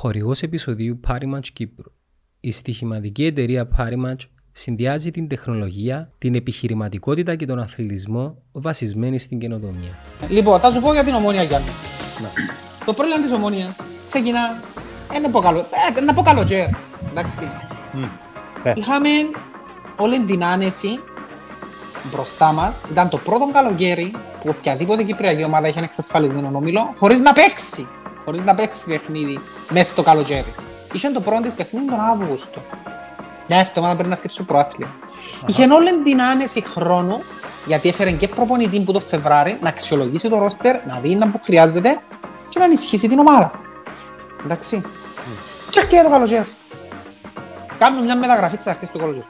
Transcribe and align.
Χορηγός 0.00 0.42
επεισοδίου 0.42 1.00
Parimatch 1.08 1.46
Κύπρου. 1.52 1.92
Η 2.40 2.50
στοιχηματική 2.50 3.24
εταιρεία 3.24 3.68
Parimatch 3.78 4.28
συνδυάζει 4.52 5.10
την 5.10 5.28
τεχνολογία, 5.28 6.12
την 6.18 6.34
επιχειρηματικότητα 6.34 7.34
και 7.34 7.46
τον 7.46 7.58
αθλητισμό 7.58 8.42
βασισμένη 8.52 9.18
στην 9.18 9.38
καινοτομία. 9.38 9.98
Λοιπόν, 10.28 10.60
θα 10.60 10.70
σου 10.70 10.80
πω 10.80 10.92
για 10.92 11.04
την 11.04 11.14
ομόνια 11.14 11.42
για 11.42 11.58
μένα. 11.58 12.30
Το 12.84 12.92
πρόλαβο 12.92 13.22
της 13.22 13.32
ομόνιας 13.32 13.88
ξεκινά, 14.06 14.62
ε, 15.14 15.18
να 15.18 15.30
πω 15.30 15.40
καλό, 15.40 15.66
ε, 15.98 16.00
να 16.00 16.12
πω 16.12 16.22
καλοκαίρι, 16.22 16.76
εντάξει. 17.10 17.50
Ε. 18.62 18.72
Είχαμε 18.76 19.08
όλη 19.96 20.24
την 20.24 20.44
άνεση 20.44 21.00
μπροστά 22.12 22.52
μας. 22.52 22.82
Ήταν 22.90 23.08
το 23.08 23.18
πρώτο 23.18 23.50
καλοκαίρι 23.52 24.10
που 24.10 24.54
οποιαδήποτε 24.58 25.02
κυπριακή 25.02 25.44
ομάδα 25.44 25.68
είχε 25.68 25.80
εξασφαλισμένο 25.80 26.50
όμιλο 26.52 26.94
χωρίς 26.96 27.20
να 27.20 27.32
παίξει. 27.32 27.88
Χωρίς 28.24 28.44
να 28.44 28.54
παίξει 28.54 28.86
παιχνίδι 28.86 29.40
μέσα 29.70 29.90
στο 29.90 30.02
καλοκαίρι. 30.02 30.54
Είχε 30.92 31.08
το 31.10 31.20
πρώτο 31.20 31.42
της 31.42 31.52
παιχνίδι 31.52 31.86
τον 31.86 32.00
Αύγουστο. 32.00 32.62
Μια 33.48 33.58
εβδομάδα 33.58 33.96
πριν 33.96 34.08
να 34.08 34.14
αρχίσει 34.14 34.36
το 34.36 34.42
προάθλιο. 34.42 34.88
Είχε 35.46 35.64
όλη 35.72 36.02
την 36.02 36.22
άνεση 36.22 36.62
χρόνου 36.62 37.22
γιατί 37.66 37.88
έφερε 37.88 38.10
και 38.10 38.28
προπονητή 38.28 38.80
που 38.80 38.92
το 38.92 39.00
Φεβράρι 39.00 39.58
να 39.60 39.68
αξιολογήσει 39.68 40.28
το 40.28 40.38
ρόστερ, 40.38 40.86
να 40.86 41.00
δει 41.00 41.14
να 41.14 41.30
που 41.30 41.40
χρειάζεται 41.42 42.00
και 42.48 42.58
να 42.58 42.64
ενισχύσει 42.64 43.08
την 43.08 43.18
ομάδα. 43.18 43.52
Εντάξει. 44.44 44.82
Και 45.70 45.80
έρχεται 45.80 46.02
το 46.02 46.10
καλοκαίρι. 46.10 46.46
Κάνουμε 47.78 48.02
μια 48.04 48.16
μεταγραφή 48.16 48.56
της 48.56 48.66
αρχής 48.66 48.88
του 48.88 48.98
καλοκαίρι. 48.98 49.24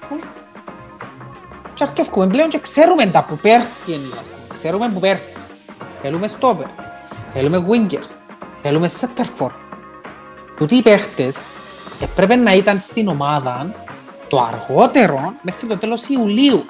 Και 1.74 1.84
αρκεύκουμε 1.84 2.26
πλέον 2.26 2.48
και 2.48 2.58
ξέρουμε 2.58 3.06
τα 3.06 3.24
που 3.24 3.36
πέρσι 3.36 3.92
εμείς, 3.92 4.18
ας 4.20 4.28
πούμε. 4.28 4.42
Ξέρουμε 4.52 4.88
που 4.88 5.00
πέρσι. 5.00 5.44
Θέλουμε 6.02 6.28
στόπερ. 6.28 6.66
Θέλουμε 7.28 7.66
wingers. 7.68 8.20
Θέλουμε 8.62 8.90
center 9.00 9.24
for. 9.38 9.50
Τούτοι 10.60 10.74
οι 10.74 10.82
παίχτες 10.82 11.44
έπρεπε 12.02 12.36
να 12.36 12.52
ήταν 12.52 12.78
στην 12.78 13.08
ομάδα 13.08 13.74
το 14.28 14.40
αργότερο 14.40 15.34
μέχρι 15.42 15.66
το 15.66 15.78
τέλος 15.78 16.08
Ιουλίου. 16.08 16.64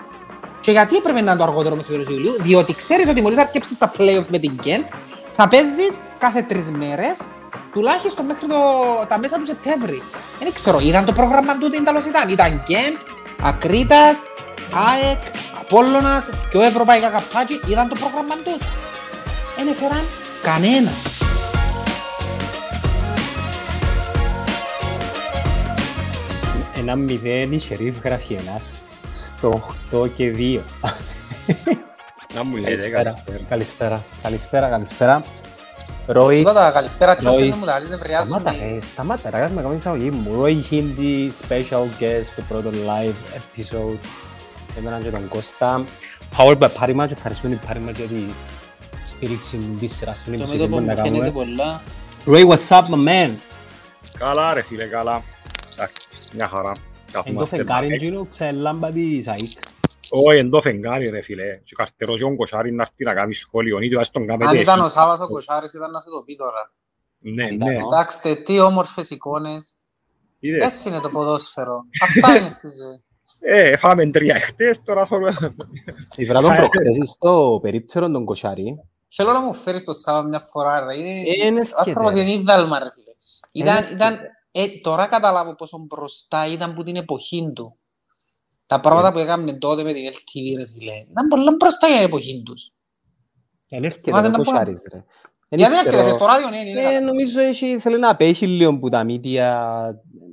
Και 0.60 0.70
γιατί 0.70 0.96
έπρεπε 0.96 1.20
να 1.20 1.30
είναι 1.30 1.40
το 1.40 1.44
αργότερο 1.44 1.76
μέχρι 1.76 1.96
το 1.96 1.98
τέλος 1.98 2.16
Ιουλίου, 2.16 2.42
διότι 2.42 2.74
ξέρεις 2.74 3.08
ότι 3.08 3.22
μόλις 3.22 3.38
αρκέψεις 3.38 3.78
τα 3.78 3.90
play-off 3.98 4.24
με 4.28 4.38
την 4.38 4.58
Kent, 4.64 4.84
θα 5.32 5.48
παίζεις 5.48 6.00
κάθε 6.18 6.42
τρεις 6.42 6.70
μέρες, 6.70 7.18
τουλάχιστον 7.72 8.24
μέχρι 8.24 8.46
το, 8.46 8.56
τα 9.08 9.18
μέσα 9.18 9.38
του 9.38 9.46
Σεπτέμβρη. 9.46 10.02
Δεν 10.38 10.52
ξέρω, 10.52 10.78
είδαν 10.78 11.04
το 11.04 11.12
πρόγραμμα 11.12 11.58
του 11.58 11.68
τι 11.68 11.82
τέλος 11.82 12.06
ήταν. 12.06 12.28
Ήταν 12.28 12.62
Kent, 12.68 13.06
Ακρίτας, 13.42 14.22
ΑΕΚ, 14.72 15.22
Απόλλωνας, 15.60 16.30
δυο 16.50 16.62
ευρωπαϊκά 16.62 17.08
καπάκι, 17.08 17.60
είδαν 17.66 17.88
το 17.88 17.94
πρόγραμμα 17.94 18.34
τους. 18.44 18.66
Δεν 19.56 19.68
έφεραν 19.68 20.04
κανένα. 20.42 20.90
Ένα 26.80 26.96
μηδέν 26.96 27.52
η 27.52 27.58
Σερίφ 27.60 27.96
γράφει 28.04 28.34
ένας 28.34 28.80
στο 29.14 29.74
8 29.92 30.08
και 30.16 30.32
2. 30.36 30.60
Να 32.34 32.44
μου 32.44 32.56
λέτε 32.56 32.68
Καλησπέρα, 32.70 33.02
καλησπέρα. 33.02 33.38
καλησπέρα, 33.48 34.04
καλησπέρα, 34.22 34.68
καλησπέρα. 34.68 35.22
Ροϊς, 36.06 36.48
Εδώ 36.48 36.72
καλησπέρα, 36.72 37.16
τσόκες 37.16 37.38
Ροϊς. 37.40 37.50
να 37.50 37.56
μου 37.56 37.64
τα 37.64 37.78
λες, 37.78 37.88
νευριάζουν 37.88 38.28
Σταμάτα, 38.40 38.56
οι- 38.66 38.76
ε, 38.76 38.80
σταμάτα, 38.80 39.30
ρε, 39.30 39.38
κάνουμε 39.38 39.62
καμία 39.62 39.76
εισαγωγή 39.76 40.10
μου. 40.10 40.34
Ροϊ 40.34 40.60
Χίντι, 40.62 41.32
special 41.48 42.02
guest 42.02 42.24
στο 42.32 42.42
πρώτο 42.48 42.70
live 42.70 43.34
episode. 43.38 43.98
Εμένα 44.78 45.00
και 45.00 45.10
τον 45.10 45.28
Κώστα. 45.28 45.84
Powered 46.36 46.58
by 46.58 46.68
Parimatch, 46.80 47.10
ευχαριστούμε 47.10 47.56
την 47.56 47.68
Parimatch 47.68 47.94
για 47.96 48.06
τη 48.06 48.24
στήριξη 49.06 49.56
της 49.78 49.96
σειράς 49.96 50.18
του 50.18 50.24
Το 50.24 50.32
επεισοδίου 50.32 50.58
μέτωπο 50.58 50.76
που 50.76 50.80
μου 50.82 50.86
να 50.86 50.94
φαίνεται 50.94 51.18
κάνουμε. 51.24 51.30
πολλά. 51.30 51.82
Ροϊ, 52.24 52.48
what's 52.50 52.76
up, 52.76 52.82
my 52.82 53.08
man? 53.08 53.30
Καλά 54.18 54.54
ρε 54.54 54.62
φίλε, 54.62 54.86
καλά. 54.86 55.22
Εντάξει, 55.76 56.08
μια 56.34 56.46
χαρά. 56.46 56.68
Εν 56.68 57.12
το 57.12 57.12
Καθόμαστε 57.12 57.56
φεγγάρι 57.56 57.88
να- 57.88 57.94
γύρω 57.96 58.26
ξελάμπα 58.30 58.90
της 58.90 59.26
ΑΕΚ. 59.28 59.38
Όχι, 60.10 60.38
εν 60.38 60.50
το 60.50 60.60
φεγγάρι 60.60 61.08
ρε 61.08 61.20
φίλε. 61.22 61.56
Και 61.64 61.74
καρτερό 61.76 62.16
και 62.16 62.24
ο 62.24 62.36
Κοσάρι 62.36 62.72
να 62.72 62.82
έρθει 62.82 63.04
να 63.04 63.14
κάνει 63.14 63.34
σχόλιο. 63.34 63.80
Ή 63.80 63.88
τουλάχιστον 63.88 64.26
κάνετε 64.26 64.50
Αν 64.50 64.56
ήταν 64.56 64.80
ο 64.80 64.84
εσύ. 64.84 64.94
Σάββας 64.94 65.20
ο 65.20 65.26
Κοσάρης 65.28 65.72
ήταν 65.74 65.90
να 65.90 66.00
σε 66.00 66.08
το 66.10 66.22
πει 66.26 66.36
τώρα. 66.36 66.72
Ναι, 67.18 67.44
ήταν 67.46 67.68
ναι. 67.68 67.74
ο- 67.74 67.78
Κοιτάξτε 67.86 68.34
τι 68.34 68.60
όμορφες 68.60 69.10
εικόνες. 69.10 69.78
Είδες. 70.38 70.64
Έτσι 70.64 70.88
είναι 70.88 71.00
το 71.00 71.10
ποδόσφαιρο. 71.10 71.80
Αυτά 72.02 72.36
είναι 72.36 72.48
στη 72.48 72.66
ζωή. 72.68 73.04
Ε, 73.42 73.76
φάμε 73.76 74.10
τρία 74.10 74.34
εχτες, 74.34 74.82
τώρα 74.82 75.06
θέλουμε... 75.06 75.36
Ήβρα 76.16 76.40
τον 76.40 76.54
προχτές 76.56 77.10
στο 77.10 77.58
περίπτερο 77.62 78.10
τον 78.10 78.24
Κοσάρη. 78.24 78.76
Θέλω 79.08 79.32
να 79.32 79.40
μου 79.40 79.54
φέρεις 79.54 79.84
το 79.84 79.92
Σάββα 79.92 80.28
μια 80.28 80.38
φορά 80.40 80.80
ρε. 80.80 80.98
Είναι... 80.98 81.10
Ε, 81.10 81.46
εν 81.46 81.56
Ο 81.56 81.60
ευκαιρία, 81.60 81.74
άνθρωπος 81.78 82.14
ρε. 82.14 82.20
είναι 82.20 82.32
ίδαλμα 82.32 82.78
ρε 82.78 82.86
φίλε. 82.94 83.12
Ήταν, 83.52 83.76
ευκαιρία. 83.82 83.96
ήταν, 83.96 84.18
ε, 84.52 84.68
τώρα 84.68 85.06
καταλάβω 85.06 85.54
πόσο 85.54 85.78
μπροστά 85.78 86.46
ήταν 86.46 86.74
που 86.74 86.82
την 86.82 86.96
εποχή 86.96 87.52
του. 87.54 87.74
Τα 88.66 88.80
πράγματα 88.80 89.12
που 89.12 89.18
έκαμε 89.18 89.52
τότε 89.58 89.82
με 89.82 89.92
την 89.92 90.02
LTV 90.06 90.56
ρε 90.58 90.66
φίλε. 90.66 90.92
Ήταν 91.10 91.28
πολλά 91.28 91.54
μπροστά 91.58 91.86
για 91.86 91.96
την 91.96 92.04
εποχή 92.06 92.42
τους. 92.44 92.70
Εν 93.68 93.84
έρχεται 93.84 94.10
Βάζε 94.10 94.26
ο 94.26 94.30
να 94.30 94.36
πω- 94.36 94.44
Κοσάρης 94.44 94.82
ρε. 94.92 94.98
Εν 95.52 95.58
Γιατί 95.58 95.74
ήξερα- 95.74 95.96
έρχεται 95.96 96.14
στο 96.16 96.26
ράδιο, 96.26 96.48
ναι, 96.50 96.56
είναι 96.56 96.80
Ε, 96.80 96.84
καλά. 96.84 97.00
νομίζω 97.00 97.40
έχει, 97.40 97.78
θέλει 97.78 97.98
να 97.98 98.10
απέχει 98.10 98.46
λίγο 98.46 98.78
που 98.78 98.88
τα 98.88 99.04
μύτια 99.04 99.66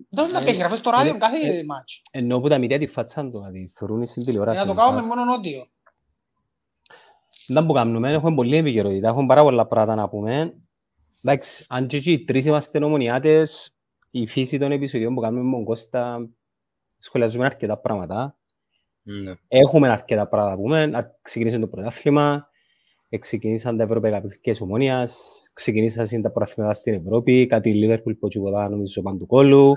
Δεν 0.10 0.26
να 0.32 0.40
παίξει, 0.40 0.56
γραφές 0.56 0.78
στο 0.78 0.90
ράδιο 0.90 1.18
κάθε 1.18 1.64
μάτσο. 1.66 2.02
ενώ 2.12 2.40
που 2.40 2.48
τα 2.48 2.58
μύτια 2.58 2.80
τη 2.80 2.88
φάτσαν 2.88 3.32
του, 3.32 3.38
δηλαδή 3.40 3.72
θεωρούν 3.76 4.06
στην 4.06 4.22
Για 4.24 4.32
τηλεόραση. 4.32 4.58
να 4.58 4.66
το 4.66 4.74
κάνουμε 4.74 5.02
μόνο 5.02 5.24
νότιο. 5.26 5.66
Δεν 7.48 7.66
που 7.66 7.74
κάνουμε, 7.74 8.12
έχουμε 8.12 8.36
πολλή 8.36 8.56
επικαιρότητα, 8.56 9.08
έχουμε 9.08 9.26
πάρα 9.28 9.42
πολλά 9.42 9.66
πράγματα 9.68 10.02
να 10.02 10.10
πούμε. 10.10 10.54
Εντάξει, 11.24 11.66
αν 11.70 11.88
και 11.88 11.98
εκεί 11.98 12.12
οι 12.12 12.26
τρεις 12.26 12.46
είμαστε 12.46 12.80
νομονιάτες, 12.80 13.70
η 14.12 14.28
φύση 14.28 14.58
των 14.60 14.72
επεισοδιών 14.72 15.14
που 15.16 15.22
κάνουμε 15.22 15.44
με 15.44 15.52
τον 15.52 15.64
Κώστα, 15.64 16.30
σχολιάζουμε 16.98 17.46
αρκετά 17.46 17.78
πράγματα. 17.78 18.36
Ναι. 19.04 19.34
Έχουμε 19.48 19.90
αρκετά 19.92 20.28
πράγματα 20.28 20.56
να 20.56 20.62
πούμε. 20.62 20.98
Α- 20.98 21.18
Ξεκινήσαν 21.22 21.62
το 21.62 21.68
πρωτάθλημα, 21.68 22.48
ε, 23.10 23.18
ξεκινήσαν 23.18 23.78
τα 23.78 23.84
ευρωπαϊκά 23.84 24.20
παιχνίδια 24.22 24.56
ομόνιας, 24.62 25.22
ξεκινήσαν 25.54 26.22
τα 26.22 26.32
πρωταθλήματα 26.32 26.74
στην 26.74 26.94
Ευρώπη, 26.94 27.48
κάτι 27.48 27.74
Λίβερπουλ 27.74 28.14
που 28.14 28.28
τσιποδά 28.28 28.70
νομίζω 28.70 29.02
παντού 29.02 29.26
κόλλου. 29.26 29.74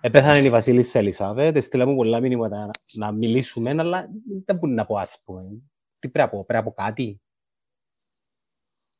Επέθανε 0.00 0.38
η 0.38 0.50
Βασίλισσα 0.50 0.98
Ελισάβετ, 0.98 1.58
στείλαμε 1.62 1.94
πολλά 1.94 2.20
μηνύματα 2.20 2.56
να, 2.56 2.70
να 3.06 3.12
μιλήσουμε, 3.12 3.70
αλλά 3.70 4.08
δεν 4.44 4.56
μπορεί 4.56 4.72
να 4.72 4.86
πω 4.86 4.96
ας 4.96 5.22
πούμε. 5.24 5.42
Τι 5.98 6.10
πρέπει 6.10 6.18
να 6.18 6.28
πω, 6.28 6.44
πρέπει 6.44 6.64
να 6.64 6.70
πω 6.72 6.82
κάτι. 6.82 7.20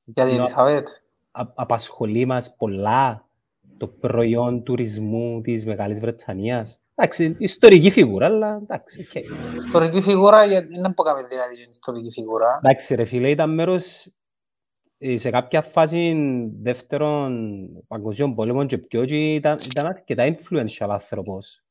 Για 0.04 0.24
την 0.24 0.34
Να- 0.34 0.38
Ελισαβέτ. 0.40 0.86
Α, 1.30 1.42
απασχολεί 1.54 2.24
μας 2.24 2.56
πολλά 2.56 3.28
το 3.76 3.86
προϊόν 3.88 4.62
τουρισμού 4.62 5.40
της 5.40 5.66
Μεγάλης 5.66 6.00
Βρετανίας. 6.00 6.80
Εντάξει, 6.94 7.36
ιστορική 7.38 7.90
φιγούρα, 7.90 8.26
αλλά 8.26 8.58
εντάξει, 8.62 9.00
οκ. 9.00 9.24
Ιστορική 9.56 10.00
φιγούρα, 10.00 10.44
γιατί 10.44 10.80
δεν 10.80 10.94
πω 10.94 11.02
κάποιο 11.02 11.26
δηλαδή 11.28 11.54
για 11.54 11.66
ιστορική 11.70 12.10
φιγούρα. 12.12 12.60
Εντάξει 12.62 12.94
ρε 12.94 13.04
φίλε, 13.04 13.30
ήταν 13.30 13.54
μέρος 13.54 14.12
ε, 14.98 15.16
σε 15.16 15.30
κάποια 15.30 15.62
φάση 15.62 16.16
δεύτερων 16.60 17.68
παγκοσμίων 17.88 18.34
πόλεμων 18.34 18.66
και 18.66 18.78
πιο 18.78 19.04
και 19.04 19.34
ήταν, 19.34 19.56
ήταν 19.70 19.86
αρκετά 19.86 20.24
influential 20.26 20.86
άνθρωπος. 20.88 21.62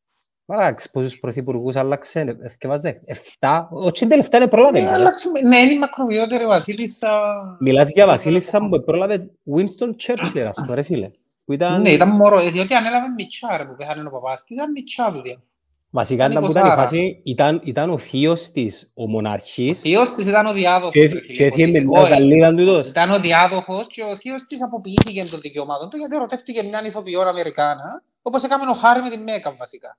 Μα 0.45 0.55
εντάξει, 0.55 0.91
πόσους 0.91 1.19
πρωθυπουργούς 1.19 1.75
άλλαξε, 1.75 2.37
εθκευάζε, 2.41 2.97
εφτά, 3.07 3.69
όχι 3.71 4.07
τελευταία 4.07 4.39
είναι 4.41 4.49
πρόλαβε. 4.49 4.79
Ναι, 4.79 4.85
ρε. 4.85 4.91
άλλαξε 4.93 5.29
με- 5.29 5.41
ναι, 5.41 5.57
είναι 5.57 5.71
η 5.71 5.77
μακροβιότερη 5.77 6.45
βασίλισσα. 6.45 7.21
Μιλάς 7.59 7.91
για 7.91 8.05
βασίλισσα 8.05 8.59
που 8.69 8.83
πρόλαβε 8.85 9.31
Winston 9.55 9.89
Churchill, 10.07 10.39
ας 10.47 10.57
πούμε 10.63 10.75
ρε 10.75 10.81
φίλε. 10.81 11.11
Που 11.51 11.57
ήταν, 11.57 11.81
Ναι, 11.81 11.89
ήταν 11.91 12.09
μωρό, 12.09 12.39
ε, 12.39 12.49
διότι 12.49 12.73
ανέλαβε 12.73 13.07
μιτσά 13.17 13.57
ρε 13.57 13.65
που 13.65 13.75
πέθανε 13.75 14.07
ο 14.07 14.11
παπάς 14.11 14.43
της, 14.43 14.55
ήταν 14.55 14.71
μιτσά 14.71 15.11
του 15.11 15.21
διάφορα. 15.21 15.45
βασικά 15.89 16.25
ήταν 16.25 16.31
ήταν, 16.31 16.43
που 16.45 16.51
ήταν 16.51 16.63
η 16.63 16.65
εικοσάρα. 16.67 16.83
φάση, 16.89 17.21
ήταν, 17.23 17.61
ήταν 17.63 17.89
ο 17.89 17.97
θείος 17.97 18.51
της, 18.51 18.91
ο 18.93 19.07
μοναρχής, 19.07 19.79
θείος 19.79 20.11
της 20.13 20.25
ήταν 20.25 20.45
ο 20.45 20.53
διάδοχος. 20.53 20.93
και, 20.93 21.01
ρε 21.07 21.19
και 21.19 21.21
φίλε, 21.33 21.45
έφυγε 21.47 21.65
με 21.65 21.77
ότι- 21.77 21.87
μια 21.87 22.01
όχι, 22.01 22.09
καλύδα 22.11 22.53
του 22.55 22.65
τόσο. 22.65 22.89
Ήταν 22.89 23.09
ο 23.11 23.19
διάδοχος 23.19 23.85
και 23.87 24.03
ο 24.03 24.15
θείος 24.15 24.43
της 24.47 24.63
αποποιήθηκε 24.63 25.23
των 25.25 25.39
δικαιωμάτων 25.39 25.89
του 25.89 25.97
γιατί 25.97 26.15
ερωτεύτηκε 26.15 26.63
μια 26.63 26.85
ηθοποιό 26.85 27.21
Αμερικάνα, 27.21 28.03
όπως 28.21 28.43
έκαμε 28.43 28.69
ο 28.69 28.73
Χάρη 28.73 29.01
με 29.01 29.09
τη 29.09 29.17
Μέκα 29.17 29.51
βασικά. 29.57 29.97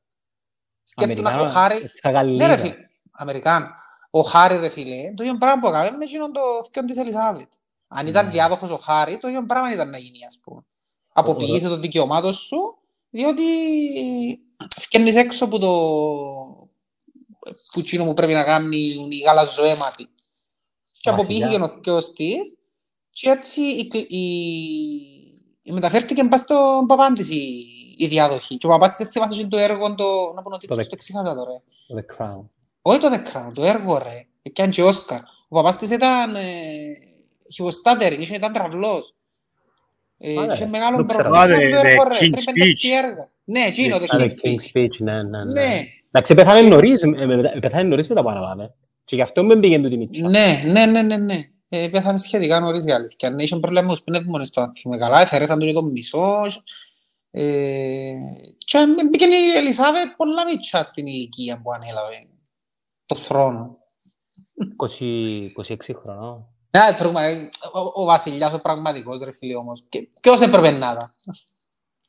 Σκέφτομαι 0.82 1.28
ο 1.28 1.32
Αμερικάνα, 1.32 1.58
Χάρη, 1.60 1.76
εξα 1.84 2.10
Ναι 2.10 2.16
Γαλλίδα. 2.18 2.46
ρε 2.46 2.56
φίλε, 2.56 2.74
Αμερικάν. 3.10 3.66
Ο 4.10 4.20
Χάρη 4.20 4.56
ρε 4.56 4.68
φίλε, 4.68 5.12
το 5.16 5.22
ίδιο 5.22 5.36
πράγμα 5.38 5.60
που 5.60 5.66
έκαμε 5.68 5.90
με 5.96 6.04
εκείνον 6.04 6.32
το 6.32 6.40
θκιόν 6.64 6.86
της 6.86 6.96
Ελισάβετ. 6.96 7.52
Αν 7.88 8.06
ήταν 8.06 8.24
Ναι. 8.24 8.30
διάδοχος 8.30 8.70
ο 8.70 8.76
Χάρη, 8.76 9.18
το 9.18 9.28
ίδιο 9.28 9.44
πράγμα 9.46 9.72
ήταν 9.72 9.90
να 9.90 9.98
γίνει 9.98 10.18
ας 10.26 10.38
πούμε. 10.42 10.60
Αποποιήσε 11.12 11.68
το 11.68 11.76
δικαιωμάτων 11.78 12.32
σου, 12.32 12.74
διότι 13.10 13.42
φκένεις 14.80 15.16
έξω 15.16 15.48
που 15.48 15.58
το 15.58 15.70
που 17.72 17.78
εκείνο 17.80 18.04
που 18.04 18.14
πρέπει 18.14 18.32
να 18.32 18.44
κάνει 18.44 18.76
η 19.10 19.18
γαλαζοαίματη. 19.24 20.04
Και 21.00 21.10
Βασικά. 21.10 21.12
αποποιήθηκε 21.12 21.60
ο 21.62 21.68
θκιός 21.68 22.12
της 22.12 22.54
και 23.10 23.30
έτσι 23.30 23.60
η, 23.60 23.88
κλ- 23.88 24.10
η, 24.12 24.24
η 25.62 25.72
μεταφέρθηκε 25.72 26.24
πας 26.24 26.40
στον 26.40 26.86
παπάν 26.86 27.14
της 27.14 27.30
η, 27.30 27.64
η 27.96 28.06
διάδοχη. 28.06 28.56
Και 28.56 28.66
ο 28.66 28.70
παπάς 28.70 28.88
της 28.88 28.98
έτσι 28.98 29.12
θυμάσαι 29.18 29.42
και 29.42 29.48
το 29.48 29.56
έργο, 29.56 29.94
το, 29.94 30.04
να 30.34 30.42
πω 30.42 30.54
ότι 30.54 30.66
Το 30.66 30.74
το 30.74 30.80
δεκ- 30.80 30.92
εξήχασα 30.92 31.34
τώρα. 31.34 31.62
The 31.96 32.16
Crown. 32.22 32.44
Όχι 32.82 32.98
το 32.98 33.08
The 33.12 33.28
Crown, 33.32 33.50
το 33.54 33.64
έργο 33.64 33.98
ρε. 33.98 34.26
Έκανε 34.42 34.70
και 34.72 34.82
Όσκαρ. 34.82 35.20
Ο 35.48 35.54
παπάς 35.54 35.76
της 35.76 35.90
ήταν... 35.90 36.34
Ε, 36.34 36.40
he 37.58 37.64
was 37.64 37.70
stuttering, 37.70 38.18
είχε- 38.18 38.34
ήταν 38.36 38.52
τραυλός. 38.52 39.14
Ε, 40.24 40.38
Άρα, 40.38 40.54
είχε 40.54 40.66
μεγάλο 40.66 40.96
δεν 40.96 41.06
ξέρω. 41.06 41.22
πρόβλημα. 41.30 41.44
Ah, 41.46 41.58
Όσο 41.58 41.66
the- 41.68 41.70
το 41.82 41.88
έργο, 41.88 42.02
the 42.02 42.08
ρε, 42.08 42.14
King's 42.14 42.18
πριν 42.18 42.30
πενταξί 42.30 42.88
Speech. 42.88 43.04
έργα. 43.04 43.28
Ναι, 43.44 43.60
εκείνο, 43.60 43.98
το 43.98 44.04
Α, 44.04 44.06
το 44.06 44.16
King's 44.24 44.46
King's 44.46 44.50
Speech. 44.50 44.76
Speech, 44.78 44.96
ναι, 44.98 45.22
ναι, 45.22 45.44
ναι. 45.44 45.52
Ναι. 45.52 45.84
Εντάξει, 46.10 46.34
πέθανε 46.34 46.60
νωρίς, 46.60 47.02
ε, 47.02 47.06
με- 47.06 47.58
πέθανε 47.60 47.82
νωρίς 47.82 48.08
μετά 48.08 48.22
που 48.22 48.28
αναλάβε. 48.28 48.74
Και 49.04 49.16
γι' 49.16 49.22
αυτό 49.22 49.44
με 49.44 49.56
πήγαινε 49.56 49.82
τούτη 49.82 49.96
μίτσα. 49.96 50.28
Ναι, 50.28 50.62
ναι, 50.66 50.86
ναι, 50.86 51.02
ναι, 51.02 51.16
ναι. 51.16 51.44
Ε, 51.68 51.88
πέθανε 51.88 52.18
σχετικά 52.18 52.60
νωρίς 52.60 52.84
η 52.84 52.90
αλήθεια. 52.92 53.30
Ναι, 53.30 53.42
είχε 53.42 53.56
προβλήμα 53.56 53.96
πνεύμονες 54.04 54.50
το 54.50 54.60
αν 54.60 54.72
θυμάμαι 54.76 55.00
καλά, 55.02 55.20
έφερεσαν 55.20 55.58
του 55.58 55.66
και 55.66 55.72
τον 55.72 55.90
μισός. 55.90 56.62
Ε, 57.30 58.12
και 58.58 58.78
με- 58.78 59.08
μπήκε 59.08 59.24
η 59.24 59.56
Ελισάβετ 59.56 60.06
πολλά 60.16 60.44
μίτσα 60.44 60.82
στην 60.82 61.06
ηλικία 61.06 61.60
που 61.62 61.72
ανέλαβε 61.72 62.24
το 63.06 63.14
θρόνο. 63.14 63.76
20 64.76 65.52
26 65.56 65.94
χρονών. 66.02 66.51
Ναι, 66.78 66.94
τρώγμα, 66.96 67.22
ε, 67.22 67.48
ο, 67.72 68.02
ο 68.02 68.04
βασιλιάς 68.04 68.52
ο 68.52 68.60
πραγματικός 68.60 69.20
ρε 69.24 69.32
φίλε 69.32 69.56
όμως. 69.56 69.82
Και, 69.88 70.08
ποιος 70.20 70.40
έπρεπε 70.40 70.70
να 70.70 70.76
ήταν. 70.76 71.14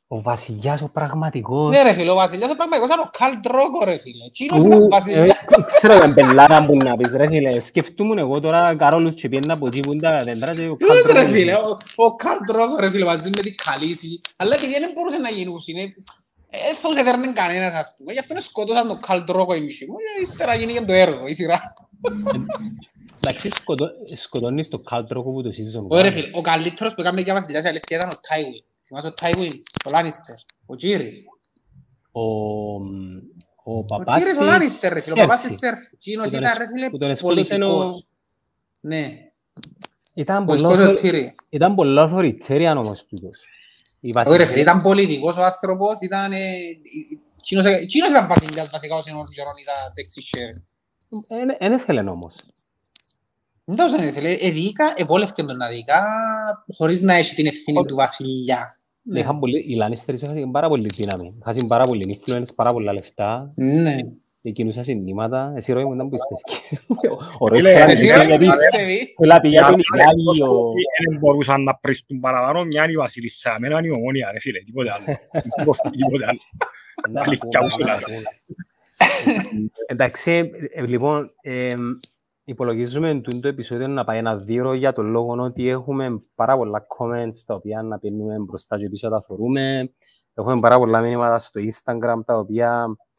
Ο 0.08 0.22
βασιλιάς 0.22 0.82
ο 0.82 0.88
πραγματικός. 0.88 1.74
Ναι 1.74 1.82
ρε 1.82 1.92
φίλε, 1.92 2.10
ο 2.10 2.14
βασιλιάς 2.14 2.50
ο 2.50 2.56
πραγματικός 2.56 2.88
ήταν 2.88 3.00
ο 3.00 3.10
Καλ 3.18 3.40
Ντρόκο 3.40 3.84
ρε 3.84 3.96
φίλε. 3.96 4.24
Εκείνος 4.24 4.58
Ου, 4.58 4.66
ήταν 4.66 4.82
ο 4.82 4.84
ε, 4.84 4.88
βασιλιάς. 4.88 5.36
Ξέρω 5.66 5.94
για 5.94 6.08
μπελάρα 6.08 6.66
που 6.66 6.76
να 6.76 6.96
πεις 6.96 7.12
ρε 7.12 7.26
φίλε. 7.26 7.60
Σκεφτούμουν 7.60 8.18
εγώ 8.18 8.40
τώρα 8.40 8.76
Καρόλους 8.76 9.14
και 9.14 9.28
πιένα 9.28 9.54
από 9.54 9.66
εκεί 9.66 9.80
που 9.80 9.92
είναι 9.92 10.00
τα 10.00 10.24
δέντρα 10.24 10.54
και 10.54 10.68
ο 10.68 10.76
Ποιος 10.76 10.96
ρε 10.96 11.02
Καλτρόκος. 11.02 11.30
φίλε, 11.30 11.54
ο, 11.54 11.76
ο 11.96 12.16
Καλ 12.16 12.38
Ντρόκο 12.44 12.80
ρε 12.80 12.90
φίλε 12.90 13.04
μαζί 13.04 13.30
με 13.30 13.42
την 13.42 13.54
Καλύση. 13.64 14.20
Αλλά 14.36 14.54
επειδή 14.54 14.72
δεν 14.72 14.90
μπορούσε 14.94 15.16
να 15.16 15.30
γίνουν, 15.30 15.56
είναι... 15.66 15.94
Ε, 16.50 16.74
θα 16.80 16.88
τους 16.88 16.98
έδερνε 16.98 17.32
κανένας 17.32 17.72
ας 17.72 17.94
πούμε. 17.96 18.12
Γι' 18.12 18.18
αυτό 18.18 18.40
σκοτώσαν 18.40 18.88
τον 18.88 19.00
Καλ 19.00 19.24
Ντρόκο 19.24 19.54
η 19.54 19.60
μισή 19.60 19.86
μου. 19.86 19.94
Και 19.96 20.22
ύστερα 20.22 20.54
γίνηκε 20.54 20.80
το 20.84 20.92
έργο, 20.92 21.26
η 21.26 21.34
σειρά. 21.34 21.74
Εντάξει, 23.22 23.50
σκοτώ- 23.50 23.94
σκοτώνεις 24.16 24.68
το 24.68 24.78
Καλτρόκο 24.78 25.32
που 25.32 25.42
το 25.42 25.48
season 25.48 25.84
Ωραία 25.88 26.10
one. 26.10 26.14
φίλε, 26.14 26.30
ο 26.32 26.40
καλύτερος 26.40 26.94
που 26.94 27.00
έκαμε 27.00 27.20
για 27.20 27.34
βασιλιάς 27.34 27.64
η 27.64 27.68
αλήθεια 27.68 27.96
ήταν 27.96 28.10
ο 28.10 28.20
Τάιουιν. 28.28 28.64
Θυμάσαι 28.86 29.06
ο 29.06 29.10
Τάιουιν, 29.10 29.52
ο 29.86 29.90
Λάνιστερ, 29.90 30.36
ο 30.66 30.74
Τζίρις. 30.74 31.22
Ο, 32.12 32.20
ο 32.20 33.78
Ο 33.78 33.84
παπάς 33.84 34.16
Τζίρις 34.16 34.36
ο 34.36 34.40
της 34.40 34.48
Λάνιστερ 34.48 34.92
ρε 34.92 35.00
φίλε, 35.00 35.12
ο 35.14 35.16
παπάς 35.16 35.40
της 35.42 35.52
Cersei. 35.52 35.56
Σέρφ. 35.58 35.78
Εκείνος 35.92 36.24
Που 36.24 36.30
τον 36.30 36.40
ήταν 36.40 36.50
εσ- 36.52 36.58
ρε 36.60 36.66
φίλε 36.68 36.90
που 36.90 36.98
τον 36.98 37.10
εσκότωσε 37.10 37.54
ο- 37.54 37.58
πολιτικός. 37.58 38.06
Ναι, 38.80 39.08
Ήταν 40.14 40.42
ο 40.42 40.44
πολλά 40.44 40.58
σκότωσε 40.58 40.80
ο 40.82 40.84
θωρη- 40.84 41.00
Τύρι. 41.00 41.34
ήταν 41.48 41.74
πολλά 41.74 42.10
authoritarian 42.10 42.74
όμως 42.76 43.04
τούτος. 43.06 43.40
Η 44.00 44.08
Όχι 44.08 44.12
ρε 44.12 44.12
βασιλεία- 44.12 44.46
φίλε, 44.46 44.60
ήταν 44.60 44.80
πολιτικός 44.80 45.36
ο 45.36 45.44
άνθρωπος, 45.44 46.00
ήταν... 46.00 46.32
ε, 46.32 46.38
εκείνος- 47.38 47.64
Εκείνος 47.66 48.08
ήταν 48.08 48.26
βασιλιάς 48.28 48.70
βασικά 48.70 48.94
όσοι 48.94 49.10
ενός 49.10 49.28
γερόν 49.34 49.52
ήταν 49.62 49.74
τεξισέρ. 49.94 50.48
Εν- 51.28 51.56
εν 51.58 51.72
έθελεν 51.72 52.08
όμως. 52.08 52.36
Δεν 53.64 53.76
τόσο 53.76 53.96
είναι, 54.02 54.10
θέλει, 54.10 54.38
εδίκα, 54.40 54.92
εβόλευκε 54.96 55.42
τον 55.42 55.56
να 55.56 55.68
δικά, 55.68 56.02
χωρίς 56.76 57.02
να 57.02 57.14
έχει 57.14 57.34
την 57.34 57.46
ευθύνη 57.46 57.84
του 57.84 57.94
βασιλιά. 57.94 58.78
Ναι. 59.02 59.18
Είχαν 59.18 59.38
πολύ- 59.38 59.64
Οι 59.68 59.74
Λάνιστερς 59.74 60.20
είχαν 60.22 60.50
πάρα 60.50 60.68
πολύ 60.68 60.88
δύναμη. 60.94 61.38
Είχαν 61.40 61.66
πάρα 61.66 61.82
πολύ 61.82 62.18
influence, 62.18 62.48
πάρα 62.56 62.72
πολλά 62.72 62.92
λεφτά. 62.92 63.46
Ναι. 63.56 63.96
Και 64.42 64.50
κινούσαν 64.50 64.84
συννήματα. 64.84 65.52
Εσύ 65.56 65.72
Ρόι 65.72 65.84
μου 65.84 65.94
ήταν 65.94 66.08
πιστεύεις. 66.08 66.78
Ο 67.38 67.48
Ρόι 67.48 67.58
Φίλε, 67.60 67.70
θέλει 67.72 67.84
να 67.86 67.92
Εσύ 67.92 68.02
μιλήσει 68.04 68.18
ρε 68.18 68.24
γιατί 68.26 68.46
πιστεύεις. 68.46 69.10
θέλει 69.18 69.30
να 69.32 69.40
πει 69.40 69.48
για 69.48 69.66
τον 69.66 69.78
Οι 69.78 69.82
Ιλάγη, 69.94 70.42
ο- 70.42 70.72
Δεν 71.08 71.18
μπορούσαν 71.18 71.62
να 71.62 71.74
πριστούν 71.76 72.20
παραπάνω 72.20 72.64
μια 72.64 72.82
είναι 72.82 72.92
η 72.92 72.96
βασίλισσα, 72.96 73.52
εμένα 73.56 73.78
είναι 73.78 73.86
η 73.86 73.92
ομόνια 73.96 74.30
ρε 74.32 74.40
φίλε, 74.40 74.58
τίποτε 74.58 74.90
άλλο. 74.92 75.04
Δεν 75.54 75.64
κοφτεί 75.66 75.88
τίποτε 75.90 76.26
άλλο. 76.26 76.38
Να 77.10 77.20
Αλήθεια, 77.22 77.48
πούμε, 77.48 77.64
όσο 77.64 77.76
να 77.78 77.86
να 77.86 77.98
πούμε. 78.00 78.22
Εντάξει, 79.86 80.50
ε, 80.74 80.86
λοιπόν, 80.86 81.30
ε, 81.42 81.72
υπολογίζουμε 82.44 83.14
τούτο 83.14 83.40
το 83.40 83.48
επεισόδιο 83.48 83.88
να 83.88 84.04
πάει 84.04 84.18
ένα 84.18 84.36
δύο 84.36 84.72
για 84.74 84.92
τον 84.92 85.06
λόγο 85.06 85.32
ότι 85.42 85.68
έχουμε 85.68 86.20
πάρα 86.34 86.56
πολλά 86.56 86.86
comments 86.98 87.34
τα 87.46 87.54
οποία 87.54 87.82
να 87.82 87.98
παίρνουμε 87.98 88.38
μπροστά 88.38 88.78
και 88.78 88.88
πίσω 88.88 89.08
τα 89.08 89.22
θεωρούμε. 89.22 89.92
Έχουμε 90.34 90.60
πάρα 90.60 90.78
πολλά 90.78 91.00
μήνυματα 91.00 91.38
στο 91.38 91.60
Instagram 91.60 92.20
τα 92.24 92.38
οποία 92.38 92.84
ε, 92.84 93.13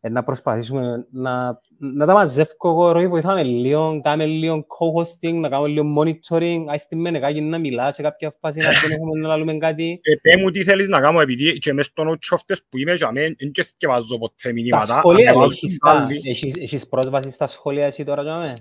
να 0.00 0.24
προσπαθήσουμε 0.24 1.06
να, 1.10 1.60
να 1.78 2.06
τα 2.06 2.12
μαζεύω 2.12 2.50
εγώ, 2.64 2.92
Ροή, 2.92 3.06
βοηθάμε 3.08 3.42
λίγο, 3.42 4.00
κάνουμε 4.02 4.26
λίγο 4.26 4.56
co-hosting, 4.56 5.34
να 5.34 5.48
κάνουμε 5.48 5.68
λίγο 5.68 5.86
monitoring, 6.02 6.64
ας 6.68 6.86
τη 6.86 6.96
μενεκάκι 6.96 7.40
να 7.40 7.58
μιλάς 7.58 7.94
σε 7.94 8.02
κάποια 8.02 8.34
φάση, 8.40 8.58
να 8.58 8.68
δεν 8.82 8.90
έχουμε 8.90 9.20
να 9.20 9.26
λαλούμε 9.28 9.56
κάτι. 9.58 10.00
Ε, 10.02 10.14
πέ 10.22 10.40
μου 10.42 10.50
τι 10.50 10.64
θέλεις 10.64 10.88
να 10.88 11.00
κάνω, 11.00 11.20
επειδή 11.20 11.58
και 11.58 11.72
μες 11.72 11.86
στον 11.86 12.08
οτσόφτες 12.08 12.62
που 12.70 12.78
είμαι 12.78 12.94
για 12.94 13.12
μένα, 13.12 13.34
δεν 13.38 13.50
και 13.50 13.62
θκευάζω 13.62 14.18
ποτέ 14.18 14.34
Τα 14.48 14.52
μηνύματα. 14.52 14.98
σχόλια, 14.98 15.28
ανεβάζω 15.30 15.50
έχεις, 15.52 15.78
τα, 15.78 15.90
άλλοι. 15.90 16.16
έχεις, 16.28 16.56
έχεις 16.58 16.88
πρόσβαση 16.88 17.30
στα 17.30 17.46
σχόλια 17.46 17.84
εσύ 17.86 18.04
τώρα, 18.04 18.22
Τζάμε. 18.22 18.52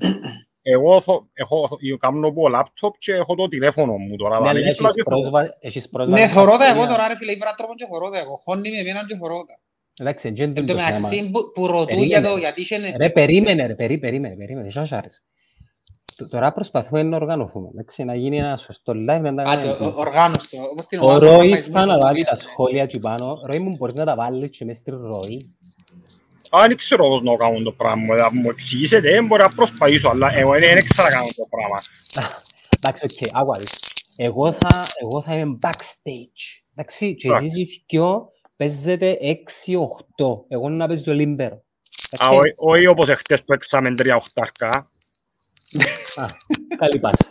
Εγώ 0.62 1.01
θω- 1.01 1.28
έχω, 1.34 1.68
κάνω 2.00 2.28
από 2.28 2.50
λάπτοπ 2.50 2.94
και 2.98 3.13
έχω 3.13 3.36
το 3.36 3.48
τηλέφωνο 3.48 3.92
μου 3.98 4.16
τώρα. 4.16 4.39
Ναι, 4.39 4.42
δηλαδή, 4.42 4.60
αλλά 4.60 4.69
δίπλα 4.72 4.88
έχεις 4.88 4.95
και 5.04 5.10
θέλω. 5.10 5.19
πρόσβα- 5.22 5.57
έχεις 5.60 5.89
πρόσβαση 5.89 6.22
Ναι, 6.24 6.30
στα 6.30 6.39
θωρώ 6.42 6.57
τα 6.57 6.66
εγώ 6.66 6.74
σχόλια. 6.74 6.89
τώρα 6.95 7.07
ρε 7.07 7.16
φίλε, 7.16 7.31
ήβρα 7.31 7.54
τρόπο 7.57 7.74
και 7.75 7.86
θωρώ 7.92 8.10
τα 8.10 8.19
εγώ. 8.19 8.36
Χώνει 8.45 8.69
με 8.72 8.78
εμένα 8.78 9.06
και 9.07 9.16
θωρώ 9.16 9.36
τα. 9.48 9.56
Εντάξει, 10.00 10.32
δεν 10.32 10.50
είναι 10.50 10.60
Εν 10.60 10.66
τω 10.66 10.74
το 10.74 10.80
θέμα. 10.80 10.92
μεταξύ 10.92 11.30
που- 11.30 11.52
που 11.54 11.68
ρωτούν 11.68 11.86
Περίμενε. 11.86 12.08
για 12.08 12.22
το 12.22 12.38
γιατί 12.38 12.62
είχε... 12.62 12.78
Ρε, 12.98 13.10
περίμενε, 13.10 13.66
ρε, 13.66 13.76
περί, 13.76 13.98
περίμενε, 13.98 14.36
περίμενε, 14.36 14.70
σ' 14.70 14.78
άρεσε. 14.78 15.22
Τ- 16.16 16.30
Τώρα 16.32 16.54
προσπαθούμε 16.54 17.04
να 17.04 17.16
οργανωθούμε, 17.16 17.68
εντάξει, 17.74 18.04
να 18.04 18.16
γίνει 18.16 18.38
ένα 18.38 18.58
σωστό 18.58 18.94
live, 18.94 19.22
να 19.22 19.36
τα 19.36 19.44
Άντε, 19.44 19.66
κάνουμε. 19.68 19.86
ο- 19.86 19.94
οργάνωσε 19.98 20.56
το. 20.58 20.64
Όπως 20.72 20.86
την 20.88 21.00
Ο 21.00 21.04
ομάδα 21.04 21.20
του 21.20 21.26
Ρόης 21.26 21.38
προγραμματισμού 21.40 21.74
θα 21.74 21.84
που 21.86 21.92
αναλάβει 21.92 22.02
τα 22.04 22.12
μιλήσαμε. 22.12 22.52
σχόλια 22.52 22.84
εκεί 22.84 23.00
πάνω. 23.00 23.40
Ρόη 23.52 23.62
μου 23.62 23.72
μπορείς 23.78 23.96
να 23.96 24.06
τα 24.06 24.16
βάλεις 24.16 24.50
και 24.50 24.66
μες 24.66 24.76
στη 24.76 24.92
Ρόη. 24.92 25.38
Α, 26.50 26.66
δεν 26.68 26.78
ξέρω 26.78 27.08
πώς 27.08 27.22
να 27.22 27.36
κάνω 27.36 27.62
το 27.62 27.72
πράγμα. 27.72 28.18
Θα 28.18 28.30
μου 28.36 28.50
εξηγήσετε, 28.50 29.10
δεν 29.12 29.26
μπορώ 29.26 29.44
να 29.44 29.50
προσπαθήσω, 29.50 30.10
αλλά 30.10 30.28
εγώ 30.36 30.52
δεν 30.52 30.74
δεν 30.74 30.84
ξέρω 30.86 31.08
να 31.08 31.14
κάνω 31.14 31.28
το 31.36 31.48
πράγμα. 31.50 31.78
Εντάξει, 32.78 33.06
οκ, 33.06 33.42
άκου 33.42 33.54
να 33.54 33.60
δεις. 33.60 33.80
Εγώ 34.18 34.52
θα, 34.52 34.86
εγώ 35.04 35.22
θα 35.22 35.34
είμαι 35.36 35.58
backstage. 35.62 36.42
Εντάξει, 36.76 37.16
και 37.16 37.30
εσείς 37.42 37.56
οι 37.76 37.84
δυο 37.88 38.30
παίζετε 38.57 39.18
6-8. 39.21 40.45
Εγώ 40.48 40.69
να 40.69 40.88
παίζω 40.88 41.13
λίμπερο. 41.13 41.56
Α, 41.56 41.59
Εντάξει, 42.12 42.38
όχι- 42.39 42.75
Όχι 42.77 42.88
όπως 42.88 43.09
εχθές 43.09 43.44
που 43.44 43.54
έξαμε 43.54 43.94
τρία 43.95 44.15
οχτάρκα. 44.15 44.68
α, 46.15 46.25
καλή 46.77 47.00
πάσα. 47.00 47.30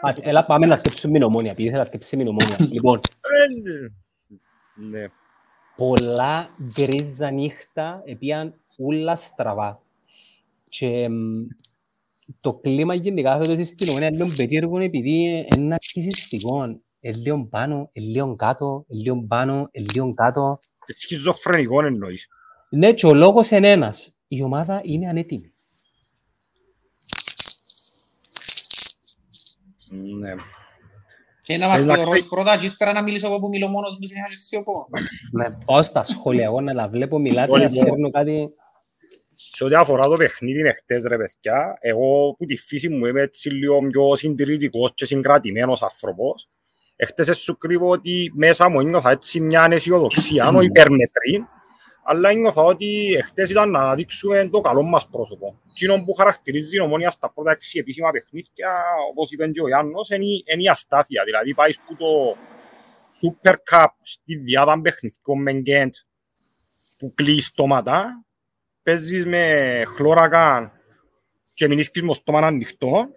Α, 0.00 0.12
Έλα 0.20 0.44
πάμε 0.44 0.66
να 0.66 0.74
αρκέψουμε 0.74 1.12
την 1.12 1.22
ομόνια, 1.22 1.50
επειδή 1.50 1.68
ήθελα 1.68 1.82
να 1.82 1.84
αρκέψουμε 1.88 2.22
την 2.22 2.30
ομόνια. 2.30 2.56
Λοιπόν, 2.74 3.00
Ε, 3.20 4.84
Ναι. 4.88 5.06
πολλά 5.76 6.48
γκρίζα 6.74 7.30
νύχτα, 7.30 8.02
επίαν 8.06 8.54
ούλα 8.78 9.16
στραβά. 9.16 9.78
Και 10.68 11.08
μ, 11.08 11.46
το 12.40 12.54
κλίμα 12.54 12.94
γενικά 12.94 13.36
φέτος 13.36 13.66
στην 13.66 13.88
ομόνια 13.88 14.08
είναι 14.08 14.16
λίγο 14.24 14.34
περίεργο 14.36 14.78
επειδή 14.78 15.46
είναι 15.56 15.74
αρχισιστικό. 15.74 16.64
Είναι 16.64 16.80
λίγο 17.14 17.46
πάνω, 17.50 17.90
είναι 17.92 18.06
λίγο 18.06 18.36
κάτω, 18.36 18.84
είναι 18.88 19.02
λίγο 19.02 19.24
πάνω, 19.28 19.68
είναι 19.72 19.86
λίγο 19.94 20.10
κάτω. 20.14 20.58
Σχιζοφρενικό 20.86 21.84
εννοείς. 21.84 22.28
Ναι, 22.68 22.92
και 22.92 23.06
ο 23.06 23.14
λόγος 23.14 23.50
είναι 23.50 23.70
ένας. 23.70 24.18
Η 24.28 24.42
ομάδα 24.42 24.80
είναι 24.84 25.08
ανέτοιμη. 25.08 25.52
Ναι. 30.20 30.34
Και 31.42 31.56
να 31.56 31.66
μας 31.66 31.76
πει 31.76 31.82
ο 31.82 31.92
Εντάξει. 31.92 32.10
Ρόης 32.10 32.26
πρώτα 32.26 32.56
και 32.56 32.66
ύστερα 32.66 32.92
να 32.92 33.02
μιλήσω 33.02 33.26
εγώ 33.26 33.38
που 33.38 33.48
μιλώ 33.48 33.68
μόνος 33.68 33.96
μου 34.00 34.06
συνέχεια 34.06 34.28
και 34.28 34.34
εσύ 34.34 34.56
εγώ. 34.56 34.86
Ναι. 35.32 35.56
Πάω 35.66 35.82
στα 35.82 36.02
σχόλια, 36.02 36.44
εγώ 36.44 36.60
να 36.60 36.74
τα 36.74 36.86
βλέπω, 36.86 37.18
μιλάτε, 37.18 37.50
να 37.50 37.58
Λοιπόν. 37.58 37.70
σέρνω 37.70 38.10
κάτι. 38.10 38.48
Σε 39.34 39.64
ό,τι 39.64 39.74
αφορά 39.74 40.02
το 40.02 40.16
παιχνίδι 40.16 40.60
εχθές 40.60 41.04
ρε 41.04 41.16
παιδιά, 41.16 41.78
εγώ 41.80 42.34
που 42.38 42.46
τη 42.46 42.56
φύση 42.56 42.88
μου 42.88 43.06
είμαι 43.06 43.22
έτσι 43.22 43.50
λίγο 43.50 43.78
πιο 43.80 44.16
συντηρητικός 44.16 44.94
και 44.94 45.06
συγκρατημένος 45.06 45.82
άνθρωπος. 45.82 46.48
Εχθές 46.96 47.38
σου 47.38 47.58
κρύβω 47.58 47.88
ότι 47.90 48.32
μέσα 48.36 48.68
μου 48.68 48.80
ένιωθα 48.80 49.10
έτσι 49.10 49.40
μια 49.40 49.68
αισιοδοξία, 49.70 50.44
ενώ 50.48 50.60
υπερμετρή, 50.60 51.46
αλλά 52.04 52.28
ένιωθα 52.30 52.62
ότι 52.62 53.14
εχθές 53.18 53.50
ήταν 53.50 53.70
να 53.70 53.94
δείξουμε 53.94 54.48
το 54.48 54.60
καλό 54.60 54.82
μας 54.82 55.08
πρόσωπο. 55.08 55.60
Εκείνο 55.70 55.94
που 55.94 56.12
χαρακτηρίζει 56.16 56.70
την 56.70 56.80
ομόνια 56.80 57.10
στα 57.10 57.32
πρώτα 57.32 57.50
έξι 57.50 57.78
επίσημα 57.78 58.10
παιχνίδια, 58.10 58.82
όπως 59.10 59.30
είπε 59.30 59.48
και 59.48 59.62
ο 59.62 59.66
Γιάννος, 59.66 60.08
είναι, 60.10 60.24
η- 60.24 60.44
είναι 60.52 60.62
η 60.62 60.68
αστάθεια. 60.68 61.22
Δηλαδή 61.24 61.54
πάει 61.54 61.70
που 61.86 61.96
το 61.96 62.36
Super 63.22 63.54
Cup 63.74 63.86
στη 64.02 64.36
διάδα 64.36 64.80
παιχνιδιών 64.80 65.42
με 65.42 65.52
Γκέντ 65.52 65.92
που 66.98 67.12
κλείει 67.14 67.40
στόματα 67.40 68.24
παίζεις 68.82 69.26
με 69.26 69.42
χλώρακα 69.96 70.72
και 71.54 71.68
μηνίσκεις 71.68 72.02
με 72.02 72.14
στόμα 72.14 72.38
ανοιχτό, 72.46 73.08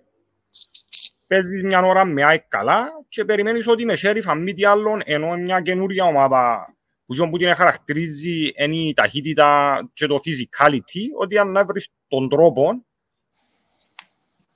παίζεις 1.29 1.63
μια 1.63 1.81
ώρα 1.81 2.05
με 2.05 2.23
ΑΕΚ 2.23 2.43
καλά 2.47 2.87
και 3.09 3.25
περιμένεις 3.25 3.67
ότι 3.67 3.85
με 3.85 3.93
Sheriff 4.01 4.23
αν 4.25 4.41
μη 4.41 4.53
τι 4.53 4.65
άλλον 4.65 5.01
ενώ 5.05 5.37
μια 5.37 5.61
καινούρια 5.61 6.05
ομάδα 6.05 6.65
που 7.05 7.13
και 7.13 7.27
που 7.27 7.37
την 7.37 7.55
χαρακτηρίζει 7.55 8.51
είναι 8.55 8.75
η 8.75 8.93
ταχύτητα 8.93 9.79
και 9.93 10.05
το 10.05 10.15
physicality, 10.15 11.01
ότι 11.19 11.37
αν 11.37 11.51
να 11.51 11.65
βρεις 11.65 11.89
τον 12.07 12.29
τρόπο 12.29 12.85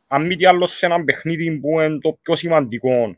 αν 0.07 0.25
μη 0.25 0.35
τι 0.35 0.45
άλλο 0.45 0.65
σε 0.65 0.85
ένα 0.85 1.03
παιχνίδι 1.03 1.59
που 1.59 1.79
είναι 1.79 1.97
το 1.97 2.17
πιο 2.21 2.35
σημαντικό 2.35 3.17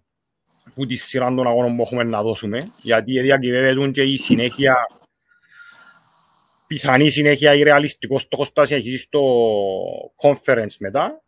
που 0.74 0.86
τη 0.86 0.96
σειρά 0.96 1.34
των 1.34 1.48
αγώνων 1.48 1.76
που 1.76 1.82
έχουμε 1.82 2.04
να 2.04 2.22
δώσουμε, 2.22 2.58
γιατί 2.82 3.22
διακυβεύεται 3.22 3.92
και 3.92 4.04
η 4.04 4.18
συνέχεια 4.18 4.76
πιθανή 6.68 7.10
συνέχεια 7.10 7.54
ή 7.56 7.64
ρεαλιστικό 7.64 8.20
στόχος 8.20 8.50
θα 8.50 8.66
συνεχίσει 8.66 8.98
στο 8.98 9.22
conference 10.22 10.76
μετά. 10.80 11.25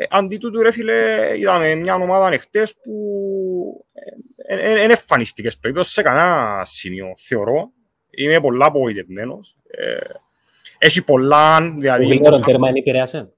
Ε, 0.00 0.04
αντί 0.10 0.36
τούτου 0.36 0.62
ρε 0.62 0.72
φίλε, 0.72 0.96
είδαμε 1.38 1.74
μια 1.74 1.94
ομάδα 1.94 2.32
εχθές 2.32 2.74
που 2.82 2.92
δεν 4.48 4.90
εμφανίστηκες 4.90 5.52
στο 5.52 5.68
ύπεδο 5.68 5.84
σε 5.84 6.02
κανένα 6.02 6.62
σημείο, 6.64 7.06
θεωρώ. 7.16 7.70
Είμαι 8.10 8.40
πολλά 8.40 8.66
απογοητευμένος. 8.66 9.56
Ε, 9.70 9.96
έχει 10.78 11.04
πολλά, 11.04 11.74
δηλαδή... 11.78 12.04
Ο 12.04 12.08
γλύωρον 12.08 12.42
τέρμα 12.42 12.68
είναι 12.68 12.78
επηρέασε. 12.78 13.32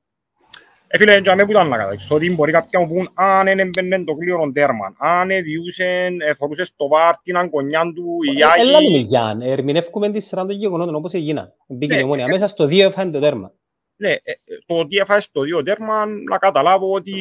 Ε, 0.86 0.98
φίλε, 0.98 1.18
για 1.18 1.34
μένα 1.34 1.44
που 1.44 1.50
ήταν 1.50 1.68
να 1.68 1.76
κατάξεις, 1.76 2.10
ότι 2.10 2.30
μπορεί 2.30 2.52
κάποιοι 2.52 2.70
να 2.72 2.80
μου 2.80 2.88
πούν 2.88 3.10
αν 3.14 3.44
δεν 3.44 3.58
έμπαινε 3.58 4.04
το 4.04 4.12
γλύωρον 4.12 4.52
τέρμα, 4.52 4.94
αν 4.98 5.28
διούσαν, 5.28 6.18
θωρούσες 6.36 6.66
στο 6.66 6.88
βάρ 6.88 7.16
την 7.16 7.36
αγκονιά 7.36 7.80
του, 7.94 8.04
η 8.34 8.40
Ε, 8.40 8.60
Έλα 8.60 8.70
Ιάκη... 8.70 8.90
με 8.90 8.98
Γιάν, 8.98 9.40
ερμηνεύκουμε 9.40 10.10
τη 10.10 10.20
σειρά 10.20 10.46
των 10.46 10.56
γεγονότων 10.56 10.94
όπως 10.94 11.12
έγιναν. 11.12 11.52
Μπήκε 11.68 11.94
Ναι, 11.94 12.00
η 12.00 12.04
ομόνια 12.04 12.24
ε, 12.24 12.28
μέσα 12.30 12.46
στο 12.46 12.66
δύο 12.66 12.86
έφανε 12.86 13.10
το 13.10 13.20
τέρμα. 13.20 13.52
Ναι, 14.00 14.10
ε, 14.10 14.14
ε, 14.14 14.56
το 14.66 14.78
ότι 14.78 14.96
έφαγες 14.96 15.24
στο 15.24 15.40
δύο 15.40 15.62
τέρμα, 15.62 16.06
να 16.06 16.38
καταλάβω 16.38 16.92
ότι 16.92 17.14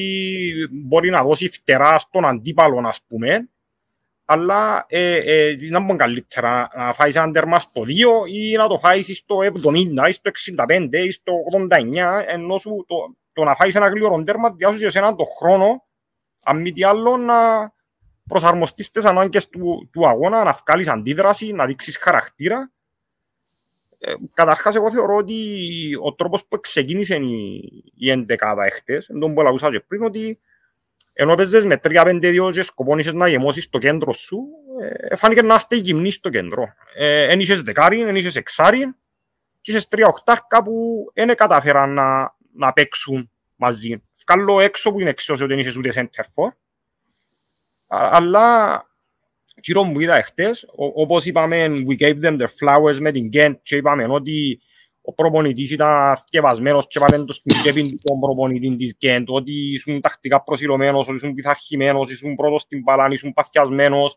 μπορεί 0.71 1.09
να 1.09 1.23
δώσει 1.23 1.47
φτερά 1.47 1.97
στον 1.99 2.25
αντίπαλο, 2.25 2.87
ας 2.87 3.01
πούμε, 3.07 3.49
αλλά 4.25 4.85
ε, 4.87 5.15
ε, 5.15 5.55
να 5.69 5.79
μπορεί 5.79 5.97
καλύτερα 5.97 6.69
να 6.75 6.93
φάεις 6.93 7.15
ένα 7.15 7.31
τέρμα 7.31 7.59
στο 7.59 7.83
δύο 7.83 8.25
ή 8.25 8.55
να 8.55 8.67
το 8.67 8.77
φάεις 8.77 9.17
στο 9.17 9.37
70 9.37 10.07
ή 10.07 10.11
στο 10.11 10.31
65 10.67 10.87
ή 10.91 11.11
στο 11.11 11.33
89, 11.69 12.23
ενώ 12.27 12.57
σου 12.57 12.85
το, 12.87 12.95
το 13.33 13.43
να 13.43 13.55
φάεις 13.55 13.75
ένα 13.75 13.87
γλυόρο 13.87 14.23
τέρμα 14.23 14.51
διάσου 14.51 14.79
και 14.79 14.89
σε 14.89 14.97
έναν 14.97 15.15
το 15.15 15.23
χρόνο, 15.23 15.83
αν 16.43 16.61
μη 16.61 16.71
τι 16.71 16.83
άλλο, 16.83 17.17
να 17.17 17.71
προσαρμοστείς 18.27 18.85
στις 18.85 19.05
ανάγκες 19.05 19.49
του, 19.49 19.89
του 19.91 20.07
αγώνα, 20.07 20.43
να 20.43 20.57
βγάλεις 20.65 20.87
αντίδραση, 20.87 21.51
να 21.51 21.65
δείξεις 21.65 21.97
χαρακτήρα 21.97 22.71
ε, 23.99 24.13
καταρχάς 24.33 24.75
εγώ 24.75 24.91
θεωρώ 24.91 25.15
ότι 25.15 25.55
ο 26.03 26.15
τρόπος 26.15 26.45
που 26.45 26.59
ξεκίνησε 26.59 27.15
η, 27.15 27.61
η 27.95 28.09
εντεκάδα 28.09 28.65
εχθές, 28.65 29.09
εν 29.09 29.19
τον 29.19 29.33
που 29.33 29.41
λαγούσα 29.41 29.71
και 29.71 29.79
πριν, 29.79 30.03
ότι 30.03 30.39
ενώ 31.13 31.35
παίζες 31.35 31.65
με 31.65 31.79
3-5-2 31.83 32.51
και 32.53 32.61
σκοπόν 32.61 32.99
είχες 32.99 33.13
να 33.13 33.27
γεμώσεις 33.27 33.69
το 33.69 33.77
κέντρο 33.77 34.13
σου, 34.13 34.39
ε, 35.09 35.15
φάνηκε 35.15 35.41
να 35.41 35.55
είστε 35.55 35.75
γυμνοί 35.75 36.11
στο 36.11 36.29
κέντρο. 36.29 36.73
Ε, 36.95 37.23
εν 37.31 37.39
είχες 37.39 37.61
δεκάρι, 37.61 38.01
εν 38.01 38.15
είχες 38.15 38.35
εξάρι 38.35 38.95
και 39.61 39.71
είχες 39.71 39.87
τρία 39.87 40.07
οχτάρκα 40.07 40.63
που 40.63 41.05
δεν 41.13 41.35
καταφέραν 41.35 41.93
να, 41.93 42.35
να 42.53 42.73
παίξουν 42.73 43.31
μαζί. 43.55 44.03
Βγάλω 44.27 44.59
έξω 44.59 44.91
που 44.91 44.99
είναι 44.99 45.09
εξώσιο 45.09 45.45
ότι 45.45 45.53
δεν 45.53 45.63
είχες 45.63 45.77
ούτε 45.77 45.89
center 45.95 46.23
for. 46.23 46.47
Α- 47.87 48.09
Αλλά 48.11 48.81
κύριο 49.61 49.83
μου 49.83 49.99
είδα 49.99 50.15
εχθές, 50.17 50.63
ο- 50.63 51.01
όπως 51.01 51.25
είπαμε, 51.25 51.67
we 51.89 52.01
gave 52.01 52.15
them 52.23 52.37
their 52.39 52.47
flowers 52.61 52.97
με 52.99 53.11
την 53.11 53.29
Ghent 53.33 53.55
και 53.63 53.75
είπαμε 53.75 54.05
ότι 54.09 54.59
ο 55.01 55.13
προπονητής 55.13 55.71
ήταν 55.71 56.17
θκευασμένος 56.17 56.87
και 56.87 56.99
είπαμε 56.99 57.25
το 57.25 57.33
στην 57.33 57.55
τσέπη 57.61 57.99
τον 58.03 58.19
προπονητή 58.19 58.75
της 58.77 58.95
Ghent, 59.01 59.23
ότι 59.27 59.51
ήσουν 59.71 60.01
τακτικά 60.01 60.43
προσιλωμένος, 60.43 61.07
ότι 61.07 61.15
ήσουν 61.15 61.33
πειθαρχημένος, 61.33 62.11
ήσουν 62.11 62.35
πρώτος 62.35 62.61
στην 62.61 62.81
μπαλά, 62.81 63.07
ήσουν 63.11 63.31
παθιασμένος, 63.33 64.15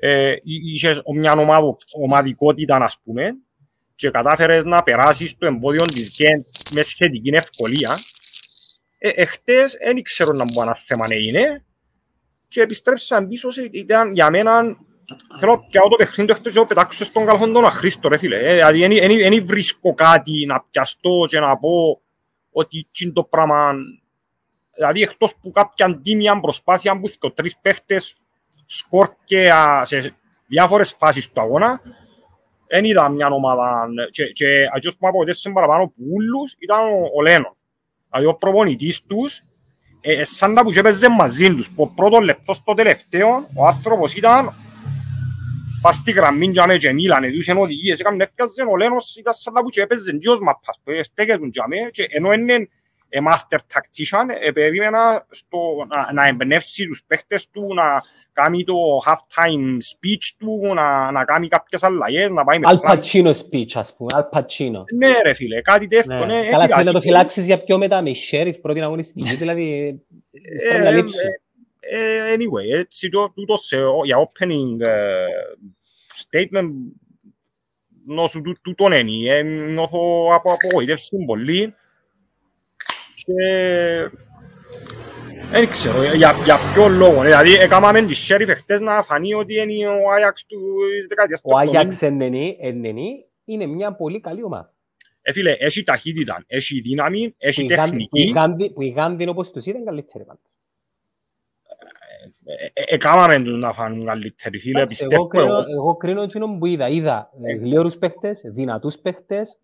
ε, 0.00 0.32
εί- 0.32 0.72
είχες 0.74 1.02
μια 1.14 1.32
ομάδο, 1.32 1.76
ομαδικότητα, 2.02 2.76
ας 2.76 2.98
πούμε, 3.04 3.34
και 3.94 4.10
κατάφερες 4.10 4.64
να 4.64 4.82
περάσεις 4.82 5.36
το 5.38 5.46
εμπόδιο 5.46 5.82
της 5.82 6.16
Ghent 6.18 6.74
με 6.74 6.82
σχετική 6.82 7.30
ευκολία. 7.34 7.90
Ε, 8.98 9.10
εχθές 9.14 9.76
δεν 9.84 10.02
ξέρω 10.02 10.32
να 10.34 10.44
μου 10.44 10.62
ένα 10.62 10.76
θέμα 10.86 11.06
να 11.08 11.16
είναι 11.16 11.64
και 12.48 12.60
επιστρέψαν 12.60 13.28
πίσω 13.28 13.50
σε, 13.50 13.68
ήταν 13.72 14.12
για 14.12 14.30
μένα 14.30 14.62
θέλω 15.38 15.52
να 15.52 15.58
πιάω 15.58 15.88
το 15.88 15.96
παιχνίδι 15.96 16.32
του 16.32 16.38
χτες 16.38 16.52
και 16.52 16.58
να 16.58 16.66
το 16.66 16.74
πετάξω 16.74 17.04
στον 17.04 17.26
καλαθόν 17.26 17.52
τον 17.52 17.64
αχρήστο 17.64 18.08
ρε 18.08 18.18
φίλε. 18.18 18.36
Ε, 18.36 18.70
δηλαδή 18.72 19.18
δεν 19.22 19.46
βρίσκω 19.46 19.94
κάτι 19.94 20.46
να 20.46 20.64
πιαστώ 20.70 21.24
και 21.28 21.40
να 21.40 21.58
πω 21.58 22.00
ότι 22.50 22.88
είναι 23.00 23.12
το 23.12 23.24
πράγμα 23.24 23.74
δηλαδή 24.74 25.02
εκτός 25.02 25.34
που 25.40 25.50
κάποια 25.50 26.00
τίμια 26.02 26.40
προσπάθεια 26.40 26.98
που 26.98 27.08
και 27.20 27.30
τρεις 27.30 27.58
παίχτες 27.58 28.16
σκορ 28.66 29.06
και 29.24 29.50
α, 29.52 29.84
σε 29.84 30.16
διάφορες 30.46 30.94
φάσεις 30.98 31.32
του 31.32 31.40
αγώνα 31.40 31.80
δεν 32.70 32.84
είδα 32.84 33.08
μια 33.08 33.28
ομάδα 33.28 33.86
και, 34.10 34.24
και 34.24 34.46
αυτός 34.74 34.92
που 34.92 34.98
με 35.02 35.08
απογοητεύσε 35.08 35.50
παραπάνω 35.50 35.82
από 35.82 35.94
ούλους 36.12 36.56
ήταν 36.58 36.78
ο, 36.78 37.10
ο 37.16 37.22
Λένον. 37.22 37.54
Δηλαδή 38.10 38.26
ο 38.26 38.34
προπονητής 38.34 39.02
τους 39.02 39.42
ε, 40.08 40.24
σαν 40.24 40.52
να 40.52 40.62
που 40.62 40.70
και 40.70 40.78
έπαιζε 40.78 41.08
μαζί 41.08 41.54
τους. 41.54 41.68
Από 41.72 41.92
πρώτο 41.94 42.18
λεπτός 42.18 42.56
στο 42.56 42.74
τελευταίο, 42.74 43.28
ο 43.58 43.66
άνθρωπος 43.66 44.14
ήταν 44.14 44.54
πας 45.80 45.94
στη 45.96 46.10
γραμμή 46.10 46.46
για 46.46 46.66
με 46.66 46.76
και 46.76 46.92
μίλανε, 46.92 47.30
τους 47.30 47.46
είναι 47.46 47.60
οδηγίες, 47.60 48.00
έκαμε 48.00 48.22
έφτιαζε 48.22 48.62
ο 48.70 48.76
Λένος, 48.76 49.16
ήταν 49.16 49.34
σαν 49.34 49.52
να 49.52 49.62
που 49.62 49.68
και 49.68 49.80
έπαιζε 49.80 50.12
και 50.12 50.28
ως 50.28 50.40
μαπάς, 50.40 50.80
που 50.84 50.92
στέκεται 51.02 51.48
για 51.52 51.66
με 51.68 51.76
και 51.90 52.06
ενώ 52.10 52.32
είναι 52.32 52.68
ε, 53.08 53.18
master 53.30 53.56
tactician, 53.56 54.26
ε, 54.40 54.50
περίμενα 54.52 55.26
στο, 55.30 55.58
να, 55.88 56.12
να 56.12 56.26
εμπνεύσει 56.28 56.86
τους 56.86 57.02
παίχτες 57.06 57.50
του, 57.50 57.74
να 57.74 57.84
κάνει 58.32 58.64
το 58.64 58.74
half-time 59.06 59.74
speech 59.76 60.34
του, 60.38 60.74
να, 60.74 61.10
να 61.10 61.24
κάνει 61.24 61.48
κάποιες 61.48 61.82
αλλαγές, 61.82 62.30
να 62.30 62.44
πάει 62.44 62.58
με 62.58 62.66
Al 62.70 62.80
πλάν. 62.80 62.98
Pacino 63.00 63.28
speech, 63.30 63.70
ας 63.74 63.96
πούμε, 63.96 64.10
Al 64.14 64.38
Pacino. 64.38 64.82
Ναι 64.98 65.12
ρε 65.22 65.32
φίλε, 65.34 65.60
κάτι 65.62 65.86
τέτοιο, 65.88 66.14
Ναι. 66.18 66.24
ναι. 66.24 66.48
Καλά, 66.48 66.64
είδα, 66.64 66.74
θέλει 66.74 66.86
να 66.86 66.92
το 66.92 66.98
και- 66.98 67.04
φυλάξεις 67.06 67.44
για 67.46 67.58
πιο 67.58 67.78
μετά 67.78 68.02
με 68.02 68.10
sheriff 68.30 68.54
πρώτη 68.62 68.80
αγωνιστική, 68.80 69.34
δηλαδή 69.34 69.86
ε, 70.54 70.58
στέλνει 70.58 70.82
να 70.82 70.88
Ε, 70.88 70.92
λείψει. 70.94 71.16
ε, 71.80 71.98
ε, 71.98 72.34
anyway, 72.34 72.78
έτσι 72.78 73.08
το, 73.08 73.32
τούτος 73.34 73.60
σε, 73.66 73.76
για 74.04 74.16
opening 74.18 74.86
ε, 74.86 75.26
statement 76.22 76.68
νόσου 78.06 78.40
του, 78.42 78.56
τούτον 78.62 78.92
είναι. 78.92 79.34
Ε, 79.34 79.42
νιώθω 79.42 79.98
από 80.34 80.52
απογοήτευση 80.52 81.16
πολύ 81.26 81.74
και 83.26 83.42
δεν 85.50 85.68
ξέρω 85.68 86.02
ε, 86.02 86.14
για, 86.16 86.32
για 86.44 86.56
ποιο 86.74 86.88
λόγο. 86.88 87.22
Ε, 87.22 87.26
Δηλαδή, 87.26 87.52
έκαναμε 87.54 88.02
τη 88.02 88.26
Sheriff 88.28 88.48
εχθές 88.48 88.80
να 88.80 89.02
φανεί 89.02 89.34
ότι 89.34 89.54
είναι 89.60 89.88
ο 89.88 90.10
Άγιαξ 90.14 90.46
του 90.46 90.58
δεκαετίας 91.08 91.40
του 91.40 91.50
Ο 91.52 91.58
70. 91.58 91.60
Άγιαξ 91.60 92.02
εννενή, 92.02 92.56
εννενή 92.62 93.24
είναι 93.44 93.66
μια 93.66 93.96
πολύ 93.96 94.20
καλή 94.20 94.42
ομάδα. 94.44 94.68
Ε, 95.22 95.32
φίλε, 95.32 95.50
έχει 95.58 95.82
ταχύτητα, 95.82 96.44
έχει 96.46 96.80
δύναμη, 96.80 97.28
Που 97.28 97.34
έχει 97.38 97.62
η 97.64 97.66
Γάνδη- 97.66 97.90
που 97.90 98.16
η 98.16 98.20
τεχνική. 98.20 98.32
Γάνδη- 98.38 98.72
Που 98.74 98.82
η 98.82 98.88
Γάνδη 98.88 99.28
όπως 99.28 99.50
τους 99.50 99.66
είδαν 99.66 99.84
καλύτερη 99.84 100.24
πάντως. 100.24 100.42
Ε, 102.44 102.80
ε, 102.82 102.94
Έκαναμε 102.94 103.44
τους 103.44 103.60
να 103.60 103.72
φανούν 103.72 104.04
καλύτεροι, 104.06 104.58
φίλε, 104.58 104.78
Εντάξει, 104.78 104.98
Εγώ 105.04 105.08
πιστεύω 105.10 105.26
κρίνω, 105.28 105.46
εγώ. 105.46 105.64
εγώ 105.72 105.96
κρίνω 105.96 106.22
εκείνον 106.22 106.58
που 106.58 106.66
είδα. 106.66 106.88
Είδα 106.88 107.30
ε, 107.44 107.54
γλίωρους 107.54 107.96
παίχτες, 107.98 108.40
δυνατούς 108.44 108.98
παίχτες 108.98 109.56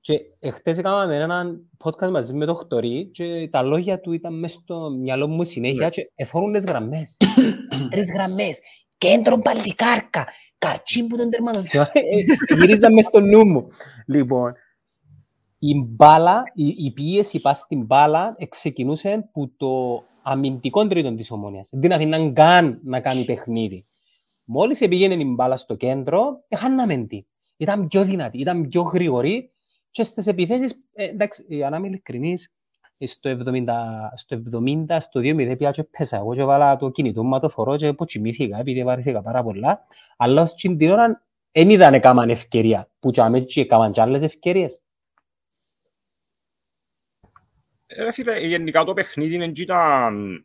και 0.00 0.18
εχθές 0.40 0.78
έκαναμε 0.78 1.16
έναν 1.16 1.68
podcast 1.84 2.10
μαζί 2.10 2.34
με 2.34 2.46
το 2.46 2.54
Χτωρί 2.54 3.10
και 3.12 3.48
τα 3.50 3.62
λόγια 3.62 4.00
του 4.00 4.12
ήταν 4.12 4.38
μέσα 4.38 4.60
στο 4.60 4.90
μυαλό 4.90 5.28
μου 5.28 5.44
συνέχεια 5.44 5.84
Ναι. 5.84 5.88
και 5.90 6.10
εθώρουν 6.14 6.52
τις 6.52 6.64
γραμμές. 6.64 7.16
Τρεις 7.90 8.12
γραμμές. 8.12 8.58
Κέντρο 8.98 9.38
παλικάρκα. 9.38 10.26
Καρτσίν 10.58 11.06
που 11.06 11.16
τον 11.16 11.30
τερματοφύλακα. 11.30 11.92
Ε, 12.50 12.54
Γυρίζα 12.54 12.92
μες 12.92 13.04
στο 13.04 13.20
νου 13.20 13.46
μου. 13.46 13.66
Λοιπόν, 14.06 14.50
η 15.58 15.74
μπάλα, 15.96 16.42
η, 16.54 16.66
η 16.66 16.92
πίεση 16.92 17.40
πας 17.40 17.58
στην 17.58 17.84
μπάλα 17.84 18.36
ξεκινούσε 18.48 19.28
που 19.32 19.54
το 19.56 19.98
αμυντικό 20.22 20.86
τρίτο 20.86 21.14
της 21.14 21.30
ομόνιας. 21.30 21.68
Δεν 21.72 21.92
αφήναν 21.92 22.32
καν 22.34 22.80
να 22.84 23.00
κάνει 23.00 23.24
παιχνίδι. 23.24 23.82
Μόλις 24.44 24.78
πήγαινε 24.78 25.14
η 25.14 25.32
μπάλα 25.34 25.56
στο 25.56 25.74
κέντρο, 25.74 26.40
χάναμε 26.56 26.96
τη. 26.96 27.22
Ήταν 27.56 27.88
πιο 27.88 28.04
δυνατή, 28.04 28.38
ήταν 28.38 28.68
πιο 28.68 28.82
γρήγορη 28.82 29.52
και 29.90 30.02
στις 30.02 30.26
επιθέσεις, 30.26 30.84
ε, 30.92 31.04
εντάξει, 31.04 31.44
για 31.48 31.70
να 31.70 31.76
είμαι 31.76 31.86
ειλικρινής, 31.86 32.54
στο 33.06 33.28
70, 33.28 34.12
στο 34.16 34.36
70, 34.36 35.00
στο 35.00 35.20
2-0 35.20 35.56
πια 35.58 35.70
και 35.70 35.84
πέσα. 35.84 36.16
Εγώ 36.16 36.34
και 36.34 36.44
βάλα 36.44 36.76
το 36.76 36.90
κινητό 36.90 37.24
μου, 37.24 37.40
το 37.40 37.48
φορώ 37.48 37.76
και 37.76 37.92
ποτσιμήθηκα 37.92 38.58
επειδή 38.58 38.84
βαρύθηκα 38.84 39.22
πάρα 39.22 39.42
πολλά. 39.42 39.78
Αλλά 40.16 40.42
ως 40.42 40.54
την 40.54 40.76
την 40.78 40.90
ώρα 40.90 41.22
δεν 41.52 41.68
είδαν 41.70 41.94
έκαναν 41.94 42.30
ευκαιρία. 42.30 42.90
Που 43.00 43.10
και 43.10 43.20
αμέσως 43.20 43.52
και 43.52 43.60
έκαναν 43.60 43.92
και 43.92 44.00
άλλες 44.00 44.22
ευκαιρίες. 44.22 44.80
Ε, 47.86 48.02
Ρε 48.02 48.12
φίλε, 48.12 48.38
γενικά 48.46 48.84
το 48.84 48.92
παιχνίδι 48.92 49.36
δεν 49.36 49.52
ήταν 49.56 50.38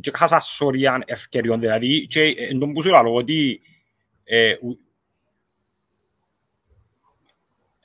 και 0.00 0.10
χασασόρια 0.14 1.02
ευκαιριών, 1.06 1.60
δηλαδή 1.60 2.06
και 2.06 2.22
εν 2.22 2.58
τον 2.58 2.72
που 2.72 2.82
σου 2.82 2.88
λέω 2.88 3.14
ότι 3.14 3.60
ε, 4.24 4.54
ου- 4.60 4.78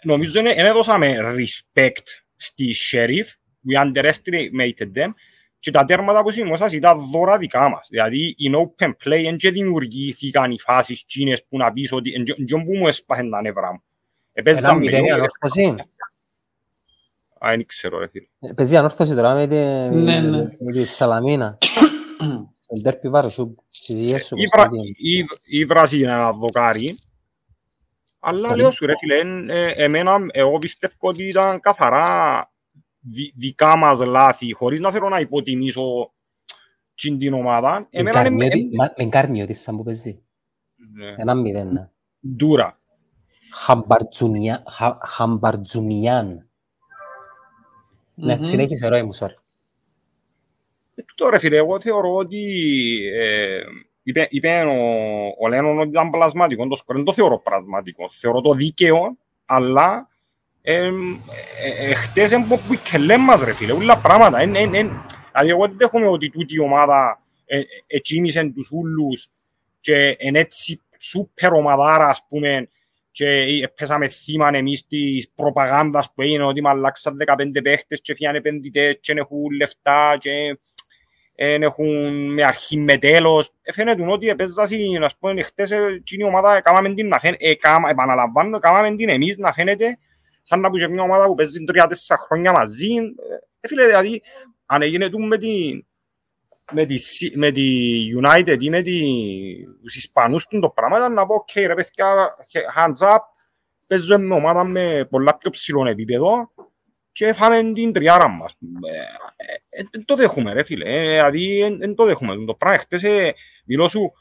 νομίζω 0.04 0.32
δεν 0.32 0.46
έδωσαμε 0.46 1.16
respect 1.20 2.06
στη 2.36 2.76
Sheriff, 2.92 3.26
we 3.70 3.84
underestimated 3.86 4.92
them 4.98 5.12
και 5.60 5.72
τα 5.72 5.86
τέρματα 5.86 6.24
που 6.24 6.32
σημειώσας 6.32 6.74
ήταν 6.74 7.10
δώρα 7.12 7.38
δικά 7.38 7.70
μας. 7.70 7.88
Δηλαδή, 7.90 8.36
in 8.50 8.56
open 8.56 8.90
play 8.90 9.22
δεν 9.24 9.38
και 9.38 9.52
δημιουργήθηκαν 9.52 10.52
οι 10.52 10.60
φάσεις 10.60 11.06
τσίνες 11.06 11.46
που 11.50 11.58
να 11.58 11.72
πεις 11.74 11.92
ότι 11.92 12.14
εν 12.14 12.46
τζον 12.46 12.64
που 12.66 12.76
μου 12.78 12.88
έσπαχαν 12.88 13.30
τα 13.30 13.42
νεύρα 13.42 13.72
μου. 13.72 13.82
Ένα 14.34 14.50
Επέζαμε 14.50 14.80
μηδέν 14.80 15.00
η 15.00 15.02
λίγο, 15.04 15.16
ανόρθωση. 15.16 15.76
Α, 17.46 17.50
δεν 17.50 17.66
ξέρω 17.66 18.00
ρε 18.00 18.08
φίλε. 18.08 18.26
Ε, 18.40 18.50
Παίζει 18.56 18.78
ανόρθωση 18.78 19.16
τώρα 19.16 19.34
με 19.34 19.48
τη, 19.48 19.56
Ναι, 19.96 20.20
ναι. 20.20 20.38
με 20.38 20.72
τη 20.74 20.86
Σαλαμίνα. 20.86 21.58
Στον 22.64 22.82
τέρπι 22.82 23.10
βάρος 23.10 23.32
σου. 23.32 23.56
Στις 23.68 23.96
υγείες 23.96 24.26
σου. 24.26 24.36
η, 24.38 24.44
πώς 24.44 24.52
Βρα... 24.54 24.64
θα 24.64 24.70
γίνει. 24.76 24.96
η, 24.98 25.26
η 25.60 25.66
Βραζίλ 25.66 26.02
είναι 26.02 26.12
ένα 26.12 26.32
δοκάρι. 26.32 26.98
Αλλά 28.30 28.48
Καλή. 28.48 28.62
λέω 28.62 28.72
σου 28.72 28.86
ρε 28.86 28.94
φίλε, 29.00 29.20
εν- 29.20 29.50
ε, 29.50 29.72
εμένα, 29.76 30.16
εγώ 30.32 30.58
πιστεύω 30.58 30.94
ότι 31.00 31.24
ήταν 31.24 31.60
καθαρά 31.60 32.48
δι, 33.00 33.34
δικά 33.36 33.76
μας 33.76 34.00
λάθη, 34.04 34.54
χωρίς 34.54 34.80
να 34.80 34.92
θέλω 34.92 35.10
να 35.10 35.20
υποτιμήσω 35.20 36.14
τσιν 36.96 37.18
την 37.20 37.34
ομάδα. 37.34 37.88
Εμένα 37.90 38.20
είναι 38.28 38.48
Καρμιώτη- 38.48 38.76
μα- 38.76 38.94
Με 38.98 39.06
Καρμιώτης 39.06 39.62
σαν 39.62 39.78
που 39.78 39.84
παίζει. 39.84 40.22
Ναι. 40.94 41.14
Ένα 41.18 41.36
μηδέν. 41.36 41.72
ναι. 41.72 41.90
ντούρα. 42.36 42.72
Χαμπαρτζουνιά- 43.54 44.64
Χα- 44.72 44.98
Χαμπαρτζουμιάν. 45.06 46.50
Ναι, 48.14 48.36
Μμμ. 48.36 48.44
συνέχισε 48.44 48.88
ρόι 48.88 49.04
μου, 49.04 49.16
sorry. 49.16 49.36
Τώρα 51.16 51.40
φίλε, 51.40 51.58
εγώ 51.58 51.80
θεωρώ 51.80 52.16
ότι 52.16 52.44
ε, 53.16 53.60
είπε, 54.08 54.28
είπε 54.30 54.64
ο, 54.64 54.76
ο 55.40 55.48
Λένον 55.48 55.80
ότι 55.80 55.90
ήταν 55.90 56.10
πλασματικό, 56.10 56.68
το 56.68 56.76
σκορ 56.76 56.96
δεν 56.96 57.06
το 57.06 57.14
θεωρώ 57.14 57.40
πραγματικό. 57.40 58.10
Θεωρώ 58.10 58.42
το 58.42 58.52
δίκαιο, 58.52 59.18
αλλά 59.46 60.08
ε, 60.62 60.86
ε, 60.86 61.90
ε, 61.90 61.94
χτες 61.94 62.32
είναι 62.32 62.46
που 62.48 62.74
οι 62.74 63.18
μας 63.18 63.44
ρε 63.44 63.54
φίλε, 63.54 63.72
όλα 63.72 63.98
πράγματα. 63.98 64.40
Εν, 64.40 64.56
εν, 64.56 64.74
εν, 64.74 65.06
δηλαδή 65.32 65.50
εγώ 65.50 65.68
δεν 65.68 65.78
δέχομαι 65.78 66.08
ότι 66.08 66.30
τούτη 66.30 66.56
η 66.56 66.60
ομάδα 66.60 67.22
ε, 67.46 67.60
ε, 67.60 67.64
ετσίμησε 67.88 68.52
τους 68.56 68.72
ούλους 68.72 69.30
και 69.80 70.16
είναι 70.20 70.40
έτσι 70.40 70.82
σούπερ 71.00 71.54
ομαδάρα 71.54 72.08
ας 72.08 72.26
πούμε 72.30 72.68
και 73.12 73.46
πέσαμε 73.76 74.08
θύμα 74.08 74.50
εμείς 74.54 74.88
της 74.88 75.30
προπαγάνδας 75.36 76.12
που 76.14 76.22
έγινε 76.22 76.44
ότι 76.44 76.62
με 76.62 76.70
αλλάξαν 76.70 77.18
15 77.26 77.36
παίχτες 77.64 78.02
και 78.02 78.16
φύγαν 78.16 78.36
επενδυτές 78.36 78.98
και 79.02 79.14
δεν 79.14 79.18
έχουν 79.18 79.52
λεφτά 79.52 80.18
και 80.20 80.58
δεν 81.46 81.64
έχουν 81.64 82.10
με 82.34 82.44
αρχή 82.44 82.78
με 82.78 82.98
τέλος. 82.98 83.52
Ε, 83.62 83.72
φαίνεται 83.72 84.12
ότι 84.12 84.30
επέζασαν, 84.30 85.04
ας 85.04 85.18
πούμε, 85.18 85.42
χτες 85.42 85.72
ε, 85.72 85.86
εκείνη 85.96 86.24
η 86.24 86.28
ομάδα 86.28 86.56
έκαναμε 86.56 86.94
την 86.94 87.08
να 87.08 87.20
φαίνεται, 87.20 87.50
έκαμα, 87.50 87.90
επαναλαμβάνω, 87.90 88.58
έκαναμε 88.58 88.96
την 88.96 89.10
εμείς 89.10 89.38
να 89.38 89.54
φαίνεται 89.54 89.98
σαν 90.44 90.60
να 90.60 90.70
πούσε 90.70 90.88
μια 90.88 91.04
ομάδα 91.04 91.26
που 91.26 91.36
παίζει 91.36 91.64
τρία-τέσσερα 91.64 92.20
χρόνια 92.20 92.52
μαζί. 92.52 92.94
Ε, 93.62 93.68
φίλε, 93.68 93.86
δηλαδή, 93.86 94.22
αν 94.66 94.82
έγινε 94.82 95.10
του 95.10 95.20
με 95.20 95.38
την 95.38 95.86
με 96.72 96.86
τη, 96.86 96.98
Σι- 96.98 97.36
με 97.36 97.52
τη 97.52 97.64
United 98.22 98.58
ή 98.60 98.70
με 98.70 98.82
τη, 98.82 99.02
τους 99.84 99.96
Ισπανούς 99.96 100.48
του 100.48 100.60
το 100.60 100.70
πράγμα 100.76 100.98
ήταν 100.98 101.14
να 101.14 101.26
πω 101.26 101.36
ok 101.36 101.62
ρε 101.66 101.74
παιδιά 101.74 102.28
hands 102.76 103.08
up 103.08 103.18
παίζω 103.88 104.20
με 104.20 104.36
ομάδα 104.36 104.64
με 104.64 105.08
πολλά 105.10 105.38
πιο 105.38 105.50
ψηλό 105.50 105.88
επίπεδο 105.88 106.34
και 107.18 107.34
φάμε 107.34 107.72
την 107.74 107.92
τριάρα 107.94 108.28
μας. 108.28 108.54
Ε, 108.92 109.80
ε, 109.80 109.84
Δεν 109.92 110.06
το 110.06 110.16
δέχουμε 110.16 110.54
ρε 110.54 110.64
φίλε, 110.64 110.86
ε, 110.90 111.10
δηλαδή 111.30 111.76
δεν 111.80 111.96
το 111.96 112.06
δέχουμε. 112.06 112.46
Το 112.46 112.54
πράγμα 112.54 112.78
χτες 112.80 113.04
ε, 113.04 113.34
μιλώ 113.66 113.88
σου 113.88 114.12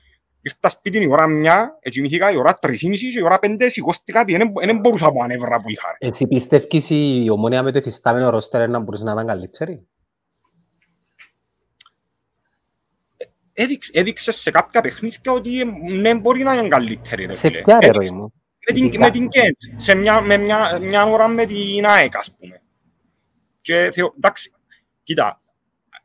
ήρθα 0.43 0.69
σπίτι 0.69 0.99
η 1.03 1.07
ώρα 1.07 1.27
μια, 1.27 1.79
ε, 1.81 1.91
κοιμήθηκα 1.91 2.31
η 2.31 2.37
ώρα 2.37 2.55
τρεις 2.59 2.83
ή 2.83 2.89
μισή 2.89 3.09
και 3.13 3.19
η 3.19 3.23
ώρα 3.23 3.39
πέντε 3.39 3.69
σηκώστηκα 3.69 4.25
και 4.25 4.37
δεν- 4.37 4.53
δεν 4.65 4.79
μπορούσα 4.79 5.07
από 5.07 5.23
ανέβρα 5.23 5.61
που 5.61 5.71
είχα. 5.71 5.97
ρε. 6.01 6.07
Έτσι 6.09 6.27
πιστεύεις 6.27 6.91
η 6.91 7.27
ομόνια 7.31 7.63
με 7.63 7.73
το 7.73 7.79
εφιστάμενο 7.79 8.31
ρόστερ 8.31 8.69
να 8.69 8.79
μπορείς 8.79 9.01
να 9.03 9.13
είναι 9.13 9.25
καλύτερη; 9.25 9.87
Έδειξε, 13.53 13.91
έδειξε 13.95 14.33
σε 14.33 14.51
κάποια 14.51 14.81
παιχνίδια 14.81 15.33
ότι 15.33 15.61
ε, 15.61 15.65
ναι 15.93 16.15
μπορεί 16.15 16.43
να 16.43 16.55
είναι 16.55 16.69
καλύτερη 16.69 17.25
ρε 17.27 17.33
Σε 17.33 17.49
φίλε. 17.49 17.63
ποια 17.63 17.79
ρε 17.81 17.87
Έδειξε. 17.87 18.11
ρόι 18.13 18.21
μου; 18.21 18.33
με 18.69 18.75
την, 18.75 18.85
Ειδικά. 18.85 19.05
με 19.05 19.11
την 19.11 19.29
Κέντ, 19.29 19.55
σε 19.77 19.95
μια, 19.95 20.21
με 20.21 20.37
μια, 20.37 20.79
μια 20.83 21.05
ώρα 21.05 21.29
με 21.29 21.47
την 21.47 21.87
ΑΕΚ, 21.87 22.17
ας 22.17 22.35
πούμε. 22.39 22.61
Και 23.67 23.91
θεω, 23.93 24.13
εντάξει, 24.17 24.53
κοίτα, 25.03 25.39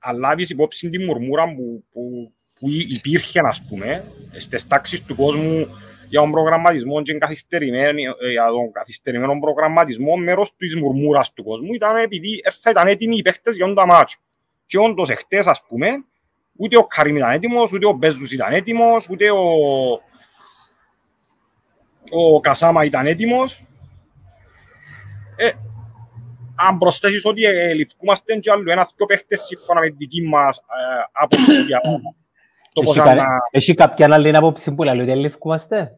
αν 0.02 0.18
λάβεις 0.18 0.50
υπόψη 0.50 0.90
την 0.90 1.04
μουρμούρα 1.06 1.46
που, 1.46 1.84
που, 1.92 2.34
που 2.60 2.70
υ- 2.70 2.92
υπήρχε, 2.92 3.40
ας 3.40 3.62
πούμε, 3.70 4.04
στις 4.38 4.68
τάξεις 4.68 5.04
του 5.06 5.16
κόσμου 5.16 5.68
για 6.10 6.20
τον 6.20 6.32
προγραμματισμό 6.32 7.02
και 7.02 7.14
καθυστερημένο, 7.14 8.00
ε, 8.22 8.32
για 8.32 8.46
τον 8.46 8.72
καθυστερημένο 8.72 9.40
προγραμματισμό, 9.40 10.16
μέρος 10.16 10.56
της 10.56 10.76
μουρμούρας 10.76 11.34
του 11.34 11.44
κόσμου 11.44 11.74
ήταν 11.74 11.96
επειδή 11.98 12.42
ε, 12.44 12.50
θα 12.62 12.70
ήταν 12.70 12.88
έτοιμοι 12.88 13.18
οι 13.18 13.22
παίχτες 13.22 13.56
για 13.56 13.74
τα 13.74 13.86
μάτς. 13.86 14.18
Και 14.66 14.78
όντως 14.78 15.10
εχθές, 15.10 15.46
ας 15.48 15.64
πούμε, 15.68 15.88
ούτε 16.56 16.78
ο 16.78 16.84
Καρύμ 16.84 17.16
ήταν 17.16 17.32
έτοιμος, 17.32 17.74
ούτε 17.74 17.88
ο 17.88 17.92
Μπέζους 17.92 18.32
ήταν 18.32 18.54
έτοιμος, 18.54 19.10
ούτε 19.10 19.32
ο, 19.32 19.44
ο 22.10 22.40
Κασάμα 22.40 22.86
ήταν 22.86 23.08
έτοιμος. 23.08 23.64
Ε, 25.36 25.52
αν 26.68 26.78
προσθέσεις 26.78 27.26
ότι 27.26 27.44
ε, 27.44 27.74
ληφκούμαστε 27.74 28.36
και 28.36 28.52
άλλο 28.52 28.72
ένα-δυο 28.72 29.06
παίχτες 29.06 29.42
σύμφωνα 29.42 29.80
με 29.80 29.90
τη 29.90 29.96
δική 29.96 30.22
μας 30.22 30.58
ε, 30.58 30.62
άποψη 31.12 31.62
για 31.62 31.80
το 32.74 32.82
πώς 32.82 32.98
Έχει 32.98 33.06
κα- 33.06 33.16
να... 33.16 33.26
Έχει 33.52 33.74
κάποια 33.74 34.08
άλλη 34.14 34.36
άποψη 34.36 34.76
που 34.76 34.84
λέει 34.84 35.00
ότι 35.00 35.12
ελευκούμαστε. 35.12 35.96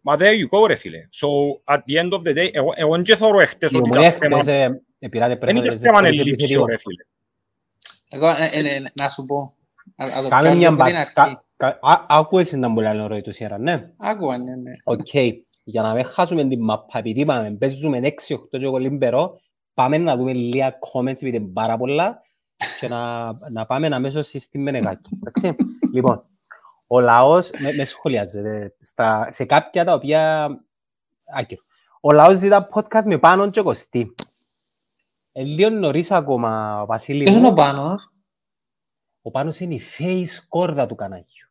Μα 0.00 0.16
there 0.18 0.20
you 0.20 0.58
go 0.58 0.66
ρε 0.66 0.74
φίλε. 0.74 0.98
So, 1.12 1.28
at 1.74 1.78
the 1.78 2.02
end 2.02 2.12
of 2.12 2.22
the 2.28 2.36
day, 2.36 2.48
εγώ, 2.52 2.72
εγώ 2.76 3.02
δεν 3.02 3.16
θεωρώ 3.16 3.40
εχθές 3.40 3.72
Η 3.72 3.76
ότι 3.76 3.90
ομονία 3.90 4.08
ήταν 4.08 4.20
θέμα... 4.20 4.40
χτες 4.42 4.54
ε, 4.54 4.82
επειράται 4.98 5.28
Δεν 5.30 5.38
πρέπει 5.38 5.58
ήταν 5.58 5.78
θέμα 5.78 6.06
ελλείψεων 6.06 6.66
ρε 6.66 6.76
φίλε. 6.78 7.04
Εγώ, 8.10 8.28
ε, 8.28 8.48
ε, 8.52 8.74
ε, 8.74 8.82
να 8.94 9.08
σου 9.08 9.24
πω. 9.24 9.54
Να- 9.96 10.06
να 10.06 10.22
το 10.22 10.28
Κάμε 10.28 10.42
πιάνω 10.42 10.56
μια 10.58 10.68
από 10.68 10.82
την 10.84 10.92
μπάτς. 10.94 11.12
αρχή. 11.14 11.38
Άκουες 12.08 12.52
να 12.52 12.68
μου 12.68 12.80
λένε 12.80 13.06
ρόι 13.06 13.20
του 13.22 13.32
σήμερα, 13.32 13.58
ναι. 13.58 13.90
Άκουα, 13.96 14.36
ναι, 14.38 14.54
ναι. 14.54 14.72
Οκ. 14.84 15.43
Για 15.64 15.82
να 15.82 15.94
μην 15.94 16.04
χάσουμε 16.04 16.48
την 16.48 16.64
μαπά, 16.64 16.98
επειδή 16.98 17.20
είπαμε, 17.20 17.56
παίζουμε 17.58 17.98
6-8 17.98 18.12
και 18.50 18.64
εγώ 18.64 18.76
λίμπερο, 18.76 19.40
πάμε 19.74 19.98
να 19.98 20.16
δούμε 20.16 20.32
λίγα 20.32 20.78
comments, 20.78 21.08
επειδή 21.08 21.36
είναι 21.36 21.52
πάρα 21.52 21.76
πολλά, 21.76 22.20
και 22.80 22.88
να, 22.88 23.32
να 23.50 23.66
πάμε 23.66 23.86
αμέσως 23.86 24.28
στη 24.28 24.58
Μενεγάκη. 24.58 25.10
Εντάξει. 25.14 25.56
λοιπόν, 25.92 26.24
ο 26.86 27.00
λαός, 27.00 27.50
με, 27.58 27.72
με 27.72 27.84
σχολιάζεται, 27.84 28.74
στα, 28.80 29.26
σε 29.30 29.44
κάποια 29.44 29.84
τα 29.84 29.92
οποία... 29.92 30.48
Άκυρο. 31.36 31.60
Ο 32.00 32.12
λαός 32.12 32.38
ζητά 32.38 32.68
podcast 32.74 33.04
με 33.04 33.18
πάνω 33.18 33.50
και 33.50 33.60
κοστί. 33.60 34.14
Ε, 35.32 35.42
λίγο 35.42 35.70
νωρίς 35.70 36.10
ακόμα, 36.10 36.84
Βασίλη 36.86 37.22
Ποιος 37.22 37.36
είναι 37.36 37.46
ο 37.46 37.50
μου. 37.50 37.56
Πάνος; 37.56 38.08
Ο 39.22 39.30
Πάνος 39.30 39.60
είναι 39.60 39.74
η 39.74 39.80
face 39.98 40.44
κόρδα 40.48 40.86
του 40.86 40.94
καναγιού. 40.94 41.48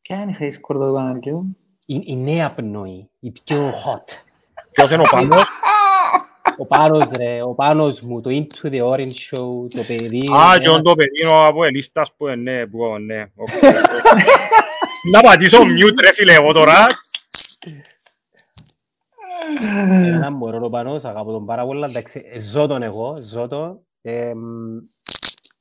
Ποια 0.00 0.22
είναι 0.22 0.30
η 0.30 0.34
χρήση 0.34 0.60
κορδό 0.60 0.88
του 0.88 0.94
καναριού. 0.94 1.56
Η, 1.92 2.00
η 2.04 2.16
νέα 2.16 2.54
πνοή, 2.54 3.10
η 3.20 3.30
πιο 3.30 3.70
hot. 3.70 4.04
Ποιος 4.72 4.90
είναι 4.90 5.02
ο 5.02 5.06
Πάνος; 5.10 5.44
Ο 6.58 6.66
Πάνος 6.66 7.08
ρε, 7.18 7.42
ο 7.42 7.54
Πάνος 7.54 8.00
μου, 8.00 8.20
το 8.20 8.30
Into 8.30 8.66
the 8.70 8.80
Orange 8.82 8.96
Show, 9.30 9.70
το 9.74 9.82
παιδί. 9.86 10.18
Α, 10.36 10.42
ένα- 10.52 10.58
και 10.58 10.68
όντο 10.70 10.94
παιδί 10.94 11.22
είναι 11.22 11.34
ο 11.34 11.46
Αποελίστας 11.46 12.12
που 12.16 12.28
είναι, 12.28 12.52
ναι, 12.52 12.66
που 12.66 12.98
ναι. 12.98 13.22
οκ. 13.34 13.48
Να 15.12 15.20
πατήσω 15.20 15.58
mute 15.62 16.00
ρε 16.00 16.12
φίλε 16.12 16.32
εγώ 16.32 16.52
τώρα. 16.52 16.86
Ένα 20.04 20.30
μωρό 20.30 20.60
ο 20.64 20.70
Πάνος, 20.70 21.04
αγαπώ 21.04 21.32
τον 21.32 21.46
πάρα 21.46 21.64
πολλά. 21.66 21.86
Εντάξει, 21.86 22.24
ζω 22.38 22.66
τον 22.66 22.82
εγώ, 22.82 23.18
ζω 23.22 23.48
τον. 23.48 23.80
Ε, 24.02 24.34
μ, 24.34 24.78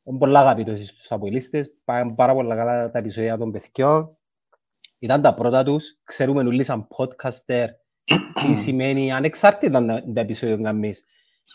Είναι 0.03 0.17
πολλά 0.17 0.39
αγαπητός 0.39 0.77
στους 0.85 1.11
Αποελίστες, 1.11 1.71
πάνε 1.85 2.13
πάρα 2.13 2.33
πολλά 2.33 2.55
καλά 2.55 2.91
τα 2.91 2.97
επεισόδια 2.99 3.37
των 3.37 3.51
παιδιών. 3.51 4.15
Ήταν 5.01 5.21
τα 5.21 5.33
πρώτα 5.33 5.63
τους, 5.63 5.97
ξέρουμε 6.03 6.41
όλοι 6.41 6.63
σαν 6.63 6.87
podcaster 6.97 7.65
τι 8.33 8.53
σημαίνει, 8.63 9.13
ανεξάρτητα 9.13 9.77
αν 9.77 9.87
τα 9.87 10.03
τα 10.13 10.21
επεισόδια 10.21 10.55
που 10.55 10.63
κάνεις, 10.63 11.05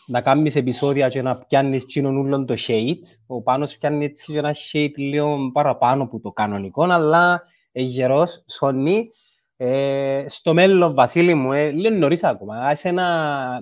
να 0.06 0.20
κάνεις 0.20 0.56
επεισόδια 0.56 1.08
και 1.08 1.22
να 1.22 1.36
πιάνεις 1.36 1.86
τσίνον 1.86 2.16
ούλον 2.16 2.46
το 2.46 2.54
shade. 2.58 3.00
Ο 3.26 3.42
Πάνος 3.42 3.78
πιάνει 3.78 4.04
έτσι 4.04 4.32
και 4.32 4.38
ένα 4.38 4.54
shade 4.54 4.92
λίγο 4.96 5.50
παραπάνω 5.52 6.02
από 6.02 6.20
το 6.20 6.32
κανονικό, 6.32 6.84
αλλά 6.84 7.42
ε, 7.72 7.82
γερός, 7.82 8.44
σώνει. 8.46 9.08
Ε, 9.56 10.24
στο 10.28 10.54
μέλλον, 10.54 10.94
Βασίλη 10.94 11.34
μου, 11.34 11.52
ε, 11.52 11.70
λίγο 11.70 11.96
νωρίς 11.96 12.24
ακόμα. 12.24 12.56
Άσε 12.56 12.90
να, 12.90 13.10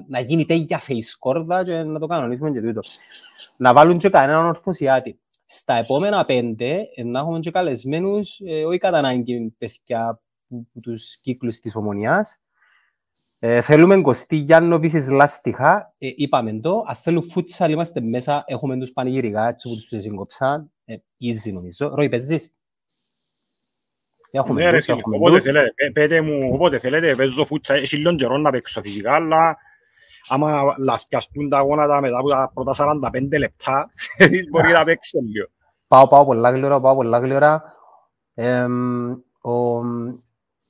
να 0.08 0.20
γίνει 0.20 0.44
τέτοια 0.44 0.80
face 0.80 1.16
κόρδα 1.18 1.64
και 1.64 1.82
να 1.82 1.98
το 1.98 2.06
κανονίσουμε 2.06 2.50
και 2.50 2.60
τούτο. 2.60 2.80
Να 3.56 3.72
βάλουν 3.72 3.98
και 3.98 4.08
κανέναν 4.08 4.46
ορθωσιάτη. 4.46 5.18
Στα 5.46 5.78
επόμενα 5.78 6.24
πέντε, 6.24 6.80
ε, 6.94 7.04
να 7.04 7.18
έχουμε 7.18 7.38
και 7.40 7.50
καλεσμένους, 7.50 8.40
ε, 8.46 8.64
όχι 8.64 8.78
κατά 8.78 8.98
ανάγκη 8.98 9.54
παιδιά 9.58 10.20
που, 10.48 10.56
που 10.72 10.80
τους 10.80 11.20
κύκλους 11.20 11.58
της 11.58 11.76
ομονιάς. 11.76 12.38
Ε, 13.38 13.60
θέλουμε 13.60 14.00
Κωστή 14.00 14.36
Γιάννο 14.36 14.78
Βίσης 14.78 15.08
Λάστιχα, 15.08 15.94
ε, 15.98 16.08
είπαμε 16.16 16.60
το. 16.60 16.84
Αν 16.88 16.94
θέλουν 16.94 17.22
φούτσαλ 17.22 17.70
είμαστε 17.70 18.00
μέσα, 18.00 18.44
έχουμε 18.46 18.78
τους 18.78 18.92
πανηγυρικά, 18.92 19.48
έτσι 19.48 19.68
που 19.68 19.74
τους 19.74 20.02
σύγκοψαν. 20.02 20.72
Ε, 20.84 20.94
easy 20.94 21.52
νομίζω. 21.52 21.88
Ροϊ, 21.94 22.08
παίζεις; 22.08 22.58
Έχουμε 24.32 24.62
Ναι 24.62 24.70
ρε 24.70 24.76
τους, 24.76 24.84
φίλε, 24.84 24.98
έχουμε 24.98 25.16
όποτε 25.16 25.34
τους. 25.34 25.42
θέλετε, 25.42 25.72
πέ- 25.74 25.92
πέτε 25.92 26.20
μου, 26.20 26.50
όποτε 26.52 26.78
θέλετε, 26.78 27.14
παίζω 27.14 27.44
φούτσα, 27.44 27.74
έχει 27.74 27.96
λίγο 27.96 28.14
καιρό 28.14 28.36
να 28.38 28.50
παίξω 28.50 28.80
φυσικά, 28.80 29.14
αλλά 29.14 29.56
άμα 30.28 30.74
λαθιαστούν 30.78 31.48
τα 31.48 31.60
γόνατα 31.60 32.00
μετά 32.00 32.18
από 32.18 32.28
τα 32.28 32.50
πρώτα 32.54 32.74
45 33.12 33.38
λεπτά, 33.38 33.88
ξέρεις, 33.90 34.48
μπορεί 34.50 34.72
να 34.72 34.84
παίξει 34.84 35.16
λίγο. 35.16 35.46
Πάω, 35.88 36.08
πάω 36.08 36.24
πολλά 36.24 36.50
γλυόρα, 36.50 36.80
πάω 36.80 36.94
πολλά 36.94 37.18
γλυόρα. 37.18 37.62
Εμ, 38.34 39.10
ο, 39.42 39.80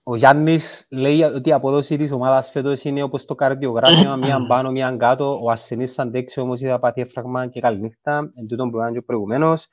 ο 0.03 0.17
Γιάννης 0.17 0.87
λέει 0.91 1.23
ότι 1.23 1.49
η 1.49 1.53
απόδοση 1.53 1.97
της 1.97 2.13
ομάδας 2.13 2.51
φέτος 2.51 2.85
είναι 2.85 3.03
όπως 3.03 3.25
το 3.25 3.35
καρδιογράφημα, 3.35 4.17
μία 4.17 4.47
πάνω, 4.47 4.71
μία 4.71 4.97
κάτω. 4.97 5.41
Ο 5.43 5.51
ασθενής 5.51 5.99
αντέξει 5.99 6.41
όμως 6.41 6.61
είδα 6.61 6.79
πάθει 6.79 7.01
έφραγμα 7.01 7.47
και 7.47 7.61
καληνύχτα. 7.61 8.33
Εν 8.35 8.47
τούτον 8.47 8.71
που 8.71 8.77
ήταν 8.77 8.93
και 8.93 9.01
προηγουμένως. 9.01 9.67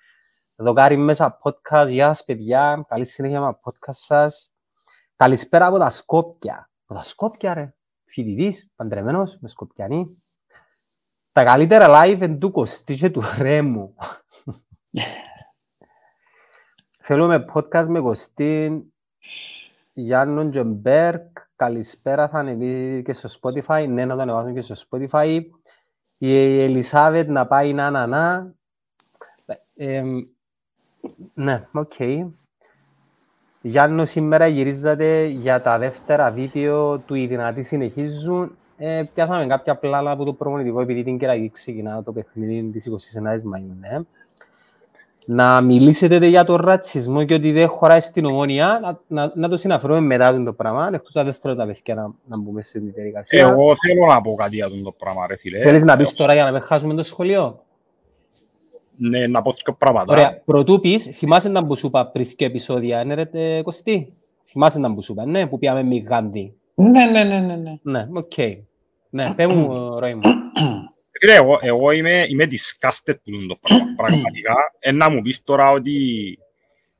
Δοκάρι 0.57 0.97
μέσα 0.97 1.39
podcast, 1.43 1.87
γεια 1.87 2.07
σας 2.07 2.23
παιδιά, 2.23 2.85
καλή 2.87 3.05
συνέχεια 3.05 3.39
με 3.39 3.45
τα 3.45 3.57
podcast 3.57 3.93
σας. 3.93 4.53
Καλησπέρα 5.15 5.65
από 5.65 5.77
τα 5.77 5.89
Σκόπια. 5.89 6.69
Από 6.85 6.99
τα 6.99 7.03
Σκόπια 7.05 7.53
ρε, 7.53 7.73
φοιτητής, 8.11 8.67
παντρεμένος, 8.75 9.37
με 9.41 9.49
Σκοπιανή. 9.49 10.05
Τα 11.31 11.43
καλύτερα 11.43 11.87
live 11.89 12.21
εν 12.21 12.39
του 12.39 12.51
Κωστή 12.51 12.95
και 12.95 13.09
του 13.09 13.21
Ρέμου. 13.37 13.95
Θέλουμε 17.03 17.45
podcast 17.53 17.85
με 17.87 17.99
Κωστίν, 17.99 18.83
Γιάννον 19.93 20.51
και 20.51 20.63
Μπέρκ. 20.63 21.37
Καλησπέρα, 21.55 22.29
θα 22.29 22.39
ανεβεί 22.39 23.01
και 23.05 23.13
στο 23.13 23.29
Spotify. 23.41 23.85
Ναι, 23.89 24.05
να 24.05 24.15
το 24.15 24.21
ανεβάσουμε 24.21 24.53
και 24.53 24.73
στο 24.73 24.75
Spotify. 24.89 25.41
Η 26.17 26.61
Ελισάβετ 26.61 27.29
να 27.29 27.47
πάει 27.47 27.73
να 27.73 27.89
να 27.89 28.07
να. 28.07 28.53
Ε, 29.75 30.03
ναι, 31.33 31.67
οκ. 31.71 31.93
Okay. 31.97 32.27
Γιάννος, 33.63 34.09
σήμερα 34.09 34.47
γυρίζατε 34.47 35.25
για 35.25 35.61
τα 35.61 35.77
δεύτερα 35.77 36.31
βίντεο 36.31 36.91
του 37.07 37.15
«Οι 37.15 37.27
δυνατοί 37.27 37.61
συνεχίζουν». 37.61 38.55
Ε, 38.77 39.03
πιάσαμε 39.13 39.47
κάποια 39.47 39.75
πλάλα 39.75 40.11
από 40.11 40.23
το 40.23 40.33
προμονητικό, 40.33 40.81
επειδή 40.81 41.03
την 41.03 41.17
καιραγή 41.17 41.49
ξεκινά 41.49 42.03
το 42.03 42.11
παιχνίδι 42.11 42.71
της 42.71 42.89
29ης 42.89 43.41
Μαΐου. 43.41 43.75
Ναι. 43.79 43.97
Να 45.25 45.61
μιλήσετε 45.61 46.25
για 46.25 46.43
τον 46.43 46.55
ρατσισμό 46.55 47.23
και 47.23 47.33
ότι 47.33 47.51
δεν 47.51 47.67
χωράει 47.67 47.99
στην 47.99 48.25
ομόνια, 48.25 48.79
να, 48.81 48.99
να, 49.07 49.31
να 49.35 49.49
το 49.49 49.57
συναφέρουμε 49.57 49.99
μετά 49.99 50.43
το 50.43 50.53
πράγμα, 50.53 50.89
εκτός 50.93 51.11
τα 51.11 51.23
δεύτερα 51.23 51.55
τα 51.55 51.65
παιδιά 51.65 51.95
να, 51.95 52.13
να 52.25 52.37
μπούμε 52.37 52.61
σε 52.61 52.79
την 52.79 52.91
διαδικασία. 52.93 53.47
Εγώ 53.47 53.73
θέλω 53.87 54.05
να 54.13 54.21
πω 54.21 54.33
κάτι 54.33 54.55
για 54.55 54.69
το 54.83 54.91
πράγμα, 54.97 55.27
ρε 55.27 55.35
φίλε. 55.35 55.61
Θέλεις 55.61 55.83
να 55.83 55.97
πεις 55.97 56.13
τώρα 56.13 56.33
για 56.33 56.43
να 56.43 56.51
μην 56.51 56.61
χάσουμε 56.61 56.93
το 56.93 57.03
σχόλιο; 57.03 57.63
Ναι, 59.03 59.27
να 59.27 59.41
πω 59.41 59.51
δύο 59.51 59.75
πράγματα. 59.77 60.13
Ωραία, 60.13 60.41
πρωτού 60.45 60.79
πεις, 60.79 61.03
θυμάσαι 61.03 61.49
να 61.49 61.65
που 61.65 61.75
σου 61.75 61.87
είπα 61.87 62.07
πριν 62.07 62.25
δύο 62.25 62.47
επεισόδια, 62.47 63.03
ναι 63.03 63.13
ρε 63.13 63.61
Κωστή; 63.61 64.13
Θυμάσαι 64.45 64.79
να 64.79 64.93
που 64.93 65.01
σου 65.01 65.11
είπα, 65.11 65.25
ναι, 65.25 65.47
που 65.47 65.59
πήγαμε 65.59 65.83
με 65.83 65.97
Γάνδη. 65.97 66.53
Ναι, 66.75 67.05
ναι, 67.05 67.23
ναι, 67.23 67.39
ναι. 67.39 67.55
Ναι, 67.55 67.71
ναι 67.83 68.07
οκ. 68.13 68.31
Okay. 68.35 68.57
Ναι, 69.09 69.33
πέ 69.33 69.47
μου, 69.47 69.99
Ρόη 69.99 70.13
μου. 70.13 70.21
Φίλε, 71.19 71.33
εγώ, 71.33 71.59
εγώ 71.61 71.91
είμαι, 71.91 72.25
είμαι 72.27 72.47
disgusted 72.51 73.15
που 73.23 73.45
το 73.47 73.57
πράγμα, 73.61 73.85
πραγματικά. 73.97 74.55
Ε, 74.79 74.91
να 74.91 75.09
μου 75.09 75.21
πεις 75.21 75.43
τώρα 75.43 75.69
ότι 75.69 76.37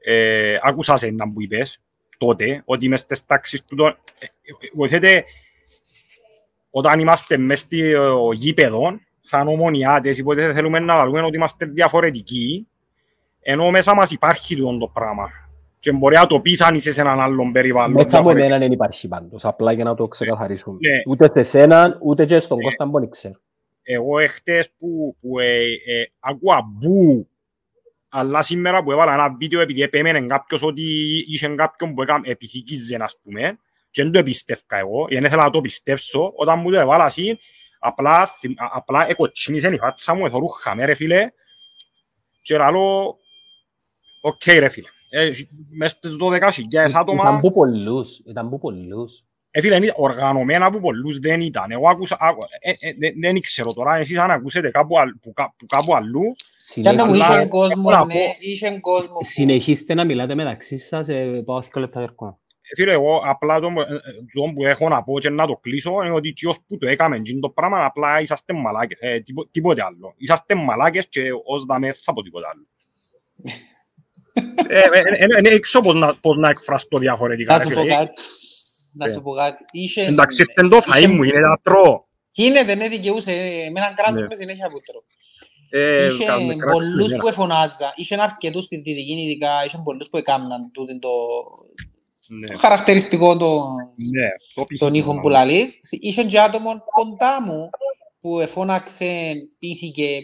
ε, 0.04 0.58
άκουσα 0.62 0.98
σε 0.98 1.08
ένα 1.08 1.32
που 1.32 1.42
είπες 1.42 1.86
τότε, 2.18 2.62
ότι 2.66 2.86
είμαι 2.86 2.98
στις 2.98 3.26
τάξεις 3.26 3.64
του... 3.66 3.86
Ε, 3.86 4.28
βοηθείτε, 4.74 5.24
όταν 6.70 7.00
είμαστε 7.00 7.38
μέσα 7.38 7.66
στο 7.66 8.32
γήπεδο, 8.34 9.00
σαν 9.22 9.48
ομονιάτες, 9.48 10.18
υποτίθεται 10.18 10.54
θέλουμε 10.54 10.80
να 10.80 11.06
λέμε 11.06 11.26
ότι 11.26 11.36
είμαστε 11.36 11.66
διαφορετικοί, 11.66 12.68
ενώ 13.42 13.70
μέσα 13.70 13.96
μας 13.96 14.12
υπάρχει 14.12 14.56
το 14.56 14.90
πράγμα. 14.94 15.30
Και 15.80 15.92
μπορεί 15.92 16.16
να 16.16 16.28
το 16.28 16.40
πεις 16.40 16.62
αν 16.62 16.76
είσαι 16.76 16.92
σε 16.92 17.02
έναν 17.02 17.20
άλλον 17.20 17.52
περιβάλλον. 17.52 17.92
Μέσα 17.92 18.18
από 18.18 18.30
εμένα 18.30 18.58
δεν 18.58 18.72
υπάρχει 18.72 19.08
πάντως, 19.08 19.46
απλά 19.46 19.72
για 19.72 19.84
να 19.84 19.96
το 19.96 20.08
ξεκαθαρίσουμε. 20.08 20.78
Ναι. 20.80 21.02
Ούτε 21.08 21.28
σε 21.28 21.44
σένα, 21.44 21.98
ούτε 22.02 22.26
και 22.26 22.40
στον 22.40 22.58
ναι. 22.58 22.64
Κώστα 22.64 22.86
μπορεί 22.86 23.10
ξέρω. 23.10 23.40
Εγώ 23.84 24.20
εχθές 24.20 24.70
που, 24.80 25.16
που 25.20 25.40
ε, 25.40 25.64
ε, 25.66 26.12
ακούα 26.20 26.62
μπου, 26.72 27.28
αλλά 28.10 28.42
σήμερα 28.42 28.84
που 28.84 28.92
έβαλα 28.92 29.14
ένα 29.14 29.36
βίντεο 29.40 29.62
επειδή 29.62 29.82
επέμενε 29.82 30.22
κάποιος 30.22 30.64
ότι 30.64 30.84
είχε 31.28 31.48
κάποιον 31.48 31.94
που 31.94 32.02
έκανε 32.02 32.30
επιθήκιζε, 32.30 32.98
ας 33.00 33.20
πούμε, 33.24 33.58
και 33.92 34.04
δεν 34.04 34.12
το 34.12 34.20
επίστευκα 34.20 34.78
εγώ, 34.78 35.06
γιατί 35.10 35.26
ήθελα 35.26 35.44
να 35.44 35.50
το 35.50 35.62
πιστέψω, 35.62 36.32
όταν 36.36 36.60
μου 36.60 36.72
το 36.72 36.80
έβαλα 36.80 37.06
εσύ, 37.06 37.40
απλά, 37.84 38.30
απλά 38.58 39.10
εκοτσίνησε 39.10 39.67
η 39.67 39.78
φάτσα 39.78 40.13
μου, 40.13 40.26
εθώρουν 40.26 40.62
χαμέ 40.62 40.86
ρε 40.86 40.94
φίλε 40.94 41.32
και 42.41 42.58
λαλώ, 42.58 43.17
οκ 44.22 44.46
ρε 44.46 44.70
φίλε. 44.70 44.88
Ε, 45.10 45.32
μες 45.70 45.91
στις 45.91 46.15
12.000 46.22 46.39
άτομα... 46.94 47.24
Ήταν 47.24 47.39
που 47.39 47.52
πολλούς, 47.52 48.20
ήταν 48.20 48.50
που 48.50 48.60
πολλούς. 48.60 49.24
Ε, 49.52 49.62
φίλε, 49.62 49.80
οργανωμένα 49.96 50.72
που 50.72 50.80
πολλούς 50.80 51.20
δεν 51.20 51.41
ήταν. 51.41 51.72
Εγώ 51.72 51.89
άκουσα, 51.89 52.17
ε, 52.60 52.70
ε, 52.70 53.12
δεν 53.20 53.39
ξέρω 53.39 53.74
τώρα, 53.74 53.96
εσείς 53.96 54.17
αν 54.17 54.32
ακούσετε 54.32 54.70
κάπου, 54.70 54.96
που, 55.22 55.34
που 55.34 55.65
κάπου 55.65 55.96
αλλού... 55.96 56.36
Συνεχίστε 59.20 59.94
να 59.94 60.04
μιλάτε 60.04 60.36
μεταξύ 60.36 60.78
σας, 60.78 61.08
πάω 61.46 61.63
2 61.74 61.80
λεπτά 61.80 62.02
ερχόμαι. 62.02 62.41
Φίλε, 62.76 62.92
εγώ 62.92 63.22
απλά 63.26 63.60
το, 63.60 63.68
το 64.34 64.52
που 64.56 64.66
έχω 64.66 64.90
να 64.90 65.04
πω 65.04 65.20
και 65.20 65.30
να 65.30 65.48
το 65.48 65.58
κλείσω 65.62 65.92
είναι 66.04 66.14
ότι 66.14 66.34
και 66.34 66.48
που 66.68 66.78
το 66.78 66.88
έκαμε 66.88 67.22
το 67.42 67.50
πράγμα 67.50 67.86
απλά 67.86 68.22
είσαστε 68.22 68.54
μαλάκες, 68.54 68.98
ε, 69.02 69.20
τίπο, 69.20 69.52
τίποτε 69.52 69.84
άλλο. 69.84 70.14
Είσαστε 70.18 70.56
μαλάκες 70.56 71.08
και 71.08 71.22
ως 71.46 71.66
δάμε 71.66 71.94
θα 71.94 72.14
πω 72.14 72.22
τίποτε 72.22 72.46
άλλο. 72.48 72.68
Είναι 75.40 75.50
έξω 75.50 75.80
πώς 76.22 76.38
να 76.38 76.50
εκφραστώ 76.50 76.98
διαφορετικά. 76.98 77.54
Να 77.54 77.62
σου 77.62 77.70
πω 77.70 77.86
κάτι. 77.86 78.22
Να 78.94 79.10
σου 79.10 79.22
πω 79.22 79.32
κάτι. 79.32 79.64
Εντάξει, 79.96 80.42
ήρθεν 80.42 80.70
το 80.70 80.78
φαΐ 80.78 81.08
μου, 81.08 81.24
είναι 81.24 81.40
να 81.40 81.58
τρώω. 81.62 82.04
Γίνεται, 82.32 82.76
ναι, 82.76 82.88
δικαιούσε. 82.88 83.32
Εμένα 83.68 83.94
κράζω 83.94 84.26
με 84.30 84.36
συνέχεια 84.36 84.70
που 84.70 84.82
τρώω. 84.82 85.04
Είχε 86.10 86.26
πολλούς 86.72 87.16
που 87.16 87.28
εφωνάζα, 87.28 87.94
είχε 87.96 88.22
αρκετούς 88.22 88.64
στην 88.64 88.84
Δυτική 88.84 89.22
ειδικά, 89.22 89.66
είχε 89.66 89.82
πολλούς 89.84 90.10
που 90.10 90.18
έκαναν 90.18 90.72
τούτο 90.72 91.10
ναι. 92.32 92.58
χαρακτηριστικό 92.58 93.38
το, 93.38 93.65
ναι, 94.15 94.28
το 94.54 94.63
των 94.78 94.94
ήχων 94.94 95.20
που 95.20 95.30
λαλείς. 95.30 95.80
Είχε 95.89 96.24
και 96.24 96.39
άτομο 96.39 96.84
κοντά 96.94 97.41
μου 97.41 97.70
που 98.20 98.39
εφώναξε, 98.39 99.34
πήθηκε 99.60 100.22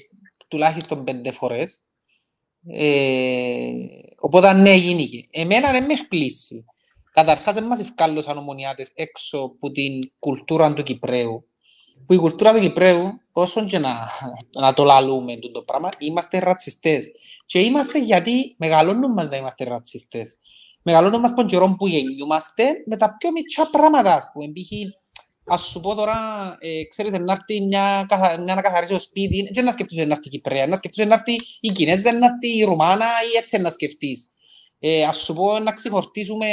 τουλάχιστον 0.47 1.03
πέντε 1.03 1.31
φορές. 1.31 1.81
Ε, 2.69 3.71
οπότε 4.17 4.53
ναι, 4.53 4.73
γίνηκε. 4.73 5.25
Εμένα 5.31 5.71
δεν 5.71 5.85
με 5.85 5.93
εκπλήσει. 5.93 6.65
Καταρχάς 7.11 7.53
δεν 7.53 7.63
μας 7.63 7.79
ευκάλλωσαν 7.79 8.37
ομονιάτες 8.37 8.91
έξω 8.95 9.39
από 9.39 9.71
την 9.71 10.11
κουλτούρα 10.19 10.73
του 10.73 10.83
Κυπρέου. 10.83 11.47
Που 12.05 12.13
η 12.13 12.17
κουλτούρα 12.17 12.53
του 12.53 12.59
Κυπρέου, 12.59 13.21
όσο 13.31 13.63
και 13.63 13.79
να, 13.79 14.09
να 14.61 14.73
το 14.73 14.83
λαλούμε 14.83 15.37
το 15.37 15.61
πράγμα, 15.61 15.89
είμαστε 15.97 16.39
ρατσιστές. 16.39 17.11
Και 17.45 17.59
είμαστε 17.59 17.99
γιατί 17.99 18.55
μεγαλώνουν 18.57 19.11
μας 19.11 19.27
να 19.27 19.35
είμαστε 19.35 19.63
ρατσιστές 19.63 20.37
μεγαλώνουμε 20.87 21.21
μας 21.21 21.33
τον 21.33 21.45
καιρό 21.47 21.75
που 21.77 21.87
γεννιούμαστε 21.87 22.63
με 22.85 22.95
τα 22.97 23.15
πιο 23.17 23.31
μικρά 23.31 23.69
πράγματα, 23.69 24.13
ας 24.13 24.29
πούμε. 24.33 24.45
Ας 25.49 25.61
σου 25.61 25.79
πω 25.79 25.95
τώρα, 25.95 26.17
ε, 26.59 26.83
ξέρεις, 26.83 27.11
να 27.13 27.33
έρθει 27.33 27.61
μια, 27.61 28.05
μια 28.43 28.55
να 28.55 28.61
καθαρίσει 28.61 28.91
το 28.91 28.99
σπίτι, 28.99 29.49
δεν 29.53 29.63
να 29.63 29.71
σκεφτείς 29.71 30.05
να 30.05 30.13
έρθει 30.13 30.27
η 30.27 30.29
Κυπρέα, 30.29 30.67
να 30.67 30.75
σκεφτείς 30.75 31.05
να 31.05 31.13
έρθει 31.13 31.35
η 31.59 31.69
Κινέζα, 31.69 32.11
να 32.11 32.25
έρθει 32.25 32.57
η 32.57 32.63
Ρουμάνα 32.63 33.05
ή 33.05 33.37
έτσι 33.37 33.57
να 33.57 33.69
σκεφτείς. 33.69 34.31
Ε, 34.79 35.03
ας 35.03 35.17
σου 35.17 35.33
πω 35.33 35.59
να 35.59 35.71
ξεχωρτίσουμε, 35.71 36.47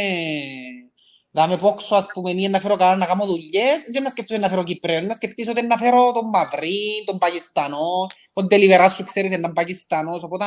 να 1.30 1.46
με 1.46 1.56
πόξω, 1.56 1.94
ας 1.94 2.06
πούμε, 2.12 2.30
ή 2.30 2.48
να 2.48 2.60
φέρω 2.60 2.76
κανένα 2.76 2.96
να 2.96 3.06
κάνω 3.06 3.26
δουλειές, 3.26 3.84
δεν 3.92 4.02
να 4.02 4.08
σκεφτείς 4.08 4.38
να 4.38 4.48
φέρω 4.48 4.64
Κυπρέο, 4.64 5.00
να 5.00 5.14
σκεφτείς 5.14 5.48
ότι 5.48 5.66
να 5.66 5.76
φέρω 5.76 6.12
τον 6.12 6.28
Μαυρί, 6.28 7.02
τον 7.06 7.18
Παγιστανό, 7.18 8.06
τον 8.32 8.48
τελιβερά 8.48 8.88
σου 8.88 9.04
ξέρεις, 9.04 9.32
είναι 9.32 9.52
Παγιστανός, 9.52 10.22
οπότε 10.22 10.46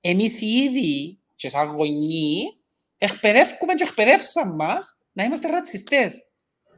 εμείς 0.00 0.40
ήδη 0.40 1.18
και 1.36 1.48
σαν 1.48 1.68
γονείς 1.76 2.57
εκπαιδεύουμε 2.98 3.74
και 3.76 3.84
εκπαιδεύσαν 3.88 4.54
μας 4.54 4.98
να 5.12 5.24
είμαστε 5.24 5.48
ρατσιστές. 5.50 6.22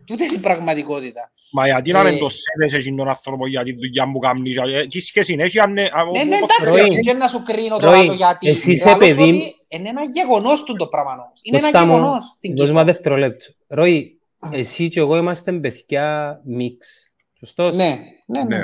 Τούτε 0.07 0.25
είναι 0.25 0.35
η 0.35 0.39
πραγματικότητα. 0.39 1.33
Μα 1.53 1.67
γιατί 1.67 1.93
να 1.93 2.03
μην 2.03 2.19
το 2.19 2.29
σέβεσαι 2.31 2.77
εκείνον 2.77 2.99
τον 2.99 3.09
άνθρωπο 3.09 3.47
για 3.47 3.63
τη 3.63 3.73
δουλειά 3.73 4.11
που 4.13 4.19
κάνεις, 4.19 4.59
τι 4.89 5.01
σχέση 5.01 5.33
είναι, 5.33 5.43
έχει 5.43 5.61
αν... 5.61 5.73
Ναι, 5.73 5.83
ναι, 5.83 6.37
εντάξει, 6.37 7.01
δεν 7.05 7.17
να 7.17 7.29
σου 7.29 7.43
κρίνω 7.43 7.79
τώρα 7.79 8.05
το 8.05 8.13
γιατί. 8.13 8.49
Εσύ 8.49 8.71
είσαι 8.71 8.97
παιδί... 8.99 9.55
Είναι 9.69 9.89
ένα 9.89 10.03
γεγονός 10.11 10.63
του 10.63 10.77
το 10.77 10.87
πράγμα 10.87 11.13
όμως. 11.13 11.41
Είναι 11.43 11.59
ένα 11.59 11.85
γεγονός. 11.85 12.37
Δώσ' 12.57 12.71
μα 12.71 12.85
δευτερολέπτο. 12.85 13.47
Ροή, 13.67 14.21
εσύ 14.53 14.89
και 14.89 15.01
εγώ 15.01 15.17
είμαστε 15.17 15.53
παιδιά 15.53 16.41
μίξ. 16.45 17.13
Σωστός; 17.39 17.77
Ναι, 17.77 17.97
ναι, 18.27 18.45
ναι. 18.45 18.63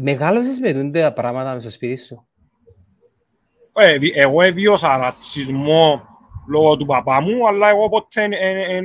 Μεγάλωσες 0.00 0.58
με 0.58 0.72
τούντα 0.72 1.12
πράγματα 1.12 1.52
μες 1.52 1.62
στο 1.62 1.70
σπίτι 1.70 2.00
σου; 2.00 2.28
Εγώ 4.14 4.42
έβιωσα 4.42 4.96
ρατσισμό 4.96 6.02
λόγω 6.48 6.76
του 6.76 6.86
παπά 6.86 7.20
μου, 7.20 7.48
αλλά 7.48 7.68
εγώ 7.68 7.88
ποτέ 7.88 8.28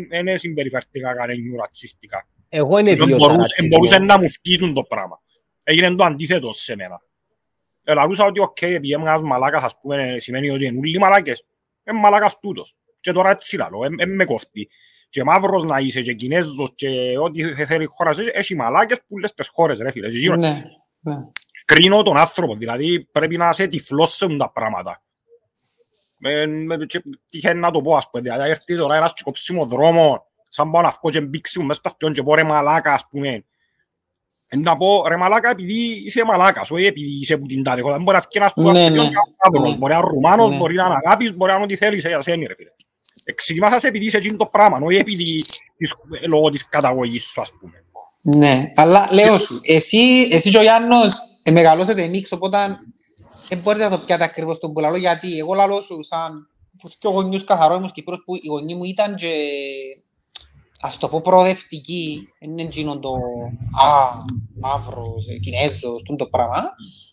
δεν 0.10 0.40
συμπεριφερθήκα 0.40 1.16
κανέναν 1.16 1.56
ρατσιστικά. 1.60 2.28
Εγώ 2.50 2.78
είναι 2.78 2.94
βίωσα 2.94 3.36
ρατσισμό. 3.36 3.68
Μπορούσε 3.68 4.00
να 4.00 4.20
μου 4.20 4.30
φκείτουν 4.30 4.74
το 4.74 4.84
πράγμα. 4.84 5.22
Έγινε 5.64 5.96
το 5.96 6.04
αντίθετο 6.04 6.54
σε 6.54 6.76
μένα. 6.76 7.02
Ελαλούσα 7.84 8.26
ότι 8.26 8.40
οκ, 8.40 8.62
επειδή 8.62 8.94
είμαι 8.94 9.10
ένας 9.10 9.22
μαλάκας, 9.22 9.64
ας 9.64 9.80
πούμε, 9.82 10.16
σημαίνει 10.18 10.50
ότι 10.50 10.66
είναι 10.66 10.78
όλοι 10.78 11.00
μαλάκες. 11.00 11.46
Είναι 11.84 12.00
μαλάκας 12.00 12.40
τούτος. 12.40 12.76
Και 13.00 13.12
τώρα 13.12 13.30
έτσι 13.30 13.58
λαλώ, 13.58 13.80
δεν 13.98 14.16
με 14.16 14.26
κοφτεί. 14.26 14.70
Και 15.10 15.24
μαύρος 15.24 15.64
να 15.64 15.80
είσαι, 15.80 16.02
και 16.02 16.14
Κινέζος, 16.14 16.72
και 16.76 17.18
ό,τι 17.20 17.66
θέλει 17.66 17.84
η 17.84 17.86
χώρα, 17.86 18.12
έχει 18.34 18.56
μαλάκες 18.56 19.02
που 19.08 19.18
λες 19.18 19.34
τις 19.34 19.50
χώρες, 19.54 19.80
ρε 19.80 19.92
φίλε. 19.92 20.36
Ναι, 20.36 20.64
ναι. 21.00 21.16
Κρίνω 21.66 22.04
τον 22.04 22.18
άνθρωπο, 22.18 22.56
δηλαδή 22.56 23.08
πρέπει 23.12 23.38
να 23.38 23.50
είσαι 23.50 23.68
τυφλός 23.68 24.16
σε 24.16 24.38
τα 24.38 24.52
πράγματα 24.52 25.04
τυχαίνει 27.30 27.60
να 27.60 27.72
το 27.72 27.82
πω, 27.82 27.96
ας 27.96 28.10
πούμε, 28.10 28.24
δηλαδή 28.24 28.50
έρθει 28.50 28.78
τώρα 28.78 28.96
ένας 28.96 29.14
και 29.14 29.22
κόψει 29.24 29.54
μου 29.54 29.66
δρόμο, 29.66 30.26
σαν 30.50 30.72
πάω 30.72 30.82
να 30.82 30.90
βγω 30.90 31.10
και 31.10 31.22
μπήξει 31.22 31.60
μου 31.60 31.66
μέσα 31.66 31.80
στο 31.80 31.90
αυτιόν 31.90 32.14
και 32.14 32.24
πω 32.24 32.36
ρε 32.36 32.44
μαλάκα, 32.44 32.94
ας 32.94 33.08
πούμε. 33.10 33.46
Να 34.56 34.78
πω 34.78 35.08
ρε 35.08 35.16
μαλάκα 35.16 35.50
επειδή 35.50 36.02
είσαι 36.06 36.24
μαλάκας, 36.24 36.72
όχι 36.72 36.86
επειδή 36.86 37.20
είσαι 37.20 37.38
που 37.38 37.46
την 37.46 37.64
τάδε 37.64 37.82
χώρα. 37.82 38.00
Μπορεί 38.00 38.18
να 38.18 38.20
βγει 38.20 38.38
ένας 38.38 38.54
που 38.54 38.62
ναι, 38.62 38.90
ναι. 38.90 38.96
μπορεί 39.78 39.94
να 39.94 39.98
είναι 39.98 40.08
Ρουμάνος, 40.08 40.52
ναι. 40.52 40.58
μπορεί 40.58 40.76
να 40.76 40.86
είναι 40.86 40.96
αγάπης, 41.04 41.36
μπορεί 41.36 41.52
να 41.52 41.56
είναι 41.56 41.66
ό,τι 41.66 41.76
θέλεις 41.76 42.06
για 42.06 42.22
σένη 42.22 42.46
ρε 42.46 42.56
φίλε. 42.56 42.70
Εξηγημάσαι 43.24 43.88
επειδή 43.88 44.06
είσαι 44.06 44.18
εκείνο 44.18 44.38
το 44.38 44.46
πράγμα, 44.46 44.80
όχι 44.84 44.98
επειδή 44.98 45.44
λόγω 46.28 46.50
της 46.50 46.70
καταγωγής 46.70 47.24
σου, 47.24 47.42
ας 47.42 47.52
πούμε. 47.60 47.84
Ναι, 48.38 48.72
αλλά 48.76 49.08
λέω 49.12 49.38
σου, 49.38 49.60
εσύ, 49.64 50.28
εσύ 50.32 50.50
και 50.50 50.58
ο 50.58 50.62
Γιάννος 50.62 51.14
μεγαλώσετε 51.52 52.08
μίξ, 52.08 52.32
οπότε 52.32 52.58
δεν 53.54 53.62
μπορείτε 53.62 53.84
να 53.84 53.98
το 53.98 54.04
πιάτε 54.04 54.24
ακριβώς 54.24 54.60
τον 54.60 54.74
πουλαλό, 54.74 54.98
γιατί 54.98 55.38
εγώ 55.38 55.54
λαλώ 55.54 55.82
σου 55.82 56.04
σαν 56.04 56.48
και 57.00 57.08
ο 57.08 57.10
γονιούς 57.10 57.44
καθαρός 57.44 57.78
ήμουν 57.78 57.92
Κύπρος 57.92 58.24
που 58.26 58.36
οι 58.36 58.48
γονείς 58.48 58.76
μου 58.76 58.84
ήταν 58.84 59.16
και 59.16 59.34
ας 60.82 60.98
το 60.98 61.08
πω 61.08 61.22
προοδευτικοί, 61.22 62.30
είναι 62.40 62.62
εκείνον 62.62 63.02
το 63.02 63.14
α, 63.82 63.90
μαύρος, 64.62 65.28
ε, 65.28 65.38
Κινέζος, 65.38 66.02
τούν 66.04 66.18
το 66.18 66.28
πράγμα. 66.28 66.62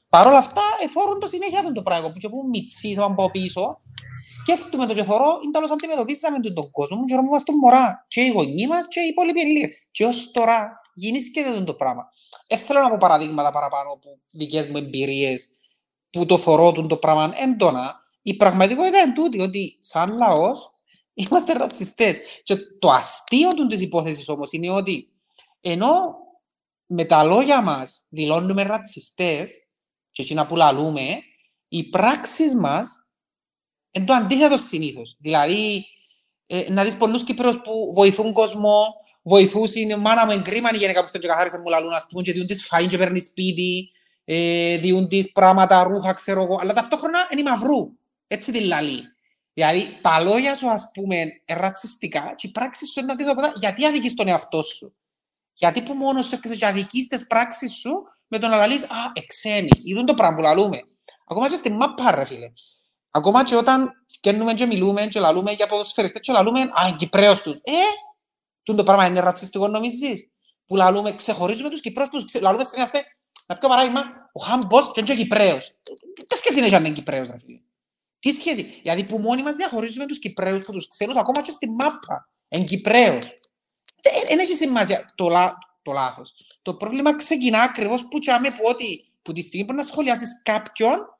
Παρ' 0.09 0.27
όλα 0.27 0.39
αυτά, 0.39 0.63
εφόρουν 0.85 1.21
το 1.21 1.27
συνέχεια 1.27 1.63
τον 1.63 1.75
το 1.75 1.83
πράγμα, 1.83 2.13
που 2.13 2.19
και 2.19 2.29
που 2.29 2.49
μητσής, 2.51 2.99
αν 2.99 3.15
πάω 3.15 3.31
πίσω, 3.31 3.81
σκέφτομαι 4.25 4.87
το 4.87 4.95
και 4.95 5.03
θωρώ, 5.03 5.39
είναι 5.43 5.53
τέλος 5.53 5.71
αντιμετωπίσαμε 5.71 6.41
τον, 6.41 6.55
τον 6.55 6.71
κόσμο, 6.71 7.05
και 7.05 7.15
όμως 7.15 7.43
τον 7.43 7.55
μωρά, 7.55 8.05
και 8.09 8.21
οι 8.21 8.29
γονείς 8.29 8.67
μας 8.67 8.89
και 8.89 9.01
οι 9.01 9.09
υπόλοιποι 9.09 9.41
ενήλικες. 9.41 9.83
Και 9.91 10.05
ως 10.05 10.31
τώρα 10.31 10.81
γίνησκεται 10.95 11.51
τον 11.51 11.65
το 11.65 11.75
πράγμα. 11.75 12.09
Δεν 12.49 12.59
θέλω 12.59 12.81
να 12.81 12.89
πω 12.89 12.97
παραδείγματα 13.01 13.53
παραπάνω 13.53 13.91
από 13.93 14.19
δικές 14.33 14.67
μου 14.67 14.77
εμπειρίες 14.77 15.51
που 16.11 16.27
το 16.27 16.39
θωρώ 16.39 16.73
τον 16.73 16.89
το 16.89 16.97
πράγμα 16.97 17.33
έντονα. 17.37 18.01
Η 18.23 18.35
πραγματικότητα 18.35 18.99
είναι 18.99 19.13
τούτη, 19.13 19.41
ότι 19.41 19.77
σαν 19.81 20.17
λαός 20.17 20.71
είμαστε 21.15 21.53
ρατσιστές. 21.53 22.17
Και 22.43 22.57
το 22.79 22.91
αστείο 22.91 23.55
του 23.55 23.67
της 23.67 23.81
υπόθεσης 23.81 24.29
όμως 24.29 24.53
είναι 24.53 24.71
ότι 24.71 25.09
ενώ 25.61 26.17
με 26.87 27.05
τα 27.05 27.25
λόγια 27.25 27.63
μας 27.63 28.05
δηλώνουμε 28.09 28.63
ρατσιστές 28.63 29.65
και 30.11 30.23
εκείνα 30.23 30.47
που 30.47 30.57
λαλούμε, 30.57 31.23
οι 31.69 31.85
πράξεις 31.85 32.55
μας 32.55 33.05
είναι 33.91 34.05
το 34.05 34.13
αντίθετο 34.13 34.57
συνήθως. 34.57 35.17
Δηλαδή, 35.19 35.85
ε, 36.47 36.73
να 36.73 36.85
δεις 36.85 36.97
πολλούς 36.97 37.25
Κύπρους 37.25 37.61
που 37.61 37.93
βοηθούν 37.95 38.33
κόσμο, 38.33 38.95
βοηθούσαν, 39.23 39.91
η 39.91 39.97
μάνα 39.97 40.27
μου 40.27 40.33
εγκρίμαν 40.33 40.75
η 40.75 40.79
γενικά 40.79 41.05
που 41.05 41.19
και 41.19 41.29
καθάρισε 41.29 41.59
μου 41.59 41.69
λαλούν, 41.69 41.93
ας 41.93 42.07
πούμε, 42.09 42.23
και 42.23 42.33
διούν 42.33 42.47
τις 42.47 42.69
φαΐν 42.71 42.87
και 42.89 42.99
παίρνεις 42.99 43.25
σπίτι, 43.25 43.91
ε, 44.33 44.77
διούν 44.77 45.09
τις 45.09 45.33
πράγματα, 45.33 45.83
ρούχα, 45.83 46.13
ξέρω 46.13 46.43
εγώ, 46.43 46.59
αλλά 46.61 46.73
ταυτόχρονα 46.73 47.19
είναι 47.31 47.43
μαυρού. 47.43 47.93
Έτσι 48.27 48.53
τη 48.53 48.61
λαλεί. 48.61 49.03
Δηλαδή, 49.53 49.99
τα 50.01 50.21
λόγια 50.21 50.55
σου, 50.55 50.71
ας 50.71 50.91
πούμε, 50.95 51.17
είναι 51.17 51.43
ρατσιστικά 51.47 52.35
και 52.37 52.47
οι 52.47 52.51
πράξεις 52.51 52.91
σου 52.91 53.01
είναι 53.01 53.13
αντίθετα, 53.13 53.53
γιατί 53.57 53.85
αδικείς 53.85 54.15
τον 54.15 54.29
εαυτό 54.29 54.63
σου; 54.63 54.95
Γιατί 55.53 55.83
που 55.83 55.95
μόνος 55.95 56.27
σου 56.27 56.35
έρχεσαι 56.35 56.57
και 56.57 56.67
αδικείς 56.67 57.07
τις 57.07 57.27
πράξεις 57.27 57.73
σου 57.73 57.91
με 58.27 58.39
τον 58.39 58.51
να 58.51 58.57
λαλείς, 58.57 58.85
α, 58.85 59.13
εξένεις, 59.13 59.85
είδουν 59.85 60.07
το 60.07 60.15
πράγμα 60.15 60.37
που 60.37 60.43
λαλούμε. 60.43 60.79
Ακόμα 61.27 61.49
και 61.49 61.55
στη 61.55 61.71
μάπα, 61.71 62.15
ρε 62.15 62.25
φίλε. 62.25 62.53
Ακόμα 63.11 63.45
και 63.45 63.57
όταν 63.57 64.05
φτιάχνουμε 64.07 64.55
και 64.55 64.67
μιλούμε 64.67 65.07
και 65.07 65.21
λαλούμε 65.21 65.53
για 65.53 65.67
ποδοσφαιριστές 65.67 66.21
και 66.21 66.33
λαλούμε, 66.33 66.61
α, 66.61 66.87
είναι 66.89 66.97
Κυπρέος 66.97 67.43
τους. 67.43 67.53
Ε, 67.53 67.83
τούν 68.63 68.77
το 68.77 68.83
πράγμα 68.83 69.07
είναι 69.07 69.21
ρατσιστικό 69.21 69.69
νομίζεις; 69.69 70.29
Που 70.67 70.77
λαλούμε, 70.77 71.15
ξεχωρίζουμε 71.15 71.69
τους 71.69 71.81
Κυπρέους, 71.81 72.09
που 72.11 72.25
ξε... 72.25 72.41
λαλούμε 72.41 72.65
σε 72.65 72.77
μια 72.77 72.91
να 73.51 73.59
πιο 73.59 73.69
παράδειγμα, 73.69 74.20
ο 74.33 74.41
Χάμπος 74.41 74.93
και 74.93 75.01
είναι 75.01 75.15
Κυπρέος. 75.15 75.75
Τι 76.29 76.37
σχέση 76.37 76.59
είναι 76.59 76.77
αν 76.77 76.85
είναι 76.85 76.95
Κυπρέος, 76.95 77.31
ρε 77.31 77.39
φίλε; 77.39 77.59
Τι 78.19 78.33
σχέση; 78.33 78.81
Γιατί 78.83 79.05
που 79.05 79.19
μόνοι 79.19 79.43
μας 79.43 79.55
διαχωρίζουμε 79.55 80.07
τους 80.07 80.19
Κυπρέους 80.19 80.63
από 80.63 80.73
τους 80.73 80.89
ξένους, 80.89 81.17
ακόμα 81.17 81.43
και 81.43 81.51
στη 81.51 81.71
μάπα. 81.71 82.29
Εν 82.49 82.65
Κυπρέος. 82.65 83.25
Δεν 84.27 84.39
έχει 84.39 84.55
σημασία 84.55 85.05
το, 85.15 85.29
λά, 85.29 85.59
το 85.83 85.93
λάθος. 85.93 86.35
Το 86.63 86.75
πρόβλημα 86.75 87.17
ξεκινά 87.17 87.63
ακριβώς 87.63 88.09
που 88.09 88.19
τσάμε 88.19 88.51
που 88.51 88.63
ότι 88.63 89.05
που 89.23 89.33
τη 89.33 89.43
στιγμή 89.43 89.67
που 89.67 89.75
να 89.75 89.83
σχολιάσεις 89.83 90.43
κάποιον, 90.43 91.19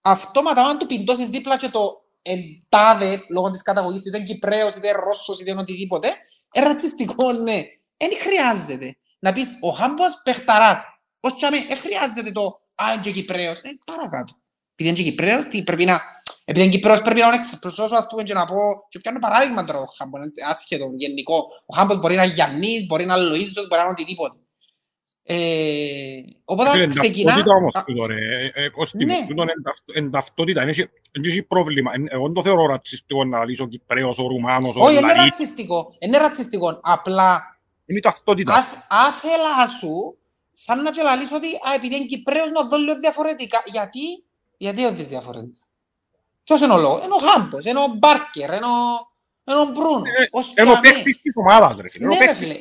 αυτόματα 0.00 0.64
αν 0.66 0.78
του 0.78 0.86
πιντώσεις 0.86 1.28
δίπλα 1.28 1.56
και 1.56 1.68
το 1.68 2.04
εντάδε 2.22 3.20
λόγω 3.30 3.50
της 3.50 3.62
καταγωγής, 3.62 4.00
είτε 4.00 4.16
είναι 4.16 4.26
Κυπρέος, 4.26 4.74
είτε 4.74 4.92
Ρώσος, 4.92 5.40
είτε 5.40 5.54
οτιδήποτε, 5.58 6.08
είναι 6.54 6.66
ρατσιστικό, 6.66 7.32
ναι. 7.32 7.62
Δεν 7.96 8.10
χρειάζεται. 8.20 8.96
Να 9.18 9.32
πεις, 9.32 9.58
ο 9.60 9.70
Χάμπος 9.70 10.20
παιχταράς. 10.24 10.84
Ως 11.26 11.34
τσάμε, 11.34 11.58
δεν 11.68 11.76
χρειάζεται 11.76 12.32
το 12.32 12.60
«Α, 12.74 12.84
είναι 12.92 13.02
και 13.02 13.10
Κυπρέος». 13.10 13.56
Ε, 13.58 13.70
παρακάτω. 13.92 14.32
Επειδή 14.74 14.88
είναι 14.88 14.98
και 14.98 15.10
Κυπρέος, 15.10 15.46
τι 15.46 15.62
πρέπει 15.62 15.84
να... 15.84 16.00
Επειδή 16.44 16.64
είναι 16.64 16.74
Κυπρέος 16.74 17.02
πρέπει 17.02 17.20
να 17.20 17.34
εξυπροσώσω, 17.34 17.96
ας 17.96 18.06
πούμε, 18.06 18.22
και 18.22 18.34
να 18.34 18.46
πω... 18.46 18.56
Και 18.88 18.98
πιάνω 18.98 19.18
παράδειγμα 19.18 19.64
τώρα 19.64 19.78
ο 19.78 19.84
Χάμπος, 19.96 20.20
άσχετο, 20.50 20.90
γενικό. 20.96 21.38
Ο 21.66 21.76
Χάμπος 21.76 21.98
μπορεί 21.98 22.14
να 22.14 22.24
είναι 22.24 22.34
Γιάννης, 22.34 22.86
μπορεί 22.86 23.04
να 23.04 23.16
είναι 23.16 23.24
Λοΐζος, 23.28 23.66
μπορεί 23.68 23.80
να 23.80 23.82
είναι 23.82 23.94
οτιδήποτε. 23.98 24.38
Ε, 25.28 26.20
οπότε 26.44 26.86
ξεκινά... 26.86 27.32
Είναι 27.32 27.54
όμως 27.56 27.74
τούτο 27.86 28.06
ρε, 28.06 28.14
ε, 28.54 28.68
Κώστη, 28.68 29.04
ναι. 29.04 29.26
τούτο 29.28 29.44
είναι 29.96 30.10
ταυτότητα, 30.10 30.64
δεν 30.64 30.88
έχει 31.24 31.42
πρόβλημα. 31.42 31.90
Εγώ 32.08 32.32
το 32.32 32.42
θεωρώ 32.42 32.66
ρατσιστικό 32.66 33.24
να 33.24 33.44
λύσω 33.44 33.64
ο 33.64 33.66
Κυπρέος, 33.66 34.18
ο 34.18 34.26
Ρουμάνος, 34.26 34.76
ο 34.76 34.80
Όχι, 34.80 34.98
είναι 34.98 35.12
ρατσιστικό, 35.12 35.94
είναι 35.98 36.18
ρατσιστικό, 36.18 36.78
απλά... 36.82 37.58
Είναι 37.86 37.98
η 37.98 38.02
ταυτότητα. 38.02 38.66
Άθελα 38.88 39.66
σου, 39.78 40.16
σαν 40.58 40.82
να 40.82 40.90
λαλείς 41.02 41.32
ότι 41.32 41.46
α, 41.46 41.74
επειδή 41.74 41.96
είναι 41.96 42.04
Κυπρέος 42.04 42.50
να 42.50 42.62
δω 42.62 42.76
λίγο 42.76 42.98
διαφορετικά. 42.98 43.62
Γιατί, 43.66 44.24
γιατί 44.56 44.84
όντως 44.84 45.06
διαφορετικά. 45.06 45.66
Ποιος 46.44 46.60
είναι 46.60 46.72
ο 46.72 46.78
λόγος, 46.78 47.04
είναι 47.04 47.14
ο 47.14 47.18
Χάμπος, 47.18 47.64
είναι 47.64 47.78
ο 47.78 47.86
Μπάρκερ, 47.98 48.54
είναι 48.54 48.66
ο... 48.66 49.14
Είναι 49.48 49.60
ο 49.60 49.64
Μπρούνο. 49.64 50.02
Είναι 50.60 50.72
ο 50.72 50.80
παίκτης 50.80 51.20
της 51.20 51.34
ομάδας, 51.36 51.76
ρε 51.76 51.88
φίλε. 51.88 52.06
Ναι, 52.06 52.18
ρε 52.18 52.34
φίλε. 52.34 52.56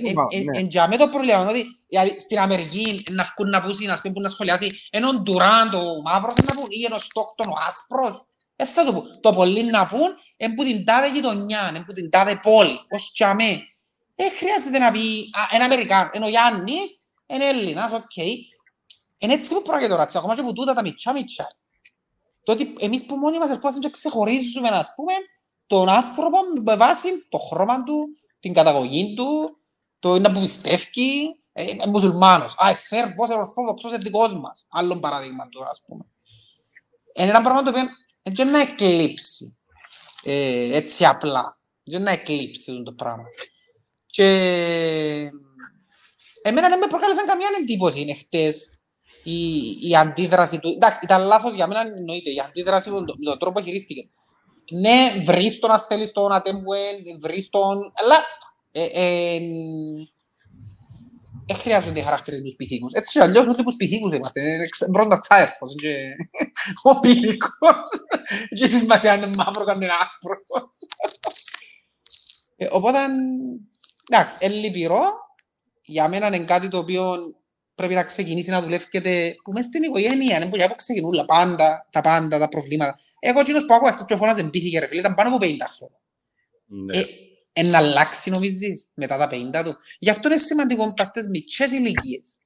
Εν 0.51 0.67
τζάμε 0.67 0.97
το 0.97 1.10
πρόβλημα 1.10 1.39
είναι 1.39 1.49
ότι 1.49 2.19
στην 2.19 2.39
Αμερική 2.39 3.03
να 3.12 3.23
βγουν 3.23 3.49
να 3.49 3.62
πούσει, 3.62 3.86
να 3.86 3.99
πούμε, 4.01 4.19
να 4.19 4.29
σχολιάσει 4.29 4.81
είναι 4.91 5.08
ο 5.08 5.13
Ντουράντ, 5.13 5.73
ο 5.73 6.01
μαύρος 6.03 6.36
να 6.36 6.53
πούν, 6.53 6.63
ή 6.69 6.77
είναι 6.86 6.95
ο 6.95 6.99
Στόκτον, 6.99 7.47
ο 7.47 7.53
άσπρος. 7.67 8.25
Δεν 8.55 8.67
θα 8.67 8.84
το 8.84 8.93
πω. 8.93 9.19
Το 9.19 9.34
πολύ 9.34 9.63
να 9.63 9.86
πούν, 9.86 10.10
είναι 10.38 10.53
που 10.53 10.63
την 10.63 10.86
τάδε 10.86 11.12
γειτονιά, 11.12 11.67
είναι 11.69 11.79
που 11.79 11.91
την 11.91 12.10
τάδε 12.10 12.39
πόλη, 12.43 12.79
ώς 12.89 13.12
τζιαμέ. 13.13 13.65
Δεν 14.15 14.31
χρειάζεται 14.36 14.79
να 14.79 14.91
πει, 14.91 15.29
είναι 15.53 15.63
Αμερικάνο, 15.63 16.10
είναι 16.13 16.25
ο 16.25 16.29
Γιάννης, 16.29 16.99
είναι 17.27 17.45
Έλληνας, 17.45 17.91
οκ. 17.91 18.15
Είναι 19.17 19.33
έτσι 19.33 19.53
που 19.53 19.61
πρόκειται 19.61 19.88
τώρα, 19.88 20.07
ακόμα 20.13 20.35
και 20.35 20.41
που 20.41 20.53
τούτα 20.53 20.73
τα 20.73 20.81
μιτσιά 20.82 21.13
μιτσιά. 21.13 21.47
Το 22.43 22.51
ότι 22.51 22.73
εμείς 22.79 23.05
που 23.05 23.15
μόνοι 23.15 23.38
μας 23.38 23.49
ερχόμαστε 23.49 23.79
και 23.79 23.89
ξεχωρίζουμε, 23.89 24.67
ας 24.67 24.93
πούμε, 24.95 25.13
τον 25.67 25.89
άνθρωπο 25.89 26.38
με 26.65 26.75
βάση 26.75 27.07
το 27.29 27.38
χρώμα 27.38 27.83
του, 27.83 28.07
την 28.39 28.53
καταγωγή 28.53 29.13
του, 29.13 29.57
το 29.99 30.19
να 30.19 30.31
που 30.31 30.39
πιστεύει, 30.39 31.39
ε, 31.53 31.63
ε, 31.63 31.88
μουσουλμάνος. 31.88 32.55
Α, 32.57 32.73
Σέρβος, 32.73 33.29
Ορθόδοξος, 33.29 33.91
είναι 33.91 33.99
δικός 33.99 34.33
μας. 34.33 34.65
Άλλον 34.69 34.99
παράδειγμα 34.99 35.49
τώρα, 35.49 35.69
ας 35.69 35.81
πούμε. 35.88 36.05
Είναι 37.13 37.29
ένα 37.29 37.41
πράγμα 37.41 37.63
το 37.63 37.69
οποίο 37.69 37.83
δεν 38.23 38.49
να 38.49 38.59
εκλείψει 38.59 39.59
ε, 40.23 40.75
έτσι 40.75 41.05
απλά. 41.05 41.59
Δεν 41.83 42.01
να 42.01 42.11
εκλείψει 42.11 42.83
το 42.83 42.93
πράγμα. 42.93 43.25
Και 44.05 44.25
εμένα 46.49 46.69
δεν 46.69 46.79
με 46.79 46.88
προκάλεσαν 46.88 47.25
καμία 47.25 47.47
εντύπωση 47.62 48.01
είναι 48.01 48.13
χτες 48.13 48.77
η, 49.23 49.39
η 49.89 49.95
αντίδραση 49.95 50.60
του. 50.60 50.69
Εντάξει, 50.69 50.99
ήταν 51.03 51.21
λάθος 51.21 51.53
για 51.53 51.67
μένα 51.67 51.81
εννοείται. 51.97 52.29
Η 52.29 52.39
αντίδραση 52.45 52.89
με 52.89 52.95
τον, 52.95 53.23
τον 53.23 53.39
τρόπο 53.39 53.62
χειρίστηκες 53.62 54.10
ναι, 54.71 55.23
βρεις 55.23 55.60
τον 55.60 55.71
αν 55.71 55.79
θέλεις 55.79 56.12
τον 56.12 56.31
Ατέμπουεν, 56.31 56.95
βρεις 57.19 57.49
τον, 57.49 57.91
αλλά 57.93 58.15
ε, 58.71 58.84
ε, 58.84 59.39
δεν 61.47 61.58
χρειάζονται 61.58 62.01
χαρακτηρισμούς 62.01 62.55
πυθίκους. 62.55 62.93
Έτσι 62.93 63.19
αλλιώς 63.19 63.47
ούτε 63.47 63.63
πως 63.63 63.75
πυθίκους 63.75 64.13
είμαστε, 64.13 64.60
πρώτα 64.91 65.19
τσάερφος 65.19 65.75
και 65.75 65.95
ο 66.84 66.99
πυθίκος. 66.99 67.60
Και 68.55 68.67
σημασία 68.67 69.15
είναι 69.15 69.29
μαύρος 69.38 69.67
αν 69.67 69.81
είναι 69.81 69.91
άσπρος. 70.01 70.39
Ε, 72.55 72.67
οπότε, 72.71 72.99
εντάξει, 74.10 74.38
είναι 74.41 74.53
λυπηρό. 74.53 75.03
Για 75.86 76.08
μένα 76.08 76.28
είναι 76.28 76.39
κάτι 76.39 76.67
το 76.67 76.78
οποίο 76.78 77.36
πρέπει 77.76 77.93
να 77.93 78.04
ξεκινήσει 78.04 78.50
να 78.50 78.62
δουλεύετε 78.62 79.36
που 79.43 79.52
μέσα 79.52 79.67
στην 79.67 79.84
οικογένεια, 79.84 80.39
δεν 80.39 80.48
μπορεί 80.48 80.62
να 80.62 80.67
ξεκινούν 80.67 81.17
τα 81.17 81.26
πάντα, 81.26 81.88
τα 81.89 82.02
πάντα, 82.02 82.39
τα 82.39 82.48
προβλήματα. 82.48 82.98
Εγώ 83.19 83.43
κοινός 83.43 83.65
που 83.65 83.74
άκουγα 83.74 83.89
αυτές 83.91 84.06
πιο 84.06 84.17
φωνάζε 84.17 84.43
μπήθηκε 84.43 84.80
ρε 84.80 84.88
φίλε, 84.88 85.00
ήταν 85.00 85.15
πάνω 85.15 85.36
από 85.36 85.45
50 85.45 85.50
χρόνια. 85.78 86.00
Ναι. 86.65 86.98
Ε, 86.98 87.06
ε, 87.54 87.63
να 87.63 87.78
αλλάξει 87.78 88.30
νομίζεις 88.30 88.88
μετά 88.93 89.17
τα 89.17 89.30
50 89.32 89.63
του. 89.63 89.78
Γι' 90.00 90.10
αυτό 90.10 90.28
είναι 90.28 90.38
σημαντικό 90.38 90.93
πας 90.93 91.08
στις 91.08 91.28
μικρές 91.28 91.71
ηλικίες. 91.71 92.39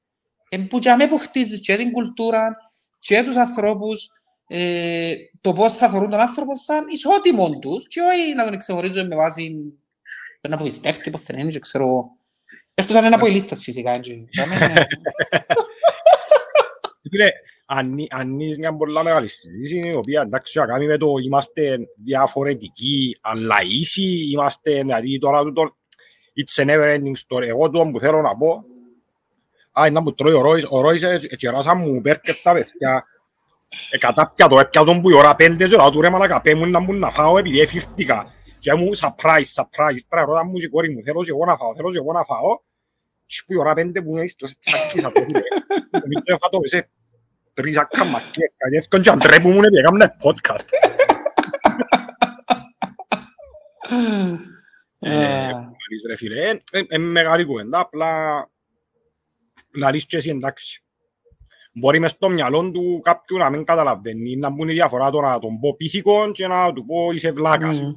Ε, 0.49 0.57
που 0.57 0.77
για 0.77 1.07
που 1.07 1.17
χτίζεις 1.17 1.61
και 1.61 1.75
την 1.75 1.91
κουλτούρα 1.91 2.57
και 2.99 3.23
τους 3.23 3.35
ανθρώπους, 3.35 4.09
ε, 4.47 5.13
το 5.41 5.53
πώς 5.53 5.75
θα 5.75 5.89
θεωρούν 5.89 6.09
τον 6.09 6.19
άνθρωπο 6.19 6.55
σαν 6.55 6.85
ισότιμον 6.87 7.59
τους 7.59 7.87
και 7.87 8.01
όχι 8.01 8.33
να 8.33 8.43
τον 8.45 8.57
ξεχωρίζουν 8.57 9.07
με 9.07 9.15
βάση 9.15 9.55
να 10.49 10.57
πω 10.57 10.63
πιστεύει 10.63 11.09
πως 11.09 11.23
δεν 11.23 11.39
είναι 11.39 11.49
και 11.49 11.59
ξέρω 11.59 12.17
Εκτός 12.79 12.95
αν 12.97 13.05
είναι 13.05 13.15
από 13.15 13.27
η 13.27 13.31
λίστας 13.31 13.63
φυσικά. 13.63 13.99
Φίλε, 17.09 17.31
είναι 18.21 18.55
μια 18.57 18.75
πολλά 18.75 19.03
μεγάλη 19.03 19.27
συζήτηση, 19.27 19.89
η 19.89 19.95
οποία 19.95 20.21
εντάξει 20.21 20.59
να 20.59 20.65
κάνει 20.65 20.85
με 20.85 20.97
το 20.97 21.07
είμαστε 21.25 21.77
διαφορετικοί, 22.03 23.15
αλλά 23.21 23.55
ίσοι 23.63 24.29
είμαστε, 24.31 24.71
δηλαδή 24.71 25.19
τώρα 25.19 25.43
το 25.43 25.73
it's 26.39 26.63
a 26.63 26.65
never 26.65 26.97
ending 26.97 27.17
story. 27.27 27.47
Εγώ 27.47 27.69
το 27.69 27.89
που 27.91 27.99
θέλω 27.99 28.21
να 28.21 28.37
πω, 28.37 28.63
α, 29.71 29.87
είναι 29.87 30.01
που 30.01 30.13
τρώει 30.13 30.33
ο 30.33 30.41
Ρόις, 30.41 30.65
ο 30.69 30.81
Ρόις 30.81 31.03
ετσεράσα 31.03 31.75
μου 31.75 32.01
πέρκε 32.01 32.33
τα 32.43 32.53
παιδιά, 32.53 33.05
εκατάπια 33.91 34.47
το 34.47 34.59
έπια 34.59 34.83
τον 34.83 35.01
που 35.01 35.09
η 35.09 35.13
ώρα 35.13 35.35
πέντε 35.35 35.67
και 35.67 35.75
του 35.91 36.01
ρε 36.01 36.09
μαλακα 36.09 36.41
πέμουν 36.41 36.71
να 36.71 36.79
μου 36.79 36.93
να 36.93 37.11
φάω 37.11 37.37
επειδή 37.37 37.59
έφυρθηκα 37.59 38.33
και 38.59 38.73
μου 38.73 38.89
surprise, 38.95 39.49
surprise, 39.55 40.01
τώρα 40.09 40.25
ρώτα 40.25 40.45
μου 40.45 40.57
και 40.57 40.67
κόρη 40.67 40.89
μου, 40.89 41.03
θέλω 41.03 41.23
και 41.23 41.29
εγώ 41.29 41.45
να 41.45 41.57
φάω, 41.57 41.75
θέλω 41.75 41.91
και 41.91 41.97
εγώ 41.97 42.11
να 42.11 42.23
φάω 42.23 42.57
και 42.57 42.68
που 43.45 43.53
η 43.53 43.57
ώρα 43.57 43.73
πέντε 43.73 44.01
που 44.01 44.17
είναι 44.17 44.27
στο 44.27 44.47
τσακί 44.59 44.99
θα 44.99 45.11
το 45.11 45.25
δείτε. 45.25 45.41
Εμείς 46.03 46.21
το 46.23 46.33
έφατο 46.33 46.59
σε 46.63 46.89
τρεις 47.53 47.77
ακάμας 47.77 48.25
και 48.31 48.51
καλιέσκον 48.57 49.01
και 49.01 49.09
αντρέπου 49.09 49.49
μου 49.49 49.57
είναι 49.57 49.79
έκαμε 49.79 50.07
podcast. 50.23 50.65
Ε, 54.99 55.11
λαλείς, 55.51 56.03
ρε 56.07 56.15
φίλε, 56.15 56.49
ε, 56.49 56.59
ε, 56.71 56.83
ε, 56.87 56.97
μεγάλη 56.97 57.45
κουβέντα, 57.45 57.79
απλά 57.79 58.11
λαλείς 59.75 60.05
και 60.05 60.17
εσύ 60.17 60.29
εντάξει. 60.29 60.83
Μπορεί 61.73 61.99
μες 61.99 62.11
στο 62.11 62.29
μυαλό 62.29 62.71
του 62.71 62.99
κάποιου 63.03 63.37
να 63.37 63.49
μην 63.49 63.65
καταλαβαίνει, 63.65 64.35
να 64.35 64.49
μπουν 64.49 64.69
η 64.69 64.73
διαφορά 64.73 65.09
το 65.09 65.21
να 65.21 65.39
τον 65.39 65.59
πω 65.59 65.75
πίθηκον 65.75 66.33
και 66.33 66.47
να 66.47 66.73
του 66.73 66.85
πω 66.85 67.11
είσαι 67.11 67.31
βλάκας. 67.31 67.81
Μμμ. 67.81 67.93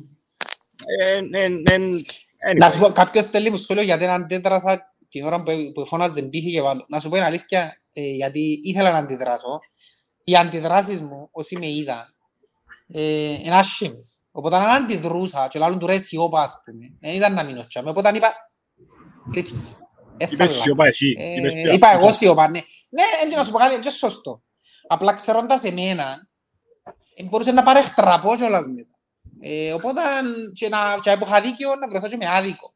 Ε, 0.86 1.16
ε, 1.16 1.44
ε, 1.44 1.78
ε, 2.36 2.52
Να 2.58 2.70
σου 2.70 2.78
πω, 2.78 2.88
κάποιος 2.88 3.24
στέλνει 3.24 3.50
μου 3.50 3.56
σχόλιο 3.56 3.82
γιατί 3.82 4.04
δεν 4.04 4.12
αντέδρασα 4.12 4.91
την 5.12 5.26
ώρα 5.26 5.42
που, 5.42 5.52
που 5.74 5.86
φώναζε 5.86 6.22
μπήθηκε 6.22 6.62
πάνω. 6.62 6.84
Να 6.88 7.00
σου 7.00 7.08
πω 7.08 7.14
την 7.14 7.24
αλήθεια, 7.24 7.82
ε, 7.92 8.02
γιατί 8.02 8.60
ήθελα 8.62 8.90
να 8.90 8.98
αντιδράσω. 8.98 9.58
Οι 10.24 10.36
αντιδράσεις 10.36 11.00
μου, 11.00 11.28
όσοι 11.30 11.56
με 11.56 11.68
είδαν, 11.68 12.14
ε, 12.86 13.02
είναι 13.32 13.56
άσχημες. 13.56 14.20
Οπότε 14.30 14.56
αν 14.56 14.62
αντιδρούσα 14.62 15.48
και 15.48 15.58
λάλλον 15.58 15.78
του 15.78 15.86
ρε 15.86 15.98
σιώπα, 15.98 16.42
ας 16.42 16.60
πούμε, 16.64 16.86
δεν 17.00 17.14
ήταν 17.14 17.34
να 17.34 17.44
μείνω 17.44 17.66
τσάμε. 17.66 17.90
Οπότε 17.90 18.10
είπα, 18.14 18.32
κρύψη. 19.32 19.76
Ε, 20.16 20.26
θα 20.26 20.32
Είπες 20.32 20.40
αλλάξει. 20.46 20.60
σιώπα 20.62 20.86
εσύ, 20.86 21.16
Ε, 21.18 21.34
είπες 21.34 21.52
τι 21.54 21.60
Είπα 21.74 21.86
αυτό. 21.86 21.98
εγώ 21.98 22.12
σιώπα, 22.12 22.48
ναι. 22.48 22.60
Ναι, 22.88 23.02
έτσι 23.24 23.36
να 23.36 23.44
σου 23.44 23.50
πω 23.50 23.58
κάτι, 23.58 23.74
είναι 23.74 23.90
σωστό. 23.90 24.42
Απλά 24.88 25.12
ξέροντας 25.12 25.64
εμένα, 25.64 26.28
ε, 27.16 27.22
μπορούσε 27.24 27.52
να 27.52 27.62
παρεχτραπώ 27.62 28.36
κιόλας 28.36 28.66
μετά. 28.66 28.96
Ε, 29.40 29.72
οπότε 29.72 30.00
και 30.54 30.68
να 30.68 30.78
και 31.02 31.10
αν 31.10 31.20
είχα 31.20 31.40
δίκιο 31.40 31.74
να 31.76 31.88
βρεθώ 31.88 32.08
και 32.08 32.16
με 32.16 32.28
άδικο. 32.28 32.74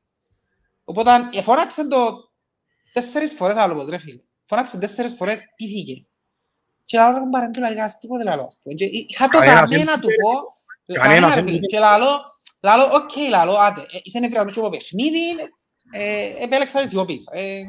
Οπότε 0.84 1.10
ε, 1.32 1.42
φώναξε 1.42 1.88
το 1.88 2.25
τέσσερις 3.00 3.32
φορές 3.32 3.56
άλλο 3.56 3.74
πως 3.74 3.88
ρε 3.88 3.98
φίλε. 3.98 4.20
Φώναξε 4.44 4.78
τέσσερις 4.78 5.12
φορές 5.14 5.38
πήθηκε. 5.56 6.06
Και 6.84 7.00
άλλο 7.00 7.18
δεν 7.18 7.28
παρέντου 7.28 7.60
λαλικάς 7.60 7.98
τίποτε 7.98 8.24
λαλό 8.24 8.42
ας 8.42 8.58
πούμε. 8.62 8.74
Και 8.74 8.84
Είχα 8.84 9.28
το 9.28 9.38
Κανένας 9.38 9.60
δαμέ 9.60 9.76
δεν 9.76 9.84
να 9.86 9.98
του 10.00 10.08
είπε- 10.10 10.20
πω. 10.20 10.30
κανένας 10.94 11.06
Κανένα 11.08 11.26
ρε 11.28 11.34
δεν 11.34 11.44
φίλε. 11.44 11.56
είπε- 11.56 11.66
Και 11.66 11.78
λαλό, 11.78 12.06
λαλό, 12.60 12.84
οκ 12.92 13.16
λαλό, 13.30 13.52
άτε. 13.52 13.80
ε, 13.80 13.98
Είσαι 14.02 14.18
νευριασμένος 14.18 14.52
και 14.54 14.60
από 14.60 14.70
παιχνίδι, 14.70 15.30
ε, 15.92 16.42
επέλεξα 16.44 16.80
να 16.80 16.86
σιωπήσω. 16.86 17.24
Ε, 17.30 17.60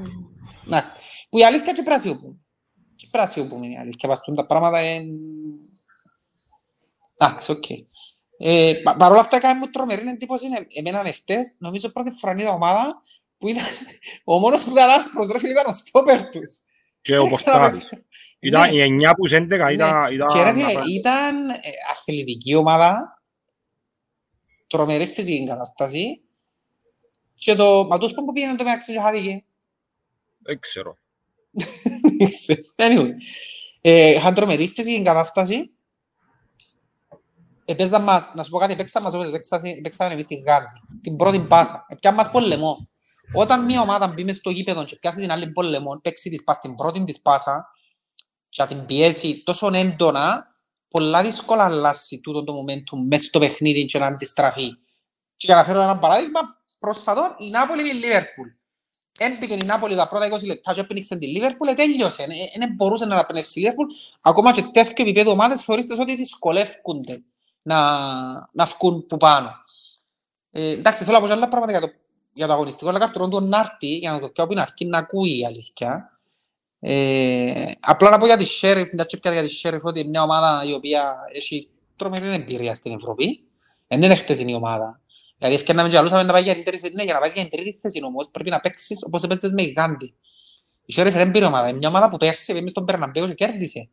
εντάξει. 0.66 0.96
Που 1.30 1.38
η 1.38 1.44
αλήθεια 1.44 1.74
και 1.74 1.84
πράσιοπούν. 1.84 2.46
Και 2.96 3.08
πράσιοπούν 3.12 3.64
είναι 3.64 3.74
η 3.74 3.78
αλήθεια. 3.78 4.10
Βαστούν 4.10 4.36
τα 4.36 4.46
πράγματα 4.46 4.78
εν... 4.80 5.06
Εντάξει, 7.18 7.52
οκ. 7.52 7.64
Ε, 8.40 8.74
πα- 8.84 8.96
Παρ' 8.96 9.12
όλα 9.12 9.20
αυτά 9.20 9.36
έκανε 9.38 9.60
μου 9.60 9.70
τρομερή 9.70 10.08
εντύπωση 10.08 10.46
ε, 10.46 10.80
εμένα 10.80 11.02
εχθές, 11.08 11.56
νομίζω 11.58 11.90
πρώτη 11.90 12.12
φορά 12.12 12.36
είδα 12.38 12.50
ομάδα 12.52 13.02
που 13.38 13.48
ήταν 13.48 13.64
ο 14.24 14.40
μόνος 14.40 14.64
που 14.64 14.72
ήταν 14.72 14.90
άσπρος, 14.90 15.28
ρε 15.32 15.40
φίλε, 15.40 15.52
ήταν 15.52 15.66
ο 15.66 15.72
στόπερ 15.74 16.30
τους. 16.30 16.60
Και 17.02 17.18
ο 17.18 17.24
Δεν 17.24 17.34
ξέρω 17.36 17.58
να 17.58 17.70
Ποστάρης. 17.70 17.90
παίξω. 17.90 18.06
Ήταν 18.40 18.76
Ναι. 18.76 18.84
οι 18.86 19.00
9 19.08 19.12
που 19.16 19.28
11 19.28 19.72
ήταν... 19.74 20.02
Ναι. 20.02 20.14
ήταν 20.14 20.28
Και 20.28 20.44
ρε 20.44 20.54
φίλε, 20.54 20.74
να- 20.74 20.84
ήταν 20.90 21.50
ε, 21.50 21.56
αθλητική 21.92 22.56
ομάδα, 22.56 23.22
τρομερή 24.68 25.06
φυσική 25.06 25.46
κατάσταση 25.48 26.22
και 27.34 27.56
το... 27.56 27.86
Μα 27.86 27.98
τους 27.98 28.14
που 28.14 28.32
πήγαινε 28.34 28.56
το 28.56 28.64
μεταξύ 28.64 28.94
και 28.94 29.00
χάθηκε. 29.00 29.44
Δεν 30.40 30.60
ξέρω. 30.60 30.98
Δεν 32.18 32.28
ξέρω. 32.28 32.62
Anyway. 32.76 33.12
Ε, 33.82 34.10
Είχαν 34.10 34.34
τρομερή 34.34 34.68
φυσική 34.68 35.02
κατάσταση. 35.02 35.72
Επέζαν 37.66 38.04
μας, 38.04 38.32
να 38.34 38.44
σου 38.44 38.50
πω 38.50 38.58
κάτι, 38.58 38.74
επέξαν 38.74 39.04
μας 39.04 39.14
όπως 39.14 39.28
επέξαν- 39.28 39.66
επέξαν 39.66 40.12
εμείς 40.12 40.26
την 40.26 40.40
Γάνδη, 40.44 40.66
την 41.02 41.16
πρώτη 41.16 41.40
πάσα. 41.40 41.86
Επιάν 41.90 42.14
μας 42.14 42.32
πολεμό. 42.32 42.88
Όταν 43.34 43.66
μια 43.66 43.82
ομάδα 43.82 44.08
μπει 44.08 44.24
μες 44.24 44.36
στο 44.36 44.50
γήπεδο 44.50 44.86
και 44.86 44.96
πιάσει 44.96 45.20
την 45.20 45.32
άλλη 45.32 45.52
πολεμό, 45.52 46.00
παίξει 46.04 46.30
της 46.30 46.44
πας 46.44 46.60
την 46.60 46.76
πρώτη 46.76 47.04
της 47.04 47.22
πάσα 47.22 47.68
και 48.50 48.62
να 48.62 48.68
την 48.68 48.86
πιέσει 48.86 49.44
τόσο 49.44 49.70
έντονα, 49.74 50.56
πολλά 50.90 51.22
δύσκολα 51.22 51.64
αλλάσει 51.64 52.20
τούτο 52.20 52.44
το 52.44 52.54
momentum 52.54 53.00
μες 53.08 53.24
στο 53.24 53.40
παιχνίδι 53.40 53.86
και 53.86 54.00
να 54.00 54.06
αντιστραφεί. 54.06 54.70
Και 55.36 55.46
για 55.46 55.56
να 55.56 55.64
φέρω 55.64 55.82
ένα 55.82 56.00
παράδειγμα, 56.00 56.40
πρόσφατο, 56.80 57.36
η 57.40 57.50
Νάπολη 57.50 57.82
με 57.82 57.90
η 57.90 57.94
Λίβερπουλ. 57.94 58.50
Έμπηκε 59.18 59.54
η 59.54 59.64
Νάπολη 59.66 59.96
τα 59.96 60.08
πρώτα 60.08 60.28
20 60.40 60.46
λεπτά 60.46 60.74
και 60.74 60.80
έπνιξε 60.80 61.16
τη 61.16 61.28
Λίβερπουλ, 61.28 61.74
τέλειωσε. 61.74 62.26
Δεν 62.58 62.74
μπορούσε 62.74 63.06
να 63.06 63.14
αναπνεύσει 63.14 63.60
η 63.60 63.62
Λίβερπουλ. 63.62 63.88
Ακόμα 64.22 64.52
και 64.52 64.62
τέτοιο 64.62 65.06
επίπεδο 65.06 65.32
ομάδες 65.32 65.62
θεωρείστε 65.62 65.96
ότι 66.00 66.16
δυσκολεύκονται 66.16 67.24
να, 67.62 67.80
να 68.52 68.66
βγουν 68.66 69.06
που 69.08 69.18
πάνω. 69.18 69.52
Ε, 70.52 70.70
εντάξει, 70.70 71.04
θέλω 71.04 71.16
να 71.16 71.22
πω 71.22 71.28
και 71.28 71.34
άλλα 71.34 71.48
πράγματα 71.48 71.72
για 71.72 71.82
το, 71.88 71.94
για 72.38 72.48
το 72.48 72.54
αγωνιστικό, 72.54 72.90
αλλά 72.90 73.00
καρτουρών 73.00 73.30
του 73.30 73.42
Νάρτη, 73.42 73.98
για 73.98 74.12
να 74.12 74.20
το 74.20 74.30
πιάω 74.30 74.46
που 74.46 74.52
είναι 74.52 74.62
αρκεί 74.62 74.86
να 74.86 74.98
ακούει 74.98 75.40
η 75.40 75.46
αλήθεια. 75.46 76.20
Ε, 76.80 77.72
απλά 77.80 78.10
να 78.10 78.18
πω 78.18 78.26
για 78.26 78.38
τη 78.38 78.46
Sheriff, 78.62 78.90
να 78.92 79.06
τσίπια 79.06 79.32
για 79.32 79.44
τη 79.44 79.60
Sheriff, 79.62 79.82
ότι 79.82 80.00
είναι 80.00 80.10
μια 80.10 80.24
ομάδα 80.24 80.64
η 80.68 80.74
οποία 80.74 81.16
έχει 81.34 81.70
τρομερή 81.96 82.34
εμπειρία 82.34 82.76
στην 82.76 82.92
Ευρώπη. 82.92 83.44
Δεν 83.88 84.02
είναι 84.02 84.16
χτες 84.16 84.40
η 84.40 84.54
ομάδα. 84.54 85.02
Δηλαδή 85.38 85.56
ευκαιρνάμε 85.56 85.90
και 85.90 85.98
αλλούσαμε 85.98 86.24
να 86.24 86.34
πάει 86.34 86.44
για 86.44 86.54
την 86.54 86.64
τρίτη, 86.64 86.94
ναι, 86.94 87.04
για 87.04 87.14
να 87.14 87.20
πάει 87.20 87.30
για 87.34 87.42
την 87.42 87.52
τρίτη 87.52 87.80
θέση 87.82 88.00
όμως 88.04 88.30
πρέπει 88.32 88.50
να 88.50 88.60
παίξεις 88.60 89.04
όπως 89.04 89.24
έπαιζες 89.24 89.52
με 89.52 89.62
γιγάντη. 89.62 90.14
Η 90.86 90.94
Sheriff 90.98 91.12
είναι 91.12 91.22
εμπειρή 91.22 91.46
ομάδα, 91.46 91.68
είναι 91.68 91.78
μια 91.78 91.90
ομάδα 91.90 92.10
που 92.10 92.18
πέρσι 92.18 92.54
πήγε 92.54 92.70
στον 92.70 92.86
Περναμπέο 92.86 93.26
και 93.26 93.34
κέρδισε. 93.34 93.90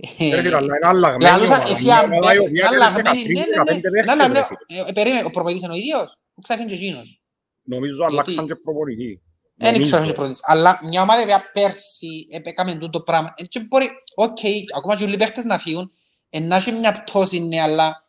Ρε 0.00 0.06
φίλε, 0.06 0.56
αλλά 0.56 0.58
είναι 0.58 0.78
αλλαγμένη 0.82 1.22
Λαλούσαν, 1.22 1.60
ομάδα. 1.60 1.72
εφιάν 1.72 2.08
Μια 2.08 2.18
ομάδα 2.18 2.34
η 2.34 2.38
παίκτες, 2.38 2.48
οποία 2.48 2.66
είναι 2.66 2.84
έπαιζε 2.84 2.84
αλλαγμένοι, 2.84 3.32
ναι, 3.32 3.40
ναι, 3.40 3.46
13-15 3.46 3.56
ναι, 3.56 3.64
παίκτες, 3.64 3.92
είναι 3.92 4.12
αλλαγμένοι. 4.12 4.46
ρε 4.48 4.56
φίλε. 4.66 4.88
Ε, 4.88 4.92
Περίμενε, 4.92 5.24
ο 5.26 5.30
προπονητής 5.30 5.62
είναι 5.62 5.72
ο 5.72 5.76
ίδιος, 5.76 6.18
όξα 6.34 6.40
έφυγε 6.42 6.68
και 6.68 6.74
εκείνος. 6.74 7.23
Νομίζω 7.64 8.04
αλλάξαν 8.04 8.46
και 8.46 8.54
προπονητή. 8.54 9.22
Δεν 9.56 9.72
Νομίζω. 9.72 9.82
ξέρω 9.82 9.96
αν 9.98 10.04
είναι 10.04 10.12
προπονητής, 10.12 10.42
αλλά 10.44 10.80
μια 10.88 11.02
ομάδα 11.02 11.20
η 11.20 11.24
οποία 11.24 11.50
πέρσι 11.52 12.26
έκαμε 12.30 12.74
τούτο 12.74 13.00
πράγμα. 13.00 13.32
Ε, 13.36 13.44
και 13.44 13.60
μπορεί, 13.60 13.88
οκ, 14.14 14.38
ακόμα 14.76 14.96
και 14.96 15.04
όλοι 15.04 15.14
οι 15.14 15.16
παίκτες 15.16 15.44
να 15.44 15.58
φύγουν, 15.58 15.92
ε, 16.30 16.40
να 16.40 16.56
έχει 16.56 16.72
μια 16.72 17.04
πτώση, 17.04 17.38
ναι, 17.40 17.60
αλλά 17.60 18.02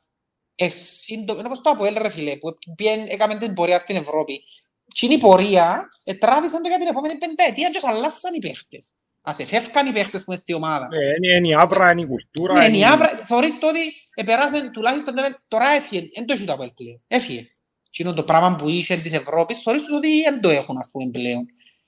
ε, 0.56 0.70
σύντο- 0.70 1.34
είναι 1.34 1.44
όπως 1.46 1.62
το 1.62 1.70
Αποέλ, 1.70 1.96
ρε 1.98 2.10
φίλε, 2.10 2.38
που 2.38 2.50
πήγαινε- 2.76 3.12
έκαμε 3.12 3.36
την 3.36 3.54
πορεία 3.54 3.80
στην 3.80 3.96
Ευρώπη. 3.96 4.40
Και 4.88 5.06
είναι 5.06 5.16
η 5.16 5.18
πορεία, 5.18 5.88
ε, 6.04 6.14
τράβησαν 6.14 6.62
το 6.62 6.68
για 6.68 6.78
την 6.78 6.88
επόμενη 6.88 7.18
πενταετία 7.18 7.70
και 7.70 7.80
αλλάξαν 7.84 8.34
οι 8.34 8.40
παίκτες. 8.40 8.94
Ας 9.22 9.40
εφεύκαν 9.40 9.88
οι 9.88 9.92
παίκτες 9.92 10.24
που 10.24 10.32
είναι 10.32 10.42
στη 10.42 10.54
ομάδα. 10.54 10.88
Ε, 10.92 11.16
είναι- 11.18 11.38
Είναι 11.38 11.48
η 11.48 11.54
άβρα, 11.54 11.92
είναι 11.92 12.02
η 12.02 12.06
κουλτούρα. 12.08 12.54
Ναι, 12.54 12.66
είναι 12.66 12.78
η 12.78 12.80
η- 12.80 12.84
Άβρα, 12.86 13.08
θεωρείς 13.08 13.60
το 13.60 13.68
ότι 13.68 13.80
επεράσαν 14.16 14.72
τουλάχιστον 14.72 15.14
ναι, 15.14 15.28
τώρα 15.48 15.68
έφυγε, 15.70 16.08
δεν 16.16 16.26
το 16.26 16.34
έχει 16.34 16.46
το 16.46 16.54
Αποέλ 16.54 16.72
πλέον, 16.72 17.04
έφυγε. 17.08 17.48
Τι 17.96 18.04
είναι 18.04 18.14
το 18.14 18.24
πράγμα 18.24 18.56
που 18.56 18.70
είχε 18.70 18.98
της 18.98 19.14
Ευρώπης, 19.14 19.62
θεωρείς 19.62 19.82
τους 19.82 19.92
ότι 19.92 20.22
δεν 20.22 20.42
το 20.42 20.50
έχουν 20.50 20.78
ας 20.78 20.90
πούμε 20.92 21.10
πλέον. 21.12 21.46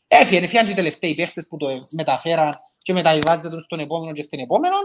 Έφυγε, 0.08 0.40
έφυγαν 0.44 0.66
και 0.66 0.72
οι 0.72 0.76
τελευταίοι 0.76 1.16
παίχτες 1.16 1.48
που 1.48 1.58
το 1.58 1.68
μεταφέραν 1.96 2.54
και 2.78 2.94
μεταβιβάζεται 2.94 3.56
τους 3.56 3.64
στον 3.64 3.80
επόμενο 3.80 4.12
και 4.12 4.22
στην 4.22 4.40
επόμενο. 4.40 4.76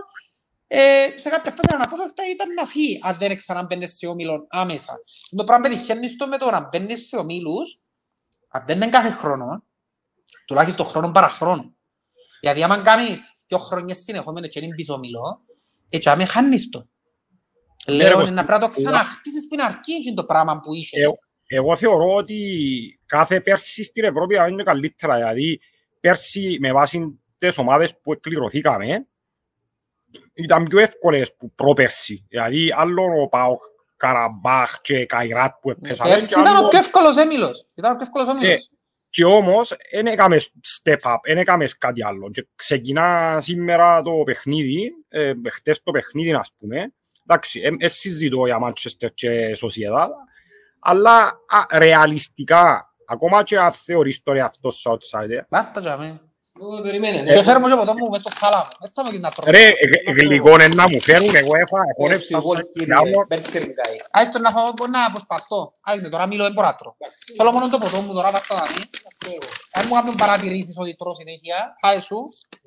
Ε, 0.67 1.07
σε 1.15 1.29
κάποια 1.29 1.51
φάση 1.51 1.69
αναπόφευκτα 1.75 2.23
ήταν 2.31 2.55
να 2.55 2.65
φύγει, 2.65 2.99
αν 3.03 3.17
δεν 3.19 3.37
ξαναμπαίνεις 3.37 3.97
σε 3.97 4.07
όμιλον 4.07 4.47
άμεσα. 4.49 4.95
Το 5.37 5.45
πράγμα 5.45 5.69
πετυχαίνεις 5.69 6.17
το 6.17 6.29
με 6.29 6.37
το 6.37 6.51
να 6.51 6.69
μπαίνεις 6.69 7.07
σε 7.09 7.17
ομίλους, 7.17 7.81
αν 8.49 8.65
δεν 8.67 8.77
είναι 8.77 8.89
κάθε 8.89 9.11
χρόνο, 9.11 9.65
τουλάχιστον 10.47 10.87
χρόνο 10.87 11.11
παρά 11.11 11.29
χρόνο. 11.29 11.75
Γιατί 12.41 12.63
άμα 12.63 12.79
κάνεις 12.79 13.31
δύο 13.49 13.59
χρόνια 13.59 13.95
συνεχόμενα 13.95 14.49
και 14.49 14.61
είναι 14.63 14.75
πίσω 14.75 14.95
ομιλό, 14.95 15.41
έτσι 15.89 16.09
άμα 16.09 16.27
χάνεις 16.27 16.69
το. 16.71 16.89
Λέω 17.87 18.11
εγώ 18.11 18.21
είναι 18.21 18.31
να 18.31 18.45
πρέπει 18.45 18.61
να 18.61 18.66
το 18.66 18.73
ξαναχτίσεις 18.73 19.49
πριν 19.49 19.61
αρκεί 19.61 20.01
και 20.01 20.12
το 20.14 20.25
πράγμα 20.25 20.61
που 20.61 20.75
είσαι. 20.75 21.01
Ε, 21.01 21.57
Εγώ 21.57 21.77
θεωρώ 21.77 22.14
ότι 22.14 22.38
κάθε 23.07 23.40
πέρσι 23.40 23.85
στην 23.85 24.05
Ευρώπη 24.05 24.35
θα 24.35 24.47
είναι 24.49 24.62
καλύτερα. 24.62 25.14
Δηλαδή, 25.16 25.61
πέρσι 26.01 26.57
με 26.61 26.73
βάση 26.73 27.21
τις 27.38 27.59
ομάδες 27.59 27.99
που 28.01 28.12
εκκληρωθήκαμε, 28.12 29.07
ήταν 30.35 30.64
πιο 30.64 30.79
εύκολες 30.79 31.37
που 31.37 31.53
πρόπερσι. 31.55 32.27
Δηλαδή, 32.29 32.73
άλλο 32.77 33.03
ο 33.23 33.29
Πάοκ, 33.29 33.61
Καραμπάχ 33.97 34.81
και 34.81 35.07
Καϊράτ 35.07 35.55
που 35.61 35.71
έπαιζαν. 35.71 36.09
Πέρσι 36.09 36.35
και 36.35 36.40
ήταν 36.40 36.57
άλλο- 36.57 36.66
ο 36.66 36.68
πιο 36.68 36.79
εύκολος 36.79 37.16
έμιλος. 37.16 37.66
Ήταν 37.75 37.92
ο 37.92 37.95
πιο 37.95 38.03
εύκολος 38.07 38.29
όμιλος. 38.29 38.68
Και 39.11 39.25
όμως, 39.25 39.73
δεν 39.92 40.07
έκαμες 40.07 40.53
step 40.83 40.99
up, 41.03 41.16
δεν 41.27 41.38
έκαμες 41.38 41.79
κάτι 41.79 42.05
άλλο. 42.05 42.31
Και 42.31 42.47
ξεκινά 42.55 43.38
σήμερα 43.40 44.03
το 44.03 44.11
παιχνίδι, 44.25 44.92
ε, 45.09 45.33
χτες 45.51 45.83
το 45.83 45.90
παιχνίδι, 45.90 46.33
ας 46.33 46.53
πούμε. 46.59 46.93
Εντάξει, 47.27 47.61
δεν 47.61 47.77
συζητώ 47.89 48.47
για 48.47 48.57
Manchester 48.64 49.09
και 49.14 49.51
Sociedad, 49.62 50.09
αλλά 50.81 51.18
α, 51.27 51.79
ρεαλιστικά, 51.79 52.95
ακόμα 53.07 53.43
και 53.43 53.59
αν 53.59 53.73
θεωρείς 53.73 54.23
το 54.23 54.33
εαυτό 54.33 54.70
σου 54.70 54.91
outsider, 54.91 55.41
Λάρτα 55.51 55.81
για 55.81 55.97
μέ. 55.97 56.20
Περιμένε, 56.83 57.23
Και 57.35 57.43
φέρω 57.43 57.59
μου 57.61 57.66
και 57.68 57.75
ποτό 57.75 57.95
μου 57.99 58.09
μες 58.11 58.20
στο 58.20 58.31
θάλαμο. 58.31 58.68
Δεν 58.81 58.91
θα 58.95 59.03
με 59.03 59.09
γίνεις 59.11 59.25
να 59.25 59.31
τρώω. 59.31 59.53
ρε, 59.53 59.68
γ- 59.68 60.18
γλυκό 60.18 60.51
είναι 60.55 60.68
να 60.68 60.89
μου 60.89 61.01
φέρουν, 61.01 61.35
εγώ 61.35 61.53
έφα, 61.57 61.79
χωνεύσα 61.97 62.41
σακιλάμο, 62.57 63.27
Άις 64.11 64.31
το 64.33 64.39
να 64.39 64.51
φάω 64.51 64.73
μπορεί 64.77 64.91
να 64.91 65.05
αποσπαστώ. 65.05 65.75
Άις 65.81 66.01
με 66.01 66.09
τώρα 66.09 66.27
μιλώ, 66.27 66.43
δεν 66.45 66.53
μπορώ 66.53 66.66
να 66.66 66.75
τρώω. 66.75 66.95
Θέλω 67.37 67.53
μόνο 67.53 67.68
το 67.68 67.79
ποτό 67.79 68.01
μου 68.01 68.12
τώρα 68.14 68.31
βάστα 68.31 68.55
τα 68.55 68.64
μη. 68.77 68.83
Αν 69.73 69.85
μου 69.89 69.95
κάνουν 69.95 70.14
παρατηρήσεις 70.14 70.77
ότι 70.79 70.97
τρώω 70.97 71.14
συνέχεια, 71.14 71.57
φάε 71.83 72.01
σου. 72.01 72.20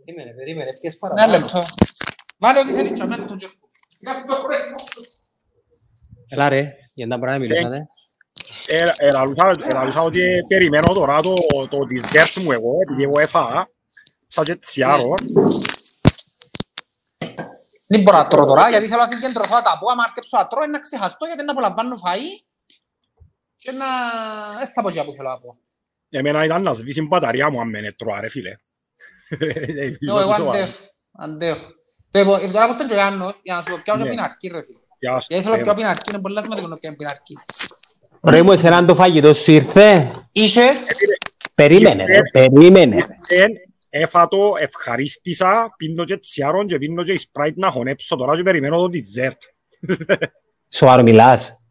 Περίμενε, 0.06 0.32
περίμενε, 0.40 0.70
πιες 0.82 0.94
Ένα 1.02 1.14
παραπάνω. 1.14 1.38
λεπτό. 1.38 1.60
Βάλε 2.38 2.60
ό,τι 2.60 2.72
θέλεις 2.74 2.92
και 3.00 3.06
μένα 3.06 3.26
το 3.26 3.36
τζερκού. 3.36 3.65
Έλα 6.28 6.50
ρε, 6.50 6.72
για 6.94 7.06
να 7.06 7.20
πράγμα 7.20 7.38
μιλούσατε. 7.38 7.88
Ε, 8.68 8.84
ελαλούσα 8.98 10.02
ότι 10.02 10.20
περιμένω 10.48 10.94
τώρα 10.94 11.20
το, 11.20 11.34
το 11.70 11.78
dessert 11.90 12.42
μου 12.44 12.52
εγώ, 12.52 12.78
επειδή 12.82 13.04
εγώ 13.04 13.20
έφαγα, 13.20 13.70
σαν 14.28 14.44
και 14.44 14.56
τσιάρο, 14.56 15.16
Δεν 17.88 18.02
μπορώ 18.02 18.18
να 18.18 18.28
τρώω 18.28 18.46
τώρα, 18.46 18.70
γιατί 18.70 18.88
θέλω 18.88 19.02
να 19.02 19.08
συγκεντρωθώ 19.08 19.56
να 19.56 19.62
τα 19.62 19.78
πω. 19.80 19.92
Αν 19.92 20.00
αρκεψω 20.00 20.38
να 20.38 20.48
τρώω, 20.48 20.64
είναι 20.64 20.72
να 20.72 20.80
ξεχαστώ, 20.80 21.26
γιατί 21.26 21.44
να 21.44 21.52
απολαμβάνω 21.52 21.96
φαΐ. 21.96 22.28
Και 23.56 23.72
να... 23.72 23.86
Δεν 24.58 24.68
θα 24.68 24.82
πω 24.82 24.92
και 24.92 25.04
που 25.04 25.12
θέλω 25.12 25.30
να 25.30 25.40
πω. 25.40 25.56
Εμένα 26.10 26.44
ήταν 26.46 26.62
να 26.62 26.74
σβήσει 26.74 27.00
η 27.00 27.06
μπαταρία 27.08 27.50
μου 27.50 27.62
αν 27.62 27.70
με 27.70 27.82
νετρώα 27.82 28.20
ρε 28.20 28.30
φίλε. 28.30 28.58
Εγώ 30.08 30.20
εγώ 30.20 30.32
αντέχω. 30.32 30.78
Αντέχω. 31.12 31.68
Λοιπόν, 32.16 32.52
τώρα 32.52 32.66
πως 32.66 32.76
ήταν 32.76 32.88
και 32.88 32.94
ο 32.94 32.96
Γιάννος, 32.96 33.40
για 33.44 33.56
να 33.56 33.62
σου 33.62 33.70
πω 33.72 33.80
πιάω 33.84 33.98
και 33.98 34.04
Ναι. 34.04 34.10
πιναρκή 34.10 34.48
ρε 34.48 34.62
φίλε. 34.64 34.78
Γεια 35.00 35.20
σου. 35.20 35.28
Γιατί 35.30 35.44
θέλω 35.44 35.56
να 35.56 35.64
πιάω 35.64 35.76
πιναρκή, 35.76 36.10
είναι 36.10 36.22
πολύ 36.22 36.42
σημαντικό 36.42 36.68
να 36.68 36.78
πιάω 36.78 36.96
πιναρκή. 36.96 37.38
Ρε 38.24 38.42
μου, 38.42 38.52
εσένα 38.52 38.86
το 38.86 38.96
φαγητό 38.96 39.34
σου 39.34 39.52
ήρθε. 39.52 40.12
Είσες, 40.32 40.86
Περίμενε 41.56 42.06
ρε, 42.06 42.20
περίμενε 42.32 42.96
ρε. 42.96 43.44
Εν, 43.44 43.52
Έφατο, 43.90 44.54
ευχαρίστησα, 44.60 45.74
πίνω 45.78 46.06
και 46.06 46.18
τσιάρον 46.18 46.68
και 46.68 46.78
πίνω 46.78 47.04
και 47.04 47.12
η 47.12 47.18
σπράιτ 47.18 47.58
να 47.58 47.72
χωνέψω 47.72 48.16
τώρα 48.16 48.36
και 48.36 48.44
περιμένω 48.44 48.78
το 48.78 48.90
dessert. 48.94 49.38
Σοβαρό 50.70 51.04
μιλάς. 51.04 51.62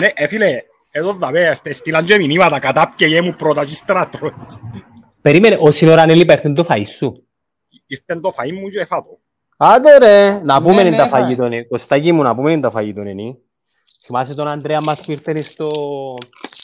Ναι, 0.00 0.10
ε, 0.14 0.26
φίλε, 0.26 0.62
εδώ 0.90 1.14
θα 1.14 1.30
πες, 1.30 1.60
στείλαν 1.70 2.04
και 2.04 2.16
μηνύματα, 2.16 2.58
κατάπιεγε 2.58 3.20
μου 3.20 3.34
πρώτα 3.34 3.64
και 3.64 3.72
ύστερα 3.72 4.08
τρώεις. 4.08 4.58
Περίμενε, 5.20 5.56
όση 5.60 5.88
ώρα 5.88 6.12
είναι 6.12 6.32
έρθει 6.32 6.52
το 6.52 6.66
φαΐ 6.68 6.86
σου. 6.86 7.26
Ήρθε 7.86 8.20
το 8.20 8.34
φαΐ 8.36 8.52
μου 8.52 8.68
και 8.68 8.80
έφατο. 8.80 9.20
Άντε 9.60 9.98
ρε, 9.98 10.40
να 10.44 10.62
πούμε 10.62 10.74
Ναι, 10.74 10.80
είναι 10.80 10.90
ναι, 10.90 10.96
τα 10.96 11.02
θα. 11.08 11.08
φαγητό 11.18 11.44
είναι. 11.46 11.62
Κωστάκι 11.62 12.12
μου, 12.12 12.22
να 12.22 12.34
πούμε 12.34 12.52
είναι 12.52 12.60
τα 12.60 12.70
φαγητό 12.70 13.02
είναι. 13.02 13.36
Θυμάσαι 14.04 14.34
τον 14.34 14.48
Ανδρέα 14.48 14.80
μας 14.80 15.00
που 15.00 15.10
ήρθε 15.10 15.42
στο... 15.42 15.70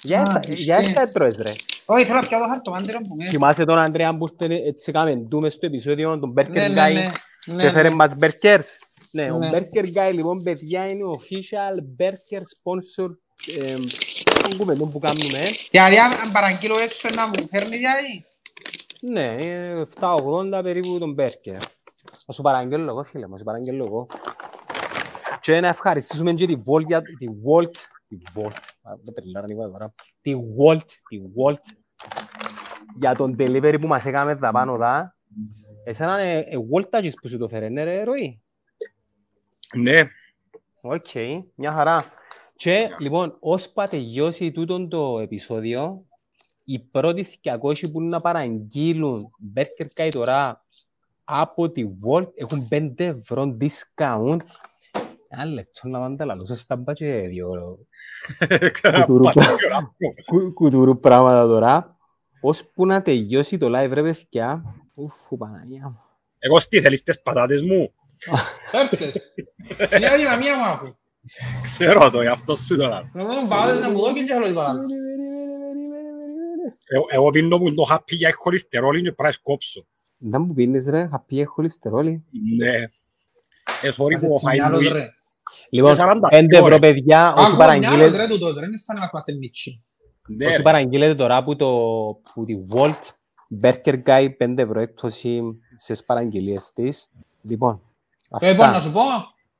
Για 0.02 0.18
Α, 0.18 0.22
έρθα- 0.22 0.40
Για 0.52 0.78
ισχύει. 0.78 0.90
έρθα 0.90 1.02
έτρωες 1.02 1.36
ρε. 1.36 1.50
όχι 1.84 2.04
θέλω 2.04 2.20
να 2.20 2.26
πιάω 2.26 2.40
το 2.40 2.46
χαρτομάντηρο 2.48 2.98
που 2.98 3.14
με. 3.16 3.24
Θυμάσαι 3.24 3.64
τον 3.64 3.78
Ανδρέα 3.78 4.16
που 4.16 4.26
ήρθε 4.40 4.54
έτσι 4.66 4.92
κάμε 4.92 5.14
ντούμε 5.16 5.48
στο 5.48 5.66
επεισόδιο 5.66 6.18
τον 6.18 6.32
Ναι, 6.36 6.42
Burger 6.42 6.70
ναι, 6.70 6.88
Guy 6.88 6.92
ναι. 6.92 7.10
και 7.40 7.52
Ναι, 7.52 7.62
έφερε 7.62 7.88
ναι. 7.88 7.94
μας 7.94 8.12
burgers. 8.20 8.64
Ναι, 9.10 9.30
ο 9.30 9.36
Ναι. 9.36 9.50
Burger 9.52 9.84
Guy 9.84 10.12
λοιπόν 10.14 10.42
παιδιά 10.42 10.86
είναι 10.88 11.04
ο 11.04 11.20
official 11.20 12.02
burger 12.02 12.40
sponsor 12.40 13.08
ε, 13.64 13.74
των 14.48 14.56
κουβεντών 14.58 14.90
που 14.90 14.98
κάνουμε. 14.98 15.38
Γιατί 15.70 15.98
αν 15.98 16.12
αν 16.24 16.32
παραγγείλω 16.32 16.78
έσω 16.78 17.08
να 17.16 17.26
μου 17.26 17.48
φέρνει 17.50 17.76
γιατί; 17.76 18.24
Ναι, 19.10 19.26
ε, 19.26 19.84
7-80 20.00 20.60
περίπου 20.62 20.98
τον 20.98 21.14
burger. 21.18 21.58
Θα 22.26 22.32
σου 22.32 22.42
παραγγέλω 22.42 22.88
εγώ 22.90 23.02
φίλε 23.04 23.24
μου, 23.26 23.32
θα 23.32 23.38
σου 23.38 23.44
παραγγέλω 23.44 23.84
εγώ. 23.84 24.06
Και 25.40 25.60
να 25.60 25.68
ευχαριστήσουμε 25.68 26.32
και 26.32 26.46
τη 26.46 26.56
Volt, 26.66 26.84
για- 26.84 27.02
τη 27.02 27.26
Volt, 27.44 27.72
τη 28.08 28.16
Volt, 28.34 28.56
α, 28.82 28.92
δεν 29.04 29.14
περιλάρα 29.14 29.46
είπα 29.48 29.70
τώρα, 29.70 29.92
τη 30.20 30.32
Volt, 30.58 30.86
τη 31.08 31.20
Volt, 31.36 31.60
για 32.96 33.14
το 33.14 33.34
delivery 33.38 33.76
που 33.80 33.86
μας 33.86 34.04
έκαμε 34.04 34.36
τα 34.36 34.50
πάνω 34.52 34.76
δα. 34.76 35.16
Εσένα 35.84 36.22
είναι 36.22 36.38
ε, 36.38 36.56
Voltάκιας 36.72 37.12
που 37.22 37.28
σου 37.28 37.38
το 37.38 37.48
φέρε, 37.48 37.68
ναι 37.68 37.84
ρε 37.84 38.02
Ρόη. 38.04 38.42
Ναι, 39.76 40.02
Οκ, 40.80 41.06
μια 41.54 41.72
χαρά. 41.72 42.04
Και 42.56 42.88
λοιπόν, 42.98 43.36
ώσπου 43.40 43.75
να 43.75 43.88
τελειώσει 43.88 44.52
τούτο 44.52 44.88
το 44.88 45.18
επεισόδιο, 45.18 46.04
οι 46.64 46.78
πρώτοι 46.78 47.26
200 47.42 47.58
που 47.92 48.00
είναι 48.00 48.08
να 48.08 48.20
παραγγείλουν 48.20 49.30
Burger 49.56 50.00
Guy 50.02 50.08
τώρα 50.12 50.64
από 51.24 51.70
τη 51.70 51.84
Volt 52.06 52.28
έχουν 52.34 52.68
5 52.70 52.92
ευρώ 52.96 53.56
discount. 53.60 54.36
Ένα 55.28 55.44
λεπτό 55.44 55.88
να 55.88 55.98
πάντα 55.98 56.24
λαλούσω 56.24 56.54
στα 56.54 56.76
μπάτια 56.76 57.06
και 57.20 57.28
δύο 57.28 57.78
Κουτουρού. 58.96 59.22
πατήσει 59.22 59.64
ο 59.66 59.74
άνθρωπος. 59.76 60.24
κου- 60.26 60.52
κουτουρού 60.54 61.00
πράγματα 61.00 61.46
τώρα. 61.46 61.96
Ώσπου 62.40 62.86
να 62.86 63.02
τελειώσει 63.02 63.58
το 63.58 63.66
live 63.66 63.90
ρε 63.92 64.02
παιδιά. 64.02 64.62
Ουφ, 64.96 65.14
Παναγία 65.38 65.84
μου. 65.88 66.00
Εγώ 66.38 66.58
τι 66.68 66.80
θέλεις 66.80 67.02
τις 67.02 67.22
πατάτες 67.22 67.62
μου. 67.62 67.92
Φέρτες. 68.70 69.14
Είναι 69.96 70.08
αδυναμία 70.10 70.56
μου 70.56 70.64
αφού. 70.64 70.86
Ξέρω 71.62 72.10
το, 72.10 72.22
γι' 72.22 72.28
αυτό 72.28 72.54
σου 72.54 72.76
τώρα. 72.76 73.10
Να 73.14 73.24
μου 73.24 73.48
πάω 73.48 73.74
να 73.80 73.90
μου 73.90 73.98
δω 73.98 74.12
και 74.12 74.24
θέλω 74.28 74.46
τίποτα. 74.46 74.70
Εγώ- 74.70 74.82
Εγώ 77.10 77.30
πίνω 77.30 77.58
που 77.58 77.74
το 77.74 77.82
είχα 77.86 78.02
πει 78.04 78.16
για 78.16 78.32
χολυστερόλι 78.34 78.98
και 79.02 79.12
πρέπει 79.12 79.22
να 79.22 79.30
σκόψω. 79.30 79.86
Δεν 80.18 80.40
μου 80.40 80.54
πίνεις 80.54 80.86
ρε, 80.86 81.06
χαπί 81.08 81.44
χολυστερόλι. 81.44 82.24
Ναι. 82.56 82.74
Ε, 83.82 83.88
sorry 83.88 83.92
που 83.96 84.04
Κάτσε 84.08 84.26
ο 84.26 84.30
φαΐ 84.30 84.34
τσινιάλος, 84.34 84.82
μου 84.82 84.92
ρε. 84.92 85.06
Λοιπόν, 85.70 85.94
40 85.94 85.96
5 86.30 86.44
ευρώ 86.50 86.64
ώρα. 86.64 86.78
παιδιά, 86.78 87.34
όσοι 87.36 87.44
Άκου, 87.46 87.56
μυαλός, 87.56 87.56
παραγγείλετε, 87.56 88.16
ρε, 88.16 88.28
τούτος, 88.28 88.56
ρε, 88.58 88.66
είναι 88.66 88.76
σαν 88.76 88.94
να 88.96 89.00
μας 89.02 89.10
πάτε 89.10 89.32
μίτσι. 89.32 89.84
Ναι, 90.28 90.46
όσοι 90.46 90.56
ρε. 90.56 90.62
παραγγείλετε 90.62 91.14
τώρα 91.14 91.44
που, 91.44 91.56
το, 91.56 91.70
που 92.34 92.44
τη 92.44 92.54
Volt 92.70 93.00
Burger 93.62 94.02
Guy 94.06 94.28
5 94.38 94.58
ευρώ 94.58 94.80
έκπτωση 94.80 95.42
στις 95.76 96.04
παραγγελίες 96.04 96.70
της. 96.74 97.10
Λοιπόν, 97.42 97.80
Λοιπόν, 98.40 98.56
να 98.56 98.64
αυτά. 98.64 98.80
σου 98.80 98.92
πω, 98.92 99.00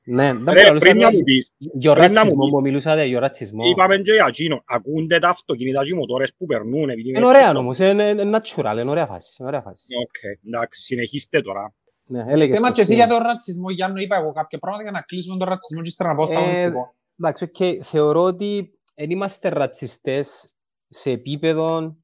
Ναι, 0.06 0.32
δεν 0.34 0.54
Ρε, 0.54 0.62
μπορώ 0.66 0.78
πριν 0.78 0.96
να 0.96 1.10
μου 1.10 1.16
να 1.18 1.24
πεις, 1.24 1.50
Για 1.56 1.92
πριν 1.94 2.04
να 2.04 2.08
μου 2.10 2.14
ρατσισμό 2.14 2.44
πεις. 2.44 2.52
που 2.52 2.60
μιλούσατε, 2.60 3.04
για 3.04 3.20
ρατσισμό. 3.20 3.64
είπαμε 3.66 3.96
και 3.98 4.12
για 4.12 4.24
εκείνο, 4.28 4.62
ακούνται 4.66 5.18
τα 5.18 5.28
αυτοκίνητα 5.28 5.82
και 5.82 5.88
οι 5.92 5.96
μοτόρες 5.96 6.34
που 6.36 6.46
περνούν. 6.46 6.88
επειδή 6.90 7.08
Είναι 7.08 7.18
είμαι 7.18 7.26
ωραία 7.26 7.40
έτσι 7.48 7.56
όμως, 7.56 7.78
είναι 7.78 8.02
είναι 8.08 8.38
natural, 8.38 8.76
είναι 8.80 8.90
ωραία 8.90 9.06
φάση. 9.06 9.36
είναι 9.38 9.48
ωραία 9.48 9.62
φάση. 9.62 9.84
στο- 9.84 9.98
Οκ, 10.00 10.44
εντάξει, 10.46 10.82
συνεχίστε 10.82 11.40
τώρα. 11.40 11.74
Ναι, 12.06 12.24
έλεγες 12.28 12.56
θέμα 12.56 12.68
και 12.70 12.74
Κωστή. 12.76 12.80
εσύ 12.80 12.94
για 12.94 13.06
τον 13.06 13.18
ρατσισμό, 13.26 13.70
Γιάννο, 13.70 14.00
είπα 14.00 14.16
εγώ 14.16 14.32
κάποια 14.32 14.58
πράγματα 14.58 14.82
για 14.82 14.92
να 14.92 15.00
κλείσουμε 15.00 15.38
τον 15.38 15.48
ρατσισμό 15.48 15.82
και 15.82 15.88
ύστερα 15.88 16.08
να 16.08 16.14
πάω 16.16 16.26
στα 16.26 16.34
Ε, 16.34 16.38
αγωνιστικό. 16.38 16.94
Εντάξει, 17.18 17.44
οκ. 17.44 17.84
Θεωρώ 17.84 18.22
ότι 18.22 18.78
δεν 18.94 19.10
είμαστε 19.10 19.48
ρατσιστές 19.48 20.50
σε 20.88 21.10
επίπεδο 21.10 21.96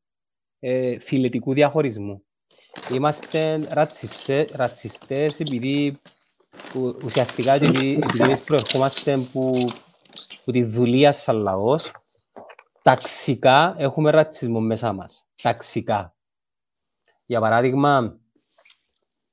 ε, 0.61 0.99
φυλετικού 0.99 1.53
διαχωρισμού. 1.53 2.25
Είμαστε 2.93 3.61
ρατσιστές, 3.71 4.51
ρατσιστές 4.53 5.41
επειδή 5.41 5.93
που, 5.93 6.11
ουσιαστικά 7.05 7.53
επειδή, 7.53 7.93
επειδή 7.93 8.23
εμείς 8.23 8.41
προερχόμαστε 8.41 9.19
που, 9.33 9.51
που 10.45 10.53
τη 10.53 10.65
δουλεία 10.65 11.13
σαν 11.13 11.37
λαός, 11.37 11.93
ταξικά 12.83 13.75
έχουμε 13.79 14.11
ρατσισμό 14.11 14.61
μέσα 14.61 14.93
μας. 14.93 15.29
Ταξικά. 15.43 16.15
Για 17.27 17.41
παράδειγμα, 17.41 18.21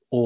ο, 0.10 0.18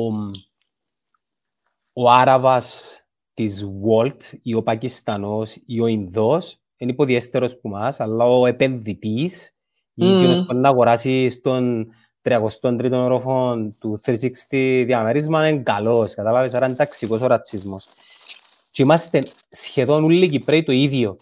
ο 1.94 2.10
Άραβας 2.10 2.96
της 3.34 3.66
Walt 3.66 4.40
ή 4.42 4.54
ο 4.54 4.64
Πακιστανός 4.64 5.62
ή 5.66 5.82
ο 5.82 5.88
Ινδός 5.88 6.62
είναι 6.78 6.92
υποδιέστερος 6.92 7.60
που 7.60 7.70
μας, 7.70 8.00
αλλά 8.00 8.26
ο 8.26 8.46
επενδυτής 8.46 9.58
ή 9.94 10.06
Μμμ. 10.06 10.18
εκείνος 10.18 10.46
που 10.46 10.54
να 10.54 10.70
αγοράσει 10.70 11.30
στον 11.30 11.88
33ο 12.24 12.92
όροφο 12.92 13.56
του 13.80 14.00
360 14.06 14.14
διαμέρισμα 14.86 15.48
είναι 15.50 15.62
καλός, 15.62 16.14
κατάλαβες, 16.14 16.54
άρα 16.54 16.66
είναι 16.66 16.76
ταξικός 16.76 17.22
ο 17.22 17.28
ρατσισμός. 17.28 17.88
Και 18.72 18.82
είμαστε 18.84 19.20
σχεδόν 19.50 20.04
όλοι 20.04 20.24
οι 20.26 20.30
Κυπρέοι 20.30 20.64
το 20.64 20.72
ίδιο. 20.72 21.16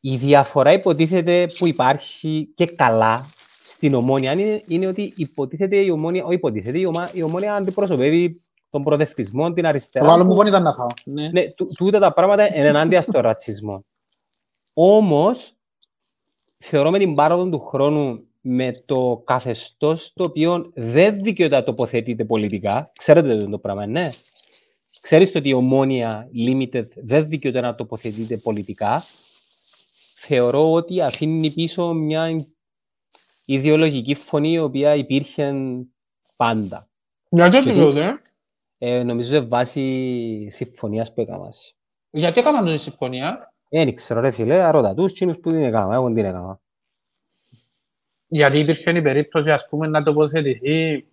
Η 0.00 0.16
διαφορά 0.16 0.72
υποτίθεται 0.72 1.46
που 1.58 1.66
υπάρχει 1.66 2.48
και 2.54 2.66
καλά 2.66 3.24
στην 3.62 3.94
ομόνια 3.94 4.32
είναι, 4.32 4.60
είναι 4.68 4.86
ότι 4.86 5.12
υποτίθεται 5.16 5.76
η 5.76 5.90
ομόνια, 5.90 6.24
όχι 6.24 6.34
υποτίθεται, 6.34 6.78
η, 6.78 6.84
ομα, 6.84 7.10
η 7.12 7.22
ομόνια 7.22 7.54
αντιπροσωπεύει 7.54 8.40
τον 8.70 8.82
προοδευτισμό, 8.82 9.52
την 9.52 9.62
Το 9.62 9.68
αριστερά. 9.68 10.06
βάλω 10.06 10.22
που- 10.22 10.28
μου 10.28 10.34
φωνή 10.34 10.48
ήταν 10.48 10.62
να 10.62 10.72
φάω. 10.72 10.86
Ναι. 11.04 11.28
ναι, 11.28 11.48
τού- 11.56 11.74
τούτα 11.76 11.98
τα 11.98 12.12
πράγματα 12.12 12.56
είναι 12.56 12.66
ενάντια 12.66 13.00
στο 13.02 13.20
ρατσισμό. 13.20 13.84
Όμως, 14.74 15.52
θεωρώ 16.58 16.90
με 16.90 16.98
την 16.98 17.14
πάροδο 17.14 17.48
του 17.48 17.60
χρόνου 17.60 18.20
με 18.46 18.82
το 18.86 19.22
καθεστώς 19.24 20.12
το 20.12 20.24
οποίο 20.24 20.70
δεν 20.74 21.16
δικαιούται 21.18 21.56
να 21.56 21.64
τοποθετείται 21.64 22.24
πολιτικά, 22.24 22.90
ξέρετε 22.96 23.36
το 23.36 23.58
πράγμα, 23.58 23.86
ναι. 23.86 24.10
Ξέρεις 25.00 25.32
το 25.32 25.38
ότι 25.38 25.48
η 25.48 25.52
ομόνια 25.52 26.28
limited 26.48 26.86
δεν 26.94 27.28
δικαιούται 27.28 27.60
να 27.60 27.74
τοποθετείται 27.74 28.36
πολιτικά. 28.36 29.02
Θεωρώ 30.14 30.72
ότι 30.72 31.00
αφήνει 31.00 31.50
πίσω 31.50 31.92
μια 31.92 32.46
ιδεολογική 33.44 34.14
φωνή 34.14 34.50
η 34.52 34.58
οποία 34.58 34.94
υπήρχε 34.94 35.54
πάντα. 36.36 36.88
Γιατί 37.28 37.58
Και 37.58 37.72
το 37.72 37.74
λέω, 37.74 37.92
δε. 37.92 38.10
Ε, 38.78 39.02
νομίζω 39.02 39.28
σε 39.30 39.40
βάση 39.40 40.46
συμφωνίας 40.50 41.14
που 41.14 41.20
έκανα. 41.20 41.48
Γιατί 42.10 42.40
έκαναν 42.40 42.66
τη 42.66 42.78
συμφωνία; 42.78 43.54
Ε, 43.68 43.84
Δεν 43.84 43.94
ξέρω 43.94 44.20
ρε 44.20 44.30
φίλε, 44.30 44.62
αρώτα 44.62 44.94
τους 44.94 45.12
κοινούς 45.12 45.38
που 45.38 45.50
την 45.50 45.62
έκανα, 45.62 45.94
εγώ 45.94 46.06
την 46.06 46.24
έκανα. 46.24 46.60
Γιατί 48.26 48.58
υπήρχε 48.58 48.90
η 48.90 49.02
περίπτωση, 49.02 49.50
ας 49.50 49.68
πούμε, 49.68 49.86
να 49.86 50.02
τοποθετηθεί 50.02 51.06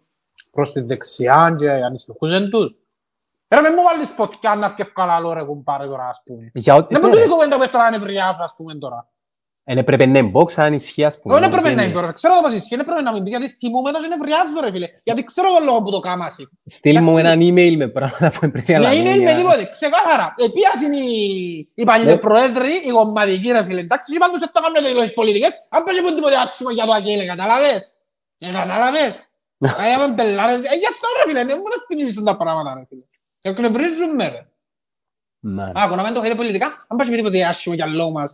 προς 0.52 0.72
τη 0.72 0.82
δεξιά 0.82 1.56
και 1.58 1.70
ανησυχούσαν 1.70 2.50
τους. 2.50 2.76
Ρε, 3.48 3.62
με 3.62 3.70
μου 3.70 3.84
βάλεις 3.84 4.10
φωτιά 4.10 4.56
να 4.56 4.66
έρθει 4.66 4.82
ευκαλά 4.82 5.34
ρε 5.34 5.44
κουμπάρε 5.44 5.86
τώρα, 5.86 6.08
ας 6.08 6.22
πούμε. 6.26 6.52
Για 6.54 6.76
ό,τι... 6.76 6.94
Να 6.94 7.00
μου 7.00 7.06
ναι, 7.06 7.12
την 7.12 7.22
ρε. 7.22 7.28
κουβέντα 7.28 7.58
που 7.58 7.70
τώρα 7.72 7.84
να 7.84 7.98
νευριάσω, 7.98 8.44
ας 8.44 8.56
πούμε, 8.56 8.76
τώρα. 8.76 9.11
Ε, 9.64 9.74
ναι, 9.74 9.84
πρέπει 9.84 10.08
να 10.08 10.18
είναι 10.20 10.32
box, 10.36 10.54
αν 10.56 10.74
ισχύει, 10.74 11.04
ας 11.06 11.20
πούμε. 11.20 11.34
Όχι, 11.34 11.42
δεν 11.44 11.52
πρέπει 11.52 11.68
Δεν 11.68 11.76
να 11.76 11.82
είναι. 11.82 11.92
είναι 11.92 12.00
τώρα. 12.02 12.12
Ξέρω 12.20 12.36
το 12.36 12.42
πώς 12.42 12.54
ισχύει, 12.54 12.76
δεν 12.76 12.86
πρέπει 12.86 13.04
να 13.04 13.12
μην 13.14 13.24
πει, 13.24 13.30
γιατί 13.30 13.48
θυμούμαι 13.60 13.92
το 13.92 14.00
και 14.02 14.08
νευριάζω, 14.08 14.60
ρε 14.64 14.72
φίλε. 14.72 14.88
Γιατί 15.04 15.24
ξέρω 15.24 15.48
τον 15.56 15.64
λόγο 15.64 15.80
που 15.84 15.92
το 15.92 16.00
κάμασαι. 16.00 16.44
Στείλ 16.66 16.98
μου 17.04 17.18
Εντάξει. 17.18 17.26
έναν 17.26 17.38
email 17.50 17.76
με 17.82 17.88
πράγματα 17.88 18.30
που 18.40 18.52
πρέπει 18.52 18.72
να 18.74 18.80
Ναι, 18.80 18.84
λάβω 18.86 18.96
είναι 19.00 19.16
για- 19.18 19.32
με 19.34 19.40
τίποτε, 19.40 19.64
ξεκάθαρα. 19.76 20.26
Επίας 20.48 20.78
είναι 20.86 21.00
οι, 21.14 21.24
οι 21.80 21.84
παλιοί 21.84 22.06
Ναι. 22.14 22.18
προέδροι, 22.18 22.74
οι 22.88 22.90
κομματικοί 22.98 23.52
ρε 23.52 23.64
φίλε. 23.64 23.80
Εντάξει, 23.88 24.12
και 24.14 24.20
πάντως 24.24 24.40
δεν 24.40 24.50
το 24.54 24.60
κάνουν 24.62 24.78
δηλώσεις 24.90 25.14
πολιτικές, 25.20 25.52
αν 25.76 25.84
πες 25.84 25.96
που 26.04 26.14
τίποτε 26.16 26.36
άσχημα 26.44 26.72
για 26.78 26.86
το 26.86 26.92
Αγγέλε, 26.98 27.26
καταλάβες. 27.34 27.82
Ε, 28.38 28.52
καταλάβες. 28.60 29.12
Κάγαμε 29.78 30.08
μπελάρες. 30.14 30.58
Ε, 30.72 30.76
γι' 30.82 30.90
αυτό 30.94 31.06
ρε 31.18 31.24
φίλε, 31.30 31.42
δεν 31.50 31.56
μου 31.62 31.70
τα 31.74 31.78
θυμίζουν 31.88 32.24
τα 32.30 32.36
πράγματα 32.42 32.70
ρε 32.78 32.84
φίλε. 32.90 33.06
Εκνευρίζουν 33.42 34.12
με 34.20 34.26
ρε. 34.34 34.42
Ναι. 35.40 35.72
Άκου, 35.76 35.96
να 35.96 36.04
μην 36.04 36.14
το 36.14 36.20
φέρετε 36.22 36.38
πολιτικά, 36.42 36.86
αν 36.90 36.98
πες 36.98 37.08
που 37.08 37.14
τίποτε 37.16 37.44
άσχημα 37.46 37.76
για 37.76 37.86
λόγο 37.86 38.12
μας. 38.12 38.32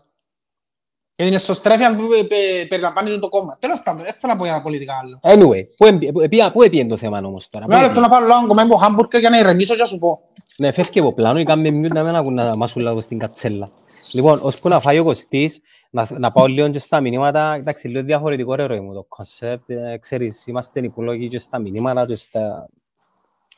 Γιατί 1.20 1.32
είναι 1.32 1.42
σωστρέφεια 1.42 1.96
που 1.96 2.02
ε, 2.02 2.62
ε, 2.62 2.66
περιλαμβάνει 2.66 3.20
το 3.20 3.30
κόμμα. 3.30 3.58
Τέλος 3.60 3.82
πάντων, 3.84 4.02
δεν 4.04 4.14
θέλω 4.20 4.34
να 4.34 4.40
πω 4.40 4.46
για 4.46 4.54
τα 4.54 4.62
πολιτικά 4.62 4.94
άλλο. 5.02 5.20
Anyway, 5.22 5.62
πού 5.78 5.86
εμπ- 5.86 6.12
πού- 6.12 6.20
επία- 6.22 6.52
πού 6.52 6.62
έπιεν 6.62 6.88
το 6.88 6.98
θέμα 6.98 7.18
όμως 7.20 7.50
τώρα. 7.50 7.66
Πού 7.66 7.72
Ένα 7.72 7.82
λεπτό 7.82 8.00
έπιεν. 8.00 8.10
να 8.12 8.18
φάω 8.18 8.28
λόγω 8.28 8.48
κομμάτι 8.48 8.68
από 8.72 8.78
χάμπουργκερ 8.78 9.20
για 9.20 9.30
να 9.30 9.40
ηρεμήσω 9.40 9.76
και 9.76 9.82
να 9.82 9.88
σου 9.88 9.98
πω. 10.00 10.20
Ναι, 10.58 10.72
φεύγει 10.72 11.00
από 11.00 11.14
πλάνο 11.14 11.40
ή 11.40 11.44
κάμε 11.44 11.70
mute 11.72 11.94
να 11.94 12.04
μην 12.04 12.16
ακούν 12.16 12.34
να 12.34 12.56
μάσουν 12.58 12.82
λίγο 12.82 13.02
στην 13.02 13.18
κατσέλα. 13.20 13.70
Λοιπόν, 14.14 14.40
ώσπου 14.44 14.70
να 14.70 14.80
φάει 14.80 15.00
ο 15.00 15.04
Κωστής, 15.04 15.60
να, 15.90 16.08
να 16.18 16.32
πάω 16.32 16.46
λίγο 16.46 16.70
και 16.70 16.80
στα 16.80 17.00
μηνύματα, 17.02 17.54
εντάξει, 17.54 17.88
λίγο 17.88 18.04
διαφορετικό 18.04 18.56
ρε 18.56 18.66
ροή 18.66 18.80
μου 18.80 18.94
το 18.94 19.06
concept, 19.08 19.70
ε, 19.70 19.98
ξέρεις, 19.98 20.48
είμαστε 20.48 20.80
υπόλογοι 20.80 21.28
και 21.28 21.38
στα 21.38 21.60
μηνύματα 21.60 22.06
και, 22.06 22.16
στα, 22.16 22.70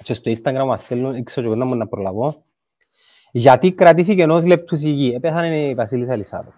και 0.03 0.13
στο 0.13 0.31
Instagram 0.31 0.63
μας 0.65 0.79
στέλνουν, 0.81 1.11
δεν 1.11 1.23
ξέρω 1.23 1.41
και 1.47 1.53
πότε 1.53 1.63
να 1.63 1.69
μου 1.69 1.75
να 1.75 1.87
προλάβω. 1.87 2.43
Γιατί 3.31 3.71
κρατήθηκε 3.71 4.21
ενός 4.21 4.45
λεπτού 4.45 4.75
σιγή, 4.75 5.13
επέθανε 5.15 5.59
η 5.59 5.73
Βασίλισσα 5.75 6.13
Ελισάβετ. 6.13 6.51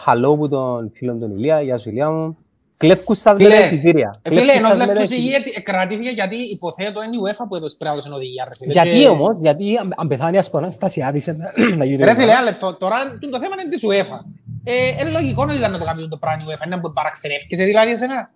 Χαλό 0.00 0.36
που 0.36 0.48
τον 0.48 0.90
φίλο 0.94 1.16
τον 1.18 1.36
Ηλία, 1.36 1.60
γεια 1.60 1.78
σου 1.78 1.88
Ηλία 1.88 2.10
μου. 2.10 2.36
Κλέφκους 2.76 3.18
σας 3.18 3.36
Φίλε, 3.36 3.48
λέτε 3.48 3.62
εισιτήρια. 3.64 4.20
Ε, 4.22 4.28
Φίλε, 4.28 4.40
Κλέφκους 4.42 4.58
ενός 4.64 4.68
σας 4.70 4.78
λεπτού 4.78 4.92
λέτε 5.00 5.06
σιγή 5.14 5.28
εισιτήρια. 5.28 5.52
ε, 5.56 5.60
κρατήθηκε 5.60 6.10
γιατί 6.10 6.36
υποθέτω 6.36 7.02
είναι 7.02 7.16
η 7.16 7.18
UEFA 7.24 7.44
που 7.48 7.56
έδωσε 7.56 7.76
πρέπει 7.78 7.96
να 7.96 8.02
δώσει 8.02 8.14
οδηγία. 8.14 8.44
ρε 8.44 8.50
φίλε. 8.58 8.72
Γιατί 8.72 9.00
Και- 9.00 9.08
όμως, 9.08 9.38
γιατί 9.40 9.76
αν- 9.76 9.92
αν 9.96 10.08
πεθάνει 10.08 10.38
ας 10.38 10.50
πούμε 10.50 10.62
Αναστασιάδης 10.62 11.28
ε, 11.28 11.36
να 11.76 11.84
γίνει 11.88 12.04
Ρε 12.04 12.14
φίλε, 12.14 12.30
ένα 12.30 12.42
λεπτό. 12.42 12.74
Τώρα 12.74 12.96
το 13.30 13.38
θέμα 13.40 13.54
είναι 13.60 13.70
της 13.70 13.82
UEFA. 13.84 14.18
Ε, 14.64 14.72
είναι 15.00 15.10
λογικό 15.10 15.44
να 15.44 15.54
ήταν 15.54 15.70
να 15.72 15.78
το 15.78 15.84
κάνει 15.84 16.08
το 16.08 16.16
πράγμα 16.16 16.42
η 16.42 16.46
UEFA. 16.54 16.66
Είναι 16.66 16.78
που 16.80 16.92
παραξενεύκεσαι 16.92 17.64
δηλαδή 17.64 17.90
εσένα. 17.90 18.30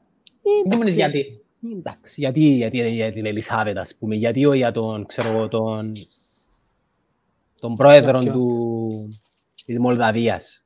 Δεν 0.69 0.77
μου 0.79 0.83
λες 0.83 0.95
γιατί. 0.95 1.39
Εντάξει, 1.79 2.15
γιατί, 2.21 2.41
γιατί 2.41 2.89
για 2.91 3.13
την 3.13 3.27
Ελισάβετ, 3.27 3.79
ας 3.79 3.95
πούμε, 3.99 4.15
γιατί 4.15 4.47
όχι 4.47 4.57
για 4.57 4.73
τον, 4.73 5.07
ξέρω 5.07 5.29
εγώ, 5.29 5.49
τον, 5.49 5.93
τον 7.61 7.75
πρόεδρο 7.75 8.21
Για 8.21 8.33
ποιον; 8.33 8.49
του, 8.49 9.09
της 9.65 9.79
Μολδαβίας 9.79 10.64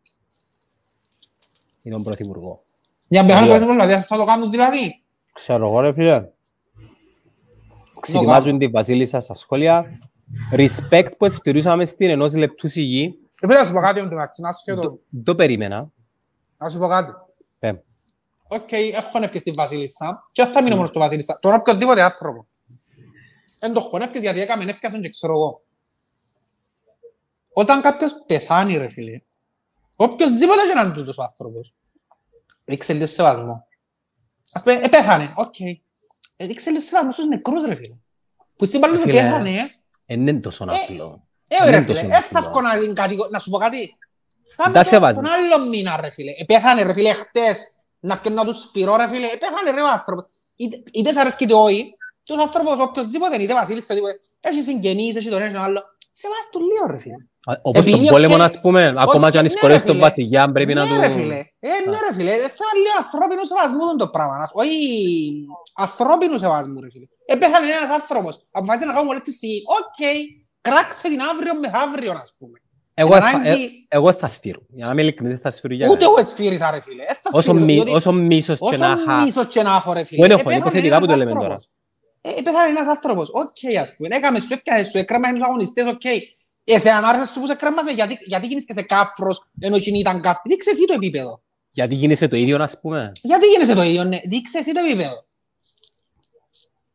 ή 1.89 1.91
τον 1.91 2.03
πρωθυπουργό. 2.03 2.63
Για 3.09 3.21
να 3.23 3.27
πεθάνει 3.29 3.47
Ναι. 3.47 3.55
ο 3.55 3.59
κόσμος, 3.59 3.77
δηλαδή 3.77 4.03
θα 4.03 4.17
το 4.17 4.25
κάνουν 4.25 4.51
δηλαδή. 4.51 5.03
Ξέρω 5.33 5.67
εγώ, 5.67 5.81
ρε 5.81 5.93
φίλε. 5.93 6.29
Ξετοιμάζουν 8.01 8.59
τη 8.59 8.67
Βασίλισσα 8.69 9.21
στα 9.21 9.35
σχόλια. 9.35 9.85
Respect 10.53 11.09
που 11.19 11.25
εσφυρούσαμε 11.25 11.85
στην 11.85 12.11
ενός 12.11 12.35
λεπτού 12.35 12.69
σιγή. 12.69 13.19
Ε, 13.41 13.47
Φίλε, 13.47 13.59
να 13.59 13.65
σου 13.65 13.73
πω 13.73 13.81
κάτι 13.81 14.01
με 14.01 14.09
το 14.09 14.15
μεταξύ, 14.15 14.41
να 14.43 14.53
σχεδόν. 14.53 15.01
Το 15.25 15.35
περίμενα. 15.35 15.91
Να 16.59 16.69
σου 16.69 16.79
πω 16.79 16.87
κάτι. 16.89 17.11
Πέμ. 17.59 17.77
Οκ, 18.49 18.73
έχω 18.73 19.09
χωνεύκες 19.11 19.41
στη 19.41 19.51
Βασίλισσα 19.51 20.25
και 20.33 20.43
δεν 20.45 20.53
θα 20.53 20.63
μείνω 20.63 20.75
μόνος 20.75 20.91
στο 20.91 20.99
Βασίλισσα. 21.01 21.39
Τώρα 21.41 21.57
οποιοδήποτε 21.57 22.03
άνθρωπο. 22.03 22.47
Δεν 23.61 23.73
το 23.73 23.81
χωνεύκες 23.81 24.21
γιατί 24.21 24.41
έκαμε 24.41 24.65
νεύκασαν 24.65 25.01
και 25.01 25.09
ξέρω 25.09 25.33
εγώ. 25.33 25.63
Όταν 27.53 27.81
κάποιος 27.81 28.13
πεθάνει 28.27 28.77
ρε 28.77 28.89
φίλε, 28.89 29.21
οποιοςδήποτε 30.01 30.61
και 30.69 30.75
να 30.75 30.81
είναι 30.81 30.93
τούτος 30.93 31.19
ο 31.19 31.23
άνθρωπος, 31.23 31.75
δείξε 32.65 32.93
λίγο 32.93 33.07
σεβασμό. 33.07 33.67
Ας 34.53 34.63
πούμε, 34.63 34.75
ε, 34.75 34.89
πέθανε, 34.89 35.33
οκ. 35.37 35.61
Ε, 36.37 36.47
Δείξε 36.47 36.71
λίγο 36.71 36.83
σεβασμό 36.83 37.13
στους 37.13 37.27
νεκρούς 37.27 37.65
ρε 37.65 37.75
φίλε. 37.75 37.95
Που 38.57 38.65
στην 38.65 38.81
πάλι 38.81 38.99
Φίλε, 38.99 39.13
πέθανε, 39.13 39.51
ε. 39.51 39.71
Εν 40.07 40.21
είναι 40.21 40.41
τόσο 40.41 40.65
απλό. 40.65 41.27
Ε, 41.49 41.57
δεν 41.59 41.71
ρε 41.71 41.77
είναι 41.77 41.85
φίλε, 41.85 41.95
τόσο 42.01 42.07
ε, 42.17 42.21
θα 42.21 42.39
απλό. 42.39 42.51
βγω 42.51 42.61
να 42.61 42.79
την 42.79 42.95
κατηγο- 42.95 43.29
να 43.31 43.39
σου 43.39 43.51
πω 43.51 43.59
κάτι. 43.59 43.97
Κάμε 44.57 44.75
Τα 44.75 44.81
το 44.83 44.87
σεβασμό. 44.89 45.23
τον 45.23 45.31
άλλο 45.33 45.69
μήνα 45.69 46.01
ρε 46.01 46.11
φίλε. 46.11 46.31
Ε, 46.31 46.45
πέθανε 46.45 46.83
ρε 46.83 46.93
φίλε 46.93 47.13
χτες. 47.13 47.73
Να 48.01 48.15
βγαίνω 48.17 48.35
να 48.35 48.45
τους 48.45 48.61
σφυρώ 48.63 48.97
ρε 48.97 49.09
φίλε. 49.09 49.27
Ε, 49.27 49.37
πέθανε 49.37 49.71
ρε 49.71 49.81
ο 49.83 49.89
άνθρωπος. 49.91 50.25
Είτε- 50.57 50.83
Είτε 50.93 51.13
σ' 51.13 51.17
αρέσκει 51.17 51.45
είτε 51.45 51.55
όχι. 51.55 51.95
Τους 52.23 52.37
άνθρωπος 52.39 52.79
οποιοςδήποτε 52.79 53.43
είτε 53.43 53.55
βασίλισσα 53.55 53.95
οτιδήποτε. 53.95 54.21
Έχει 54.41 54.63
συγγενείς, 54.63 55.17
έχει 55.17 55.29
τον 55.29 55.43
ένα 55.43 55.53
τον 55.53 55.63
άλλο. 55.63 55.83
Σεβάσ' 56.13 56.49
του 56.51 56.61
λίγο 56.61 56.87
ρε 56.91 56.99
φίλε. 56.99 57.15
Α, 57.51 57.53
Όπως 57.63 57.81
Επειδή, 57.83 57.99
τον 57.99 58.07
πόλεμο, 58.15 58.35
οκ, 58.35 58.41
ας 58.41 58.61
πούμε, 58.61 58.95
ακόμα 58.97 59.31
και 59.31 59.39
αν 59.39 59.43
ναι, 59.45 59.49
δυσκολεύει 59.51 59.79
ρε, 59.81 59.85
τον 59.87 59.95
φίλε. 59.95 60.07
βασιλιά, 60.09 60.53
πρέπει 60.53 60.75
να 60.75 60.83
ναι, 60.85 60.89
του... 60.95 61.01
ρε 61.01 61.09
φίλε. 61.11 61.35
Ε, 61.61 61.69
ναι 61.91 61.99
ρε 62.09 62.15
φίλε. 62.15 62.31
Ε, 62.33 62.37
Θέλω 62.37 62.73
λίγο 62.85 62.97
ανθρώπινο 63.05 63.45
σεβασμό 63.45 63.87
τον 63.89 63.99
το 63.99 64.09
πράγμα. 64.09 64.37
να- 64.39 64.51
Όχι 64.53 64.77
ανθρώπινου 65.77 66.39
σεβασμού 66.39 66.81
ρε 66.81 66.91
φίλε. 66.91 67.07
Ε, 67.27 67.35
πέθανε 67.37 67.67
ένας 67.81 67.91
άνθρωπος. 68.01 68.47
Αποφάσισε 68.51 68.87
να 68.87 68.93
κάνουμε 68.93 69.11
όλη 69.13 69.21
τη 69.21 69.33
σιγή. 69.33 69.63
Οκ. 69.79 70.01
Κράξε 70.61 71.09
την 71.09 71.21
αύριο 71.31 71.53
μεθαύριο 71.63 72.13
ας 72.23 72.35
πούμε. 72.39 72.59
Εγώ, 72.95 73.15
Εν 73.17 73.23
θα, 73.23 73.29
ανάγκη- 73.29 73.71
ε, 73.89 73.97
εγώ 73.97 74.13
θα 74.13 74.29
σφύρω. 74.29 74.61
Για 74.69 74.85
να 74.87 74.93
είμαι 74.93 75.03
ειλικρινής, 75.03 75.41
θα 75.41 75.51
σφύρω 75.51 75.75
για 75.75 75.87
Ούτε 75.87 75.95
κανένα. 75.99 76.11
εγώ 76.11 76.21
εσφύρισα 76.29 76.71
ρε 76.71 76.81
φίλε. 76.81 77.03
Ε, 77.03 77.15
θα 77.23 77.31
Όσο, 77.33 77.41
σφύρω, 77.51 77.65
μη, 77.65 77.73
διότι- 77.75 77.93
όσο 77.95 78.13
μίσος 78.13 78.59
και 78.71 78.77
να 78.77 78.93
Όσο 78.93 79.05
χα... 79.05 79.23
μίσος 79.23 79.47
και 79.47 79.63
να 79.63 79.75
έχω 79.75 79.93
ρε 79.93 80.05
φίλε. 80.05 80.19
Πού 80.19 80.25
είναι 80.25 80.35
Ε, 80.35 80.37
έχω, 80.37 80.45
πέθανε 80.49 80.63
υποθετικά 80.65 80.95
ένας 80.97 81.07
που 81.07 81.13
το 81.13 81.17
λέμε 81.19 81.31
άνθρωπος. 81.31 81.69
Ε, 82.21 82.29
ε, 82.31 82.43
πέθανε 82.43 82.69
ένας 82.69 82.87
άνθρωπος. 82.89 83.29
Οκ 83.33 83.57
ας 83.83 83.95
πούμε. 83.97 84.09
Έκαμε 84.17 84.41
σου 84.41 84.49
έφτιαξε 84.51 84.85
σου 84.91 84.99
έκρεμα 84.99 85.33
τους 85.33 85.43
αγωνιστές. 85.43 85.87
Οκ. 85.87 86.01
Εσένα 86.73 87.09
άρεσε 87.09 87.33
σου 87.33 87.41
που 87.41 87.47
σε 87.47 87.55
κρέμασε 87.55 87.91
γιατί, 87.93 88.19
γιατί 88.21 88.47
γίνεις 88.47 88.65
και 88.65 88.73
σε 88.73 88.83
κάφρος 88.83 89.47
ενώ 89.61 89.77
εκείνη 89.77 89.99
ήταν 89.99 90.21
κάφρος. 90.21 90.43
Δείξε 90.45 90.71
εσύ 90.71 90.85
το 90.87 90.93
επίπεδο. 90.93 91.43
Γιατί 91.71 91.95
γίνεσαι 91.95 92.29
το 92.29 92.37
ίδιο, 92.37 92.63
ας 92.63 92.81
πούμε. 92.81 93.13
Γιατί 93.23 93.47
γίνεσαι 93.47 93.75
το 93.75 93.83
ίδιο, 93.83 94.05
ναι. 94.05 94.21
Δείξε 94.25 94.59
εσύ 94.59 94.73
το 94.73 94.81
επίπεδο. 94.81 95.25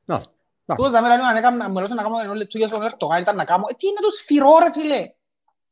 Να, 0.06 0.22
να. 0.66 0.76
Τούτος 0.76 0.92
τα 0.92 1.02
μέρα 1.02 1.16
λέω, 1.16 1.26
αν 1.26 1.36
έκανα- 1.36 1.70
μου 1.70 1.78
έλεγαν 1.78 1.96
να 1.98 2.04
κάνω 2.04 2.20
ένα 2.24 2.36
λεπτό 2.36 2.58
για 2.58 2.68
στον 2.68 2.82
Ερντογάν, 2.84 3.22
ήταν 3.22 3.36
να 3.36 3.46
κάνω. 3.46 3.66
Ε, 3.70 3.74
τι 3.78 3.88
είναι 3.88 3.96
να 4.02 4.08
του 4.08 4.22
σφυρώ 4.22 4.58
ρε 4.64 4.72
φίλε; 4.82 5.12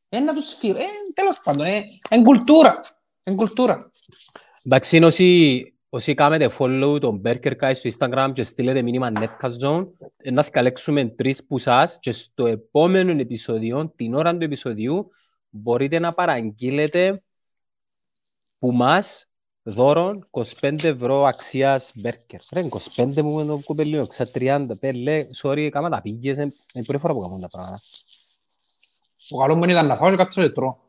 Ε, 0.08 0.20
να 0.20 0.34
του 0.34 0.54
σφυρώ. 0.54 0.78
Ε, 0.78 0.82
τέλος 1.14 1.40
πάντων, 1.44 1.66
ε, 1.66 1.82
εν 2.08 2.22
κουλτούρα. 2.22 2.80
Εν 3.22 3.36
κουλτούρα. 3.36 3.90
Εντάξει, 4.64 4.96
είναι 4.96 5.06
όσοι, 5.94 6.10
όσοι 6.10 6.14
κάνετε 6.14 6.50
follow 6.58 7.00
τον 7.00 7.22
Burger 7.24 7.52
Guy 7.60 7.70
στο 7.74 7.90
Instagram 7.98 8.30
και 8.32 8.42
στείλετε 8.42 8.82
μήνυμα 8.82 9.12
Netcast 9.14 9.66
Zone, 9.66 9.86
ε, 10.16 10.30
να 10.30 10.42
καλέξουμε 10.42 11.04
τρεις 11.04 11.46
που 11.46 11.58
σας 11.58 11.98
και 12.00 12.12
στο 12.12 12.46
επόμενο 12.46 13.10
επεισόδιο, 13.20 13.92
την 13.96 14.14
ώρα 14.14 14.36
του 14.36 14.44
επεισοδίου, 14.44 15.10
μπορείτε 15.48 15.98
να 15.98 16.12
παραγγείλετε 16.12 17.22
που 18.58 18.72
μας 18.72 19.26
δώρον 19.62 20.28
25 20.30 20.84
ευρώ 20.84 21.24
αξίας 21.24 21.92
μπέρκερ. 21.94 22.40
Ρε, 22.52 22.60
25 22.96 23.22
μου 23.22 23.34
με 23.34 23.44
το 23.44 23.60
κουπελίο, 23.64 24.06
ξα 24.06 24.28
30. 24.34 24.66
Πέλε, 24.78 25.26
sorry, 25.42 25.68
κάμα 25.72 25.88
τα 25.88 26.00
πήγες, 26.00 26.36
είναι 26.36 26.52
η 26.74 26.82
πρώτη 26.82 27.00
φορά 27.00 27.14
που 27.14 27.20
κάνουν 27.20 27.40
τα 27.40 27.48
πράγματα. 27.48 27.78
Το 29.28 29.36
καλός 29.36 29.56
μου 29.56 29.64
ήταν 29.64 29.86
να 29.86 29.96
φάω 29.96 30.10
και 30.10 30.16
κάτσω 30.16 30.42
και 30.42 30.48
τρώω. 30.48 30.81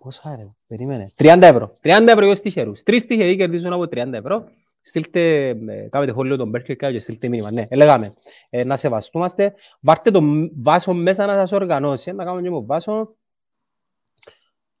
Πόσα 0.00 0.36
ρε, 0.36 0.48
περίμενε. 0.66 1.10
30 1.16 1.38
ευρώ. 1.40 1.76
30 1.82 2.06
ευρώ 2.06 2.26
για 2.26 2.34
τυχερούς. 2.34 2.82
Τρεις 2.82 3.06
τυχεροί 3.06 3.36
κερδίζουν 3.36 3.72
από 3.72 3.82
30 3.82 4.12
ευρώ. 4.12 4.44
Στείλτε, 4.80 5.48
ε, 5.48 5.88
κάνετε 5.90 6.12
χόλιο 6.12 6.36
τον 6.36 6.52
Berkeley 6.54 6.70
Cow 6.70 6.90
και 6.90 6.98
στείλτε 6.98 7.28
μήνυμα. 7.28 7.50
Ναι, 7.50 7.66
έλεγαμε, 7.68 8.12
ε, 8.50 8.64
να 8.64 8.76
σεβαστούμαστε. 8.76 9.54
Βάρτε 9.80 10.10
τον 10.10 10.52
βάσο 10.56 10.92
μέσα 10.92 11.26
να 11.26 11.34
σας 11.34 11.52
οργανώσει. 11.52 12.10
Ε, 12.10 12.12
να 12.12 12.24
κάνουμε 12.24 12.42
και 12.42 12.50
με 12.50 12.60
βάσο. 12.60 13.14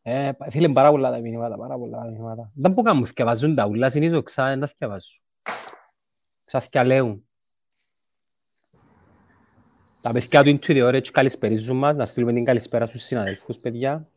Ε, 0.02 0.30
φίλε, 0.50 0.68
πάρα 0.68 0.90
πολλά 0.90 1.10
τα 1.10 1.18
μηνύματα, 1.18 1.56
πάρα 1.56 1.78
πολλά 1.78 1.98
τα 1.98 2.04
μηνύματα. 2.04 2.50
Δεν 2.54 2.74
που 2.74 2.82
κάνουν, 2.82 3.06
θυκευάζουν 3.06 3.54
τα 3.54 3.66
ούλα, 3.66 3.88
συνήθως 3.88 4.22
ξα, 4.22 4.46
δεν 4.46 4.60
τα 4.60 4.66
θυκευάζουν. 4.66 5.22
Ξα 6.44 6.60
θυκιαλέουν. 6.60 7.24
Τα 10.00 10.12
παιδιά 10.12 10.42
του 10.42 10.58
Into 10.62 10.70
the 10.70 10.88
Orange 10.88 11.08
καλησπερίζουν 11.08 11.76
μας, 11.76 11.96
να 11.96 12.04
στείλουμε 12.04 12.32
την 12.32 12.44
καλησπέρα 12.44 12.86
στους 12.86 13.02
συναδελφούς, 13.02 13.58
παιδιά. 13.58 14.08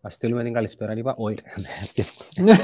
Να 0.00 0.10
στείλουμε 0.10 0.42
την 0.42 0.52
καλησπέρα, 0.52 0.92
είπα. 0.96 1.14
Όχι, 1.16 1.34
ρε, 1.34 1.62
ναι, 1.62 1.68
αστείο. 1.82 2.04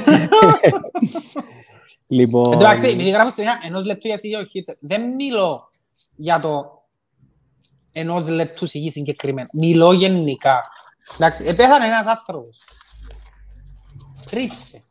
Λοιπόν, 2.07 2.45
Εν 2.45 2.51
τω 2.51 2.57
μεταξύ, 2.57 2.89
επειδή 2.89 3.11
γράφω 3.11 3.31
σε 3.31 3.43
μια 3.43 3.61
ενός 3.67 3.85
λεπτού 3.85 4.07
για 4.07 4.19
σιγή, 4.19 4.35
όχι, 4.35 4.65
δεν 4.81 5.15
μιλώ 5.15 5.71
για 6.17 6.41
το 6.41 6.83
ενός 7.93 8.29
λεπτού 8.29 8.67
σιγή 8.67 8.91
συγκεκριμένα. 8.91 9.49
Μιλώ 9.53 9.93
γενικά. 9.93 10.61
Εντάξει, 11.15 11.45
επέθανε 11.47 11.85
ένας 11.85 12.07
άνθρωπος. 12.07 12.59
Κρύψε. 14.31 14.83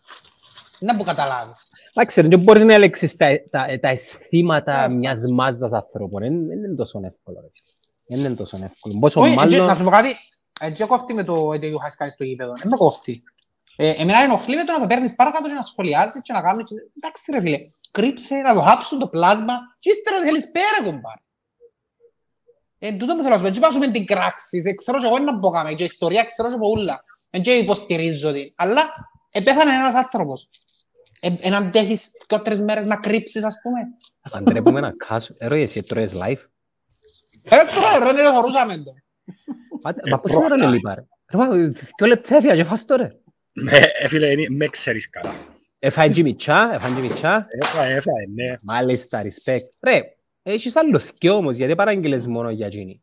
Δεν 0.80 0.98
που 0.98 1.04
καταλάβεις. 1.04 1.70
εντάξει, 1.94 2.22
δεν 2.22 2.40
μπορείς 2.40 2.64
να 2.64 2.74
ελέγξεις 2.74 3.16
τα, 3.16 3.28
τα, 3.50 3.66
τα 3.82 3.88
αισθήματα 3.90 4.82
Άστα. 4.82 4.96
μιας 4.96 5.26
μάζας 5.32 5.72
ανθρώπων. 5.72 6.22
Δεν 6.22 6.48
δεν 6.48 6.58
είναι 6.58 6.76
τόσο 6.76 7.02
εύκολο. 7.04 7.40
ρε. 7.42 7.48
Δεν 8.08 8.26
είναι 8.26 8.36
τόσο 8.36 8.60
εύκολο. 8.64 9.00
Πόσο 9.00 9.22
Όχι, 9.22 9.32
έτσι, 9.40 9.56
να 9.56 9.62
μάλλον... 9.62 9.76
σου 9.76 9.84
πω 9.84 9.90
κάτι. 9.90 10.10
Έτσι 10.62 10.86
κόφτει 10.86 11.14
με 11.14 11.24
το 11.24 11.48
ότι 11.48 11.68
είχα 11.68 11.94
κάνει 11.98 12.12
στο 12.12 12.24
γήπεδο. 12.24 12.54
Δεν 12.54 12.70
με 12.70 12.78
κόφτει. 12.78 13.24
Ε, 13.76 13.90
εμένα 13.90 14.20
ενοχλεί 14.20 14.56
με 14.56 14.64
το 14.64 14.72
να 14.72 14.80
το 14.80 14.88
παίρνεις 14.88 15.16
παρακάτω 15.16 15.48
και 15.48 15.54
να 15.54 15.62
σχολιάζεις 15.62 16.22
και 16.22 16.34
να 16.34 16.42
κάνεις... 16.42 16.72
Εντάξει 16.98 17.32
ρε 17.32 17.40
φίλε, 17.42 17.58
κρύψε, 17.92 18.36
να 18.36 18.54
το 18.54 18.62
χάψουν 18.62 19.00
το 19.00 19.08
πλάσμα 19.08 19.54
και 19.80 19.90
ύστερα 19.90 20.20
θέλεις 20.20 20.52
πέρα 20.52 20.84
κομπάρ. 20.84 21.18
Ε, 22.80 22.92
τούτο 22.92 23.16
που 23.16 23.22
θέλω 23.22 23.30
να 23.30 23.36
σου 23.36 23.42
πω, 23.42 23.48
έτσι 23.48 23.60
πάσουμε 23.60 23.92
την 23.92 24.06
κράξη, 24.06 24.64
ε, 24.66 24.74
ξέρω 24.74 25.00
και 25.00 25.06
εγώ 25.06 25.18
είναι 25.18 25.32
να 25.32 25.40
πω 25.40 25.50
κάμε, 25.50 25.74
και 25.74 25.84
η 25.84 25.86
ιστορία 25.86 26.24
ξέρω 26.24 26.48
και 26.48 26.56
από 26.56 26.70
ούλα. 26.70 27.04
Δεν 27.30 27.42
και 27.42 27.54
υποστηρίζω 27.54 28.32
την. 28.32 28.54
Αλλά 28.56 28.82
επέθανε 29.32 29.76
ένας 29.76 29.94
άνθρωπος. 29.94 30.50
Ε, 31.20 31.34
εν 31.40 31.54
αντέχεις 31.54 32.12
και 32.28 32.38
τρεις 32.38 32.62
μέρες 32.62 32.86
να 32.86 32.96
κρύψεις, 32.96 33.44
ας 33.44 33.56
πούμε. 33.62 33.80
Αντρέπουμε 34.32 34.80
να 34.80 34.92
κάσω. 34.92 35.34
Ερώ, 35.38 35.56
εσύ 35.56 35.84
τρώες 35.84 36.14
live. 36.16 36.42
Ε, 37.44 37.58
τώρα 37.76 38.12
ρε, 38.12 38.22
ρε, 38.22 38.32
θωρούσαμε 38.32 38.78
το. 38.78 38.94
Πάτε- 39.84 40.10
Μα 40.10 40.20
πώς 40.20 40.36
ώρα 40.36 40.56
είναι 40.56 40.68
λίπα, 40.68 40.96
ρε. 40.96 41.02
Ρε, 41.32 41.38
μα, 41.38 41.50
δυο 41.98 42.08
λεπτά 42.08 42.36
έφυγα 42.36 42.56
και 42.56 42.64
φας 42.64 42.86
το, 42.86 42.96
ρε. 42.96 43.12
Ναι, 43.54 43.72
ε, 44.00 44.08
φίλε, 44.08 44.32
είναι- 44.32 44.48
με 44.50 44.68
ξέρεις 44.68 45.10
καλά. 45.10 45.34
Έφαγε 45.80 46.12
τζιμιτσά, 46.12 46.70
έφαγε 46.74 46.94
τζιμιτσά. 46.94 47.48
Έφα, 47.62 47.84
έφα, 47.86 48.12
ναι. 48.34 48.58
Μάλιστα, 48.62 49.24
respect. 49.24 49.62
Ρε, 49.82 50.02
έχεις 50.44 50.76
άλλο 50.76 51.00
θκιο 51.00 51.36
όμως, 51.36 51.56
γιατί 51.58 51.76
παράγγειλες 51.76 52.28
μόνο 52.28 52.50
για 52.50 52.66
εκείνη. 52.66 53.02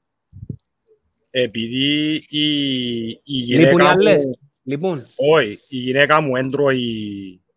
Επειδή 1.30 2.14
η, 2.28 2.44
η 3.08 3.20
Λείπουν 3.24 3.24
οι 3.24 3.40
γυναίκα 3.42 3.88
άλλες. 3.88 4.24
μου... 4.26 4.38
Λοιπόν, 4.62 5.06
Όχι, 5.16 5.58
η 5.68 5.76
γυναίκα 5.78 6.20
μου 6.20 6.36
έντρωει 6.36 7.40
ε, 7.46 7.49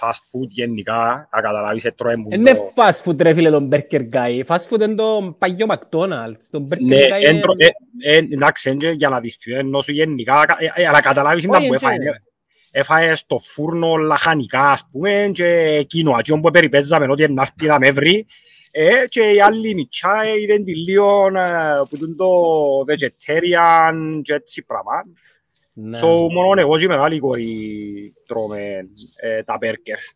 fast 0.00 0.10
food 0.32 0.48
γενικά, 0.48 1.28
να 1.32 1.40
καταλάβεις, 1.40 1.84
έτρωε 1.84 2.16
μου 2.16 2.26
είναι 2.30 2.52
το- 2.52 2.72
fast 2.76 3.10
food 3.10 3.22
ρε 3.22 3.34
φίλε 3.34 3.50
τον 3.50 3.68
Burger 3.72 4.08
Guy. 4.12 4.40
Fast 4.46 4.68
food 4.70 4.80
είναι 4.80 4.94
το 4.94 5.36
παγιό 5.38 5.66
McDonald's. 5.68 6.44
Το 6.50 6.68
Burger 6.70 6.78
Ναι, 6.80 6.96
Guy 6.98 7.22
έντρο- 7.24 7.60
είναι... 7.60 7.70
ε, 8.02 8.16
ε, 8.16 8.16
εντάξει, 8.16 8.70
έντρο 8.70 8.90
για 8.90 9.08
να 9.08 9.20
δεις 9.20 9.38
ενώ 9.44 9.80
σου 9.80 9.92
γενικά, 9.92 10.44
ε, 10.58 10.82
ε, 10.82 10.86
αλλά 10.86 11.00
καταλάβεις 11.00 11.44
ήταν 11.44 11.58
Όχι, 11.60 11.66
που 11.68 11.74
έτσι 11.74 11.86
έφαγε. 11.86 12.02
είναι. 12.02 12.22
Έφαγε 12.74 13.14
στο 13.14 13.38
φούρνο 13.38 13.96
λαχανικά, 13.96 14.70
ας 14.70 14.88
πούμε, 14.90 15.30
και 15.32 15.46
εκείνο, 15.78 16.16
εκείνο 16.18 16.40
που 16.40 16.50
περιπέζαμε 16.50 17.06
ότι 17.10 17.32
να 17.32 17.42
έρθει 17.42 17.66
να 17.66 17.78
με 17.78 17.90
βρει. 17.90 18.26
Ε, 18.70 18.90
και 19.08 19.20
η 19.20 19.40
άλλη 19.40 19.74
νητσά 19.74 20.22
ε, 20.24 20.40
ήταν 20.42 20.64
τη 20.64 20.74
λίγο 20.84 21.26
ε, 21.26 21.82
που 21.88 21.96
είναι 21.96 22.14
το 22.16 22.26
vegetarian 22.88 24.20
και 24.22 24.34
έτσι 24.34 24.64
πράγμα. 24.64 24.92
Ναι, 25.74 25.98
So, 26.02 26.06
μόνο 26.32 26.60
εγώ 26.60 26.78
και 26.78 26.84
η 26.84 26.88
μεγάλη 26.88 27.18
κόρη 27.18 28.12
τρώμε 28.26 28.80
ε, 29.16 29.42
τα 29.42 29.58
burgers. 29.60 30.14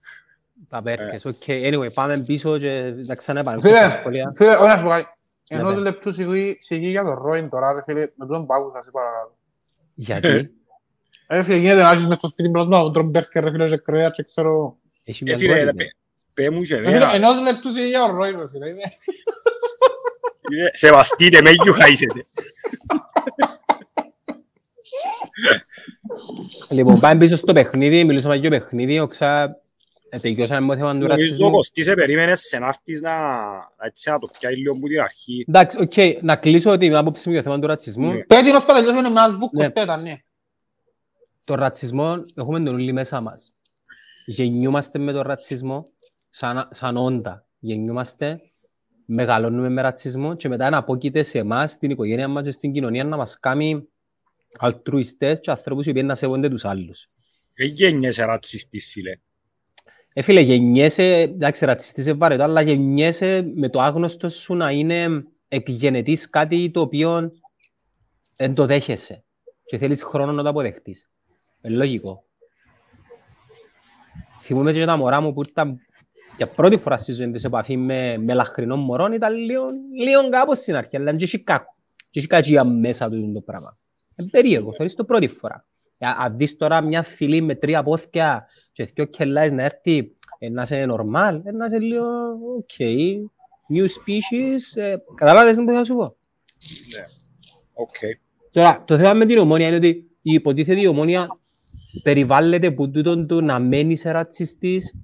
τα 0.69 0.83
Burgers, 0.85 1.25
OK. 1.25 1.43
Anyway, 1.47 1.93
πάμε 1.95 2.19
πίσω 2.19 2.59
και 2.59 2.93
να 3.07 3.15
ξανά 3.15 3.59
Φίλε, 3.61 3.77
στα 3.77 3.89
σχόλια. 3.91 4.33
φίλε, 4.37 4.55
όχι 4.55 4.67
να 4.67 4.77
σου 4.77 4.83
πω 4.83 4.89
κάτι. 4.89 5.05
Ναι, 5.51 5.59
Ενός 5.59 5.75
ναι. 5.75 5.81
λεπτού 5.81 6.13
σιγή 6.13 6.57
σιγή 6.61 6.89
για 6.89 7.05
τον 7.05 7.15
Ρόιν 7.23 7.49
τώρα, 7.49 7.73
ρε 7.73 7.83
φίλε, 7.83 8.09
με 8.15 8.27
τον 8.27 8.47
πάγου 8.47 8.71
θα 8.75 8.83
σε 8.83 8.91
παρακαλώ. 8.91 9.37
Γιατί; 9.95 10.51
Ρε 11.29 11.43
φίλε, 11.45 11.57
γίνεται 11.57 11.83
να 11.83 11.95
ζεις 11.95 12.07
μες 12.07 12.17
στο 12.19 12.29
σπίτι 12.29 12.49
μπρος 12.49 12.67
να 12.67 12.91
τρώνε 12.91 13.09
μπέρκερ, 13.09 13.45
ρε 13.45 13.51
φίλε, 13.51 13.65
και 13.65 13.77
κρέας 13.77 14.13
και 14.13 14.23
ξέρω... 14.23 14.77
έχει 15.05 15.23
Ε, 15.23 15.27
μια 15.27 15.37
φίλε, 15.37 15.53
κόρη, 15.53 15.65
ρε, 15.65 15.73
ναι. 15.73 15.85
πε- 15.85 15.95
πέ 16.35 16.51
μου 16.51 16.63
και 16.63 16.75
Ρε 16.75 16.81
φίλε, 16.81 16.97
εμένα, 16.97 17.15
ενός 17.15 17.43
λεπτού 17.43 17.71
σιγή 17.71 17.89
για 17.89 18.01
τον 18.07 18.17
Ρόιν, 18.17 18.39
ρε 18.39 18.49
φίλε. 18.49 18.69
είναι- 18.69 18.83
ε, 20.65 20.77
σεβαστείτε 20.77 21.43
με, 21.43 21.51
γιου 21.51 21.73
χαίσετε. 21.73 22.25
Λοιπόν, 26.71 27.01
πάμε 27.01 27.19
πίσω 27.19 27.37
στο 27.37 27.53
παιχνίδι, 27.53 28.05
μιλούσαμε 28.05 28.37
για 28.37 28.51
το 28.51 28.57
παιχνίδι, 28.57 28.99
οξά, 28.99 29.61
ε, 30.09 30.19
τελειώσαμε 30.19 30.61
με 30.61 30.73
το 30.73 30.79
θέμα 30.79 30.93
του 30.93 30.99
Νομίζω 30.99 31.13
ο 31.13 31.17
ρατσισμού. 31.17 31.51
Κωστής 31.51 31.85
σε 31.85 31.95
περίμενες 31.95 32.41
σε 32.41 32.59
να 32.59 32.67
έρθεις 32.67 33.01
να, 33.01 33.13
έτσι, 33.79 34.11
να 34.11 34.19
το 34.19 34.29
πιάει 34.39 34.57
λίγο 34.57 34.73
από 34.73 34.87
την 34.87 35.01
αρχή. 35.01 35.45
Εντάξει, 35.49 35.79
οκ, 35.81 36.23
να 36.23 36.37
κλείσω 36.37 36.79
την 36.79 36.95
άποψη 36.97 37.29
μου 37.29 37.35
για 37.35 37.43
το 37.43 37.49
θέμα 37.49 37.61
του 37.61 37.67
ρατσισμού. 37.69 38.13
Ναι. 38.13 38.19
Πέτει 38.19 38.51
ως 38.51 38.65
πατελιός 38.65 38.99
είναι 38.99 39.07
ένας 39.07 39.33
βούκος 39.33 39.59
Ναι. 39.59 39.71
πέτα, 39.71 39.97
ναι. 39.97 40.15
Το 41.45 41.55
ρατσισμό 41.55 42.15
έχουμε 42.35 42.61
τον 42.61 42.75
όλοι 42.75 42.93
μέσα 42.93 43.21
μας. 43.21 43.53
Γεννιούμαστε 44.27 44.99
με 44.99 45.13
τον 45.13 45.23
ρατσισμό 45.23 45.87
σαν, 46.31 46.69
σαν 46.71 46.97
όντα. 46.97 47.47
Γεννιούμαστε, 47.59 48.41
μεγαλώνουμε 49.05 49.69
με 49.69 49.83
ρατσισμό 49.83 50.35
και 50.35 50.49
μετά 50.49 50.71
να 50.71 50.77
απόκειται 50.77 51.23
σε 51.23 51.39
εμάς, 51.39 51.71
στην 51.71 51.91
οικογένεια 51.91 52.29
μας 52.29 52.45
και 52.45 52.51
στην 52.51 52.73
κοινωνία 52.73 53.05
να 53.05 53.17
μας 53.17 53.41
κάνει 53.41 53.87
αλτρουιστές 54.59 55.41
και 55.41 55.51
ανθρώπους 55.51 55.87
οι 55.87 55.91
οποίοι 55.91 56.03
να 56.05 56.15
σέβονται 56.15 56.49
τους 56.49 56.65
άλλους. 56.65 57.09
Δεν 57.55 57.67
γέννιεσαι 57.67 58.25
ρατσιστής, 58.25 58.91
φίλε. 58.91 59.19
Ε, 60.13 60.23
φίλε, 60.23 60.41
γεννιέσαι, 60.41 61.03
εντάξει, 61.03 61.65
ρατσιστής 61.65 62.07
είναι 62.07 62.15
βαρετό, 62.15 62.43
αλλά 62.43 62.61
γεννιέσαι 62.61 63.53
με 63.55 63.69
το 63.69 63.81
άγνωστο 63.81 64.29
σου 64.29 64.55
να 64.55 64.71
είναι 64.71 65.25
εκγενετής 65.49 66.31
κάτι 66.31 66.71
το 66.71 66.81
οποίο 66.81 67.33
δεν 68.37 68.55
το 68.55 68.67
δέχεσαι 68.67 69.25
και 69.65 69.79
θέλεις 69.79 70.03
χρόνο 70.03 70.33
να 70.33 70.43
το 70.43 70.49
αποδεχτείς. 70.49 71.09
Ε, 71.61 71.69
λογικό. 71.69 72.25
Θυμούμαι 74.41 74.73
και 74.73 74.85
τα 74.85 74.97
μωρά 74.97 75.21
μου 75.21 75.33
που 75.33 75.43
ήταν 75.43 75.81
για 76.37 76.49
πρώτη 76.49 76.77
φορά 76.77 76.97
στη 76.97 77.13
ζωή 77.13 77.31
της 77.31 77.41
σε 77.41 77.47
επαφή 77.47 77.77
με, 77.77 78.19
μελαχρινό 78.19 78.77
μωρό 78.77 79.07
ήταν 79.13 79.35
λίγο, 79.35 79.65
λίγο 80.03 80.29
κάπως 80.29 80.59
στην 80.59 80.77
αρχή, 80.77 80.97
αλλά 80.97 81.17
και 81.17 81.25
έχει 81.25 81.43
κακό. 81.43 81.75
Και 82.11 82.19
έχει 82.19 82.29
κακία 82.29 82.65
μέσα 82.65 83.11
του 83.11 83.33
το 83.33 83.41
πράγμα. 83.41 83.79
Είναι 84.17 84.29
περίεργο, 84.31 84.73
θεωρείς 84.73 84.95
το 84.95 85.05
πρώτη 85.05 85.29
φορά. 85.29 85.67
Ε, 85.99 86.07
Αν 86.19 86.37
δεις 86.37 86.57
τώρα 86.57 86.81
μια 86.81 87.03
φυλή 87.03 87.41
με 87.41 87.55
τρία 87.55 87.83
πόδκια 87.83 88.47
και 88.73 88.85
δυο 88.85 89.05
κελάες 89.05 89.53
να 89.53 89.63
έρθει 89.63 90.17
ε, 90.39 90.49
να 90.49 90.63
είσαι 90.63 90.87
normal, 90.91 91.41
ε, 91.45 91.51
να 91.51 91.65
είσαι 91.65 91.79
λίγο, 91.79 92.07
OK, 92.57 92.71
new 93.75 93.85
species, 93.85 94.83
ε, 94.83 94.97
καταλάβες 95.15 95.57
τι 95.57 95.65
θα 95.65 95.85
σου 95.85 95.95
πω; 95.95 96.17
Οκ. 97.73 97.95
Τώρα, 98.51 98.85
το 98.87 98.97
θέμα 98.97 99.15
με 99.15 99.27
την 99.27 99.39
ομόνια 99.39 99.67
είναι 99.67 99.77
ότι 99.77 99.89
η 100.23 100.33
υποτίθεται 100.33 100.81
η 100.81 100.87
ομόνια 100.87 101.39
περιβάλλεται 102.03 102.71
που 102.71 102.91
τούτον 102.91 103.27
του 103.27 103.43
να 103.43 103.59
μεν 103.59 103.97
είσαι 103.97 104.11
ρατσιστής 104.11 104.95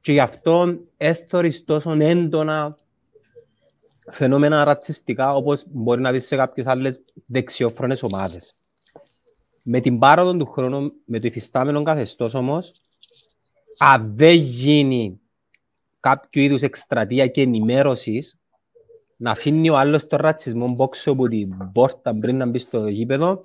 και 0.00 0.12
γι' 0.12 0.20
αυτό 0.20 0.78
έθωρεις 0.96 1.64
τόσο 1.64 1.96
έντονα 1.98 2.74
φαινόμενα 4.10 4.64
ρατσιστικά 4.64 5.34
όπως 5.34 5.64
μπορεί 5.68 6.00
να 6.00 6.12
δεις 6.12 6.26
σε 6.26 6.36
κάποιες 6.36 6.66
άλλες 6.66 7.00
δεξιόφρονες 7.26 8.02
ομάδες. 8.02 8.54
Με 9.64 9.80
την 9.80 9.98
πάροδο 9.98 10.36
του 10.36 10.46
χρόνου, 10.46 10.92
με 11.04 11.20
το 11.20 11.26
υφιστάμενο 11.26 11.82
καθεστώς 11.82 12.34
όμως, 12.34 12.72
αν 13.78 14.16
δεν 14.16 14.34
γίνει 14.34 15.20
κάποιο 16.00 16.42
είδους 16.42 16.62
εκστρατεία 16.62 17.26
και 17.26 17.40
ενημέρωσης 17.40 18.38
να 19.16 19.30
αφήνει 19.30 19.70
ο 19.70 19.76
άλλος 19.76 20.06
τον 20.06 20.18
ρατσισμό 20.22 20.68
μπόξο 20.68 21.10
από 21.10 21.28
την 21.28 21.72
πόρτα 21.72 22.18
πριν 22.18 22.36
να 22.36 22.46
μπει 22.46 22.58
στο 22.58 22.86
γήπεδο, 22.86 23.40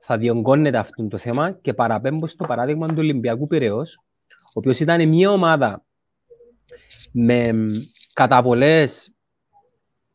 θα 0.00 0.18
διονγκώνεται 0.18 0.78
αυτό 0.78 1.06
το 1.06 1.18
θέμα 1.18 1.52
και 1.52 1.74
παραπέμπω 1.74 2.26
στο 2.26 2.44
παράδειγμα 2.44 2.88
του 2.88 2.94
Ολυμπιακού 2.98 3.46
Πειραιός, 3.46 4.00
ο 4.30 4.52
οποίος 4.52 4.80
ήταν 4.80 5.08
μια 5.08 5.30
ομάδα 5.30 5.84
με 7.12 7.52
μ, 7.52 7.70
κατά 8.12 8.42
πολλές 8.42 9.14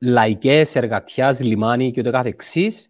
λαϊκές, 0.05 0.75
εργατιάς, 0.75 1.39
λιμάνι 1.39 1.91
και 1.91 1.99
ούτω 1.99 2.11
καθεξής 2.11 2.89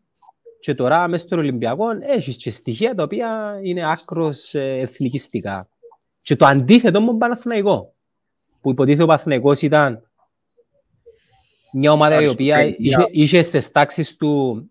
και 0.59 0.75
τώρα 0.75 1.07
μέσα 1.07 1.25
στον 1.25 1.39
Ολυμπιακό 1.39 1.85
έχεις 2.01 2.37
και 2.37 2.51
στοιχεία 2.51 2.95
τα 2.95 3.03
οποία 3.03 3.59
είναι 3.63 3.91
άκρος 3.91 4.53
ε, 4.53 4.77
εθνικιστικά. 4.77 5.67
Και 6.21 6.35
το 6.35 6.45
αντίθετο 6.45 7.01
με 7.01 7.07
τον 7.07 7.17
Παναθηναϊκό, 7.17 7.93
που 8.61 8.71
υποτίθεται 8.71 9.03
ο 9.03 9.05
Παναθηναϊκός 9.05 9.61
ήταν 9.61 10.09
μια 11.73 11.91
ομάδα 11.91 12.21
η 12.21 12.27
οποία 12.27 12.55
Καλησπέρα. 12.55 13.07
είχε, 13.09 13.21
είχε 13.21 13.41
στις 13.41 13.71
τάξεις 13.71 14.15
του 14.15 14.63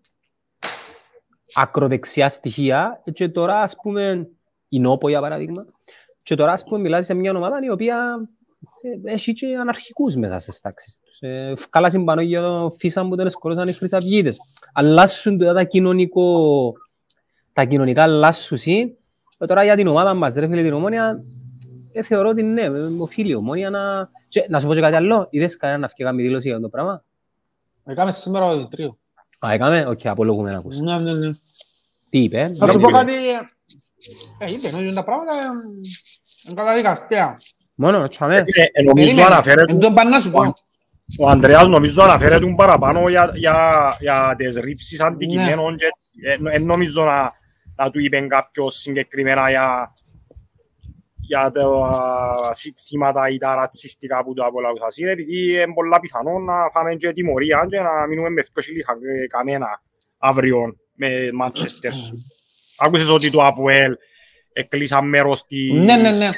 ακροδεξιά 1.53 2.29
στοιχεία 2.29 3.01
και 3.13 3.29
τώρα 3.29 3.59
ας 3.59 3.75
πούμε 3.75 4.29
η 4.69 4.79
Νόπο 4.79 5.09
για 5.09 5.21
παράδειγμα 5.21 5.65
και 6.23 6.35
τώρα 6.35 6.51
ας 6.51 6.63
πούμε 6.63 6.79
μιλάς 6.79 7.05
για 7.05 7.15
μια 7.15 7.31
ομάδα 7.31 7.59
η 7.63 7.69
οποία 7.69 8.29
ε, 8.34 8.34
έχει 9.03 9.33
και 9.33 9.55
αναρχικούς 9.61 10.15
μέσα 10.15 10.39
στις 10.39 10.59
τάξεις 10.59 10.99
τους. 11.03 11.19
Ε, 11.19 11.53
Φκάλασαν 11.55 12.03
πάνω 12.03 12.21
για 12.21 12.41
το 12.41 12.75
φύσαν 12.77 13.09
που 13.09 13.15
τον 13.15 13.25
εσκολώσαν 13.25 13.67
οι 13.67 13.73
χρυσαυγίτες. 13.73 14.37
Αλλάσουν 14.73 15.37
τα, 15.37 15.53
τα, 15.53 15.63
κοινωνικό, 15.63 16.73
τα 17.53 17.65
κοινωνικά 17.65 18.03
αλλάσουσι. 18.03 18.97
Ε, 19.37 19.45
τώρα 19.45 19.63
για 19.63 19.75
την 19.75 19.87
ομάδα 19.87 20.13
μας, 20.13 20.35
ρε 20.35 20.47
φίλε 20.47 20.63
την 20.63 20.73
ομόνια, 20.73 21.23
ε, 21.91 22.01
θεωρώ 22.01 22.29
ότι 22.29 22.43
ναι, 22.43 22.61
ε, 22.61 22.69
οφείλει 22.97 23.29
η 23.29 23.35
ομόνια 23.35 23.69
να... 23.69 24.09
Και, 24.27 24.45
να 24.49 24.59
σου 24.59 24.67
πω 24.67 24.73
και 24.73 24.79
κάτι 24.79 24.95
άλλο, 24.95 25.27
είδες 25.29 25.57
κανένα 25.57 25.79
να 25.79 25.87
φτιάξει 25.87 26.21
δήλωση 26.21 26.47
για 26.47 26.55
αυτό 26.55 26.69
το 26.69 26.71
πράγμα; 26.71 27.03
Έκαμε 27.85 28.11
σήμερα 28.11 28.45
ο 28.45 28.55
Δημητρίου. 28.55 28.97
Α, 29.45 29.51
έκαμε, 29.51 29.85
οκ, 29.87 30.05
απολογούμε 30.05 30.51
να 30.51 30.57
ακούσω. 30.57 30.83
Ναι, 30.83 30.99
ναι, 30.99 31.13
ναι. 31.13 31.31
Τι 32.09 32.23
είπε, 32.23 32.51
Να 32.55 32.67
σου 32.67 32.77
Ναι, 32.77 32.83
πω 32.83 32.89
ναι. 32.89 32.97
κάτι... 32.97 33.13
Ε, 34.39 34.51
είπε, 34.51 34.67
ότι 34.75 34.93
τα 34.93 35.03
πράγματα 35.03 35.31
ε, 35.31 35.45
είναι 36.45 36.55
καταδικαστέα. 36.55 37.37
Μόνο, 37.75 38.07
τσάμε. 38.07 38.35
Ε, 38.35 38.43
φίλε, 38.43 38.63
ε, 38.71 38.83
Νομίζω 38.83 39.05
Περίμενε, 39.05 39.33
αναφέρεται 39.33 39.73
εν 39.73 39.79
τον 39.79 39.93
πάνε 39.93 40.09
να 40.09 40.19
σου 40.19 40.31
πω. 40.31 40.55
Ο 41.19 41.29
Ανδρέας 41.29 41.67
νομίζω 41.67 42.03
αναφέρεται 42.03 42.53
παραπάνω 42.55 43.09
για, 43.09 43.31
για, 43.33 43.97
για 43.99 44.33
τις 44.37 44.55
ρήψεις 44.55 45.01
αντικειμένων 45.01 45.77
και 45.77 45.85
έτσι. 45.85 46.11
Ε, 46.23 46.55
εν 46.55 46.63
νομίζω 46.63 47.03
να, 47.03 47.31
να 47.75 47.89
του 47.91 47.99
είπε 47.99 48.19
κάποιος 48.27 48.75
συγκεκριμένα 48.75 49.49
για, 49.49 49.93
για 51.15 51.51
τα 51.51 51.63
θύματα 52.87 53.29
ή 53.29 53.37
τα 53.37 53.55
ρατσιστικά 53.55 54.23
που 54.23 54.33
του 54.33 54.45
απολαύσαν. 54.45 54.87
Είναι 54.95 55.11
επειδή 55.11 55.51
είναι 55.51 55.73
πολλά 55.73 55.99
πιθανό 55.99 56.39
να 56.39 56.53
φάμε 56.73 56.95
και 56.95 57.13
τιμωρία 57.13 57.65
και 57.69 57.79
να 57.79 58.07
μείνουμε 58.07 58.29
με 58.29 58.41
φτώχη 58.43 58.71
καμένα 59.27 59.81
αύριο 60.17 60.75
με 60.95 61.07
Manchester 61.43 61.91
σου. 61.91 62.25
Άκουσες 62.77 63.09
ότι 63.09 63.31
το 63.31 63.45
ΑΠΟΕΛ 63.45 63.95
εκλείσαν 64.53 65.09
μέρος 65.09 65.45
της... 65.45 65.71
Ναι, 65.71 65.95
ναι, 65.95 66.11
ναι. 66.11 66.29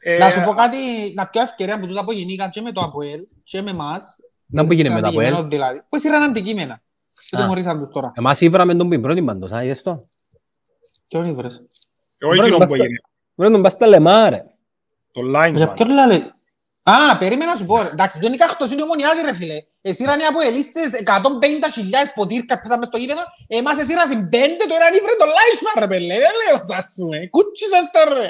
Ε, 0.00 0.16
Να 0.18 0.30
σου 0.30 0.42
πω 0.44 0.52
κάτι, 0.52 0.76
να 1.14 1.26
πιω 1.28 1.42
ευκαιρία 1.42 1.80
που 1.80 1.86
τούτα 1.86 2.04
που 2.04 2.12
γεννήκαν 2.12 2.50
και 2.50 2.60
με 2.60 2.72
το 2.72 2.80
ΑΠΟΕΛ 2.80 3.20
και 3.44 3.62
με 3.62 3.70
εμάς. 3.70 4.16
Να 4.46 4.66
που 4.66 4.72
γίνει 4.72 4.88
με 4.90 5.00
το 5.00 5.08
ΑΠΟΕΛ. 5.08 5.18
Αντικείμενο 5.26 5.48
Δηλαδή. 5.48 5.82
Που 5.88 5.96
έσυραν 5.96 6.22
αντικείμενα. 6.22 6.82
Και 7.30 7.36
Α. 7.36 7.40
τιμωρήσαν 7.40 7.78
τους 7.78 7.88
τώρα. 7.90 8.12
Εμάς 8.14 8.40
ήβραμε 8.40 8.74
τον 8.74 8.88
πριν 8.88 9.02
πρώτη 9.02 9.22
πάντως, 9.22 9.52
α, 9.52 9.62
είδες 9.64 9.82
το. 9.82 10.08
Και 11.06 11.16
όλοι 11.16 11.32
βρες. 11.32 11.62
όχι 12.20 12.40
εκείνο 12.40 12.66
που 12.66 12.74
έγινε. 12.74 13.00
Βρε 13.34 13.50
τον 13.50 13.62
πας 13.62 13.72
στα 13.72 13.86
λεμά, 13.86 14.30
ρε. 14.30 14.44
Το 15.12 15.20
Για 15.22 15.40
linesman. 15.70 15.74
ποιον 15.74 15.88
λέει. 16.08 16.30
Α, 16.82 17.16
περίμενα 17.18 17.50
να 17.50 17.56
σου 17.56 17.66
πω. 17.66 17.82
ρε. 17.82 17.88
Εντάξει, 17.88 18.18
δεν 18.18 18.28
είναι 18.28 18.36
καχτός, 18.44 18.70
είναι 18.72 18.82
ομονιάτη 18.82 19.20
ρε 19.24 19.34
φίλε. 19.34 19.54
Εσύραν 19.80 20.20
οι 20.20 20.24
αποελίστες 20.24 20.92
150.000 21.04 22.12
ποτήρκα 22.14 22.60
πέσαν 22.60 22.78
μες 22.78 22.88
στο 22.88 22.96
γήπεδο. 22.98 23.20
Εμάς 23.46 23.78
εσύρασαν 23.78 24.28
πέντε, 24.28 24.62
τώρα 24.72 24.84
είναι 24.86 24.96
ήφρε 25.00 25.14
το 25.18 25.26
Λάισμαν 25.36 25.74
ρε 25.78 25.86
πέλε. 25.92 26.14
Δεν 26.24 26.32
λέω 26.40 26.56
σας 26.66 26.92
πούμε. 26.96 27.26
Κούτσισες 27.34 27.84
το 27.94 28.14
ρε. 28.14 28.28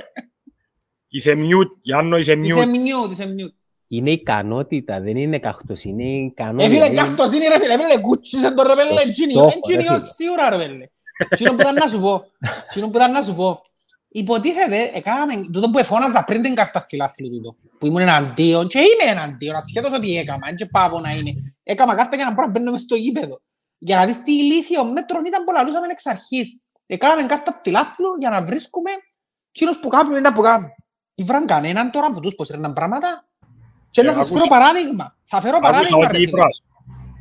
Είσαι 1.08 1.32
mute, 1.36 1.70
Γιάννο, 1.82 2.16
είσαι 2.16 2.32
Είσαι 2.32 2.60
mute. 2.62 2.66
μνιούτ, 2.66 3.12
είσαι 3.12 3.26
μνιούτ. 3.26 3.54
Είναι 3.88 4.10
ικανότητα, 4.10 5.00
δεν 5.00 5.16
είναι 5.16 5.38
καχτός, 5.38 5.84
είναι 5.84 6.02
Ε, 6.04 6.06
ικανότητα. 6.24 6.68
φίλε, 6.70 6.86
είναι- 6.86 6.94
καχτός 6.94 7.32
είναι 7.32 7.48
ρε 7.48 7.58
φίλε. 7.58 7.76
Πέλε, 7.76 8.00
κούτσισες 8.00 8.54
το 8.54 8.62
ρε 8.62 8.74
πέλε. 8.74 8.90
Στο 8.90 9.00
Εντζίνι, 9.08 9.30
στόχο, 9.30 9.48
ρε 9.48 9.54
εντζίνι 9.56 9.82
φίλε. 9.82 9.94
ως 9.96 10.02
σίγουρα 10.14 10.50
ρε 10.50 10.56
πέλε. 10.56 10.86
Εκείνο 11.30 11.50
που 11.54 11.60
ήταν 11.60 11.74
να 11.74 11.86
σου 11.88 12.00
πω. 12.00 12.24
Εκείνο 12.70 12.88
που 12.90 12.96
ήταν 12.96 13.12
να 13.12 13.22
σου 13.22 13.34
πω. 13.34 13.60
Υποτίθεται, 14.08 14.90
έκαναμε, 14.94 15.34
τούτο 15.52 15.70
που 15.70 15.78
εφώναζα 15.78 16.24
πριν 16.24 16.42
την 16.42 16.54
κάρτα 16.54 16.86
φιλάθλου 16.88 17.28
τούτο, 17.30 17.56
που 17.78 17.86
ήμουν 17.86 18.00
εναντίον 18.00 18.68
και 18.68 18.78
είμαι 18.78 19.10
εναντίον, 19.10 19.54
ασχέτως 19.56 19.92
ότι 19.92 20.16
έκαμα, 20.18 20.38
δεν 20.58 20.68
πάω 20.70 21.00
να 21.00 21.10
είμαι. 21.10 21.32
Έκαμα 21.62 21.94
κάρτα 21.94 22.16
για 22.16 22.24
να 22.24 22.32
μπορώ 22.32 22.46
να 22.46 22.52
μπαίνω 22.52 22.70
μες 22.70 22.80
στο 22.80 22.94
γήπεδο. 22.94 23.40
Για 23.78 23.96
να 23.96 24.06
δεις 24.06 24.22
τι 24.22 24.32
ηλίθιο 24.32 24.84
μέτρο 24.84 25.20
ήταν 25.26 25.44
που 25.44 25.52
λαλούσαμε 25.52 25.86
εξ 25.90 26.06
αρχής. 26.06 26.60
Έκαναμε 26.86 27.22
κάρτα 27.26 27.60
φιλάθλου 27.64 28.08
για 28.18 28.30
να 28.30 28.42
βρίσκουμε 28.44 28.90
εκείνος 29.52 29.78
που 29.78 29.88
κάνουν 29.88 30.16
είναι 30.16 30.32
που 30.32 30.40
κάνουν. 30.42 30.68
Ήβραν 31.18 31.46
κανέναν 31.46 31.90
τώρα 31.90 32.06
από 32.06 32.20
τους 32.20 32.34
πως 32.34 32.50
έρναν 32.50 32.72
πράγματα. 32.72 33.24
Και 33.90 34.02
να 34.02 34.10
Ε, 34.10 34.14
σας 34.14 34.26
άκουσα- 34.26 34.38
φέρω 34.38 34.50
παράδειγμα. 34.60 35.16
Θα 35.24 35.40
φέρω 35.40 35.56
Άκουσα 35.56 35.72
παράδειγμα, 35.72 35.98
ρε 36.00 36.06
ότι 36.06 36.16
φίλε. 36.16 36.28
είπρας. 36.28 36.62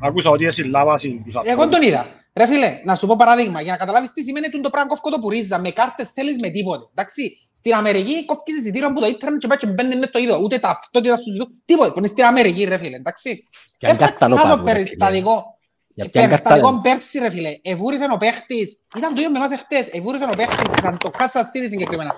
Άκουσα 0.02 0.30
ότι 0.30 0.46
εσυλλάβασαν 0.46 1.24
τους 1.24 1.34
Εγώ 1.34 1.40
ανθρώπους. 1.50 1.70
τον 1.76 1.82
είδα. 1.82 2.06
Ρε 2.34 2.46
φίλε, 2.48 2.80
να 2.84 2.96
σου 2.96 3.08
πω 3.08 3.16
παράδειγμα, 3.16 3.62
για 3.62 3.72
να 3.72 3.78
καταλάβεις 3.78 4.12
τι 4.12 4.24
σημαίνει 4.24 4.50
τούτο 4.50 4.70
πράγμα 4.70 4.90
κόφκω 4.90 5.10
το 5.10 5.20
πουρίζα, 5.20 5.60
με 5.60 5.70
κάρτες 5.72 6.10
θέλεις 6.10 6.38
με 6.40 6.50
τίποτε. 6.50 6.84
Εντάξει, 6.92 7.48
στην 7.52 7.74
Αμερική 7.74 8.26
κόφκεις 8.26 8.58
εισιτήριο 8.58 8.88
από 8.88 9.00
το 9.00 9.08
ίντερνετ 9.08 9.40
και 9.40 9.48
πάει 9.48 9.58
και 9.58 9.68
μπαίνεις 9.68 9.96
μες 9.96 10.08
στο 10.08 10.20
ίδιο, 10.20 10.38
ούτε 10.38 10.60
ταυτότητα 10.60 11.18
σου 11.18 11.32
ζητούν, 11.32 11.62
τίποτε, 11.66 11.90
που 11.92 11.98
είναι 11.98 12.08
στην 12.08 12.24
Αμερική 12.24 12.64
ρε 12.64 12.78
φίλε, 12.78 12.96
εντάξει. 12.96 13.48
Για 13.80 13.90
αν 13.90 13.98
Δεν 13.98 14.08
θα 14.08 14.12
κάρτα 14.14 14.26
ξεχάσω 14.26 14.48
νοπάδου, 14.48 14.66
ρε 14.66 14.72
περιστατικό. 14.74 15.55
Για 15.98 16.10
ποιαν 16.10 16.26
Περιστατικό 16.30 16.66
κάρτα. 16.66 16.82
πέρσι 16.82 17.20
ρε 17.20 17.30
φίλε, 17.30 17.60
εβούρισε 17.62 18.08
ο 18.12 18.18
παίχτης, 18.18 18.82
ήταν 18.98 19.14
το 19.16 19.22
ίδιο 19.22 19.32
με 19.32 19.38
εμάς 19.38 19.52
εχθές, 19.52 19.88
εβούρισε 19.88 20.24
ο 20.24 20.36
παίχτης 20.38 20.70
της 20.70 20.84
Αντοκάσας 20.84 21.48
City 21.48 21.66
συγκεκριμένα. 21.70 22.16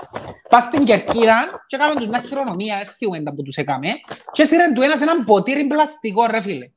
Πας 0.50 0.64
στην 0.64 0.84
Κερκίδα 0.86 1.66
και 1.68 1.76
έκαμε 1.76 1.96
τους 1.96 2.08
μια 2.08 2.22
χειρονομία, 2.28 2.78
δεν 2.78 2.86
θυμούμαι 2.88 3.24
τα 3.24 3.34
που 3.34 3.42
τους 3.42 3.56
έκαμε, 3.56 3.88
και 4.32 4.46
σύρεν 4.46 4.74
του 4.74 4.82
ένας 4.82 5.02
έναν 5.02 5.24
ποτήρι 5.24 5.68
πλαστικό 5.68 6.26
ρε 6.26 6.42
φίλε 6.42 6.70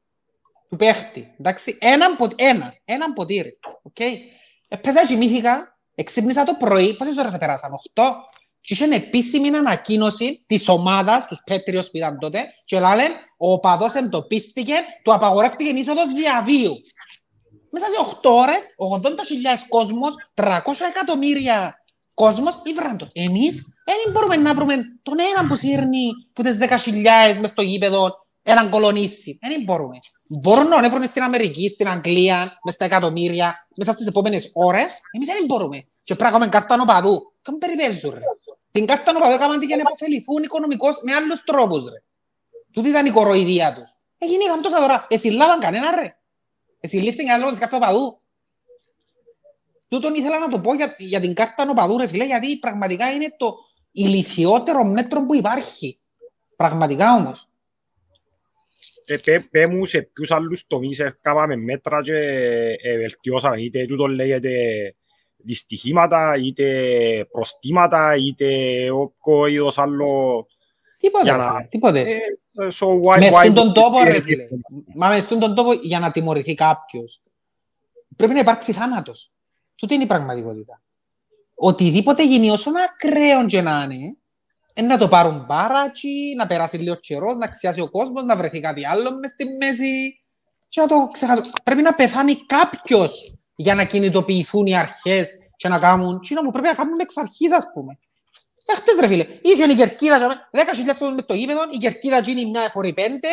του 0.71 0.77
παίχτη. 0.77 1.35
Εντάξει, 1.39 1.79
έναν, 1.81 2.17
πο- 2.17 2.33
ένα, 2.37 2.75
έναν 2.85 3.13
ποτήρι. 3.13 3.59
Okay. 3.93 4.17
Έπαιζα 4.69 5.07
κοιμήθηκα, 5.07 5.79
εξύπνησα 5.95 6.45
το 6.45 6.55
πρωί, 6.59 6.97
πόσες 6.97 7.17
ώρες 7.17 7.37
πέρασαν, 7.39 7.71
8, 7.95 8.03
και 8.61 8.75
είχε 8.75 8.85
επίσημη 8.85 9.49
ανακοίνωση 9.49 10.45
της 10.47 10.69
ομάδας, 10.69 11.27
τους 11.27 11.43
Πέτριος 11.45 11.85
που 11.91 11.97
ήταν 11.97 12.19
τότε, 12.19 12.45
και 12.65 12.79
λένε, 12.81 13.03
ο 13.43 13.53
οπαδός 13.53 13.95
εντοπίστηκε, 13.95 14.74
του 15.05 15.12
απαγορεύτηκε 15.12 15.70
η 15.70 15.78
είσοδος 15.78 16.12
διαβίου. 16.14 16.72
Μέσα 17.70 17.86
σε 17.86 17.97
8 17.97 18.30
ώρες, 18.30 18.74
80.000 18.76 19.66
κόσμος, 19.68 20.14
300 20.34 20.86
εκατομμύρια 20.88 21.74
κόσμος, 22.14 22.61
ήβραν 22.64 22.97
το. 22.97 23.09
Εμείς 23.12 23.74
δεν 23.84 24.12
μπορούμε 24.12 24.36
να 24.36 24.55
βρούμε 24.55 24.74
τον 25.03 25.16
έναν 25.32 25.49
που 25.49 25.57
σύρνει 25.57 26.11
που 26.32 26.43
τις 26.43 26.57
10.000 26.57 27.38
μες 27.41 27.51
στο 27.51 27.62
γήπεδο, 27.62 28.26
έναν 28.43 28.70
κολονίσι. 28.70 29.38
Δεν 29.49 29.62
μπορούμε. 29.62 29.97
Μπορούν 30.28 30.68
να 30.68 30.91
βρουν 30.91 31.07
στην 31.07 31.22
Αμερική, 31.22 31.68
στην 31.68 31.88
Αγγλία, 31.88 32.59
μες 32.64 32.74
στα 32.74 32.84
εκατομμύρια, 32.84 33.66
μέσα 33.76 33.93
στις 33.93 34.07
επόμενες 34.07 34.51
ώρες. 34.55 34.91
Εμείς 35.11 35.26
δεν 35.26 35.45
μπορούμε. 35.47 35.84
Και 36.03 36.14
πρέπει 36.14 36.22
να 36.22 36.30
κάνουμε 36.30 36.49
κάρτα 36.51 36.76
νοπαδού. 36.76 37.32
Κάμε 37.43 37.59
περιπέζουν, 37.59 38.11
ρε. 38.11 38.20
Την 38.72 38.86
κάρτα 38.86 39.12
νοπαδού 39.12 39.34
έκαναν 39.34 39.59
τη 39.59 39.66
για 39.66 39.76
να 39.76 39.82
υποφεληθούν 39.82 40.43
οικονομικώς 40.43 41.01
με 41.03 41.12
άλλους 41.12 41.43
τρόπους, 41.45 41.84
ρε. 41.84 42.03
Τούτη 42.73 42.89
ήταν 42.89 43.07
η 43.07 43.11
κοροϊδία 43.11 43.75
τους. 43.75 43.91
Έγινε 44.18 44.45
είχαν 44.45 44.62
τόσα 44.62 44.79
τώρα. 44.79 45.07
Εσύ 45.11 45.29
λάβαν 45.31 45.61
κανένα, 45.61 46.01
ρε. 46.01 46.16
Εσύ 46.81 46.97
λήφθηκαν 46.97 47.27
κανένα 47.27 47.39
λόγω 47.39 47.51
της 47.51 47.61
κάρτας 47.61 47.81
νοπαδού. 47.81 48.21
Τούτον 49.89 50.14
ήθελα 50.14 50.39
να 50.39 50.49
το 50.49 50.61
πω 50.61 50.75
για, 50.75 50.95
για 50.99 51.21
την 51.21 51.35
κάρτα 51.35 51.64
νοπαδού, 51.64 51.99
ρε 51.99 52.07
φίλε, 52.07 52.25
γιατί 52.25 52.59
πραγματικά 52.59 53.11
είναι 53.12 53.35
το 53.37 53.55
ηλικιότερο 53.93 54.85
μέτρο 54.85 55.25
που 55.25 55.35
υπάρχει. 55.35 55.99
Πραγματικά 56.57 57.14
όμως. 57.14 57.49
Ε, 59.05 59.16
πέ- 59.16 59.49
πέ 59.51 59.66
μου 59.66 59.85
σε 59.85 60.03
ποιους 60.03 60.31
άλλους 60.31 60.66
τομείς 60.66 60.99
έκαναμε 60.99 61.57
μέτρα 61.57 62.03
και 62.03 62.16
ε, 62.83 62.97
βελτιώσαμε. 62.97 63.61
Είτε 63.61 63.87
τούτο 63.87 64.07
λέγεται 64.07 64.51
δυστυχήματα, 65.37 66.37
είτε 66.37 66.66
προστήματα, 67.31 68.16
είτε 68.16 68.47
όποιο 68.91 69.47
είδος 69.47 69.79
άλλο. 69.79 70.47
Τίποτε, 71.01 71.25
Για 71.25 71.37
ρε 71.37 71.39
να- 71.43 71.51
φίλε, 71.51 71.65
τίποτε. 71.69 72.01
Ε, 72.01 72.19
so 72.73 72.87
why- 72.87 73.19
Μες 73.19 73.35
why- 73.35 73.41
στον 73.43 73.55
τον 73.55 73.73
τόπο, 73.73 74.03
ρε 74.05 74.17
ε, 74.17 74.21
φίλε. 74.21 74.45
Μα 74.95 75.09
μες 75.09 75.23
στον 75.23 75.39
τον 75.39 75.55
τόπο 75.55 75.73
για 75.73 75.99
να 75.99 76.11
τιμωρηθεί 76.11 76.55
κάποιος. 76.55 77.21
Πρέπει 78.17 78.33
να 78.33 78.41
υπάρξει 78.41 78.73
θάνατος. 78.73 79.31
Τούτη 79.75 79.95
είναι 79.95 80.03
η 80.03 80.07
πραγματικότητα. 80.07 80.83
Οτιδήποτε 81.55 82.25
γίνει 82.25 82.51
όσο 82.51 82.71
ακραίο 82.91 83.47
και 83.47 83.61
να 83.61 83.83
είναι, 83.91 84.17
ε, 84.73 84.83
να 84.83 84.99
το 84.99 85.09
πάρουν 85.09 85.45
μπάρατσι, 85.49 86.35
να 86.37 86.47
περάσει 86.47 86.77
λίγο 86.77 86.95
καιρός, 86.95 87.37
να 87.37 87.49
ξιάσει 87.49 87.81
ο 87.81 87.91
κόσμος, 87.91 88.23
να 88.23 88.37
βρεθεί 88.37 88.61
κάτι 88.61 88.87
άλλο 88.87 89.19
μες 89.19 89.31
στη 89.31 89.45
μέση 89.61 90.21
και 90.69 90.81
να 90.81 90.87
το 90.87 91.09
ξεχάσω. 91.13 91.43
Πρέπει 91.65 91.83
να 91.83 91.95
πεθάνει 91.95 92.35
κάποιος 92.35 93.35
για 93.55 93.75
να 93.75 93.85
κινητοποιηθούν 93.85 94.67
οι 94.67 94.77
αρχές 94.77 95.39
και 95.57 95.69
να 95.69 95.79
κάνουν 95.79 96.21
τι 96.21 96.35
που 96.35 96.51
πρέπει 96.51 96.67
να 96.69 96.75
κάνουν 96.75 96.99
εξ 96.99 97.17
αρχής, 97.17 97.53
ας 97.53 97.65
πούμε. 97.75 97.99
Έχτες 98.73 98.95
ρε 99.01 99.07
φίλε, 99.07 99.27
είχε 99.43 99.64
η 99.73 99.75
κερκίδα, 99.75 100.16
για 100.16 100.27
μέ- 100.27 100.39
10.000 100.51 100.99
κόσμος 100.99 101.14
μες 101.14 101.23
στο 101.23 101.35
γήπεδο, 101.35 101.61
η 101.73 101.77
κερκίδα 101.77 102.18
γίνει 102.18 102.45
μια 102.47 102.68
φορή 102.73 102.93
πέντε, 102.93 103.29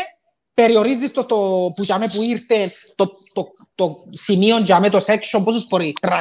περιορίζεις 0.54 1.12
το, 1.12 1.22
στο, 1.22 1.36
που, 1.76 1.84
για 1.84 1.98
μέ 1.98 2.08
που 2.14 2.22
ήρθε 2.22 2.72
το, 2.96 3.06
το, 3.34 3.48
το 3.76 4.04
σημείο 4.12 4.58
για 4.58 4.80
μέ 4.80 4.90
το 4.90 4.98
section, 5.06 5.42
πόσους 5.44 5.66
φορεί, 5.70 5.94
300, 6.02 6.10
400, 6.10 6.14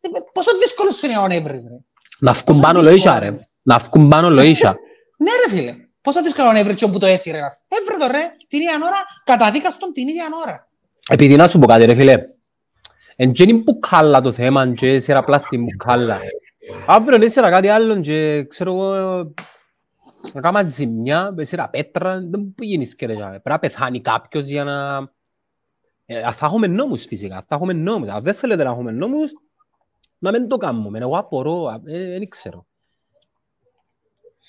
Ε, 0.00 0.08
πόσο 0.32 0.50
δύσκολο 0.62 0.90
σου 0.90 1.06
είναι 1.06 1.14
να 1.14 1.40
βρεις 1.40 1.64
ρε. 1.70 1.76
Να 2.20 2.32
βγουν 2.32 2.44
Πόσο 2.44 2.60
πάνω 2.60 2.78
δύσκολο 2.78 2.94
λοίσια, 2.94 3.16
είναι. 3.16 3.28
ρε. 3.28 3.48
Να 3.62 3.78
βγουν 3.78 4.08
πάνω 4.08 4.30
λοίσια. 4.30 4.76
Ναι 5.24 5.30
ρε 5.46 5.56
φίλε, 5.56 5.74
πόσο 6.00 6.22
δύσκολο 6.22 6.52
να 6.52 6.64
βρεις 6.64 6.80
που 6.80 6.98
το 6.98 7.06
έσυρε 7.06 7.38
ένας. 7.38 7.58
Έβρε 7.68 7.96
το 8.06 8.06
ρε, 8.12 8.24
την 8.48 8.58
ίδια 8.60 8.74
ώρα, 8.82 8.96
καταδίκαστον 9.24 9.92
την 9.92 10.08
ίδια 10.08 10.24
ώρα. 10.46 10.68
Επειδή 11.08 11.36
να 11.36 11.48
σου 11.48 11.58
πω 11.58 11.66
κάτι 11.66 11.84
ρε 11.84 11.94
φίλε. 11.94 12.16
Εν 13.16 13.32
και 13.32 13.42
είναι 13.42 13.52
μπουκάλα 13.52 14.20
το 14.20 14.32
θέμα 14.32 14.74
και 14.74 14.98
σε 14.98 15.14
απλά 15.14 15.38
στην 15.38 15.62
μπουκάλα. 15.64 16.18
Αύριο 16.86 17.22
έσυρα 17.22 17.50
κάτι 17.50 17.68
άλλο 17.68 18.00
και 18.00 18.44
ξέρω 18.44 18.72
εγώ 18.72 19.32
να 20.32 20.40
κάμα 20.40 20.62
ζημιά, 20.62 21.34
έσυρα 21.38 21.68
πέτρα, 21.68 22.20
δεν 22.20 22.54
που 22.56 22.64
γίνεις 22.64 22.94
και 22.94 23.06
ρε. 23.06 23.14
Πρέπει 23.14 23.48
να 23.48 23.58
πεθάνει 23.58 24.00
κάποιος 24.00 24.46
για 24.46 24.64
να... 24.64 25.08
Ε, 26.06 26.32
θα 26.32 26.46
έχουμε 26.46 26.66
νόμους 26.66 27.04
φυσικά, 27.04 27.44
θα 27.48 27.54
έχουμε 27.54 27.72
νόμους. 27.72 28.08
Αν 28.08 28.22
δεν 28.22 28.34
θέλετε 28.34 28.64
να 28.64 28.70
έχουμε 28.70 28.90
νόμους, 28.90 29.32
να 30.18 30.30
μην 30.30 30.48
το 30.48 30.56
κάνουμε. 30.56 30.98
Εγώ 30.98 31.18
απορώ, 31.18 31.80
ε, 31.86 32.08
δεν 32.18 32.28
ξέρω. 32.28 32.66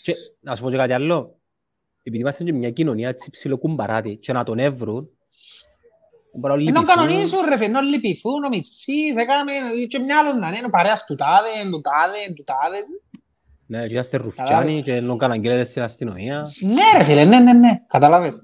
Και 0.02 0.16
να 0.40 0.56
σου 0.56 0.64
πω 0.64 0.70
και 0.70 0.78
κάτι 0.78 0.94
άλλο. 0.94 1.40
Επειδή 2.00 2.18
είμαστε 2.18 2.44
και 2.44 2.54
μια 2.54 2.72
κοινωνία 2.72 3.10
έτσι 3.10 3.30
ψιλοκουμπαράτη 3.30 4.16
και 4.16 4.34
να 4.34 4.44
τον 4.44 4.60
εύρουν, 4.60 4.96
μπορεί 4.96 5.10
να 5.10 5.19
Ενώ 6.44 6.56
λυπηθούν. 6.56 6.86
κανονίζουν 6.86 7.40
ρε 7.50 7.58
φίλε, 7.58 7.66
ενώ 7.66 7.82
λυπηθούν, 7.82 8.44
ο 8.44 8.50
Μιτσής, 8.50 9.16
έκαμε 9.16 9.52
και 9.90 10.00
μια 10.00 10.20
άλλο 10.20 10.34
να 10.34 10.48
είναι, 10.48 10.66
ο 10.66 10.70
παρέας 10.70 11.06
του 11.06 11.16
τάδε, 11.16 11.70
του 11.72 11.82
τάδε, 11.82 12.34
του 12.36 12.44
τάδε. 12.44 12.78
Ναι, 13.66 13.88
και 13.88 13.98
είστε 13.98 14.18
ρουφιάνοι 14.18 14.82
και 14.82 14.96
ενώ 14.96 15.16
καναγγέλλετε 15.16 15.64
στην 15.64 15.82
αστυνομία. 15.82 16.52
Ναι 16.62 16.98
ρε 16.98 17.04
φίλε, 17.04 17.26
ναι, 17.26 17.40
ναι, 17.40 17.54
ναι, 17.54 17.70
κατάλαβες. 17.88 18.42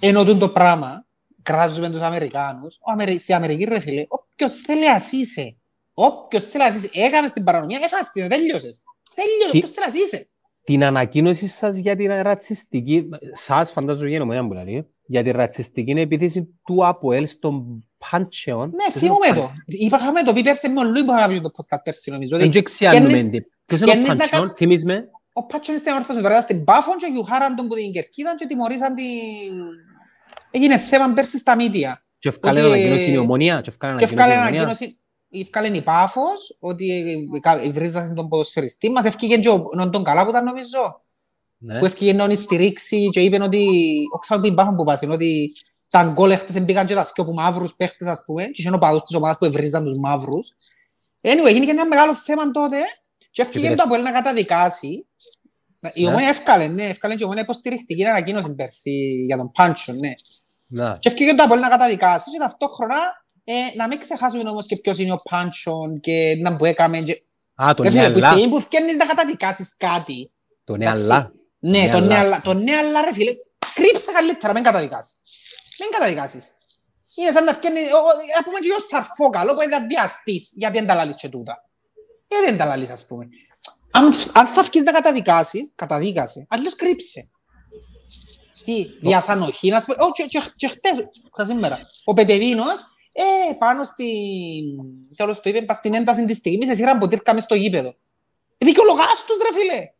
Ενώ 0.00 0.24
τούτο 0.24 0.38
το 0.38 0.48
πράγμα, 0.48 1.06
κράζουμε 1.42 1.90
τους 1.90 2.00
Αμερικάνους, 2.00 2.76
ο 2.80 2.90
Αμερι... 2.90 3.18
στην 3.18 3.34
Αμερική 3.34 3.64
ρε 3.64 3.78
φίλε, 3.78 4.06
όποιος 4.08 4.56
θέλει 4.56 4.90
ας 4.90 5.12
είσαι. 5.12 5.56
Όποιος 5.94 6.48
θέλει 6.48 6.64
ας 6.64 6.76
είσαι. 6.76 6.90
Έκαμε 6.92 7.28
στην 7.28 7.44
παρανομία, 7.44 7.78
έφας 7.82 8.10
την, 8.10 8.28
τέλειωσες. 8.28 8.80
Τέλειωσες, 9.14 9.50
Τι- 9.50 9.56
όποιος 9.58 9.70
θέλει 9.70 9.86
ας 9.86 9.94
είσαι. 9.94 10.28
Την 10.64 10.84
ανακοίνωση 10.84 11.46
σας 11.46 11.76
για 11.76 11.96
την 11.96 12.22
ρατσιστική, 12.22 13.08
σας 13.32 13.70
φαντάζομαι 13.70 14.08
για 14.08 14.18
νομένα 14.18 14.46
που 14.46 14.52
λέει, 14.52 14.86
για 15.06 15.22
την 15.22 15.32
ρατσιστική 15.32 15.90
επίθεση 15.90 16.48
του 16.66 16.86
ΑΠΟΕΛ 16.86 17.26
στον 17.26 17.84
Πάντσεον. 18.10 18.68
Ναι, 18.74 19.00
θυμούμε 19.00 19.26
το. 19.34 19.50
Είπαμε 19.66 20.22
το 20.22 20.32
πει 20.32 20.40
πέρσι 20.40 20.68
με 20.68 20.80
ο 20.80 20.84
Λούι 20.84 21.04
που 21.04 21.12
είχαμε 21.16 21.34
πει 21.34 21.40
το 21.40 21.50
podcast 21.56 21.80
πέρσι 21.84 22.10
νομίζω. 22.10 22.36
Δεν 22.36 22.48
ότι 22.48 22.62
ξιάνουμε. 22.62 23.18
σκένεις- 23.18 23.48
Ποιος 23.66 23.80
είναι 23.80 23.90
ο 23.90 23.92
σκένεις 23.92 24.08
να 24.08 24.16
Πάντσεον, 24.16 24.46
κα- 24.48 24.54
θυμείς 24.56 24.84
με. 24.84 25.08
Ο 25.32 25.44
Πάτσον 25.46 25.78
στην 25.78 25.92
όρθωση 25.92 26.18
τώρα 26.20 26.30
ήταν 26.30 26.42
στην 26.42 26.64
Πάφον 26.64 26.96
και 26.96 27.06
γιουχάραν 27.12 27.56
τον 27.56 27.68
που 27.68 27.74
την 27.74 27.92
Κερκίδα 27.92 28.34
και 28.36 28.46
τιμωρήσαν 28.46 28.94
την... 28.94 29.04
Έγινε 30.50 30.78
θέμα 30.78 31.12
πέρσι 31.12 31.38
στα 31.38 31.56
μίδια. 31.56 32.04
Και 32.18 32.28
ευκάλε 32.28 32.60
Ότι- 32.60 32.68
ανακοίνωση 32.68 33.10
η 33.10 33.16
ομονία. 33.16 33.60
Και 33.60 33.68
ευκάλε 33.70 33.96
Και 33.96 34.04
ευκάλε 34.04 34.32
ανακοίνωση 34.34 34.54
η 34.56 34.60
ομονία. 34.60 34.76
ανακοίνωση, 34.80 35.00
ευκάλε 35.46 35.76
η 35.76 35.82
Πάφος, 35.82 36.56
ότι 36.58 37.04
ε, 37.64 37.70
βρίζασαν 37.70 38.14
τον 38.14 38.28
ποδοσφαιριστή 38.28 38.90
μας, 38.90 39.04
ευκήγε 39.04 39.38
και 39.38 39.48
ο 39.48 39.64
νον 39.76 39.90
τον 39.90 40.02
καλά 40.04 40.22
που 40.24 40.30
ήταν 40.30 40.44
νομίζω, 40.44 40.78
Ναι. 40.78 40.88
Που 41.78 41.84
ευκήγε 41.84 42.12
να 42.12 42.26
τον 42.26 42.36
στηρίξει 42.36 43.08
και 43.08 43.20
είπε 43.20 43.42
ότι, 43.42 43.66
ο 44.14 44.18
ξέρω 44.18 44.40
πει 44.40 44.54
Πάφον 44.54 44.76
που 44.76 44.84
πάσουν, 44.84 45.10
ότι 45.10 45.52
τα 45.88 46.04
γκολ 46.04 46.30
έχτες 46.30 46.60
μπήκαν 46.62 46.86
και 46.86 46.94
τα 46.94 47.10
δυο 47.14 47.24
που 47.24 47.32
μαύρους 47.32 47.74
παίχτες 47.74 48.08
ας 48.08 48.22
πούμε, 48.26 48.44
και 48.44 48.50
είχε 48.62 48.70
ο 48.74 48.78
παδός 48.78 49.02
της 49.02 49.16
ομάδας 49.16 49.38
που 49.38 49.44
ευρίζαν 49.44 49.84
τους 49.84 49.98
μαύρους. 49.98 50.48
Anyway, 51.22 51.46
έγινε 51.46 51.64
και 51.64 51.70
ένα 51.70 51.86
μεγάλο 51.86 52.14
θέμα 52.14 52.50
τότε 52.50 52.76
και 53.30 53.42
ευκήγε 53.42 53.62
πήρε- 53.62 53.76
το 53.76 53.82
Αποέλ 53.86 54.02
να 54.02 54.12
καταδικάσει. 54.12 55.06
Η 55.94 56.02
Ναι. 56.02 56.08
ομόνια 56.08 56.28
ευκάλε, 56.28 56.66
ναι, 56.66 56.84
ευκάλε 56.84 57.14
και 57.14 57.20
η 57.20 57.24
ομόνια 57.24 57.42
υποστηριχτική 57.42 58.04
ανακοίνωση 58.06 58.50
πέρσι 58.54 59.22
για 59.26 59.36
τον 59.36 59.50
Πάντσο, 59.52 59.92
ναι. 59.92 60.12
Ναι. 60.66 60.96
Και 60.98 61.08
ευκήγε 61.08 61.34
το 61.34 61.42
Απόλλη 61.42 61.60
να 61.60 61.68
καταδικάσει 61.68 62.30
και 62.30 62.38
ταυτόχρονα 62.38 62.96
ε, 63.44 63.52
να 63.76 63.86
μην 63.88 63.98
ξεχάσουμε 63.98 64.48
όμως 64.50 64.66
και 64.66 64.76
ποιος 64.76 64.98
είναι 64.98 65.12
ο 65.12 65.20
Πάντσον 65.30 66.00
και 66.00 66.36
να 66.42 66.56
που 66.56 66.64
έκαμε. 66.64 67.00
Και... 67.00 67.22
Α, 67.54 67.74
το 67.76 67.82
Ρε 67.82 67.90
φίλε, 67.90 68.10
που 68.10 68.18
νεαλά. 68.18 68.30
στιγμή 68.36 68.50
που 68.50 68.60
φτιάχνεις 68.60 68.96
να 68.96 69.06
καταδικάσεις 69.06 69.76
κάτι. 69.76 70.30
Το 70.64 70.74
εντάξει, 70.74 71.06
νεαλά. 71.06 71.32
Ναι, 71.70 71.88
το 71.88 72.00
Νεαλά. 72.00 72.06
νεαλά, 72.06 72.40
το 72.40 72.54
νεαλά 72.54 73.00
ρε 73.00 73.12
φίλε, 73.12 73.32
κρύψε 73.74 74.12
καλύτερα, 74.12 74.52
μην 74.52 74.62
καταδικάσεις. 74.62 75.22
Μην 75.80 75.90
καταδικάσεις. 75.90 76.50
Είναι 77.14 77.30
σαν 77.30 77.44
να 77.44 77.52
φτιάχνει, 77.52 77.80
ας 78.38 78.44
πούμε 78.44 78.58
και 78.58 78.72
ο 78.78 78.80
Σαρφόκαλο 78.88 79.54
που 79.54 79.62
είναι 79.62 79.86
βιαστής, 79.86 80.52
γιατί 80.54 80.78
δεν 80.78 80.86
τα 80.86 80.94
λαλείς 80.94 81.14
και 81.16 81.28
τούτα. 81.28 81.64
Γιατί 82.28 82.44
δεν 82.44 82.56
τα 82.58 82.64
λαλείς 82.64 82.90
ας 82.90 83.06
πούμε. 83.06 83.28
Αν, 83.90 84.04
αν 84.32 84.46
θα 84.46 84.62
βγεις 84.62 84.82
να 84.82 84.92
καταδικάσεις, 84.92 85.72
καταδίκασε, 85.74 86.46
αλλιώς 86.48 86.74
κρύψε. 86.74 87.30
Τι, 88.64 88.86
διασανοχή, 89.00 89.68
να 89.68 89.80
σου 89.80 89.86
πω, 89.86 90.10
και, 90.12 90.22
και, 90.22 90.42
και 90.56 90.68
χτες, 90.68 90.92
σήμερα, 91.46 91.80
ο 92.04 92.12
Πετεβίνος, 92.12 92.80
ε, 93.12 93.52
πάνω 93.58 93.84
στην, 93.84 94.06
τέλος 95.16 95.40
το 95.40 95.50
είπε, 95.50 95.62
πας 95.62 95.76
στην 95.76 95.94
ένταση 95.94 96.24
της 96.24 96.36
στιγμής, 96.36 96.68
εσύ 96.68 96.82
ήραν 96.82 96.98
ποτήρκα 96.98 97.34
μες 97.34 97.42
στο 97.42 97.54
γήπεδο. 97.54 97.96
Ε, 98.58 98.66
δικαιολογάς 98.66 99.24
τους 99.26 99.36
ρε 99.42 99.58
φίλε. 99.58 99.95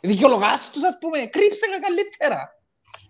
Ε, 0.00 0.08
δικαιολογάς 0.08 0.70
τους 0.72 0.84
ας 0.84 0.98
πούμε, 1.00 1.18
κρύψε 1.18 1.66
καλύτερα. 1.86 2.56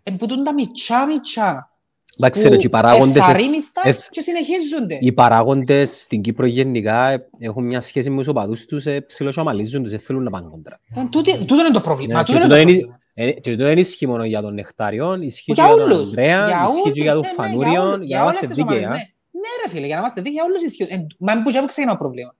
Ε, 0.02 0.10
που 0.10 0.26
τα 0.42 0.52
μητσά 0.54 1.06
μητσά. 1.06 1.72
Εντάξει, 2.20 2.48
ρε, 2.48 2.56
και 2.56 2.66
οι 2.66 2.70
παράγοντες, 2.70 3.16
Εφαρίνιστα 3.16 3.80
εφ- 3.84 4.08
και 4.10 4.20
συνεχίζονται. 4.20 4.98
οι 5.00 5.12
παράγοντες 5.12 6.00
στην 6.00 6.20
Κύπρο 6.20 6.46
γενικά 6.46 7.08
ε, 7.08 7.28
έχουν 7.38 7.64
μια 7.64 7.80
σχέση 7.80 8.10
με 8.10 8.16
τους 8.16 8.26
οπαδούς 8.28 8.64
τους, 8.64 8.86
ε, 8.86 9.00
ψιλοσιαμαλίζουν 9.00 9.82
τους, 9.82 9.90
δεν 9.90 10.00
θέλουν 10.00 10.22
να 10.22 10.30
πάνε 10.30 10.48
κόντρα. 10.50 10.80
Ε, 10.94 11.04
τούτη- 11.10 11.38
Τούτο 11.38 11.54
είναι 11.60 11.70
το 11.70 11.80
πρόβλημα. 11.80 12.14
Ναι, 12.18 12.24
Τούτο 12.24 12.32
και 12.38 12.44
είναι 12.44 12.48
το 12.48 12.54
τούτο 12.56 12.68
είναι- 12.70 12.80
πρόβλημα. 12.80 12.98
ε, 13.14 13.32
Και 13.32 13.56
το 13.56 13.64
δεν 13.64 13.78
ισχύει 13.78 14.06
μόνο 14.06 14.24
για 14.24 14.40
τον 14.40 14.54
Νεκτάριον, 14.54 15.22
ισχύει 15.22 15.44
και 15.44 15.52
Για 15.52 15.64
για 15.66 15.74
τον 15.74 15.82
όλους. 15.84 15.98
Ανδρέα, 15.98 16.46
ισχύει 16.46 16.80
όλους, 16.80 16.92
και 16.92 17.02
για 17.02 17.12
τον 17.12 17.20
ναι, 17.22 17.28
ναι, 17.28 17.34
Φανούριον, 17.48 17.86
όλους, 17.92 18.06
για 18.06 18.16
να 18.18 18.24
όλες 18.24 18.38
είμαστε 18.40 18.54
τις 18.54 18.62
ομάδες, 18.62 18.78
δίκαιοι. 18.80 18.92
α. 18.92 18.96
ναι. 18.96 19.02
Ναι 19.40 19.48
ρε 19.64 19.70
φίλε, 19.70 19.86
για 19.86 19.94
να 19.94 20.00
είμαστε 20.00 20.20
δίκαιοι 20.20 20.34
για 20.34 20.44
όλους 20.44 20.62
ισχύουν. 20.62 20.88
Ε, 20.90 21.06
Μα 21.18 21.42
που 21.42 21.50
και 21.50 21.62
ξεκινά 21.66 21.92
το 21.92 21.98
πρόβλημα. 21.98 22.34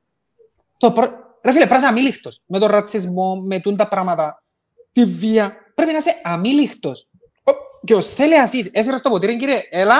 Το 1.42 1.50
προ... 1.50 1.50
Ρε 1.50 1.52
φίλε, 1.52 1.66
πρέπει 1.66 1.70
να 1.70 1.76
είσαι 1.76 1.86
αμήλιχτος. 1.86 2.42
Με 2.46 2.58
τον 2.58 2.68
ρατσισμό, 2.68 3.34
με 3.44 3.60
τούν 3.60 3.76
τα 3.76 3.88
πράγματα, 3.88 4.42
τη 4.92 5.04
βία. 5.04 5.56
Πρέπει 5.74 5.92
να 5.92 5.98
είσαι 5.98 6.20
αμήλιχτος. 6.22 7.08
Ο- 7.44 7.52
Και 7.84 7.94
ο 7.94 8.00
Στέλεας 8.00 8.52
είσαι, 8.52 8.70
έσυρες 8.72 9.00
το 9.00 9.10
ποτήρι 9.10 9.36
κύριε, 9.36 9.60
έλα, 9.70 9.96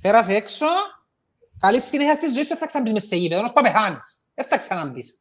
πέρασε 0.00 0.34
έξω, 0.34 0.66
καλή 1.58 1.80
συνέχεια 1.80 2.14
στη 2.14 2.26
ζωή 2.26 2.42
σου, 2.42 2.48
δεν 2.48 2.56
θα 2.56 2.66
ξαναμπείς 2.66 2.92
μες 2.92 3.06
σε 3.06 3.16
γήπεδο, 3.16 3.40
να 3.40 3.46
σου 3.46 3.52
πάει 3.52 3.64
πεθάνεις. 3.64 4.22
Δεν 4.34 4.46
θα 4.48 4.58
ξαναμπείς. 4.58 5.18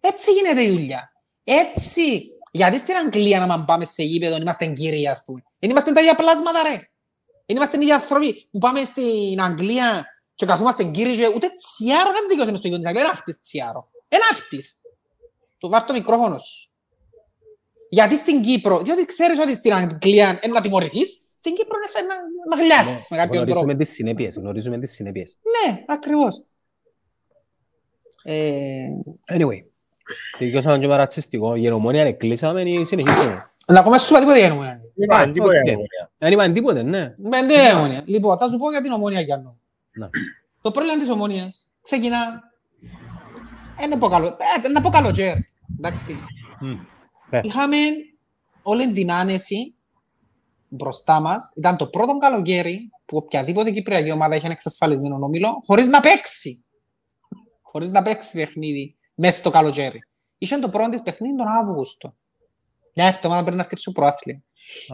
Έτσι 0.00 0.32
γίνεται 0.32 0.62
η 0.62 0.70
δουλειά. 0.70 1.12
Έτσι. 1.44 2.30
Γιατί 2.50 2.78
στην 2.78 2.94
Αγγλία 2.96 3.46
να 3.46 3.64
πάμε 3.64 3.84
σε 3.84 4.02
γήπεδο 4.02 4.36
είμαστε 4.36 4.66
κύριοι, 4.66 5.08
ας 5.08 5.22
πούμε. 5.24 5.42
Δεν 5.58 5.70
είμαστε 5.70 5.92
τα 5.92 6.00
ίδια 6.00 6.14
πλάσματα, 6.14 6.62
ρε. 6.62 6.88
Δεν 7.46 7.56
είμαστε 7.56 7.76
οι 7.76 7.80
ίδιοι 7.80 7.92
άνθρωποι 7.92 8.48
που 8.50 8.58
πάμε 8.58 8.84
στην 8.84 9.40
Αγγλία 9.42 10.06
και 10.34 10.46
καθόμαστε 10.46 10.84
κύριοι 10.84 11.16
και 11.16 11.26
ούτε 11.34 11.48
τσιάρο 11.60 12.12
δεν 12.12 12.24
δικαιώσει 12.28 12.50
μες 12.50 12.58
στο 12.58 12.68
γήπεδο 12.68 12.82
της 12.82 12.86
Αγγλίας. 12.88 13.04
Ένα 13.08 13.18
αυτής 13.18 13.40
τσιάρο. 13.40 13.88
Ένα 14.08 14.24
αυτής. 14.32 14.80
Του 15.58 15.68
βάρ' 15.68 15.84
το 15.84 15.92
μικρόφωνο 15.92 16.38
σου. 16.38 16.70
Γιατί 17.88 18.16
στην 18.16 18.42
Κύπρο, 18.42 18.78
διότι 18.78 19.04
ξέρεις 19.04 19.38
ότι 19.38 19.54
στην 19.54 19.72
Αγγλία 19.74 20.38
είναι 20.42 20.52
να 20.52 20.60
τιμωρηθείς, 20.60 21.20
στην 21.34 21.54
Κύπρο 21.54 21.76
είναι 21.76 22.06
να, 22.06 22.56
να 22.56 22.62
γλιάσεις 22.62 23.08
με 23.10 23.16
κάποιον 23.16 23.36
τρόπο. 23.36 23.50
Γνωρίζουμε 23.50 23.74
τις 23.84 23.94
συνέπειες, 23.94 24.34
γνωρίζουμε 24.36 24.78
τις 24.78 24.92
συνέπειες. 24.92 25.38
Ναι, 25.42 25.84
ακριβώς. 25.86 26.42
Ε, 28.22 28.86
Anyway, 29.32 29.62
τελειώσαμε 30.38 30.78
και 30.78 30.86
με 30.86 30.96
ρατσιστικό. 30.96 31.54
Η 31.54 31.70
Ομόνια 31.70 32.00
είναι 32.00 32.12
κλείσαμε 32.12 32.62
ή 32.62 32.84
συνεχίσουμε. 32.84 33.50
να 33.66 33.82
πούμε 33.82 33.98
σου 33.98 34.10
είπα 34.10 34.18
τίποτα 34.20 34.38
για 34.38 34.48
την 34.48 34.56
ομόνια. 34.56 34.80
Είπα, 34.94 35.16
Α, 35.16 35.32
τίποτα, 35.32 35.58
οκ. 35.58 35.68
Ομόνια. 35.68 36.10
Δεν 36.18 36.32
είπαν 36.32 36.52
τίποτε, 36.52 36.82
ναι. 36.82 37.14
Με 37.18 37.46
την 37.46 37.76
ομόνια. 37.76 38.02
Λοιπόν, 38.04 38.38
θα 38.38 38.48
σου 38.48 38.58
πω 38.58 38.70
για 38.70 38.82
την 38.82 38.92
ομόνια 38.92 39.20
Γιάννου. 39.20 39.60
Να. 39.92 40.10
Το 40.62 40.70
πρόβλημα 40.70 40.98
της 40.98 41.10
ομόνιας 41.10 41.72
ξεκινά... 41.82 42.42
Ε, 43.78 43.86
να 43.86 43.98
πω 43.98 44.08
καλό, 44.08 44.36
ε, 44.64 44.68
να 44.68 44.80
πω 44.80 44.88
καλοκαίρι. 44.88 45.48
Εντάξει. 45.78 46.18
Μμ. 46.60 46.76
Ε. 47.30 47.40
Είχαμε 47.42 47.76
όλη 48.62 48.92
την 48.92 49.12
άνεση 49.12 49.74
μπροστά 50.68 51.20
μας. 51.20 51.52
Ήταν 51.56 51.76
το 51.76 51.86
πρώτο 51.86 52.16
καλοκαίρι 52.16 52.90
που 53.04 53.16
οποιαδήποτε 53.16 53.70
κυπριακή 53.70 54.10
ομάδα 54.10 54.36
είχε 54.36 54.48
εξασφαλισμένο 54.48 55.18
όμιλο 55.20 55.62
χωρίς 55.66 55.86
να 55.86 56.00
παίξει. 56.00 56.64
Χωρίς 57.62 57.90
να 57.90 58.02
παίξει 58.02 58.36
παιχνίδι 58.36 58.96
μέσα 59.14 59.38
στο 59.38 59.50
καλοκαίρι. 59.50 59.98
Είχε 60.38 60.58
το 60.58 60.68
πρώτο 60.68 60.90
της 60.90 61.02
παιχνίδι 61.02 61.36
τον 61.36 61.46
Αύγουστο. 61.48 62.14
Μια 62.94 63.06
εβδομάδα 63.06 63.42
πριν 63.44 63.56
να 63.56 63.62
αρχίσει 63.62 63.84
το 63.84 63.92
προάθλημα. 63.92 64.42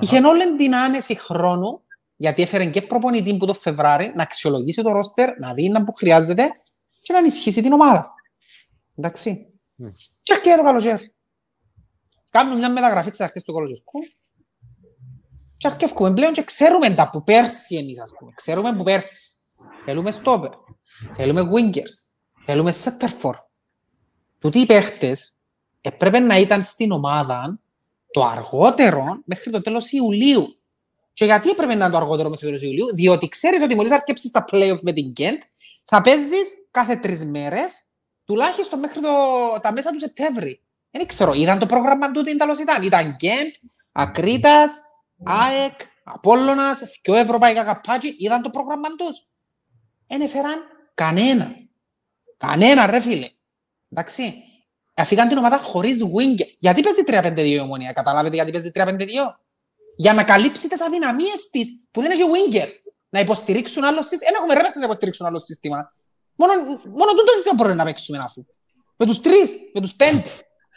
Είχε 0.01 0.19
όλη 0.19 0.57
την 0.57 0.75
άνεση 0.75 1.15
χρόνου 1.15 1.81
γιατί 2.17 2.43
έφερε 2.43 2.67
και 2.67 2.83
προπονητή 2.83 3.37
που 3.37 3.47
το 3.47 3.55
Φεβράρι 3.55 4.13
να 4.17 4.23
αξιολογήσει 4.23 4.83
το 4.83 4.93
ρόστερ, 4.93 5.39
να 5.39 5.55
δει 5.55 5.69
να 5.69 5.85
που 5.85 5.93
χρειάζεται 5.93 6.49
και 7.03 7.13
να 7.13 7.19
ενισχύσει 7.19 7.63
την 7.63 7.73
ομάδα. 7.73 8.12
Εντάξει. 8.97 9.53
Μμ. 9.75 9.87
Και 10.23 10.33
έρχεται 10.33 10.57
το 10.57 10.63
καλοκαίρι. 10.63 11.15
Κάνουμε 12.31 12.57
μια 12.57 12.71
μεταγραφή 12.71 13.11
της 13.11 13.21
αρχής 13.21 13.43
του 13.43 13.53
καλοκαιριού. 13.53 13.85
Και 15.57 15.69
αρκεύκουμε 15.69 16.13
πλέον 16.13 16.33
και 16.33 16.43
ξέρουμε 16.43 16.91
τα 16.91 17.11
που 17.11 17.25
πέρσι 17.25 17.77
εμείς 17.77 18.01
ας 18.01 18.13
πούμε. 18.19 18.33
Ξέρουμε 18.35 18.77
που 18.77 18.83
πέρσι. 18.83 19.31
Θέλουμε 19.85 20.11
στόπερ. 20.11 20.51
Θέλουμε 21.13 21.51
wingers. 21.55 22.07
Θέλουμε 22.47 22.73
center 22.85 23.09
for. 23.23 23.35
Τούτοι 24.39 24.59
οι 24.59 24.67
παίχτες 24.67 25.37
έπρεπε 25.81 26.19
να 26.19 26.39
ήταν 26.39 26.63
στην 26.63 26.93
ομάδα 26.93 27.61
το 28.11 28.25
αργότερο 28.25 29.23
μέχρι 29.25 29.51
το 29.51 29.61
τέλος 29.61 29.93
Ιουλίου. 29.93 30.61
Και 31.13 31.25
γιατί 31.25 31.51
έπρεπε 31.51 31.75
να 31.75 31.85
είναι 31.85 31.93
το 31.93 31.97
αργότερο 31.97 32.29
μέχρι 32.29 32.47
το 32.47 32.53
τέλος 32.53 32.69
Ιουλίου, 32.69 32.95
διότι 32.95 33.29
ξέρεις 33.29 33.63
ότι 33.63 33.75
μόλις 33.75 33.93
αρκέψεις 33.93 34.31
τα 34.31 34.45
play-off 34.51 34.81
με 34.83 34.93
την 34.93 35.07
Γκέντ, 35.11 35.41
θα 35.85 36.01
παίζεις 36.01 36.69
κάθε 36.71 36.97
τρεις 36.97 37.25
μέρες, 37.25 37.83
τουλάχιστον 38.25 38.79
μέχρι 38.79 39.01
το, 39.01 39.11
τα 39.61 39.73
μέσα 39.73 39.91
του 39.91 39.99
Σεπτέμβρη. 39.99 40.63
Δεν 40.91 41.07
ξέρω, 41.07 41.33
είδαν 41.33 41.59
το 41.59 41.67
πρόγραμμα 41.67 42.11
του 42.11 42.23
τι 42.23 42.37
τέλος 42.37 42.59
ήταν. 42.59 42.83
Ήταν 42.83 43.17
Γκέντ, 43.17 43.55
Ακρίτας, 43.93 44.81
ΑΕΚ, 45.25 45.81
Απόλλωνας, 46.05 46.83
δυο 47.03 47.15
ευρωπαϊκά 47.15 47.65
καπάτσι, 47.65 48.17
είδαν 48.19 48.43
το 48.43 48.51
πρόγραμμα 48.51 48.89
τους. 48.89 49.27
Δεν 50.07 50.21
έφεραν 50.21 50.63
κανένα. 50.95 51.55
Κανένα 52.37 52.87
ρε 52.87 53.01
φίλε. 53.01 53.31
Εντάξει. 53.89 54.35
Αφήκαν 54.95 55.29
την 55.29 55.39
ομάδα 55.39 55.59
χωρίς 55.59 56.03
winger. 56.05 56.47
Γιατί 56.59 56.81
παίζει 56.81 57.03
3-5-2 57.07 57.47
η 57.47 57.59
ομονία, 57.59 57.93
καταλάβετε 57.93 58.35
γιατί 58.35 58.53
παίζει 58.53 58.71
3-5-2. 58.75 59.07
Για 59.97 60.15
να 60.15 60.25
καλύψει 60.25 60.69
τις 60.69 60.83
αδυναμίες 60.83 61.51
της, 61.51 61.81
που 61.91 62.01
δεν 62.01 62.11
έχει 62.11 62.23
winger. 62.23 62.69
Να 63.09 63.21
υποστηρίξουν 63.21 63.85
άλλο 63.85 64.03
σύστημα. 64.03 64.25
Δεν 64.25 64.35
έχουμε 64.35 64.55
ρε 64.55 64.61
παίκτες 64.61 64.81
να 64.81 64.85
υποστηρίξουν 64.85 65.27
άλλο 65.27 65.41
σύστημα. 65.41 65.93
Μόνο, 66.35 66.53
μόνο 66.99 67.11
τούτο 67.17 67.33
σύστημα 67.35 67.55
μπορούμε 67.57 67.75
να 67.75 67.85
παίξουμε 67.85 68.19
αφού. 68.19 68.45
Με 68.97 69.07
τους 69.07 69.21
τρεις, 69.21 69.51
με 69.75 69.81
τους 69.81 69.95
πέντε. 69.95 70.29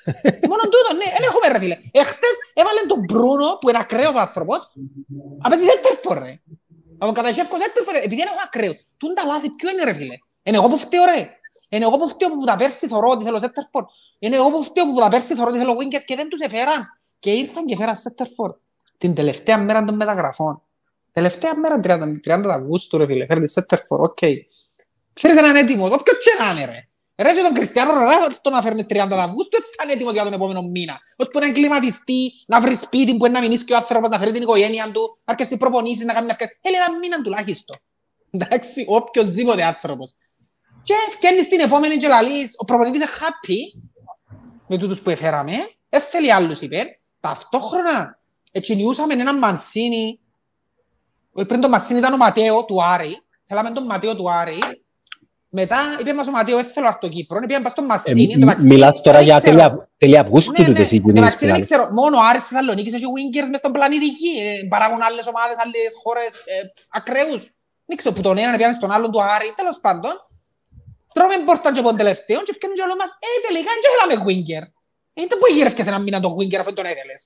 μόνο 0.51 0.64
τούτο, 0.74 0.89
ναι, 0.99 1.08
δεν 1.16 1.24
έχουμε 1.30 1.47
ρε 1.51 1.60
φίλε. 1.60 1.78
Εχθές 1.91 2.36
έβαλε 2.53 2.82
τον 2.88 2.99
Μπρούνο, 2.99 3.58
που 3.60 3.70
είναι 3.70 3.80
ακραίος 3.82 4.14
ο 4.16 4.20
άνθρωπος, 4.20 4.72
να 5.41 5.49
παίζει 5.49 5.66
σέντερφορ 5.66 6.18
ρε. 6.18 6.39
Να 6.97 7.06
τον 7.06 7.14
καταχεύκω 7.14 7.58
σέντερφορ, 7.58 7.95
επειδή 7.95 8.22
είναι 8.22 8.32
ακραίος. 8.45 8.76
Τούν 8.97 9.14
τα 9.14 9.26
λάθη, 9.26 9.49
ποιο 9.49 9.70
είναι 9.70 9.84
ρε 9.84 9.93
φίλε. 9.93 10.16
Είναι 10.43 10.58
εγώ 10.58 10.68
που 10.68 10.78
φταίω 10.78 11.03
ρε. 11.06 11.30
Είναι 11.70 11.86
εγώ 11.86 11.97
που 11.97 12.10
φταίω 12.10 12.30
που 12.30 12.45
τα 12.45 12.56
πέρσι 12.56 12.88
θωρώ 12.88 13.10
ότι 13.10 13.24
θέλω 13.24 13.39
σέντερφορ. 13.39 13.84
Είναι 14.20 14.36
εγώ 14.36 14.49
που 14.49 14.64
φταίω 14.64 14.86
που 14.86 14.99
τα 14.99 15.10
πέρσι 15.10 15.36
θωρώ 15.36 15.49
ότι 15.49 15.58
θέλω 15.58 15.74
winger 15.80 16.01
και 16.06 16.16
δεν 16.16 16.30
τους 16.30 16.39
εφέραν. 16.39 16.99
Και 17.20 17.32
ήρθαν 17.32 17.66
και 17.66 17.76
φέραν 17.76 17.95
σέντερφορ. 17.95 18.56
Την 18.97 19.16
τελευταία 19.16 19.58
μέρα 19.58 19.84
των 19.84 19.95
μεταγραφών. 19.95 20.62
Τελευταία 21.12 21.56
μέρα 21.56 21.80
30, 21.84 22.12
30 22.26 22.43
Αυγούστου 22.49 22.97
ρε 22.97 23.06
φίλε. 23.06 23.26
Φέρνει 23.26 23.47
σέντερφορ, 23.47 24.01
οκ. 24.01 24.18
Ξέρεις 25.16 25.38
έναν 25.38 25.55
έτοιμος, 25.55 25.91
όποιος 25.91 26.18
και 26.24 26.43
να 26.43 26.51
είναι 26.51 26.66
ρε. 26.66 26.88
Ρε 27.24 27.34
και 27.34 27.41
τον 27.41 27.53
Κριστιανό 27.53 27.93
Ρονάλντο 27.93 28.36
το 28.41 28.49
να 28.49 28.61
φέρνεις 28.61 28.86
30 28.89 29.07
Αυγούστου 29.11 29.49
δεν 29.51 29.61
θα 29.78 29.84
είναι 29.84 29.93
έτοιμος 29.93 30.13
για 30.13 30.24
τον 30.24 30.34
επόμενο 30.34 30.61
μήνα. 30.61 30.99
Ώσπου 31.18 31.39
να 31.39 31.45
εγκλιματιστεί, 31.45 32.32
να 32.47 32.61
βρει 32.61 32.76
σπίτι 32.76 33.16
που 33.18 33.26
είναι 33.26 33.39
να 33.39 33.45
μείνεις 33.45 33.63
και 33.63 33.74
ο 33.74 33.76
άνθρωπος, 33.76 34.09
να 34.09 34.18
φέρει 34.18 34.32
την 34.32 34.41
οικογένεια 34.41 34.91
του, 34.91 35.18
να 35.26 35.34
αρκεύσει 35.34 35.57
προπονήσεις, 35.57 36.05
να 36.05 36.13
κάνει 36.13 36.26
μια 36.26 36.36
ευκαιρία. 36.39 36.57
Έλε 36.61 36.78
ένα 36.78 36.99
μήνα 36.99 37.22
τουλάχιστον. 37.22 37.78
Εντάξει, 38.32 38.86
οποιοςδήποτε 38.88 39.63
άνθρωπος. 39.63 40.16
Και 40.84 40.93
φτιάχνεις 41.09 41.47
την 41.47 41.59
επόμενη 41.59 41.97
και 41.97 42.07
λαλείς, 42.07 42.55
ο 42.57 42.66
προπονητής 42.66 43.01
είναι 43.01 43.09
happy 43.20 43.82
με 44.68 44.78
τούτους 44.78 45.01
που 45.01 45.09
έφεραμε, 45.09 45.53
δεν 45.89 46.01
θέλει 46.01 46.34
άλλους 46.34 46.61
είπε. 46.61 46.99
Ταυτόχρονα, 47.20 48.20
ετσινιούσαμε 48.51 49.13
έναν 49.13 49.38
Μανσίνη, 49.38 50.20
όχι, 51.32 51.47
πριν 51.47 51.61
το 51.61 51.70
Μανσίνη 51.70 51.99
ήταν 51.99 52.13
ο 52.13 52.18
Ματέο 52.18 52.66
του 52.66 52.84
Άρη, 52.84 53.22
θέλαμε 53.43 53.72
τον 53.72 53.86
Ματέο 53.86 54.16
του 54.16 54.32
Άρη, 54.32 54.85
μετά 55.50 55.80
είπε 56.00 56.14
μας 56.14 56.28
ο 56.28 56.32
Ματέο, 56.32 56.56
δεν 56.56 56.66
θέλω 56.66 56.88
έρθω 56.88 57.08
Κύπρο, 57.10 57.39
πήγαμε 57.39 57.64
πας 57.64 57.72
στον 57.72 57.84
Ε, 57.84 57.88
Μανσίνη, 57.88 58.36
μ- 58.36 58.39
το 58.39 58.46
Μαξίνη, 58.46 58.74
Μιλάς 58.74 59.02
τώρα 59.02 59.18
δεν 59.18 59.26
για 59.28 59.38
ξέρω. 59.39 59.52
τέλεια- 59.58 59.89
τέλεια 60.02 60.20
Αυγούστου 60.22 60.52
Ναι, 60.52 60.58
ναι, 60.60 60.66
τούτες 60.70 60.91
οι 60.91 60.98
το 61.02 61.06
κινήσεις 61.06 61.22
Μαξίνη 61.28 61.39
που 61.39 61.46
δεν 61.46 61.50
λάλλεις. 61.54 61.68
ξέρω, 61.70 61.84
μόνο 62.00 62.16
ο 62.18 62.24
Άρης 62.30 62.41
της 62.41 62.50
Θεσσαλονίκης 62.52 62.93
έχει 62.98 63.08
wingers 63.16 63.48
μες 63.52 63.60
στον 63.64 63.72
πλανήτη 63.76 64.06
εκεί, 64.14 64.32
ε, 64.46 64.68
παράγουν 64.74 65.02
άλλες 65.08 65.26
ομάδες, 65.32 65.56
άλλες 65.64 65.91
χώρες, 66.04 66.30
ε, 66.54 66.56
ακραίους. 66.98 67.41
Δεν 67.88 67.96
ξέρω, 68.00 68.14
που 68.16 68.22
τον 68.28 68.36
έναν 68.43 68.56
πήγαμε 68.58 68.76
στον 68.80 68.91
άλλον 68.96 69.10
του 69.14 69.22
Άρη, 69.36 69.50
τέλος 69.60 69.78
πάντων. 69.86 70.14
Τρώμε 71.16 71.36
πόρτα 71.48 71.68
και 71.76 71.82
πον 71.86 71.96
τελευταίο 72.02 72.39
και 72.46 72.54
φτιάχνουν 72.58 72.78
και 72.78 72.86
όλο 72.88 72.96
μας, 73.02 73.10
ε, 73.26 73.30
τελικά 73.48 73.72
δεν 73.76 73.82
θέλαμε 73.86 74.14
winger. 74.28 74.64
Είναι 75.18 75.28
το 75.32 75.36
που 75.39 75.46
γύρευκες 75.56 75.86
έναν 75.91 76.02
μήνα 76.06 76.20
τον 76.26 76.32
winger 76.38 76.60
αφού 76.64 76.72
τον 76.80 76.86
έδελες. 76.93 77.22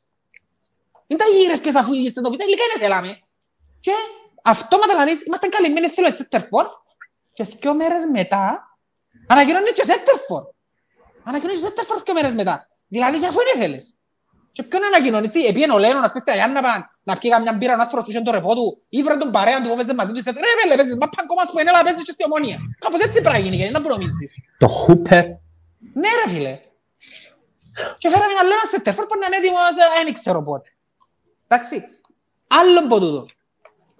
Είναι 1.07 1.19
τα 1.23 1.27
γύρευκες 1.35 1.75
αφού 1.81 1.91
είστε 1.93 2.19
το 2.25 2.29
πει, 2.31 2.37
τελικά 2.45 2.63
δεν 2.71 2.79
θέλαμε. 2.83 3.11
Και 3.85 3.93
αυτόματα 4.53 4.93
λαλείς, 4.99 5.19
είμαστε 5.25 5.47
καλυμμένοι, 5.55 5.87
θέλουμε 5.87 6.15
center 6.19 6.41
for. 6.51 6.65
Και 7.39 7.47
δύο 7.59 7.73
μέρες 7.73 8.03
μετά, 8.11 8.45
ανακοινώνει 9.27 9.71
και 9.77 9.83
center 9.91 10.17
for. 10.27 10.43
Ανακοινώνει 11.23 11.59
και 11.59 11.65
center 11.67 11.85
for 11.89 11.97
δύο 12.05 12.13
μέρες 12.13 12.33
μετά. 12.33 12.55
Δηλαδή, 12.87 13.17
για 13.17 13.27
αφού 13.27 13.39
είναι 13.41 13.61
θέλεις. 13.61 13.95
Και 14.51 14.63
ποιον 14.63 14.83
ανακοινώνεις, 14.83 15.31
τι, 15.31 15.45
επίεν 15.45 15.69
ο 15.69 15.77
Λένον, 15.77 16.03
ας 16.03 16.11
πούμε, 16.11 16.23
στα 16.25 16.33
Γιάννα 16.33 16.61
παν, 16.61 16.81
να 17.03 17.17
πιει 17.17 17.29
καμιά 17.31 17.53
μπύρα 17.53 17.73
ο 17.77 17.79
άνθρωπος 17.81 18.05
του 18.05 18.11
και 18.17 18.21
το 18.27 18.31
ρεπό 18.31 18.55
του 18.55 18.85
ή 18.89 19.03
βρε 19.03 19.15
τον 19.15 19.31
παρέα 19.31 19.61
του 19.61 19.69
που 19.69 19.75
παίζεις 19.75 19.93
μαζί 19.93 20.11
του 20.11 20.21
και 20.23 20.31
ρε 20.31 20.53
βέλε 20.59 20.75
παίζεις 20.75 20.95
μα 21.01 21.07
πάνε 21.13 21.27
κόμμα 21.29 21.43
που 21.51 21.59
είναι 21.59 21.69
έλα 21.69 21.83
παίζεις 21.83 22.03
και 22.07 22.11
στη 22.15 22.23
ομόνια. 22.27 22.57
Κάπως 22.83 22.99
έτσι 23.05 23.17
πρέπει 23.21 23.37
να 23.37 23.41
γίνει 23.43 23.55
γιατί 23.55 23.73
να 23.73 23.81
που 23.81 23.89
νομίζεις. 23.89 24.31
Το 24.63 24.67
Χούπερ. 24.67 25.25
Ναι 26.01 26.09
ρε 26.19 26.27
φίλε. 26.33 26.53
Και 28.01 28.09
φέραμε 28.11 28.31
ένα 28.35 28.41
άλλο 28.43 28.55
σε 28.71 28.79
τερφόρ 28.85 29.05
που 29.05 29.15
είναι 29.15 29.37
έτοιμος, 29.39 29.75
ε, 29.83 30.03
δεν 30.03 30.13
ξέρω 30.13 30.41
πότε. 30.41 30.69
Εντάξει. 31.47 31.75
Άλλον 32.57 32.83
από 32.85 32.99
τούτο. 32.99 33.25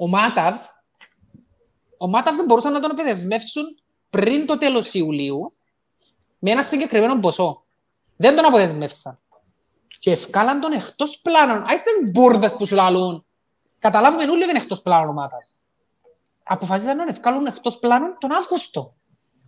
Ο 0.04 0.08
Μάταβς, 0.08 0.62
ο 2.02 2.08
Μάταβς 2.08 2.46
μπορούσαν 2.46 2.72
να 2.72 2.80
τον 2.80 2.92
επιδεσμεύσουν 2.92 3.64
πριν 4.10 4.46
το 4.46 4.58
τέλος 4.58 4.94
Ιουλίου 4.94 5.54
με 6.40 6.52
ένα 6.52 6.64
συγκεκριμένο 6.64 7.20
ποσό. 7.20 7.64
Δεν 8.18 8.36
τον 8.36 8.46
αποδεσμεύσαν. 8.46 9.20
Και 10.00 10.12
ευκάλαν 10.12 10.60
τον 10.60 10.72
εκτός 10.72 11.20
πλάνων. 11.20 11.66
Άις 11.68 11.82
τις 11.82 12.12
μπούρδες 12.12 12.54
που 12.54 12.66
σου 12.66 12.76
λαλούν. 12.76 13.26
Καταλάβουμε 13.80 14.24
όλοι 14.24 14.42
ότι 14.44 14.50
είναι 14.50 14.60
εκτός 14.60 14.82
πλάνων 14.82 15.10
ο 15.10 15.14
Μάταβς. 15.14 15.62
Αποφασίσαν 16.44 16.98
να 16.98 17.06
τον 17.06 17.14
ευκάλουν 17.14 17.46
εκτός 17.46 17.80
πλάνων 17.80 18.18
τον 18.20 18.32
Αύγουστο. 18.32 18.94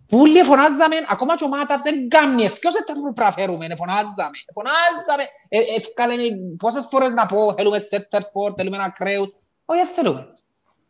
Που 0.08 0.18
όλοι 0.18 0.42
φωνάζαμε, 0.42 0.96
ακόμα 1.08 1.36
και 1.36 1.44
ο 1.44 1.48
Μάταβς 1.48 1.82
δεν 1.82 2.08
κάνει, 2.08 2.44
ευκαιρός 2.44 2.76
δεν 2.76 2.84
πρέπει 2.84 3.20
να 3.20 3.32
φέρουμε, 3.32 3.76
φωνάζαμε, 3.76 4.38
φωνάζαμε, 4.54 5.22
ε, 5.48 5.58
ευκάλεν 5.76 6.56
πόσες 6.56 6.86
φορές 6.90 7.12
να 7.12 7.26
πω, 7.26 7.54
θέλουμε 7.54 7.78
Σέτερφορ, 7.78 8.52
θέλουμε 8.56 8.76
ένα 8.76 8.90
κρέους, 8.90 9.28
όχι 9.64 9.80
δεν 9.80 9.86
θέλουμε. 9.86 10.31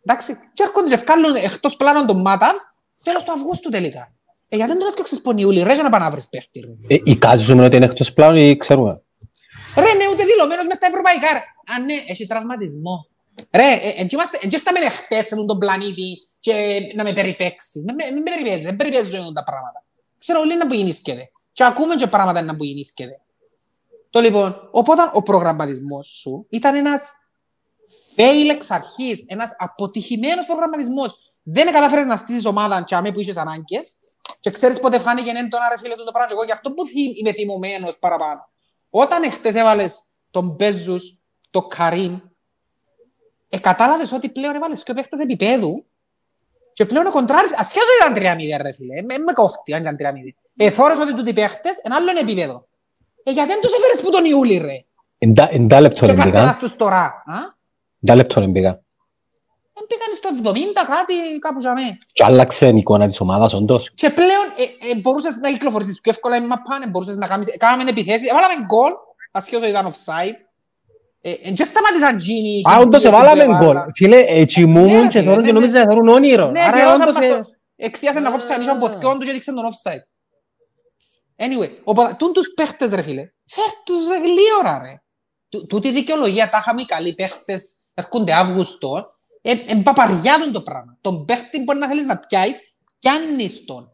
Εντάξει, 0.04 0.36
και 0.52 0.62
έρχονται 0.62 0.88
και 0.88 0.94
ευκάλουν 0.94 1.34
εκτός 1.34 1.76
πλάνων 1.76 2.06
τον 2.06 2.20
Μάταβς, 2.20 2.74
τέλος 3.02 3.24
του 3.24 3.32
Αυγούστου 3.32 3.68
τελικά. 3.70 4.12
Ε, 4.48 4.56
γιατί 4.56 4.70
δεν 4.70 4.80
τον 4.80 4.88
έφτιαξες 4.88 5.20
πονιούλη, 5.20 5.62
ρε, 5.62 5.74
για 5.74 5.82
να 5.82 5.90
πάνε 5.90 6.04
να 6.04 6.10
βρεις 6.10 6.28
παίχτη. 6.28 6.78
Ε, 6.88 6.96
εικάζουμε 7.04 7.64
ότι 7.64 7.76
είναι 7.76 7.84
εκτός 7.84 8.12
πλάνου 8.12 8.36
ή 8.36 8.56
ξέρουμε. 8.56 9.02
Ρε, 9.76 9.92
ναι, 9.92 10.08
ούτε 10.12 10.24
δηλωμένος 10.24 10.66
μες 10.66 10.76
στα 10.76 10.86
ευρωπαϊκά. 10.86 11.32
ρε. 11.32 11.38
Α, 11.72 11.84
ναι, 11.84 11.94
έχει 12.06 12.26
τραυματισμό. 12.26 13.06
Ρε, 13.50 13.72
ε, 13.72 14.06
δεν 14.40 14.50
ήρθαμε 14.50 14.78
χτες 14.88 15.26
σε 15.26 15.34
τον 15.34 15.58
πλανήτη 15.58 16.28
και 16.40 16.80
να 16.96 17.02
με 17.02 17.12
περιπέξεις. 17.12 17.84
Μην 17.84 18.22
με 18.22 18.30
περιπέζεις, 18.30 18.64
δεν 18.64 18.76
περιπέζουν 18.76 19.34
τα 19.34 19.44
πράγματα. 19.44 19.84
Ξέρω 20.18 20.40
όλοι 20.40 20.56
να 20.56 20.66
που 20.66 20.74
γεννήσκεται. 20.74 21.30
Και 21.52 21.64
ακούμε 21.64 21.94
και 21.94 22.06
πράγματα 22.06 22.42
να 22.42 22.56
που 22.56 22.64
γεννήσκεται. 22.64 23.20
Το 24.10 24.20
λοιπόν, 24.20 24.68
οπότε 24.70 25.02
ο 25.12 25.22
προγραμματισμός 25.22 26.06
σου 26.06 26.46
ήταν 26.50 26.74
ένας 26.74 27.21
fail 28.16 28.48
εξ 28.50 28.70
αρχής, 28.70 29.24
ένας 29.26 29.54
αποτυχημένος 29.58 30.46
προγραμματισμός. 30.46 31.16
Δεν 31.42 31.72
κατάφερες 31.72 32.06
να 32.06 32.16
στήσεις 32.16 32.44
ομάδα 32.44 32.82
και 32.82 32.94
αμέ 32.94 33.12
που 33.12 33.20
είχες 33.20 33.36
ανάγκες 33.36 33.96
και 34.40 34.50
ξέρεις 34.50 34.80
πότε 34.80 34.98
φάνηκε 34.98 35.30
έντονα 35.30 35.68
ρε 35.68 35.78
φίλε 35.78 35.94
το 35.94 36.12
πράγμα 36.12 36.26
και 36.26 36.32
εγώ 36.32 36.44
γι' 36.44 36.52
αυτό 36.52 36.70
που 36.70 36.82
είμαι 37.20 37.32
θυμωμένος 37.32 37.98
παραπάνω. 37.98 38.48
Όταν 38.90 39.22
εχθές 39.22 39.54
έβαλες 39.54 40.02
τον 40.30 40.48
Μπέζους, 40.58 41.18
τον 41.50 41.68
Καρίν, 41.68 42.20
ε, 43.48 43.58
κατάλαβες 43.58 44.12
ότι 44.12 44.28
πλέον 44.28 44.54
έβαλες 44.54 44.82
και 44.82 44.90
ο 44.90 44.94
παίχτες 44.94 45.20
επίπεδου 45.20 45.86
και 46.72 46.84
πλέον 46.84 47.06
ο 47.06 47.10
κοντράρις, 47.10 47.54
ασχέτως 47.56 47.96
ήταν 48.00 48.14
τριαμίδια 48.14 48.58
ρε 48.62 48.72
φίλε, 48.72 49.02
με, 49.02 49.18
με 49.18 49.32
κόφτει 49.32 49.74
αν 49.74 49.82
ήταν 49.82 49.96
τριαμίδια. 49.96 50.34
Ε, 50.56 50.70
θόρες 50.70 50.98
ότι 50.98 51.14
τούτοι 51.14 51.32
παίχτες, 51.32 51.78
ένα 51.82 51.96
άλλο 51.96 52.18
επίπεδο. 52.20 52.66
Ε, 53.22 53.30
γιατί 53.30 53.48
δεν 53.48 53.60
τους 53.60 53.72
έφερες 53.72 54.00
που 54.00 54.10
τον 54.10 54.24
Ιούλη 54.24 54.58
ρε; 54.58 54.84
Εντά 55.50 55.80
λεπτό 55.80 56.04
Και 56.04 56.10
εμπήκα. 56.10 56.30
καθένας 56.30 56.56
τους 56.58 56.76
τώρα. 56.76 57.22
Α; 57.26 57.60
Εντά 58.02 58.14
λεπτό 58.14 58.40
εμπήκα. 58.40 58.82
Δεν 59.74 59.86
πήγαν 59.86 60.14
στο 60.42 60.50
70 60.50 60.86
κάτι 60.86 61.38
κάπου 61.38 61.60
για 61.60 61.72
μέ. 61.72 61.96
Και 62.12 62.24
άλλαξε 62.24 62.66
η 62.68 62.76
εικόνα 62.76 63.06
της 63.06 63.20
ομάδας 63.20 63.54
όντως. 63.54 63.90
Και 63.94 64.10
πλέον 64.10 64.46
ε, 64.56 64.90
ε, 64.90 64.94
μπορούσες 65.00 65.36
να 65.36 65.50
κυκλοφορήσεις 65.50 66.00
πιο 66.00 66.12
εύκολα 66.12 66.40
με 66.40 66.46
μαπάνε, 66.46 66.86
μπορούσες 66.86 67.16
να 67.16 67.26
κάνεις, 67.26 67.56
κάναμε 67.58 67.90
επιθέσεις, 67.90 68.30
έβαλαμε 68.30 68.54
γκολ, 68.64 68.92
ασχέτως 69.30 69.68
ήταν 69.68 69.86
offside. 69.92 70.34
Ε, 71.20 71.30
ε, 71.30 71.50
και 71.50 71.64
σταμάτησαν 71.64 72.18
τζίνοι. 72.18 72.60
Α, 72.70 72.78
όντως 72.80 73.04
εβάλαμε 73.04 73.56
γκολ. 73.64 73.76
Φίλε, 73.94 74.18
ε, 74.20 74.38
Ναι, 74.38 74.44
τσιμούμουν 74.46 75.00
ρε, 75.00 75.08
και 75.08 75.18
φίλε, 75.18 75.24
τώρα 75.24 75.36
ναι, 75.36 75.42
και 75.46 75.52
ναι. 75.52 75.58
νόμιζα 75.58 75.78
να 75.78 75.84
θεωρούν 75.84 76.08
όνειρο. 76.08 76.50
Ναι, 76.50 76.60
Άρα 76.60 76.72
πληρώσαν 76.72 77.00
όντως... 77.00 77.14
μας 77.14 77.24
ε, 77.24 77.28
το- 77.28 77.44
Εξίασε 77.76 78.20
να 78.20 78.30
κόψει 78.30 78.52
ανίσαν 78.52 78.78
ποθκιόν 78.78 79.14
τους 79.14 79.24
και 79.24 79.30
έδειξαν 79.30 79.54
τον 79.54 79.64
offside. 79.64 80.02
Anyway, 81.44 81.70
οπότε, 81.84 82.14
τούν 82.18 82.32
τους 82.32 82.46
παίχτες 82.56 82.90
ρε 82.90 83.02
φίλε, 83.02 83.22
φέρ 83.46 83.64
τους 83.84 84.06
ρε 84.08 84.16
γλύωρα 84.16 84.78
ρε. 84.82 84.94
Του- 85.48 85.66
Τούτη 85.66 85.90
δικαιολογία, 85.90 86.48
τα 86.50 86.58
είχαμε 86.60 86.80
οι 86.80 86.84
καλοί 86.84 87.14
παίχτες, 87.14 87.76
έρχονται 87.94 88.32
Αύγουστο, 88.32 89.14
ε, 89.42 89.50
ε, 89.50 89.80
παπαριά 89.82 90.38
τον 90.38 90.52
το 90.52 90.62
πράγμα. 90.62 90.96
Τον 91.00 91.24
παίχτη 91.24 91.62
μπορεί 91.62 91.78
να 91.78 91.86
θέλεις 91.86 92.04
να 92.04 92.18
πιάσεις, 92.18 92.72
πιάνεις 92.98 93.64
τον. 93.64 93.92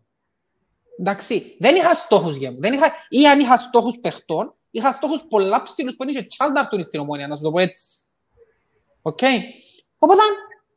Εντάξει, 1.01 1.57
δεν 1.59 1.76
είχα 1.76 1.94
στόχους 1.94 2.36
για 2.36 2.53
μου. 2.53 2.61
Δεν 2.61 2.72
είχα, 2.72 2.92
ή 3.09 3.28
αν 3.28 3.40
είχα 3.40 3.57
στόχους 3.57 3.99
παιχτών, 4.01 4.55
είχα 4.70 4.92
στόχους 4.92 5.24
πολλά 5.28 5.62
ψηλούς 5.62 5.96
που 5.96 6.05
δεν 6.05 6.14
είχε 6.14 6.26
chance 6.36 6.53
να 6.55 6.61
έρθουν 6.61 6.82
στην 6.82 7.01
ομόνια, 7.01 7.26
να 7.26 7.36
σου 7.36 7.42
το 7.42 7.51
πω 7.51 7.59
έτσι. 7.59 7.99
Οκ. 9.03 9.18
Οπότε, 9.99 10.22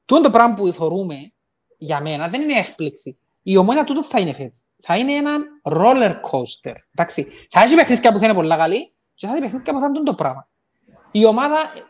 τούτο 0.05 0.21
το 0.21 0.29
πράγμα 0.29 0.55
που 0.55 0.67
θεωρούμε, 0.67 1.31
για 1.77 2.01
μένα, 2.01 2.27
δεν 2.27 2.41
είναι 2.41 2.59
έκπληξη. 2.59 3.19
Η 3.43 3.57
ομόνια 3.57 3.83
τούτο 3.83 4.03
θα 4.03 4.19
είναι 4.19 4.33
φέτος. 4.33 4.63
Θα 4.77 4.97
είναι 4.97 5.11
ένα 5.11 5.37
roller 5.63 6.11
coaster. 6.11 6.75
Εντάξει, 6.95 7.27
θα 7.49 7.61
έχει 7.61 7.75
παιχνίδια 7.75 8.11
που 8.11 8.19
θα 8.19 8.25
είναι 8.25 8.33
πολλά 8.33 8.57
καλή 8.57 8.93
και 9.13 9.27
θα 9.27 9.33
έχει 9.33 9.41
παιχνίδια 9.41 9.73
που 9.73 9.79
θα 9.79 9.85
είναι 9.85 9.97
τούτο 9.97 10.11
το 10.11 10.15
πράγμα. 10.15 10.47
Η 11.11 11.25
ομάδα 11.25 11.57
ε, 11.57 11.83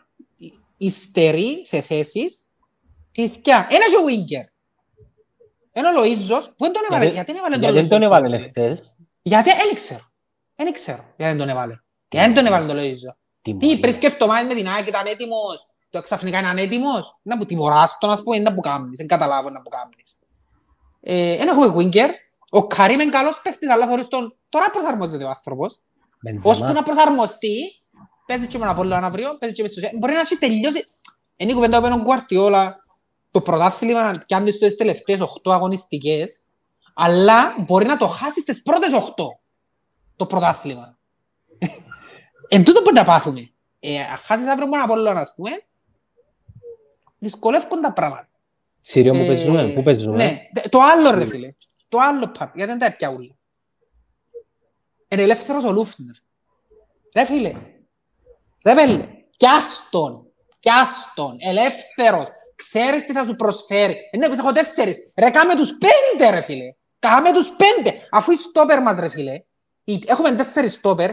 υστερεί 0.86 1.66
σε 1.66 1.80
θέσεις 1.80 2.46
κλειδιά. 3.12 3.66
Ένας 3.70 3.88
και 3.88 3.96
ο 3.96 4.04
Winger. 4.08 4.44
Ένα 5.72 5.88
ο 5.90 5.92
Λοΐζος 6.02 6.44
που 6.56 6.64
δεν 6.64 6.72
τον 6.72 6.82
έβαλε. 6.90 7.04
Γιατί- 7.10 7.14
Γιατί 7.14 7.32
δεν 7.32 7.36
έβαλε 7.40 7.56
Γιατί 7.56 7.78
δεν 7.78 7.88
τον 7.88 7.98
Λοΐζο 7.98 8.02
έβαλε 8.02 8.36
τότε; 8.36 8.48
χτες. 8.48 8.96
Γιατί 9.22 9.50
δεν 9.50 9.74
ξέρω. 9.74 10.00
Δεν 10.56 10.72
ξέρω 10.72 11.04
γιατί 11.16 11.32
δεν 11.36 11.38
τον 11.38 11.48
έβαλε. 11.48 11.74
Γιατί 12.10 12.26
δεν 12.26 12.34
τον 12.34 12.46
έβαλε 12.46 12.66
τον 12.66 12.76
Λοΐζο; 12.76 13.14
Τι, 13.42 13.50
Τιμωρία. 13.54 13.80
πριν 13.80 13.94
σκεφτομάς 13.94 14.44
με 14.44 14.54
την 14.54 14.68
ΑΕΚ 14.68 14.86
ήταν 14.86 15.06
έτοιμος; 15.06 15.66
Το 15.90 16.00
ξαφνικά 16.02 16.38
είναι 16.38 16.48
ανέτοιμος. 16.48 17.18
Να 17.22 17.38
που 17.38 17.44
τιμωράς 17.46 17.96
τον, 18.00 18.10
ας 18.10 18.22
πούμε, 18.22 18.38
να 18.38 18.54
που 18.54 18.60
κάνεις. 18.60 18.96
Δεν 18.96 19.06
καταλάβω 19.06 19.50
να 19.50 19.60
που 19.62 19.68
κάνεις. 19.68 20.18
Ε, 21.00 21.32
Ένα 21.32 21.50
έχουμε 21.52 21.74
Winger. 21.76 22.08
Ο 22.50 22.66
Καρίμ 22.66 23.00
είναι 23.00 23.10
καλός 23.10 23.40
παίχτης, 23.42 23.70
αλλά 23.70 23.86
θωρείς 23.86 24.08
τον... 24.08 24.36
Τώρα 24.48 24.70
προσαρμόζεται 24.70 25.24
ο 25.24 25.28
άνθρωπος. 25.28 25.80
Μπενζεμά. 26.22 26.50
Ώσπου 26.50 26.72
να 26.72 26.82
προσαρμοστεί, 26.82 27.81
παίζεις 28.32 28.48
και 28.48 28.58
με 28.58 28.64
ένα 28.64 28.72
Απόλλωνα 28.72 29.06
αύριο, 29.06 29.36
παίζεις 29.38 29.56
και 29.56 29.62
μες 29.62 29.70
στους... 29.70 29.82
Μπορεί 29.98 30.12
να 30.12 30.20
έχει 30.20 30.36
τελειώσει... 30.36 30.84
Είναι 31.36 31.50
η 31.50 31.54
κουβέντα 31.54 31.80
που 31.80 31.86
είναι 31.86 31.94
ο 31.94 31.98
Γκουαρτιόλα, 31.98 32.84
το 33.30 33.40
πρωτάθλημα 33.40 34.14
πιάνεις 34.26 34.54
στις 34.54 34.76
τελευταίες 34.76 35.18
8 35.20 35.26
αγωνιστικές, 35.52 36.42
αλλά 36.94 37.54
μπορεί 37.58 37.86
να 37.86 37.96
το 37.96 38.06
χάσεις 38.06 38.42
στις 38.42 38.62
πρώτες 38.62 38.90
8 38.92 39.24
το 40.16 40.26
πρωτάθλημα. 40.26 40.98
Εν 42.48 42.64
τούτο 42.64 42.80
μπορεί 42.80 42.94
να 42.94 43.04
πάθουμε. 43.04 43.50
Ε, 43.80 43.98
αν 44.00 44.16
χάσεις 44.16 44.46
αύριο 44.46 44.66
με 44.68 44.74
ένα 44.76 44.84
Απόλλωνα, 44.84 45.20
ας 45.20 45.34
πούμε, 45.34 45.50
δυσκολεύκουν 47.18 47.80
τα 47.80 47.92
πράγματα. 47.92 48.28
Σύριο 48.80 49.12
που 49.12 49.18
Ε, 49.18 49.26
παίζουμε, 49.26 49.72
πού 49.74 49.82
παίζουμε; 49.82 50.16
Ναι, 50.16 50.38
τε- 50.52 50.68
το 50.68 50.78
άλλο 50.82 51.10
ρε 51.10 51.24
φίλε. 51.24 51.54
Το 51.88 51.98
άλλο 51.98 52.32
part, 52.38 52.50
γιατί 52.54 52.70
δεν 52.70 52.78
τα 52.78 52.86
έπια 52.86 53.08
ούλα. 53.08 53.34
Είναι 55.08 55.22
ελεύθερος 55.22 55.64
ο 55.64 55.72
Λούφνερ. 55.72 56.14
Ρε 57.14 57.24
φίλε. 57.24 57.52
Ρε 58.64 58.80
φίλε. 58.80 59.06
Κιάστον. 59.36 60.26
Κιάστον. 60.58 61.36
Ελεύθερος. 61.40 62.26
Ξέρεις 62.56 63.06
τι 63.06 63.12
θα 63.12 63.24
σου 63.24 63.36
προσφέρει. 63.36 63.96
Είναι 64.12 64.26
που 64.28 64.34
έχω 64.38 64.52
τέσσερις. 64.52 65.12
Ρε 65.16 65.30
κάμε 65.30 65.56
τους 65.56 65.70
πέντε 65.78 66.30
ρε 66.30 66.40
φίλε. 66.40 66.74
Κάμε 66.98 67.32
τους 67.32 67.48
πέντε. 67.56 68.08
Αφού 68.10 68.30
οι 68.32 68.36
στόπερ 68.36 68.82
μας 68.82 68.98
ρε 68.98 69.08
φίλε. 69.08 69.42
οι- 69.84 70.02
Έχουμε 70.06 70.32
τέσσερις 70.32 70.72
στόπερ. 70.72 71.10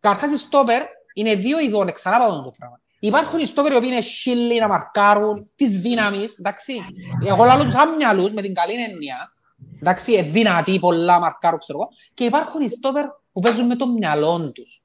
Καρχάς 0.00 0.32
οι 0.32 0.36
στόπερ 0.38 0.82
είναι 1.14 1.34
δύο 1.34 1.58
ειδών. 1.60 1.92
Ξανά 1.92 2.18
το 2.26 2.52
πράγμα. 2.58 2.80
Υπάρχουν 3.00 3.38
οι 3.40 3.44
στόπερ 3.46 3.72
οι 3.72 3.76
οποίοι 3.76 3.88
είναι 3.92 4.00
σίλοι 4.00 4.58
να 4.58 4.68
μαρκάρουν 4.68 5.50
τις 5.54 5.80
δύναμεις. 5.80 6.36
Εντάξει. 6.38 6.84
Εγώ 7.26 7.44
λάλλω 7.44 7.64
τους 7.64 7.74
άμυαλους 7.74 8.32
με 8.32 8.42
την 8.42 8.54
καλή 8.54 8.82
έννοια. 8.82 9.32
Εντάξει, 9.80 10.12
ε, 10.12 10.22
δυνατοί, 10.22 10.78
πολλά 10.78 11.18
μαρκάρουν, 11.20 11.58
ξέρω 11.58 11.78
εγώ. 11.78 11.88
Και 12.14 12.24
υπάρχουν 12.24 12.60
οι 12.60 12.68
στόπερ 12.68 13.04
που 13.32 13.40
παίζουν 13.40 13.66
με 13.66 13.76
το 13.76 13.86
μυαλό 13.88 14.52
τους. 14.52 14.82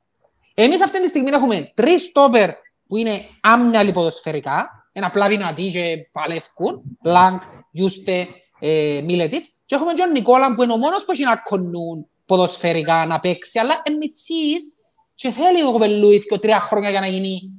Εμείς 0.53 0.83
αυτή 0.83 1.01
τη 1.01 1.07
στιγμή 1.07 1.29
έχουμε 1.29 1.71
τρεις 1.73 2.03
στόπερ 2.03 2.49
που 2.87 2.97
είναι 2.97 3.25
άμυαλοι 3.41 3.91
ποδοσφαιρικά, 3.91 4.87
είναι 4.93 5.05
απλά 5.05 5.27
δυνατοί 5.27 5.69
και 5.71 6.09
παλεύκουν, 6.11 6.81
Λάγκ, 7.03 7.39
Γιούστε, 7.71 8.27
ε, 8.59 9.01
Μίλετιτς, 9.03 9.53
και 9.65 9.75
έχουμε 9.75 9.93
τον 9.93 10.11
Νικόλα 10.11 10.55
που 10.55 10.63
είναι 10.63 10.73
ο 10.73 10.77
μόνος 10.77 11.05
που 11.05 11.11
έχει 11.11 11.23
να 11.23 11.35
κονούν 11.35 12.07
ποδοσφαιρικά 12.25 13.05
να 13.05 13.19
παίξει, 13.19 13.59
αλλά 13.59 13.81
είναι 13.87 13.97
μητσής 13.97 14.75
και 15.15 15.29
θέλει 15.29 15.63
ο 15.63 15.71
κοπελούι 15.71 16.25
και 16.25 16.37
τρία 16.37 16.59
χρόνια 16.59 16.89
για 16.89 16.99
να 16.99 17.07
γίνει 17.07 17.51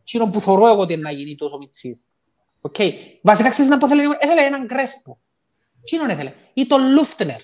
εκείνο 0.00 0.30
που 0.30 0.40
θωρώ 0.40 0.66
εγώ 0.66 0.80
ότι 0.80 0.92
είναι 0.92 1.02
να 1.02 1.10
γίνει 1.10 1.36
τόσο 1.36 1.58
μητσής. 1.58 2.04
Οκ. 2.60 2.76
Βασικά 3.22 3.48
ξέρεις 3.48 3.70
να 3.70 3.78
πω 3.78 3.88
θέλει, 3.88 4.02
έθελε 4.18 4.40
έναν 4.40 4.66
Κρέσπο. 4.66 5.18
Εκείνον 5.82 6.10
έθελε. 6.10 6.32
Ή 6.54 6.66
τον 6.66 6.92
Λούφτνερ. 6.92 7.40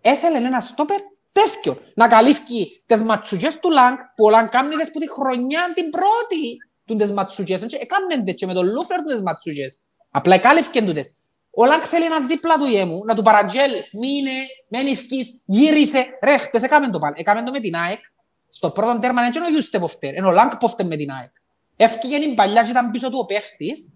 Έθελε 0.00 0.36
ένα 0.36 0.60
στόπερ 0.60 1.00
τέτοιο. 1.32 1.78
Να 1.94 2.08
καλύφει 2.08 2.82
τις 2.86 3.02
ματσουγές 3.02 3.58
του 3.58 3.70
Λάγκ, 3.70 3.96
που 4.16 4.24
ο 4.24 4.30
Λάγκ 4.30 4.48
κάνει 4.48 4.76
τις 4.76 4.90
που 4.90 4.98
τη 4.98 5.10
χρονιά 5.10 5.72
την 5.74 5.90
πρώτη 5.90 6.56
του 6.84 6.96
τις 6.96 7.10
ματσουγές. 7.10 7.64
Και 7.66 7.78
έκαναν 7.80 8.24
τέτοιο 8.24 8.46
με 8.46 8.54
τον 8.54 8.72
Λούφτνερ 8.72 9.00
του 9.00 9.06
τις 9.06 9.22
ματσουγές. 9.22 9.80
Απλά 10.10 10.34
εκάλυφκεν 10.34 10.86
του 10.86 10.92
τις. 10.92 11.16
Ο 11.50 11.64
Λάγκ 11.64 11.80
θέλει 11.84 12.04
ένα 12.04 12.20
δίπλα 12.20 12.54
του 12.54 12.64
γέμου, 12.64 13.04
να 13.04 13.14
του 13.14 13.22
παραγγέλει. 13.22 13.84
Μείνε, 13.92 14.30
μεν 14.68 14.90
ευκείς, 14.90 15.42
γύρισε. 15.46 16.06
Ρε, 16.22 16.36
χτες 16.36 16.62
έκαμε 16.62 16.88
το 16.88 16.98
πάλι. 16.98 17.14
Έκαμε 17.18 17.42
το 17.42 17.50
με 17.50 17.60
την 17.60 17.74
ΑΕΚ. 17.74 18.00
Στο 18.48 18.70
πρώτο 18.70 18.98
τέρμα 18.98 19.22
είναι 19.22 19.30
και 19.30 19.38
ο 19.38 19.54
Ιούστε 19.54 19.78
που 19.78 19.88
φταίει. 19.88 20.14
Είναι 20.16 20.26
ο 20.26 20.30
Λάγκ 20.30 20.50
που 20.60 20.68
φταίει 20.68 20.86
με 20.86 20.96
την 20.96 21.10
ΑΕΚ. 21.10 21.30
Έφυγε 21.76 22.16
η 22.16 22.34
μπαλιά 22.34 22.62
και 22.62 22.70
ήταν 22.70 22.90
πίσω 22.90 23.10
του 23.10 23.18
ο 23.18 23.24
παίχτης 23.24 23.94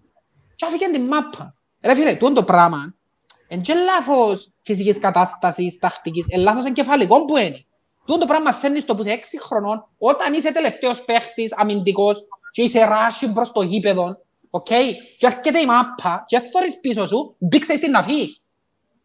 και 0.55 0.65
άφηκε 0.65 0.87
την 0.91 1.01
μάπα. 1.01 1.53
Ρε 1.81 1.93
φίλε, 1.93 2.15
τούτο 2.15 2.33
το 2.33 2.43
πράγμα 2.43 2.96
είναι 3.47 3.61
και 3.61 3.73
λάθος 3.73 4.51
φυσικής 4.61 4.99
κατάστασης, 4.99 5.77
τακτικής, 5.77 6.25
είναι 6.29 6.41
λάθος 6.41 6.65
εγκεφαλικό 6.65 7.25
που 7.25 7.37
είναι. 7.37 7.65
Τούτο 8.05 8.19
το 8.19 8.25
πράγμα 8.25 8.53
φέρνεις 8.53 8.85
το 8.85 8.95
που 8.95 9.01
είσαι 9.01 9.11
έξι 9.11 9.41
χρονών, 9.41 9.87
όταν 9.97 10.33
είσαι 10.33 10.51
τελευταίος 10.51 11.01
παίχτης, 11.03 11.53
αμυντικός 11.57 12.23
και 12.51 12.61
είσαι 12.61 12.83
ράσι 12.85 13.31
προς 13.33 13.51
το 13.51 13.61
γήπεδο, 13.61 14.17
οκ, 14.49 14.65
και 15.17 15.25
έρχεται 15.25 15.59
η 15.59 15.65
μάπα 15.65 16.23
και 16.27 16.39
θωρείς 16.39 16.79
πίσω 16.79 17.07
σου, 17.07 17.35
μπήξε 17.37 17.75
στην 17.75 17.95
αφή. 17.95 18.27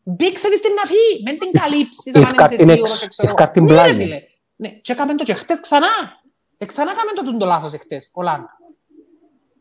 Μπήξε 0.02 0.48
της 0.48 0.58
στην 0.58 0.70
αφή, 0.84 1.22
μην 1.26 1.38
την 1.38 1.50
καλύψεις, 1.60 2.14
αν 2.14 2.52
είσαι 2.52 2.56
σίγουρος, 2.56 3.00
και 3.00 3.08
ξέρω. 3.08 3.28
Ευκάρτην 3.28 3.64
Ναι, 3.64 3.68
ρε 3.72 3.74
πλάγι. 3.74 3.94
φίλε. 4.02 4.20
Ναι, 4.56 4.68
και 4.68 4.92
έκαμε 4.92 5.14
το 5.14 5.24
και 5.24 5.34
χτες 5.34 5.60
ξανά. 5.60 5.86
Ε, 6.58 6.64
ξανά 6.64 6.90
έκαμε 6.90 7.10
το 7.14 7.22
τούτο 7.22 7.46
λάθος 7.46 7.72
εχθές, 7.72 8.10
ο 8.12 8.22
Λάγκ. 8.22 8.42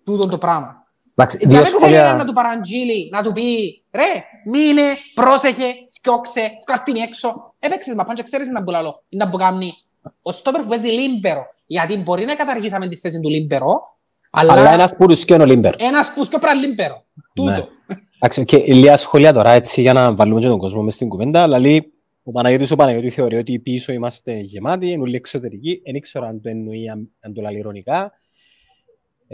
Τούτο 0.03 0.27
το 0.27 0.37
πράγμα. 0.37 0.80
Εντάξει, 1.15 1.37
Για 1.41 1.49
δύο 1.49 1.57
μένα 1.57 1.69
θέλει 1.79 1.93
να 1.93 2.07
σχόλια. 2.07 2.25
του 2.25 2.33
παραγγείλει, 2.33 3.09
να 3.11 3.23
του 3.23 3.31
πει 3.31 3.83
ρε, 3.91 4.23
μείνε, 4.51 4.81
πρόσεχε, 5.13 5.73
σκιώξε, 5.93 6.51
φκάρτην 6.61 6.95
έξω. 6.95 7.53
Έπαιξες 7.59 7.95
μα 7.95 8.03
πάντια 8.03 8.23
ξέρεις 8.23 8.47
να 8.47 8.61
μπουλαλώ, 8.61 9.03
να 9.09 9.29
που 9.29 9.37
κάνει. 9.37 9.73
Ο 10.21 10.31
στόπερ 10.31 10.61
που 10.61 10.67
παίζει 10.67 10.87
λίμπερο, 10.87 11.45
γιατί 11.65 11.97
μπορεί 11.97 12.25
να 12.25 12.35
καταργήσαμε 12.35 12.87
τη 12.87 12.95
θέση 12.95 13.19
του 13.19 13.29
λίμπερο, 13.29 13.91
αλλά, 14.31 14.53
Αλλά 14.53 14.73
ένας 14.73 14.95
που 14.95 15.07
τους 15.07 15.25
και 15.25 15.33
ο 15.33 15.45
Λίμπερ. 15.45 15.81
ένας 15.81 16.13
που 16.13 16.23
σκόπρα 16.23 16.53
λίμπερο. 16.53 17.03
Ναι. 17.13 17.23
Τούτο. 17.33 17.67
Εντάξει, 18.15 18.41
οκ, 18.41 18.51
λίγα 18.67 18.97
σχόλια 18.97 19.33
τώρα 19.33 19.51
έτσι 19.51 19.81
για 19.81 19.93
να 19.93 20.15
βάλουμε 20.15 20.39
και 20.39 20.47
τον 20.47 20.57
κόσμο 20.57 20.81
μες 20.81 20.93
στην 20.93 21.09
κουβέντα. 21.09 21.43
Δηλαδή, 21.43 21.91
ο 22.23 22.31
Παναγιώτης 22.31 22.71
ο 22.71 22.75
Παναγιώτης 22.75 23.13
θεωρεί 23.13 23.37
ότι 23.37 23.59
πίσω 23.59 23.91
είμαστε 23.91 24.33
γεμάτοι, 24.39 24.89
είναι 24.89 25.01
όλοι 25.01 25.15
εξωτερικοί. 25.15 25.81
Δεν 25.85 25.95
ήξερα 25.95 26.27
αν 26.27 26.41
το 26.41 26.49
εννοεί, 26.49 26.89
αν, 26.89 27.09
αν 27.21 27.33
το 27.33 27.41
λέει 27.41 27.55
ηρωνικά. 27.55 28.11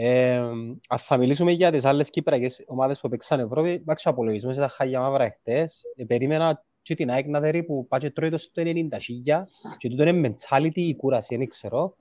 Ε, 0.00 0.36
αν 0.88 0.98
θα 0.98 1.16
μιλήσουμε 1.16 1.52
για 1.52 1.70
τις 1.70 1.84
άλλες 1.84 2.10
κυπριακές 2.10 2.64
ομάδες 2.66 3.00
που 3.00 3.08
παίξαν 3.08 3.40
Ευρώπη, 3.40 3.70
εντάξει, 3.70 4.08
ο 4.08 4.10
απολογισμός 4.10 4.56
ήταν 4.56 4.68
χάγια 4.68 5.00
μαύρα 5.00 5.30
χτες. 5.30 5.82
Ε, 5.96 6.04
περίμενα 6.04 6.64
και 6.82 6.94
την 6.94 7.10
ΑΕΚ 7.10 7.28
να 7.28 7.40
δερεί 7.40 7.62
που 7.62 7.86
πάει 7.88 8.00
και 8.00 8.10
τρώει 8.10 8.30
το 8.30 8.38
στο 8.38 8.62
90 8.66 8.88
χίλια 9.00 9.48
και 9.78 9.88
τούτο 9.88 10.02
είναι 10.08 10.34
mentality 10.34 10.70
η 10.74 10.96
κούραση, 10.96 11.36
δεν 11.36 11.48
ξέρω. 11.48 11.96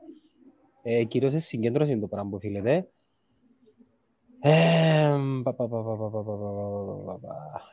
Ε, 0.81 1.03
κυρίως 1.03 1.33
η 1.33 1.39
συγκέντρωση 1.39 1.91
είναι 1.91 2.01
το 2.01 2.07
πράγμα 2.07 2.29
που. 2.29 2.39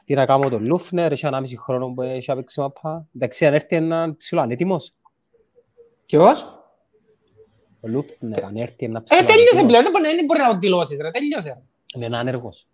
Τι 0.05 0.15
να 0.15 0.27
κάνω 0.27 0.49
τον 0.49 0.65
Λούφνερ, 0.65 1.13
έχει 1.13 1.27
ανάμιση 1.27 1.59
χρόνο 1.59 1.93
που 1.93 2.03
έχει 2.03 2.31
απέξει 2.31 2.61
μαπά. 2.61 3.09
Εντάξει, 3.15 3.47
αν 3.47 3.55
έρθει 3.55 3.77
έναν 3.77 4.17
ψηλό 4.17 4.41
ανέτοιμος. 4.41 4.95
Ποιος? 6.07 6.64
Ο 7.85 7.89
Λούφνερ, 7.89 8.45
αν 8.45 8.57
έρθει 8.57 8.85
ένα 8.85 8.99
Ε, 8.99 9.03
ψηλό 9.03 9.19
τέλειωσε 9.21 9.43
ανέτοιμος. 9.43 9.67
πλέον, 9.67 9.83
δεν 9.83 9.93
μπορεί- 9.93 10.17
δεν 10.17 10.25
μπορεί 10.25 10.41
να 10.41 10.49
το 10.49 10.59
δηλώσεις 10.59 10.99
ρε, 11.01 11.11
τέλειωσε. 11.11 11.63
Είναι 11.97 12.17
άνεργος. 12.17 12.67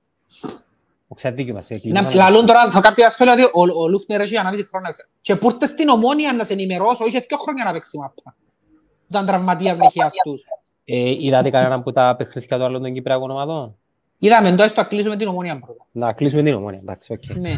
Ο 1.09 1.15
ξαδίκιο 1.15 1.55
μας. 1.55 1.71
ε, 1.71 1.75
Να 1.75 1.81
κλείσαμε. 1.81 2.15
λαλούν 2.15 2.47
τώρα, 2.47 2.71
θα 2.71 2.81
κάποια 2.81 3.11
σχόλια 3.11 3.33
ότι 3.33 3.43
ο, 3.43 3.83
ο 3.83 3.89
Λούφνερ 3.89 4.21
έχει 4.21 4.37
ανάβει 4.37 4.65
χρόνο. 4.65 4.89
έξω. 4.89 5.03
Και 5.21 5.37
που 5.37 5.51
ήρθε 5.51 5.67
στην 5.67 5.89
ομόνια 5.89 6.33
να 6.33 6.45
σε 6.45 6.53
ενημερώσω, 6.53 7.07
είχε 7.07 7.19
δύο 7.29 7.37
χρόνια 7.39 7.65
να 7.65 7.73
παίξει 7.73 7.99
μάπα. 7.99 8.35
Ήταν 9.09 9.27
τραυματίας 9.27 9.77
με 9.77 9.89
χιαστούς. 9.91 10.43
Ε, 10.85 11.11
είδατε 11.11 11.51
κανέναν 11.51 11.83
που 11.83 11.91
τα 11.91 12.15
παιχνίδια 12.19 12.57
του 12.59 12.65
άλλων 12.65 12.83
των 12.83 12.93
Κυπριακών 12.93 13.31
ομάδων; 13.31 13.77
Είδαμε 14.19 14.51
τώρα 14.51 14.69
στο 14.69 14.81
να 14.81 14.87
κλείσουμε 14.87 15.17
την 15.17 15.29
ομόνια 15.29 15.59
πρώτα. 15.59 15.87
Να 15.93 16.13
κλείσουμε 16.13 16.43
την 16.43 16.55
ομόνια, 16.55 16.79
εντάξει, 16.83 17.13
οκ. 17.13 17.37
Ναι. 17.37 17.55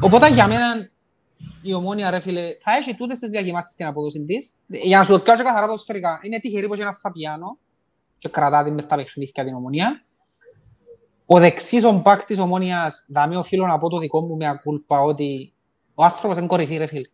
Οπότε 0.00 0.28
για 0.30 0.46
μένα 0.48 0.88
η 1.62 1.74
ομόνια 1.74 2.10
ρε 2.10 2.20
φίλε 2.20 2.54
θα 2.58 2.72
έχει 2.76 2.94
τούτες 2.94 3.18
τις 3.18 3.30
διακυμάνσεις 3.30 3.70
στην 3.70 3.86
απόδοση 3.86 4.24
της. 4.24 4.56
Για 4.66 4.98
να 4.98 5.04
σου 5.04 5.12
το 5.12 5.18
πιάσω 5.18 5.38
και 5.38 5.48
καθαρά 5.48 5.66
ποδοσφαιρικά. 5.66 6.20
Είναι 6.22 6.38
τυχερή 6.38 6.66
που 6.66 6.72
έχει 6.72 6.82
ένας 6.82 6.98
Φαμπιάνο 7.00 7.58
και 8.18 8.28
κρατά 8.28 8.64
την 8.64 8.74
μες 8.74 8.84
στα 8.84 8.96
παιχνίδια 8.96 9.44
την 9.44 9.54
ομόνια. 9.54 10.04
Ο 11.26 11.38
δεξής 11.38 11.84
ο 11.84 11.92
μπακ 11.92 12.24
της 12.24 12.38
ομόνιας, 12.38 13.04
δάμε 13.08 13.36
οφείλω 13.36 13.66
να 13.66 13.78
πω 13.78 13.88
το 13.88 13.98
δικό 13.98 14.20
μου 14.20 14.36
mea 14.36 14.48
culpa 14.48 15.00
ότι 15.00 15.52
ο 15.94 16.04
άνθρωπος 16.04 16.38
είναι 16.38 16.46
κορυφή 16.46 16.76
ρε 16.76 16.86
φίλε. 16.86 17.08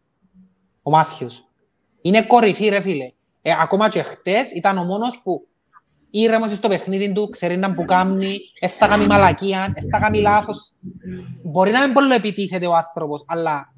Ο 0.82 0.90
Μάθιος. 0.90 1.48
Είναι 2.02 2.22
κορυφή 2.22 2.68
ρε 2.68 2.80
φίλε. 2.80 3.12
Ε, 3.42 3.52
ακόμα 3.60 3.88
και 3.88 4.02
χτες 4.02 4.50
ήταν 4.50 4.78
ο 4.78 4.84
μόνος 4.84 5.20
που 5.22 5.46
ήρεμος 6.10 6.52
στο 6.52 6.68
παιχνίδι 6.68 7.12
του, 7.12 7.28
ξέρει 7.28 7.56
να 7.56 7.74
που 7.74 7.84
κάνει, 7.84 8.38
δεν 8.60 8.70
θα 8.70 8.86
κάνει 8.86 9.06
μαλακία, 9.06 9.72
δεν 9.74 9.90
θα 9.90 9.98
κάνει 9.98 10.20
λάθος. 10.20 10.72
Μπορεί 11.42 11.70
να 11.70 11.84
μην 11.84 11.92
πολύ 11.92 12.14
επιτίθεται 12.14 12.66
ο 12.66 12.74
άνθρωπος, 12.74 13.24
αλλά 13.26 13.72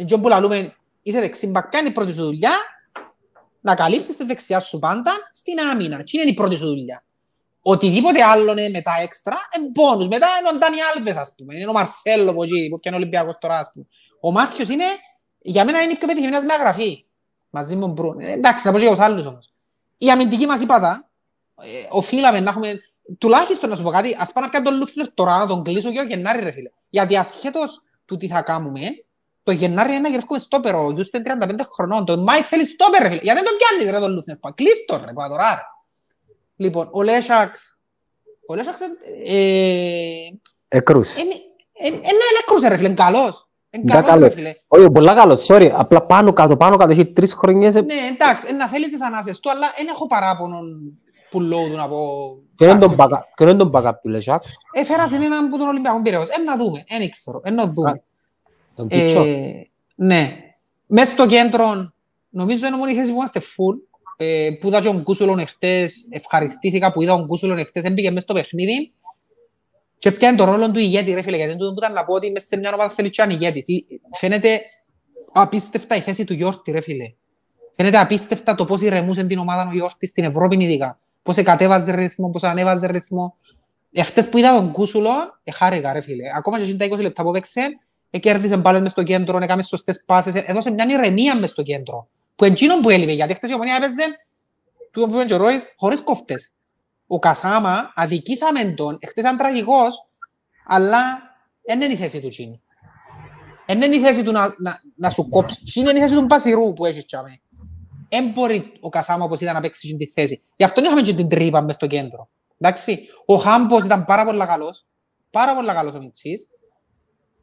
έτσι 0.00 0.18
που 0.18 0.28
λαλούμε, 0.28 0.74
είσαι 1.02 1.20
δεξιμπακ, 1.20 1.68
κάνει 1.68 1.88
η 1.88 1.90
πρώτη 1.90 2.12
σου 2.12 2.24
δουλειά, 2.24 2.52
να 3.60 3.74
καλύψεις 3.74 4.16
τη 4.16 4.24
δεξιά 4.24 4.60
σου 4.60 4.78
πάντα 4.78 5.12
στην 5.32 5.60
άμυνα. 5.72 6.04
Τι 6.04 6.18
είναι 6.18 6.30
η 6.30 6.34
πρώτη 6.34 6.56
σου 6.56 6.66
δουλειά. 6.66 7.04
Οτιδήποτε 7.62 8.22
άλλο 8.22 8.52
είναι 8.52 8.68
μετά 8.68 8.92
έξτρα, 9.02 9.36
είναι 9.56 9.72
πόνους. 9.72 10.08
Μετά 10.08 10.26
είναι 10.38 10.48
ο 10.48 10.58
Ντάνι 10.58 10.76
Άλβες, 10.94 11.16
ας 11.16 11.34
πούμε. 11.36 11.54
Είναι 11.54 11.66
ο 11.66 11.72
Μαρσέλο 11.72 12.34
που 12.34 12.42
εκεί, 12.42 12.68
που 12.70 12.78
πιάνει 12.80 12.96
ο 12.96 13.00
Ολυμπιακός 13.00 13.36
τώρα, 13.38 13.58
ας 13.58 13.70
πούμε. 13.72 13.86
Ο 14.20 14.32
Μάθιος 14.32 14.68
είναι, 14.68 14.84
για 15.38 15.64
μένα 15.64 15.82
είναι 15.82 15.92
η 15.92 15.96
πιο 15.96 16.06
πετυχημένος 16.06 16.44
με 16.44 16.52
αγραφή. 16.52 17.04
Μαζί 17.50 17.74
με 17.74 17.80
τον 17.80 17.90
Μπρούν. 17.90 18.20
Ε, 18.20 18.32
εντάξει, 18.32 18.66
να 18.66 18.72
πω 18.72 18.78
και 18.78 18.84
για 18.84 18.94
τους 18.94 19.04
άλλους 19.04 19.26
όμως. 19.26 19.52
Η 19.98 20.10
αμυντική 20.10 20.46
μας 20.46 20.60
είπατα, 20.60 21.10
ε, 21.62 21.66
οφείλαμε 21.90 22.40
να 22.40 22.50
έχουμε, 22.50 22.80
τουλάχιστον 23.18 23.70
να 23.70 23.76
σου 23.76 23.82
πω 23.82 23.90
κάτι, 23.90 24.16
ας 24.18 24.32
πάμε 24.32 24.46
να 24.46 24.52
πιάνε 24.52 24.68
τον 24.68 24.78
Λούφνερ 24.78 25.14
τώρα, 25.14 25.38
να 25.38 25.46
τον 25.46 25.62
κλείσω 25.62 25.92
και 25.92 26.00
ο 26.00 26.04
Γενάρη 26.04 26.42
ρε 26.42 26.50
φίλε. 26.50 26.70
Γιατί 26.88 27.16
ασχέτως 27.16 27.82
του 28.04 28.16
τι 28.16 28.26
θα 28.26 28.42
κάνουμε, 28.42 28.80
το 29.48 29.54
Γενάρη 29.54 29.90
είναι 29.90 30.00
να 30.00 30.08
γυρεύουμε 30.08 30.38
στόπερ, 30.38 30.74
ο 30.74 30.90
Γιούς 30.90 31.08
είναι 31.12 31.36
35 31.46 31.66
χρονών, 31.74 32.04
το 32.04 32.16
Μάη 32.18 32.40
θέλει 32.40 32.64
στόπερ 32.66 33.02
ρε 33.02 33.08
φίλε. 33.08 33.20
Γιατί 33.22 33.40
δεν 33.40 33.48
τον 33.48 33.56
πιάνεις 33.58 33.94
ρε 33.94 34.00
τον 34.00 34.12
Λούφνερ, 34.14 34.36
πα, 34.36 34.52
κλείς 34.56 34.84
τον 34.86 35.02
ρε, 35.06 35.12
κουαδωρά 35.12 35.50
ρε. 35.54 35.60
Λοιπόν, 36.56 36.88
ο 36.92 37.02
Λέσαξ, 37.02 37.80
ο 38.48 38.54
Λέσαξ, 38.54 38.80
ε, 39.26 39.36
Εκρούς. 40.68 41.16
είναι, 41.16 41.34
ε, 41.72 41.86
ε, 41.86 41.90
ναι, 41.90 42.26
έκρουσε 42.42 42.68
ρε 42.68 42.76
φίλε, 42.76 42.86
είναι 42.88 42.96
καλός. 42.96 43.48
Είναι 43.70 43.82
Ήταν 43.86 44.04
καλός 44.04 44.12
ρε 44.14 44.18
καλός. 44.20 44.34
φίλε. 44.34 44.54
Όχι, 44.68 44.90
πολλά 44.90 45.14
καλός, 45.14 45.46
sorry. 45.48 45.70
Απλά 45.74 46.02
πάνω 46.06 46.32
κάτω, 46.32 46.56
πάνω 46.56 46.76
κάτω, 46.76 46.90
έχει 46.92 47.06
τρεις 47.12 47.32
χρονιές. 47.34 47.74
ε, 47.74 47.80
Ναι, 47.80 47.94
εντάξει, 48.12 48.46
ε, 48.48 48.52
να 48.52 48.68
θέλει 48.68 48.90
τις 48.90 49.02
ανάσες 49.02 49.40
του, 49.40 49.50
αλλά 49.50 49.66
δεν 49.76 49.88
έχω 49.88 50.06
παράπονο 50.06 50.58
που 51.30 51.40
λόγω 51.40 51.66
του 51.68 51.76
να 51.76 51.88
πω. 51.88 51.98
Ποιο 52.56 52.70
είναι 52.70 52.78
τον 52.78 52.92
Εντάξει, 52.92 53.12
backup- 53.14 53.34
ποιο 53.36 53.48
είναι 53.48 53.58
τον 53.58 53.70
backup 53.74 53.92
του 54.02 54.08
Λεζάκ, 54.08 54.42
Έφερασε 54.72 55.14
έναν 55.16 55.50
που 55.50 55.58
τον 55.58 55.68
Ολυμπιακό 55.68 56.02
Πειραιώς. 56.02 56.28
Ε, 56.28 56.40
να 56.42 56.56
δούμε, 56.56 56.84
δεν 56.98 57.10
ξέρω, 57.10 57.40
ε, 57.44 57.50
να 57.50 57.66
δούμε. 57.66 58.02
Τον 58.78 58.88
Κίτσο. 58.88 59.22
Ε, 59.24 59.68
ναι. 59.94 60.36
Μες 60.86 61.08
στο 61.08 61.26
κέντρο, 61.26 61.92
νομίζω 62.28 62.66
είναι 62.66 62.76
μόνο 62.76 62.90
η 62.90 62.94
θέση 62.94 63.08
που 63.10 63.16
είμαστε 63.16 63.40
full. 63.40 63.76
Ε, 64.16 64.50
που 64.60 64.68
είδα 64.68 64.80
και 64.80 64.88
ο 64.88 64.92
Γκούσουλον 64.92 65.38
εχθές, 65.38 66.08
ευχαριστήθηκα 66.10 66.92
που 66.92 67.02
είδα 67.02 67.12
ο 67.12 67.24
Γκούσουλον 67.24 67.58
εχθές, 67.58 67.84
έμπηκε 67.84 68.08
μέσα 68.10 68.20
στο 68.20 68.34
παιχνίδι 68.34 68.92
και 69.98 70.12
πιάνε 70.12 70.36
το 70.36 70.44
ρόλο 70.44 70.70
του 70.70 70.78
ηγέτη 70.78 71.12
ρε 71.14 71.22
φίλε, 71.22 71.36
γιατί 71.36 71.52
τούτο 71.56 71.68
που 71.72 71.78
ήταν 71.78 71.92
να 71.92 72.04
πω 72.04 72.14
ότι 72.14 72.30
μέσα 72.30 72.46
σε 72.46 72.56
μια 72.56 72.72
ομάδα 72.74 72.90
θέλει 72.90 73.10
και 73.10 73.22
έναν 73.22 73.36
ηγέτη. 73.36 73.62
Τι- 73.62 73.84
Φαίνεται 74.18 74.60
απίστευτα 75.32 75.96
η 75.96 76.00
θέση 76.00 76.24
του 76.24 76.32
Γιόρτη 76.34 76.70
ρε 76.70 76.80
φίλε. 76.80 77.12
Φαίνεται 77.76 77.98
απίστευτα 77.98 78.54
το 78.54 78.64
πώς 78.64 78.80
ηρεμούσε 78.80 79.24
την 79.24 79.38
ομάδα 79.38 79.66
ο 79.70 79.72
Γιόρτης 79.72 80.10
στην 80.10 80.24
Ευρώπη 80.24 80.64
ειδικά. 80.64 80.98
Πώς 81.22 81.36
εκατέβαζε 81.36 81.94
ρυθμό, 81.94 82.30
πώς 82.30 82.42
ανέβαζε 82.42 82.86
ρυθμό. 82.86 83.36
Εχθές 83.92 84.28
που 84.28 84.38
είδα 84.38 84.54
τον 84.56 84.72
Κούσουλο, 84.72 85.10
ε, 85.44 85.50
χάρηκα 85.50 85.92
ρε 85.92 86.00
φίλε. 86.00 86.22
Ακόμα 86.36 86.56
και 86.56 86.62
εκείνα 86.62 86.78
τα 86.78 86.84
20 86.96 87.00
λεπτά 87.00 87.22
που 87.22 87.28
έπαιξε, 87.28 87.60
ε, 87.60 87.66
κέρδισε 88.10 88.56
μπάλες 88.56 88.80
μες 88.80 88.90
στο 88.90 89.02
κέντρο, 89.02 89.38
έκαμε 89.42 89.62
σωστές 89.62 90.02
πάσες, 90.06 90.34
ε, 90.34 90.44
έδωσε 90.46 90.70
μια 90.70 90.86
ηρεμία 90.88 91.36
μες 91.36 91.50
στο 91.50 91.62
κέντρο. 91.62 92.08
Που 92.36 92.44
εντζήνων 92.44 92.80
που 92.80 92.90
έλειπε, 92.90 93.12
γιατί 93.12 93.34
χτες 93.34 93.50
η 93.50 93.54
ομονία 93.54 93.76
έπαιζε, 93.76 94.02
τούτο 94.92 95.06
που 95.06 95.14
είπε 95.14 95.24
και 95.24 95.34
ο 95.34 95.36
Ρόης, 95.36 95.74
χωρίς 95.76 96.00
κόφτες. 96.00 96.52
Ο 97.06 97.18
Κασάμα, 97.18 97.92
αδικήσαμε 97.94 98.64
τον, 98.64 98.98
εχθές 99.00 99.22
ήταν 99.24 99.36
τραγικός, 99.36 100.06
αλλά 100.66 101.32
δεν 101.64 101.80
είναι 101.80 101.92
η 101.92 101.96
θέση 101.96 102.20
του 102.20 102.28
Τσίνη. 102.28 102.60
Δεν 103.66 103.82
είναι 103.82 103.96
η 103.96 104.00
θέση 104.00 104.22
του 104.22 104.32
να, 104.32 104.54
να, 104.58 104.80
να 104.94 105.10
σου 105.10 105.28
κόψει. 105.28 105.64
Τσίνη 105.64 105.90
είναι 105.90 105.98
η 105.98 106.02
θέση 106.02 106.14
του 106.14 106.24
Μπασιρού 106.24 106.72
που 106.72 106.86
έχεις 106.86 107.06
τσάμε. 107.06 107.40
Δεν 108.08 108.28
μπορεί 108.28 108.72
ο 108.80 108.88
Κασάμα 108.88 109.24
όπως 109.24 109.40
ήταν 109.40 109.54
να 109.54 109.60
παίξει 109.60 109.96
την 109.96 110.08
θέση. 110.08 110.42
Γι' 110.56 110.64
αυτό 110.64 110.82
είχαμε 110.82 111.00
και 111.00 111.14
την 111.14 111.28
τρύπα 111.28 111.60
μες 111.60 111.74
στο 111.74 111.86
κέντρο. 111.86 112.28
Εντάξει. 112.58 113.08
Ο 113.26 113.36
Χάμπος 113.36 113.84
ήταν 113.84 114.04
πάρα 114.04 114.24
πολύ 114.24 114.46
καλός. 114.46 114.86
Πάρα 115.30 115.54
πολύ 115.54 115.68
καλός 115.68 115.94
ο 115.94 115.98
Μιτσής. 115.98 116.48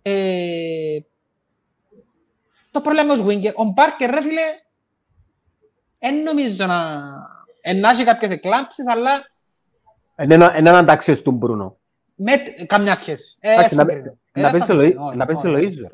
Ε, 0.07 0.97
το 2.71 2.81
πρόβλημα 2.81 3.13
είναι 3.13 3.23
τους 3.23 3.33
winger, 3.33 3.53
ο 3.55 3.63
Μπάρκερ 3.63 4.09
ρε 4.09 4.21
φίλε, 4.21 4.41
δεν 5.99 6.23
νομίζω 6.23 6.65
να... 6.65 7.01
να 7.75 7.89
έχει 7.89 8.03
κάποιες 8.03 8.31
εκλάμψεις, 8.31 8.87
αλλά... 8.87 9.11
Είναι 10.23 10.51
έναν 10.53 10.85
τάξιος 10.85 11.21
του 11.21 11.31
Μπρούνο. 11.31 11.77
Με 12.15 12.33
καμιά 12.67 12.95
σχέση. 12.95 13.37
Ε, 13.39 13.55
να 14.33 14.51
πέσει 15.25 15.47
ο 15.47 15.51
Λοΐζο. 15.51 15.89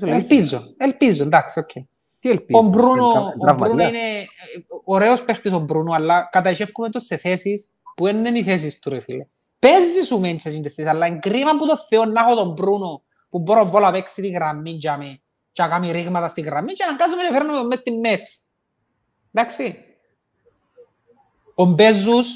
Ελπίζω, 0.00 0.74
ελπίζω, 0.76 1.22
εντάξει, 1.22 1.58
οκ. 1.58 1.70
Τι 2.20 2.30
ελπίζω. 2.30 2.60
Ο 2.60 2.62
Μπρούνο 2.62 3.32
είναι 3.70 3.84
ε, 3.84 4.24
ωραίος 4.84 5.24
παίχτης 5.24 5.52
ο 5.52 5.58
Μπρούνο, 5.58 5.92
αλλά 5.92 6.28
καταεχεύκουμε 6.32 6.88
το 6.88 6.98
σε 6.98 7.16
θέσεις 7.16 7.70
που 7.96 8.06
είναι 8.06 8.38
οι 8.38 8.42
θέσεις 8.42 8.78
του 8.78 8.90
ρε 8.90 9.00
φίλε. 9.00 9.26
Παίζεις 9.58 10.06
σου 10.06 10.20
μέντσες 10.20 10.86
αλλά 10.86 11.06
είναι 11.06 11.18
κρίμα 11.18 11.56
που 11.56 11.66
το 11.66 11.76
Θεό 11.88 12.04
να 12.04 12.20
έχω 12.20 12.34
τον 12.34 12.54
που 13.32 13.38
μπορώ 13.38 13.58
να 13.58 13.64
βγάλω 13.64 13.86
να 13.86 13.92
παίξει 13.92 14.22
τη 14.22 14.28
γραμμή 14.28 14.70
για 14.70 14.98
με 14.98 15.20
και 15.52 15.62
να 15.62 15.68
κάνει 15.68 15.92
ρήγματα 15.92 16.28
στη 16.28 16.40
γραμμή 16.40 16.72
και 16.72 16.84
να 16.90 16.96
κάνουμε 16.96 17.22
να 17.22 17.30
φέρνουμε 17.30 17.58
τον 17.58 17.66
μες 17.66 17.78
στη 17.78 17.98
μέση. 17.98 18.38
Εντάξει. 19.32 19.84
Ο 21.54 21.64
Μπέζους 21.64 22.26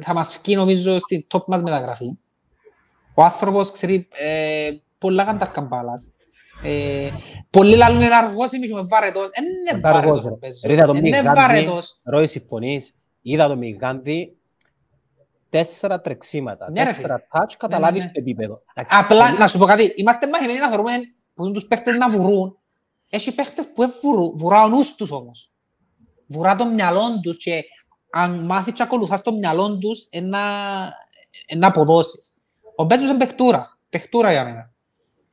θα 0.00 0.14
μας 0.14 0.40
βγει 0.42 0.54
νομίζω 0.54 0.98
στην 0.98 1.26
top 1.34 1.44
μας 1.46 1.62
μεταγραφή. 1.62 2.18
Ο 3.14 3.22
άνθρωπος 3.22 3.70
ξέρει 3.70 4.08
ε, 4.10 4.70
πολλά 4.98 5.24
κανταρκαμπάλας. 5.24 6.12
Ε, 6.62 7.10
πολλοί 7.50 7.76
λαλούν 7.76 8.00
είναι 8.00 8.16
αργός 8.16 8.52
ή 8.52 8.58
μισό, 8.58 8.78
είναι 8.78 8.86
βαρετός. 8.86 9.26
Ε, 9.32 9.40
Είναι 9.70 9.80
βαρετός 9.80 10.24
ο 10.24 10.36
Μπέζος. 10.40 10.62
Ρίσα 10.62 10.86
το 10.86 10.92
Είναι 10.94 11.00
Μιγάνδη, 11.00 11.40
βαρετός. 11.40 12.00
Ρόι 12.02 12.26
συμφωνείς, 12.26 12.94
είδα 13.22 13.48
το 13.48 13.56
Μιγάνδη, 13.56 14.36
τέσσερα 15.58 16.00
τρεξίματα, 16.00 16.70
Ναι, 16.70 16.82
ρε 16.82 16.88
τέσσερα 16.90 17.26
touch, 17.32 17.54
καταλάβεις 17.58 18.04
ναι. 18.04 18.10
το 18.12 18.18
επίπεδο. 18.20 18.62
Εντάξει, 18.74 18.96
Απλά, 18.98 19.24
πολύ- 19.26 19.38
να 19.38 19.46
σου 19.46 19.58
πω 19.58 19.64
κάτι, 19.64 19.92
είμαστε 19.96 20.28
μαχημένοι 20.28 20.58
να 20.58 20.68
θεωρούμε 20.68 20.92
που 21.34 21.44
είναι 21.44 21.54
τους 21.54 21.64
παίχτες 21.66 21.94
να 21.96 22.10
βουρούν. 22.10 22.58
Έχει 23.10 23.34
παίχτες 23.34 23.66
που 23.74 23.80
δεν 23.82 23.94
βουρούν, 24.02 24.32
βουρά 24.36 24.62
ο 24.62 24.68
νους 24.68 24.94
τους 24.94 25.10
όμως. 25.10 25.52
Βουρά 26.26 26.56
το 26.56 26.64
μυαλό 26.66 27.20
τους 27.22 27.36
και 27.36 27.62
αν 28.10 28.44
μάθεις 28.44 28.72
και 28.72 28.82
ακολουθάς 28.82 29.22
το 29.22 29.32
μυαλό 29.32 29.78
τους, 29.78 30.06
είναι 30.10 30.28
να- 30.28 30.38
είναι 31.46 31.60
να 31.60 31.66
αποδώσεις. 31.66 32.32
Ο 32.76 32.84
Μπέτσος 32.84 33.08
είναι 33.08 33.18
παιχτούρα, 33.18 33.66
παιχτούρα 33.88 34.30
για 34.32 34.44
μένα. 34.44 34.72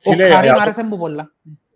Ο 0.05 0.11
Φίλε, 0.11 0.27
Καρύμ 0.27 0.43
για 0.43 0.53
το- 0.53 0.61
άρεσε 0.61 0.83
μου 0.83 0.97
πολλά. 0.97 1.31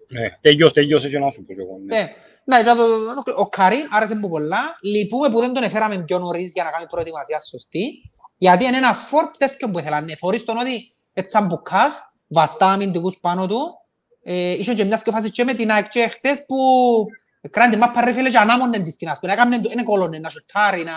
Ναι, 0.09 0.29
τέλειος, 0.41 0.73
τέλειωσε 0.73 1.09
και 1.09 1.19
να 1.19 1.29
σου 1.31 1.43
πω 1.45 1.53
και 1.53 1.61
εγώ. 1.61 1.77
ναι. 1.85 1.97
Ε, 1.99 2.07
ναι, 2.43 2.61
για 2.61 2.75
το- 2.75 3.23
το- 3.23 3.33
ο 3.35 3.47
Καρύμ 3.49 3.85
άρεσε 3.91 4.15
μου 4.15 4.29
πολλά. 4.29 4.77
Λυπούμε 4.81 5.29
που 5.29 5.39
δεν 5.39 5.53
τον 5.53 5.63
έφεραμε 5.63 6.03
πιο 6.03 6.19
νωρίς 6.19 6.51
για 6.53 6.63
να 6.63 6.69
κάνει 6.69 6.85
προετοιμασία 6.87 7.39
σωστή. 7.39 8.11
Γιατί 8.37 8.65
είναι 8.65 8.77
ένα 8.77 8.93
φόρ 8.93 9.25
τέτοιο 9.37 9.69
που 9.69 9.79
ήθελα. 9.79 10.01
Ναι, 10.01 10.15
θωρείς 10.15 10.43
τον 10.43 10.57
ότι 10.57 10.95
έτσι 11.13 11.31
σαν 11.31 11.45
μπουκάς, 11.45 12.01
βαστά 12.27 12.71
αμυντικούς 12.71 13.17
πάνω 13.21 13.47
του. 13.47 13.59
Ε, 14.23 14.51
είχε 14.51 14.73
και 14.73 14.83
μιας 14.83 15.01
δυο 15.01 15.11
φάσεις 15.13 15.31
και 15.31 15.43
με 15.43 15.53
την 15.53 15.71
ΑΕΚ 15.71 15.89
και 15.89 16.07
χτες 16.07 16.45
που 16.45 16.55
κράνε 17.51 17.71
τη 17.73 17.77
μάπα 17.79 18.01
ρε 18.01 18.11
φίλε 18.11 18.29
και 18.29 18.37
ανάμονε 18.37 18.79
της 18.79 18.95
την 18.95 19.09
ας 19.09 19.19
πούμε. 19.19 19.33
Έκαμνε 19.33 19.59
το- 19.61 19.69
Είναι 19.73 19.83
κόλωνε 19.83 20.19
να 20.19 20.29
σουτάρει, 20.29 20.83
να... 20.83 20.93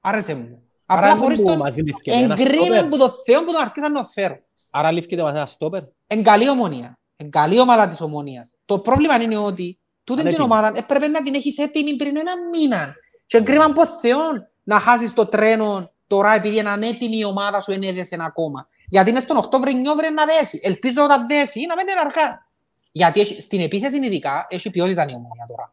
Άρεσε 0.00 0.34
μου. 0.34 0.62
Άρα 0.86 1.00
Απλά 1.00 1.12
δεν 1.12 1.22
χωρίς 1.22 1.38
μου 1.38 1.46
τον 1.46 1.56
μαζί 1.56 1.82
λήφθηκε 1.82 2.10
ένα 2.12 2.36
εγκρίναν 2.38 2.64
στόπερ. 2.64 2.84
που 2.88 2.96
το 2.98 3.08
Θεό 3.10 3.44
που 3.44 3.52
τον 3.52 3.60
αρχίσαν 3.62 3.92
να 3.92 4.04
φέρουν. 4.04 4.38
Άρα 4.70 4.90
λήφθηκε 4.92 5.22
μας 5.22 5.34
ένα 5.34 5.46
στόπερ. 5.46 5.80
Εν 6.06 6.22
καλή 6.22 6.48
ομονία. 6.48 6.98
Εν 7.16 7.30
καλή 7.30 7.60
ομάδα 7.60 7.88
της 7.88 8.00
ομονίας. 8.00 8.54
Το 8.64 8.78
πρόβλημα 8.78 9.22
είναι 9.22 9.36
ότι 9.36 9.80
τούτη 10.04 10.18
την 10.20 10.28
Ανέτοιμη. 10.28 10.44
ομάδα 10.52 10.72
έπρεπε 10.74 11.06
να 11.06 11.22
την 11.22 11.34
έχεις 11.34 11.58
έτοιμη 11.58 11.96
πριν 11.96 12.16
ένα 12.16 12.32
μήνα. 12.52 12.94
Και 13.26 13.40
κρίμα 13.40 13.64
από 13.64 13.86
Θεόν 13.86 14.48
να 14.64 14.78
χάσεις 14.80 15.12
το 15.12 15.26
τρένο 15.26 15.92
τώρα 16.08 16.34
επειδή 16.34 16.58
είναι 16.58 16.68
ανέτοιμη 16.68 17.16
η 17.18 17.24
ομάδα 17.24 17.60
σου 17.60 17.72
ενέδεσε 17.72 18.16
ακόμα. 18.20 18.68
Γιατί 18.88 19.12
μες 19.12 19.24
τον 19.24 19.36
Οκτώβριο-Νιόβριο 19.36 20.10
να 20.10 20.24
δέσει. 20.26 20.60
Ελπίζω 20.62 21.04
όταν 21.04 21.26
δέσει 21.26 21.66
να 21.66 21.74
μένει 21.74 21.90
αργά. 22.00 22.46
Γιατί 22.92 23.20
έχει, 23.20 23.40
στην 23.40 23.60
επίθεση 23.60 23.96
ειδικά 23.96 24.46
έχει 24.48 24.70
ποιότητα 24.70 25.02
η 25.02 25.14
ομονία 25.14 25.46
τώρα. 25.48 25.64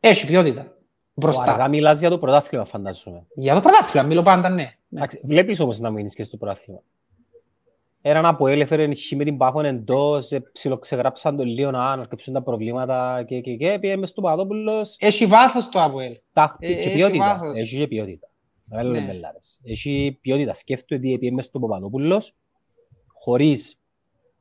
Έχει 0.00 0.26
ποιότητα. 0.26 0.60
Ο 1.24 1.28
Αργά 1.28 1.42
Μπροστά. 1.44 1.68
μιλάς 1.68 1.98
για 1.98 2.10
το 2.10 2.18
πρωτάθλημα 2.18 2.64
φαντάζομαι. 2.64 3.18
Για 3.34 3.54
το 3.54 3.60
πρωτάθλημα, 3.60 4.06
μιλώ 4.06 4.22
πάντα 4.22 4.48
ναι. 4.48 4.68
Εντάξει, 4.92 5.18
Βλέπεις 5.26 5.60
όμως 5.60 5.78
να 5.80 5.90
μείνεις 5.90 6.14
και 6.14 6.24
στο 6.24 6.36
πρωτάθλημα. 6.36 6.80
Έναν 8.02 8.26
από 8.26 8.46
έλεφερε 8.48 8.94
χ 8.94 9.12
με 9.16 9.24
την 9.24 9.36
Πάχον 9.36 9.64
εντός, 9.64 10.32
ε, 10.32 10.40
ψιλοξεγράψαν 10.52 11.36
τον 11.36 11.46
λίγο 11.46 11.70
να 11.70 11.92
αρκεψούν 11.92 12.34
τα 12.34 12.42
προβλήματα 12.42 13.24
και, 13.26 13.40
και, 13.40 13.56
και 13.56 13.78
πήγε 13.80 13.96
μες 13.96 14.08
στο 14.08 14.20
Παπαδόπουλος, 14.20 14.96
Έχει 14.98 15.26
βάθος 15.26 15.68
το 15.68 15.80
ΑΠΟΕΛ. 15.80 16.12
τάχτη 16.32 16.66
Ε, 16.66 16.72
και 16.72 16.78
έχει 16.78 16.94
ποιότητα. 16.96 17.24
βάθος. 17.24 17.56
Έχει 17.56 17.76
και 17.76 17.86
ποιότητα. 17.86 18.26
Δεν 18.68 18.86
Ναι. 18.86 18.92
λέμε 18.92 19.06
μπελάρες. 19.06 19.60
Έχει 19.64 20.18
ποιότητα. 20.20 20.54
Σκέφτομαι 20.54 21.00
ότι 21.00 21.18
πήγε 21.18 21.32
μες 21.32 21.44
στο 21.44 21.58
Παπαδόπουλος, 21.58 22.34
χωρίς 23.06 23.78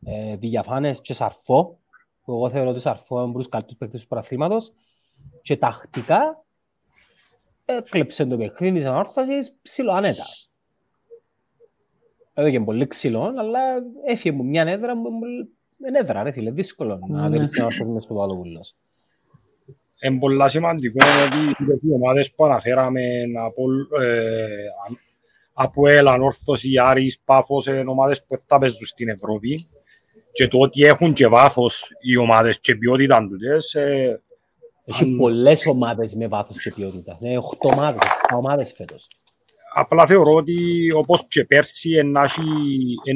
ε, 0.06 0.36
διαφάνες 0.36 1.02
και 1.02 1.14
σαρφό, 1.14 1.80
που 2.24 2.32
εγώ 2.34 2.50
θεωρώ 2.50 2.70
ότι 2.70 2.80
σαρφό 2.80 3.16
είναι 3.20 3.30
από 3.30 3.38
τους 3.38 3.50
καλύτερους 3.50 3.78
παίκτες 3.78 4.02
του 4.02 4.08
πρωταθλήματος, 4.08 4.72
και 5.44 5.58
τακτικά 5.58 6.44
έκλεψε 7.66 8.26
το 8.26 8.38
παιχνίδι 8.38 8.78
της 8.78 8.86
ανόρθωσης 8.86 9.54
ψιλοανέτα. 9.64 10.24
Έδωκε 12.34 12.60
πολύ 12.60 12.88
ξύλο, 12.88 13.22
αλλά 13.38 13.60
έφυγε 14.08 14.34
από 14.36 14.44
μια 14.44 14.62
έδρα 14.64 14.94
που 15.02 15.10
είναι 15.88 16.00
έδρα, 16.00 16.24
ρε 16.24 16.32
φίλε, 16.32 16.52
δύσκολο 16.52 16.98
να 17.10 17.30
Ναι. 17.30 17.38
βρεις 17.38 17.50
την 17.50 17.62
ανόρθωση 17.62 17.90
μες 17.90 18.04
στο 18.04 18.14
Παπαδόπουλος. 18.14 18.76
Είναι 20.06 20.20
πολλά 20.20 20.50
σημαντικό 20.50 21.06
ότι 21.28 21.88
οι 21.88 21.92
ομάδες 21.94 22.32
που 22.36 22.46
αναφέραμε 22.46 23.02
από, 23.46 23.64
ε, 24.04 24.66
από 25.54 25.88
ΕΛ, 25.88 26.08
Ανόρθωση, 26.08 26.70
Άρης, 26.84 27.20
Πάφος, 27.26 27.66
είναι 27.66 27.84
ομάδες 27.88 28.24
που 28.28 28.38
θα 28.48 28.58
παίζουν 28.60 28.86
στην 28.86 29.10
Ευρώπη 29.10 29.56
και 30.34 30.48
το 30.48 30.58
ότι 30.60 30.82
έχουν 30.84 31.14
και 31.14 31.28
βάθος 31.28 31.90
οι 32.02 32.18
ομάδες 32.18 32.60
και 32.60 32.76
ποιότητα 32.76 33.28
τούτες 33.30 33.74
ε, 33.74 34.22
Έχει 34.86 35.04
Αν- 35.04 35.18
πολλές 35.18 35.66
ομάδες 35.66 36.16
με 36.16 36.28
βάθος 36.28 36.62
και 36.62 36.72
ποιότητα. 36.76 37.18
Είναι 37.22 37.38
8 37.38 37.70
ομάδες, 37.74 38.02
7 38.30 38.38
ομάδες 38.38 38.74
φέτος. 38.78 39.08
απλά 39.76 40.06
θεωρώ 40.06 40.34
ότι 40.34 40.56
όπως 40.92 41.26
και 41.28 41.44
πέρσι 41.46 41.92
ένα 41.92 42.30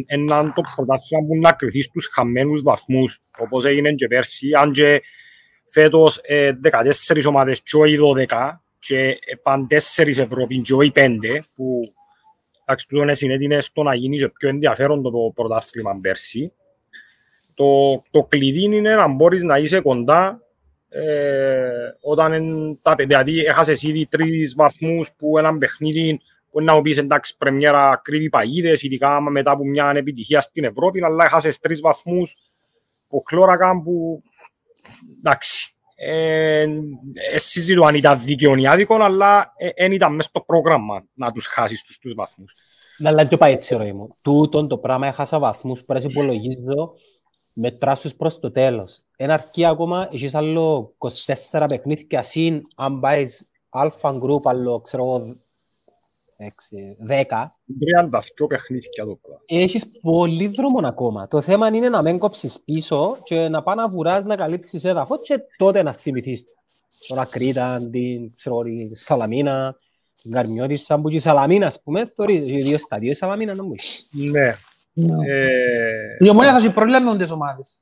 έναν 0.05 0.53
το 0.55 0.61
πρωτάθλημα 0.75 1.27
που 1.27 1.37
να 1.41 1.51
κρυθεί 1.51 1.81
στους 1.81 2.07
χαμένους 2.13 2.61
βαθμούς 2.61 3.17
όπως 3.39 3.65
έγινε 3.65 3.93
και 3.93 4.07
πέρσι 4.07 4.47
αν 4.59 4.71
και 4.71 5.01
φέτος 5.71 6.19
ε, 6.23 6.51
14 7.09 7.25
ομάδες 7.27 7.61
και 7.61 7.77
όχι 7.77 7.97
12 8.29 8.49
και 8.79 9.13
παν 9.43 9.67
4 9.95 10.07
Ευρώπη 10.07 10.61
και 10.61 10.73
όχι 10.73 10.91
5 10.95 11.09
που 11.55 11.79
εντάξει 12.61 12.87
τούτο 12.87 13.03
είναι 13.03 13.13
συνέτεινε 13.13 13.61
στο 13.61 13.83
να 13.83 13.95
γίνει 13.95 14.17
και 14.17 14.29
πιο 14.29 14.49
ενδιαφέρον 14.49 15.01
το 15.01 15.31
πρωτάθλημα 15.35 15.91
πέρσι. 16.01 16.55
Το, 17.55 18.01
το 18.11 18.21
κλειδί 18.29 18.63
είναι 18.63 18.95
να 18.95 19.07
μπορείς 19.07 19.43
να 19.43 19.57
είσαι 19.57 19.79
κοντά 19.79 20.39
ε, 20.89 21.61
όταν 22.01 22.33
εν, 22.33 22.79
τα 22.81 22.95
παιδιά, 22.95 23.23
δηλαδή 23.23 23.45
έχασες 23.45 23.81
ήδη 23.81 24.07
τρεις 24.09 24.55
βαθμούς 24.55 25.11
που 25.17 25.37
έναν 25.37 25.57
παιχνίδι 25.57 26.19
που 26.51 26.61
να 26.61 26.75
μου 26.75 26.81
πεις 26.81 26.97
εντάξει 26.97 27.37
πρεμιέρα 27.37 28.01
κρύβει 28.03 28.29
παγίδες, 28.29 28.83
ειδικά 28.83 29.21
μετά 29.21 29.51
από 29.51 29.65
μια 29.65 29.93
επιτυχία 29.95 30.41
στην 30.41 30.63
Ευρώπη, 30.63 31.03
αλλά 31.03 31.25
έχασες 31.25 31.59
τρεις 31.59 31.79
βαθμούς 31.79 32.33
που 33.09 33.23
χλώρακαν 33.27 33.83
που 33.83 34.23
εντάξει, 35.17 35.71
ε, 35.95 36.61
ε, 37.33 37.37
συζητώ 37.37 37.83
αν 37.83 37.95
ήταν 37.95 38.21
δίκαιο 38.21 38.55
ή 38.55 38.67
άδικο, 38.67 38.95
αλλά 38.95 39.53
δεν 39.77 39.91
ήταν 39.91 40.15
μέσα 40.15 40.29
στο 40.29 40.41
πρόγραμμα 40.41 41.05
να 41.13 41.31
τους 41.31 41.45
χάσεις 41.45 41.83
τους, 41.83 41.97
τους 41.99 42.13
βαθμούς. 42.13 42.53
Ναι, 42.97 43.09
Αλλά 43.09 43.25
και 43.25 43.37
πάει 43.37 43.53
έτσι, 43.53 43.75
ρε 43.75 43.93
μου. 43.93 44.07
Τούτον 44.21 44.67
το 44.67 44.77
πράγμα 44.77 45.07
έχασα 45.07 45.39
βαθμούς 45.39 45.83
που 45.83 45.93
να 45.93 45.99
σε 45.99 46.07
υπολογίζω 46.07 46.89
μετράς 47.53 48.01
τους 48.01 48.15
προς 48.15 48.39
το 48.39 48.51
τέλος. 48.51 48.99
Ένα 49.15 49.33
αρκεί 49.33 49.65
ακόμα, 49.65 50.09
έχεις 50.11 50.35
άλλο 50.35 50.95
24 51.51 51.65
παιχνίδια 51.69 52.21
συν 52.21 52.61
αν 52.75 52.99
πάεις 52.99 53.51
αλφα 53.69 54.11
γκρουπ, 54.11 54.47
άλλο 54.47 54.81
ξέρω 54.81 55.17
εγώ 56.41 56.95
10. 57.09 57.55
32 58.43 58.47
παιχνίδια 58.47 59.05
το 59.05 59.19
πράγμα. 59.21 59.43
Έχεις 59.45 59.91
πολύ 60.01 60.47
δρόμο 60.47 60.87
ακόμα. 60.87 61.27
Το 61.27 61.41
θέμα 61.41 61.67
είναι 61.67 61.89
να 61.89 62.01
μην 62.01 62.17
κόψεις 62.17 62.59
πίσω 62.65 63.17
και 63.23 63.47
να 63.47 63.63
πάει 63.63 63.75
να 63.75 63.89
βουράς, 63.89 64.25
να 64.25 64.35
καλύψεις 64.35 64.83
έδαφος 64.83 65.21
και 65.23 65.39
τότε 65.57 65.83
να 65.83 65.93
θυμηθείς 65.93 66.43
τον 67.07 67.19
Ακρίτα, 67.19 67.89
την, 67.91 68.35
ξέρω, 68.35 68.55
εγώ, 68.55 68.89
τη 68.89 68.95
Σαλαμίνα, 68.99 69.75
την 70.21 70.31
Καρμιώτισσα, 70.31 70.99
που 70.99 71.09
και 71.09 71.15
η 71.15 71.19
Σαλαμίνα, 71.19 71.67
ας 71.67 71.81
πούμε, 71.83 72.05
θεωρείς, 72.15 72.39
οι 72.39 72.61
δύο 72.61 72.77
στα 72.77 72.97
δύο 72.99 73.11
η 73.11 73.13
Σαλαμίνα 73.13 73.53
να 73.53 73.63
μου 73.63 73.73
είσαι. 73.73 74.05
Ναι. 74.11 74.53
Ε, 74.93 75.45
Η 76.19 76.29
ομόνια 76.29 76.51
θα 76.51 76.57
έχει 76.57 76.73
πρόβλημα 76.73 77.11
με 77.11 77.17
τις 77.17 77.31
ομάδες. 77.31 77.81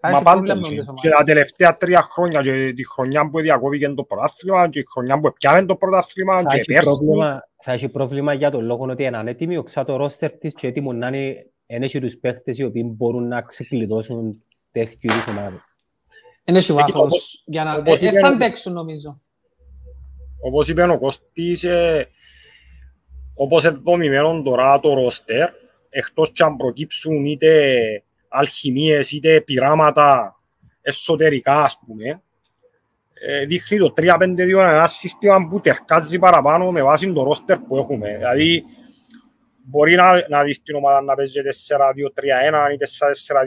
Θα 0.00 0.08
Μα 0.10 0.14
έχει 0.14 0.24
πάντα 0.24 0.36
πρόβλημα 0.42 0.60
με 0.60 0.68
και 0.68 0.74
τις 0.74 0.84
και 0.84 0.90
ομάδες. 0.90 1.18
τα 1.18 1.24
τελευταία 1.24 1.76
τρία 1.76 2.02
χρόνια 2.02 2.40
και 2.40 2.72
τη 2.76 2.86
χρονιά 2.88 3.30
που 3.30 3.40
διακόπηκε 3.40 3.88
το 3.88 4.02
πρωτάθλημα 4.04 4.68
και 4.68 4.78
η 4.78 4.84
χρονιά 4.92 5.20
που 5.20 5.32
πιάνε 5.32 5.66
το 5.66 5.76
πρωτάθλημα 5.76 6.40
Θα 6.40 6.48
και 6.48 6.56
έχει, 6.56 6.72
πέρσι 6.72 6.82
πρόβλημα, 6.96 7.48
θα 7.62 7.72
έχει 7.72 7.88
πρόβλημα 7.88 8.32
για 8.32 8.50
τον 8.50 8.64
λόγο 8.64 8.84
ότι 8.84 9.04
είναι 9.04 9.16
ανέτοιμη, 9.16 9.56
οξά 9.56 9.84
το 9.84 9.96
ρόστερ 9.96 10.32
της 10.32 10.54
και 10.54 10.66
έτοιμο 10.66 10.92
να 10.92 11.06
είναι 11.06 11.46
εν 11.66 11.82
έχει 11.82 12.00
τους 12.00 12.16
παίχτες 12.16 12.58
οι 12.58 12.64
οποίοι 12.64 12.92
μπορούν 12.96 13.28
να 13.28 13.42
ξεκλειδώσουν 13.42 14.30
τέτοιου 14.72 15.12
είδους 15.12 15.26
ομάδες. 15.26 15.60
Δεν 16.44 16.56
έχει 16.56 16.72
όπως- 16.72 16.92
βάθος 16.92 17.42
για 17.46 17.64
να... 17.64 17.74
όπως 17.74 18.02
Ε, 18.02 18.06
ε, 18.06 18.08
είπε- 18.08 18.20
θα 18.20 18.26
αντέξουν 18.28 18.72
νομίζω. 18.72 19.20
όπως 20.46 20.68
είπε 20.68 20.82
ο 20.90 20.98
Κώστης 20.98 21.64
ε, 21.64 22.08
όπως 23.34 23.64
είναι 23.64 23.76
δομημένο 23.84 24.42
τώρα 24.42 24.80
το 24.80 24.94
ρόστερ 24.94 25.48
εκτός 25.90 26.32
και 26.32 26.42
αν 26.42 26.56
προκύψουν 26.56 27.24
είτε 27.26 27.74
αλχημίες 28.28 29.10
είτε 29.10 29.40
πειράματα 29.40 30.36
εσωτερικά 30.82 31.62
ας 31.62 31.80
πούμε 31.86 32.22
ε, 33.20 33.44
δείχνει 33.44 33.78
το 33.78 33.92
3-5-2 33.96 34.38
ένα 34.38 34.86
σύστημα 34.86 35.46
που 35.48 35.60
τερκάζει 35.60 36.18
παραπάνω 36.18 36.70
με 36.70 36.82
βάση 36.82 37.12
το 37.12 37.22
ρόστερ 37.22 37.58
που 37.58 37.76
έχουμε. 37.76 38.16
Δηλαδή, 38.16 38.64
μπορεί 39.64 39.94
να, 39.94 40.28
να 40.28 40.42
δεις 40.42 40.62
την 40.62 40.74
ομάδα 40.74 41.02
να 41.02 41.14
παίζει 41.14 41.40
4-2-3-1 41.42 42.72
ή 42.72 42.76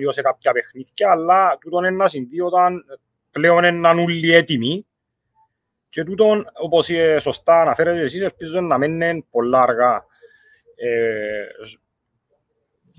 4-4-2 0.08 0.10
σε 0.10 0.22
κάποια 0.22 0.52
παιχνίδια, 0.52 1.12
αλλά 1.12 1.58
τούτο 1.62 1.78
είναι 1.78 1.90
να 1.90 2.08
συμβεί 2.08 2.42
όταν 2.42 2.86
πλέον 3.32 3.64
είναι 3.64 3.88
όλοι 3.88 4.34
έτοιμοι 4.34 4.86
και 5.90 6.04
τούτο, 6.04 6.26
όπως 6.62 6.90
ε, 6.90 7.20
σωστά 7.20 7.62
αναφέρετε 7.62 8.00
εσείς, 8.00 8.22
ελπίζω 8.22 8.62
να 8.62 8.78
μην 8.78 9.02
είναι 9.02 9.26
πολλά 9.30 9.62
αργά. 9.62 10.06
Ε, 10.76 11.44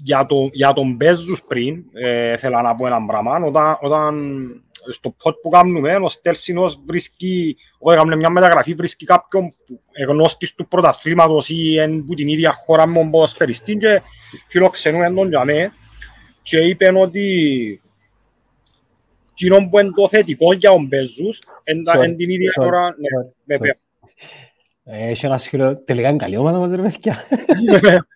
για, 0.02 0.26
το, 0.26 0.48
για 0.52 0.72
τον 0.72 0.94
Μπέζους 0.94 1.42
πριν, 1.48 1.84
ε, 1.92 2.36
θέλω 2.36 2.60
να 2.60 2.74
πω 2.76 2.86
ένα 2.86 3.06
πράγμα, 3.06 3.36
όταν, 3.44 3.76
όταν 3.80 4.44
στο 4.88 5.14
pod 5.22 5.32
που 5.42 5.48
κάνουμε, 5.48 5.94
ο 5.96 6.08
Στέλσινος 6.08 6.80
βρίσκει, 6.86 7.56
όταν 7.78 7.96
κάνουμε 7.96 8.16
μια 8.16 8.30
μεταγραφή, 8.30 8.74
βρίσκει 8.74 9.04
κάποιον 9.04 9.44
που 9.66 9.80
γνώστης 10.08 10.54
του 10.54 10.66
πρωταθλήματος 10.68 11.48
ή 11.48 11.78
εν 11.78 12.04
που 12.06 12.14
την 12.14 12.28
ίδια 12.28 12.52
χώρα 12.52 12.86
με 12.86 12.94
τον 12.94 13.10
ποδοσφαιριστή 13.10 13.76
και 13.76 14.02
φιλοξενούμε 14.48 15.10
τον 15.10 15.28
για 15.28 15.44
μέ 15.44 15.72
και 16.42 16.58
είπε 16.58 16.92
ότι 16.98 17.80
κοινό 19.34 19.68
που 19.68 19.78
είναι 19.78 19.90
το 19.90 20.08
θετικό 20.08 20.52
για 20.52 20.70
τον 20.70 20.86
Μπέζους, 20.86 21.42
εν 21.64 21.82
τα- 21.84 21.98
Sorry, 21.98 22.02
εν 22.02 22.16
την 22.16 22.30
ίδια 22.30 22.52
sorry, 22.60 22.66
ώρα, 22.66 22.88
sorry, 22.88 22.96
ναι, 22.96 23.28
sorry. 23.28 23.32
βέβαια. 23.44 23.72
Ε, 24.84 25.10
Έχει 25.10 25.26
ένα 25.26 25.38
σχολείο, 25.38 25.78
τελικά 25.78 26.08
είναι 26.08 26.16
καλή 26.18 26.36
ομάδα 26.36 26.58
μας 26.58 26.70
ρε 26.74 26.82
παιδιά. 26.82 27.16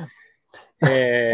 Ε, 0.82 1.32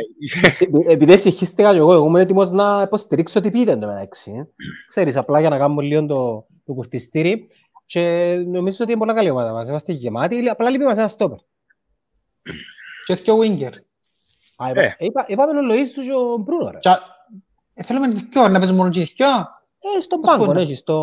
Επειδή 0.89 1.13
εσυχίστηκα 1.13 1.73
και 1.73 1.79
εγώ, 1.79 1.93
εγώ 1.93 2.05
ήμουν 2.07 2.21
έτοιμος 2.21 2.51
να 2.51 2.83
υποστηρίξω 2.85 3.39
ότι 3.39 3.51
πείτε 3.51 3.77
το 3.77 3.87
μεταξύ. 3.87 4.31
ε. 4.31 4.47
Ξέρεις, 4.89 5.17
απλά 5.17 5.41
για 5.41 5.49
να 5.49 5.59
κάνουμε 5.59 5.83
λίγο 5.83 6.07
το, 6.07 6.45
το 6.65 6.73
κουρτιστήρι. 6.73 7.49
Και 7.87 8.35
νομίζω 8.47 8.77
ότι 8.81 8.91
είναι 8.91 8.99
πολλά 9.01 9.15
καλή 9.15 9.31
ομάδα 9.31 9.53
μας. 9.53 9.69
Είμαστε 9.69 9.93
γεμάτοι, 9.93 10.49
απλά 10.49 10.71
λείπει 10.71 10.85
μας 10.85 10.99
ένας 10.99 11.11
στόπερ. 11.13 11.39
Και 13.05 13.15
δυο 13.15 13.39
winger. 13.39 13.73
Α, 14.57 14.71
είπα- 14.71 14.83
Ε. 14.83 14.97
είπα- 14.99 15.25
Είπαμε 15.29 15.59
ο 15.59 15.63
Λοΐς 15.71 15.89
και 16.05 16.13
ο 16.13 16.37
Μπρούνο, 16.37 16.71
ρε. 16.71 16.79
Και- 16.79 16.89
ε, 17.75 17.83
Θέλουμε 17.83 18.09
δυο, 18.09 18.49
να 18.49 18.59
παίζουν 18.59 18.77
μόνο 18.77 18.91
και 18.91 19.01
δυο. 19.17 19.27
Ε, 19.97 20.01
στον 20.01 20.21
Πώς 20.21 20.31
πάγκο, 20.31 20.45
πούνε. 20.45 20.61
έχεις 20.61 20.83
το... 20.83 20.97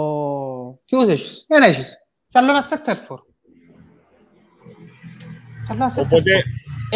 Ποιους 0.85 1.07
έχεις; 1.07 1.45
Δεν 1.47 1.61
έχεις. 1.61 1.97
Και 2.27 2.37
άλλο 2.39 2.49
ένα 2.49 2.61
σέτερφορ. 2.61 3.19
Και 5.65 5.69
άλλο 5.71 5.79
ένα 5.79 5.89
σέτερφορ. 5.89 6.19
Οπότε, 6.19 6.31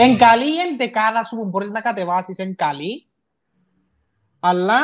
Εν 0.02 0.18
καλή 0.18 0.46
η 0.46 0.60
εντεκάδα 0.74 1.24
σου 1.26 1.36
που 1.36 1.46
μπορείς 1.46 1.70
να 1.70 1.82
κατεβάσεις, 1.82 2.38
εν 2.38 2.56
καλή. 2.56 3.08
Αλλά 4.40 4.80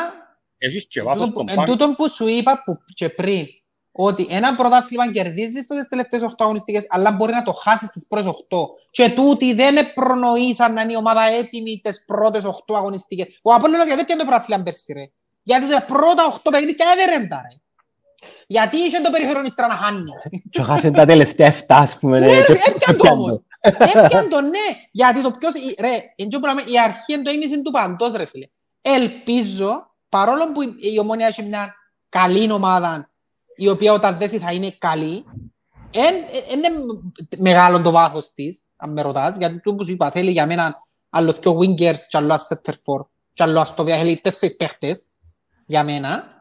έχεις 0.57 0.88
και 0.88 0.99
εν 0.99 1.06
βάθος 1.06 1.27
τούτο- 1.27 1.34
στον 1.40 1.49
εν 1.49 1.56
πάγκο. 1.56 1.72
τούτον 1.72 1.95
που 1.95 2.10
σου 2.10 2.27
είπα 2.27 2.61
που 2.65 2.77
και 2.95 3.10
πριν, 3.10 3.45
ότι 3.91 4.27
ένα 4.30 4.56
πρωτάθλημα 4.56 5.11
κερδίζεις 5.11 5.64
στις 5.64 5.88
τελευταίες 5.90 6.22
8 6.22 6.44
αγωνιστικές, 6.44 6.85
αλλά 6.90 7.11
μπορεί 7.11 7.34
να 7.34 7.44
το 7.44 7.52
χάσεις 7.53 7.88
στις 7.88 8.06
πρώτες 8.07 8.26
8. 8.27 8.69
Και 8.91 9.10
τούτοι 9.10 9.53
δεν 9.53 9.94
προνοήσαν 9.94 10.73
να 10.73 10.81
είναι 10.81 10.94
η 10.94 10.95
ομάδα 10.95 11.22
έτοιμη 11.23 11.80
τις 11.84 12.03
πρώτες 12.06 12.44
8 12.44 12.76
αγωνιστικές. 12.76 13.27
Ο 13.41 13.53
Απόλλωνας 13.53 13.88
γιατί 13.88 14.06
πιάνε 14.06 14.22
το 14.22 14.27
πρωτάθλημα 14.27 14.64
πέρσι 14.64 14.94
ρε; 14.94 15.10
Γιατί 15.44 15.69
τα 15.69 15.81
πρώτα 15.81 16.26
8 16.26 16.52
παιχνίδια 16.52 16.85
έδερεν 16.94 17.30
τα 17.30 17.41
ρε. 17.49 17.57
Γιατί 18.48 18.77
είχε 18.77 18.99
το 18.99 19.10
περιφερόν 19.11 19.45
ύστερα 19.45 19.68
να 19.68 19.73
χάνει. 19.76 20.11
Και 20.49 20.61
χάσαν 20.61 20.94
τα 20.94 21.06
τελευταία 21.06 21.48
7, 21.48 21.64
ας 21.68 21.98
πούμε. 21.98 22.19
Ναι, 22.19 22.26
ρε, 22.26 22.38
ρε, 22.38 22.44
και- 22.45 22.72
έπιαν 22.76 22.98
το 22.98 23.11
όμως. 23.11 23.40
Έπιαν 23.64 24.30
το, 24.30 24.41
ναι. 24.41 24.60
Γιατί 24.91 25.22
το 25.22 25.31
ποιος, 25.31 25.53
η- 25.53 25.76
ρε, 25.80 25.98
εν 26.15 26.30
τω 26.30 26.40
πράγμα, 26.40 26.61
η 26.65 26.80
αρχή 26.80 27.14
είναι 27.14 27.22
το 27.22 27.31
ίμιση 27.31 27.61
του 27.61 27.72
παντός, 27.72 28.14
ρε 28.14 28.26
φίλε. 28.26 28.48
Ελπίζω, 28.81 29.85
παρόλο 30.10 30.52
που 30.52 30.61
η- 30.61 30.76
η 30.94 30.99
Ομόνια 30.99 31.27
έχει 31.27 31.44
μια 31.44 31.73
καλή 32.10 32.52
ομάδα, 32.52 33.10
η 33.56 33.68
οποία 33.69 33.94
όταν 33.94 34.18
δέσει 34.18 34.38
θα 34.40 34.52
είναι 34.53 34.72
καλή, 34.77 35.23
εν- 35.91 36.26
είναι 36.56 36.68
μεγάλο 37.38 37.81
το 37.81 37.91
βάθος 37.91 38.31
της, 38.34 38.68
αν 38.76 38.91
με 38.91 39.02
ρωτάς, 39.02 39.35
γιατί 39.35 39.60
το 39.61 39.76
που 39.76 39.85
σου 39.85 39.91
είπα, 39.91 40.11
θέλει 40.11 40.31
για 40.31 40.45
μένα 40.45 40.76
άλλο 41.10 41.31
δυο 41.31 41.57
wingers 41.60 41.98
και 42.07 42.18
άλλο 42.18 42.26
ένα 42.26 42.40
center 42.49 42.72
for, 42.73 43.06
και 43.31 43.44
άλλο 43.44 43.60
αστόπια, 43.60 43.98
θέλει 43.98 44.18
τέσσερις 44.18 44.56
παίχτες, 44.56 45.06
για 45.65 45.84
μένα. 45.84 46.31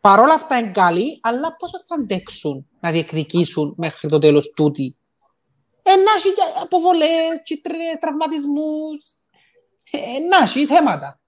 Παρόλα 0.00 0.32
αυτά 0.34 0.58
είναι 0.58 0.70
καλοί, 0.70 1.18
αλλά 1.22 1.56
πόσο 1.56 1.78
θα 1.88 1.94
αντέξουν 1.94 2.66
να 2.80 2.90
διεκδικήσουν 2.90 3.74
μέχρι 3.76 4.08
το 4.08 4.18
τέλος 4.18 4.50
τούτη. 4.56 4.96
Ε, 5.88 5.96
να 5.96 6.12
έχει 6.16 6.32
και 6.32 6.42
αποβολές, 6.62 7.42
κίτρινες, 7.44 7.96
τραυματισμούς, 8.00 9.04
ε, 9.90 10.18
να 10.30 10.36
έχει 10.42 10.66
θέματα. 10.66 11.20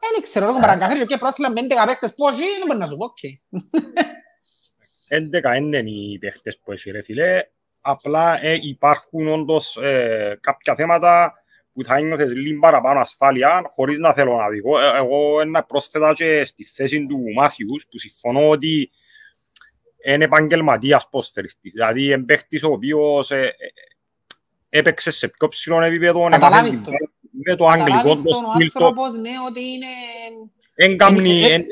Δεν 0.00 0.22
ξέρω, 0.22 0.48
εγώ 0.48 0.60
παρακαθαρίζω 0.60 1.04
και 1.04 1.16
πρόθυλα 1.16 1.50
με 1.50 1.60
11 1.60 1.86
παίκτες 1.86 2.14
πώς 2.14 2.38
είναι, 2.38 2.58
δεν 2.58 2.66
μπορεί 2.66 2.78
να 2.78 2.86
σου 2.86 2.96
πω, 2.96 3.04
οκ. 3.04 3.18
11 5.08 5.56
είναι 5.56 5.78
οι 5.78 6.18
παίχτες 6.18 6.58
που 6.58 6.72
έχει 6.72 6.90
ρε 6.90 7.02
φίλε. 7.02 7.42
Απλά 7.80 8.44
ε, 8.44 8.58
υπάρχουν 8.62 9.28
όντως 9.28 9.76
ε, 9.76 10.38
κάποια 10.40 10.74
θέματα 10.74 11.32
που 11.72 11.84
θα 11.84 12.00
νιώθεις 12.00 12.32
λίγο 12.32 12.60
παραπάνω 12.60 13.00
ασφάλεια 13.00 13.70
χωρίς 13.74 13.98
να 13.98 14.12
θέλω 14.12 14.36
να 14.36 14.46
δω. 14.48 14.80
Ε, 14.80 14.96
εγώ 14.96 15.44
να 15.44 15.64
πρόσθετα 15.64 16.12
και 16.14 16.44
στη 16.44 16.64
θέση 16.64 17.06
του 17.06 17.18
Μάθιους 17.34 17.86
που 17.90 17.98
συμφωνώ 17.98 18.48
ότι 18.48 18.90
είναι 20.12 20.24
επαγγελματίας 20.24 21.08
ποδοσφαιριστής. 21.10 21.72
Δηλαδή 21.72 22.04
είναι 22.04 22.24
παίχτης 22.24 22.62
ο 22.62 22.70
οποίος 22.70 23.30
ε, 23.30 23.36
ε, 23.40 23.52
έπαιξε 24.68 25.10
σε 25.10 25.28
πιο 25.28 25.48
ψηλό 25.48 25.82
επίπεδο. 25.82 26.28
Καταλάβεις 26.30 26.70
έμαθε 26.76 26.90
το. 26.90 26.96
Με 27.44 27.56
το 27.56 27.66
αγγλικό 27.68 27.96
Καταλάβεις 27.96 28.22
το 28.22 28.30
τον 28.30 28.44
ο 28.44 28.52
στυλ 28.54 28.70
το. 28.72 28.84
άνθρωπος, 28.84 29.14
ναι, 29.20 29.30
ότι 29.48 29.60
είναι... 29.60 29.86
Εν 30.74 30.96
κάμνει- 30.96 31.42
Ε, 31.44 31.46
ε, 31.46 31.52
εν- 31.54 31.64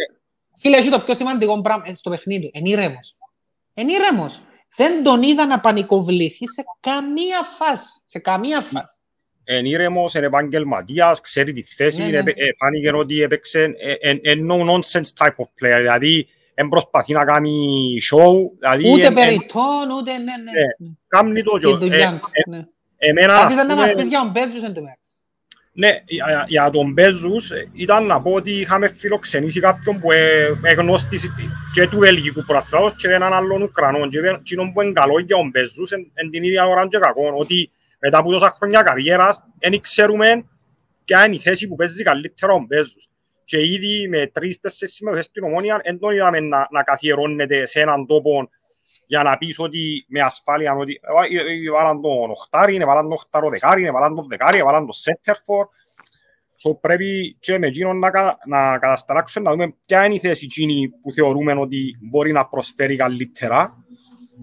Φίλε, 0.59 0.77
έχει 0.77 0.91
το 0.91 1.01
πιο 1.01 1.15
σημαντικό 1.15 1.61
πράγμα 1.61 1.85
ε, 1.87 1.95
στο 1.95 2.11
παιχνίδι. 2.11 2.51
Είναι 2.55 2.69
ήρεμος. 2.69 3.17
Είναι 3.75 3.93
ήρεμος. 3.93 4.41
Δεν 4.77 5.03
τον 5.03 5.23
είδα 5.23 5.47
να 5.47 5.61
πανικοβληθεί 5.61 6.49
σε 6.49 6.65
καμία 6.81 7.43
φάση. 7.59 8.01
Σε 8.05 8.19
καμία 8.19 8.61
φάση. 8.61 8.99
είναι 9.45 9.69
ήρεμος, 9.69 10.15
είναι 10.15 10.27
επαγγελματίας, 10.27 11.21
ξέρει 11.21 11.53
τη 11.53 11.63
θέση, 11.63 12.03
Ναι, 12.03 12.09
ναι. 12.09 12.19
επε- 12.19 12.39
ε, 12.39 12.47
φάνηκε 12.59 12.91
ότι 12.91 13.21
έπαιξε 13.23 13.75
ε, 13.79 13.93
ε, 13.93 14.11
ε, 14.23 14.33
no 14.49 14.71
nonsense 14.71 15.11
type 15.25 15.37
of 15.37 15.45
player, 15.61 15.77
δηλαδή 15.79 16.29
δεν 16.59 16.69
προσπαθεί 16.69 17.13
να 17.13 17.25
κάνει 17.25 17.53
show, 18.11 18.33
δηλαδή 18.59 18.91
Ούτε 18.93 19.07
εν- 19.07 19.17
εν- 19.19 19.25
περιττών, 19.25 19.87
ούτε 19.99 20.13
ναι, 20.13 20.19
ναι. 20.19 20.33
Ναι. 20.35 20.87
ναι. 20.89 20.95
κάνει 21.09 21.43
το 21.43 21.59
Τη 21.59 21.67
και- 21.67 21.75
δουλειά 21.75 22.09
ε, 22.09 22.19
του. 22.21 22.29
ε, 22.33 22.51
ναι. 22.51 22.65
εμένα, 22.97 23.33
Κάτι 23.33 23.45
ας 23.45 23.53
ήταν 23.53 23.67
να 23.67 23.75
πούμε, 23.75 23.87
μας 23.87 23.95
πεις 23.95 24.09
για 24.09 24.19
τον 24.21 24.31
Μπέζους 24.31 24.63
εν 24.63 24.75
τω 24.75 24.81
μεταξύ. 24.81 25.11
Ναι, 25.79 25.89
για, 26.07 26.45
για 26.49 26.71
τον 26.71 26.93
Μπέζους 26.93 27.51
ε, 27.51 27.69
ήταν 27.73 28.07
να 28.07 28.21
πω 28.23 28.31
ότι 28.33 28.51
είχαμε 28.51 28.89
φιλοξενήσει 28.89 29.61
κάποιον 29.61 30.01
που 30.01 30.13
ε, 30.13 30.49
εγνώστης 30.63 31.31
και 31.73 31.89
του 31.89 31.99
Βέλγικου 31.99 32.43
προαθλάως 32.45 32.95
και 32.95 33.09
έναν 33.09 33.33
άλλον 33.33 33.63
Ουκρανό 33.63 34.09
και 34.09 34.19
είπε, 34.19 34.29
εκείνο 34.29 34.71
που 34.75 34.83
είναι 34.83 34.93
καλό 34.93 35.19
για 35.19 35.37
τον 35.37 35.49
Μπέζους 35.51 35.91
εν, 35.91 36.11
εν 36.15 36.31
την 36.31 36.43
ίδια 36.43 36.67
ώρα 36.67 36.89
και 36.89 36.99
κακό 36.99 37.33
ότι 37.37 37.71
μετά 37.99 38.19
από 38.19 38.31
τόσα 38.31 38.51
χρόνια 38.51 38.83
καριέρας 38.83 39.43
δεν 39.59 39.81
ξέρουμε 39.81 40.45
ποια 41.05 41.27
είναι 41.27 41.35
η 41.35 41.39
θέση 41.39 41.69
που 41.69 41.77
παίζει 41.77 42.03
καλύτερα 42.03 42.53
ο 42.53 42.59
Μπέζους 42.67 43.09
και 43.47 43.65
ήδη 43.65 44.09
με 44.09 44.27
τρεις-τέσσερις 44.27 44.95
συμμετοχές 44.95 45.25
στην 45.25 45.45
Ομόνια 45.45 45.81
δεν 45.85 45.99
τον 45.99 46.13
είδαμε 46.13 46.41
να, 46.41 46.69
να 46.71 46.83
καθιερώνεται 46.83 47.67
σε 47.67 47.81
έναν 47.81 48.07
τόπο 48.07 48.49
για 49.07 49.23
να 49.23 49.39
πεις 49.39 49.59
ότι 49.59 50.05
με 50.09 50.21
ασφάλεια 50.21 50.75
ότι 50.75 51.01
ε, 51.31 51.37
ε, 51.37 51.67
ε, 51.67 51.71
βάλαν 51.71 52.01
τον 52.01 52.31
οχτάρι, 52.31 52.79
βάλαν 52.79 53.03
τον 53.03 53.13
οχτάρο 53.13 53.49
δεκάρι, 53.49 53.91
βάλαν 53.91 54.15
τον 54.15 54.27
δεκάρι, 54.27 54.63
βάλαν 54.63 54.83
τον 54.83 54.93
σέτερφορ. 54.93 55.67
So, 56.65 56.81
πρέπει 56.81 57.37
και 57.41 57.59
με 57.59 57.67
εκείνον 57.67 57.99
να, 57.99 58.11
κα- 58.11 58.39
να 58.47 58.79
κατασταλάξουμε, 58.79 59.45
να 59.45 59.51
δούμε 59.51 59.75
ποια 59.87 60.05
είναι 60.05 60.15
η 60.15 60.19
θέση 60.19 60.45
εκείνη 60.45 60.89
που 61.03 61.13
θεωρούμε 61.13 61.53
ότι 61.53 61.99
μπορεί 62.11 62.33
να 62.33 62.47
προσφέρει 62.47 62.97
καλύτερα 62.97 63.85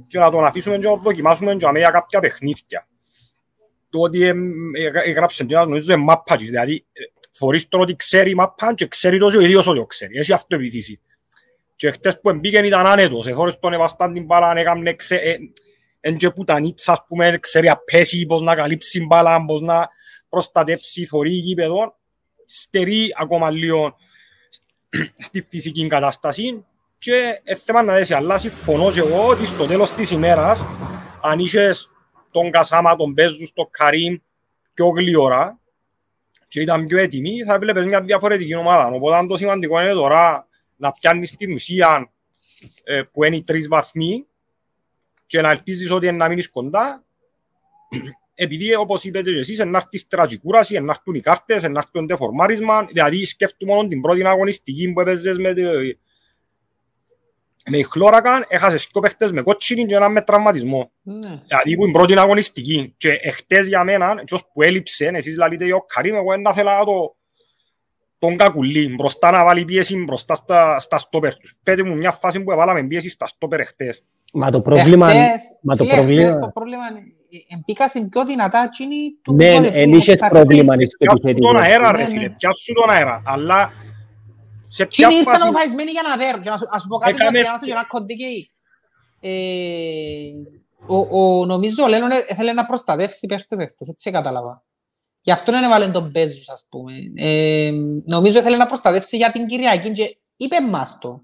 και 0.08 0.20
να 0.20 0.32
τον 0.32 0.46
αφήσουμε 0.46 0.78
και 0.78 0.88
να 0.88 0.96
δοκιμάσουμε 0.96 1.56
και 1.56 1.68
για 1.76 1.90
κάποια 1.90 2.20
παιχνίδια. 2.20 2.88
Το 3.90 4.00
ότι 4.00 4.24
εμ, 4.24 4.76
ε, 4.76 5.10
έγραψε 5.10 5.44
και 5.44 5.56
να 5.56 5.66
νομίζω 5.66 5.94
είναι 5.94 6.04
μάπα, 6.04 6.36
δηλαδή 6.36 6.86
ε, 6.94 7.02
φορείς 7.34 7.68
τον 7.68 7.82
ότι 7.82 7.96
ξέρει 7.96 8.30
η 8.30 8.36
μάπα 8.36 8.74
και 8.74 8.88
ξέρει 8.88 9.18
το 9.18 9.30
και 9.30 9.38
ο 9.38 9.42
ίδιος 9.42 9.68
ότι 9.68 9.80
το 9.80 9.86
ξέρει. 9.86 10.18
Έχει 10.18 10.34
αυτοεπιθύση. 10.34 11.00
Και 11.76 11.92
χτες 11.92 12.20
που 12.20 12.34
μπήκαν 12.34 12.66
ήταν 12.66 12.86
άνετος, 12.86 13.28
εθώρες 13.28 13.60
τον 13.60 13.74
εβαστάν 13.74 14.14
την 14.14 14.26
μπάλα, 14.26 14.54
έκαμνε 14.58 14.94
ξε... 14.94 15.16
ε, 15.16 15.38
εν 16.00 16.18
και 16.18 16.30
πουτανίτσα, 16.30 16.92
ας 16.92 17.04
πούμε, 17.08 17.38
ξέρει 17.40 17.70
απέσει, 17.70 18.26
πώς 18.26 18.42
να 18.42 18.56
καλύψει 18.56 19.06
μπάλα, 19.06 19.46
πώς 19.46 19.62
να 19.62 19.90
προστατέψει, 20.30 21.06
θωρεί 21.06 21.32
γήπεδο, 21.32 21.96
στερεί 22.46 23.14
ακόμα 23.16 23.50
λίγο 23.50 23.96
στη 25.18 25.48
φυσική 25.50 25.88
κατάσταση 25.88 26.66
και 26.98 27.40
ε, 27.44 27.56
θέμα 27.56 27.84
να 27.84 27.94
δέσει, 27.94 28.14
αλλά 28.14 28.38
συμφωνώ 28.38 28.92
και 28.92 29.00
εγώ 29.00 29.28
ότι 29.28 29.46
στο 29.46 29.66
τέλος 29.66 29.92
της 29.92 30.12
ημέρας, 30.12 30.64
αν 31.22 31.40
είχες 31.40 31.90
τον 32.32 32.52
Κασάμα, 32.52 32.96
τον 32.96 33.12
Μπέζους, 33.12 33.54
τον 33.54 33.68
Καρίμ 33.72 34.16
πιο 34.74 34.88
γλυόρα 34.88 35.60
και 36.54 36.62
ήταν 36.62 36.86
πιο 36.86 36.98
έτοιμοι, 36.98 37.44
θα 37.44 37.60
βλέπεις 37.60 37.86
μια 37.86 38.02
διαφορετική 38.02 38.56
ομάδα. 38.56 38.88
Οπότε 38.88 39.16
αν 39.16 39.28
το 39.28 39.36
σημαντικό 39.36 39.82
είναι 39.82 39.94
τώρα 39.94 40.48
να 40.76 40.92
πιάνεις 40.92 41.36
την 41.38 41.54
ουσία 41.54 42.12
ε, 42.84 43.02
που 43.12 43.24
είναι 43.24 43.36
οι 43.36 43.44
τρεις 43.44 43.68
βαθμοί 43.68 44.26
και 45.28 45.42
να 45.42 45.50
ελπίζεις 45.50 45.92
ότι 45.92 46.08
είναι 46.08 46.18
να 46.18 46.28
μείνεις 46.28 46.50
κοντά 46.50 47.04
επειδή 48.36 48.76
όπως 48.76 49.04
είπατε 49.04 49.32
και 49.32 49.38
εσείς 49.38 49.60
να 49.60 49.78
έρθεις 49.78 50.02
στρατική 50.02 50.38
κούραση, 50.38 50.80
να 50.80 50.92
έρθουν 50.92 51.14
οι 51.14 51.20
κάρτες, 51.20 51.64
να 51.64 51.78
έρθει 51.78 51.92
το 51.92 52.02
ντεφορμάρισμα 52.02 52.86
δηλαδή 52.86 53.26
σκέφτομαι 53.26 53.74
μόνο 53.74 53.88
την 53.88 54.02
πρώτη 54.02 54.26
αγωνιστική 54.26 54.94
που 54.94 55.02
έπαιζες 55.02 55.38
με, 55.38 55.54
τη- 55.54 55.98
με 57.70 57.78
η 57.78 57.84
Χλώρακαν 57.84 58.46
έχασες 58.48 58.88
δύο 58.92 59.02
παίχτες 59.02 59.32
με 59.32 59.42
κότσινη 59.42 59.86
και 59.86 59.96
έναν 59.96 60.12
με 60.12 60.22
τραυματισμό 60.22 60.92
Ναι. 61.02 61.20
Δηλαδή 61.48 61.76
που 61.76 61.84
είναι 61.84 61.92
πρώτη 61.92 62.18
αγωνιστική 62.20 62.94
και 62.98 63.20
εχθές 63.22 63.68
για 63.68 63.84
μένα, 63.84 64.22
ποιος 64.26 64.44
που 64.54 64.62
έλειψε, 64.62 65.12
εσείς 65.14 65.38
λέτε 65.38 65.74
ο 65.74 65.80
Καρύμ, 65.82 66.16
εγώ 66.16 66.32
δεν 66.32 66.54
θέλω 66.54 66.70
να 66.70 66.86
το 66.86 67.16
τον 68.20 68.38
κακουλί, 68.38 68.94
μπροστά 68.96 69.32
να 69.32 69.44
βάλει 69.44 69.66
πίεση 69.66 69.96
μπροστά 69.98 70.36
στα, 70.36 70.80
στα 70.80 70.98
στόπερ 70.98 71.36
τους. 71.38 71.56
Πέτε 71.64 71.84
μου 71.84 71.96
μια 71.96 72.12
φάση 72.12 72.44
που 72.44 72.52
έβαλαμε 72.52 72.84
πίεση 72.84 73.10
στα 73.10 73.28
στόπερ 73.28 73.60
εχθές. 73.60 74.04
Μα 74.34 74.50
το 74.52 74.62
πρόβλημα... 74.62 75.12
Εχθές, 75.12 75.42
Μα 75.62 75.76
το 75.76 75.84
φίλε, 75.84 75.94
εχθές 75.96 76.08
πρόβλημα... 76.08 76.40
το 76.40 76.52
πρόβλημα 76.54 76.84
είναι, 76.92 77.00
ε, 77.50 77.56
εμπήκασαν 77.56 78.10
πιο 78.10 78.26
δυνατά 78.26 78.70
εκείνοι 78.74 78.96
του 79.22 79.34
Ναι, 79.34 79.52
γκολ, 79.54 79.64
εν 79.66 79.72
φίλε, 79.74 79.96
είχες 79.96 80.08
εξ 80.08 80.22
αρχής. 80.22 80.40
πρόβλημα 80.40 80.74
στο 80.74 80.98
Πιάσου 80.98 81.18
τον 81.18 81.30
επιθετικό. 81.30 81.58
αέρα 81.58 81.92
Ναι, 81.92 81.98
ρε 81.98 82.04
ναι. 82.04 82.10
φίλε, 82.10 82.30
πιάσου 82.30 82.74
τον 82.74 82.90
αέρα. 82.96 83.22
Αλλά 83.26 83.72
Σε 84.76 84.84
Τι 84.84 84.90
ποια 84.90 85.08
ήρθαν 85.10 85.24
φάση... 85.24 85.44
αποφασισμένοι 85.48 85.92
για 85.92 86.02
να 86.10 86.16
δέρουν. 86.18 86.42
Και 86.42 86.50
να 86.50 86.58
σου, 86.58 86.68
να 86.74 86.80
σου 86.80 86.88
πω 86.88 86.98
κάτι 86.98 87.12
Έκαμε 87.16 87.30
να 87.32 87.38
στη- 87.38 87.44
διαβάσω 87.46 87.66
και 87.66 87.74
να 87.74 87.84
κωδικεί. 87.84 88.52
Ε, 89.20 89.32
ο, 90.88 90.98
ο, 91.20 91.46
νομίζω 91.46 91.84
ο 91.84 91.88
Λένον 91.88 92.10
ήθελε 92.30 92.54
να 92.54 92.66
προστατεύσει 92.66 93.28
παίχτες 93.28 93.60
εχθές, 93.60 93.88
έτσι 93.88 94.12
κατάλαβα. 94.12 94.64
Γι' 95.22 95.32
αυτό 95.32 95.52
δεν 95.52 95.64
έβαλε 95.64 95.88
τον 95.88 96.10
Μπέζους, 96.10 96.50
ας 96.50 96.66
πούμε. 96.70 96.94
Ε, 97.16 97.72
νομίζω 98.06 98.40
ήθελε 98.40 98.58
να 98.58 98.66
προστατεύσει 98.66 99.18
για 99.18 99.32
την 99.32 99.48
Κυριακή 99.48 99.92
και 99.92 100.18
είπε 100.38 100.62
μας 100.62 100.98
το. 101.02 101.22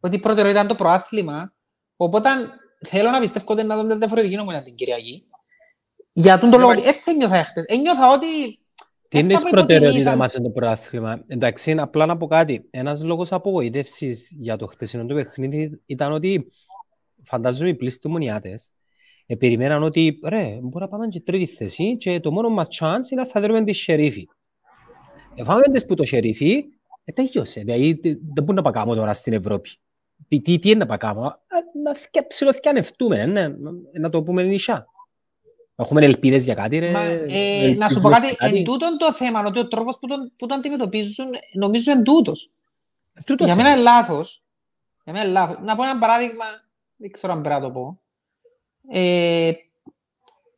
Ότι 0.00 0.16
η 0.16 0.18
προτεραιότητα 0.18 0.64
ήταν 0.64 0.76
το 0.76 0.82
προάθλημα. 0.84 1.52
Οπότε 1.96 2.28
θέλω 2.86 3.10
να 3.10 3.20
πιστεύω 3.20 3.44
ότι 3.52 3.62
να 3.62 3.76
δούμε 3.76 3.94
διαφορετική 3.94 4.36
νομονία 4.36 4.62
την 4.62 4.74
Κυριακή. 4.74 5.24
Για 6.12 6.38
τον 6.38 6.50
το 6.50 6.56
Ναι, 6.56 6.62
λόγο 6.62 6.74
μα- 6.74 6.80
ότι 6.80 6.88
έτσι 6.88 7.10
ένιωθα 7.10 7.36
εχθές. 7.36 7.64
Ένιωθα 7.66 8.10
ότι... 8.10 8.26
Τι 9.18 9.24
είναι 9.24 9.28
δεν 9.28 9.36
η 9.36 9.40
θα 9.40 9.42
πω 9.42 9.50
προτεραιότητα 9.50 10.10
υποτιμήσαν- 10.10 10.18
μας 10.18 10.32
το 10.42 10.50
προάθλημα. 10.50 11.24
Εντάξει, 11.26 11.72
απλά 11.72 12.06
να 12.06 12.16
πω 12.16 12.26
κάτι. 12.26 12.66
Ένας 12.70 13.02
λόγος 13.02 13.32
απογοήτευσης 13.32 14.32
για 14.38 14.56
το 14.56 14.66
χτεσινό 14.66 15.04
του 15.06 15.14
παιχνίδι 15.14 15.80
ήταν 15.86 16.12
ότι 16.12 16.46
φαντάζομαι 17.24 17.68
οι 17.68 17.74
πλήστοι 17.74 18.08
μονιάτες 18.08 18.70
ε, 19.26 19.34
περιμέναν 19.34 19.82
ότι 19.82 20.18
ρε, 20.24 20.58
μπορεί 20.62 20.84
να 20.84 20.88
πάμε 20.88 21.06
και 21.06 21.20
τρίτη 21.20 21.46
θέση 21.52 21.96
και 21.96 22.20
το 22.20 22.30
μόνο 22.32 22.48
μας 22.48 22.68
chance 22.80 23.10
είναι 23.12 23.20
να 23.22 23.26
θα 23.26 23.40
δούμε 23.40 23.64
τη 23.64 23.72
Σερίφη. 23.72 24.28
Εφάμε 25.34 25.62
τις 25.62 25.86
που 25.86 25.94
το 25.94 26.04
Σερίφη, 26.04 26.64
ε, 27.04 27.12
τελειώσε. 27.12 27.60
Δηλαδή, 27.60 27.96
τι- 27.96 28.08
δεν 28.14 28.44
μπορούμε 28.44 28.60
να 28.60 28.70
πάμε 28.72 28.94
τώρα 28.94 29.14
στην 29.14 29.32
Ευρώπη. 29.32 29.68
Τι, 30.28 30.40
τι, 30.40 30.58
τι 30.58 30.70
είναι 30.70 30.84
να 30.84 30.96
πάμε, 30.98 31.20
να 31.84 31.94
θυκε- 31.94 32.26
ψιλοθκιανευτούμε, 32.26 33.20
ε, 33.20 33.26
ναι, 33.26 33.48
να 34.00 34.08
το 34.08 34.22
πούμε 34.22 34.42
νησιά. 34.42 34.86
Έχουμε 35.76 36.04
ελπίδες 36.04 36.44
για 36.44 36.54
κάτι, 36.54 36.78
ρε. 36.78 36.90
Μα, 36.90 37.02
ε, 37.02 37.12
ελπίζουμε 37.12 37.76
να 37.76 37.88
σου 37.88 38.00
πω 38.00 38.08
κάτι, 38.08 38.26
σε 38.26 38.36
εν 38.38 38.64
τούτον 38.64 38.98
το 38.98 39.12
θέμα, 39.12 39.44
ότι 39.46 39.58
ο 39.58 39.68
τρόπος 39.68 39.98
που 39.98 40.06
τον, 40.06 40.32
που 40.36 40.46
τον 40.46 40.58
αντιμετωπίζουν, 40.58 41.26
νομίζω 41.52 41.92
εν 41.92 42.02
τούτος. 42.02 42.50
Τούτος 43.26 43.46
Για 43.46 43.54
είναι. 43.54 43.62
μένα 43.62 43.74
είναι 43.74 43.82
λάθος. 43.82 44.42
Για 45.04 45.12
μένα 45.12 45.24
είναι 45.24 45.32
λάθος. 45.32 45.58
Να 45.62 45.76
πω 45.76 45.82
ένα 45.82 45.98
παράδειγμα, 45.98 46.44
δεν 46.96 47.10
ξέρω 47.10 47.32
αν 47.32 47.42
πρέπει 47.42 47.60
να 47.60 47.66
το 47.66 47.72
πω. 47.72 47.98
Ε, 48.90 49.52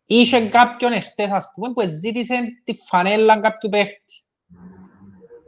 είχε 0.07 0.49
κάποιον 0.49 0.93
εχθές, 0.93 1.31
ας 1.31 1.51
πούμε, 1.55 1.73
που 1.73 1.83
ζήτησε 1.87 2.35
τη 2.65 2.75
φανέλα 2.75 3.41
κάποιου 3.41 3.69
παίχτη. 3.69 4.23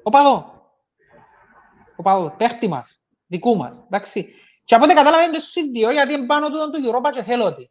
Ο 0.02 0.10
παδό. 0.10 0.62
Ο 1.96 2.02
παδό, 2.02 2.34
παίχτη 2.38 2.68
μας, 2.68 3.00
δικού 3.26 3.56
μας, 3.56 3.84
εντάξει. 3.86 4.34
Και 4.64 4.74
από 4.74 4.84
ό,τι 4.84 4.94
κατάλαβε 4.94 5.24
είναι 5.24 5.38
στους 5.38 5.70
δύο, 5.70 5.90
γιατί 5.90 6.12
είναι 6.12 6.26
πάνω 6.26 6.48
του 6.48 6.70
του 6.72 6.90
Europa 6.90 7.10
και 7.12 7.22
θέλω 7.22 7.44
ότι. 7.44 7.70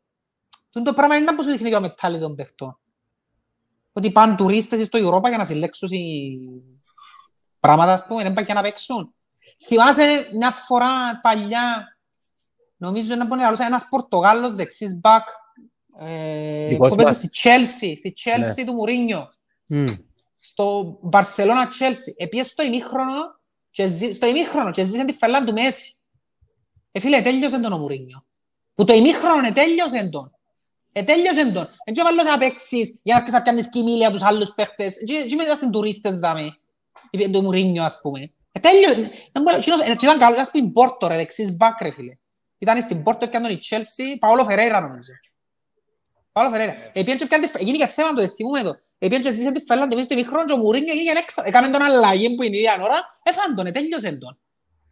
Τούτο 0.70 0.90
το 0.90 0.94
πράγμα 0.94 1.16
είναι 1.16 1.26
να 1.26 1.36
πως 1.36 1.46
σου 1.46 1.52
δείχνει 1.52 1.70
και 1.70 1.76
ο 1.76 1.82
μετάλλη 1.82 2.20
των 2.20 2.36
παιχτών. 2.36 2.78
Ότι 3.94 4.12
πάνε 4.12 4.36
τουρίστες 4.36 4.86
στο 4.86 5.00
Europa 5.02 5.28
για 5.30 5.38
να 5.38 5.46
συλλέξουν 5.46 5.90
οι- 5.92 6.62
πράγματα, 7.60 7.94
ας 7.94 8.06
πούμε, 8.08 8.24
δεν 8.24 8.34
πάνε 8.34 8.48
και 8.48 8.54
να 8.54 8.62
παίξουν. 8.62 9.14
Θυμάσαι 9.66 10.30
μια 10.34 10.52
φορά 10.52 11.20
παλιά, 11.22 11.98
νομίζω 12.78 13.16
να 13.16 13.26
μπορεί 13.26 13.40
να 13.40 13.46
λαλούσα, 13.46 13.66
ένας 13.66 13.88
Πορτογάλος 13.90 14.54
δεξής 14.56 15.00
μπακ, 15.00 15.28
ε, 16.00 16.68
Δικός 16.68 16.90
που 16.90 16.96
παίζει 16.96 17.12
μας. 17.12 17.18
στη 17.18 17.30
Chelsea, 17.34 17.94
στη 17.98 18.14
Chelsea 18.24 18.56
Ναι. 18.56 18.66
του 18.66 18.74
Μουρίνιο, 18.74 19.30
Μμ. 19.66 19.86
στο 20.40 21.00
Barcelona 21.12 21.66
Chelsea, 21.80 22.14
επίε 22.18 22.44
στο 22.44 22.64
ημίχρονο 22.64 23.40
και 23.72 23.88
ζει, 23.88 24.14
στο 24.14 24.28
ημίχρονο 24.28 24.72
και 24.72 24.84
ζήσε 24.86 25.06
τη 25.06 25.14
φελά 25.14 25.44
του 25.44 25.54
Μέση. 25.54 25.94
Ε, 26.92 27.00
φίλε, 27.00 27.22
τέλειωσε 27.22 27.60
τον 27.60 27.72
ο 27.74 27.78
Μουρίνιο. 27.78 28.26
Που 28.76 28.84
το 28.86 28.94
ημίχρονο 28.94 29.48
ετέλειωσε 29.48 30.10
τον. 30.10 30.32
Ετέλειωσε 31.00 31.52
τον. 31.52 31.70
Εν 31.84 31.94
και 31.94 32.02
βάλω 32.04 32.24
να 32.24 32.38
παίξεις 32.38 33.00
για 33.04 33.14
να 33.14 33.16
αρχίσεις 33.16 33.34
να 33.38 33.42
πιάνεις 33.42 33.70
κοιμήλια 33.70 34.12
τους 34.12 34.22
άλλους 34.24 34.52
παίχτες. 34.56 34.94
Και 35.06 35.14
και 35.30 35.36
μετά 35.36 35.56
στην 35.56 35.72
τουρίστες 35.72 36.20
δάμε. 36.20 36.58
Είπε 37.10 37.30
το 37.30 37.42
Μουρίνιο 37.42 37.84
ας 37.84 38.00
πούμε. 38.02 38.32
Ετέλειωσε. 38.52 39.12
Δεν 39.32 39.42
μπορεί- 39.44 39.58
εκείνος- 39.58 39.82
ε, 39.82 39.92
ήταν 39.92 40.18
καλό. 40.20 40.34
Ήταν 40.34 40.46
στην 40.46 40.72
Πόρτο 40.74 41.08
ρε, 41.08 41.16
δεξής 41.16 41.56
μπακ 41.56 41.82
ρε 41.82 41.92
φίλε. 41.92 42.18
Ήταν 42.58 42.82
στην 42.82 43.04
Πόρτο 43.04 43.28
και 43.28 43.38
έκανε 43.38 43.54
η 43.54 43.60
Chelsea, 43.70 44.18
Παόλο 44.20 44.44
Φερέιρα 44.44 44.80
νομίζω. 44.80 45.12
Παόλο 46.32 46.50
Φερέιρα. 46.52 46.76
Επίαν 46.94 47.18
και 47.18 47.26
πιάνε 47.26 47.46
τη 47.46 47.52
φε- 47.52 47.62
Γίνηκε 47.64 47.88
θέμα 47.88 48.14
το, 48.14 48.28
θυμούμε 48.28 48.62
το. 48.64 48.76
Επίαν 48.98 49.22
και 49.22 49.32
ζήσε 49.32 49.52
τη 49.52 49.62
φέλα 49.62 49.88
του 49.88 49.96
μέσα 49.96 50.04
στο 50.04 50.14
ημίχρονο 50.14 50.46
και 50.46 50.54
ο 50.54 50.58
Μουρίνιο 50.58 50.94
γίνηκε 50.94 51.18
έξα. 51.20 51.44
Έκαμε 51.46 51.68
τον 51.70 51.82
αλλαγή 51.82 52.36
που 52.36 52.44
είναι 52.44 52.56
η 52.56 52.60
ίδια 52.60 52.80
ώρα. 52.84 53.20
Έφαν 53.24 53.56
τον, 53.56 53.66
ετέλειωσε 53.66 54.12
τον. 54.12 54.38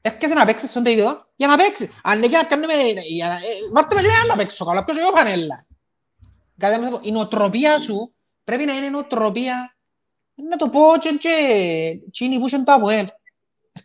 Έρχεσαι 0.02 0.34
να 0.34 0.46
παίξεις 0.46 0.70
στον 0.70 0.86
επίπεδο 0.86 1.26
για 1.36 1.48
να 1.48 1.56
παίξεις. 1.58 1.90
Αν 2.04 2.18
είναι 2.18 2.28
για 2.28 2.38
να 2.38 2.44
κάνουμε... 2.44 2.74
για 3.08 3.28
να- 3.28 3.34
ε, 3.34 3.38
Βάρτε 3.74 3.96
με 3.96 4.02
και 4.02 4.08
να 4.28 4.36
παίξω 4.36 4.66
καλά, 4.66 4.84
ποιος 4.86 4.98
εγώ 4.98 5.10
φανέλα. 5.10 5.66
Κάτι 6.58 6.82
να 6.82 6.90
πω, 6.90 7.00
η 7.02 7.12
νοοτροπία 7.12 7.80
σου 7.80 8.14
πρέπει 8.44 8.66
να 8.66 8.74
είναι 8.74 8.90
νοοτροπία 8.90 9.76
να 10.50 10.56
το 10.58 10.70
πω 10.70 10.82
και 11.00 11.10
και 11.20 11.30
εκείνοι 12.08 12.40
που 12.40 12.48
είχαν 12.48 12.64
το 12.66 12.72
ΑΠΟΕΛ. 12.74 13.08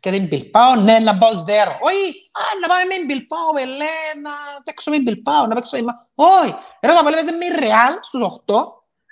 Έρχεται 0.04 0.24
η 0.24 0.26
Μπιλπάο, 0.28 0.74
ναι, 0.74 0.98
να 0.98 1.18
πάω 1.18 1.30
στους 1.30 1.42
δέρο. 1.42 1.78
Όχι, 1.80 2.30
α, 2.32 2.42
να 2.60 2.68
πάμε 2.68 2.84
με 2.84 2.94
την 2.94 3.04
Μπιλπάο, 3.04 3.52
πελέ, 3.54 4.20
να 4.22 4.30
παίξω 4.64 4.90
με 4.90 4.96
την 4.96 5.04
Μπιλπάο, 5.04 5.46
να 5.46 5.54
παίξω 5.54 5.76
με... 5.76 5.82
την- 5.82 5.90
Όχι, 6.14 6.54
ρε, 6.82 6.92
το 6.92 6.98
ΑΠΟΕΛ 6.98 7.14
έπαιζε 7.14 7.32
με 7.32 7.44
η 7.44 7.48
Ρεάλ 7.48 7.94
στους 8.00 8.22
8 8.46 8.54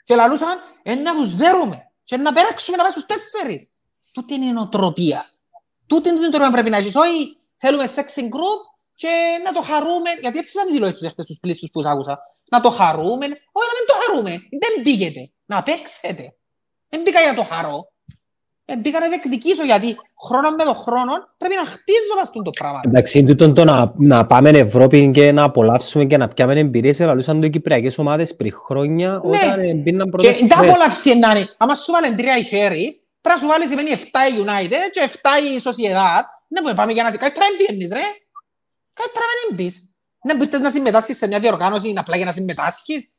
και 0.05 0.15
λαλούσαν, 0.15 0.59
ε, 0.83 0.95
να 0.95 1.15
τους 1.15 1.37
δέρουμε 1.37 1.91
και 2.05 2.17
να 2.17 2.33
πέραξουμε 2.33 2.77
να 2.77 2.83
πάμε 2.83 2.95
στους 2.95 3.07
4. 3.47 3.57
Τούτη 4.13 4.35
είναι 4.35 4.45
η 4.45 4.53
νοοτροπία. 4.53 5.25
Τούτη 5.87 6.09
είναι 6.09 6.19
η 6.19 6.21
νοοτροπία 6.21 6.47
που 6.47 6.53
πρέπει 6.53 6.71
να 6.71 6.77
έχεις. 6.77 6.95
Όχι, 6.97 7.37
θέλουμε 7.57 7.85
sexing 7.95 8.29
group 8.37 8.61
και 8.95 9.09
να 9.45 9.53
το 9.53 9.61
χαρούμε, 9.63 10.11
γιατί 10.21 10.39
έτσι 10.39 10.53
ήταν 10.57 10.69
οι 10.69 10.73
δηλώσεις 10.73 10.99
τους 10.99 11.09
χτες 11.11 11.25
τους 11.25 11.39
πλήστους 11.41 11.71
που 11.71 11.79
τους 11.81 11.89
άκουσα. 11.91 12.19
Να 12.51 12.61
το 12.61 12.71
χαρούμε, 12.71 13.25
όχι 13.57 13.69
να 13.71 13.75
μην 13.79 13.87
το 13.87 13.95
χαρούμε, 14.07 14.31
δεν 14.31 14.73
μπήκετε, 14.83 15.31
να 15.47 15.63
παίξετε. 15.63 16.35
Δεν 16.89 17.01
μπήκα 17.03 17.21
για 17.21 17.35
το 17.35 17.43
χαρό. 17.43 17.93
Ε, 18.65 18.77
μπήκα 18.77 18.99
να 19.01 19.09
διεκδικήσω 19.09 19.65
γιατί 19.65 19.97
χρόνο 20.27 20.51
με 20.51 20.65
το 20.65 20.75
χρόνο 20.75 21.13
πρέπει 21.39 21.55
να 21.55 21.65
χτίζω 21.65 22.15
μας 22.19 22.31
το 22.45 22.51
πράγμα. 22.59 22.81
Εντάξει, 22.85 23.25
τούτον 23.25 23.55
το 23.55 23.65
να, 23.65 23.93
να 23.97 24.27
πάμε 24.27 24.49
Ευρώπη 24.51 25.11
και 25.15 25.33
να 25.33 25.43
απολαύσουμε 25.43 26.05
και 26.05 26.17
να 26.17 26.29
πιάμε 26.29 26.61
εμπειρίες, 26.61 27.01
ελαλούσαν 27.01 27.41
το 27.41 27.47
οι 27.47 27.51
κυπριακές 27.51 27.99
ομάδες 27.99 28.37
πριν 28.37 28.53
χρόνια, 28.53 29.21
Ναι. 29.25 29.37
όταν 29.39 29.61
ε, 29.61 29.73
μπήκαν 29.75 30.05
Και 30.05 30.11
πρώτες 30.11 30.39
τα 30.49 30.57
φορές. 30.57 30.71
απολαύση 30.71 31.19
να 31.19 31.31
είναι. 31.31 31.49
Άμα 31.57 31.75
σου 31.75 31.93
βάλουν 31.93 32.17
τρία 32.17 32.37
η 32.37 32.43
Sheriff, 32.51 32.95
πρέπει 33.21 33.35
να 33.35 33.37
σου 33.37 33.47
βάλεις 33.47 33.69
σημαίνει 33.69 33.91
7 33.91 33.95
η 34.31 34.33
United 34.45 34.83
και 34.91 35.01
7 35.13 35.17
η 35.45 35.61
Sociedad. 35.65 36.25
Δεν 36.49 36.63
μπορεί 36.63 36.75
να 36.75 36.81
πάμε 36.81 36.93
για 36.93 37.03
να... 37.03 37.11
Καλύτερα 37.11 37.47
μην 37.51 37.67
πιένεις 37.67 37.89
ρε. 37.93 38.07
Καλύτερα 38.99 39.25
μην 39.49 39.57
μπεις. 39.57 39.90
Δεν 40.23 40.37
μπορείς 40.37 40.59
να 40.59 40.71
συμμετάσχεις 40.71 41.17
σε 41.17 41.27
μια 41.27 41.41
διοργάνωση 41.41 41.93
απλά 41.97 42.17
για 42.17 42.25
να 42.25 42.33
συμμετάσχεις. 42.33 43.11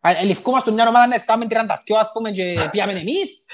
Ελευκόμαστε 0.00 0.70
μια 0.70 0.88
ομάδα 0.88 1.06
να 1.06 1.18
σκάμε 1.18 1.46
32 1.48 1.54
ας 2.00 2.10
πούμε 2.12 2.30
και 2.30 2.68
πιάμε 2.70 2.92
εμείς. 2.92 3.44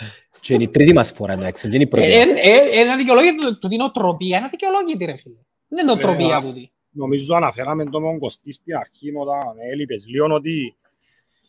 Και 0.40 0.54
είναι 0.54 0.62
η 0.62 0.68
τρίτη 0.68 0.92
μας 0.92 1.12
φορά, 1.12 1.32
εντάξει, 1.32 1.66
δεν 1.66 1.74
είναι 1.74 1.84
η 1.84 1.86
πρώτη. 1.86 2.12
Ε, 2.12 2.20
ε, 2.20 2.24
ε, 2.24 2.80
Είναι 2.80 2.92
αδικαιολόγητη 2.92 3.58
του 3.58 3.68
την 3.68 3.80
οτροπία, 3.80 4.36
είναι 4.36 4.46
αδικαιολόγητη 4.46 5.04
ρε 5.04 5.16
φίλε. 5.16 5.34
Δεν 5.68 5.78
είναι 5.82 5.92
οτροπία 5.92 6.36
Ε, 6.36 6.40
τούτη. 6.40 6.72
Νομίζω 6.90 7.34
αναφέραμε 7.34 7.84
τον 7.84 8.18
Κωστή 8.18 8.52
στην 8.52 8.76
αρχή 8.76 9.12
όταν 9.16 9.38
έλειπες 9.72 10.04
λίγο 10.06 10.34
ότι 10.34 10.76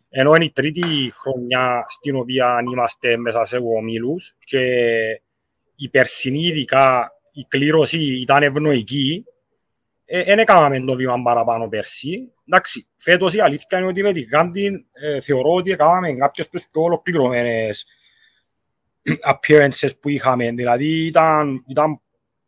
ενώ 0.10 0.36
είναι 0.36 0.46
η 0.46 0.52
τρίτη 0.52 1.12
χρονιά 1.14 1.86
στην 1.90 2.16
οποία 2.16 2.64
είμαστε 2.72 3.18
μέσα 3.18 3.46
σε 3.46 3.58
ομίλους 3.58 4.38
και 4.46 4.60
η 5.76 5.90
περσινή 5.90 6.48
ειδικά 6.48 7.12
η 7.34 7.46
κλήρωση 7.48 8.00
ήταν 8.00 8.44
ευνοϊκή 8.44 9.24
δεν 10.12 10.40
έκαναμε 10.40 10.80
το 10.80 10.94
βήμα 10.96 11.22
παραπάνω 11.22 11.68
πέρσι. 11.68 12.34
Εντάξει, 12.48 12.88
φέτος 12.98 13.34
η 13.34 13.40
αλήθεια 13.40 13.78
είναι 13.78 13.88
ότι 13.88 14.02
με 14.04 14.12
τη 14.12 14.22
Γάντι 14.22 14.86
ε, 14.92 15.20
θεωρώ 15.20 15.54
ότι 15.54 15.72
έκαναμε 15.72 16.14
κάποιες 16.14 16.46
από 16.48 16.58
τις 16.58 16.68
πιο 16.72 16.82
ολοκληρωμένες 16.82 17.86
appearances 19.32 19.90
που 20.02 20.10
είχαμε. 20.10 20.52
Δηλαδή 20.52 21.06
ήταν, 21.06 21.64
ήταν 21.68 22.02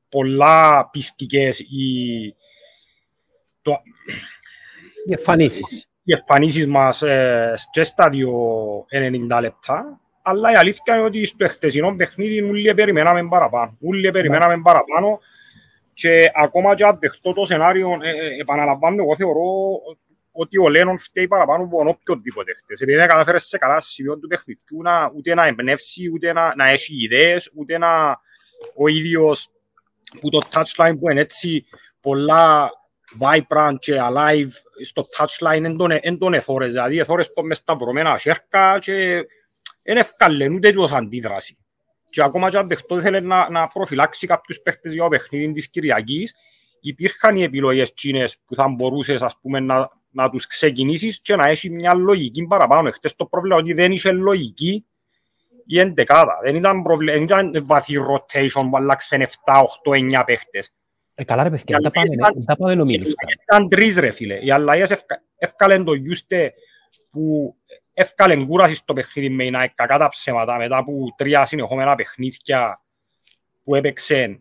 πολλά 0.09 0.89
πιστικές 0.89 1.59
οι, 1.59 2.35
το, 3.61 3.81
Οι 5.07 5.11
εμφανίσεις. 5.11 5.89
οι 6.03 6.13
εμφανίσεις 6.13 6.67
μας 6.67 7.01
ε, 7.01 7.53
και 7.71 7.83
στα 7.83 8.09
δύο 8.09 8.31
90 9.31 9.39
λεπτά, 9.41 10.01
αλλά 10.21 10.51
η 10.51 10.55
αλήθεια 10.55 10.95
είναι 10.95 11.05
ότι 11.05 11.25
στο 11.25 11.47
χτεσινό 11.47 11.95
παιχνίδι 11.95 12.41
όλοι 12.41 12.73
περιμέναμε 12.73 13.27
παραπάνω. 13.27 13.77
Όλοι 13.81 14.11
περιμέναμε 14.11 14.61
παραπάνω 14.61 15.19
και 15.93 16.31
ακόμα 16.33 16.75
και 16.75 16.83
αν 16.83 16.97
δεχτώ 16.99 17.33
το 17.33 17.45
σενάριο, 17.45 17.99
ε, 18.01 18.09
ε, 18.09 18.39
επαναλαμβάνω, 18.39 19.03
εγώ 19.03 19.15
θεωρώ 19.15 19.41
ότι 20.31 20.57
ο 20.57 20.69
Λένον 20.69 20.99
φταίει 20.99 21.27
παραπάνω 21.27 21.63
από 21.63 21.77
τον 21.77 21.87
οποιοδήποτε 21.87 22.53
χτες. 22.53 22.81
Επειδή 22.81 22.97
δεν 22.97 23.07
κατάφερε 23.07 23.37
σε 23.37 23.57
καλά 23.57 23.79
σημείο 23.79 24.19
του 24.19 24.27
παιχνιδιού 24.27 24.81
να, 24.81 25.11
ούτε 25.15 25.33
να 25.33 25.45
εμπνεύσει, 25.45 26.11
ούτε 26.13 26.33
να, 26.33 26.55
να 26.55 26.67
έχει 26.67 27.03
ιδέες, 27.03 27.51
ούτε 27.55 27.77
να 27.77 28.19
ο 28.75 28.87
ίδιος 28.87 29.49
που 30.21 30.29
το 30.29 30.39
touchline 30.51 30.95
που 30.99 31.09
είναι 31.09 31.21
έτσι 31.21 31.65
πολλά 32.01 32.71
vibrant 33.19 33.75
και 33.79 33.97
alive 34.01 34.51
στο 34.83 35.07
touchline 35.17 35.63
εν 35.63 35.77
τον, 35.77 35.91
εν 36.01 36.17
τον 36.17 36.33
εθώρες, 36.33 36.71
δηλαδή 36.71 36.97
εθώρες 36.97 37.33
που 37.33 37.41
μες 37.41 37.57
σταυρωμένα 37.57 38.17
σέρκα 38.17 38.79
και 38.79 39.25
δεν 39.83 39.97
ευκάλεν 39.97 40.53
ούτε 40.53 40.71
τους 40.71 40.91
αντίδραση. 40.91 41.57
Και 42.13 42.23
ακόμα 42.23 42.49
και 42.49 42.57
αν 42.57 42.67
δεχτώ 42.67 42.97
ήθελε 42.97 43.19
να, 43.19 43.49
να 43.49 43.67
προφυλάξει 43.67 44.27
κάποιους 44.27 44.61
παίχτες 44.61 44.93
για 44.93 45.03
το 45.03 45.09
παιχνίδι 45.09 45.51
της 45.51 45.69
Κυριακής, 45.69 46.35
υπήρχαν 46.79 47.35
οι 47.35 47.43
επιλογές 47.43 47.89
εκείνες 47.89 48.37
που 48.45 48.55
θα 48.55 48.67
μπορούσες 48.67 49.21
ας 49.21 49.37
πούμε, 49.41 49.59
να, 49.59 49.89
να 50.09 50.29
τους 50.29 50.47
ξεκινήσεις 50.47 51.21
και 51.21 51.35
να 51.35 51.47
έχει 51.47 51.69
μια 51.69 51.93
λογική 51.93 52.45
παραπάνω. 52.45 52.91
Χτες 52.91 53.15
το 53.15 53.25
πρόβλημα 53.25 53.55
ότι 53.55 53.73
δεν 53.73 53.91
είχε 53.91 54.11
λογική 54.11 54.85
η 55.65 55.79
εντεκάδα. 55.79 56.39
Δεν 56.43 56.55
ήταν, 56.55 56.83
προβλε... 56.83 57.11
δεν 57.13 57.21
ήταν 57.21 57.63
βαθύ 57.65 57.93
rotation 57.93 58.67
που 58.69 58.77
αλλάξαν 58.77 59.21
7, 59.21 59.25
8, 59.85 60.19
9 60.19 60.23
παίχτες. 60.25 60.73
Ε, 61.15 61.23
καλά 61.23 61.43
ρε 61.43 61.49
παιδιά, 61.49 61.77
Οι 61.79 61.81
δεν 61.81 61.81
τα 61.81 61.91
πάμε, 61.91 62.07
αλλαγές 62.11 62.33
δεν 62.35 62.45
τα 62.45 62.55
πάμε 62.55 62.75
νομίλους 62.75 63.15
καν. 63.15 63.29
Ήταν 63.43 63.69
τρεις 63.69 63.97
ρε 63.97 64.11
φίλε. 64.11 64.39
Οι 64.41 64.51
αλλαγές 64.51 64.91
ευκα- 64.91 65.23
εύκαλεν 65.37 65.83
το 65.83 65.93
Γιούστε 65.93 66.53
που 67.09 67.55
εύκαλεν 67.93 68.47
κούραση 68.47 68.75
στο 68.75 68.93
παιχνίδι 68.93 69.29
με 69.29 69.43
είναι 69.43 69.71
κακά 69.75 69.97
τα 69.97 70.09
ψέματα 70.09 70.57
μετά 70.57 70.77
από 70.77 70.91
τρία 71.17 71.45
συνεχόμενα 71.45 71.95
παιχνίδια 71.95 72.81
που 73.63 73.75
έπαιξε. 73.75 74.39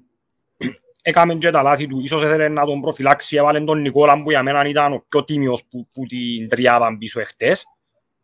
Έκαμε 1.03 1.35
και 1.35 1.51
τα 1.51 1.63
λάθη 1.63 1.87
του, 1.87 2.01
ίσως 2.01 2.23
ήθελε 2.23 2.49
να 2.49 2.65
τον 2.65 2.81
προφυλάξει, 2.81 3.37
έβαλε 3.37 3.61
τον 3.61 3.81
Νικόλα 3.81 4.23
που 4.23 4.31
για 4.31 4.43
μένα 4.43 4.65
ήταν 4.69 4.93
ο 4.93 5.05
πιο 5.09 5.25
τίμιος 5.25 5.65
που, 5.71 5.89
που 5.93 6.07
την 6.07 6.49
τριάδα 6.49 6.97
πίσω 6.99 7.21
εχθές. 7.21 7.65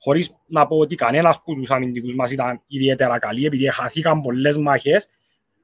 Χωρίς 0.01 0.31
να 0.47 0.67
πω 0.67 0.77
ότι 0.77 0.95
κανένας 0.95 1.43
που 1.43 1.55
τους 1.55 1.71
αμυντικούς 1.71 2.15
μας 2.15 2.31
ήταν 2.31 2.63
ιδιαίτερα 2.67 3.19
καλή, 3.19 3.47
επειδή 3.47 3.71
χαθήκαν 3.71 4.21
πολλές 4.21 4.57
μάχες. 4.57 5.09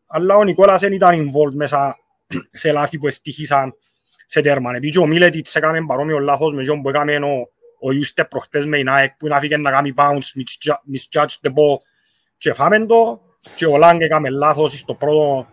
Αλλά 0.07 0.37
ο 0.37 0.45
Νικόλας 0.45 0.81
δεν 0.81 0.93
ήταν 0.93 1.31
involved 1.31 1.55
μέσα 1.55 1.99
σε 2.53 2.73
λάθη 2.73 2.99
που 2.99 3.07
εστυχήσαν 3.07 3.75
σε 4.27 4.41
τέρμα. 4.41 4.71
Επειδή 4.71 4.93
και 4.93 4.99
ο 4.99 5.07
Μίλετιτς 5.07 5.57
έκαμε 5.57 5.85
παρόμοιο 5.87 6.19
λάθος 6.19 6.55
με 6.55 6.65
τον 6.65 6.83
που 6.83 6.89
έκαμε 6.89 7.17
ο, 7.17 7.49
ο 7.85 7.93
Ιούστε 7.93 8.25
προχτές 8.25 8.67
με 8.67 8.79
η 8.79 8.85
ΑΕΚ 8.87 9.17
που 9.17 9.27
να 9.27 9.39
φύγει 9.39 9.57
να 9.57 9.71
κάνει 9.71 9.95
bounce, 9.97 10.31
misju- 10.39 10.83
misjudge 10.93 11.35
the 11.43 11.49
ball 11.49 11.77
και 12.39 12.53
φάμε 12.53 12.87
το 12.87 13.21
και 13.57 13.67
ο 13.67 13.77
Λάγκ 13.77 14.01
έκαμε 14.01 14.31
λάθος 14.31 14.79
στο 14.79 14.95
πρώτο 14.95 15.47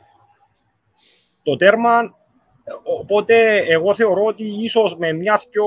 το 1.43 1.55
τέρμα. 1.55 2.15
Οπότε 2.99 3.57
εγώ 3.57 3.93
θεωρώ 3.93 4.23
ότι 4.23 4.43
ίσως 4.43 4.97
με 4.97 5.13
μιας 5.13 5.47
δυο 5.51 5.65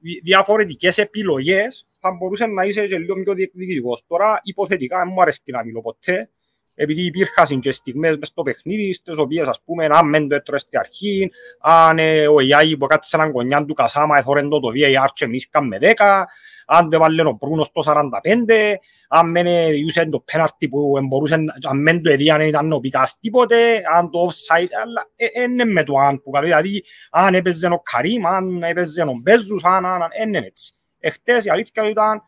δι- 0.00 0.22
διαφορετικές 0.22 0.98
επιλογές 0.98 1.98
θα 2.00 2.10
μπορούσε 2.10 2.46
να 2.46 2.64
είσαι 2.64 2.86
και 2.86 2.98
λίγο 2.98 3.14
πιο 3.22 3.34
διεκδικητικός. 3.34 4.04
Τώρα 4.06 4.40
υποθετικά 4.42 4.98
δεν 4.98 5.08
μου 5.12 5.22
αρέσει 5.22 5.40
να 5.44 5.64
μιλώ 5.64 5.80
ποτέ 5.80 6.30
επειδή 6.74 7.06
υπήρχαν 7.06 7.60
και 7.60 7.72
στιγμές 7.72 8.16
μες 8.16 8.28
στο 8.28 8.42
παιχνίδι, 8.42 8.92
στις 8.92 9.16
οποίες 9.18 9.48
ας 9.48 9.60
πούμε 9.64 9.86
αν 9.90 10.08
μεν 10.08 10.28
το 10.28 10.34
έτρωες 10.34 10.60
στην 10.60 10.78
αρχή, 10.78 11.30
αν 11.60 11.98
ε, 11.98 12.28
ο 12.28 12.40
Ιάγη 12.40 12.76
που 12.76 12.86
κάτσε 12.86 13.16
έναν 13.16 13.32
κονιάν 13.32 13.66
του 13.66 13.74
Κασάμα 13.74 14.18
εθώρεν 14.18 14.48
το 14.48 14.60
το 14.60 14.68
VAR 14.74 15.08
και 15.12 15.24
εμείς 15.24 15.48
με 15.60 15.78
10, 15.80 16.24
αν 16.66 16.90
το 16.90 16.96
έβαλε 16.96 17.22
ο 17.22 17.38
Μπρούνος 17.40 17.72
το 17.72 17.82
45, 17.86 18.74
αν 19.08 19.30
μεν 19.30 19.46
ε, 19.46 19.70
διούσε 19.70 20.04
το 20.04 20.20
πέναρτι 20.32 20.68
που 20.68 20.98
μπορούσε, 21.08 21.34
αν 21.68 21.82
μεν 21.82 22.02
το 22.02 22.10
εδίαν 22.10 22.40
ήταν 22.40 22.72
ο 22.72 22.80
Πικάς 22.80 23.18
τίποτε, 23.20 23.82
αν 23.96 24.10
το 24.10 24.28
offside, 24.28 24.68
αλλά 24.82 25.06
ε, 25.16 25.42
είναι 25.42 25.64
με 25.64 25.84
το 25.84 25.94
αν 25.96 26.22
που 26.22 26.30
καλό, 26.30 26.46
δηλαδή 26.46 26.84
αν 27.10 27.34
έπαιζε 27.34 27.66
ο 27.66 27.80
Καρίμ, 27.80 28.26
αν 28.26 28.62
έπαιζε 28.62 29.02
ο 29.02 29.18
Μπέζους, 29.22 29.64
αν, 29.64 29.86
αν, 29.86 30.02
αν, 30.02 30.10
είναι 30.26 30.38
έτσι. 30.38 30.74
Εχθές 30.98 31.44
η 31.44 31.50
αλήθεια 31.50 31.88
ήταν 31.88 32.22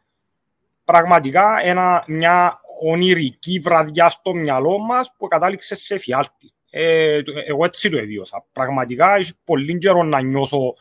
πραγματικά 0.84 1.58
ένα, 1.62 2.04
μια 2.06 2.60
ονειρική 2.82 3.58
βραδιά 3.58 4.08
στο 4.08 4.34
μυαλό 4.34 4.78
μας 4.78 5.14
που 5.18 5.28
κατάληξε 5.28 5.74
σε 5.74 5.98
φιάλτη. 5.98 6.52
Ε, 6.70 7.22
το- 7.22 7.32
εγώ 7.46 7.64
έτσι 7.64 7.90
το 7.90 7.96
εβίωσα. 7.96 8.44
Πραγματικά 8.52 9.14
έχει 9.16 9.32
πολύ 9.44 9.78
καιρό 9.78 10.02
να 10.02 10.20
νιώσω 10.20 10.74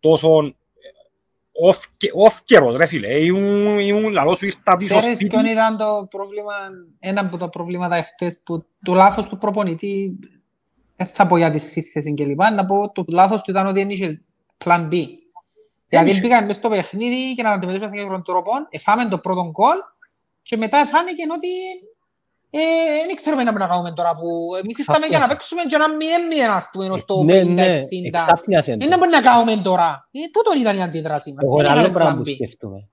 τόσο 0.00 0.54
όφκερος 2.12 2.76
ρε 2.76 2.86
φίλε. 2.86 3.24
Ήμουν, 3.24 3.78
ήμουν 3.78 4.12
λαλό 4.12 4.34
σου 4.34 4.46
ήρθα 4.46 4.76
πίσω 4.76 4.98
Ξέρεις 4.98 5.16
σπίτι. 5.16 5.30
ποιον 5.30 5.46
ήταν 5.46 5.76
το 5.76 6.06
πρόβλημα, 6.10 6.52
ένα 6.98 7.20
από 7.20 7.36
τα 7.36 7.48
προβλήματα 7.48 7.96
εχθές 7.96 8.40
που 8.44 8.64
το 8.82 8.94
λάθος 8.94 9.28
του 9.28 9.38
προπονητή, 9.38 10.18
δεν 10.96 11.06
θα 11.06 11.26
πω 11.26 11.36
για 11.36 11.50
τη 11.50 11.58
σύνθεση 11.58 12.14
και 12.14 12.24
λοιπά, 12.24 12.50
να 12.50 12.64
πω 12.64 12.92
το 12.92 13.04
λάθος 13.08 13.42
του 13.42 13.50
ήταν 13.50 13.66
ότι 13.66 13.78
δεν 13.80 13.90
είχε 13.90 14.22
plan 14.64 14.88
B. 14.92 14.94
Δηλαδή 15.88 16.10
είχε. 16.10 16.20
πήγαμε 16.20 16.46
μες 16.46 16.56
στο 16.56 16.68
παιχνίδι 16.68 17.34
και 17.34 17.42
να 17.42 17.48
το 17.48 17.54
αντιμετωπίσουμε 17.54 17.96
σε 17.96 18.02
κάποιον 18.02 18.22
τρόπο, 18.24 18.50
εφάμε 18.70 19.04
το 19.08 19.18
πρώτο 19.18 19.50
γκολ 19.50 19.76
και 20.42 20.56
μετά 20.56 20.86
φάνηκε 20.86 21.22
ότι 21.36 21.48
ε, 22.50 23.06
δεν 23.06 23.16
ξέρουμε 23.16 23.42
να 23.42 23.52
κάνουμε 23.66 23.92
τώρα 23.92 24.16
που 24.16 24.54
εμείς 24.62 24.78
ήρθαμε 24.78 25.06
για 25.06 25.18
να 25.18 25.28
παίξουμε 25.28 25.62
και 25.62 25.74
ένας 25.74 25.88
μηδέν 25.98 26.26
μηδέν 26.26 26.50
ας 26.50 26.68
πούμε 26.72 26.96
στο 26.98 27.22
Ναι, 27.22 27.42
ναι, 27.42 27.72
50-60. 27.80 27.84
εξάφνιασε 28.06 28.76
το. 28.76 28.88
Δεν 28.88 28.98
μπορεί 28.98 29.10
να 29.10 29.20
κάνουμε 29.20 29.56
τώρα. 29.56 30.08
Ε, 30.10 30.18
τούτο 30.32 30.60
ήταν 30.60 30.76
η 30.76 30.82
αντίδραση 30.82 31.32
μας. 31.32 31.44
Εγώ 31.46 31.56
Δεν 31.56 31.64
ένα 31.64 31.72
άλλο 31.74 31.80
είχαμε 31.80 31.98
πράγμα 31.98 32.14
plan 32.20 32.22
που 32.22 32.30
B. 32.30 32.32
σκέφτομαι. 32.34 32.88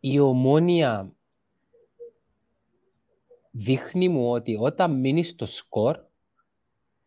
Η 0.00 0.18
ομόνια 0.18 1.12
δείχνει 3.50 4.08
μου 4.08 4.30
ότι 4.30 4.56
όταν 4.60 5.00
μείνεις 5.00 5.28
στο 5.28 5.46
σκορ, 5.46 5.98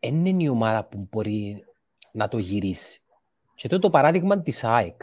δεν 0.00 0.26
είναι 0.26 0.42
η 0.42 0.48
ομάδα 0.48 0.84
που 0.84 1.08
μπορεί 1.10 1.64
να 2.12 2.28
το 2.28 2.38
γυρίσει. 2.38 3.00
Και 3.54 3.68
το 3.68 3.78
το 3.78 3.90
παράδειγμα 3.90 4.40
της 4.42 4.64
ΑΕΚ. 4.64 5.00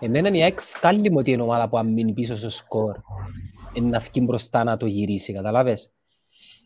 Εμένα 0.00 0.30
η 0.36 0.42
ΑΕΚ 0.42 0.58
βγάλει 0.78 1.10
μου 1.10 1.16
ότι 1.18 1.30
είναι 1.30 1.42
ομάδα 1.42 1.68
που 1.68 1.78
αν 1.78 1.86
μείνει 1.92 2.12
πίσω 2.12 2.36
στο 2.36 2.48
σκορ, 2.48 2.96
είναι 2.96 3.59
να 3.80 3.98
βγει 3.98 4.22
μπροστά 4.24 4.64
να 4.64 4.76
το 4.76 4.86
γυρίσει, 4.86 5.32
καταλάβες; 5.32 5.92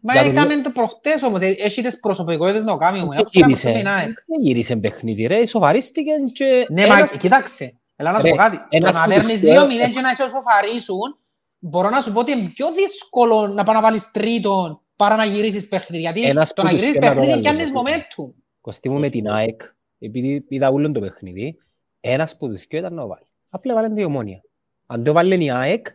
Μα 0.00 0.12
Για 0.12 0.22
το 0.22 0.30
έκαμε 0.30 0.60
το 0.62 0.70
προχτές 0.70 1.22
όμως, 1.22 1.40
ε, 1.40 1.46
έχει 1.58 1.82
τις 1.82 2.00
προσωπικότητες 2.00 2.62
να 2.62 2.70
το 2.72 2.76
κάνει 2.76 3.00
όμως. 3.00 3.16
Δεν 3.16 3.24
Αυτό 3.24 3.38
κάνουμε 3.40 3.58
γύρισε, 3.58 3.68
στο 3.68 3.76
Μινάεκ. 3.78 4.18
δεν 4.26 4.40
γύρισε 4.40 4.76
παιχνίδι 4.76 5.26
ρε, 5.26 5.46
σοβαρίστηκε 5.46 6.10
και... 6.32 6.66
Ναι, 6.70 6.82
ένα- 6.82 6.94
μα 6.98 7.06
κοίταξε. 7.06 7.74
Έλα 7.96 8.10
να 8.12 8.18
σου 8.18 8.24
Ρε, 8.24 8.30
πω 8.30 8.36
κάτι. 8.36 8.56
Το 8.56 8.64
ένας 8.70 8.96
να 8.96 9.02
που 9.02 9.08
παίρνεις 9.08 9.40
τους 9.40 9.50
2-0 9.50 9.90
και 9.92 10.00
να 10.00 10.14
σε 10.14 10.22
σοφαρίσουν, 10.28 11.18
μπορώ 11.58 11.88
να 11.90 12.00
σου 12.00 12.12
πω 12.12 12.20
ότι 12.20 12.32
είναι 12.32 12.48
πιο 12.54 12.66
δύσκολο 12.72 13.46
να 13.46 13.64
πάει 13.64 13.74
να 13.74 13.82
βάλεις 13.82 14.10
τρίτον 14.10 14.80
παρά 14.96 15.16
να 15.16 15.24
γυρίσεις 15.24 15.68
παιχνίδι. 15.68 16.02
Γιατί 16.02 16.22
Ένας 16.24 16.52
το 16.52 16.62
που 16.62 16.68
να 16.68 16.72
τους 16.72 16.80
γυρίσεις 16.80 17.00
και 17.00 17.06
να 17.06 17.14
το 17.14 17.20
παιχνίδι 17.20 17.42
βάλει, 17.42 17.56
πιάνεις 17.56 17.68
δηλαδή. 17.70 17.90
momentum. 18.26 18.32
Κωστή 18.60 18.88
μου 18.88 18.98
με 18.98 19.08
την 19.08 19.28
ΑΕΚ, 19.28 19.60
επειδή 19.98 20.44
είδα 20.48 20.68
όλο 20.68 20.92
το 20.92 21.00
παιχνίδι, 21.00 21.56
ένας 22.00 22.36
που 22.36 22.48
τους 22.48 22.64
δυο 22.68 22.78
ήταν 22.78 22.94
να 22.94 23.00
το 23.02 23.08
βάλει. 23.08 23.26
Απλά 23.50 23.74
βάλει 23.74 23.94
την 23.94 24.04
ομόνια. 24.04 24.42
Αν 24.86 25.04
το 25.04 25.12
βάλει 25.12 25.44
η 25.44 25.50
ΑΕΚ, 25.50 25.86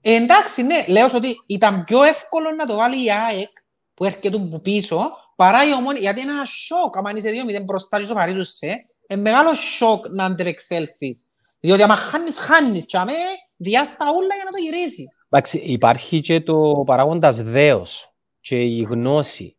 Ε, 0.00 0.10
μα, 0.10 0.16
ε, 0.16 0.22
εντάξει, 0.22 0.62
ναι, 0.62 0.84
λέω 0.88 1.08
σου 1.08 1.16
ότι 1.16 1.34
ήταν 1.46 1.84
πιο 1.84 2.02
εύκολο 2.02 2.50
να 2.50 2.66
το 2.66 2.76
βάλει 2.76 3.04
η 3.04 3.10
ΑΕΚ 3.10 3.50
που 3.94 4.04
έρχεται 4.04 4.36
από 4.36 4.58
πίσω 4.58 5.10
παρά 5.36 5.68
η 5.68 5.72
ομόνια. 5.72 6.00
Γιατί 6.00 6.20
είναι 6.20 6.30
ένα 6.30 6.44
σοκ. 6.44 6.96
Αν 6.96 7.16
είσαι 7.16 7.30
2-0 7.60 7.64
μπροστά 7.64 7.98
και 7.98 8.04
σοφαρίζεσαι, 8.04 8.86
είναι 9.06 9.20
μεγάλο 9.20 9.54
σοκ 9.54 10.04
να 10.08 10.24
αντεπεξέλθεις. 10.24 11.24
Διότι 11.60 11.82
άμα 11.82 11.96
χάνεις, 11.96 12.38
χάνεις. 12.38 12.86
Και 12.86 12.96
αμέ, 12.96 13.12
διάστα 13.56 14.04
όλα 14.08 14.34
για 14.34 14.44
να 14.44 14.50
το 14.50 14.58
γυρίσεις. 14.62 15.16
εντάξει, 15.28 15.58
υπάρχει 15.58 16.20
και 16.20 16.40
το 16.40 16.82
παράγοντας 16.86 17.42
δέος 17.42 18.14
και 18.40 18.62
η 18.62 18.82
γνώση. 18.82 19.56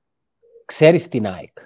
Ξέρεις 0.65 1.07
την 1.07 1.27
ΑΕΚ. 1.27 1.57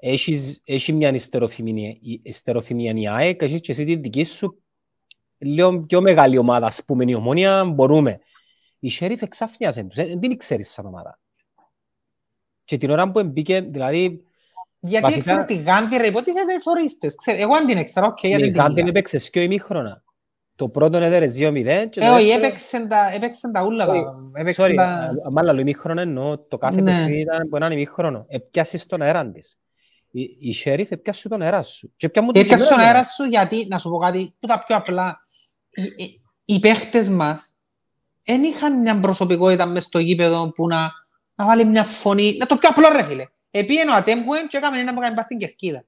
Έχεις, 0.00 0.60
έχει 0.64 0.92
μια 0.92 1.08
υστεροφημία, 1.08 1.96
υστεροφημία 2.22 2.92
η 2.96 3.08
ΑΕΚ, 3.08 3.42
έχεις 3.42 3.60
και 3.60 3.72
εσύ 3.72 3.84
την 3.84 4.02
δική 4.02 4.24
σου 4.24 4.63
λίγο 5.38 5.80
πιο 5.80 6.00
μεγάλη 6.00 6.38
ομάδα, 6.38 6.66
ας 6.66 6.84
πούμε, 6.84 7.04
η 7.06 7.14
ομόνια, 7.14 7.64
μπορούμε. 7.64 8.20
Η 8.78 8.90
Sheriff 9.00 9.22
εξάφνιασε 9.22 9.82
τους, 9.84 9.96
ε, 9.98 10.04
δεν 10.04 10.20
την 10.20 10.36
ξέρεις 10.36 10.70
σαν 10.72 10.86
ομάδα. 10.86 11.18
Και 12.64 12.78
την 12.78 12.90
ώρα 12.90 13.10
που 13.10 13.24
μπήκε, 13.24 13.60
δηλαδή, 13.60 14.24
Γιατί 14.80 15.02
Βασικά- 15.04 15.22
ξέρεις 15.24 15.44
τη 15.44 15.70
Γάνδη 15.70 15.96
ρε, 15.96 16.06
υποτίθεται 16.06 16.60
θωρίστες. 16.60 17.14
Ξέρω, 17.16 17.38
εγώ 17.40 17.54
αν 17.54 17.66
την 17.66 17.78
έξερα, 17.78 18.06
οκ, 18.06 18.18
γιατί 18.26 18.42
η 18.46 18.50
την 18.50 18.60
Γάντεν 18.60 18.76
είδα. 18.78 18.88
έπαιξε 18.88 19.18
σκιο 19.18 19.42
ημίχρονα. 19.42 20.02
Το 20.56 20.68
πρώτο 20.68 20.96
έδερε 20.98 21.26
2-0 21.26 21.86
και 21.90 22.00
το 22.00 22.06
Ε, 22.06 22.08
όχι, 22.08 22.24
δεύτερο- 22.24 22.44
έπαιξαν 22.46 22.88
τα, 22.88 23.10
έπαιξαν 23.14 23.52
τα 23.52 23.64
ούλα. 23.64 23.86
Όχι, 23.88 24.02
τα- 24.02 24.40
έπαιξαν 24.40 24.70
Sorry, 24.70 24.74
τα... 24.74 25.10
μάλλον 25.30 25.50
άλλο 25.50 25.60
ημίχρονο 25.60 26.00
εννοώ, 26.00 26.38
το 26.38 26.58
κάθε 26.58 26.80
Ναι. 26.80 26.90
παιχνίδι 26.92 27.20
ήταν 27.20 27.40
από 27.42 27.56
έναν 27.56 27.72
ημίχρονο. 27.72 28.24
Επιάσεις 28.28 28.86
τον 28.86 29.02
αέρα 29.02 29.30
της. 29.30 29.56
Η, 30.10 30.20
η 30.22 30.54
Sheriff 30.64 30.86
επιάσου 30.90 31.28
τον 31.28 31.42
αέρα 31.42 31.62
σου. 31.62 31.92
Και 31.96 32.08
πια 32.08 32.22
μου 32.22 32.30
την 32.32 32.40
Έπιασε 32.40 32.62
τον 32.62 32.72
κυπέλα. 32.72 32.88
αέρα 32.88 33.04
σου 33.04 33.24
γιατί, 33.24 33.66
να 33.68 33.78
σου 33.78 33.90
πω 33.90 33.96
κάτι, 33.96 34.34
που 34.40 34.46
τα 34.46 34.62
πιο 34.66 34.76
απλά, 34.76 35.23
οι, 35.74 36.04
οι, 36.04 36.20
οι 36.44 36.60
παίχτες 36.60 37.08
μας 37.08 37.52
δεν 38.24 38.42
είχαν 38.42 38.80
μια 38.80 39.00
προσωπικότητα 39.00 39.66
μες 39.66 39.82
στο 39.82 39.98
γήπεδο 39.98 40.52
που 40.52 40.66
να, 40.66 40.90
να 41.34 41.44
βάλει 41.44 41.64
μια 41.64 41.84
φωνή, 41.84 42.36
να 42.38 42.46
το 42.46 42.56
πιο 42.56 42.68
απλό 42.68 42.88
ρε 42.88 43.02
φίλε. 43.02 43.24
Επίενε 43.50 43.90
ο 43.90 43.94
Ατέμπουεν 43.94 44.48
και 44.48 44.56
έκαμε 44.56 44.78
ένα 44.78 44.94
που 44.94 45.00
έκανε 45.00 45.16
πας 45.16 45.24
στην 45.24 45.38
Κερκίδα. 45.38 45.84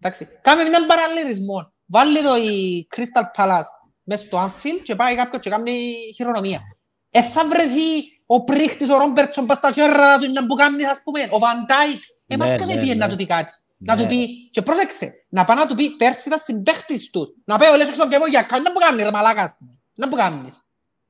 Εντάξει, 0.00 0.28
κάμε 0.42 0.62
έναν 0.62 0.86
παραλληλισμό. 0.86 1.72
Βάλει 1.86 2.22
το 2.22 2.36
η 2.36 2.86
Crystal 2.96 3.22
Palace 3.36 3.70
μες 4.02 4.20
στο 4.20 4.38
Anfield 4.44 4.80
και 4.82 4.94
πάει 4.94 5.14
κάποιος 5.14 5.42
και 5.42 5.50
κάνει 5.50 5.94
χειρονομία. 6.14 6.60
Ε, 7.10 7.22
θα 7.22 7.46
βρεθεί 7.46 8.20
ο 8.26 8.44
πρίχτης, 8.44 8.90
ο 8.90 8.98
Ρόμπερτσον, 8.98 9.46
πας 9.46 9.56
στα 9.56 9.72
χέρια 9.72 10.18
του, 10.20 10.32
να 10.32 10.46
που 10.46 10.54
κάνεις, 10.54 10.86
ας 10.86 11.00
πούμε, 11.04 11.20
ο 11.22 11.38
Van 11.40 11.70
Dijk. 11.70 12.00
Ε, 12.26 12.36
μας 12.36 12.48
Ναι, 12.48 12.56
ποιος 12.56 12.68
ναι, 12.68 12.78
πήγε 12.78 12.94
ναι. 12.94 12.98
να 13.04 13.08
του 13.08 13.16
πει 13.16 13.26
κάτι; 13.26 13.52
Να 13.86 13.94
Ναι. 13.94 14.02
του 14.02 14.08
πει, 14.08 14.48
και 14.50 14.62
πρόσεξε, 14.62 15.12
να 15.28 15.44
πάει 15.44 15.56
να 15.56 15.66
του 15.66 15.74
πει, 15.74 15.90
πέρσι 15.96 16.28
ήταν 16.28 16.38
συμπαίχτης 16.42 17.10
του. 17.10 17.34
Να 17.44 17.58
πει, 17.58 17.64
λες 17.76 17.88
έξω 17.88 18.08
και 18.08 18.14
εγώ 18.14 18.26
για 18.26 18.42
κάνει, 18.42 18.62
να 18.62 18.72
που 18.72 18.78
κάνεις 18.78 19.04
ρε 19.04 19.10
μαλάκα, 19.10 19.42
ας 19.42 19.54
πούμε. 19.58 19.70
Να 19.94 20.08
που 20.08 20.16
κάνεις. 20.16 20.60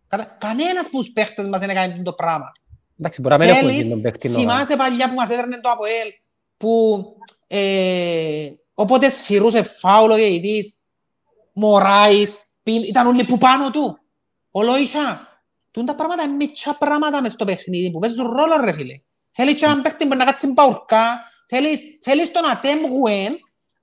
Κατα- 0.08 0.36
Κανένας 0.40 0.88
που 0.90 0.98
τους 0.98 1.10
παίχτες 1.12 1.46
μας 1.46 1.60
δεν 1.60 1.70
έκανε 1.70 2.02
το 2.02 2.12
πράγμα. 2.12 2.52
Εντάξει, 2.98 3.20
μπορεί 3.20 3.34
να 3.34 3.40
μην 3.44 3.48
έχουν 3.48 3.60
Θέλεις, 3.60 3.76
γίνει 3.76 3.90
τον 3.90 4.00
παίχτη 4.02 4.28
νόημα. 4.28 4.52
θυμάσαι 4.52 4.76
παλιά 4.76 5.08
που 5.08 5.14
μας 5.14 5.28
έδρανε 5.28 5.60
το 5.60 5.68
ΑΠΟΕΛ, 5.70 6.08
που 6.56 7.04
ε, 7.46 8.48
όποτε 8.74 9.08
σφυρούσε 9.10 9.62
φάουλο 9.62 10.12
ο 10.12 10.16
διαιτητής, 10.16 10.76
Μωράης, 11.52 12.42
πιν- 12.62 12.84
ήταν 12.84 13.06
όλοι 13.06 13.24
που 13.24 13.38
πάνω 13.38 13.70
του. 13.70 13.98
Ο 14.50 14.62
Λόισα. 14.62 15.28
Τούν 15.70 15.84
τα 15.84 15.94
πράγματα 15.94 16.22
είναι 16.22 16.36
μητσά 16.36 16.76
πράγματα 16.78 17.20
μες 17.22 17.32
στο 17.32 17.44
παιχνίδι 17.44 17.90
που 17.90 17.98
παίζουν 17.98 18.26
ρόλο 18.30 18.56
ρε 18.64 18.72
φίλε. 18.72 19.00
Θέλεις 19.30 19.54
και 19.54 19.64
έναν 19.64 19.82
παίχτη 19.82 20.06
που 20.06 20.16
να 20.16 20.24
κάτσει 20.24 20.46
μπαουρκά, 20.52 21.20
θέλεις, 21.46 21.98
θέλεις 22.02 22.32
τον 22.32 22.50
Ατέμγουεν, 22.50 23.36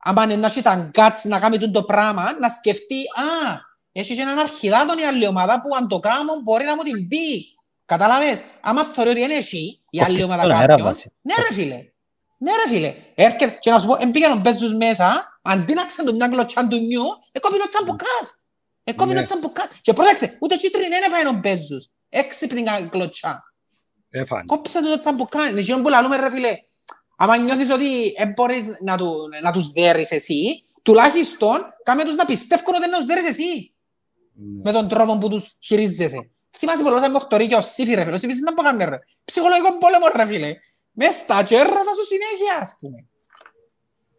άμα 0.03 0.23
είναι 0.23 0.35
να 0.35 0.45
έχει 0.45 0.61
τα 0.61 0.76
γκάτς 0.91 1.23
να 1.23 1.40
κάνει 1.40 1.57
τούτο 1.57 1.72
το 1.72 1.84
πράγμα, 1.84 2.38
να 2.40 2.49
σκεφτεί, 2.49 2.95
α, 2.98 3.60
έχεις 3.91 4.15
και 4.15 4.22
έναν 4.22 4.40
αρχιδάτον 4.40 4.98
η 4.98 5.03
άλλη 5.03 5.27
ομάδα 5.27 5.61
που 5.61 5.76
αν 5.76 5.88
το 5.88 5.99
κάνω 5.99 6.40
μπορεί 6.44 6.65
να 6.65 6.76
μου 6.76 6.81
την 6.84 7.07
πει. 7.07 7.45
Κατάλαβες, 7.85 8.44
άμα 8.61 8.84
θεωρεί 8.84 9.10
ότι 9.10 9.22
είναι 9.22 9.34
εσύ, 9.34 9.81
η 9.90 9.99
άλλη 9.99 10.07
Κόφτεις 10.07 10.23
ομάδα 10.23 10.41
τον 10.41 10.52
αέρα, 10.52 10.65
κάποιον, 10.65 10.88
βάση. 10.88 11.11
ναι 11.22 11.34
ρε 11.48 11.53
φίλε, 11.53 11.76
ναι 12.38 12.52
ρε 12.65 12.73
φίλε, 12.73 12.94
έρχεται 13.15 13.57
και 13.61 13.72
να 13.72 13.80
σου 13.80 13.88
πω, 13.88 13.98
εμπήγαιναν 13.99 14.41
παίζους 14.41 14.73
μέσα, 14.73 15.40
αντί 15.41 15.73
να 15.73 15.85
ξέρουν 15.85 16.15
μια 16.15 16.27
κλωτσιά 16.27 16.68
του 16.68 16.77
νιου, 16.77 17.03
εκόπιν 17.31 17.61
ο 17.61 17.68
τσαμπουκάς. 17.68 18.38
Εκόπιν 18.84 19.18
ο 19.18 19.19
Ναι. 19.19 19.26
τσαμπουκάς. 19.26 19.68
Και 19.81 19.94
πρόσεξε, 19.94 20.38
ούτε 20.41 20.56
κίτρινη 20.56 20.88
δεν 20.88 21.03
έφαγε 21.03 21.27
ο 21.27 21.40
παίζους. 21.40 21.90
Έξυπνη 22.10 22.64
κα- 22.64 22.88
κλωτσιά. 22.91 23.44
Έφανε. 24.10 24.44
Κόψε 24.45 24.81
του 24.81 24.88
το 24.90 24.99
τσαμπουκά. 24.99 25.48
Είναι 25.49 25.60
εκείνο 25.60 25.81
που 25.81 25.90
λαλούμε 25.90 26.18
ρε 26.18 26.30
φίλε. 26.30 26.52
Άμα 27.23 27.37
νιώθεις 27.37 27.69
ότι 27.71 28.13
δεν 28.17 28.31
μπορείς 28.35 28.65
να, 28.81 28.97
του, 28.97 29.15
να 29.43 29.51
τους 29.51 29.71
δέρεις 29.71 30.11
εσύ, 30.11 30.63
τουλάχιστον 30.81 31.59
κάμε 31.83 32.03
τους 32.03 32.15
να 32.15 32.25
πιστεύουν 32.25 32.75
ότι 32.75 32.89
να 32.89 32.97
τους 32.97 33.05
δέρεις 33.05 33.27
εσύ. 33.27 33.73
Με 34.63 34.71
τον 34.71 34.87
τρόπο 34.87 35.17
που 35.17 35.29
τους 35.29 35.55
χειρίζεσαι. 35.61 36.29
Θυμάσαι 36.57 36.83
πολλά 36.83 37.09
με 37.09 37.15
οχτωρί 37.15 37.47
και 37.47 37.55
ο 37.55 37.61
Σύφη 37.61 37.93
ρε 37.93 38.03
φίλε. 38.03 38.15
Ο 38.15 38.17
Σύφης 38.17 38.39
δεν 38.39 38.53
μπορεί 38.53 38.67
να 38.67 38.73
κάνει 38.77 38.89
ρε. 38.91 38.99
Ψυχολογικό 39.25 39.77
πόλεμο 39.77 40.05
ρε 40.15 40.25
φίλε. 40.25 40.55
Μες 40.91 41.15
στα 41.15 41.43
τσέρρατα 41.43 41.93
σου 41.97 42.05
συνέχεια 42.05 42.53
ας 42.61 42.77
πούμε. 42.79 43.05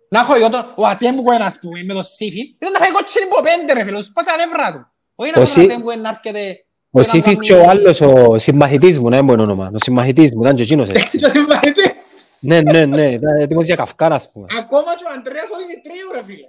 Να 0.08 0.20
έχω 0.20 0.34
εγώ 0.34 0.50
τον, 0.50 0.72
ο 0.76 0.86
Ατέμπουεν 0.86 1.42
ας 1.42 1.58
πούμε 1.58 1.82
με 1.82 1.92
τον 1.94 2.04
Σύφη. 2.04 2.40
Ήταν 2.58 2.72
να 2.72 2.78
φάει 2.78 2.90
κότσινη 2.92 3.24
από 3.24 3.40
πέντε 3.42 3.72
ρε 3.72 3.84
φίλε. 3.84 3.98
Τους 3.98 4.10
πάσε 4.12 4.30
τα 4.30 4.36
νεύρα 4.36 4.72
του. 4.72 4.92
Όχι 5.14 5.30
να 5.30 5.36
Ο 5.36 5.44
τον 5.44 5.52
Σι- 5.52 5.70
Ατέμπουεν 5.70 6.00
να 6.00 6.08
έρχεται... 6.08 6.64
Ο 6.96 7.00
και 7.00 7.06
να 7.06 7.12
Σύφης 7.12 7.24
κάνει- 7.24 7.36
και 7.46 7.52
ο 7.54 7.68
άλλος, 7.68 8.00
ο 8.00 8.38
συμμαχητής 8.38 9.00
μου, 9.00 9.08
να 9.08 9.16
είναι 9.16 9.26
μόνο 9.26 9.42
όνομα. 9.42 9.70
Ο 9.74 9.78
συμμαχητής 9.78 10.34
μου, 10.34 10.42
ήταν 10.42 10.54
και 10.54 10.62
εκείνος 10.62 10.88
έτσι. 10.88 11.00
Έτσι 11.00 11.18
το 11.18 11.28
συμπαθητές. 11.28 12.38
Ναι, 12.40 12.60
ναι, 12.60 12.84
ναι, 12.86 13.12
ήταν 13.12 13.40
έτοιμος 13.40 13.66
για 13.66 13.76
καυκάνα, 13.76 14.14
ας 14.14 14.30
πούμε. 14.30 14.46
Ακόμα 14.58 14.94
και 14.96 15.04
ο 15.08 15.12
Αντρέας 15.18 15.48
ο 15.50 15.56
Δημητρίου 15.58 16.12
ρε 16.14 16.24
φίλε. 16.24 16.48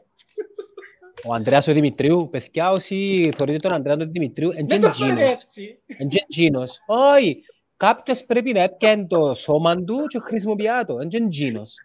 Ο 1.28 1.34
Ανδρέας 1.34 1.68
ο 1.68 1.74
Δημητρίου, 1.74 2.30
παιδιά, 2.32 2.72
όσοι 2.72 3.32
θεωρείτε 3.36 3.58
τον 3.58 3.74
Ανδρέα 3.74 3.98
τον 3.98 4.12
Δημητρίου, 4.12 4.50
εν 4.56 4.68
Δεν 4.68 4.80
και 4.82 4.88
το 4.88 4.94
φέρετε 4.94 5.22
εκείνος. 5.22 5.32
έτσι. 5.42 5.80
Εν 5.98 6.08
και 6.08 6.26
εκείνος. 6.30 6.80
Όχι, 6.86 7.44
κάποιος 7.78 8.24
πρέπει 8.24 8.54
να 8.54 8.62
έπιανε 8.62 9.06
το 9.08 9.34
σώμα 9.34 9.76
του 9.84 10.06
και 10.08 10.20
χρησιμοποιεί 10.20 10.68
το. 10.88 10.98
Εν 11.02 11.10
και 11.10 11.18
εκείνος. 11.18 11.76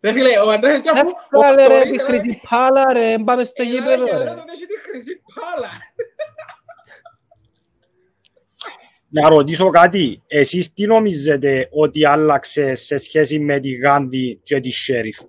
Ρε 0.00 0.12
φίλε, 0.12 0.38
ο 0.38 0.50
Αντρέας 0.50 0.80
και 0.80 0.90
αφού... 0.90 1.08
Εύκολα 1.32 1.68
ρε, 1.68 1.74
ο 1.76 1.80
τη 1.82 1.96
Τωρής, 1.98 2.02
χρυσή 2.02 2.40
πάλα 2.50 2.92
ρε, 2.92 3.14
πάμε 3.24 3.44
στο 3.44 3.62
έλα, 3.62 3.70
γήπεδο 3.70 4.06
έλα, 4.06 4.18
ρε. 4.18 4.24
τότε 4.24 4.52
έχει 4.52 4.66
τη 4.66 4.78
χρυσή 4.90 5.20
πάλα. 5.34 5.68
Να 9.14 9.28
ρωτήσω 9.28 9.70
κάτι. 9.70 10.22
Εσείς 10.26 10.72
τι 10.72 10.86
νομίζετε 10.86 11.68
ότι 11.70 12.04
άλλαξε 12.04 12.74
σε 12.74 12.96
σχέση 12.96 13.38
με 13.38 13.58
τη 13.58 13.70
Γάνδη 13.74 14.40
και 14.42 14.60
τη 14.60 14.70
Sheriff; 14.86 15.26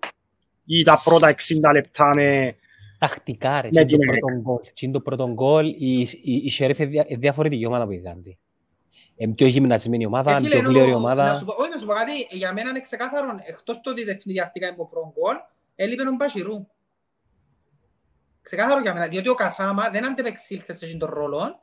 Ή 0.66 0.84
τα 0.84 1.02
πρώτα 1.04 1.36
60 1.36 1.36
λεπτά 1.74 2.12
με... 2.16 2.56
Τακτικά 3.00 3.62
ρε, 3.62 3.70
Με 3.72 3.84
και 3.84 3.96
το 3.96 3.98
την 3.98 4.08
πρώτο 4.08 4.36
γκολ. 4.42 4.60
Και 4.74 4.86
είναι 4.86 4.94
το 4.94 5.02
πρώτο 5.02 5.30
γκολ, 5.34 5.66
η, 5.68 6.00
η, 6.02 6.34
η 6.36 6.52
Sheriff 6.60 6.78
είναι 6.78 6.86
δια- 6.90 7.06
είναι 7.08 7.20
διαφορετική 7.20 7.66
ομάδα 7.66 7.84
από 7.84 7.92
η 7.92 7.98
Γάνδη. 7.98 8.38
Είναι 9.16 9.34
πιο 9.34 9.48
γυμνασμένη 9.48 10.06
ομάδα, 10.06 10.32
Ε, 10.32 10.38
είναι 10.38 10.42
φίλε, 10.48 10.60
πιο 10.60 10.60
ενώ- 10.70 10.72
πλήρη 10.78 10.92
να 10.92 10.98
ομάδα. 10.98 11.36
σου 11.36 11.46
πω- 11.46 11.56
Όχι, 11.60 11.70
να 11.70 11.78
σου 11.78 11.86
πω 11.86 11.94
κάτι, 11.94 12.12
για 12.30 12.54
μένα 12.54 12.70
είναι 12.70 12.80
ξεκάθαρο, 12.80 13.28
εκτός 13.46 13.80
το 13.82 13.90
ότι 13.90 14.06
τεχνιδιαστικά 14.06 14.66
είναι 14.66 14.76
από 14.76 14.88
πρώτο 14.90 15.14
γκολ, 15.20 15.36
έλειπε 15.76 16.04
τον 16.04 16.16
Μπασιρού. 16.16 16.68
Ξεκάθαρο 18.42 18.82
για 18.82 18.94
μένα, 18.94 19.08
διότι 19.08 19.28
ο 19.30 19.34
Κασάμα 19.34 19.90
δεν 19.90 20.06
αντεπεξήλθε 20.06 20.74
σε 20.74 20.86
αυτόν 20.86 21.00
τον 21.00 21.10
ρόλο 21.10 21.60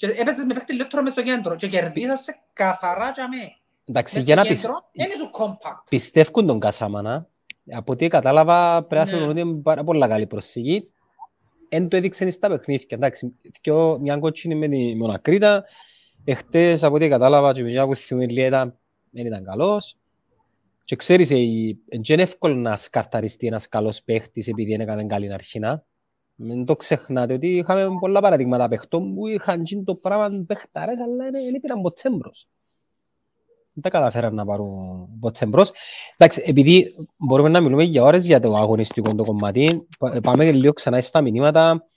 και 0.00 0.06
έπαιζες 0.06 0.44
με 0.44 0.54
παίχτη 0.54 0.74
λιότερο 0.74 1.02
μες 1.02 1.12
στο 1.12 1.22
κέντρο 1.22 1.56
και 1.56 1.68
κερδίσασαι 1.68 2.36
καθαρά 2.52 3.10
για 3.14 3.28
μέ. 3.28 3.36
Εντάξει, 3.84 4.16
Μες 4.16 4.24
για 4.24 4.34
στο 4.34 4.42
να 4.44 4.48
πεις, 4.50 4.60
κέντρο, 4.60 4.88
είναι 4.92 5.14
σου 5.16 5.30
compact. 5.32 5.82
πιστεύουν 5.88 6.46
τον 6.46 6.58
Κασάμανα. 6.60 7.28
Από 7.72 7.92
ό,τι 7.92 8.08
κατάλαβα, 8.08 8.84
πρέπει 8.84 8.94
να 8.94 9.04
Ναι. 9.04 9.10
θεωρούν 9.10 9.30
ότι 9.30 9.40
είναι 9.40 9.62
πάρα 9.62 9.84
πολύ 9.84 10.08
καλή 10.08 10.26
προσήκη. 10.26 10.90
Εν 11.68 11.88
το 11.88 11.96
έδειξε 11.96 12.30
στα 12.30 12.48
παιχνίδια. 12.48 12.86
Εντάξει, 12.88 13.34
δυο- 13.62 13.98
μια 14.00 14.16
κότσινη 14.16 14.54
με 14.54 14.68
τη 14.68 14.94
Μονακρίτα. 14.96 15.64
Εχθές, 16.24 16.82
από 16.82 16.94
ό,τι 16.94 17.08
κατάλαβα, 17.08 17.52
και 17.52 17.62
παιδιά 17.62 17.86
που 17.86 17.94
θυμούν 17.94 18.22
η 18.24 18.32
Λιέτα, 18.32 18.78
δεν 19.10 19.26
ήταν 19.26 19.44
καλός. 19.44 19.96
Και 20.84 20.96
ξέρεις, 20.96 21.30
ε, 21.30 21.36
η- 21.38 21.78
δεν 21.88 22.00
είναι 22.08 22.22
εύκολο 22.22 22.54
να 22.54 22.76
σκαρταριστεί 22.76 23.46
ένας 23.46 23.68
καλός 23.68 24.02
παίχτης 24.02 24.48
επειδή 24.48 24.70
δεν 24.70 24.80
έκανε 24.80 25.04
καλή 25.06 25.32
αρχινά. 25.32 25.84
Μην 26.42 26.64
το 26.64 26.76
ξεχνάτε 26.76 27.34
ότι 27.34 27.56
είχαμε 27.56 27.88
πολλά 28.00 28.20
παραδείγματα 28.20 28.68
παιχτών 28.68 29.14
που 29.14 29.26
είχαν 29.26 29.62
γίνει 29.62 29.84
το 29.84 29.94
πράγμα 29.94 30.44
παιχταρές, 30.46 31.00
αλλά 31.00 31.16
δεν 31.16 31.32
δεν 31.32 31.60
πήραν 31.60 31.80
ποτέ 31.80 32.10
μπρος. 32.10 32.48
Δεν 33.72 33.82
τα 33.82 33.88
καταφέραν 33.88 34.34
να 34.34 34.44
πάρουν 34.44 35.08
ποτέ 35.20 35.46
μπρος. 35.46 35.72
Εντάξει, 36.16 36.42
επειδή 36.46 36.94
μπορούμε 37.16 37.48
να 37.48 37.60
μιλούμε 37.60 37.82
για 37.82 38.02
ώρες 38.02 38.26
για 38.26 38.40
το 38.40 38.56
αγωνιστικό 38.56 39.14
το 39.14 39.22
κομμάτι, 39.22 39.86
πα- 39.98 40.20
πάμε 40.22 40.44
και 40.44 40.52
λίγο 40.52 40.72
ξανά 40.72 41.00
στα 41.00 41.20
μηνύματα. 41.20 41.88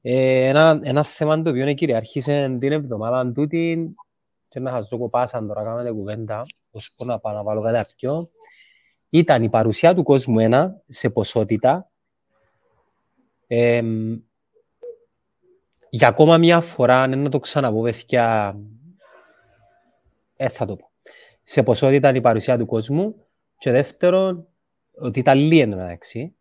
Ε, 0.00 0.48
ένα, 0.48 0.78
ένα 0.82 1.02
θέμα 1.02 1.42
το 1.42 1.50
οποίο 1.50 1.72
κυριαρχήσε 1.72 2.56
την 2.60 2.72
εβδομάδα 2.72 3.32
τούτη 3.32 3.94
και 4.48 4.60
να 4.60 4.70
σας 4.70 4.88
δω 4.88 5.08
πάσαν 5.08 5.46
τώρα, 5.46 5.62
κάνετε 5.62 5.90
κουβέντα, 5.90 6.46
ως 6.70 6.92
πω 6.96 7.04
να 7.04 7.18
πάω 7.18 7.34
να 7.34 7.42
βάλω 7.42 7.62
κάτι 7.62 7.92
πιο. 7.96 8.30
Ήταν 9.08 9.42
η 9.42 9.48
παρουσία 9.48 9.94
του 9.94 10.02
κόσμου 10.02 10.38
ένα 10.38 10.82
σε 10.88 11.10
ποσότητα 11.10 11.90
Εμ, 13.50 14.18
για 15.90 16.08
ακόμα 16.08 16.38
μια 16.38 16.60
φορά, 16.60 17.06
ναι, 17.06 17.16
να 17.16 17.28
το 17.28 17.40
ξαναπώ, 17.40 17.82
παιδιά, 17.82 18.58
ε, 20.36 20.48
θα 20.48 20.66
το 20.66 20.76
πω. 20.76 20.90
Σε 21.42 21.62
ποσότητα 21.62 22.14
η 22.14 22.20
παρουσία 22.20 22.58
του 22.58 22.66
κόσμου 22.66 23.26
και 23.58 23.70
δεύτερον, 23.70 24.46
ότι 24.94 25.18
ήταν 25.18 25.38
λίγη 25.38 25.60
εν 25.60 25.70
τω 25.70 25.76
μεταξύ 25.76 26.34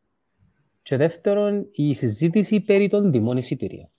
και 0.81 0.97
δεύτερον, 0.97 1.67
η 1.71 1.93
συζήτηση 1.93 2.59
περί 2.59 2.87
των 2.89 3.11
τιμών 3.11 3.37
εισιτήριων. 3.37 3.89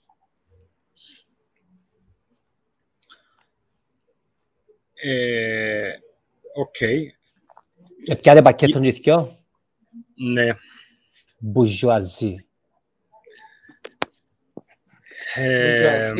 Ε, 4.93 5.91
Οκ. 6.55 6.81
Ε, 6.81 8.15
Πιάτε 8.21 8.41
πακέτον 8.41 8.81
και 8.81 8.91
δυο, 8.91 9.39
Ναι. 10.15 10.47
μπουρζουαζί. 11.37 12.45
Ε, 15.35 16.11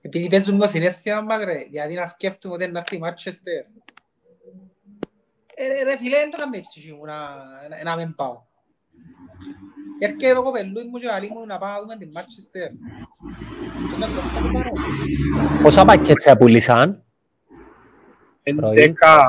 Επειδή 0.00 0.28
παίζουν 0.28 0.58
το 0.58 0.66
συναίσθημα 0.66 1.20
μας 1.20 1.44
ρε, 1.44 1.66
γιατί 1.70 1.94
να 1.94 2.06
σκέφτομαι 2.06 2.54
ότι 2.54 2.66
να 2.66 2.78
έρθει 2.78 2.96
η 2.96 2.98
Μάντσεστερ. 2.98 3.64
Ε, 5.54 5.66
ρε, 5.66 5.82
ρε 5.82 5.96
φίλε, 5.96 6.16
δεν 6.16 6.30
το 6.30 6.36
κάνει 6.36 6.58
η 6.58 6.60
ψυχή 6.60 6.92
μου 6.92 7.04
να, 7.04 7.18
να, 7.68 7.82
να 7.84 7.96
μην 7.96 8.14
πάω. 8.14 8.42
Έρχεται 9.98 10.34
το 10.34 10.42
κοπελούι 10.42 10.84
μου 10.84 10.98
και 10.98 11.06
καλή 11.06 11.30
μου 11.30 11.46
να 11.46 11.58
πάω 11.58 11.72
να 11.72 11.80
δούμε 11.80 11.96
την 11.96 12.10
Μάρτσεστερ. 12.12 12.70
Και 12.70 13.96
να 13.98 14.06
το 14.06 14.12
πάω 14.12 14.52
πάρω. 14.52 14.70
Πόσα 15.62 15.84
πακέτσα 15.84 16.36
πουλήσαν, 16.36 17.04
Πρωί. 18.56 18.94
11, 19.00 19.20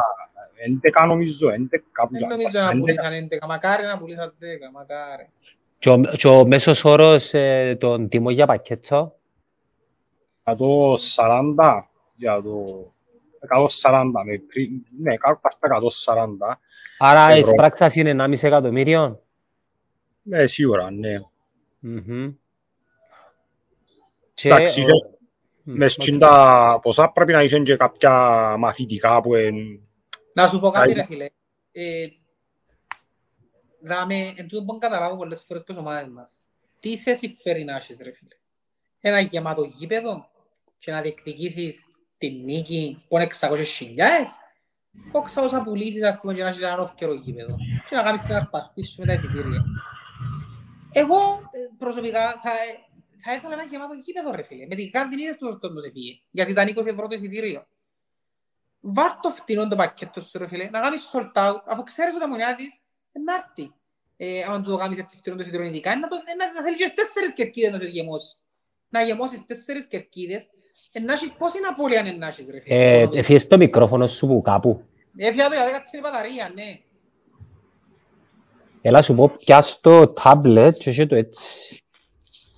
11 1.04 1.08
νομίζω, 1.08 1.48
11 1.50 1.54
Δεν 2.10 2.28
νομίζω 2.28 2.60
να 2.60 2.72
πουλήσαν 2.72 3.28
11, 3.44 3.48
μακάρι 3.48 3.86
να 3.86 3.98
πουλήσαν 3.98 4.34
10, 4.40 4.44
μακάρι. 4.74 5.30
Και 5.86 5.92
ο, 5.92 6.00
και 6.18 6.28
ο 6.28 6.48
μέσος 6.48 6.86
όρος 6.86 7.34
ε, 7.34 7.76
των 7.80 8.10
τιμών 8.10 8.34
για 8.34 8.46
πακέτο, 8.46 9.16
140 10.44 10.56
για 12.16 12.42
το 12.42 12.66
140 13.82 14.04
με 14.26 14.38
πριν, 14.48 14.70
ναι, 15.02 15.16
κάπου 15.18 15.40
στα 15.50 16.16
140. 16.16 16.58
άρα 16.98 17.22
Ευρώ. 17.30 17.38
η 17.38 17.44
σπράξας 17.44 17.96
είναι 17.96 18.16
1,5 18.24 18.44
εκατομμύριο. 18.44 19.22
Ναι, 20.22 20.48
σίγουρα, 20.48 20.92
ναι. 20.92 21.20
Μμμ. 21.80 22.34
Και 24.34 24.48
Εντάξει, 24.50 24.82
ο- 24.82 24.86
και 24.86 24.92
Μμ, 25.64 25.78
μες 25.78 25.94
στην 25.94 26.20
τα 26.20 26.80
ποσά 26.82 27.10
πρέπει 27.12 27.32
να 27.32 27.44
είσαι 27.44 27.60
και 27.60 27.76
κάποια 27.76 28.12
μαθητικά 28.58 29.22
που 29.22 29.36
είναι... 29.36 29.80
Να 30.34 30.48
σου 30.48 30.60
πω 30.60 30.70
κάτι 30.70 30.88
Άιντε. 30.88 31.00
ρε 31.00 31.06
φίλε. 31.06 31.26
Ε, 31.72 32.06
δάμε, 33.86 34.34
εν 34.36 34.48
τούτο 34.48 34.62
μπορώ 34.64 34.78
να 34.82 34.88
καταλάβω 34.88 35.18
πολλές 35.18 35.44
φορές 35.48 35.64
τις 35.64 35.78
ομάδες 35.78 36.08
μας. 36.08 36.40
Τι 36.80 36.98
σε 36.98 37.14
συμφέρει 37.14 37.64
να 37.64 37.76
έχεις 37.76 37.98
ρε 38.02 38.12
φίλε. 38.12 38.36
Ένα 39.00 39.20
γεμάτο 39.20 39.64
γήπεδο 39.64 40.30
και 40.78 40.92
να 40.92 41.02
διεκδικήσεις 41.02 41.86
την 42.18 42.44
νίκη 42.44 43.06
που 43.08 43.18
είναι 43.18 43.28
600 43.40 43.64
χιλιάδες. 43.66 44.30
Πόξα 45.12 45.42
όσα 45.42 45.62
πουλήσεις 45.64 46.04
ας 46.04 46.20
πούμε 46.20 46.34
και 46.34 46.42
να 46.42 46.50
έχεις 46.50 46.62
έναν 46.62 46.80
όφκερο 46.80 47.14
γήπεδο 47.14 47.56
και 47.90 47.96
να 47.96 48.04
κάνεις 48.04 48.22
την 48.22 48.34
αρπαχτή 48.34 48.86
σου 48.86 49.00
με 49.00 49.06
τα 49.06 49.14
εισιτήρια. 49.14 49.64
Εγώ 50.92 51.18
ε, 51.52 51.60
προσωπικά 51.78 52.32
θα, 52.32 52.52
θα 53.18 53.34
ήθελα 53.34 53.54
ένα 53.54 53.64
γεμάτο 53.64 53.94
γήπεδο 53.94 54.32
ρε 54.32 54.44
φίλε. 54.44 54.66
Με 54.68 54.76
την 54.76 54.92
κάρτη 54.92 55.22
είδες 55.22 55.38
που 55.38 55.48
ο 55.48 55.58
κόσμος 55.58 55.84
επήγε. 55.84 56.20
Γιατί 56.32 56.52
ήταν 56.52 56.68
20 56.68 56.86
ευρώ 56.86 57.08
το 57.08 57.16
εισιτήριο. 57.16 57.66
Βάρ' 58.80 59.20
το 59.20 59.30
φτηνό 59.30 59.68
το 59.68 59.76
πακέτο 59.76 60.22
σου 60.22 60.38
ρε 60.38 60.48
φίλε, 60.48 60.70
να 60.70 60.80
κάνεις 60.80 61.12
sold 61.14 61.32
out, 61.34 61.62
αφού 61.66 61.84
ξέρεις 61.84 62.16
ότι 62.16 62.24
ο 62.24 62.28
μονιά 62.28 62.56
της 62.56 62.74
ε, 62.76 62.80
να 63.24 63.34
έρθει. 63.34 63.74
Ε, 64.18 64.44
αν 64.44 64.64
του 64.64 64.70
το 64.70 64.78
κάνεις 64.78 64.98
έτσι 64.98 65.18
φτηνό 65.18 65.36
το 65.36 65.42
εισιτήριο 65.42 65.68
ειδικά, 65.68 65.92
ε, 65.92 65.96
να, 65.96 66.08
το, 66.08 66.16
ε, 66.16 66.36
να, 66.36 66.54
να 66.54 66.62
θέλεις 66.62 66.80
και 66.80 66.94
τέσσερις 66.96 67.34
κερκίδες 67.34 67.72
να 67.72 67.80
σου 67.80 67.86
γεμώσεις. 67.86 68.40
Να 68.90 69.02
γεμώσεις 69.02 69.46
τέσσερις 69.46 69.88
κερκίδες, 69.88 70.48
ε, 70.92 71.00
να 71.00 71.14
έχεις 71.14 71.34
πόση 71.34 71.58
απώλεια 71.70 72.00
είναι 72.00 72.12
να 72.12 72.28
έχεις 72.28 72.46
ρε 72.50 72.60
φίλε. 72.60 73.00
Ε, 73.00 73.10
εφιες 73.14 73.48
το 73.48 73.58
μικρόφωνο 73.58 74.08
σου 74.08 74.28
που 74.28 74.42
κάπου. 74.42 74.86
Έφυγα 75.18 75.48
το 75.48 75.54
για 75.54 75.66
δέκα 75.66 75.82
της 75.82 76.02
μπαταρία, 76.02 76.52
ναι. 76.56 76.80
Έλα 78.82 79.02
σου 79.02 79.16
πω, 79.16 79.30
πιάσ' 79.30 79.80
το 79.82 80.08
τάμπλετ 80.08 80.78
και 80.78 80.90
έχει 80.90 81.08
το 81.08 81.16
έτσι. 81.16 81.80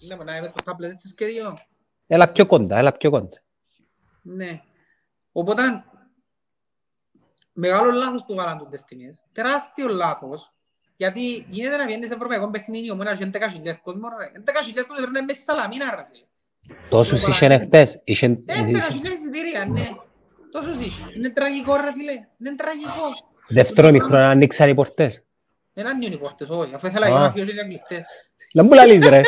Ναι, 0.07 0.15
μα 0.15 0.23
να 0.23 0.37
είμαι 0.37 0.47
στο 0.47 0.71
tablet 0.71 0.89
έτσι 0.89 1.13
και 1.13 1.25
δύο. 1.25 1.57
Έλα 2.07 2.31
πιο 2.31 2.45
κοντά, 2.45 2.77
έλα 2.77 2.91
πιο 2.91 3.09
κοντά. 3.09 3.41
Ναι. 4.21 4.61
Οπότε, 5.31 5.61
μεγάλο 7.59 7.91
λάθος 7.91 8.23
που 8.25 8.35
βάλαν 8.35 8.67
τις 8.69 8.83
τιμές. 8.83 9.23
Τεράστιο 9.31 9.87
λάθος. 9.87 10.51
Γιατί 10.97 11.45
γίνεται 11.49 11.77
να 11.77 11.85
βγαίνει 11.85 12.07
σε 12.07 12.13
ευρωπαϊκό 12.13 12.49
παιχνίδι, 12.49 12.91
όμως 12.91 13.05
να 13.05 13.13
γίνει 13.13 13.29
10.000 13.33 13.37
κόσμος, 13.83 14.09
ρε. 14.19 14.31
10.000 14.45 14.85
κόσμος 14.87 15.11
δεν 15.11 15.23
μέσα 15.23 15.41
Σαλαμίνα, 15.41 15.95
ρε. 15.95 16.07
φίλε. 16.11 16.25
Τόσους 16.89 17.27
είχε 17.27 17.57
χτες. 17.57 18.01
Είχε... 18.03 18.25
Ε, 18.25 18.39
10.000 18.45 19.11
εισιτήρια, 19.13 19.65
ναι. 19.65 19.87
Τόσους 20.51 20.79
είχε. 20.79 21.03
Είναι 21.17 21.29
τραγικό, 21.29 21.75
ρε 21.75 21.91
φίλε. 21.91 22.11
Είναι 22.39 22.55
τραγικό. 22.55 23.05
Δεύτερο 23.47 23.91
μικρό 23.91 24.17
να 24.17 24.29
ανοίξαν 24.29 24.69
οι 24.69 24.73
πορτές. 24.73 25.23
Δεν 25.73 25.87
ανοίγουν 25.87 26.13
οι 26.13 26.17
πόρτες, 26.17 26.49
όχι. 26.49 26.73
Αφού 26.73 26.87
ήθελα 26.87 27.05
Α. 27.15 27.19
να 27.19 27.31
φύγω 27.31 27.45
και 27.45 27.51
για 27.51 27.63
κλειστές. 27.63 28.05
Να 28.53 28.63
μου 28.63 28.73
λαλείς 28.73 29.07
ρε. 29.07 29.21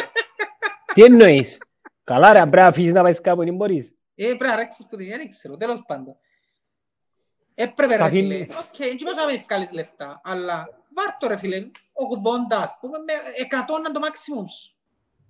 Τι 0.93 1.03
εννοείς; 1.03 1.57
Καλά 2.03 2.34
ρε, 2.34 2.39
αν 2.39 2.49
πρέπει 2.49 2.65
να 2.65 2.72
φύγεις 2.72 2.93
να 2.93 3.01
πάεις 3.01 3.22
κάπου, 3.22 3.43
δεν 3.43 3.56
μπορείς. 3.56 3.95
Ε, 4.15 4.26
πρέπει 4.26 4.43
να 4.43 4.56
ρέξεις 4.56 4.85
που 4.89 4.97
δεν 4.97 5.30
ξέρω, 5.30 5.57
τέλος 5.57 5.84
πάντων. 5.88 6.15
Έπρεπε 7.61 7.91
ρε 7.95 7.98
Θα 8.03 8.10
φίλε. 8.10 8.34
φύγει. 8.36 8.48
Οκ, 8.52 8.80
έτσι 8.80 9.06
πώς 9.06 9.14
θα 9.14 9.26
με 9.26 9.36
βγάλεις 9.38 9.72
λεφτά, 9.72 10.22
αλλά 10.23 10.68
βάρ' 10.95 11.18
το 11.19 11.27
ρε 11.27 11.38
φίλε, 11.38 11.57
80 11.57 12.61
ας 12.61 12.77
πούμε, 12.80 12.98
με 12.98 13.14
100 13.49 13.77
είναι 13.80 13.91
το 13.94 13.99
maximum 14.03 14.45
σου. 14.49 14.73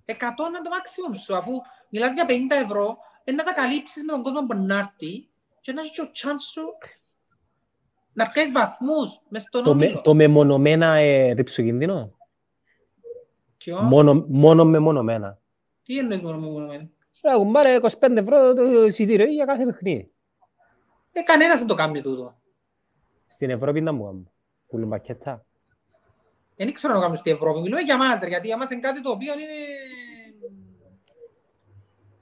100 0.06 0.14
είναι 0.48 0.62
το 0.64 0.70
maximum 0.78 1.18
σου, 1.24 1.36
αφού 1.36 1.52
μιλάς 1.90 2.14
για 2.14 2.26
50 2.28 2.32
ευρώ, 2.64 2.98
είναι 3.24 3.38
να 3.38 3.44
τα 3.44 3.54
καλύψεις 3.62 4.04
με 4.04 4.12
τον 4.12 4.24
κόσμο 4.24 4.46
που 4.46 4.56
να 4.58 4.78
έρθει 4.78 5.28
και 5.62 5.72
να 5.72 5.80
έχεις 5.82 5.92
και 5.92 6.02
ο 6.02 6.12
chance 6.16 6.42
σου 6.52 6.64
να 8.14 8.30
πιάσεις 8.30 8.52
βαθμούς 8.52 9.20
μες 9.30 9.42
στον 9.42 9.64
Το, 9.64 9.76
με, 9.76 9.86
όμιλο. 9.86 10.02
το 10.02 10.14
μεμονωμένα 10.14 10.94
ε, 10.96 11.32
ριψοκίνδυνο. 11.34 12.14
Ποιο; 13.58 13.82
Μόνο, 13.82 14.26
μόνο 14.28 14.66
μεμονωμένα. 14.66 15.40
Τι 15.84 15.98
εννοείς 15.98 16.22
μόνο 16.22 16.38
με 16.38 16.48
μόνο 16.48 16.68
Ρε, 17.24 17.34
κουμπάρε 17.36 17.80
25 17.82 18.18
ευρώ 18.18 18.54
το 18.54 18.86
εισιτήριο 18.86 19.26
για 19.26 19.46
κάθε 19.46 19.66
παιχνίδι. 19.66 20.12
Ε, 21.20 21.24
κανένας 21.24 21.60
δεν 21.60 21.68
το 21.68 21.74
κάνει 21.74 22.02
τούτο. 22.02 22.38
Στην 23.28 23.50
Ευρώπη 23.50 23.82
να 23.82 23.92
μου 23.94 24.04
κάνουν. 24.06 24.32
Πουλούν 24.68 24.90
πακέτα. 24.90 25.46
Δεν 26.56 26.74
ξέρω 26.74 26.90
να 26.94 26.96
το 26.96 27.02
κάνουμε 27.06 27.20
στην 27.20 27.34
Ευρώπη. 27.36 27.60
Μιλούμε 27.62 27.82
για 27.82 27.98
μας, 27.98 28.20
ρε, 28.20 28.28
γιατί 28.28 28.48
για 28.48 28.58
μας 28.58 28.70
είναι 28.70 28.82
κάτι 28.82 29.02
το 29.02 29.10
οποίο 29.10 29.34
είναι... 29.34 29.54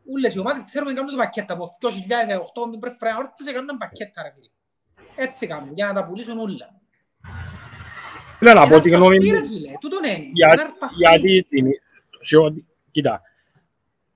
Ούλες 0.10 0.36
οι 0.36 0.40
ομάδες 0.40 0.64
ξέρουμε 0.64 0.92
να 0.92 0.98
κάνουν 0.98 1.12
το 1.12 1.18
πακέτα 1.18 1.54
από 1.54 1.66
2008, 1.82 2.70
μην 2.70 2.80
πρέπει 2.80 2.96
να 3.00 3.18
όρθισε 3.18 3.52
κάνουν 3.52 3.78
πακέτα, 3.78 4.22
ρε 4.24 4.32
φίλε. 4.36 4.50
Έτσι 5.16 5.48
κάνουν, 5.48 5.74
για 5.74 5.86
να 5.88 5.94
τα 5.94 6.06
πουλήσουν 6.06 6.40
όλα. 6.40 6.76
Φίλε, 8.38 8.54
να 8.54 8.68
πω 8.68 8.74
Ένα 8.74 8.82
τη 8.82 8.90
γνώμη 8.90 9.16
αρπαχτή, 9.16 9.34
μου. 9.34 9.40
ρε 9.40 9.48
φίλε, 9.48 9.72
τούτον 9.80 10.04
είναι. 10.04 10.30
Για- 10.34 10.50
Ένα 10.52 10.62
αρπαχτή. 10.62 10.96
Γιατί 10.98 11.40
στην- 11.46 11.68
σε 12.20 12.38
ό,τι- 12.38 12.66
κοίτα, 12.92 13.22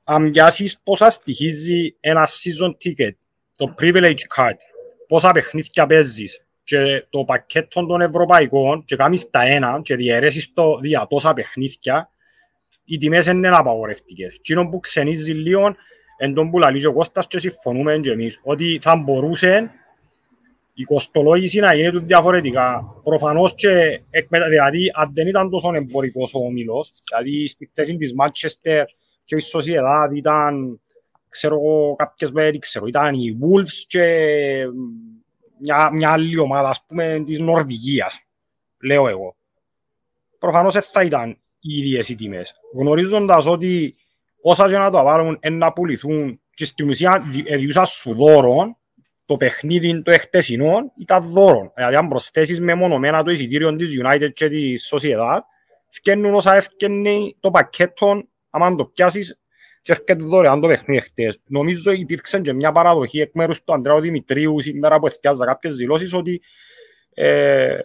αν 0.03 0.31
πιάσεις 0.31 0.79
πόσα 0.79 1.09
στοιχίζει 1.09 1.95
ένα 1.99 2.27
season 2.27 2.69
ticket, 2.69 3.11
το 3.57 3.73
privilege 3.79 4.23
card, 4.35 4.57
πόσα 5.11 5.31
παιχνίδια 5.31 5.85
παίζεις 5.85 6.45
και 6.63 7.05
το 7.09 7.23
πακέτο 7.23 7.85
των 7.85 8.01
ευρωπαϊκών 8.01 8.85
και 8.85 8.95
κάνεις 8.95 9.29
τα 9.29 9.41
ένα 9.41 9.79
και 9.83 9.95
διαιρέσεις 9.95 10.53
το 10.53 10.77
δια 10.77 11.07
τόσα 11.09 11.33
παιχνίδια, 11.33 12.09
οι 12.85 12.97
τιμές 12.97 13.25
είναι 13.25 13.49
απαγορευτικές. 13.49 14.35
Εκείνο 14.35 14.69
που 14.69 14.79
ξενίζει 14.79 15.33
λίγο 15.33 15.75
εν 16.17 16.33
τον 16.33 16.49
που 16.49 16.59
λαλεί 16.59 16.79
και 16.79 16.88
ο 16.88 16.93
Κώστας 16.93 17.27
και 17.27 17.39
συμφωνούμε 17.39 17.99
και 17.99 18.11
εμείς 18.11 18.39
ότι 18.43 18.79
θα 18.81 18.95
μπορούσε 18.95 19.71
η 20.73 20.83
κοστολόγηση 20.83 21.59
να 21.59 21.73
γίνεται 21.73 21.99
διαφορετικά. 21.99 22.83
Προφανώς 23.03 23.55
και 23.55 24.01
εκμετα... 24.09 24.49
δηλαδή 24.49 24.91
αν 24.93 25.11
δεν 25.13 25.27
ήταν 25.27 25.49
τόσο 25.49 25.71
εμπορικός 25.73 26.33
ο 26.33 26.39
όμιλος, 26.39 26.93
δηλαδή 27.09 27.47
στη 27.47 27.69
θέση 27.73 27.97
της 27.97 28.13
Manchester 28.19 28.83
και 29.25 29.35
η 29.35 29.41
Sociedad 29.53 30.15
ήταν 30.15 30.81
ξέρω 31.31 31.55
εγώ 31.55 31.95
κάποιες 31.95 32.31
μέρες, 32.31 32.59
ξέρω, 32.59 32.85
ήταν 32.85 33.13
οι 33.13 33.37
Wolves 33.41 33.83
και 33.87 34.03
μια, 35.59 35.89
μια 35.93 36.11
άλλη 36.11 36.37
ομάδα 36.37 36.69
ας 36.69 36.85
πούμε 36.87 37.23
της 37.25 37.39
Νορβηγίας, 37.39 38.21
λέω 38.81 39.07
εγώ. 39.07 39.35
Προφανώς 40.39 40.73
δεν 40.73 40.81
θα 40.81 41.03
ήταν 41.03 41.29
οι 41.59 41.77
ίδιες 41.77 42.09
οι 42.09 42.15
τιμές. 42.15 42.53
Γνωρίζοντας 42.73 43.45
ότι 43.45 43.95
όσα 44.41 44.69
και 44.69 44.77
να 44.77 44.91
το 44.91 45.03
βάλουν 45.03 45.39
είναι 45.43 45.55
να 45.55 45.73
πουληθούν 45.73 46.41
και 46.53 46.65
στην 46.65 46.89
ουσία 46.89 47.23
διούσαν 47.57 47.85
σου 47.85 48.13
δώρον 48.13 48.75
το 49.25 49.37
παιχνίδι 49.37 50.01
το 50.01 50.11
εχτεσινό 50.11 50.93
ήταν 50.97 51.23
δώρο. 51.23 51.71
Δηλαδή 51.75 51.95
αν 51.95 52.07
προσθέσεις 52.07 52.61
μεμονωμένα 52.61 53.23
το 53.23 53.31
εισιτήριο 53.31 53.75
της 53.75 53.97
United 54.03 54.29
και 54.33 54.49
της 54.49 54.93
Sociedad, 54.93 55.39
φκένουν 55.89 56.33
όσα 56.33 56.55
έφκαινε 56.55 57.11
το 57.39 57.51
πακέτο, 57.51 58.23
άμα 58.49 58.75
το 58.75 58.85
πιάσεις 58.85 59.40
και 59.81 59.91
έρχεται 59.91 60.13
δωρεάν 60.13 60.61
το 60.61 60.67
παιχνίδι 60.67 61.01
χτες. 61.01 61.39
Νομίζω 61.45 61.91
υπήρξε 61.91 62.39
και 62.39 62.53
μια 62.53 62.71
παραδοχή 62.71 63.19
εκ 63.19 63.33
μέρους 63.33 63.63
του 63.63 63.73
Ανδρέου 63.73 63.99
Δημητρίου 63.99 64.61
σήμερα 64.61 64.99
που 64.99 65.05
εθιάζα 65.07 65.45
κάποιες 65.45 65.75
δηλώσεις 65.75 66.13
ότι 66.13 66.41
ε, 67.13 67.77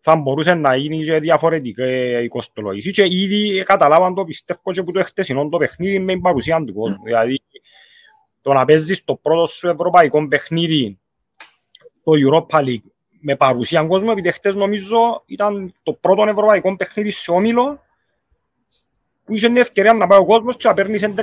θα 0.00 0.16
μπορούσε 0.16 0.54
να 0.54 0.76
γίνει 0.76 1.04
και 1.04 1.18
διαφορετική 1.18 1.82
η 2.22 2.28
κοστολόγηση 2.28 2.90
και 2.90 3.04
ήδη 3.08 3.62
καταλάβαν 3.62 4.14
το 4.14 4.24
πιστεύω 4.24 4.72
και 4.72 4.82
που 4.82 4.92
το 4.92 4.98
εχτεσινό 4.98 5.48
το 5.48 5.58
παιχνίδι 5.58 5.98
με 5.98 6.12
την 6.12 6.22
παρουσία 6.22 6.64
του 6.64 6.74
κόσμου. 6.74 7.02
Δηλαδή 7.04 7.42
το 8.40 8.52
να 8.52 8.64
παίζεις 8.64 9.04
το 9.04 9.14
πρώτο 9.14 9.46
σου 9.46 9.68
ευρωπαϊκό 9.68 10.28
παιχνίδι 10.28 10.98
το 12.04 12.12
Europa 12.12 12.58
League 12.58 12.90
με 13.20 13.36
παρουσία 13.36 13.84
κόσμου, 13.84 14.10
επειδή 14.10 14.32
χτες 14.32 14.54
νομίζω 14.54 15.22
ήταν 15.26 15.74
το 15.82 15.92
πρώτο 15.92 16.22
ευρωπαϊκό 16.22 16.76
παιχνίδι 16.76 17.10
σε 17.10 17.30
όμιλο 17.30 17.80
που 19.30 19.36
είχε 19.36 19.46
την 19.46 19.56
ευκαιρία 19.56 19.92
να 19.92 20.06
πάει 20.06 20.18
ο 20.18 20.24
κόσμος 20.24 20.56
και 20.56 20.68
να 20.68 20.74
παίρνεις 20.74 21.02
11.000 21.04 21.14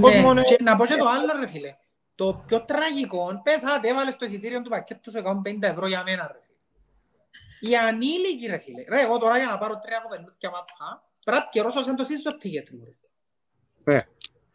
κόσμο. 0.00 0.32
Ναι, 0.34 0.40
ε, 0.40 0.44
και 0.44 0.56
να 0.60 0.76
πω 0.76 0.86
και 0.86 0.96
το 0.96 1.08
άλλο 1.08 1.32
ρε 1.40 1.46
φίλε. 1.46 1.76
Το 2.14 2.42
πιο 2.46 2.64
τραγικό, 2.64 3.40
πες 3.42 3.64
άντε 3.64 3.88
έβαλες 3.88 4.16
το 4.16 4.24
εισιτήριο 4.24 4.62
του 4.62 4.70
πακέτου 4.70 5.10
σε 5.10 5.22
150 5.44 5.56
ευρώ 5.60 5.86
για 5.86 6.02
μένα 6.02 6.30
ρε 6.32 6.38
φίλε. 6.42 6.56
Οι 7.72 7.76
ανήλικοι 7.76 8.46
ρε 8.46 8.58
φίλε. 8.58 8.84
Ρε 8.88 9.00
εγώ 9.00 9.18
τώρα 9.18 9.36
για 9.38 9.46
να 9.46 9.58
πάρω 9.58 9.78
τρία 9.78 9.98
κοπελούθια 10.02 10.50
μαπά, 10.50 10.88
πρέπει 11.24 11.40
να 11.42 11.48
πληρώσω 11.48 11.82
σαν 11.82 11.96
το 11.96 12.04
season 12.08 12.32
ticket 12.42 12.68
μου 12.70 12.84
ρε. 12.88 12.94
Ναι. 13.94 14.00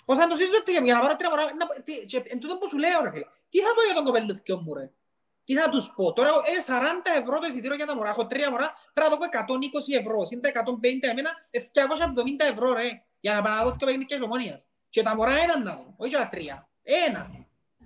Πώς 0.06 0.18
σαν 0.18 0.30
το 0.30 0.36
season 0.40 0.61
ticket 0.69 0.80
μου 0.80 0.86
για 0.86 0.94
να 0.94 1.02
πάρω 1.02 1.15
τρία 1.15 1.30
μωρά, 1.30 1.44
να- 1.44 1.82
τι- 1.84 2.06
και 2.06 2.24
εν 2.26 2.40
τούτο 2.40 2.57
που 2.57 2.68
σου 2.69 2.78
λέω 2.78 2.99
ρε 3.03 3.10
φίλε. 3.14 3.26
Τι 3.49 3.57
θα 3.65 3.69
πω 3.76 3.82
για 3.88 3.95
τον 3.98 4.06
κοπελούθιο 4.07 4.56
μου 4.64 4.74
ρε; 4.74 4.86
Τι 5.48 5.53
θα 5.56 5.69
τους 5.69 5.91
πω. 5.95 6.14
Τώρα 6.14 6.30
είναι 6.30 6.64
40 6.68 7.22
ευρώ 7.22 7.40
το 7.40 7.48
εισιτήριο 7.48 7.76
για 7.76 7.86
τα 7.86 7.95
μωρά. 7.95 8.10
Έχω 8.10 8.26
τρία 8.28 8.52
μωρά, 8.52 8.74
πρέπει 8.94 9.10
να 9.10 9.15
δω 9.15 9.24
120 9.26 9.99
ευρώ. 9.99 10.26
Συν 10.26 10.41
τα 10.41 10.49
150 10.49 11.07
εμένα, 11.11 11.30
ε, 11.49 11.60
270 11.60 12.45
ευρώ 12.52 12.74
ρε. 12.74 12.88
Για 13.19 13.34
να 13.34 13.41
πάω 13.41 13.53
να 13.56 13.64
δω 13.64 13.76
και 13.80 13.86
παιχνίδια 13.86 14.15
της 14.18 14.26
ομόνιας. 14.26 14.65
Και 14.90 15.02
τα 15.03 15.15
μωρά 15.15 15.32
έναν 15.45 15.64
να 15.64 15.72
δω, 15.76 15.94
όχι 15.98 16.11
και 16.11 16.18
τα 16.18 16.28
τρία. 16.28 16.68
Ένα. 17.07 17.22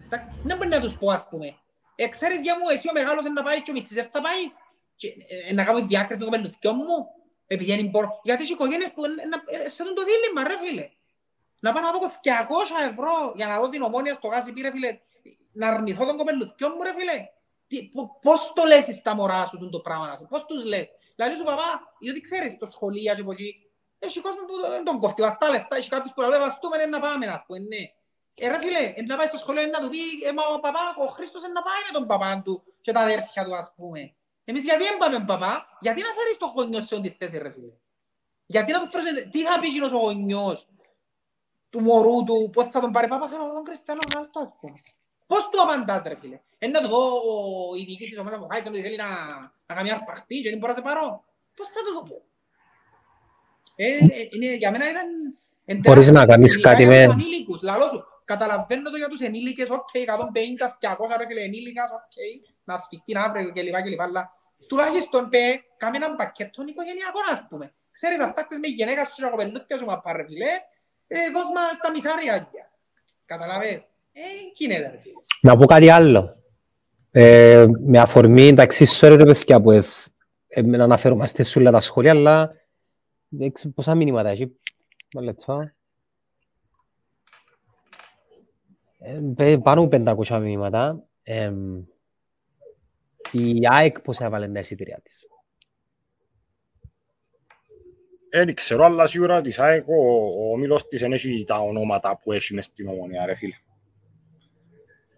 Εντάξει, 0.06 0.28
Δεν 0.44 0.58
μπορεί 0.58 0.70
να 0.70 0.82
τους 0.82 0.98
πω 0.98 1.08
ας 1.12 1.28
πούμε. 1.30 1.56
Ε, 1.96 2.08
ξέρεις 2.08 2.42
για 2.42 2.58
μου, 2.60 2.70
εσύ 2.70 2.90
ο 2.90 2.92
μεγάλος 2.92 3.26
είναι 3.26 3.34
να 3.34 3.44
πάει 3.44 3.62
και 3.62 3.72
ο 3.72 3.74
Μιτσής 3.74 3.96
δεν 3.96 4.08
θα 4.12 4.22
πάεις. 4.22 4.52
Και, 4.96 5.08
ε, 5.08 5.50
ε, 5.50 5.54
να 5.54 5.64
κάνω 5.64 5.80
διάκριση 5.86 6.20
με 6.20 6.26
το 6.26 6.32
κοπελουθιό 6.32 6.74
μου. 6.74 7.08
Επειδή 7.48 7.76
δεν 7.76 7.86
μπορώ. 7.90 8.20
Γιατί 8.24 8.44
έχει 8.44 8.54
οικογένειες 8.54 8.92
που 8.94 9.06
είναι- 9.06 9.24
να- 9.32 9.64
ε, 9.64 9.70
σε 9.70 9.84
το 9.84 10.04
δίλημα 10.10 10.48
ρε 10.48 10.58
φίλε. 10.64 10.90
Να 11.60 11.74
πάω 11.74 11.84
να 11.84 11.92
δω 11.92 12.00
200 12.00 12.76
ευρώ 12.90 13.32
για 13.36 13.48
να 13.48 13.60
δω 13.60 13.70
την 13.70 13.82
ομόνια 13.82 14.14
στο 14.14 14.28
γάσι 14.28 14.54
πήρε 14.54 14.72
φίλε. 14.72 15.00
Να 15.54 15.68
αρνηθώ 15.68 16.06
τον 16.06 16.18
κοπελουθιό 16.18 16.70
μου 16.70 16.84
ρε 16.84 16.94
φίλε. 16.98 17.28
Τι- 17.72 17.90
πο- 17.94 18.18
Πώς 18.22 18.52
το 18.56 18.64
λες 18.66 18.86
στα 18.96 19.16
μωρά 19.16 19.46
σου 19.46 19.58
τούτο 19.58 19.70
το 19.70 19.80
πράγμα, 19.80 20.08
να 20.08 20.16
σου, 20.18 20.26
πώς 20.30 20.46
τους 20.46 20.64
λες. 20.64 20.88
Δηλαδή 21.16 21.36
σου 21.36 21.44
παπά, 21.44 21.96
διότι 22.00 22.22
ξέρεις 22.22 22.58
το 22.58 22.66
σχολείο 22.66 23.16
και 23.16 23.22
από 23.22 23.32
εκεί, 23.32 23.50
έχει 24.00 24.22
κόσμο 24.22 24.46
που 24.46 24.56
δεν 24.70 24.84
τον 24.84 25.00
κοφτεί, 25.00 25.22
βαστά 25.22 25.50
λεφτά, 25.50 25.76
έχει 25.76 25.90
κάποιους 25.90 26.14
που 26.14 26.22
λέει 26.22 26.40
βαστούμε 26.40 26.86
να 26.86 27.00
πάμε, 27.00 27.26
ας 27.28 27.44
πούμε, 27.46 27.60
ναι. 27.60 27.84
Ε, 28.34 28.48
ρε 28.48 28.58
φίλε, 28.62 28.94
ε, 28.96 29.02
να 29.02 29.18
πάει 29.18 29.28
στο 29.28 29.38
σχολείο 29.38 29.66
να 29.66 29.80
του 29.82 29.90
πει, 29.90 29.98
ε, 30.28 30.32
μα 30.32 30.44
ο 30.56 30.60
παπά, 30.60 30.96
ο 30.98 31.06
Χρήστος 31.08 31.44
είναι 31.44 31.52
να 31.52 31.62
πάει 31.62 31.82
με 31.88 31.92
τον 31.98 32.08
παπά 32.08 32.42
του 32.46 32.64
και 32.82 32.92
τα 32.92 33.00
αδέρφια 33.00 33.46
του, 33.46 33.56
ας 33.56 33.74
πούμε. 33.76 34.16
Εμείς 34.44 34.64
γιατί 34.64 34.84
δεν 34.84 34.98
πάμε 34.98 35.12
με 35.12 35.26
τον 35.26 35.40
παπά, 35.40 35.78
γιατί 35.82 36.02
να 36.02 36.08
φέρεις 36.18 36.38
τον 36.38 36.52
γονιό 36.56 36.82
σε 36.82 36.96
ό,τι 36.96 37.10
θέση, 37.10 37.38
ρε 37.38 37.52
φίλε. 37.52 37.74
Γιατί 38.46 38.72
να 38.72 38.80
του 38.82 38.88
φέρεις, 38.88 39.30
τι 39.32 39.44
θα 39.44 39.60
πει 39.60 39.68
εκείνος 39.68 39.92
ο 39.92 39.98
γονιός 39.98 40.68
του 41.70 41.82
μωρού 41.82 42.24
του, 42.24 42.50
πώς 42.54 42.68
θα 42.68 42.80
τον 42.80 42.92
πάρει, 42.92 43.08
παπά, 43.08 43.28
θέλω 43.28 43.44
να 43.48 43.54
τον 43.54 43.64
Κριστιανό 43.64 44.00
Ρονάλντο, 44.14 44.40
ας 44.40 44.52
πούμε. 44.60 44.82
Πώς 45.32 45.50
του 45.52 45.62
απαντάς, 45.62 46.02
ρε 46.06 46.16
φίλε; 46.22 46.40
Είναι 46.60 46.80
να 46.80 46.82
του 46.84 46.90
πω, 46.94 46.98
ο- 46.98 47.76
η 47.76 47.84
διοίκηση 47.88 48.10
της 48.10 48.20
ομάδας 48.20 48.40
μου 48.40 48.48
χάισε 48.52 48.68
ότι 48.70 48.82
θέλει 48.82 48.96
να, 48.96 49.10
να 49.66 49.76
κάνει 49.76 49.92
αρπαχτή 49.92 50.36
και 50.42 50.50
δεν 50.50 50.58
μπορώ 50.60 50.72
να 50.74 50.78
σε 50.78 50.84
πάρω. 50.88 51.24
Πώς 51.56 51.68
θα 51.68 51.80
του 51.86 51.94
το 51.98 52.02
πω. 52.10 52.22
Ε, 53.76 53.86
ε, 53.88 54.28
είναι, 54.32 54.54
για 54.56 54.72
μένα 54.72 54.90
ήταν... 54.90 55.08
εν 55.66 55.78
Μπορείς 55.78 56.06
τεράστιο, 56.06 56.14
να 56.14 56.26
κάνεις 56.26 56.54
ειδικά 56.54 56.70
κάτι 56.70 56.84
για 56.84 56.92
με- 56.92 57.06
τους 57.06 57.14
ανήλικους. 57.14 57.62
Λαλό 57.62 57.88
σου, 57.88 58.00
καταλαβαίνω 58.26 58.90
το 58.92 58.98
για 58.98 59.08
τους 59.08 59.20
ενήλικες, 59.20 59.70
οκ, 59.70 59.90
150, 59.94 60.68
200 60.80 61.18
ρε 61.18 61.26
φίλε 61.28 61.42
ενήλικας, 61.42 61.90
οκ, 61.92 62.16
να 62.64 62.78
σφιχτεί 62.78 63.18
αύριο 63.18 63.50
και 63.52 63.62
λοιπά 63.62 63.82
και 63.82 63.90
λοιπά, 63.90 64.04
αλλά 64.04 64.32
τουλάχιστον 64.68 65.30
πέ, 65.30 65.64
κάμε 65.78 65.98
έναν 65.98 66.16
πακέτο 66.16 66.64
οικογενειακό, 66.68 67.20
ας 67.32 67.46
πούμε. 67.50 67.74
Ξέρεις, 67.92 68.20
αν 68.20 68.34
θα 68.34 68.40
έρθεις 68.42 68.60
με 68.60 68.68
γυναίκα 68.68 69.06
σου 69.06 69.22
και 69.22 69.30
κοπελούθια 69.30 69.78
σου 69.78 69.86
μαπά, 69.86 70.12
ρε 70.14 70.24
φίλε, 70.24 70.52
ε, 71.08 71.30
δώσ' 71.36 71.52
μας 71.56 71.78
τα 71.82 71.92
μισά 71.92 72.16
ριάλια. 72.20 72.72
Καταλαβες. 73.26 73.91
Ε, 74.14 74.22
γίνεται, 74.56 74.90
ρε 74.90 74.98
φίλε. 74.98 75.14
Να 75.42 75.56
πω 75.58 75.66
κάτι 75.66 75.90
άλλο. 75.90 76.36
Ε, 77.12 77.66
με 77.86 78.00
αφορμή, 78.00 78.48
εντάξει, 78.48 78.86
sorry 79.00 79.16
ρε 79.18 79.24
παιδιά 79.26 79.62
που 79.62 79.72
εθ- 79.72 80.08
ε, 80.48 80.62
να 80.62 80.84
αναφερόμαστε 80.84 81.44
σε 81.44 81.60
όλα 81.60 81.72
τα 81.72 81.80
σχόλια, 81.80 82.12
αλλά 82.12 82.52
δεν 83.28 83.52
ξέρω 83.52 83.74
πόσα 83.74 83.96
μηνύματα 83.96 84.30
έχει. 84.30 84.56
Ένα 85.14 85.24
λεπτό. 85.24 85.72
Ε, 89.38 89.58
πάνω 89.64 89.82
από 89.82 89.90
500 90.28 90.40
μηνύματα. 90.40 91.04
Ε, 91.24 91.52
η 93.32 93.60
ΑΕΚ 93.70 94.00
πώς 94.02 94.20
έβαλε 94.20 94.48
τα 94.48 94.60
εισιτήρια 94.60 95.00
της; 95.04 95.26
Δεν 98.30 98.54
ξέρω, 98.54 98.86
αλλά 98.86 99.08
σίγουρα 99.08 99.42
της 99.42 99.60
ΑΕΚ 99.60 99.88
ο, 99.88 99.94
ο 100.48 100.52
όμιλος 100.52 100.88
της 100.88 101.00
δεν 101.00 101.14
έχει 101.14 101.44
τα 101.48 101.60
ονόματα 101.60 102.18
που 102.18 102.32
έχει 102.32 102.54
μες 102.54 102.66
στην 102.66 102.88
ομονία, 102.88 103.26
ρε 103.26 103.36
φίλε. 103.36 103.56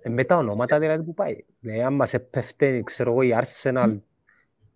Ε, 0.05 0.09
με 0.09 0.23
τα 0.23 0.35
ονόματα 0.35 0.80
δηλαδή 0.80 1.03
που 1.03 1.13
πάει. 1.13 1.35
Δηλαδή, 1.59 1.81
αν 1.81 1.93
μας 1.93 2.13
επέφτε, 2.13 2.81
ξέρω 2.84 3.11
εγώ, 3.11 3.21
η 3.21 3.35
Arsenal 3.41 3.99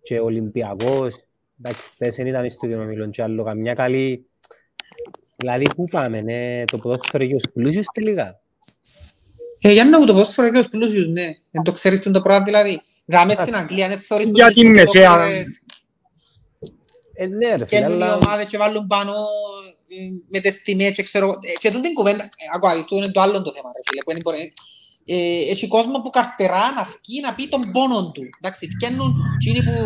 και 0.02 0.18
ο 0.20 0.24
Ολυμπιακός, 0.24 1.16
εντάξει, 1.62 1.90
πες 1.98 2.14
δεν 2.16 2.26
ήταν 2.26 2.50
στο 2.50 2.66
ίδιο 2.66 2.82
ομίλο 2.82 3.06
και 3.06 3.22
άλλο 3.22 3.44
καμιά 3.44 3.74
καλή. 3.74 4.26
Δηλαδή, 5.36 5.74
πού 5.74 5.84
πάμε, 5.84 6.20
ναι, 6.20 6.64
το 6.64 6.78
ποδόσφαιρο 6.78 7.24
για 7.24 7.36
τους 7.36 7.52
πλούσιους 7.52 7.86
τελικά. 7.94 8.40
Ε, 9.60 9.72
για 9.72 9.84
να 9.84 9.98
μου 9.98 10.06
το 10.06 10.12
ποδόσφαιρο 10.12 10.48
για 10.48 10.60
τους 10.60 10.70
πλούσιους, 10.70 11.08
ναι. 11.08 11.34
Δεν 11.50 11.62
το 11.62 11.72
ξέρεις 11.72 12.02
το 12.02 12.20
πράγμα, 12.22 12.44
δηλαδή. 12.44 12.80
Δάμε 13.04 13.34
στην 13.34 13.56
Αγγλία, 13.56 13.88
δεν 13.88 13.98
θωρείς 13.98 14.28
Για 14.28 14.46
την 14.46 14.70
μεσαία. 14.70 15.26
Ε, 17.20 17.26
ναι, 17.26 17.48
ρε 17.48 17.66
φίλε, 17.66 17.66
Καινούν 17.66 17.98
οι 17.98 18.02
αλλά... 18.02 18.18
ομάδες 18.24 18.46
και 18.46 18.58
βάλουν 18.58 18.86
πάνω 18.86 19.12
ε, 19.12 20.10
με 20.28 20.38
τις 20.38 20.62
τιμές 20.62 20.90
και 20.90 21.02
ξέρω... 21.02 21.28
ε, 21.30 21.52
Και 21.58 21.70
τούτη 21.70 21.82
την 21.82 21.94
κουβέντα, 21.94 22.24
ε, 22.24 22.28
ακούω, 22.54 22.74
δεις, 22.74 22.84
τούτο 22.84 23.02
είναι 23.02 23.12
το 23.12 23.20
άλλο 23.20 23.42
το 23.42 23.52
θέμα, 23.52 23.70
ρε 23.74 23.80
φίλε, 23.88 24.02
που 24.02 24.10
είναι 24.10 24.20
μπορεί... 24.20 24.52
Ε, 25.10 25.50
έχει 25.50 25.66
κόσμο 25.68 26.00
που 26.00 26.10
καρτερά 26.10 26.72
να 26.72 26.84
φκεί 26.84 27.20
να 27.20 27.34
πει 27.34 27.48
τον 27.48 27.62
πόνο 27.72 28.10
του. 28.10 28.22
Εντάξει, 28.38 28.68
φκαίνουν 28.72 29.14
εκείνοι 29.34 29.62
που 29.62 29.76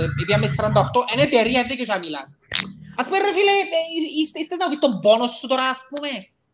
ε, 0.00 0.06
πήγαμε 0.16 0.46
48, 0.58 0.68
είναι 1.12 1.22
εταιρεία 1.22 1.64
δίκαιος 1.68 1.88
να 1.88 1.98
μιλάς. 1.98 2.28
Ας 2.96 3.06
πούμε 3.06 3.18
ρε 3.18 3.32
φίλε, 3.36 3.50
ε, 3.50 4.20
είστε 4.20 4.40
είστε 4.40 4.56
να 4.56 4.68
πεις 4.68 4.78
τον 4.78 5.00
πόνος 5.00 5.30
σου 5.30 5.46
τώρα, 5.46 5.64
ας 5.68 5.80
πούμε. 5.88 6.08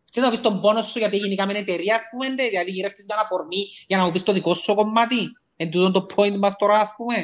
Είστε 0.05 0.21
να 0.21 0.29
πεις 0.29 0.41
τον 0.41 0.61
πόνος 0.61 0.85
σου 0.85 0.99
γιατί 0.99 1.17
γενικά 1.17 1.45
με 1.45 1.53
εταιρεία, 1.53 1.95
ας 1.95 2.01
πούμε, 2.11 2.29
ντε, 2.29 2.47
γιατί 2.47 2.71
γυρεύτης 2.71 3.05
την 3.05 3.15
αφορμή 3.23 3.61
για 3.87 3.97
να 3.97 4.03
μου 4.03 4.11
πεις 4.11 4.23
το 4.23 4.31
δικό 4.33 4.53
σου 4.53 4.75
κομμάτι. 4.75 5.21
Εν 5.55 5.69
τούτο 5.71 5.91
το 5.91 6.05
point 6.15 6.37
μας 6.37 6.55
τώρα, 6.55 6.79
ας 6.79 6.93
πούμε. 6.97 7.15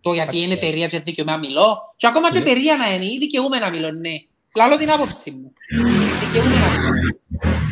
Το 0.00 0.12
γιατί 0.12 0.38
είναι 0.42 0.52
εταιρεία 0.52 0.86
και 0.86 1.00
δικαιούμαι 1.00 1.32
να 1.32 1.38
μιλώ. 1.38 1.78
Και 1.96 2.06
ακόμα 2.06 2.30
και 2.30 2.38
εταιρεία 2.38 2.76
να 2.76 2.94
είναι, 2.94 3.04
ή 3.04 3.18
δικαιούμαι 3.18 3.58
να 3.58 3.70
μιλώ, 3.70 3.90
ναι. 3.90 4.14
Λαλώ 4.56 4.76
την 4.76 4.90
άποψη 4.90 5.30
μου. 5.30 5.52
Δικαιούμαι 6.20 6.54
να 6.64 6.68
μιλώ. 6.80 6.90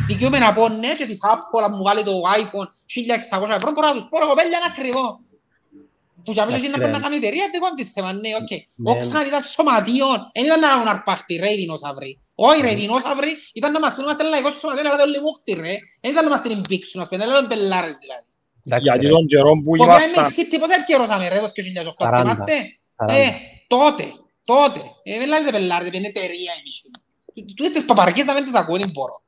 Δικαιούμαι 0.07 0.39
να 0.39 0.53
πω 0.53 0.69
ναι 0.69 0.93
και 0.93 1.05
της 1.05 1.19
Apple 1.33 1.61
να 1.61 1.69
μου 1.75 1.83
βάλει 1.83 2.03
το 2.03 2.13
iPhone 2.41 2.67
1600 3.47 3.49
ευρώ 3.59 3.69
μπορώ 3.73 3.87
να 3.87 3.93
τους 3.97 4.05
πω 4.09 4.15
ρε 4.19 4.25
κοπέλια 4.25 4.57
είναι 4.57 4.69
ακριβό. 4.73 5.05
Που 6.23 6.31
για 6.35 6.45
μίλος 6.45 6.61
είναι 6.63 6.73
να 6.75 6.77
Εντάξει, 6.77 6.83
πρέπει 6.83 6.95
να 6.97 6.97
ρε. 6.97 7.03
κάνει 7.05 7.15
εταιρεία 7.21 7.45
δικό 7.53 7.67
της 7.79 7.87
θέμα, 7.95 8.11
ναι, 8.21 8.29
οκ. 8.41 8.51
Ναι. 8.51 8.91
Όξαν 8.91 9.25
ήταν 9.31 9.41
σωματείων, 9.53 10.19
δεν 10.35 10.43
ήταν 10.47 10.59
να 10.65 10.67
κάνουν 10.71 10.87
αρπάχτη 10.93 11.33
ρε 11.43 11.49
οι 11.53 11.55
δεινόσαυροι. 11.61 12.11
Όχι 12.47 12.61
ρε 12.65 12.71
οι 12.73 12.75
δεινόσαυροι 12.81 13.31
ήταν 13.59 13.69
να 13.75 13.79
μας 13.83 13.91
πούν 13.95 14.03
είμαστε 14.03 14.23
λαϊκός 14.33 14.53
σωματείο, 14.59 14.91
αλλά 14.91 15.03
όλοι 15.07 15.19
μούχτη 15.25 15.51
ρε. 15.65 15.75
Δεν 16.01 16.09
ήταν 16.13 16.23
να 16.27 16.31
μας 16.33 16.41
την 16.41 16.59
μπήξουν, 16.67 16.97
ας 17.03 17.07
πούμε, 17.09 17.23
αλλά 17.23 17.47
πελάρες 17.51 17.95
δηλαδή. 18.03 18.27
Εντάξει, 18.65 18.85
Γιατί 18.89 19.05
ρε. 19.05 19.11
των 19.17 19.25
καιρών 19.31 19.55
που 19.63 19.71
Ποτέ 19.81 19.97
με 19.99 20.03
ήμασταν... 20.03 20.25
City, 20.35 20.55
πώς 20.61 20.69
επικαιρώσαμε 20.77 21.25
ρε 21.33 21.39
το 21.45 21.49
2008, 21.99 22.13
40, 22.13 22.17
θυμάστε; 22.19 22.55
40. 23.07 23.13
Ε, 23.21 23.23
τότε, 23.75 24.05
τότε. 24.45 24.79
Ε, 25.03 25.17
δεν 25.17 25.27
λέτε 25.27 25.51
πελάρες, 25.51 25.87
είναι 25.87 26.07
εταιρεία 26.07 26.51
εμείς. 26.59 26.91
Τούτες 27.55 27.71
τις 27.71 27.85
παπαρακίες 27.85 28.25
να 28.25 28.33
μην 28.33 28.43
τις 28.43 28.55
ακούω, 28.55 28.77
δεν 28.77 28.89
μπορώ. 28.93 29.21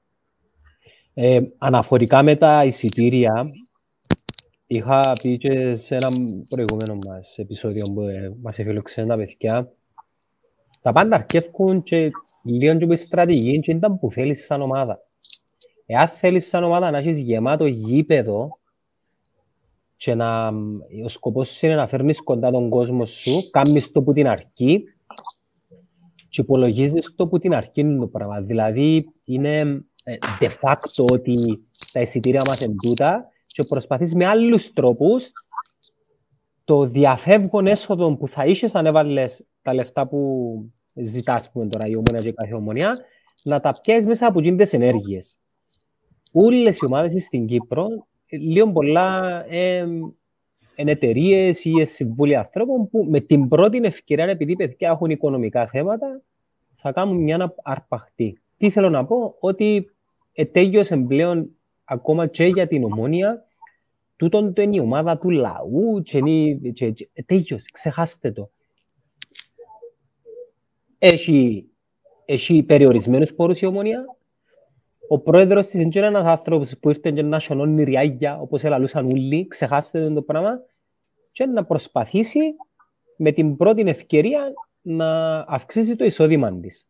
Ε, 1.13 1.39
αναφορικά 1.57 2.23
με 2.23 2.35
τα 2.35 2.65
εισιτήρια, 2.65 3.47
είχα 4.67 5.13
πει 5.21 5.37
και 5.37 5.75
σε 5.75 5.95
ένα 5.95 6.09
προηγούμενο 6.49 6.97
μας 7.07 7.37
επεισόδιο 7.37 7.85
που 7.93 8.01
ε, 8.01 8.35
μας 8.41 8.59
εφιλοξένουν 8.59 9.09
τα 9.09 9.15
παιδιά, 9.15 9.71
τα 10.81 10.91
πάντα 10.91 11.15
αρκεύκουν 11.15 11.83
και 11.83 12.09
λίγο 12.43 12.77
και 12.77 12.85
με 12.85 12.95
στρατηγική 12.95 13.59
και 13.59 13.71
ήταν 13.71 13.99
που 13.99 14.11
θέλεις 14.11 14.45
σαν 14.45 14.61
ομάδα. 14.61 14.99
Εάν 15.85 16.07
θέλεις 16.07 16.47
σαν 16.47 16.63
ομάδα 16.63 16.91
να 16.91 16.97
έχεις 16.97 17.19
γεμάτο 17.19 17.65
γήπεδο 17.65 18.59
και 19.95 20.15
να, 20.15 20.47
ο 21.03 21.07
σκοπός 21.07 21.49
σου 21.49 21.65
είναι 21.65 21.75
να 21.75 21.87
φέρνεις 21.87 22.23
κοντά 22.23 22.51
τον 22.51 22.69
κόσμο 22.69 23.05
σου, 23.05 23.49
κάνεις 23.49 23.91
το 23.91 24.01
που 24.01 24.13
την 24.13 24.27
αρχή 24.27 24.83
και 26.31 26.41
υπολογίζεις 26.41 27.13
το 27.15 27.27
που 27.27 27.39
την 27.39 27.53
αρχή 27.53 27.97
το 27.99 28.07
πράγμα. 28.07 28.41
Δηλαδή 28.41 29.13
είναι 29.23 29.59
ε, 30.03 30.15
de 30.39 30.47
facto 30.47 31.05
ότι 31.11 31.37
τα 31.93 32.01
εισιτήρια 32.01 32.41
μας 32.45 32.61
είναι 32.61 32.75
τούτα 32.83 33.29
και 33.45 33.63
προσπαθείς 33.69 34.15
με 34.15 34.25
άλλους 34.25 34.73
τρόπους 34.73 35.31
το 36.65 36.85
διαφεύγον 36.85 37.67
έσοδο 37.67 38.17
που 38.17 38.27
θα 38.27 38.45
είχες 38.45 38.75
αν 38.75 38.85
έβαλες 38.85 39.43
τα 39.61 39.73
λεφτά 39.73 40.07
που 40.07 40.19
ζητάς 40.93 41.51
που 41.51 41.59
είναι 41.59 41.69
τώρα 41.69 41.87
η 41.87 41.95
ομόνια 41.95 42.19
και 42.19 42.27
η 42.27 42.33
κάθε 42.33 42.53
ομονία 42.53 42.97
να 43.43 43.59
τα 43.59 43.73
πιέσεις 43.83 44.05
μέσα 44.05 44.25
από 44.27 44.39
εκείνες 44.39 44.57
τις 44.57 44.73
ενέργειες. 44.73 45.39
Όλες 46.31 46.77
οι 46.77 46.85
ομάδες 46.89 47.23
στην 47.23 47.45
Κύπρο 47.45 47.87
ε, 48.25 48.37
λίγο 48.37 48.71
πολλά 48.71 49.43
ε, 49.49 49.77
είναι 49.77 50.13
εταιρείες 50.87 51.65
ή 51.65 51.79
ε, 51.79 51.85
συμβούλια 51.85 52.39
ανθρώπων 52.39 52.89
που 52.89 53.07
με 53.09 53.19
την 53.19 53.47
πρώτη 53.47 53.79
ευκαιρία, 53.83 54.25
επειδή 54.25 54.55
παιδιά 54.55 54.89
έχουν 54.89 55.09
οικονομικά 55.09 55.67
θέματα, 55.67 56.21
θα 56.75 56.91
κάνουν 56.91 57.17
μια 57.17 57.53
αρπαχτή. 57.63 58.41
Τι 58.57 58.69
θέλω 58.69 58.89
να 58.89 59.05
πω, 59.05 59.35
ότι 59.39 59.91
ετέγιωσε 60.33 60.97
πλέον 60.97 61.49
ακόμα 61.83 62.27
και 62.27 62.45
για 62.45 62.67
την 62.67 62.83
ομόνια, 62.83 63.45
τούτον 64.15 64.53
το 64.53 64.61
είναι 64.61 64.75
η 64.75 64.79
ομάδα 64.79 65.17
του 65.17 65.29
λαού 65.29 66.01
και, 66.03 66.17
είναι, 66.17 66.69
και, 66.69 66.89
και 66.89 67.09
ετέγιωσε, 67.13 67.69
ξεχάστε 67.71 68.31
το. 68.31 68.51
Έχει, 70.97 71.65
έχει 72.25 72.63
περιορισμένους 72.63 73.33
πόρους 73.33 73.61
η 73.61 73.65
ομόνια. 73.65 74.05
Ο 75.07 75.19
πρόεδρος 75.19 75.67
της 75.67 75.81
είναι 75.81 76.05
ένας 76.05 76.23
άνθρωπος 76.23 76.77
που 76.77 76.89
ήρθε 76.89 77.11
και 77.11 77.21
να 77.21 77.39
σιωνώνει 77.39 77.83
ριάγια, 77.83 78.39
όπως 78.39 78.63
ελαλούσαν 78.63 79.05
όλοι, 79.05 79.47
ξεχάστε 79.47 80.07
το, 80.07 80.13
το 80.13 80.21
πράγμα, 80.21 80.59
και 81.31 81.45
να 81.45 81.65
προσπαθήσει 81.65 82.39
με 83.17 83.31
την 83.31 83.57
πρώτη 83.57 83.81
ευκαιρία 83.85 84.53
να 84.81 85.39
αυξήσει 85.39 85.95
το 85.95 86.05
εισόδημα 86.05 86.59
της. 86.59 86.85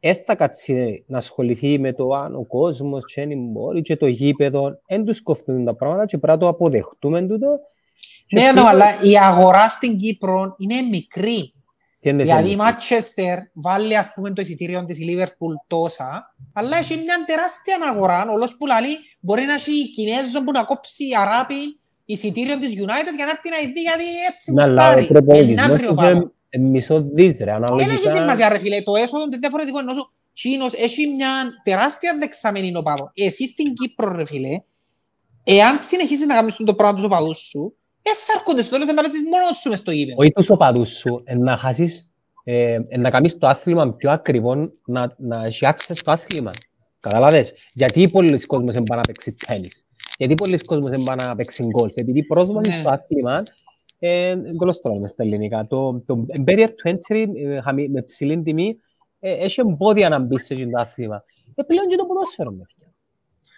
Δεν 0.00 0.22
θα 0.26 0.34
κάτσει 0.34 1.04
να 1.06 1.16
ασχοληθεί 1.16 1.78
με 1.78 1.92
το 1.92 2.08
αν 2.14 2.34
ο 2.36 2.44
κόσμος 2.44 3.04
και 3.14 3.20
αν 3.20 3.30
μπορεί 3.34 3.82
και 3.82 3.96
το 3.96 4.06
γήπεδο. 4.06 4.80
Δεν 4.88 5.04
τους 5.04 5.22
κοφτούν 5.22 5.64
τα 5.64 5.74
πράγματα 5.74 6.06
και 6.06 6.18
πρέπει 6.18 6.32
να 6.38 6.44
το 6.44 6.48
αποδεχτούμε 6.48 7.22
τούτο. 7.22 7.58
Και 8.26 8.40
Ναι, 8.40 8.48
τούτο- 8.48 8.62
ναι, 8.62 8.68
αλλά 8.68 9.00
η 9.02 9.18
αγορά 9.18 9.68
στην 9.68 9.98
Κύπρο 9.98 10.54
είναι 10.58 10.80
μικρή. 10.82 11.52
Τι 12.00 12.08
είναι 12.08 12.22
Δηλαδή 12.22 12.50
η 12.50 12.56
σε- 12.56 12.58
Manchester 12.62 13.36
βάλει 13.52 13.96
ας 13.96 14.12
πούμε 14.14 14.32
το 14.32 14.40
εισιτήριο 14.40 14.84
της 14.84 14.98
η 14.98 15.16
Liverpool 15.18 15.54
τόσα, 15.66 16.34
αλλά 16.52 16.76
έχει 16.76 16.94
μια 16.98 17.24
τεράστια 17.26 17.76
αγορά, 17.94 18.26
όλος 18.30 18.56
που 18.56 18.66
λαλεί 18.66 18.96
μπορεί 19.20 19.44
να 19.44 19.54
έχει 19.54 19.90
Κινέζο 19.90 20.44
που 20.44 20.50
να 20.52 20.64
κόψει 20.64 21.04
Αράπη 21.20 21.80
εισιτήριο 22.06 22.58
της 22.58 22.70
United 22.70 23.14
για 23.16 23.24
να 23.24 23.30
έρθει 23.30 23.48
να 23.50 23.72
δει 23.72 23.80
γιατί 23.80 24.04
έτσι 24.32 24.52
Ναι, 24.52 24.62
αλλά 24.62 24.72
ο 24.72 24.74
μουστάρει. 24.74 25.00
Είναι 25.00 25.12
προπολογισμός 25.12 25.68
αύριο 25.68 25.88
του 25.88 25.94
πάνω. 25.94 26.32
είναι 26.50 26.68
μισό 26.68 27.06
δις, 27.14 27.38
ρε, 27.38 27.44
Δεν 27.44 27.46
έχει 27.46 27.54
αναλογικά. 27.54 28.10
σημασία 28.10 28.48
ρε 28.48 28.58
φίλε, 28.58 28.82
το 28.82 28.96
έσοδο 28.96 29.22
είναι 29.24 29.36
διαφορετικό 29.36 29.78
ενώ 29.78 29.92
σου 29.92 30.10
Τσίνος 30.34 30.72
έχει 30.72 31.06
μια 31.08 31.30
τεράστια 31.62 32.16
δεξαμενή 32.18 32.76
οπαδό. 32.76 33.10
Εσύ 33.14 33.46
στην 33.46 33.72
Κύπρο 33.72 34.16
ρε 34.16 34.24
φίλε, 34.24 34.62
εάν 35.44 35.78
συνεχίσεις 35.82 36.26
να 36.26 36.34
κάνεις 36.34 36.56
το 36.56 36.74
πράγμα 36.74 36.96
τους 36.96 37.04
οπαδούς 37.04 37.38
σου, 37.38 37.76
ε, 38.02 38.10
θα 38.26 38.32
έρχονται 38.36 38.62
στο 38.62 38.70
τέλος 38.70 38.86
να 38.86 38.94
παίζεις 39.02 39.22
μόνος 39.22 39.56
σου 39.60 39.68
μες 39.68 39.78
στο 39.78 39.90
γήπεδο. 39.90 40.16
Όχι 40.18 40.32
τους 40.32 40.50
οπαδούς 40.50 40.88
σου, 40.88 41.22
ε, 41.24 41.34
να 41.34 41.56
χάσεις, 41.56 42.10
ε, 42.44 42.78
ε, 42.88 42.98
να 42.98 43.10
κάνεις 43.10 43.38
το 43.38 43.46
άθλημα 43.46 43.92
πιο 43.92 44.10
ακριβό, 44.10 44.54
να, 44.86 45.14
να 45.18 45.44
έχει 45.44 45.60
access 45.62 45.94
στο 45.94 46.10
άθλημα. 46.10 46.50
Καταλάβες; 47.00 47.54
Γιατί 47.72 48.08
πολλοί 48.08 48.46
κόσμος 48.46 48.74
δεν 48.74 48.82
πάνε 48.82 49.00
να 49.00 49.06
παίξει 49.06 49.36
τένις. 49.46 49.86
Γιατί 50.16 50.34
πολλοί 50.34 50.58
κόσμος 50.58 50.90
δεν 50.90 51.02
πάνε 51.02 51.24
να 51.24 51.34
παίξει 51.36 51.64
γκολφ. 51.64 51.92
Επειδή 51.94 52.18
η 52.18 52.24
πρόσβαση 52.24 52.68
Ναι. 52.70 52.76
στο 52.76 52.90
άθλημα 52.90 53.42
ε, 53.98 54.34
δεν 54.36 54.56
το 54.56 54.72
στρώνω 54.72 54.98
μες 55.00 55.10
στα 55.10 55.22
ελληνικά. 55.22 55.66
Το, 55.66 56.02
το 56.06 56.24
barrier 56.46 56.68
to 56.84 56.90
entry 56.94 57.26
ε, 57.36 57.60
χαμη- 57.60 57.90
με 57.90 58.02
ψηλή 58.02 58.42
τιμή 58.42 58.76
ε, 59.20 59.32
έχει 59.32 59.60
εμπόδια 59.60 60.08
να 60.08 60.18
μπεις 60.18 60.44
σε 60.44 60.54
εκείνο 60.54 60.70
το 60.70 60.80
άθλημα. 60.80 61.24
Ε, 61.54 61.62
πλέον 61.62 61.86
και 61.86 61.96
το 61.96 62.06
ποδόσφαιρο, 62.06 62.50
παιδιά. 62.50 62.92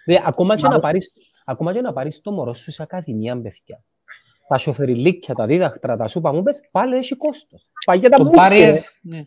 Δηλαδή, 0.05 0.23
ακόμα, 0.27 0.55
και 0.55 0.67
να 0.67 0.79
πάρεις, 0.79 1.11
ακόμα 1.45 1.73
και 1.73 1.81
να 1.81 1.93
πάρεις 1.93 2.21
το 2.21 2.31
μωρό 2.31 2.53
σου 2.53 2.71
σε 2.71 2.83
ακαδημία, 2.83 3.41
παιδιά. 3.41 3.83
Τα 4.47 4.57
σοφεριλίκια, 4.57 5.33
τα 5.35 5.45
δίδακτρα, 5.45 5.97
τα 5.97 6.07
σούπα 6.07 6.33
μου 6.33 6.43
πες, 6.43 6.67
πάλι 6.71 6.95
έχει 6.95 7.15
κόστος. 7.15 7.67
Παγιά 7.85 8.09
τα 8.09 8.17
Το 8.17 8.23
μπουκια, 8.23 8.47
barrier, 8.47 8.73
ρε. 8.73 8.79
ναι. 9.01 9.17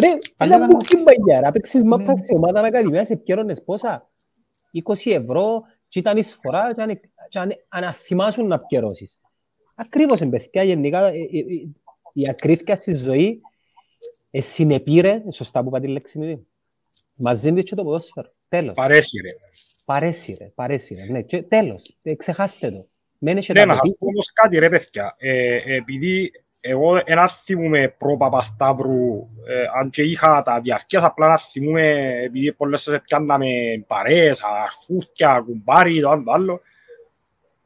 Ρε, 0.00 0.08
Παλιά 0.36 0.56
ήταν 0.56 0.60
τα 0.60 0.76
μπουκι 0.76 1.02
παγιά, 1.02 1.40
ρε. 1.40 1.50
Παίξεις 1.52 1.82
Ναι. 1.82 1.88
μάπα 1.88 2.16
σε 2.16 2.34
ομάδα 2.36 2.60
ακαδημία, 2.60 3.04
σε 3.04 3.16
πιέρωνες 3.16 3.62
πόσα; 3.64 4.10
20 4.72 5.10
ευρώ 5.12 5.62
και 5.88 5.98
ήταν 5.98 6.16
εισφορά 6.16 6.74
και 6.74 6.82
αν, 6.82 7.00
και 7.28 7.38
αν, 7.38 7.52
αν 7.68 7.84
αθυμάσουν 7.84 8.46
να 8.46 8.58
πιερώσεις. 8.58 9.18
Ακριβώς, 9.74 10.20
εν 10.20 10.30
παιδιά, 10.30 10.62
γενικά, 10.62 11.06
ε, 11.06 11.10
ε, 11.10 11.38
ε, 11.38 11.68
η 12.12 12.28
ακρίθεια 12.28 12.74
στη 12.74 12.94
ζωή 12.94 13.40
ε, 14.30 14.40
συνεπήρε, 14.40 15.22
σωστά 15.32 15.62
που 15.62 15.68
είπα 15.68 15.80
τη 15.80 15.86
λέξη 15.88 16.18
μου, 16.18 16.46
μαζί 17.14 17.52
της 17.52 17.64
και 17.64 17.74
το 17.74 17.84
ποδόσφαιρο. 17.84 18.32
Τέλος. 18.48 18.74
Παρέσει 18.74 19.20
ρε. 19.20 19.30
Παρέσει 19.84 20.36
ρε, 20.40 20.44
παρέσει 20.54 20.94
ρε. 20.94 21.12
Ναι, 21.12 21.22
και 21.22 21.42
τέλος. 21.42 21.96
Ε, 22.02 22.14
ξεχάστε 22.14 22.70
το. 22.70 22.88
Μένει 23.18 23.40
και 23.40 23.52
Ναι, 23.52 23.60
τα 23.60 23.66
να 23.66 23.72
σας 23.72 23.82
παιδί. 23.82 23.94
πω 23.98 24.06
όμως 24.06 24.32
κάτι 24.32 24.58
ρε 24.58 24.68
παιδιά. 24.68 25.14
Ε, 25.18 25.56
επειδή 25.76 26.30
εγώ 26.60 27.02
ένα 27.04 27.28
θυμούμαι 27.28 27.94
προ 27.98 28.16
Παπασταύρου, 28.16 29.28
ε, 29.46 29.64
αν 29.78 29.90
και 29.90 30.02
είχα 30.02 30.42
τα 30.42 30.60
διαρκείας, 30.60 31.04
απλά 31.04 31.28
να 31.28 31.38
θυμούμαι, 31.38 32.14
επειδή 32.22 32.52
πολλές 32.52 32.82
φορές 32.82 33.00
πιάνναμε 33.04 33.46
παρέες, 33.86 34.42
αρφούθκια, 34.62 35.42
κουμπάρι, 35.46 36.00
το 36.00 36.08
άλλο, 36.08 36.22
το 36.24 36.32
άλλο. 36.32 36.60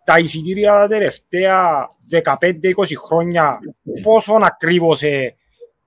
Τα 0.05 0.19
εισιτήρια 0.19 0.73
τα 0.73 0.87
τελευταία 0.87 1.89
15-20 2.11 2.97
χρόνια, 2.97 3.59
πόσο 4.03 4.39
ακριβώς 4.43 5.03
ε, 5.03 5.37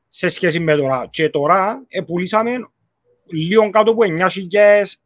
σε 0.09 0.27
σχέση 0.27 0.59
με 0.59 0.75
τώρα. 0.75 1.07
Και 1.09 1.29
τώρα 1.29 1.85
ε, 1.87 2.01
πουλήσαμε 2.01 2.51
λίγο 3.25 3.69
κάτω 3.69 3.91
από 3.91 4.01
9.000 4.05 4.27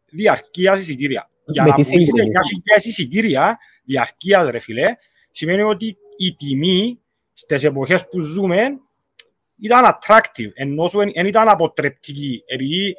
διαρκείας 0.10 0.80
εισιτήρια. 0.80 1.30
Για 1.46 1.64
Με 1.64 1.70
να 1.70 1.76
τι 1.76 1.84
πουλήσεις 1.84 2.06
σύγκριση; 2.06 2.30
9.000 2.78 2.86
εισιτήρια 2.86 3.58
διαρκείας, 3.84 4.50
ρε 4.50 4.60
φίλε, 4.60 4.96
σημαίνει 5.32 5.62
ότι 5.62 5.98
η 6.18 6.36
τιμή 6.36 7.00
στις 7.40 7.64
εποχές 7.64 8.08
που 8.08 8.20
ζούμε 8.20 8.80
ήταν 9.58 9.84
attractive, 9.86 10.52
ενώ 10.54 10.88
σου 10.88 10.98
δεν 10.98 11.26
ήταν 11.26 11.50
αποτρεπτική, 11.50 12.44
επειδή 12.46 12.96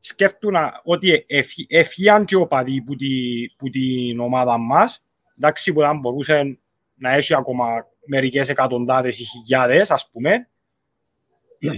σκέφτουν 0.00 0.54
ότι 0.84 1.24
εφ- 1.28 1.66
έφυγαν 1.68 2.24
και 2.24 2.36
οπαδοί 2.36 2.82
που, 2.82 2.96
τη, 2.96 3.08
που 3.56 3.70
την 3.70 4.20
ομάδα 4.20 4.58
μας, 4.58 5.04
εντάξει 5.36 5.72
που 5.72 5.80
δεν 5.80 5.98
μπορούσε 5.98 6.58
να 6.94 7.12
έχει 7.12 7.34
ακόμα 7.34 7.86
μερικές 8.06 8.48
εκατοντάδες 8.48 9.20
ή 9.20 9.24
χιλιάδες, 9.24 9.90
ας 9.90 10.10
πούμε, 10.12 10.48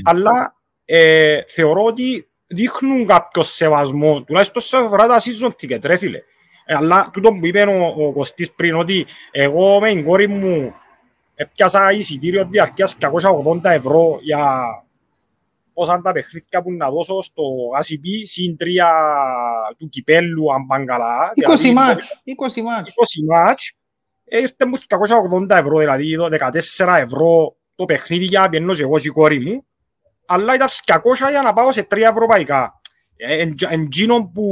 αλλά 0.03 0.57
ε, 0.85 1.43
θεωρώ 1.47 1.85
ότι 1.85 2.29
δείχνουν 2.47 3.07
κάποιο 3.07 3.43
σεβασμό, 3.43 4.23
τουλάχιστον 4.23 4.63
σε 4.63 4.77
αφορά 4.77 5.07
τα 5.07 5.21
season 5.21 5.49
ticket, 5.49 5.85
ρε 5.85 5.97
φίλε. 5.97 6.19
Ε, 6.67 6.75
αλλά 6.75 7.11
τούτο 7.13 7.33
που 7.33 7.47
είπε 7.47 7.63
ο, 7.63 7.87
ο 7.87 8.13
Κωστής 8.13 8.53
πριν, 8.53 8.75
ότι 8.75 9.07
εγώ 9.31 9.81
με 9.81 9.89
την 9.89 10.05
κόρη 10.05 10.29
μου 10.29 10.75
έπιασα 11.35 11.93
εισιτήριο 11.93 12.47
διαρκείας 12.47 12.97
280 13.01 13.61
ευρώ 13.63 14.19
για 14.23 14.65
πόσα 15.73 15.93
είναι 15.93 16.03
τα 16.03 16.13
παιχνίδια 16.13 16.63
που 16.63 16.73
να 16.73 16.91
δώσω 16.91 17.23
στο 17.23 17.43
ACB 17.81 18.07
συν 18.23 18.57
τρία 18.57 18.91
του 19.79 19.89
κυπέλου 19.89 20.53
αν 20.55 20.67
πάνε 20.67 20.85
καλά. 20.85 21.31
20 21.31 21.33
Δηλαδή, 21.35 21.73
μάτς, 21.73 22.23
20 22.25 22.63
μάτς. 22.63 22.95
20 22.95 23.25
μάτς, 23.29 23.73
ε, 24.25 24.39
ήρθε 24.39 24.67
μου 24.67 24.77
280 25.49 25.57
ευρώ, 25.59 25.79
δηλαδή 25.79 26.17
το 26.17 26.29
14 26.29 26.99
ευρώ 26.99 27.57
το 27.75 27.85
παιχνίδι 27.85 28.25
για 28.25 28.41
να 28.41 28.49
πιένω 28.49 28.75
και 28.75 28.83
εγώ 28.83 28.99
και 28.99 29.09
η 29.09 29.11
κόρη 29.11 29.41
μου, 29.41 29.65
αλλά 30.27 30.55
ήταν 30.55 30.69
200 30.85 31.31
για 31.31 31.43
να 31.43 31.53
πάω 31.53 31.73
σε 31.73 31.83
τρία 31.83 32.09
ευρωπαϊκά. 32.09 32.81
Ε, 33.17 33.41
εν- 33.41 33.55
εν 33.69 33.89
τζίνο 33.89 34.31
που 34.35 34.47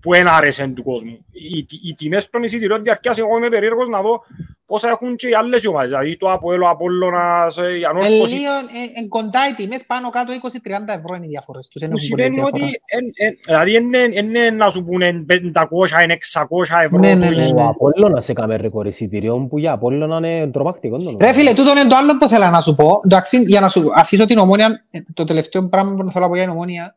που 0.00 0.10
δεν 0.10 0.28
άρεσε 0.28 0.66
του 0.66 0.82
κόσμου. 0.82 1.24
Οι, 1.30 1.66
οι 1.82 1.94
τιμές 1.94 2.30
των 2.30 2.42
εισιτηριών 2.42 2.82
διαρκείας, 2.82 3.18
εγώ 3.18 3.36
είμαι 3.36 3.48
περίεργος 3.48 3.88
να 3.88 4.02
δω 4.02 4.22
πόσα 4.70 4.88
έχουν 4.88 5.16
και 5.16 5.28
οι 5.28 5.34
άλλες 5.34 5.66
ομάδες, 5.66 5.88
δηλαδή 5.88 6.16
το 6.16 6.32
Αποέλο, 6.32 6.68
Απόλλωνας, 6.70 7.56
ε, 7.58 7.62
η 7.78 7.80
Ε, 7.80 7.84
Ανόρθωση, 7.86 8.32
λίγο, 8.34 8.52
ε, 8.78 8.98
εν 9.00 9.08
κοντά 9.08 9.40
οι 9.50 9.54
τιμές 9.54 9.82
πάνω 9.86 10.08
κάτω 10.10 10.32
20-30 10.32 10.92
ευρώ 10.98 11.14
είναι 11.16 11.26
οι 11.26 11.28
διαφορές 11.28 11.68
τους. 11.68 11.80
δεν 11.80 11.90
που 11.90 11.96
έχουν 11.98 12.08
πολύ 12.08 12.20
σημαίνει 12.22 12.34
διαφορά. 12.40 12.64
ότι 12.64 12.80
εν- 12.96 13.12
εν- 13.26 13.38
δηλαδή 13.46 13.74
είναι- 13.74 14.08
είναι 14.20 14.50
να 14.50 14.70
σου 14.70 14.84
πούνε 14.84 15.24
500, 15.28 16.02
είναι 16.02 16.12
600 16.12 16.82
ευρώ 16.84 16.98
Ναι, 16.98 17.12
το 17.12 17.18
ναι, 17.18 17.28
ναι, 17.28 17.34
εισιτήριο. 17.36 17.64
Ο 17.64 17.68
Απόλλωνας 17.68 18.28
έκαμε 18.28 18.56
ρεκόρ 18.56 18.86
εισιτηρίων 18.86 19.48
που 19.48 19.58
για 19.58 19.72
Απόλλωνα 19.72 20.16
είναι 20.16 20.50
τρομακτικό. 20.50 20.96
το 20.98 21.04
Ρε 21.04 21.10
νομίζω. 21.10 21.32
φίλε, 21.32 21.52
τούτο 21.54 21.70
είναι 21.70 21.84
το 21.88 21.96
άλλο 21.96 22.18
που 22.18 22.28
θέλω 22.28 22.46
να 22.48 22.60
σου 22.60 22.74
πω. 22.74 23.00
Εντάξει, 23.04 23.42
για 23.42 23.60
να 23.60 23.68
σου 23.68 23.90
αφήσω 23.94 24.26
την 24.26 24.38
ομόνια, 24.38 24.84
ε, 24.90 24.98
το 25.14 25.24
τελευταίο 25.24 25.68
πράγμα 25.68 25.94
που 25.94 26.10
θέλω 26.10 26.24
να 26.24 26.28
πω 26.30 26.34
για 26.36 26.44
την 26.44 26.52
ομόνια, 26.52 26.96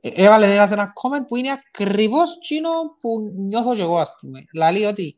ε, 0.00 0.24
έβαλε 0.24 0.46
ένας 0.54 0.70
ένα 0.70 0.92
comment 1.00 1.24
που 1.28 1.36
είναι 1.36 1.48
ακριβώς 1.50 2.36
εκείνο 2.42 2.68
που 3.00 3.08
νιώθω 3.48 3.74
και 3.74 3.82
εγώ, 3.82 3.96
ας 3.96 4.14
πούμε. 4.20 4.44
Δηλαδή 4.52 4.84
ότι 4.84 5.14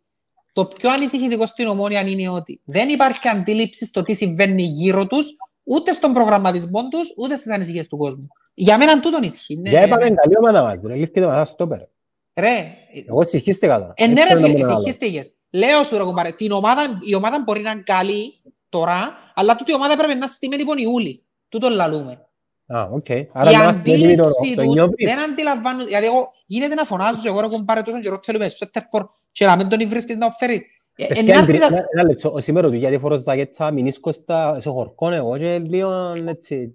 το 0.53 0.65
πιο 0.67 0.91
ανησυχητικό 0.91 1.47
στην 1.47 1.67
ομόνια 1.67 2.01
είναι 2.01 2.29
ότι 2.29 2.61
δεν 2.65 2.89
υπάρχει 2.89 3.29
αντίληψη 3.29 3.85
στο 3.87 4.03
τι 4.03 4.15
συμβαίνει 4.15 4.63
γύρω 4.63 5.07
τους, 5.07 5.27
ούτε 5.65 5.93
στον 5.93 6.13
προγραμματισμό 6.13 6.89
τους, 6.89 7.13
ούτε 7.17 7.35
στις 7.35 7.51
ανησυχίες 7.53 7.87
του 7.89 7.97
κόσμου. 7.97 8.29
Για 8.55 8.79
μένα 8.79 9.01
τούτον 9.01 9.23
ισχύει. 9.23 9.57
ναι, 9.57 9.71
Για 9.71 9.79
για 9.79 9.87
είπαμε 9.87 10.03
μένα. 10.05 10.17
καλή 10.17 10.37
ομάδα 10.39 10.63
μας, 10.63 10.81
ρε, 10.87 10.95
λήφθηκε 10.95 11.27
μας 11.27 11.49
στο 11.49 11.67
πέρα. 11.67 11.89
Ρε, 12.35 12.75
Εγώ 13.09 13.25
συγχύστηκα 13.25 13.79
τώρα. 13.81 13.93
Ε, 13.97 14.07
ναι 14.07 14.21
Έτσι 14.21 14.33
ρε 14.35 14.39
είναι 14.39 14.49
φίλε, 14.49 14.59
το 14.61 14.65
μόνο 14.67 14.75
άλλο. 14.77 14.85
συγχύστηκες. 14.85 15.35
Λέω 15.51 15.83
σου 15.83 15.97
ρε 15.97 16.03
κουμπάρε, 16.05 16.31
την 16.31 16.51
ομάδα, 16.53 16.99
η 17.01 17.15
ομάδα 17.15 17.43
μπορεί 17.47 17.61
να 17.61 17.71
είναι 17.71 17.83
καλή 17.85 18.33
τώρα, 18.69 19.15
αλλά 19.35 19.57
τούτη 19.57 19.71
η 19.71 19.75
ομάδα 19.75 19.95
πρέπει 19.95 20.09
να 20.11 20.17
είναι 20.17 20.27
στημένη 20.27 20.63
από 20.63 20.73
Ιούλη. 20.77 21.25
Τούτο 21.49 21.69
λαλούμε. 21.69 22.25
Α, 22.67 22.83
οκ. 22.93 23.07
Άρα 23.33 23.51
η 23.51 23.55
να 23.55 23.65
μας 23.65 23.81
πει 23.83 23.91
το- 23.91 23.95
αντίληψη 23.97 24.55
το 24.55 24.63
τους 24.63 24.75
νιώθει. 24.75 25.05
δεν 25.05 25.21
αντιλαμβάνουν, 25.21 25.89
γιατί 25.89 26.07
εγώ 26.07 26.31
γίνεται 26.47 26.75
να 26.75 26.85
φωνάζω 26.85 27.21
και 27.23 27.29
εγώ 27.29 27.41
ρε 27.41 27.47
κουμπάρε 27.49 27.83
τόσο 27.83 28.01
καιρό 28.01 28.19
θέλουμε 28.23 28.49
Σέτερφορ 28.49 29.07
και 29.33 29.47
να 29.47 29.57
μην 29.57 29.69
τον 29.69 29.89
βρίσκεις 29.89 30.17
να 30.17 30.31
φέρεις. 30.31 30.61
Ε, 30.97 31.05
ε, 31.05 31.07
Παιδιά, 31.07 31.23
να 31.35 31.41
έρθεις 31.41 31.61
εμπειρία- 31.61 31.71
να- 31.71 32.01
ένα 32.01 32.09
λεπτό. 32.09 32.33
Ο 32.33 32.41
σήμερα 32.41 32.69
του 32.69 32.75
γιατί 32.75 32.99
φορώ 32.99 33.17
ζακέτσα, 33.17 33.71
μηνίσκω 33.71 34.13
στα- 34.13 34.61
σε 34.61 34.71
χορκόν 34.71 35.13
εγώ 35.13 35.39
και 35.39 35.59
λίγο 35.59 36.13
έτσι 36.29 36.75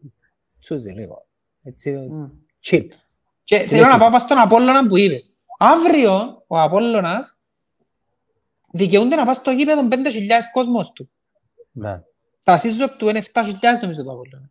τσούζι 0.59 0.89
λίγο. 0.91 1.25
Έτσι, 1.63 1.91
Μμ. 1.91 2.25
chill. 2.65 2.87
Και 3.43 3.57
θέλω 3.57 3.87
να 3.87 3.97
πάω 3.97 4.09
πας 4.09 4.21
στον 4.21 4.37
Απόλλωνα 4.37 4.87
που 4.87 4.97
είπες. 4.97 5.35
Αύριο 5.57 6.43
ο 6.47 6.59
Απόλλωνας 6.59 7.37
δικαιούνται 8.71 9.15
να 9.15 9.25
πας 9.25 9.35
στο 9.35 9.51
γήπεδο 9.51 9.87
5.000 9.87 10.49
κόσμος 10.51 10.91
του. 10.91 11.09
Ναι. 11.71 12.01
Τα 12.43 12.57
σύζο 12.57 12.95
του 12.95 13.09
είναι 13.09 13.17
7.000 13.17 13.79
νομίζω 13.81 14.03
το 14.03 14.11
Απόλλωνα. 14.11 14.49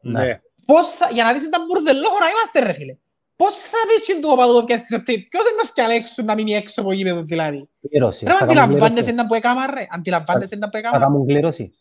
Ναι. 0.00 0.40
Πώς 0.66 0.94
θα, 0.94 1.08
για 1.12 1.24
να 1.24 1.32
δεις 1.32 1.48
τα 1.48 1.58
μπουρδελόχωρα 1.66 2.24
είμαστε 2.28 2.60
ρε 2.60 2.72
φίλε. 2.72 2.96
Πώς 3.36 3.54
θα 3.54 3.76
πεις 3.88 4.06
και 4.06 4.14
του 4.20 4.28
οπαδού 4.32 4.58
που 4.58 4.64
πιάσεις 4.64 4.92
ότι 4.98 5.12
ποιος 5.30 5.42
είναι 5.48 5.56
να 5.62 5.68
φτιαλέξουν 5.68 6.24
να 6.24 6.34
μείνει 6.34 6.52
έξω 6.54 6.80
από 6.80 6.92
γήπεδο 6.92 7.22
δηλαδή; 7.22 7.68
Κλήρωση. 7.88 8.24
Ρε 8.24 8.30
Θα 8.30 8.34
μα 8.34 8.46
κάνουν 8.46 8.58
αντιλαμβάνεσαι 8.62 8.94
κλήρωση. 8.94 9.12
να 9.22 9.26
που 9.26 9.34
έκαμα 9.34 9.66
ρε. 9.66 9.86
Αντιλαμβάνεσαι 9.96 10.56
να 10.56 10.66
που 10.68 10.72
Θα 10.72 10.78
έκαμα. 10.78 10.98
κάνουν 10.98 11.26
κλήρωση. 11.26 11.72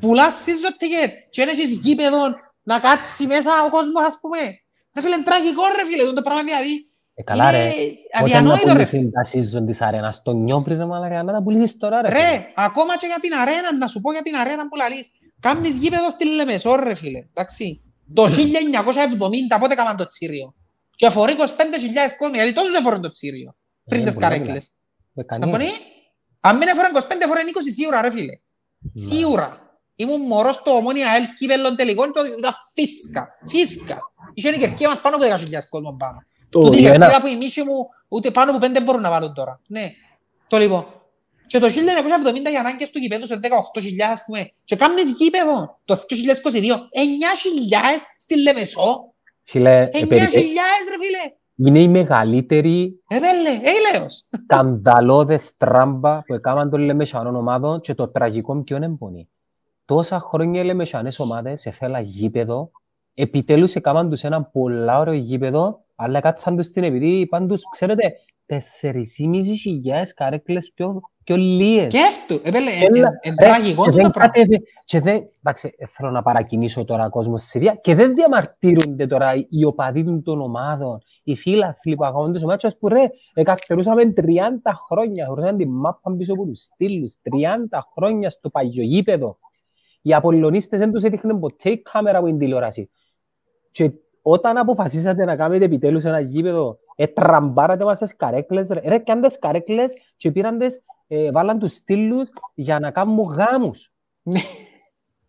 Πουλάς 0.00 0.44
season 0.46 0.72
ticket 0.82 1.10
και 1.30 1.44
δεν 1.44 1.48
έχεις 1.54 1.70
γήπεδο 1.70 2.18
να 2.62 2.78
κάτσεις 2.78 3.26
μέσα 3.26 3.50
ο 3.66 3.68
κόσμος 3.70 4.02
ας 4.02 4.18
πούμε. 4.20 4.38
Ρε 4.94 5.00
φίλε, 5.02 5.14
είναι 5.14 5.24
τραγικό 5.24 5.62
ρε 5.78 5.84
φίλε, 5.90 6.12
το 6.12 6.22
πράγμα 6.22 6.42
δηλαδή. 6.42 6.74
Ε, 7.14 7.22
καλά 7.22 7.50
ρε. 7.50 7.56
Είναι 7.58 7.68
Όταν 7.68 8.10
να 8.12 8.20
αδιανόητο 8.20 8.72
ρε 8.72 8.84
φίλε. 8.84 9.02
πουλήσουν 9.02 9.10
τα 9.16 9.22
season 9.60 9.66
της 9.66 9.80
αρένας 9.80 10.14
στο 10.14 10.32
νιόβρι 10.32 10.74
ρε 10.76 10.84
μαλάκα, 10.84 11.22
να 11.22 11.32
τα 11.32 11.42
πουλήσεις 11.42 11.76
τώρα 11.78 12.00
ρε. 12.02 12.08
φίλε. 12.08 12.20
Ρε, 12.20 12.46
ακόμα 12.54 12.96
και 12.96 13.06
για 13.06 13.18
την 13.20 13.32
αρένα, 13.34 13.76
να 13.78 13.86
σου 13.86 14.00
πω 14.00 14.12
για 14.12 14.22
την 14.22 14.36
αρένα 14.36 14.68
που 14.68 14.76
λαλείς. 14.76 15.10
Κάμνεις 15.40 15.74
γήπεδο 15.76 16.10
στη 16.10 16.24
Λεμεσό 16.26 16.74
ρε 16.76 16.94
φίλε, 16.94 17.18
εντάξει. 17.32 17.82
Το 18.14 18.22
1970 18.28 19.58
πότε 19.60 19.72
έκαναν 19.72 19.96
το 19.96 20.06
τσίριο. 20.06 20.54
Και 21.00 21.10
φορεί 21.10 21.34
25.000 21.38 21.44
κόσμο, 22.18 22.34
γιατί 22.34 22.52
τόσο 22.52 22.70
δεν 22.70 22.82
φορούν 22.82 23.00
το 23.02 23.10
τσίριο. 23.10 23.56
Πριν 23.88 24.00
Ε, 24.00 24.04
τις 24.04 24.14
πολλά 24.14 24.28
καρέκλες. 24.28 24.64
Ε, 24.64 24.70
Να 25.14 25.24
κανείς. 25.24 25.50
πονεί, 25.50 25.70
αν 26.40 26.56
μην 26.56 26.68
έφεραν 26.68 26.92
25 26.92 27.26
φορές 27.26 27.42
20 27.46 27.70
σίγουρα 27.76 28.00
ρε 28.00 28.10
φίλε. 28.10 28.32
Σίγουρα. 28.94 29.78
Ήμουν 29.96 30.20
μωρός 30.20 30.54
στο 30.54 30.70
ομόνια 30.76 31.10
ΑΕΛ 31.10 31.24
κύπελλον 31.38 31.76
τελικών, 31.76 32.12
το 32.12 32.20
ήταν 32.38 32.52
φίσκα. 32.74 33.28
Φίσκα. 33.46 33.98
Είχε 34.34 34.48
η 34.48 34.58
κερκία 34.58 34.88
μας 34.88 35.00
πάνω 35.00 35.16
από 35.16 35.24
10.000 35.24 35.68
κόσμο 35.68 35.96
πάνω. 35.98 36.18
Το 36.50 36.60
Τούτη 36.62 36.80
η 36.80 36.86
ένα- 36.86 36.96
κερκίδα 36.98 37.20
που 37.20 37.26
η 37.26 37.36
μίση 37.36 37.62
μου 37.62 37.88
ούτε 38.08 38.30
πάνω 38.30 38.50
από 38.50 38.60
πέντε 38.60 38.80
μπορούν 38.80 39.00
να 39.02 39.10
βάλουν 39.10 39.34
τώρα. 39.34 39.60
Ναι. 39.66 39.90
Το 40.48 40.58
λοιπόν. 40.58 40.86
Και 41.46 41.58
το 41.58 41.68
1970 41.68 42.50
οι 42.52 42.56
ανάγκες 42.56 42.90
του 42.90 42.98
γηπέδου 42.98 43.26
σε 43.26 43.40
18.000 43.42 44.10
ας 44.12 44.22
πούμε. 44.26 44.52
Και 44.64 44.76
κάμνεις 44.76 45.10
γήπεδο 45.10 45.80
το 45.84 45.96
2022. 45.96 46.88
9.000 46.90 48.06
στη 48.16 48.36
Λεμεσό. 48.42 49.09
Φίλε, 49.50 49.88
9.000 49.92 50.02
ε, 50.02 50.06
περι- 50.06 50.20
ρε 50.20 50.26
φίλε. 51.00 51.68
είναι 51.68 51.80
η 51.80 51.88
μεγαλύτερη 51.88 53.02
Επέλε, 53.08 53.50
έλεος. 53.94 54.24
σκανδαλώδες 54.42 55.56
τράμπα 55.56 56.22
που 56.22 56.34
έκαναν 56.34 56.70
των 56.70 56.80
λεμεσανών 56.80 57.36
ομάδων 57.36 57.80
και 57.80 57.94
το 57.94 58.08
τραγικό 58.08 58.62
ποιο 58.62 58.76
είναι 58.76 58.88
πονή. 58.88 59.28
Τόσα 59.84 60.20
χρόνια 60.20 60.60
οι 60.60 60.64
λεμεσανές 60.64 61.18
ομάδες 61.18 61.66
εθέλα 61.66 62.00
γήπεδο, 62.00 62.70
επιτέλους 63.14 63.74
έκαναν 63.74 64.10
τους 64.10 64.24
ένα 64.24 64.42
πολλά 64.42 64.98
ωραίο 64.98 65.14
γήπεδο, 65.14 65.84
αλλά 65.94 66.20
κάτσαν 66.20 66.56
τους 66.56 66.68
την 66.68 66.84
επειδή 66.84 67.08
είπαν 67.08 67.48
τους, 67.48 67.62
ξέρετε, 67.70 68.12
4.500 68.46 70.14
καρέκλες 70.14 70.72
πιο, 70.74 71.00
πιο 71.34 71.42
λίγες. 71.42 71.92
Σκέφτου. 71.92 72.34
Επέλε, 72.48 72.70
Έλα, 72.96 73.08
εν 73.20 73.34
ρε, 73.40 73.46
τραγικό 73.48 73.84
και 73.84 73.90
το 73.90 73.96
δεν 73.96 74.10
πράγμα. 74.10 74.32
κατέβη- 74.32 74.66
Και 74.84 75.00
δεν, 75.00 75.28
εντάξει, 75.42 75.74
ε, 75.78 75.86
θέλω 75.86 76.10
να 76.10 76.22
παρακινήσω 76.22 76.84
τώρα 76.84 77.08
κόσμο 77.08 77.38
στη 77.38 77.58
βία 77.58 77.74
και 77.74 77.94
δεν 77.94 78.14
διαμαρτύρονται 78.14 79.06
τώρα 79.06 79.32
οι 79.48 79.64
οπαδοί 79.64 80.22
των 80.22 80.40
ομάδων, 80.40 81.02
οι 81.22 81.36
φίλαθλοι 81.36 81.94
που 81.94 82.04
αγαπούν 82.04 82.32
τις 82.32 82.42
ομάδες 82.42 82.76
που 82.78 82.88
ρε, 82.88 83.04
εκαρτερούσαμε 83.34 84.12
30 84.12 84.72
χρόνια, 84.88 85.26
χωρούσαν 85.26 85.56
τη 85.56 85.66
μάπα 85.66 86.14
πίσω 86.16 86.32
από 86.32 86.46
τους 86.46 86.60
στήλους, 86.60 87.14
30 87.22 87.86
χρόνια 87.94 88.30
στο 88.30 88.50
παγιογήπεδο. 88.50 89.38
Οι 90.02 90.14
Απολλωνίστες 90.14 90.78
δεν 90.78 90.92
τους 90.92 91.02
έδειχναν 91.02 91.40
ποτέ 91.40 91.70
η 91.70 91.78
κάμερα 91.82 92.18
από 92.18 92.26
την 92.26 92.38
τηλεόραση. 92.38 92.90
Και 93.70 93.90
όταν 94.22 94.56
αποφασίσατε 94.56 95.24
να 95.24 95.36
κάνετε 95.36 95.64
επιτέλους 95.64 96.04
ένα 96.04 96.20
γήπεδο, 96.20 96.78
ε, 96.96 97.06
τραμπάρατε 97.06 97.84
μας 97.84 97.98
τις 97.98 98.16
καρέκλες, 98.16 98.68
ρε, 98.68 98.80
ρε 98.84 98.98
κάνε 98.98 99.26
τις 99.26 99.38
καρέκλες 99.38 99.94
και 100.16 100.30
πήραν 100.30 100.58
τις, 100.58 100.80
ε, 101.12 101.30
βάλαν 101.30 101.58
τους 101.58 101.72
στήλους 101.72 102.28
για 102.54 102.78
να 102.78 102.90
κάνουν 102.90 103.18
γάμους. 103.24 103.92
Ναι. 104.22 104.40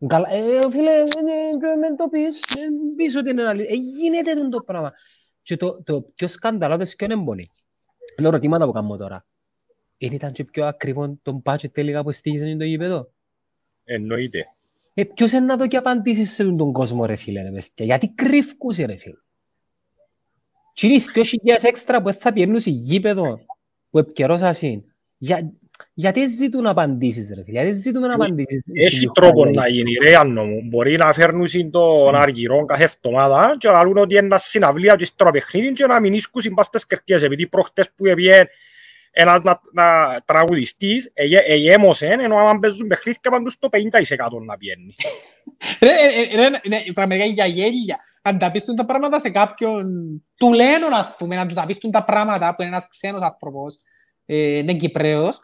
Καλά, 0.08 0.34
ε, 0.34 0.70
φίλε, 0.70 0.92
ε, 0.92 1.02
ε, 1.02 1.76
μην 1.82 1.96
το 1.98 2.08
πεις, 2.08 2.42
ε, 2.42 2.60
πεις 2.96 3.16
ότι 3.16 3.30
είναι 3.30 3.48
αλήθεια. 3.48 3.72
Ε, 3.72 3.76
γίνεται 3.76 4.34
τούτο 4.34 4.50
το 4.50 4.64
πράγμα. 4.64 4.94
Και 5.42 5.58
το, 5.58 5.84
το 5.84 6.02
πιο 6.02 6.28
σκανδαλώδες 6.28 6.96
και 6.96 7.06
είναι 7.06 7.24
πολύ. 7.24 7.52
Είναι 8.18 8.28
ερωτήματα 8.28 8.66
που 8.66 8.72
κάνω 8.72 8.98
τώρα. 8.98 9.26
Δεν 9.98 10.12
ήταν 10.12 10.32
και 10.32 10.44
πιο 10.44 10.66
ακριβό 10.66 11.18
το 11.22 11.42
budget 11.46 11.72
τελικά 11.72 12.04
που 12.04 12.12
στήγησε 12.12 12.56
το 12.56 12.64
γήπεδο; 12.64 13.12
Εννοείται. 13.84 14.46
Ε, 14.94 15.04
ποιος 15.04 15.32
είναι 15.32 15.46
να 15.46 15.58
δω 15.58 15.68
και 15.68 15.78
απαντήσεις 15.78 16.34
σε 16.34 16.44
τον 16.44 16.72
κόσμο 16.72 17.06
ρε 17.06 17.16
φίλε, 17.16 17.42
ρε 17.42 17.52
παιδιά; 17.52 17.86
Γιατί 17.86 18.08
κρύφκουσαι 18.08 18.86
ρε 18.86 18.96
φίλε. 18.96 19.18
Τι 20.74 20.88
είναι 20.88 20.96
οι 20.96 21.02
2.000 21.14 21.24
έξτρα 21.62 22.02
που 22.02 22.10
δεν 22.12 22.20
θα 22.20 22.34
πιένουν 22.34 22.60
σε 22.60 22.70
γήπεδο 22.70 23.40
που 23.90 24.00
επικαιρώσας 24.00 24.62
είναι. 24.62 24.84
Για, 25.18 25.54
γιατί 25.94 26.28
ζητούν 26.28 26.68
απαντήσεις 26.68 27.32
ρε 27.36 27.44
φίλε, 27.44 27.62
γιατί 27.62 27.78
ζητούμε 27.78 28.08
να 28.08 28.14
απαντήσεις. 28.14 28.64
Έχει 28.74 29.10
τρόπο 29.14 29.46
να 29.46 29.68
γίνει 29.68 29.94
ρε 29.94 30.16
Άννο 30.16 30.46
μου. 30.46 30.62
Μπορεί 30.70 30.98
να 30.98 31.14
φέρνουν 31.14 31.72
τον 31.72 32.16
αργυρό 32.16 32.66
κάθε 32.66 32.84
εβδομάδα 32.84 33.56
και 33.58 33.70
να 33.70 33.84
λούν 33.84 33.98
ότι 33.98 34.16
είναι 34.16 34.26
ένα 34.26 34.38
συναυλία 34.38 34.96
και 34.96 35.06
στο 35.06 35.30
παιχνίδι 35.32 35.74
και 35.74 35.86
να 35.86 36.00
μην 36.00 36.14
ίσκουσουν 36.14 36.54
πας 36.54 36.66
στις 36.66 36.86
κερκές. 36.86 37.24
Επειδή 37.24 37.48
προχτές 37.48 37.90
που 37.96 38.06
έπιε 38.06 38.46
ένας 39.12 39.44
να, 39.44 39.62
να 39.74 39.84
τραγουδιστής 40.26 41.12
εγέμωσε 41.48 42.08
ενώ 42.08 42.36
άμα 42.36 42.60
παίζουν 42.60 42.88
παιχνίδια 42.88 43.32
παντού 43.32 43.50
στο 43.50 43.70
50% 43.72 43.78
να 44.46 44.58
πιένει. 44.58 44.94
Ρε, 45.82 45.90
ε, 45.90 46.36
ε, 46.36 46.36
ρε, 46.36 46.50
ναι, 46.50 46.84
πραγματικά 46.94 47.26
για 47.26 47.46
γέλια. 47.46 48.00
Αν 48.22 48.38
τα 48.38 48.52
πεις 48.52 48.66
τα 48.76 48.86
πράγματα 48.86 49.20
σε 49.20 49.30
κάποιον 49.30 49.86
του 50.38 50.54
λένε, 50.54 50.86
ας 50.92 51.16
πούμε, 51.18 51.36
να 51.36 51.46
του 51.46 51.54
τα 51.54 51.66
πεις 51.66 51.78
τα 51.92 52.04
πράγματα 52.04 52.56
που 52.56 52.62
είναι 52.62 52.72
ένας 52.72 52.88
ξένος 52.88 53.22
άνθρωπος, 53.22 53.76
ε, 54.26 54.58
είναι 54.58 54.74
Κυπρέος, 54.74 55.40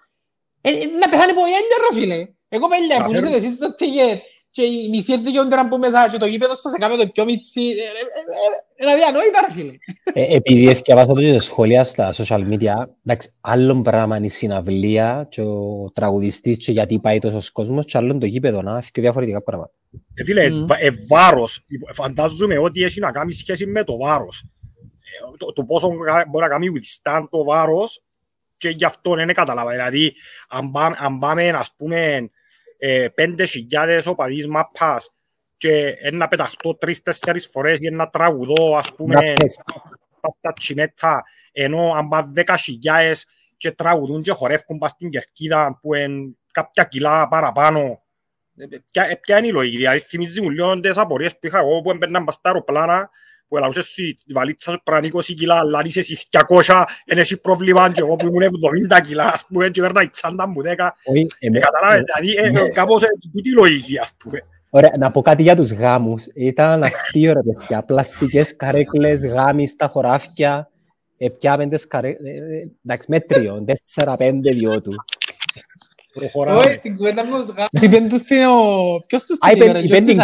ε, 0.62 0.70
να 0.72 1.10
πεθάνει 1.10 1.32
από 1.32 1.42
γέλια 1.52 1.78
ρε 1.90 2.00
φίλε. 2.00 2.28
Εγώ 2.50 2.68
πέλια 2.68 3.06
που 3.06 3.14
είστε 3.16 3.38
εσείς 3.38 3.54
στο 3.54 3.76
τίγετ 3.76 4.22
και 4.58 4.64
οι 4.64 4.90
μισοί 4.90 5.18
δικαιούνται 5.18 5.56
να 5.56 5.68
μπουν 5.68 5.80
μέσα 5.80 6.10
και 6.12 6.18
το 6.18 6.26
γήπεδο 6.26 6.56
σας 6.56 6.72
σε 6.72 6.98
το 6.98 7.08
πιο 7.08 7.24
μίτσι. 7.26 7.62
Είναι 7.62 8.92
αδιανόητα 8.92 9.40
ρε 9.48 9.52
φίλε. 9.52 9.74
Επειδή 10.14 10.68
έφτιαβάσα 10.68 11.14
το 11.14 11.22
και 11.22 11.40
σχόλια 11.40 11.84
στα 11.84 12.14
social 12.14 12.42
media, 12.52 12.74
εντάξει, 13.06 13.34
άλλον 13.42 13.84
πράγμα 13.84 14.18
είναι 14.18 14.26
η 14.26 14.30
συναυλία 14.30 15.28
και 15.30 15.42
ο 15.42 15.92
τραγουδιστής 15.94 16.58
και 16.58 16.72
γιατί 16.72 17.00
πάει 17.00 17.20
τόσος 17.20 17.52
κόσμος 17.52 17.86
και 17.86 17.98
άλλον 17.98 18.20
το 18.20 18.26
γήπεδο, 18.26 18.62
να 18.62 18.78
έχει 18.78 18.90
διαφορετικά 18.94 19.44
πράγματα. 19.44 19.72
Ε, 20.14 20.24
φίλε, 20.24 20.44
ε, 20.44 20.90
βάρος, 21.10 21.66
φαντάζομαι 21.94 22.58
ότι 22.58 22.84
έχει 22.84 23.00
να 23.00 23.12
κάνει 23.12 23.34
σχέση 23.34 23.66
με 23.66 23.84
το 23.84 23.98
βάρος. 23.98 24.46
Το, 25.38 25.54
το 25.54 25.64
πόσο 25.64 25.88
μπορεί 26.32 26.44
να 26.44 26.50
κάνει 26.50 26.68
withstand 26.76 27.24
το 27.30 27.44
βάρος 27.44 28.04
και 28.58 28.70
γι' 28.70 28.86
αυτό 28.86 29.16
δεν 29.16 29.34
καταλάβα. 29.34 29.72
Δηλαδή, 29.72 30.16
αν 30.50 30.72
πάμε, 30.72 30.96
αν 31.00 31.20
πάμε 31.20 31.50
ας 31.50 31.74
πούμε, 31.78 32.30
ε, 32.78 33.08
πέντε 33.14 33.46
χιλιάδες 33.46 34.06
οπαδείς 34.06 34.48
μαπάς 34.48 35.12
και 35.58 35.96
ένα 36.02 36.28
πεταχτώ 36.28 36.76
τρεις-τέσσερις 36.76 37.48
φορές 37.48 37.80
για 37.80 37.92
να 37.92 38.10
τραγουδώ, 38.10 38.76
ας 38.78 38.94
πούμε, 38.96 39.34
στα 40.38 40.54
τσινέτα, 40.54 41.24
ενώ 41.52 41.94
αν 41.94 42.08
πάμε 42.08 42.32
δέκα 42.34 42.58
χιλιάδες 42.58 43.26
και 43.58 43.72
τραγουδούν 43.72 44.22
και 44.22 44.32
χορεύουν 44.32 44.78
πας 44.78 44.92
στην 44.92 45.10
κερκίδα 45.10 45.80
που 45.82 45.94
είναι 45.94 46.36
κάποια 46.52 46.84
κιλά 46.84 47.28
παραπάνω. 47.28 48.02
Ε, 48.58 48.66
ποια, 48.92 49.20
ποια 49.20 49.38
είναι 49.38 49.48
η 49.48 49.52
λογική, 49.52 49.78
δηλαδή 49.78 50.00
θυμίζει 50.00 50.42
μου 50.42 50.50
λίγο 50.50 50.80
τις 50.80 50.98
απορίες 50.98 51.34
που 51.40 51.48
είχα 51.48 51.60
εγώ 51.60 51.82
που 51.82 51.92
έμπαιρναν 51.92 52.24
πας 52.24 52.34
στα 52.34 52.50
αεροπλάνα 52.50 53.10
που 53.48 53.58
ελαούσες 53.58 53.86
σου 53.86 54.04
η 54.04 54.34
βαλίτσα 54.34 54.72
σου 54.72 54.82
πρέπει 54.84 55.12
20 55.14 55.22
κιλά, 55.24 55.56
αλλά 55.56 55.82
είσαι 55.86 56.00
εσύ 56.00 56.28
200, 56.66 56.84
είναι 57.06 57.22
εσύ 57.22 57.38
πρόβλημα 57.38 57.92
και 57.92 58.00
εγώ 58.00 58.16
που 58.16 58.26
ήμουν 58.26 58.42
70 58.90 59.02
κιλά, 59.02 59.32
ας 59.34 59.46
πούμε, 59.46 59.70
και 59.70 59.82
παίρνα 59.82 60.02
η 60.02 60.10
τσάντα 60.10 60.48
μου 60.48 60.62
10. 60.62 60.66
Ε, 61.40 61.60
καταλάβες, 61.60 62.04
δηλαδή, 62.16 62.60
ε, 62.64 62.70
κάπως 62.70 63.02
τούτη 63.34 63.54
λογική, 63.54 63.98
ας 63.98 64.14
πούμε. 64.18 64.44
Ωραία, 64.70 64.94
να 64.98 65.12
πω 65.12 65.22
κάτι 65.22 65.42
για 65.42 65.56
τους 65.56 65.72
γάμους. 65.72 66.26
Ήταν 66.36 66.84
αστείο 66.84 67.34
ρε 67.34 67.42
παιδιά, 67.42 67.84
πλαστικές 67.84 68.56
καρέκλες, 68.56 69.26
γάμοι 69.26 69.68
στα 69.68 69.88
χωράφια, 69.88 70.70
επιάμε 71.18 71.68
τις 71.68 71.88
καρέκλες, 71.88 72.40
εντάξει, 72.86 73.08
μέτριο, 73.12 73.64
τέσσερα-πέντε 73.66 74.54
δυο 74.54 74.82
του. 74.82 74.96
Προχωράμε. 76.14 76.60
Όχι, 76.60 76.80
την 76.80 76.96
κουβέντα 76.96 77.26
μου 77.26 77.38
τους 77.38 77.50
γάμους. 77.50 77.82
Είπεν 77.82 78.10
τους 78.10 78.22
την 78.22 78.44
ο... 78.46 79.00
Ποιος 79.08 79.24
τους 79.26 79.38
την 79.38 79.56
είπε, 79.56 79.80
είπεν 79.80 80.06
την 80.06 80.18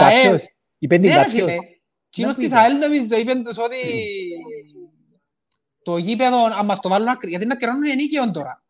κάποιος. 1.13 1.63
Είπεν 2.15 2.35
την 2.35 2.35
κάποιος. 2.35 2.35
Κοινός 2.35 2.35
της 2.35 2.52
ΑΕΛ 2.52 2.77
νομίζω 2.77 3.15
είπεν 3.18 3.44
τους 3.44 3.57
ότι 3.57 3.77
το 5.84 5.98
γήπεδο, 5.98 6.44
αν 6.44 6.65
μας 6.65 6.80
το 6.80 6.90
βάλουν 6.90 7.07
ακριβώς, 7.07 7.30
γιατί 7.30 7.45
να 7.45 7.56
κρίνουν 7.56 7.84
ενίκαιον 7.84 8.31
τώρα, 8.31 8.64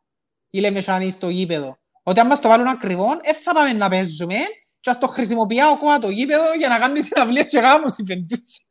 οι 0.50 0.60
Λεμεσάνοι 0.60 1.12
στο 1.12 1.30
γήπεδο, 1.30 1.78
ότι 2.04 2.20
αν 2.20 2.28
μας 2.28 2.40
το 2.40 2.48
βάλουν 2.48 2.68
ακριβώς, 2.68 3.18
δεν 3.24 3.36
θα 3.36 3.54
πάμε 3.54 3.74
να 3.74 3.90
παίζουμε 3.90 4.36
και 4.80 4.90
ας 4.90 5.00
το 5.00 5.08
χρησιμοποιεί 5.08 5.62
ο 5.62 5.78
κόμμα 5.78 6.00
το 6.00 6.10
γήπεδο 6.10 6.44
για 6.58 6.68
να 6.68 6.80
κάνει 6.80 7.02
συναυλίες 7.02 7.46
και 7.46 7.60
γάμους, 7.60 7.98
είπεν 7.98 8.28
τους. 8.28 8.68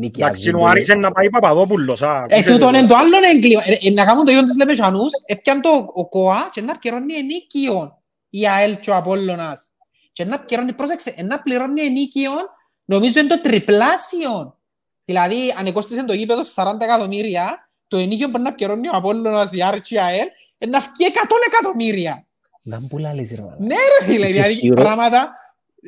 Εντάξει, 0.00 0.54
ο 0.54 0.66
Άρης 0.66 0.88
είναι 0.88 1.00
να 1.00 1.12
πάει 1.12 1.30
Παπαδόπουλος. 1.30 2.02
Ε, 2.28 2.42
τούτο 2.46 2.68
είναι 2.68 2.86
το 2.86 2.96
άλλο 2.96 3.16
έγκλημα. 3.34 3.62
Ε, 3.64 3.78
ε, 3.82 3.90
να 3.90 4.04
κάνουν 4.04 4.24
το 4.24 4.30
ίδιο 4.32 4.44
τους 4.44 4.56
Λεμεσάνους, 4.56 5.12
έπιαν 5.26 5.60
το 5.60 5.86
ο 5.94 6.08
ΚΟΑ 6.08 6.48
και 6.52 6.60
να 6.60 6.78
πληρώνει 6.78 7.14
ενίκαιον 7.14 8.02
η 8.30 8.48
ΑΕΛ 8.48 8.78
και 8.78 8.90
ο 8.90 8.96
Απόλλωνας. 8.96 9.76
Και 10.12 10.24
να 10.24 10.40
πληρώνει, 10.40 10.72
πρόσεξε, 10.72 11.14
να 11.24 11.42
πληρώνει 11.42 11.80
ενίκαιον 11.80 12.48
νομίζω 12.84 13.20
είναι 13.20 13.28
το 13.28 13.40
τριπλάσιο. 13.40 14.58
Δηλαδή, 15.04 15.54
αν 15.58 15.66
εγκόστησε 15.66 16.04
το 16.04 16.12
γήπεδο 16.12 16.40
40 16.54 16.80
εκατομμύρια, 16.80 17.70
το 17.88 17.96
ενίκιο 17.96 18.28
μπορεί 18.28 18.42
να 18.42 18.54
πιερώνει 18.54 18.88
ο 18.88 18.92
Απόλλωνας, 18.94 19.52
η 19.52 19.62
Άρτσι, 19.62 19.98
ΑΕΛ, 19.98 20.26
να 20.68 20.80
βγει 20.80 21.06
100 21.06 21.10
εκατομμύρια. 21.46 22.26
Να 22.62 22.80
μπουλάλεις 22.80 23.30
ρε 23.30 23.42
Ναι 23.58 23.74
ρε 23.74 24.06
φίλε, 24.06 24.26
δηλαδή 24.26 24.72
πράγματα... 24.72 25.32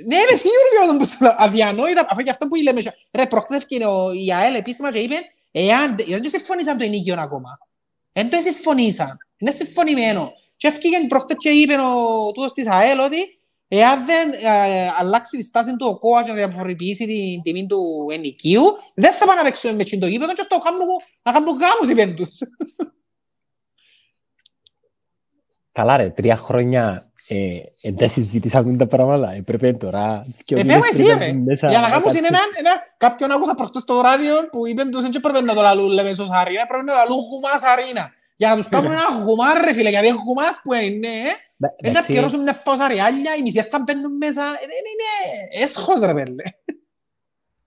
Ναι, 0.07 0.17
είμαι 0.17 0.37
σίγουρο 0.37 0.99
ότι 0.99 1.17
είναι 1.21 1.35
αδιανόητα, 1.39 2.07
αφού 2.11 2.23
και 2.23 2.31
αυτό 2.31 2.49
που 2.49 2.55
λέμε. 2.55 2.83
Ρε, 3.13 3.27
προχτεύκε 3.27 3.75
η 4.25 4.33
ΑΕΛ 4.33 4.55
επίσημα 4.55 4.93
και 4.93 4.99
είπε, 4.99 5.15
εάν 5.51 5.97
δεν 5.97 6.25
συμφωνήσαν 6.25 6.79
το 6.79 6.85
ενίκιο 6.85 7.15
ακόμα; 7.19 7.59
Δεν 8.13 8.31
το 8.31 8.41
συμφωνήσαν. 8.41 9.17
Είναι 9.39 9.51
συμφωνημένο. 9.51 10.33
Και 10.57 10.69
έφυγε 10.69 11.07
προχτές 11.09 11.37
και 11.39 11.49
είπε 11.49 11.75
ο 11.75 12.33
τούτος 12.33 12.53
της 12.53 12.67
ΑΕΛ 12.69 12.99
ότι 12.99 13.34
Εάν 13.77 14.05
δεν 14.05 14.33
ε, 14.33 14.91
αλλάξει 14.99 15.37
τη 15.37 15.43
στάση 15.43 15.77
του 15.77 15.87
ο 15.89 15.99
ΚΟΑ 15.99 16.23
και 16.23 16.29
να 16.31 16.37
διαφοροποιήσει 16.37 17.07
την 17.07 17.43
τιμή 17.43 17.67
του 17.67 18.07
ενοικίου, 18.13 18.63
δεν 18.95 19.13
θα 19.13 19.27
πάνε 19.27 19.41
να 19.41 19.47
παίξουμε 19.47 19.73
με 19.73 19.85
το 19.85 20.07
γήπεδο 20.07 20.33
και 20.33 20.43
στο 20.43 20.59
κάνουν, 20.59 20.81
να 21.23 21.33
κάνουν 21.33 21.49
γάμους 21.49 21.91
οι 21.91 21.95
πέντους. 21.95 22.39
Καλά 25.73 25.97
ρε, 25.97 26.11
τρία 26.11 26.37
χρόνια 26.37 27.13
ε, 27.29 27.59
δεν 27.95 28.09
συζήτησαν 28.09 28.77
τα 28.77 28.87
πράγματα. 28.87 29.33
Έπρεπε 29.33 29.73
τώρα... 29.73 30.27
Ε, 30.47 30.63
πέμε 30.63 30.87
εσύ 30.91 31.03
ρε. 31.03 31.31
Για 31.69 31.81
να 31.81 31.91
κάνουν 31.91 32.15
είναι 32.17 32.27
ένα... 32.27 32.71
Κάποιον 32.97 33.31
άκουσα 33.31 33.55
προχτώς 33.55 33.83
στο 33.83 34.01
ράδιο 34.01 34.35
που 34.51 34.67
είπαν 34.67 34.91
τους 34.91 35.03
δεν 35.03 35.11
πρέπει 35.11 35.45
να 35.45 35.55
το 35.55 35.63
λαλούν 35.63 35.89
λέμε 35.89 36.15
στο 36.15 36.25
Σαρίνα, 36.25 36.65
πρέπει 36.65 36.85
να 36.85 36.93
το 36.93 36.99
λαλούν 36.99 37.19
γουμάς 37.31 37.61
Σαρίνα. 37.61 38.13
Για 38.37 38.49
να 38.49 38.57
τους 38.57 38.69
κάνουν 38.69 38.91
ένα 38.91 39.23
γουμά 39.25 39.59
ρε 39.65 39.73
φίλε, 39.73 39.89
γιατί 39.89 40.09
γουμάς 40.09 40.61
που 40.63 40.73
είναι, 40.73 41.09
δεν 41.81 41.95
θα 41.95 42.05
πιερώσουν 42.07 42.43
μια 42.43 42.53
φάσα 42.53 42.89
ριάλια, 42.89 43.35
οι 43.35 43.43
μισοί 43.43 43.63
θα 43.63 43.83
μπαίνουν 43.83 44.17
μέσα. 44.17 44.43
Είναι 44.43 45.63
έσχος 45.63 46.01
ρε 46.01 46.15
πέλε. 46.15 46.43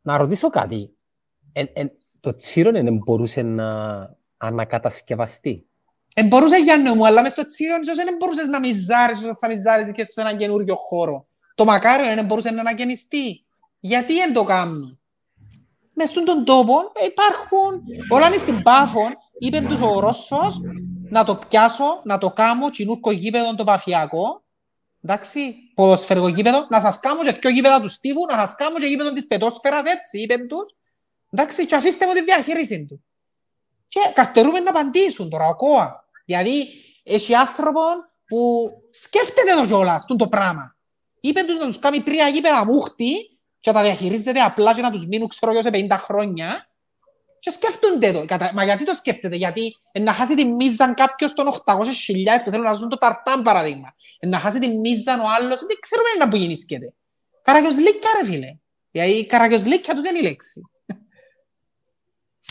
Να 0.01 0.17
ρωτήσω 0.17 0.49
κάτι. 0.49 0.91
Το 2.19 2.35
τσίρον 2.35 2.73
δεν 2.73 2.97
μπορούσε 2.97 3.41
να 3.41 3.65
ανακατασκευαστεί; 4.37 5.67
Ε, 6.15 6.23
μπορούσε 6.23 6.57
Γιάννη 6.57 6.93
μου, 6.93 7.05
αλλά 7.05 7.21
μες 7.21 7.31
στο 7.31 7.45
τσίρον 7.45 7.81
ίσως 7.81 7.95
δεν 7.95 8.15
μπορούσες 8.19 8.47
να 8.47 8.59
μιζάρεις 8.59 9.17
όσο 9.17 9.37
θα 9.39 9.47
μιζάρεις 9.47 9.91
και 9.91 10.05
σε 10.05 10.21
έναν 10.21 10.37
καινούριο 10.37 10.75
χώρο. 10.75 11.27
Το 11.55 11.65
μακάριο 11.65 12.15
δεν 12.15 12.25
μπορούσε 12.25 12.49
να 12.49 12.59
ανακαινιστεί. 12.59 13.45
Γιατί 13.79 14.13
δεν 14.13 14.33
το 14.33 14.43
κάνουν; 14.43 14.99
Μες 15.93 16.09
στον 16.09 16.45
τόπο 16.45 16.91
υπάρχουν, 17.07 17.83
όλα 18.09 18.27
είναι 18.27 18.37
στην 18.37 18.61
Πάφων, 18.61 19.09
είπε 19.39 19.61
τους 19.61 19.81
ο 19.81 19.99
Ρώσος, 19.99 20.61
να 21.09 21.23
το 21.23 21.35
πιάσω, 21.35 22.01
να 22.03 22.17
το 22.17 22.31
κάνω 22.31 22.69
τσινούρκο 22.69 23.11
γήπεδο 23.11 23.55
το 23.55 23.63
παφιακό, 23.63 24.43
εντάξει, 25.03 25.55
ποδοσφαιρικό 25.75 26.27
γήπεδο, 26.27 26.65
να 26.69 26.79
σας 26.79 26.99
κάνω 26.99 27.23
και 27.23 27.31
δυο 27.31 27.49
γήπεδα 27.49 27.81
του 27.81 27.87
Στίβου, 27.87 28.25
να 28.31 28.37
σας 28.37 28.55
κάνω 28.55 28.77
και 28.77 28.85
γήπεδο 28.85 29.13
της 29.13 29.27
πετόσφαιρας, 29.27 29.85
έτσι, 29.85 30.19
είπεν 30.19 30.47
τους, 30.47 30.75
εντάξει, 31.31 31.65
και 31.65 31.75
αφήστε 31.75 32.05
μου 32.05 32.13
τη 32.13 32.23
διαχείριση 32.23 32.85
του. 32.85 33.03
Και 33.87 33.99
καρτερούμε 34.13 34.59
να 34.59 34.69
απαντήσουν 34.69 35.29
τώρα, 35.29 35.47
ο 35.47 35.55
ΚΟΑ. 35.55 36.05
Δηλαδή, 36.25 36.67
έχει 37.03 37.35
άνθρωπο 37.35 37.81
που 38.27 38.69
σκέφτεται 38.91 39.53
το 39.55 39.65
κιόλας, 39.65 40.05
το 40.17 40.27
πράγμα. 40.27 40.75
Είπε 41.19 41.43
τους 41.43 41.59
να 41.59 41.65
τους 41.65 41.79
κάνει 41.79 42.01
τρία 42.01 42.27
γήπεδα 42.27 42.65
μούχτη 42.65 43.13
και 43.59 43.71
να 43.71 43.73
τα 43.73 43.83
διαχειρίζεται 43.83 44.39
απλά 44.39 44.73
και 44.73 44.81
να 44.81 44.91
τους 44.91 45.05
μείνουν, 45.07 45.27
ξέρω 45.27 45.61
σε 45.61 45.69
50 45.69 45.87
χρόνια 45.97 46.66
και 47.39 47.49
σκέφτονται 47.49 48.11
το. 48.11 48.25
Μα 48.53 48.63
γιατί 48.63 48.85
το 48.85 48.93
σκέφτεται, 48.93 49.35
γιατί 49.35 49.75
να 49.99 50.13
χάσει 50.13 50.35
τη 50.35 50.45
μίζαν 50.45 50.93
κάποιος 50.93 51.33
των 51.33 51.45
800.000 51.47 51.53
που 52.43 52.49
θέλουν 52.49 52.65
να 52.65 52.73
ζουν 52.73 52.89
το 52.89 52.97
ταρτάν 52.97 53.43
παραδείγμα. 53.43 53.93
Να 54.27 54.39
χάσει 54.39 54.59
τη 54.59 54.67
μίζαν 54.67 55.19
ο 55.19 55.25
άλλος, 55.39 55.59
δεν 55.59 55.77
ξέρουμε 55.79 56.09
να 56.19 56.27
που 56.27 56.35
γεννήσκεται. 56.35 56.93
Καραγιοσλίκια 57.41 58.09
ρε 58.21 58.27
φίλε. 58.31 58.57
Γιατί 58.91 59.25
καραγιοσλίκια 59.25 59.95
του 59.95 60.01
δεν 60.01 60.15
είναι 60.15 60.27
η 60.27 60.29
λέξη. 60.29 60.61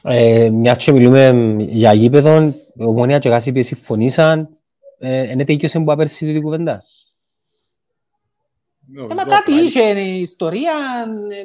Ε, 0.03 0.51
μιας 0.51 0.79
και 0.79 0.93
μιλούμε 0.93 1.55
για 1.59 1.93
γήπεδο, 1.93 2.55
ομονία 2.79 3.19
και 3.19 3.29
γάσι 3.29 3.63
συμφωνήσαν, 3.63 4.49
ε, 4.99 5.31
είναι 5.31 5.45
τέτοιος 5.45 5.73
που 5.73 5.93
απέρσι 5.93 6.27
την 6.27 6.43
κουβέντα. 6.43 6.83
Ε, 8.97 9.15
μα 9.15 9.25
κάτι 9.25 9.53
είχε 9.53 10.01
η 10.01 10.21
ιστορία, 10.21 10.73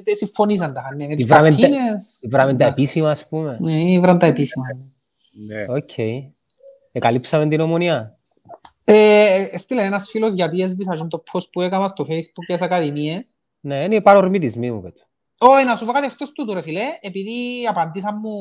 ε, 0.03 0.15
συμφωνήσαν 0.15 0.73
τα, 0.73 0.83
ναι, 0.95 1.07
με 1.07 1.15
τις 1.15 1.25
καρτίνες. 1.25 2.23
Βράμε 2.29 2.55
τα 2.55 2.65
επίσημα, 2.65 3.09
ας 3.09 3.27
πούμε. 3.27 3.57
Ναι, 3.61 3.99
βράμε 3.99 4.19
τα 4.19 4.25
επίσημα. 4.25 4.65
Ναι. 5.47 5.65
Οκ. 5.67 5.97
Εκαλύψαμε 6.91 7.47
την 7.47 7.59
Ομόνοια. 7.59 8.17
Ε, 8.83 9.47
Έστειλε 9.51 9.81
ένας 9.81 10.09
φίλος 10.09 10.33
γιατί 10.33 10.61
έσβησα 10.61 10.93
και 10.93 11.03
το 11.09 11.23
post 11.31 11.49
που 11.51 11.61
έκανα 11.61 11.87
στο 11.87 12.05
facebook 12.09 12.45
για 12.47 12.55
τις 12.55 12.65
ακαδημίες. 12.65 13.33
Ναι, 13.59 13.83
είναι 13.83 14.01
παρορμητισμοί 14.01 14.71
μου, 14.71 14.81
πέτω. 14.81 15.01
Όχι, 15.37 15.65
να 15.65 15.75
σου 15.75 15.85
πω 15.85 15.91
κάτι 15.91 16.05
εκτός 16.05 16.31
τούτου 16.31 16.53
ρε 16.53 16.61
φίλε, 16.61 16.83
επειδή 17.01 17.67
απαντήσαν 17.69 18.19
μου 18.21 18.39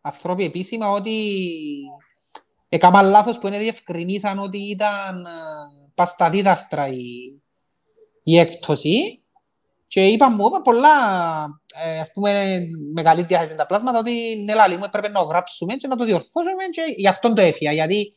ανθρώποι 0.00 0.44
επίσημα 0.44 0.90
ότι 0.90 1.12
έκαναν 2.68 3.06
λάθος 3.10 3.38
που 3.38 3.46
είναι 3.46 3.58
διευκρινίσαν 3.58 4.38
ότι 4.38 4.58
ήταν 4.58 5.24
ε, 5.24 5.30
πας 5.96 6.08
στα 6.08 6.30
δίδακτρα 6.30 6.86
η, 6.86 7.04
η 8.22 8.38
έκπτωση. 8.38 9.20
Και 9.88 10.06
είπαν 10.06 10.34
μου 10.34 10.46
είπα 10.46 10.62
πολλά 10.62 10.88
ε, 11.84 11.98
ας 12.00 12.12
πούμε 12.12 12.60
μεγάλη 12.94 13.22
διάθεση 13.22 13.54
τα 13.54 13.66
πλάσματα 13.66 13.98
ότι 13.98 14.42
ναι 14.44 14.54
λαλή 14.54 14.76
μου 14.76 14.84
έπρεπε 14.84 15.08
να 15.08 15.20
το 15.20 15.26
γράψουμε 15.26 15.74
και 15.74 15.86
να 15.86 15.96
το 15.96 16.04
διορθώσουμε 16.04 16.64
και 16.70 16.82
γι' 16.96 17.08
αυτόν 17.08 17.34
το 17.34 17.42
έφυγα 17.42 17.72
γιατί 17.72 18.16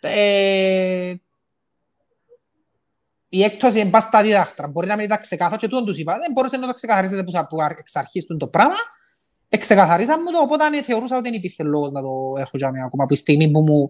ε, 0.00 1.14
η 3.28 3.42
έκπτωση 3.42 3.80
είναι 3.80 3.90
πας 3.90 4.02
στα 4.02 4.22
δίδακτρα 4.22 4.68
μπορεί 4.68 4.86
να 4.86 4.96
μην 4.96 5.04
ήταν 5.04 5.20
ξεκάθαρο 5.20 5.56
και 5.56 5.68
τούτον 5.68 5.84
τους 5.84 5.98
είπα. 5.98 6.18
Δεν 6.18 6.32
μπορούσε 6.32 6.56
να 6.56 6.66
το 6.66 6.72
ξεκαθαρίσετε 6.72 7.24
που, 7.24 7.46
που 7.48 7.56
εξ 7.78 7.96
αρχής 7.96 8.26
το 8.38 8.48
πράγμα. 8.48 8.74
Εξεκαθαρίσαν 9.48 10.20
μου 10.24 10.30
το, 10.30 10.38
οπότε 10.38 10.82
θεωρούσα 10.82 11.16
ότι 11.16 11.28
δεν 11.28 11.38
υπήρχε 11.38 11.62
λόγος 11.62 11.90
να 11.90 12.00
το 12.00 12.08
έχω 12.38 12.50
για 12.52 12.70
μένα 12.70 12.84
ακόμα 12.84 13.02
από 13.02 13.12
τη 13.12 13.18
στιγμή 13.18 13.50
που 13.50 13.62
μου, 13.62 13.88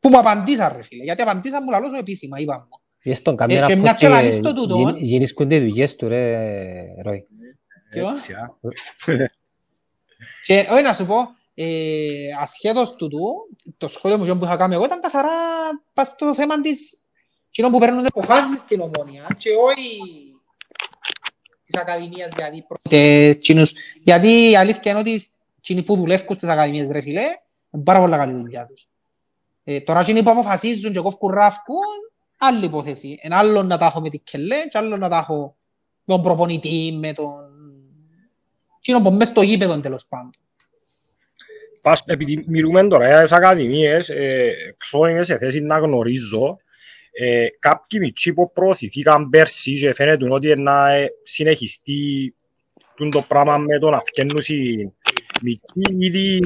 που 0.00 0.08
μου 0.08 0.18
απαντήσαν 0.18 0.72
ρε 0.76 0.82
φίλε. 0.82 1.02
Γιατί 1.02 1.22
απαντήσαν 1.22 1.62
μου 1.64 1.70
λαλός 1.70 1.98
επίσημα, 1.98 2.38
είπα 2.38 2.68
μου. 2.70 2.80
Yes, 3.12 3.18
τον 3.22 3.34
Ε, 3.34 3.36
καμιά 3.36 3.66
και 3.66 3.76
μια 3.76 3.92
και 3.92 4.08
λαλείς 4.08 4.40
το 4.40 4.54
τούτο, 4.54 4.94
Γίνησκονται 4.96 5.54
οι 5.54 5.60
δουλειές 5.60 5.96
του, 5.96 6.08
ρε, 6.08 7.02
Ρόι. 7.02 7.26
Ποιο; 7.90 8.08
Έτσι, 8.08 8.32
α. 8.32 8.58
Και 10.42 10.66
όχι 10.70 10.82
να 10.82 10.92
σου 10.92 11.06
πω, 11.06 11.16
ε, 11.54 11.66
ασχέτως 12.40 12.94
τούτου, 12.94 13.18
το 13.76 13.88
σχόλιο 13.88 14.18
μου 14.18 14.38
που 14.38 14.44
είχα 14.44 14.56
κάνει 14.56 14.74
εγώ 14.74 14.84
ήταν 14.84 15.00
καθαρά 15.00 15.28
πας 15.92 16.08
στο 16.08 16.34
θέμα 16.34 16.60
της 16.60 16.98
κοινών 17.50 17.72
που 17.72 17.78
παίρνουν 17.78 18.06
αποφάσεις 18.06 18.60
στην 18.60 18.80
ομόνια 18.80 19.26
και 19.38 19.50
όχι 19.50 19.88
της 21.64 21.80
ακαδημίας 21.80 22.28
δηλαδή. 22.36 22.66
Ε, 22.90 23.34
κοινούς, 23.34 23.72
γιατί 24.02 24.50
η 24.50 24.56
αλήθεια 24.56 24.90
είναι 24.90 25.00
ότι 25.00 25.22
εκείνοι 25.58 25.82
που 25.82 25.96
δουλεύουν 25.96 26.36
στις 26.36 26.48
ακαδημίες 26.48 26.90
ρε 26.90 27.00
φίλε, 27.00 27.22
είναι 27.70 27.82
πάρα 27.82 28.00
πολλά 28.00 28.16
καλή 28.16 28.32
δουλειά 28.32 28.66
τους. 28.66 28.88
Ε, 29.70 29.80
τώρα 29.80 30.00
εκείνοι 30.00 30.22
που 30.22 30.30
αποφασίζουν 30.30 30.92
και 30.92 31.00
κόφκουν 31.00 31.30
ράφκουν, 31.30 31.84
άλλη 32.38 32.64
υπόθεση. 32.64 33.18
Είναι 33.22 33.34
άλλο 33.34 33.62
να 33.62 33.78
τα 33.78 33.86
έχω 33.86 34.00
με 34.00 34.10
την 34.10 34.20
Κελέ 34.24 34.66
και 34.68 34.78
άλλο 34.78 34.96
να 34.96 35.08
τα 35.08 35.18
έχω 35.18 35.56
με 36.04 36.14
τον 36.14 36.22
προπονητή, 36.22 36.98
με 37.00 37.12
τον... 37.12 37.28
Εκείνο 38.78 39.02
που 39.02 39.10
μες 39.10 39.28
στο 39.28 39.42
γήπεδο 39.42 39.80
τέλος 39.80 40.06
πάντων. 40.06 40.30
Πας, 41.80 42.02
επειδή 42.06 42.44
μιλούμε 42.46 42.88
τώρα 42.88 43.08
για 43.08 43.22
τις 43.22 43.32
ακαδημίες, 43.32 44.08
ε, 44.08 44.52
ξέρω 44.76 45.06
είμαι 45.06 45.22
σε 45.22 45.38
θέση 45.38 45.60
να 45.60 45.78
γνωρίζω 45.78 46.58
ε, 47.12 47.46
κάποιοι 47.58 48.00
μητσοί 48.02 48.32
που 48.32 48.52
προωθηθήκαν 48.52 49.28
πέρσι 49.28 49.74
και 49.74 49.94
φαίνεται 49.94 50.30
ότι 50.30 50.56
να 50.56 50.90
ε, 50.92 51.08
συνεχιστεί 51.22 52.34
τούτο 52.94 53.18
το 53.18 53.24
πράγμα 53.28 53.56
με 53.56 53.78
τον 53.78 53.94
αυκένουσι 53.94 54.92
μητσοί 55.42 55.80
ήδη 55.98 56.40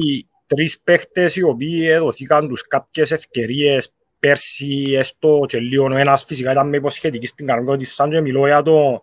τρεις 0.55 0.79
παίχτες 0.83 1.35
οι 1.35 1.43
οποίοι 1.43 1.87
έδωθήκαν 1.89 2.47
τους 2.47 2.67
κάποιες 2.67 3.11
ευκαιρίες 3.11 3.93
πέρσι 4.19 4.93
έστω 4.97 5.45
και 5.47 5.59
λίγο 5.59 5.85
ο 5.85 5.97
ένας 5.97 6.23
φυσικά 6.25 6.51
ήταν 6.51 6.69
με 6.69 6.77
υποσχετική 6.77 7.25
στην 7.27 7.45
κανονικότητα 7.47 7.91
σαν 7.91 8.09
και 8.09 8.21
μιλώ 8.21 8.45
για 8.47 8.61
το 8.61 9.01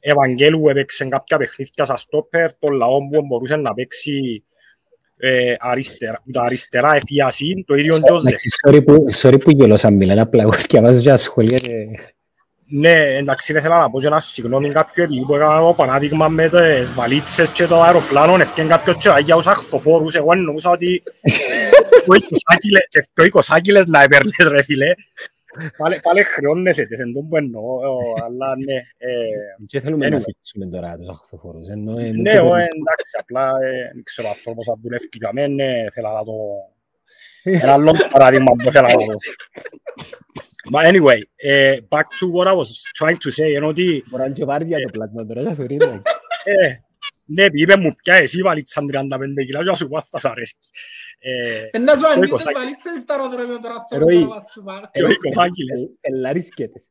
Ευαγγέλου 0.00 0.60
που 0.60 0.68
έπαιξε 0.68 1.04
κάποια 1.04 1.36
παιχνίδια 1.36 1.84
σαν 1.84 1.96
στόπερ 1.96 2.54
τον 2.58 2.72
λαό 2.72 2.98
που 3.08 3.26
μπορούσε 3.26 3.56
να 3.56 3.74
παίξει 3.74 4.44
ε, 5.16 5.54
αριστερά, 5.58 6.22
που 6.24 6.30
τα 6.30 6.42
αριστερά 6.42 6.94
εφιασή, 6.94 7.64
το 7.66 7.74
ίδιο 7.74 8.02
Τζόζε. 8.02 8.26
Εντάξει, 8.28 8.48
sorry 8.66 8.84
που- 8.84 9.06
Sorry 9.12 9.40
που 9.44 9.50
γελώσαν 9.50 9.94
μιλάτε, 9.94 10.20
απλά 10.20 10.42
εγώ 10.42 10.52
διαβάζω 10.68 10.98
για 10.98 11.16
σχολεία 11.16 11.58
και... 11.58 11.72
Ναι, 12.76 12.90
εντάξει, 13.16 13.52
δεν 13.52 13.60
ήθελα 13.62 13.78
να 13.78 13.90
πω 13.90 14.00
και 14.00 14.06
ένα 14.06 14.20
συγγνώμη 14.20 14.70
κάποιο 14.70 15.04
επειδή 15.04 15.24
που 15.24 15.34
έκανα 15.34 15.60
το 15.60 15.74
παράδειγμα 15.76 16.28
με 16.28 16.48
τις 16.48 16.92
βαλίτσες 16.92 17.50
και 17.50 17.66
το 17.66 17.82
αεροπλάνο, 17.82 18.34
ευκαιρία 18.42 18.70
κάποιος 18.76 18.96
και 18.96 19.10
για 19.24 19.34
τους 19.34 19.46
αχθοφόρους, 19.46 20.14
εγώ 20.14 20.32
εννοούσα 20.32 20.70
ότι 20.70 21.02
το 22.06 22.14
εικοσάκιλες- 22.14 22.88
και 22.88 23.06
το 23.14 23.22
εικοσάκιλες 23.24 23.86
να 23.86 24.02
έπαιρνες 24.02 24.36
ρε 24.48 24.62
φίλε. 24.62 24.94
Πάλι, 25.78 26.00
πάλι 26.02 26.22
χρεώνεσαι, 26.22 26.84
τις 26.84 26.98
εν 26.98 27.12
τω 27.12 27.20
που 27.20 27.36
εννοώ, 27.36 27.62
ε, 27.82 28.22
αλλά 28.24 28.46
ναι. 28.66 28.74
ε, 28.74 29.10
Και 29.66 29.80
θέλουμε 29.80 30.08
να 30.08 30.16
Anyway. 30.16 30.20
αφήσουμε 30.20 30.66
τώρα 30.66 30.96
τους 30.96 31.08
αχθοφόρους. 31.08 31.68
ενώ, 31.68 31.98
ε, 31.98 32.10
Ναι, 32.10 32.30
το- 32.36 32.36
εγώ, 32.36 32.54
εντάξει, 32.54 33.12
απλά 33.18 33.42
ε, 33.62 33.90
δεν 33.94 34.02
ξέρω 34.02 34.28
άνθρωπος 34.28 34.68
αν 34.68 34.78
δουλεύει 34.82 35.08
για 35.12 35.30
μένα, 35.32 35.64
θέλω 35.94 36.08
να 36.08 36.24
το... 36.24 36.32
Ένα 37.62 37.72
άλλο 37.72 37.92
παράδειγμα 38.10 38.52
που 38.62 38.70
θέλω 38.70 38.86
να 38.86 38.94
δώσω. 38.94 39.30
But 40.72 40.84
anyway, 40.92 41.20
ε, 41.36 41.76
back 41.88 42.02
to 42.20 42.26
what 42.34 42.46
I 42.46 42.54
was 42.56 42.68
trying 42.98 43.18
to 43.24 43.30
say, 43.42 43.48
είναι 43.48 43.66
ότι 43.66 44.04
Μπορεί 44.08 44.20
να 44.20 44.24
είναι 44.24 44.34
και 44.34 44.44
βάρδια 44.44 44.78
το 44.80 44.88
πλάσμα 44.90 45.26
τώρα, 45.26 45.42
θα 45.42 45.54
θεωρεί, 45.54 45.74
εντάξει. 45.74 46.02
Ε, 46.44 46.74
ναι, 47.26 47.42
επειδή 47.44 47.62
είπε 47.62 47.76
μου 47.76 47.94
πια 48.02 48.14
εσύ 48.14 48.42
βαλίτσαν 48.42 48.86
35 48.92 49.44
κιλά 49.46 49.62
και 49.62 49.68
να 49.70 49.74
σου 49.74 49.88
πω 49.88 50.00
θα 50.00 50.18
σ' 50.18 50.24
αρέσει. 50.24 50.54
Ε, 51.72 51.78
Να 51.78 51.94
σου 51.94 52.00
το 52.02 52.08
ανοίγεις 52.08 52.28
εικοσάκι- 52.28 52.54
βαλίτσες 52.54 52.98
στα 52.98 53.14
αεροδρόμια 53.14 53.58
τώρα, 53.58 53.86
Ροή. 53.90 54.14
θέλω 54.14 54.26
να 54.26 54.40
σου 54.40 54.62
πάρω. 54.62 54.88
και 54.92 55.02
ο 55.04 55.08
εικοσάκιλες. 55.08 55.88
Τελάρισκέτες. 56.00 56.88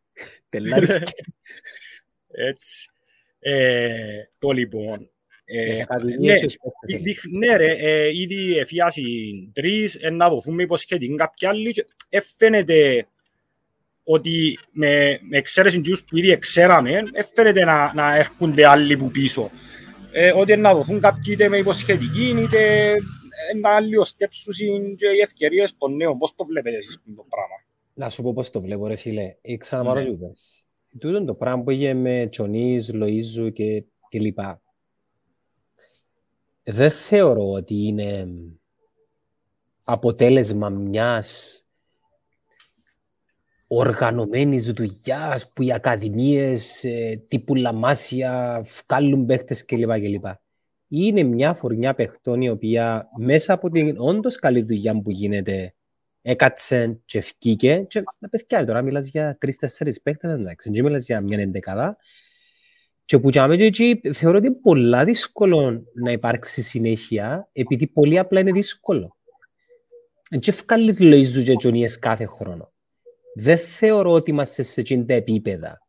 Τελάρισκέτες. 0.50 1.34
Έτσι. 2.28 2.90
Ε, 3.40 4.24
το 4.38 4.52
λοιπόν. 4.52 5.08
Ε, 5.46 5.66
Τις 5.70 5.78
ναι, 5.78 5.84
ακαδημίες 5.90 6.40
και 6.42 6.46
τους 6.46 6.56
παίκτες, 6.58 7.02
δι- 7.02 7.04
δείχ- 7.04 7.32
ναι 7.40 7.56
ρε, 7.58 7.76
ε, 7.78 8.10
ήδη 8.20 8.58
εφιάσει 8.58 9.04
τρεις, 9.54 9.96
ε, 9.96 10.10
να 10.10 10.30
δοθούμε 10.30 10.64
υποσχετικοί 10.64 11.16
κάποιοι 11.16 11.48
άλλοι 11.48 11.72
και 11.72 11.86
ε, 12.10 12.20
φαίνεται 12.38 13.08
ότι 14.04 14.60
με, 14.72 15.20
με 15.30 15.38
εξαίρεση 15.38 15.82
τους 15.82 16.04
που 16.04 16.18
ήδη 16.18 16.38
ξέραμε, 16.38 16.92
ε, 16.92 17.24
φαίνεται 17.34 17.64
να, 17.64 17.94
να 17.94 18.16
έρχονται 18.16 18.68
άλλοι 18.68 18.98
που 18.98 19.12
πίσω. 19.12 19.52
Ε, 20.12 20.32
ότι 20.32 20.56
να 20.56 20.74
δοθούν 20.74 21.00
κάποιοι 21.00 21.24
είτε 21.28 21.48
με 21.50 21.58
υποσχετική 21.58 22.36
είτε 22.40 22.90
ε, 22.92 23.58
να 23.62 23.70
αλλοιοσκέψουν 23.70 24.96
και 24.96 25.08
οι 25.08 25.20
ευκαιρίες 25.22 25.78
των 25.78 25.96
νέων. 25.96 26.18
Πώς 26.18 26.36
το 26.36 26.46
βλέπετε 26.46 26.78
εσείς 26.78 26.94
το 27.16 27.26
πράγμα; 27.30 27.56
Να 27.94 28.10
σου 28.10 28.22
πω 28.22 28.34
πώς 28.34 28.50
το 28.50 28.62
βλέπω 28.62 28.88
ρε 28.88 28.96
φίλε. 28.96 29.36
Ή 29.42 29.58
ξαναπάρω 29.58 30.00
Ναι. 30.00 30.06
και 30.06 30.12
πέρσι. 30.12 30.64
Τούτο 31.00 31.26
το 31.26 31.34
πράγμα 31.34 31.64
που 31.64 31.70
είχε 31.70 31.94
με 31.94 32.28
Τσονής, 32.32 32.92
Λοΐζου 32.94 33.54
και, 33.54 33.84
και 34.10 34.20
λοιπά. 34.20 34.62
Δεν 36.64 36.92
θεωρώ 36.92 37.52
ότι 37.52 37.76
είναι 37.88 38.28
αποτέλεσμα 39.84 40.70
μιας 40.70 41.63
οργανωμένης 43.76 44.72
δουλειάς 44.72 45.52
που 45.54 45.62
οι 45.62 45.74
ακαδημίες 45.74 46.84
ε, 46.84 47.24
τύπου 47.28 47.56
Λαμάσια 47.56 48.66
βγάλουν 48.88 49.26
παίχτες 49.26 49.66
κλπ. 49.66 50.00
κλπ. 50.00 50.26
Είναι 50.88 51.24
μια 51.24 51.54
φορνιά 51.54 51.94
παιχτών 51.94 52.42
η 52.42 52.50
οποία 52.50 53.10
μέσα 53.18 53.54
από 53.54 53.70
την 53.70 53.96
όντως 53.98 54.36
καλή 54.36 54.62
δουλειά 54.62 55.02
που 55.02 55.12
γίνεται 55.12 55.74
έκατσε 56.22 57.02
και 57.06 57.18
ευκήκε 57.18 57.86
και 57.90 58.04
τα 58.20 58.30
παιδιά 58.30 58.66
τώρα 58.66 58.82
μιλάς 58.82 59.08
για 59.08 59.38
τρεις-τέσσερις 59.40 60.02
παίχτες 60.02 60.32
εντάξει, 60.32 60.72
δεν 60.72 60.84
μιλάς 60.84 61.06
για 61.06 61.22
μια 61.22 61.40
εντεκάδα 61.40 61.98
και 63.06 63.20
που 63.20 63.30
για 63.30 63.48
μένα 63.48 63.64
εκεί 63.64 64.02
θεωρώ 64.14 64.38
ότι 64.38 64.48
είναι 64.48 64.56
πολλά 64.56 65.04
δύσκολο 65.04 65.84
να 65.94 66.12
υπάρξει 66.12 66.62
συνέχεια 66.62 67.50
επειδή 67.54 67.88
πολύ 67.88 68.20
απλά 68.20 68.40
είναι 68.40 68.52
δύσκολο. 68.52 69.18
Δεν 70.30 70.40
και 70.40 70.52
ευκάλλεις 70.52 70.98
Λοΐζους 71.00 71.44
και 71.44 71.56
Τζονίες 71.56 72.00
κάθε 72.00 72.26
χρόνο. 72.26 72.73
Δεν 73.36 73.58
θεωρώ 73.58 74.12
ότι 74.12 74.32
είμαστε 74.32 74.62
σε 74.62 74.80
εκείνα 74.82 75.06
τα 75.06 75.14
επίπεδα. 75.14 75.82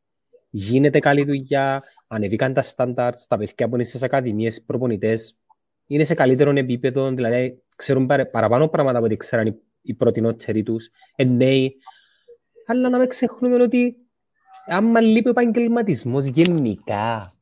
Γίνεται 0.51 0.99
καλή 0.99 1.25
δουλειά, 1.25 1.83
ανεβήκαν 2.07 2.53
τα 2.53 2.63
στάνταρτς, 2.63 3.27
τα 3.27 3.37
παιδιά 3.37 3.69
που 3.69 3.75
είναι 3.75 3.85
στις 3.85 4.03
ακαδημίες, 4.03 4.57
οι 4.57 4.65
προπονητές, 4.65 5.39
είναι 5.87 6.05
σε 6.05 6.15
καλύτερο 6.15 6.51
επίπεδο, 6.51 7.11
δηλαδή 7.11 7.63
ξέρουν 7.77 8.07
παρα- 8.07 8.27
παραπάνω 8.27 8.69
πράγματα 8.69 8.97
από 8.99 9.07
ό,τι 9.07 9.17
ξέραν 9.17 9.47
οι, 9.47 9.55
οι 9.83 9.95
προτινότεροι 9.95 10.63
τους, 10.63 10.91
ε, 11.17 11.25
νέοι. 11.25 11.77
Αλλά 12.67 12.89
να 12.89 12.99
μην 12.99 13.09
ξεχνούμε 13.09 13.63
ότι 13.63 13.97
άμα 14.67 15.01
λείπει 15.01 15.27
ο 15.29 15.31
επαγγελματισμός 15.31 16.27
γενικά, 16.27 17.33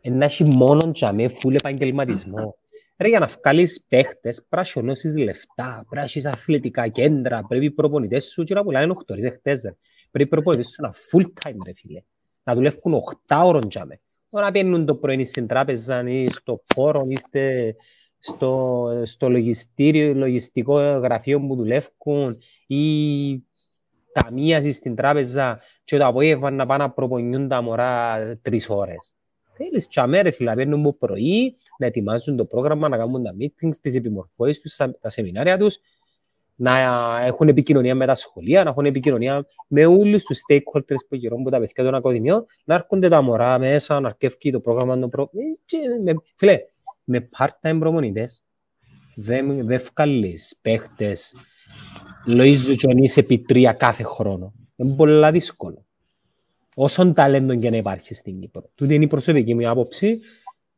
ε, 0.00 0.10
να 0.10 0.24
έχει 0.24 0.44
μόνο 0.44 0.92
τζαμέ 0.92 1.28
φουλ 1.28 1.54
επαγγελματισμό. 1.54 2.56
Ρε, 2.98 3.08
για 3.08 3.18
να 3.18 3.26
βγάλεις 3.26 3.84
παίχτες, 3.88 4.36
πρέπει 4.36 4.56
να 4.56 4.64
σιωνώσεις 4.64 5.16
λεφτά, 5.16 5.64
πρέπει 5.64 5.96
να 5.96 6.02
έχεις 6.02 6.24
αθλητικά 6.24 6.88
κέντρα, 6.88 7.42
πρέπει 7.48 7.64
οι 7.64 7.70
προπονητές 7.70 8.24
σου, 8.24 8.44
και 8.44 8.54
να 8.54 8.62
πουλάνε 8.62 8.92
οχτώρες 8.92 9.24
εχθές, 9.24 9.62
ρε. 9.62 9.76
πρέπει 10.10 10.28
οι 10.28 10.30
προπονητές 10.30 10.68
σου 10.68 10.82
να 10.82 10.92
full 10.92 11.24
time, 11.42 11.56
ρε 11.66 11.72
φίλε. 11.74 12.02
Να 12.42 12.54
δουλεύουν 12.54 12.94
8 13.26 13.42
ώρων 13.44 13.68
τζαμέ. 13.68 14.00
Όχι 14.28 14.44
να 14.44 14.50
πιένουν 14.50 14.86
το 14.86 14.94
πρωί 14.94 15.24
στην 15.24 15.46
τράπεζα 15.46 16.08
ή 16.08 16.26
στο 16.26 16.60
φόρο 16.74 17.04
ή 17.08 17.16
στε- 17.16 17.74
στο, 18.18 18.86
στο 19.04 19.28
λογιστήριο, 19.28 20.14
λογιστικό 20.14 20.80
γραφείο 20.80 21.40
που 21.40 21.56
δουλεύουν 21.56 22.38
ή 22.66 23.44
ταμείαση 24.12 24.72
στην 24.72 24.94
τράπεζα 24.94 25.60
και 25.84 25.98
το 25.98 26.06
απόγευμα 26.06 26.50
να 26.50 26.66
πάνε 26.66 26.84
να 26.84 26.90
προπονιούν 26.90 27.48
τα 27.48 27.62
μωρά 27.62 28.18
τρεις 28.42 28.68
ώρες. 28.68 29.12
Θέλεις 29.58 29.88
τσαμέ 29.88 30.20
ρε 30.20 30.30
φίλε, 30.30 30.50
να 30.50 30.56
παίρνουν 30.56 30.80
από 30.80 30.94
πρωί, 30.94 31.56
να 31.78 31.86
ετοιμάζουν 31.86 32.36
το 32.36 32.44
πρόγραμμα, 32.44 32.88
να 32.88 32.96
κάνουν 32.96 33.22
τα 33.22 33.34
meetings, 33.40 33.76
τις 33.80 33.94
επιμορφώσεις 33.94 34.60
τους, 34.60 34.76
τα 34.76 35.08
σεμινάρια 35.08 35.58
τους 35.58 35.78
να 36.60 36.78
έχουν 37.24 37.48
επικοινωνία 37.48 37.94
με 37.94 38.06
τα 38.06 38.14
σχολεία, 38.14 38.64
να 38.64 38.70
έχουν 38.70 38.86
επικοινωνία 38.86 39.46
με 39.68 39.86
όλους 39.86 40.24
τους 40.24 40.40
stakeholders 40.48 41.06
που 41.08 41.14
γύρω 41.14 41.36
από 41.40 41.50
τα 41.50 41.58
παιδιά 41.58 41.84
των 41.84 41.94
ακαδημιών, 41.94 42.46
να 42.64 42.74
έρχονται 42.74 43.08
τα 43.08 43.22
μωρά 43.22 43.58
μέσα, 43.58 44.00
να 44.00 44.08
αρκεύει 44.08 44.50
το 44.50 44.60
πρόγραμμα 44.60 44.98
των 44.98 45.10
προ... 45.10 45.22
Ε, 45.22 45.40
και 45.64 45.78
με, 46.04 46.14
φίλε, 46.36 46.58
με 47.04 47.28
part-time 47.38 47.76
προμονητές 47.78 48.44
δεν, 49.14 49.66
δεν 49.66 49.80
βγάλεις 49.92 50.58
παίχτες 50.62 51.36
Λοΐζου 52.28 52.74
Τζονής 52.76 53.16
επί 53.16 53.38
τρία 53.38 53.72
κάθε 53.72 54.02
χρόνο. 54.02 54.54
Είναι 54.76 54.94
πολύ 54.94 55.30
δύσκολο. 55.30 55.86
Όσον 56.80 57.14
ταλέντο 57.14 57.56
και 57.56 57.70
να 57.70 57.76
υπάρχει 57.76 58.14
στην 58.14 58.40
Κύπρο. 58.40 58.70
Τούτη 58.74 58.94
είναι 58.94 59.04
η 59.04 59.06
προσωπική 59.06 59.54
μου 59.54 59.68
άποψη 59.68 60.20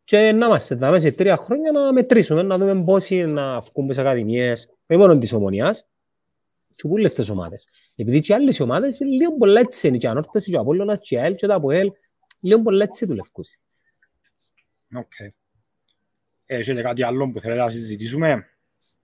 και 0.04 0.32
να 0.32 0.46
είμαστε 0.46 0.74
εδώ 0.74 0.98
σε 0.98 1.12
τρία 1.12 1.36
χρόνια 1.36 1.72
να 1.72 1.92
μετρήσουμε, 1.92 2.42
να 2.42 2.58
δούμε 2.58 2.84
πόσοι 2.84 3.24
να 3.24 3.60
βγουν 3.60 3.92
σε 3.92 4.00
ακαδημίες, 4.00 4.68
όχι 4.86 5.00
μόνο 5.00 5.18
της 5.18 5.32
ομονιάς, 5.32 5.88
και 6.74 6.88
πολλές 6.88 7.12
τις 7.12 7.30
ομάδες. 7.30 7.68
Επειδή 7.94 8.20
και 8.20 8.34
άλλες 8.34 8.60
ομάδες 8.60 9.00
λίγο 9.00 9.36
πολλά 9.36 9.60
έτσι 9.60 9.88
είναι, 9.88 9.96
και 9.96 10.08
Ανόρθωση 10.08 10.50
και 10.50 10.56
ο 10.56 10.60
Απόλλωνας 10.60 10.98
και 11.00 11.20
ΑΕΛ 11.20 11.34
και 11.34 11.46
το 11.46 11.54
ΑΠΟΕΛ, 11.54 11.90
λίγο 12.40 12.62
πολλά 12.62 12.84
έτσι 12.84 13.06
δουλευκούς. 13.06 13.56
Οκ. 14.94 15.12
Έχετε 16.46 16.82
κάτι 16.82 17.02
άλλο 17.02 17.30
που 17.30 17.40
θέλετε 17.40 17.60
να 17.60 17.70
συζητήσουμε; 17.70 18.46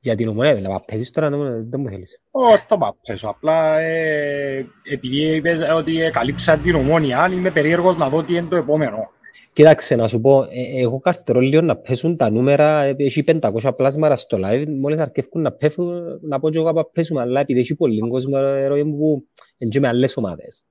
Για 0.01 0.14
την 0.14 0.28
Ομόνοια, 0.28 0.55
δηλαδή, 0.55 0.73
να 0.73 0.81
παίζεις 0.81 1.10
τώρα, 1.10 1.31
δεν 1.31 1.81
μου 1.81 1.89
θέλεις. 1.89 2.20
Όχι, 2.31 2.64
θα 2.66 2.78
πάω 2.78 2.94
πέσω. 3.06 3.28
Απλά 3.28 3.78
ε, 3.81 4.66
επειδή 4.82 5.36
είπες 5.36 5.60
ότι 5.77 6.10
καλύψα 6.12 6.56
την 6.56 6.74
Ομόνοια, 6.74 7.31
είμαι 7.32 7.51
περίεργος 7.51 7.97
να 7.97 8.09
δω 8.09 8.23
τι 8.23 8.35
είναι 8.35 8.47
το 8.51 8.56
επόμενο. 8.56 9.10
Κοίταξε, 9.52 9.97
να 9.97 10.06
σου 10.06 10.20
πω, 10.20 10.43
ε, 10.43 10.81
εγώ 10.81 11.01
καρτερώ 11.01 11.40
λίγο 11.40 11.62
να 11.62 11.77
πέσουν 11.77 12.16
τα 12.16 12.31
νούμερα, 12.31 12.82
ε, 12.82 12.94
έχει 12.98 13.24
500 13.40 13.73
πλάσματα 13.77 14.16
στο 14.16 14.39
live, 14.44 14.64
μόλις 14.81 14.98
αρκεύκουν 14.98 15.43
να 15.43 15.52
πέφουν, 15.52 16.18
να 16.20 16.40
πω 16.40 16.51
και 16.51 16.59
εγώ 16.59 16.73
να 16.73 16.85
πέσουμε, 16.85 17.20
αλλά 17.20 17.40
επειδή 17.40 17.60
έχει 17.60 17.74
πολύ 17.74 18.09
κόσμο 18.09 18.39
ροή 18.66 18.85
που 18.85 19.27
είναι 19.59 19.81
με 19.81 19.89
άλλες 19.89 20.16
ομάδες. 20.16 20.64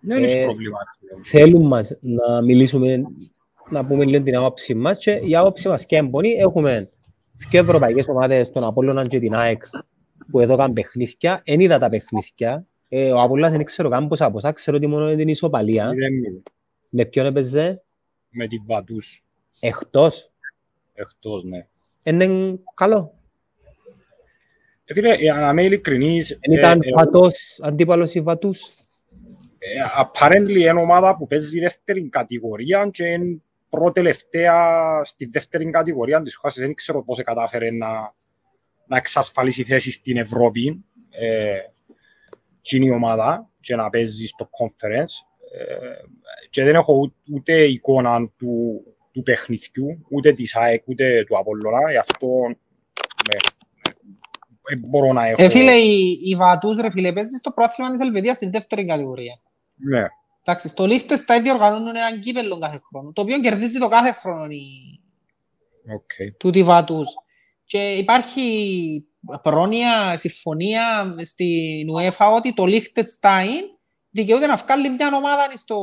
Δεν 0.00 0.22
έχει 0.22 0.42
πρόβλημα. 0.42 0.78
Θέλουν 1.24 1.66
μας 1.66 1.98
να 2.00 2.42
μιλήσουμε, 2.42 3.02
να 3.70 3.86
πούμε 3.86 4.04
λίγο 4.04 4.22
την 4.22 4.36
άποψη 4.36 4.74
μας 4.74 4.98
και 4.98 5.10
η 5.10 5.36
άποψη 5.36 5.68
μας 5.68 5.86
και 5.86 5.96
εμπονή 5.96 6.30
έχουμε 6.30 6.90
και 7.50 7.58
ευρωπαϊκές 7.58 8.08
ομάδες, 8.08 8.50
τον 8.50 8.64
Απόλλωνα 8.64 9.06
και 9.06 9.18
την 9.18 9.34
ΑΕΚ, 9.34 9.62
που 10.30 10.40
εδώ 10.40 10.56
κάνουν 10.56 10.72
παιχνίδια, 10.72 11.40
εν 11.44 11.60
είδα 11.60 11.78
τα 11.78 11.88
παιχνίδια, 11.88 12.66
ε, 12.88 13.12
ο 13.12 13.20
Απόλλωνας 13.20 13.52
δεν 13.52 13.64
ξέρω 13.64 13.88
καν 13.88 14.08
πόσα 14.08 14.30
πόσα, 14.30 14.52
ξέρω 14.52 14.76
ότι 14.76 14.86
μόνο 14.86 15.06
είναι 15.06 15.16
την 15.16 15.28
ισοπαλία. 15.28 15.92
Με 16.88 17.04
ποιον 17.04 17.26
έπαιζε, 17.26 17.82
με 18.30 18.46
τη 18.46 18.56
Βατούς. 18.66 19.24
Εκτός. 19.60 20.30
Εκτός, 20.94 21.44
ναι. 21.44 21.66
Είναι 22.02 22.58
καλό. 22.74 23.14
Ε, 24.84 24.94
φίλε, 24.94 25.14
για 25.14 25.34
να 25.34 25.50
είμαι 25.50 25.64
ειλικρινής... 25.64 26.38
Δεν 26.48 26.58
ήταν 26.58 26.80
ε, 26.82 26.90
Βατός 26.94 27.58
αντίπαλος 27.62 28.14
η 28.14 28.20
Βατούς. 28.20 28.70
Ε, 29.58 30.02
apparently 30.02 30.56
είναι 30.56 30.80
ομάδα 30.80 31.16
που 31.16 31.26
παίζει 31.26 31.60
δεύτερη 31.60 32.08
κατηγορία 32.08 32.88
και 32.92 33.04
είναι 33.04 33.42
προτελευταία 33.76 35.00
στη 35.04 35.24
δεύτερη 35.26 35.70
κατηγορία 35.70 36.22
της 36.22 36.36
χώρας. 36.36 36.56
Δεν 36.56 36.74
ξέρω 36.74 37.04
πώς 37.04 37.22
κατάφερε 37.22 37.70
να, 37.70 37.88
να 38.86 38.96
εξασφαλίσει 38.96 39.62
θέση 39.62 39.90
στην 39.90 40.16
Ευρώπη 40.16 40.84
ε, 41.10 41.58
η 42.70 42.90
ομάδα 42.90 43.50
και 43.60 43.76
να 43.76 43.90
παίζει 43.90 44.26
στο 44.26 44.48
conference. 44.58 45.14
Ε, 45.58 45.66
και 46.50 46.64
δεν 46.64 46.74
έχω 46.74 47.12
ούτε 47.32 47.64
εικόνα 47.64 48.28
του, 48.36 48.82
του 49.12 49.22
παιχνιδιού, 49.22 50.06
ούτε 50.10 50.32
της 50.32 50.56
ΑΕΚ, 50.56 50.82
ούτε 50.86 51.24
του 51.24 51.38
Απόλλωνα, 51.38 51.90
γι' 51.90 51.98
αυτό 51.98 52.26
ναι, 53.28 53.36
ε, 54.68 54.76
μπορώ 54.76 55.12
να 55.12 55.26
έχω... 55.26 55.42
Ε, 55.42 55.48
φίλε, 55.48 55.72
η, 55.72 56.20
η 56.24 56.36
Βατούς, 56.36 56.80
ρε 56.80 56.90
φίλε, 56.90 57.12
παίζει 57.12 57.36
στο 57.36 57.50
πρόθυμα 57.50 57.90
της 57.90 58.00
Ελβετίας 58.00 58.36
στην 58.36 58.50
δεύτερη 58.50 58.84
κατηγορία. 58.84 59.40
Ναι. 59.74 60.06
Εντάξει, 60.48 60.68
στο 60.68 60.86
Λίχτες 60.86 61.24
τα 61.24 61.34
ίδια 61.34 61.52
οργανώνουν 61.52 61.96
έναν 61.96 62.20
κύπελλο 62.20 62.58
κάθε 62.58 62.80
χρόνο, 62.88 63.12
το 63.12 63.20
οποίο 63.20 63.40
κερδίζει 63.40 63.78
το 63.78 63.88
κάθε 63.88 64.12
χρόνο 64.12 64.44
η... 64.44 65.00
Okay. 65.86 66.34
του 66.38 66.50
τη 66.50 66.62
Βατούς. 66.62 67.08
Και 67.64 67.92
υπάρχει 67.92 69.04
πρόνοια, 69.42 70.16
συμφωνία 70.16 71.14
στην 71.24 71.86
UEFA 71.96 72.34
ότι 72.36 72.54
το 72.54 72.64
Λίχτεστάιν 72.64 73.64
δικαιούται 74.10 74.46
να 74.46 74.56
βγάλει 74.56 74.90
μια 74.90 75.10
ομάδα 75.14 75.50
στο, 75.54 75.78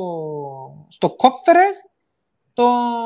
στο 0.88 1.16
κόφερες 1.16 1.92
το 2.54 2.66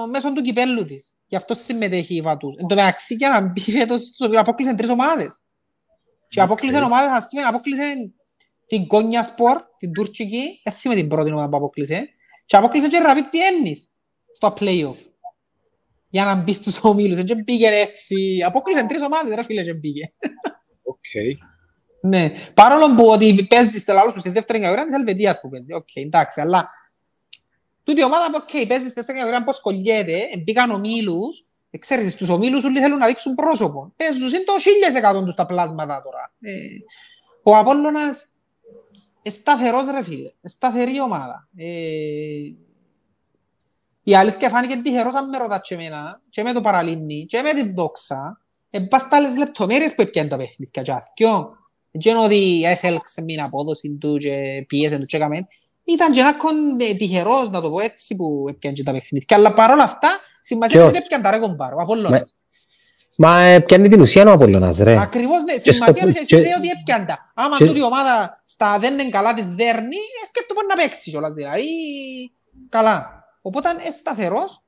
μέσω 0.09 0.33
του 0.33 0.41
κυπέλου 0.41 0.85
της. 0.85 1.15
Γι' 1.27 1.35
αυτό 1.35 1.53
συμμετέχει 1.53 2.15
η 2.15 2.21
Βαντούζ. 2.21 2.55
Εν 2.57 2.67
τω 2.67 2.75
μεταξύ 2.75 3.15
για 3.15 3.29
να 3.29 3.41
μπει 3.41 3.61
φέτος 3.61 4.01
στους 4.01 4.21
οποίους 4.21 4.41
απόκλεισαν 4.41 4.75
τρεις 4.75 4.89
ομάδες. 4.89 5.41
Και 6.27 6.41
απόκλεισαν 6.41 6.83
ομάδες, 6.83 7.11
ας 7.11 7.27
πούμε, 7.29 7.41
απόκλεισαν 7.41 8.13
την 8.67 8.87
Κόνια 8.87 9.23
Σπορ, 9.23 9.61
την 9.77 9.91
Τουρκική, 9.91 10.61
έτσι 10.63 10.87
με 10.87 10.95
την 10.95 11.07
πρώτη 11.07 11.31
ομάδα 11.31 11.49
που 11.49 11.57
απόκλεισε, 11.57 12.07
και 12.45 12.57
απόκλεισαν 12.57 12.89
και 12.89 12.97
Ραπίντ 12.97 13.25
Βιέννης 13.31 13.89
στο 14.31 14.53
play-off. 14.59 14.97
Για 16.09 16.25
να 16.25 16.35
μπει 16.35 16.53
στους 16.53 16.79
ομίλους, 16.83 17.23
και 17.23 17.35
πήγε 17.35 17.67
έτσι. 17.67 18.43
Απόκλεισαν 18.45 18.87
τρεις 18.87 19.01
ομάδες, 19.01 19.35
ρε 19.35 19.43
φίλε, 19.43 19.63
και 19.63 19.73
πήγε. 19.73 20.11
Οκ. 20.83 20.97
Ναι, 22.01 22.33
παρόλο 22.53 22.95
που 22.95 23.07
ότι 23.07 23.45
παίζεις 23.49 23.81
στο 23.81 23.93
λαό 23.93 24.11
σου 24.11 24.19
στη 24.19 24.29
δεύτερη 24.29 24.59
κατηγορία 24.59 24.85
της 24.85 24.95
Ελβετίας 24.95 25.39
που 25.39 25.49
παίζει. 25.49 25.73
OK, 25.73 25.87
okay, 25.87 26.01
εντάξει, 26.05 26.41
αλλά 26.41 26.69
τούτη 27.83 27.99
η 27.99 28.03
ομάδα 28.03 28.31
που 28.31 28.45
okay, 28.47 28.67
παίζεις 28.67 28.85
στη 28.85 28.93
δεύτερη 28.95 29.17
κατηγορία 29.17 29.43
πώς 29.43 29.61
κολλιέται, 29.61 30.29
μπήκαν 30.43 30.69
ομίλους, 30.71 31.47
ε, 31.69 31.77
ξέρεις, 31.77 32.11
στους 32.11 32.29
ομίλους 32.29 32.63
όλοι 32.63 32.79
θέλουν 32.79 32.97
να 32.97 33.07
δείξουν 33.07 33.35
πρόσωπο. 33.35 33.91
Παίζουν 33.97 34.27
είναι 34.27 34.43
το 34.43 34.59
χίλιες 34.59 34.95
εκατόν 34.95 35.25
τους 35.25 35.33
τα 35.33 35.45
πλάσματα 35.45 36.01
τώρα. 36.01 36.33
Ε, 36.41 36.51
ο 37.43 37.57
Απόλλωνας 37.57 38.25
είναι 38.33 38.36
σταθερός 39.29 39.85
ρε 39.91 40.03
φίλε, 40.03 40.31
σταθερή 40.43 41.01
ομάδα. 41.01 41.47
Ε, 41.55 41.65
η 44.03 44.15
αλήθεια 44.15 44.49
φάνηκε 44.49 44.75
τυχερός 44.75 45.15
αν 45.15 45.29
με 45.29 45.37
ρωτάς 45.37 45.61
και 45.61 45.73
εμένα, 45.73 46.21
και 46.29 46.43
με 46.43 46.51
το 46.51 46.61
παραλίμνη, 46.61 47.25
και 47.25 47.41
με 47.41 47.53
τη 47.53 47.73
δόξα, 47.73 48.41
ε, 48.69 48.79
πας 48.79 49.01
στα 49.01 49.15
άλλες 49.17 49.37
λεπτομέρειες 49.37 49.95
που 49.95 50.01
έπιανε 50.01 50.29
τα 50.29 50.37
παιχνίδια 50.37 50.81
και 50.81 50.91
αθκιό. 50.91 51.55
Δεν 51.91 52.15
είναι 52.15 52.23
ότι 52.23 52.63
έθελξε 52.65 53.21
μια 53.21 53.43
απόδοση 53.43 53.97
του 53.99 54.17
και 54.17 54.65
πίεσε 54.67 54.97
του 54.97 55.05
και 55.05 55.17
έκαμε. 55.17 55.47
Ήταν 55.83 56.11
και 56.11 56.19
ένα 56.19 56.35
τυχερός, 56.97 57.49
να 57.49 57.61
το 57.61 57.69
πω 57.69 57.79
έτσι, 57.79 58.15
που 58.15 58.45
έπιανε 58.49 58.77
τα 58.83 58.91
παιχνίδια. 58.91 59.37
Αλλά 59.37 59.53
παρόλα 59.53 59.83
αυτά, 59.83 60.09
σημασία 60.39 60.79
είναι 60.79 60.89
ότι 60.89 60.97
έπιανε 60.97 61.23
τα 61.23 61.31
ρε 61.31 61.39
κομπάρο, 61.39 61.75
ο 61.77 61.81
Απόλλωνας. 61.81 62.35
Μα 63.19 63.61
πιάνει 63.65 63.89
την 63.89 64.01
ουσία 64.01 64.25
ο 64.27 64.31
Απόλλωνας, 64.31 64.77
ρε. 64.77 64.99
Ακριβώς, 64.99 65.43
ναι. 65.43 65.71
Σημασία 65.71 66.03
είναι 66.03 66.55
ότι 66.57 66.69
έπιανε 66.79 67.05
τα. 67.05 67.31
Άμα 67.33 67.55
τούτη 67.55 67.79
η 67.79 67.83
ομάδα 67.83 68.41
στα 68.43 68.79
δεν 68.79 68.93
είναι 68.93 69.09
καλά 69.09 69.33
της 69.33 69.45
δέρνει, 69.45 69.95
ε, 70.23 70.27
σκέφτομαι 70.27 70.61
να 70.69 70.75
παίξει 70.75 71.09
κιόλας, 71.09 71.33
δηλαδή. 71.33 71.65
Καλά. 72.69 73.23
Οπότε 73.41 73.69
είναι 73.69 73.91
σταθερός. 73.91 74.61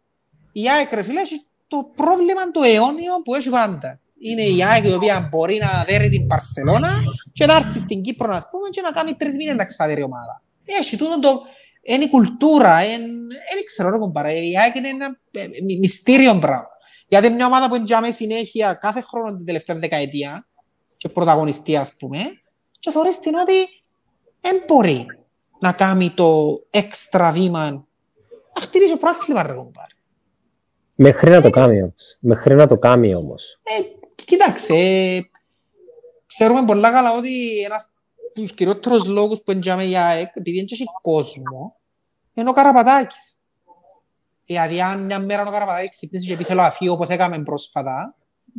Η 0.52 0.70
ΑΕΚ, 0.70 0.92
ρε 0.92 1.02
φίλε, 1.02 1.20
έχει 1.20 1.42
το 1.68 1.92
πρόβλημα 1.96 2.52
το 2.52 2.62
αιώνιο 2.64 3.14
που 3.24 3.36
έχει 3.36 3.50
πάντα 3.50 4.00
είναι 4.20 4.42
η 4.42 4.64
ΑΕΚ 4.64 4.86
η 4.86 4.94
οποία 4.94 5.28
μπορεί 5.32 5.58
να 5.58 5.84
δέρει 5.88 6.10
την 6.10 6.28
Παρσελώνα 6.28 6.98
και 7.34 7.46
να 7.46 7.56
έρθει 7.56 7.80
στην 7.80 8.02
Κύπρο 8.02 8.28
να 8.28 8.48
πούμε 8.52 8.70
και 8.70 8.82
να 8.82 8.92
κάνει 8.92 9.16
τρεις 9.16 9.36
μήνες 9.36 9.56
να 9.56 9.66
ξαδέρει 9.66 10.04
ομάδα. 10.04 10.42
Έχει 10.66 10.98
τούτο 10.98 11.20
το... 11.20 11.42
Είναι 11.82 12.04
η 12.04 12.10
κουλτούρα, 12.10 12.78
δεν 12.78 13.64
ξέρω 13.66 13.90
ρε 13.90 13.98
κομπάρα, 13.98 14.34
η 14.34 14.58
ΑΕΚ 14.58 14.76
είναι 14.76 14.88
ένα 14.88 15.18
ε, 15.32 15.48
μυστήριο 15.80 16.40
πράγμα. 16.40 16.68
Γιατί 17.10 17.30
μια 17.30 17.46
ομάδα 17.46 17.70
που 17.70 17.76
είναι 17.76 18.12
συνέχεια 18.12 18.74
κάθε 18.74 19.02
χρόνο 19.02 19.36
την 19.36 19.46
τελευταία 19.46 19.76
δεκαετία 19.76 20.48
και 20.98 21.10
πρωταγωνιστή 21.10 21.76
ας 21.76 21.94
πούμε 22.00 22.20
και 22.80 22.92
θεωρείς 22.92 23.20
την 23.20 23.36
ότι 23.36 23.54
δεν 24.42 24.64
μπορεί 24.68 25.06
να 25.60 25.72
κάνει 25.72 26.10
το 26.10 26.60
έξτρα 26.72 27.32
βήμα 27.32 27.72
να 28.54 28.62
χτυπήσει 28.62 28.94
ο 28.94 28.98
πρόθλημα 28.98 29.44
ρε 29.44 29.54
κομπάρα. 29.54 29.88
Μέχρι 30.96 31.30
να 31.30 31.42
το 31.42 31.50
κάνει 31.50 31.82
όμως. 31.82 32.18
Μέχρι 32.22 32.56
να 32.56 32.68
το 32.68 32.78
κάνει 32.78 33.16
όμως. 33.16 33.60
Ε, 33.64 34.00
Κοίταξε, 34.26 34.76
ξέρουμε 36.28 36.66
πολλά 36.66 36.92
καλά 36.92 37.12
ότι 37.18 37.62
ένας 37.62 37.84
από 37.84 38.34
τους 38.34 38.54
κυριότερους 38.54 39.06
λόγους 39.06 39.42
που 39.42 39.52
εντιαμε 39.52 39.86
η 39.86 39.98
ΑΕΚ, 39.98 40.36
επειδή 40.36 40.58
δεν 40.58 40.68
έχει 40.72 40.86
κόσμο, 41.02 41.76
είναι 42.34 42.50
ο 42.50 42.54
Καραπατάκης. 42.54 43.39
Δηλαδή, 44.50 44.82
αν 44.82 45.06
μια 45.06 45.20
μέρα 45.20 45.48
ο 45.48 45.52
Καραπατάκης 45.52 45.90
ξυπνήσει 45.90 46.28
και 46.28 46.38
πει 46.38 46.44
θέλω 46.44 46.62
αφή 46.62 46.90
όπως 46.90 47.10
έκαμε 47.10 47.44
πρόσφατα, 47.44 48.16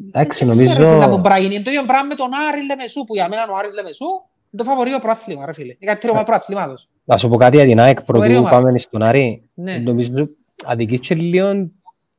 Εντάξει, 0.08 0.44
νομίζω... 0.44 0.82
Είναι 0.82 1.62
το 1.62 1.70
ίδιο 1.70 1.84
πράγμα 1.86 2.06
με 2.08 2.14
τον 2.14 2.30
Άρη 2.48 2.66
Λεμεσού, 2.66 3.04
που 3.04 3.14
για 3.14 3.28
μένα 3.28 3.46
ο 3.50 3.56
Άρης 3.56 3.74
Λεμεσού 3.74 4.06
είναι 4.50 4.62
το 4.62 4.64
φαβορείο 4.64 4.98
πρόθλημα, 4.98 5.46
ρε 5.46 5.52
φίλε. 5.52 5.76
Είναι 5.78 5.92
κάτι 5.92 6.06
τρόπο 6.06 6.22
πρόθληματος. 6.22 6.88
Να 7.04 7.16
σου 7.16 7.28
πω 7.28 7.36
κάτι 7.36 7.56
για 7.56 7.64
την 7.64 7.80
ΑΕΚ 7.80 8.02
πρωτού 8.02 8.42
πάμε 8.42 8.78
στον 8.78 9.02
Άρη. 9.02 9.48
Ναι. 9.54 9.76
Νομίζω 9.76 10.10
αδικείς 10.64 11.00
και 11.00 11.14
λίγο 11.14 11.70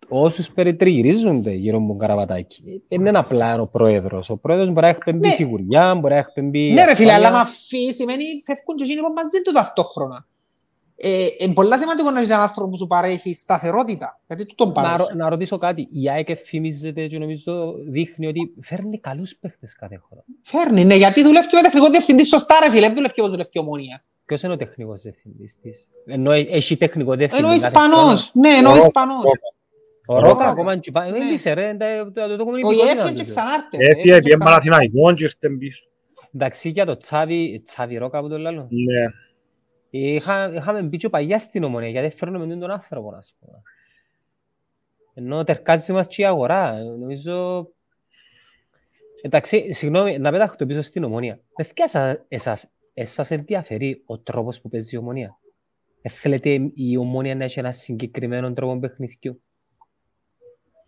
όσους 0.10 0.52
περιτριγυρίζονται 0.52 1.52
γύρω 1.52 1.78
από 1.78 1.88
τον 1.88 1.98
Καραβατάκη. 1.98 2.84
Δεν 2.88 3.06
είναι 3.06 3.18
απλά 3.18 3.62
ο 3.62 3.68
πρόεδρος. 3.68 4.30
Ο 4.30 4.38
πρόεδρος 4.38 4.68
μπορεί 4.68 4.82
να 4.82 4.88
έχει 4.88 5.00
πέμπει 5.06 5.28
ναι. 5.28 5.34
σιγουριά, 5.34 5.96
μπορεί 5.96 6.14
να 6.14 6.20
έχει 6.20 6.32
πέμπει 6.34 6.72
Ναι 6.72 6.86
ρε 6.86 6.96
φίλε, 6.96 7.14
αλλά 7.14 7.32
μα 7.32 7.46
φύγει 7.46 7.94
σημαίνει 7.94 8.24
φεύγουν 8.46 8.76
και 8.76 8.84
γίνουν 8.84 9.12
μαζί 9.12 9.42
του 9.44 9.52
ταυτόχρονα. 9.52 10.26
Ε, 11.04 11.26
είναι 11.40 11.54
πολύ 11.54 11.78
σημαντικό 11.78 12.12
να 12.12 12.20
είσαι 12.22 12.32
έναν 12.32 12.44
άνθρωπο 12.44 12.70
που 12.70 12.78
σου 12.78 12.88
παρέχει 12.88 13.34
σταθερότητα. 13.34 14.20
Γιατί 14.28 14.46
του 14.46 14.56
τον 14.56 14.68
Να, 14.68 14.74
παρέχει. 14.74 14.98
ρω- 14.98 15.14
να 15.16 15.30
ρωτήσω 15.30 15.58
κάτι. 15.58 15.88
Η 15.92 16.10
ΑΕΚ 16.10 16.30
εφημίζεται 16.30 17.08
και 17.08 17.18
νομίζω 17.18 17.74
δείχνει 17.90 18.28
ότι 18.28 18.54
φέρνει 18.62 19.00
καλούς 19.00 19.36
παίχτες 19.36 19.76
κάθε 19.76 20.02
χρόνο. 20.08 20.24
Φέρνει, 20.42 20.86
ναι, 20.86 20.96
γιατί 20.96 21.24
δουλεύει 21.24 21.48
και 21.48 21.56
με 21.56 21.62
τεχνικό 21.62 21.90
διευθυντή 21.90 22.26
σωστά, 22.26 22.56
ρε 22.64 22.70
φίλε. 22.72 22.86
Δεν 22.86 22.96
δουλεύει 22.96 23.14
και 23.14 23.20
όπως 23.20 23.32
δουλεύει 23.32 23.50
και 23.50 23.60
η 23.60 23.62
ομόνια. 23.66 24.04
Ποιος 24.26 24.42
είναι 24.44 24.54
ο 24.54 24.58
τεχνικός 24.58 25.02
διευθυντής 25.02 25.60
της. 25.62 25.86
Ενώ 26.06 26.32
ε- 26.32 26.40
έχει 26.50 26.78
τεχνικό 26.78 27.16
διευθυντή. 27.16 27.44
Ενώ 27.44 27.54
ο 27.56 27.60
κάθε 27.60 27.70
χρόνο. 27.80 27.94
Ισπανός. 27.96 28.32
Ναι, 28.34 28.50
ενώ 28.50 28.70
ο 28.70 28.74
Ο- 28.74 28.78
Ισπανός. 28.78 29.24
Ο 30.06 30.16
Ρόκα 30.16 30.28
Ρόκα. 30.28 30.48
ακόμα 30.48 30.78
και 30.78 30.92
πάει. 30.92 31.12
Δεν 31.12 31.20
Ναι. 31.28 31.34
είσαι 31.34 31.54
ρε. 31.54 31.76
τα- 31.80 32.12
το- 32.14 32.28
το- 32.28 32.28
το 32.28 32.34
Ο 32.34 32.46
κομμουνιστικό 32.46 32.86
Ιέφεν 32.86 32.98
είναι 33.08 33.16
και 33.16 33.22
αυτό. 33.22 33.24
ξανάρτε. 33.24 33.78
Έφυγε, 33.80 34.20
πήγε 34.20 34.38
Παναθηναϊκό 34.38 35.14
και 35.14 35.24
ήρθε 35.24 35.50
πίσω. 35.60 35.84
Εντάξει, 36.34 36.70
για 36.70 36.86
το 36.86 36.98
Τσάβι, 36.98 37.62
Τσάβι 37.66 37.98
Ρόκα 37.98 38.22
που 38.22 38.30
το 38.30 38.38
λέω. 38.38 38.52
Ναι. 38.52 38.60
Είχα, 39.92 40.54
είχαμε 40.54 40.82
μπει 40.82 40.98
και 40.98 41.10
παλιά 41.10 41.40
στην 41.40 41.64
ομονία, 41.64 41.90
γιατί 41.90 42.08
δεν 42.08 42.18
φέρνουμε 42.18 42.56
τον 42.56 42.72
άνθρωπο, 42.72 43.16
ας 43.16 43.34
πούμε. 43.40 43.62
Ενώ 45.14 45.44
τερκάζει 45.44 45.94
μας 45.94 46.08
και 46.08 46.22
η 46.22 46.26
αγορά. 46.26 46.84
Νομίζω... 46.84 47.68
Εντάξει, 49.22 49.74
συγγνώμη, 49.74 50.18
να 50.18 50.32
πεταχτώ 50.32 50.66
πίσω 50.66 50.82
στην 50.82 51.04
ομονία. 51.04 51.40
Παιδιά, 51.56 51.84
εσάς, 51.86 52.26
εσάς, 52.28 52.72
εσάς 52.94 53.32
ενδιαφέρει 53.32 54.04
ο 54.06 54.20
τρόπος 54.20 54.62
που 54.62 54.70
παίζει 54.70 54.96
η 54.96 55.00
ομονία; 55.00 55.38
Ε, 56.02 56.10
θέλετε 56.10 56.60
η 56.76 56.98
ομονία 56.98 57.36
να 57.36 57.44
έχει 57.44 57.60
ένα 57.60 57.72
συγκεκριμένο 57.72 58.54
τρόπο 58.54 58.80
παιχνιδιού; 58.80 59.40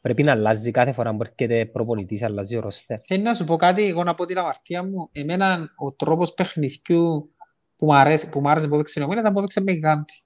Πρέπει 0.02 0.24
να 0.24 0.32
αλλάζει 0.32 0.72
κάθε 0.72 0.92
φορά 0.92 1.16
που 1.16 1.22
έρχεται 1.22 1.66
προπονητής, 1.66 2.24
αλλάζει 2.24 2.58
ο 2.58 2.60
ρόστερ. 2.60 2.98
Θέλει 3.06 3.22
να 3.22 3.34
σου 3.34 3.44
πω 3.44 3.56
κάτι, 3.56 3.88
εγώ 3.88 4.04
να 4.04 4.14
πω 4.14 4.26
την 4.26 4.38
αμαρτία 4.38 4.84
μου. 4.84 5.10
Εμένα 5.12 5.74
ο 5.76 5.94
τρόπος 5.94 6.34
παιχνιδιού 6.34 7.34
που 7.84 7.90
μου 7.90 7.96
αρέσει, 7.96 8.30
που 8.30 8.40
μου 8.40 8.50
άρεσε 8.50 8.68
που 8.68 8.76
έπαιξε 8.76 9.00
η 9.00 9.04
Ομόνια 9.04 9.22
ήταν 9.22 9.34
που 9.34 9.40
έπαιξε 9.40 9.62
με 9.62 9.72
γιγάντη. 9.72 10.24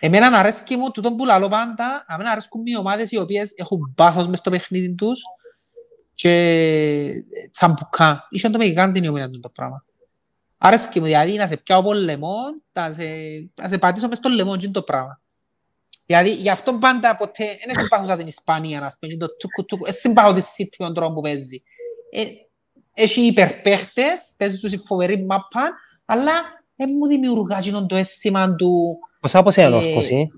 Εμένα 0.00 0.38
αρέσκει 0.38 0.76
μου 0.76 0.90
τούτο 0.90 1.14
που 1.14 1.24
λαλώ 1.24 1.48
πάντα, 1.48 2.04
εμένα 2.08 2.30
αρέσκουν 2.30 2.66
οι 2.66 2.76
ομάδες 2.76 3.10
οι 3.10 3.18
οποίες 3.18 3.52
έχουν 3.56 3.92
πάθος 3.96 4.26
μες 4.26 4.38
στο 4.38 4.50
παιχνίδι 4.50 4.94
τους 4.94 5.20
και 6.14 7.24
τσαμπουκά. 7.50 8.26
Ήσαν 8.30 8.52
το 8.52 8.58
με 8.58 8.64
γιγάντη 8.64 9.00
η 9.04 9.08
Ομόνια 9.08 9.30
το 9.30 9.50
πράγμα. 9.54 9.76
Αρέσκει 10.58 11.00
μου, 11.00 11.04
δηλαδή 11.04 11.36
να 11.36 11.46
σε 11.46 11.56
πιάω 11.56 11.80
από 11.80 11.92
λαιμόν, 11.92 12.62
να 12.72 12.92
σε, 12.92 13.04
να 13.54 13.68
σε 13.68 13.78
πατήσω 13.78 14.08
μες 14.08 14.18
στο 14.18 14.28
λαιμόν 14.28 14.58
και 14.58 14.64
είναι 14.64 14.74
το 14.74 14.82
πράγμα. 14.82 15.20
Δηλαδή, 16.06 16.34
γι' 16.34 16.50
αυτό 16.50 16.74
πάντα 16.74 17.16
ποτέ 17.16 17.44
δεν 17.66 17.76
συμπάθουσα 17.76 18.16
την 18.16 18.26
Ισπανία, 18.26 18.80
να 18.80 18.86
πούμε, 19.00 19.12
και 19.12 19.18
το 19.18 19.36
τσουκου 19.36 19.64
τσουκου, 19.64 19.84
δεν 19.84 19.94
συμπάθω 19.94 20.32
τη 20.32 20.40
City 20.40 20.74
με 20.78 20.84
τον 20.84 20.94
τρόπο 20.94 21.14
που 21.14 21.20
παίζει. 21.20 21.62
Ε, 22.94 23.02
έχει 23.02 23.20
υπερπαίχτες, 23.20 24.34
παίζει 24.36 24.58
τους 24.58 24.72
η 24.72 24.76
φοβερή 24.86 25.24
μάπα, 25.24 25.72
αλλά 26.04 26.32
δεν 26.76 26.90
μου 26.98 27.06
δημιουργά 27.06 27.56
εκείνο 27.58 27.86
το 27.86 27.96
αίσθημα 27.96 28.54
του 28.54 28.98
Πόσα 29.20 29.38
από 29.38 29.50
σένα 29.50 29.76
Ε, 29.76 29.78
όρθωση. 29.78 30.28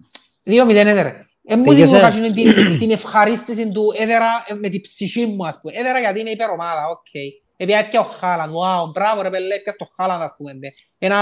2-0 0.44 0.74
έδερα. 0.74 1.26
Δεν 1.42 1.58
μου 1.58 1.64
Πήγες, 1.64 1.90
δημιουργά 1.90 2.16
ε. 2.16 2.26
εκείνη 2.26 2.52
την, 2.52 2.76
την 2.80 2.90
ευχαρίστηση 2.90 3.68
του 3.70 3.92
έδερα 3.98 4.44
ε, 4.46 4.54
με 4.54 4.68
την 4.68 4.80
ψυχή 4.80 5.26
μου, 5.26 5.46
ας 5.46 5.60
πούμε. 5.60 5.72
Έδερα 5.76 5.98
γιατί 5.98 6.20
είμαι 6.20 6.30
υπερομάδα, 6.30 6.88
οκ. 6.88 7.14
Επειδή 7.58 7.78
έπια 7.78 8.00
ο 8.00 8.04
Χάλαντ, 8.04 8.50
wow, 8.50 8.92
μπράβο 8.92 9.22
ρε 9.22 9.30
πέλε, 9.30 9.54
έπιας 9.54 9.76
το 9.76 9.88
Χάλαντ, 9.96 10.22
ας 10.22 10.34
πούμε. 10.36 10.52
ναι. 10.52 10.68
Ένα, 10.98 11.16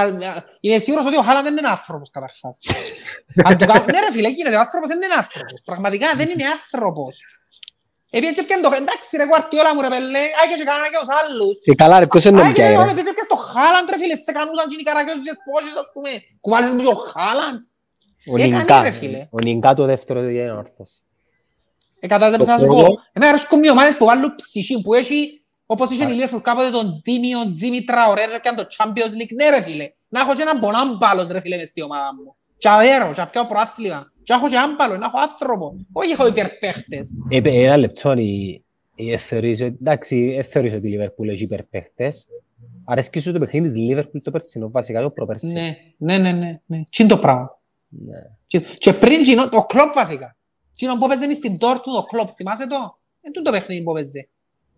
είμαι 0.60 0.78
σίγουρος 0.78 1.06
ότι 1.06 1.16
ο 1.16 1.22
Χάλαντ 1.22 1.44
δεν 1.44 1.56
είναι 1.56 1.68
άνθρωπος, 1.68 2.10
καταρχάς. 2.10 2.58
Αν 3.46 3.58
το 3.58 3.64
κάνω, 3.66 3.84
ναι 3.84 4.00
ρε 4.00 4.12
φίλε, 4.12 4.28
γίνεται, 4.28 4.56
ο 4.56 4.58
άνθρωπος 4.58 4.88
δεν 4.88 4.96
είναι 5.02 5.14
άνθρωπος. 5.16 5.60
Πραγματικά 5.64 6.06
δεν 6.16 6.28
είναι 6.28 6.44
άνθρωπος. 6.56 7.18
Επειδή 8.16 8.26
έτσι 8.32 8.40
έπιαν 8.44 8.60
το, 8.64 8.68
εντάξει 8.80 9.10
ρε 9.20 9.26
κουαρτιόλα 9.30 9.70
μου 9.74 9.80
ρε 9.84 9.90
πέλε, 9.94 10.22
άγιε 10.42 10.56
και 10.60 10.66
κανένα 10.70 10.88
και 10.92 10.98
τους 11.02 11.12
άλλους. 11.20 11.54
Και 11.66 11.74
καλά 11.82 11.96
ρε, 12.00 12.06
ποιος 12.10 12.24
είναι 12.24 12.40
Άγιε 12.40 12.44
νομικά 12.48 12.62
ρε, 12.68 12.74
ρε. 12.74 12.80
όλοι 12.82 12.90
επειδή 12.96 13.08
έπιας 13.14 13.28
το 13.34 13.38
Χάλαντ 13.50 13.86
ρε 13.92 13.98
φίλε, 14.02 14.16
σε 14.26 14.32
κανούσαν 14.38 14.64
και 14.70 14.76
οι 14.80 14.84
καρακιώσεις 14.88 15.22
και 15.26 15.32
τις 15.34 15.40
πόσες, 15.48 15.74
ας 15.82 15.88
πούμε. 15.94 16.10
Κουβάλες 16.44 16.70
μου 16.74 16.80
και 16.84 16.92
ο 16.96 16.98
Χάλαντ. 17.12 17.58
Ο 18.32 18.34
έκανε, 18.42 18.56
Νιγκά. 18.58 18.78
ρε, 18.86 18.92
φίλε. 19.00 19.20
Ο 19.36 19.38
Νιγκά 19.46 19.70
το 19.80 19.84
δεύτερο 19.92 20.18
είναι 20.28 20.52
όρθος. 20.62 20.90
Ε, 22.00 22.06
κατάλαβες 22.12 22.38
Το 22.38 22.44
τι 22.44 22.50
θα 22.50 22.58
σου 22.58 22.66
πω. 22.66 22.74
πρώτο- 22.76 22.94
Εμένα 23.16 23.30
αρέσκουν 23.32 23.62
οι 23.66 23.70
ομάδες 23.76 23.94
που 23.98 24.04
βάλουν 24.10 24.34
ψυχή, 24.40 24.74
που 24.84 24.94
έχει, 25.00 25.18
όπως 25.66 25.90
είχε 25.90 26.04
η 26.12 26.16
Liverpool 26.20 26.42
κάποτε 26.48 26.70
τον 26.70 26.86
Τίμιο, 27.04 27.52
Τζίμι 27.52 27.80
Τραωρέ, 27.84 28.24
και 28.42 28.48
αν 28.48 28.56
το 28.56 28.66
Champions 28.76 29.12
League, 29.18 29.34
ναι 29.38 29.48
ρε 29.54 29.60
φίλε. 29.66 29.86
Να 30.08 30.20
έχω 30.20 30.34
και 30.34 30.42
έναν 30.42 30.58
πονάμπαλος 30.60 31.28
ρε 31.30 31.40
φίλε 31.40 31.56
μες 31.56 31.68
στη 31.68 31.82
ομάδα 31.82 32.10
μου. 32.14 32.36
Και 32.58 32.68
αδέρω, 32.68 33.12
και 33.14 33.20
απιάω 33.20 33.44
προάθλημα. 33.46 34.12
Και 34.24 34.32
έχω 34.32 34.48
και 34.48 34.56
άμπαλο, 34.56 34.96
να 34.96 35.06
έχω 35.06 35.18
άνθρωπο. 35.30 35.76
Όχι 35.92 36.10
έχω 36.12 36.26
υπερπαίχτες. 36.26 37.10
Ε, 37.28 37.36
ε, 37.44 37.62
Ένα 37.64 37.76
λεπτό, 37.76 38.12
η- 38.12 38.64
η- 38.94 39.16
θεωρείς 39.16 39.60
ότι- 39.60 39.76
εντάξει, 39.80 40.34
ε, 40.38 40.42
θεωρείς 40.42 40.72
ότι 40.72 40.86
η 40.86 40.90
Λίβερπουλ 40.90 41.28
έχει 41.28 41.42
υπερπαίχτες. 41.42 42.26
Αρέσκει 42.84 43.20
σου 43.20 43.32
το 43.32 43.38
παιχνίδι 43.38 43.66
της 43.68 43.76
Λίβερπουλ 43.76 44.20
το 44.22 44.30
περσινό, 44.30 44.70
βασικά 44.70 45.02
το 45.02 45.10
προπερσινό. 45.10 45.52
Ναι, 45.60 45.76
ναι, 45.98 46.18
ναι, 46.18 46.32
ναι. 46.38 46.60
ναι. 46.66 46.76
Τι 46.78 47.02
είναι 47.02 47.08
το 47.12 47.18
πράγμα. 47.18 47.58
Ναι. 47.90 48.18
Και, 48.46 48.60
και 48.78 48.92
πριν 48.92 49.22
γίνω, 49.22 49.48
το 49.48 49.62
κλόπ 49.62 49.92
βασικά. 49.94 50.36
Τι 50.76 50.84
είναι 50.86 50.94
που 50.98 51.08
παίζει 51.08 51.32
στην 51.34 51.56
Dortmund, 51.60 51.94
το 51.94 52.02
κλόπ, 52.02 52.28
θυμάσαι 52.34 52.66
το; 52.66 52.76
Δεν 53.20 53.32
είναι 53.34 53.44
το 53.44 53.50
παιχνίδι 53.50 53.82
που 53.82 53.92
παίζει. 53.92 54.28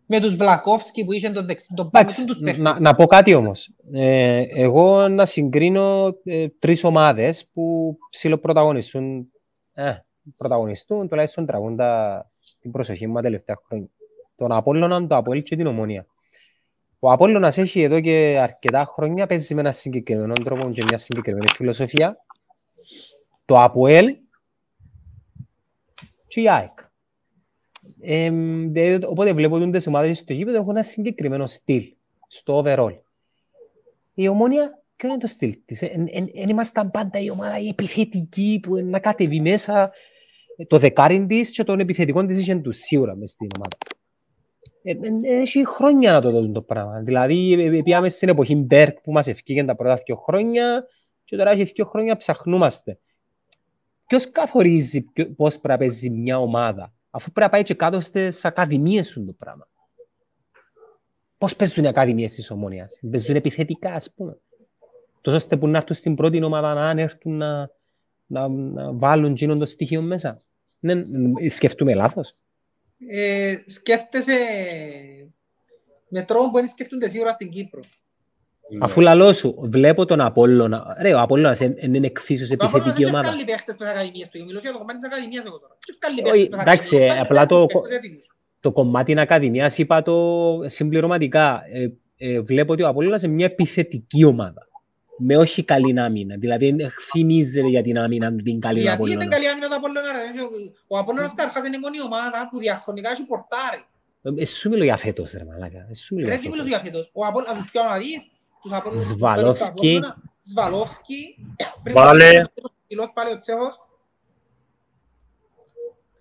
Με 0.06 0.20
τους 0.20 0.36
Μπλακόφσκι 0.36 1.04
που 1.04 1.12
είχε 1.12 1.30
τον 1.30 1.46
δεξί, 1.46 1.74
τον 1.74 1.90
πάνω, 1.90 2.04
Εντάξει, 2.04 2.24
τους 2.26 2.38
να, 2.40 2.44
παίχτες. 2.44 2.80
να 2.80 2.94
πω 2.94 3.06
κάτι 3.06 3.34
όμως. 3.34 3.70
Ε, 3.92 4.42
εγώ 4.54 5.08
να 5.08 5.24
συγκρίνω 5.24 6.16
ε, 6.24 6.46
τρεις 6.58 6.84
ομάδες 6.84 7.46
που 7.52 7.96
ψιλοπρωταγωνιστούν, 8.10 9.30
ε, 9.76 9.92
πρωταγωνιστούν, 10.36 11.08
τουλάχιστον 11.08 11.46
τραβούν 11.46 11.76
τα, 11.76 12.22
την 12.60 12.70
προσοχή 12.70 13.06
μου 13.06 13.14
τα 13.14 13.20
τελευταία 13.20 13.56
χρόνια. 13.66 13.88
Τον 14.36 14.52
Απόλλωνα, 14.52 15.06
το 15.06 15.16
Αποέλ 15.16 15.42
και 15.42 15.56
την 15.56 15.66
Ομόνια. 15.66 16.06
Ο 16.98 17.10
Απόλλωνας 17.10 17.58
έχει 17.58 17.82
εδώ 17.82 18.00
και 18.00 18.38
αρκετά 18.40 18.84
χρόνια, 18.84 19.26
παίζει 19.26 19.54
με 19.54 19.60
ένα 19.60 19.72
συγκεκριμένο 19.72 20.32
τρόπο 20.32 20.70
και 20.70 20.84
μια 20.84 20.96
συγκεκριμένη 20.96 21.48
φιλοσοφία. 21.48 22.24
Το 23.44 23.62
Αποέλ 23.62 24.16
και 26.26 26.40
η 26.40 26.50
ΑΕΚ. 26.50 26.78
Ε, 28.00 28.30
δηλαδή, 28.30 29.04
οπότε 29.06 29.32
βλέπω 29.32 29.54
ότι 29.54 29.70
τις 29.70 29.86
ομάδες 29.86 30.18
στο 30.18 30.32
γήπεδο 30.32 30.58
έχουν 30.58 30.70
ένα 30.70 30.82
συγκεκριμένο 30.82 31.46
στυλ 31.46 31.92
στο 32.26 32.62
overall. 32.64 32.98
Η 34.14 34.28
ομόνια, 34.28 34.82
ποιο 34.96 35.08
είναι 35.08 35.18
το 35.18 35.26
στυλ 35.26 35.58
της; 35.64 35.78
Δεν 36.34 36.48
ήμασταν 36.48 36.90
πάντα 36.90 37.18
η 37.18 37.30
ομάδα 37.30 37.58
η 37.58 37.68
επιθετική 37.68 38.60
που 38.62 38.76
να 38.76 38.98
κατεβεί 38.98 39.40
μέσα 39.40 39.92
το 40.66 40.78
δεκάριν 40.78 41.26
της 41.26 41.50
και 41.50 41.64
των 41.64 41.80
επιθετικών 41.80 42.26
της 42.26 42.40
είχε 42.40 42.54
τους 42.54 42.76
σίγουρα 42.76 43.16
μες 43.16 43.30
στην 43.30 43.48
ομάδα. 43.56 43.76
Ε, 44.82 44.90
ε, 44.90 45.40
έχει 45.40 45.66
χρόνια 45.66 46.12
να 46.12 46.20
το 46.20 46.30
δουν 46.30 46.52
το 46.52 46.62
πράγμα. 46.62 47.00
Δηλαδή, 47.00 47.52
ε, 47.52 47.76
ε, 47.78 47.82
πήγαμε 47.82 48.08
στην 48.08 48.28
εποχή 48.28 48.54
Μπέρκ 48.54 49.00
που 49.00 49.12
μας 49.12 49.26
ευκήγαν 49.26 49.66
τα 49.66 49.76
πρώτα 49.76 50.02
δύο 50.06 50.16
χρόνια 50.16 50.86
και 51.24 51.36
τώρα 51.36 51.50
έχει 51.50 51.64
δύο 51.64 51.84
χρόνια 51.84 52.16
ψαχνούμαστε. 52.16 52.98
Ποιος 54.06 54.30
καθορίζει 54.30 55.02
ποιο- 55.02 55.34
πώς 55.36 55.58
πρέπει 55.58 55.68
να 55.68 55.76
παίζει 55.78 56.10
μια 56.10 56.38
ομάδα, 56.38 56.92
αφού 57.10 57.30
πρέπει 57.32 57.40
να 57.46 57.48
πάει 57.52 57.62
και 57.62 57.74
κάτω 57.74 58.00
στις 58.00 58.44
ακαδημίες 58.44 59.08
σου 59.08 59.24
το 59.24 59.32
πράγμα; 59.32 59.68
Πώς 61.38 61.56
παίζουν 61.56 61.84
οι 61.84 61.88
ακαδημίες 61.88 62.32
της 62.34 62.50
Ομόνιας; 62.50 63.00
Παίζουν 63.10 63.36
επιθετικά, 63.36 63.92
ας 63.92 64.12
πούμε. 64.14 64.40
Τόσο 65.26 65.36
ώστε 65.38 65.56
που 65.56 65.68
να 65.68 65.78
έρθουν 65.78 65.96
στην 65.96 66.14
πρώτη 66.14 66.42
ομάδα 66.42 66.74
να 66.74 66.88
αν 66.88 66.98
έρθουν 66.98 67.36
να, 67.36 67.70
να, 68.26 68.48
να 68.48 68.92
βάλουν 68.92 69.30
εκείνον 69.32 69.58
το 69.58 69.64
στοιχείο 69.64 70.02
μέσα. 70.02 70.40
Ναι, 70.78 70.94
ναι, 70.94 71.48
σκεφτούμε 71.48 71.94
λάθος. 71.94 72.36
ε, 73.10 73.54
σκέφτεσαι 73.66 74.36
με 76.08 76.22
τρόπο 76.22 76.50
που 76.50 76.56
δεν 76.58 76.68
σκέφτονται 76.68 77.08
σίγουρα 77.08 77.32
στην 77.32 77.50
Κύπρο. 77.50 77.80
Αφού 78.80 79.00
λαλό 79.00 79.32
σου, 79.32 79.54
βλέπω 79.62 80.04
τον 80.04 80.20
Απόλλωνα. 80.20 80.96
Ρε, 81.00 81.14
ο 81.14 81.20
Απόλλωνας 81.20 81.58
δεν 81.58 81.74
δεν 81.80 81.94
είναι 81.94 82.06
εξίσου 82.06 82.52
επιθετική 82.52 82.96
Και 83.02 83.06
ομάδα. 83.06 83.28
βγάλει 83.28 83.44
παίχτες 83.44 83.76
πες 83.76 83.88
ακαδημίες 83.88 84.28
του. 84.28 84.44
Μιλώ 84.44 84.58
για 84.58 84.72
το 84.72 84.78
κομμάτι 84.78 84.98
της 84.98 85.06
ακαδημίας 85.06 85.44
εγώ 85.44 85.58
τώρα. 85.60 85.76
Και 85.78 85.94
βγάλει 86.00 86.20
Όχι, 86.20 86.48
παίχτες 86.48 86.48
πες 86.56 86.60
εντάξει, 86.60 86.86
ακαδημίες. 86.96 87.12
Βγάλει 87.14 87.26
απλά 87.26 87.46
το- 87.46 87.66
παίχτες 87.66 87.96
έτοιμους. 87.96 88.26
Το 88.60 88.72
κομμάτι 88.72 89.12
της 89.12 89.22
Ακαδημίας 89.22 89.78
είπα 89.78 90.02
το 90.02 90.58
συμπληρωματικά. 90.64 91.62
Ε, 91.72 91.88
ε, 92.16 92.40
βλέπω 92.40 92.72
ότι 92.72 92.82
ο 92.82 92.88
Απόλλωνας 92.88 93.22
είναι 93.22 93.32
μια 93.34 93.46
επιθετική 93.46 94.24
ομάδα. 94.24 94.65
Με 95.18 95.36
όχι 95.36 95.64
καλή 95.64 96.00
άμυνα. 96.00 96.36
Δηλαδή 96.38 96.70
δεν 96.72 96.90
φημίζεται 96.90 97.68
για 97.68 97.82
την 97.82 97.98
άμυνα 97.98 98.30
του 98.30 98.42
την 98.42 98.60
καλή 98.60 98.80
Γιατί 98.80 99.02
είναι 99.02 99.12
Απόλλωνα. 99.12 99.28
καλή 99.30 99.48
άμυνα 99.48 99.68
του 99.68 99.74
Απόλλωνα, 99.74 100.12
ρε. 100.12 100.18
Ο 100.86 100.98
Απόλλωνας 100.98 101.34
καταρχάς 101.34 101.66
είναι 101.66 101.76
η 101.76 101.78
μόνη 101.78 102.00
ομάδα 102.00 102.48
που 102.50 102.58
διαχρονικά 102.58 103.10
έχει 103.10 103.24
πορτάρει. 103.26 103.84
Ε, 104.40 104.44
Σου 104.44 104.68
μιλώ 104.68 104.84
για 104.84 104.96
φέτος 104.96 105.32
ρε 105.32 105.44
μαλάκα. 105.44 105.86
Ε, 105.90 105.94
Σου 105.94 106.14
μιλώ 106.14 106.26
Ρε 106.28 106.32
για 106.34 106.42
τι 106.42 106.48
μιλούς 106.48 106.64
φέτος. 106.66 106.80
για 106.82 106.90
φέτος. 106.92 107.10
Ο 107.12 107.26
Απόλλωνας, 107.26 107.52
ας 107.56 107.62
τους 107.62 107.70
πιάνω 107.70 107.88
να 107.90 107.98
δεις. 107.98 108.28
Τους 108.62 108.72
Απόλλωνας- 108.72 109.06
Σβαλόφσκι. 109.06 109.70
τους 109.74 109.96
Απόλλωνα, 109.96 110.16
Σβαλόφσκι. 110.42 111.36
Πριν 111.82 111.94
Βάλε. 111.94 112.42
ο 112.42 112.70
ψηλός 112.86 113.10
πάλι 113.14 113.30
ο 113.32 113.38
Τσέχος. 113.38 113.80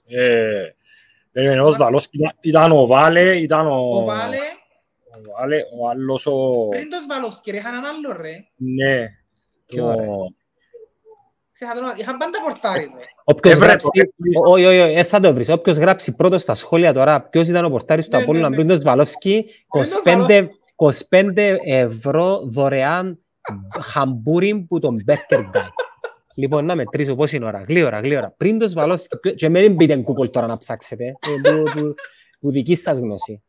Ε, 0.07 0.69
περίμενε, 1.31 1.61
ο 1.61 1.72
Σβαλός 1.72 2.07
ήταν- 2.11 2.35
ήταν 2.41 2.72
ο 2.72 2.85
Βάλε, 2.85 3.35
ήταν 3.39 3.67
ο... 3.67 3.76
Ο 3.97 4.03
Βάλε, 4.05 4.38
ο 5.28 5.36
Βάλε, 5.40 5.58
ο 5.80 5.90
άλλος 5.90 6.26
ο... 6.26 6.68
πριν 6.70 6.90
το 6.90 6.98
Σβαλόφσκι, 7.06 7.52
ρε, 7.52 7.58
είχαν 7.58 7.74
έναν 7.74 7.86
άλλο, 7.86 8.22
ρε. 8.22 8.34
Ναι. 8.56 9.08
Ποιο, 9.66 9.90
ρε; 9.96 10.06
Το... 10.06 10.34
Ξέχατε 11.52 11.80
το- 11.80 11.94
Είχαν 11.98 12.18
πάντα 12.18 12.42
πορτάρει, 12.44 12.82
ρε. 12.98 13.06
Όποιος 13.24 13.54
Έβρε 13.54 13.68
γράψει, 13.68 13.88
το, 13.94 14.02
Ω- 14.46 14.52
όχι, 14.52 14.66
όχι, 14.66 14.80
όχι, 14.80 14.94
δεν 14.94 15.06
θα 15.06 15.20
το 15.20 15.34
βρεις. 15.34 15.50
Όποιος 15.50 15.78
γράψει 15.78 16.16
πρώτο 16.16 16.38
στα 16.38 16.54
σχόλια 16.54 16.94
τώρα 16.94 17.22
ποιος 17.22 17.48
ήταν 17.48 17.66
ο 17.66 17.70
πορτάρης 17.70 18.06
του 18.06 18.12
Ναι, 18.12 18.18
ναι, 18.18 18.24
Απόλλωνα 18.24 18.50
ναι. 18.50 18.56
πριν 18.56 18.68
τον 18.68 18.78
Σβαλόφσκι, 18.78 19.46
Πριν 20.04 20.18
τον 20.28 20.50
25, 21.10 21.36
25 21.36 21.58
ευρώ 21.66 22.40
δωρεάν 22.46 23.20
χαμπούρι 23.82 24.66
που 24.70 24.80
τον 24.80 24.98
Μπέρκερ 25.04 25.40
Γκάι. 25.40 25.64
Λοιπόν, 26.36 26.66
να 26.66 26.76
μετρήσω 26.76 27.16
πόση 27.16 27.36
είναι 27.36 27.46
ώρα. 27.46 27.64
Γλύωρα, 27.68 28.00
γλύωρα. 28.00 28.34
Πριν 28.38 28.60
το 28.60 28.68
Σβαλόφσκι, 28.68 29.36
και 29.36 29.50
μην 29.50 29.74
μπείτε 29.74 30.04
Google 30.06 30.32
τώρα 30.32 30.48
να 30.48 30.58
ψάξετε, 30.58 31.04
ε, 31.06 31.52
που, 31.52 31.64
που, 31.72 31.94
που 32.40 32.52
δική 32.52 32.76
σας 32.76 32.98
γνώση. 33.00 33.44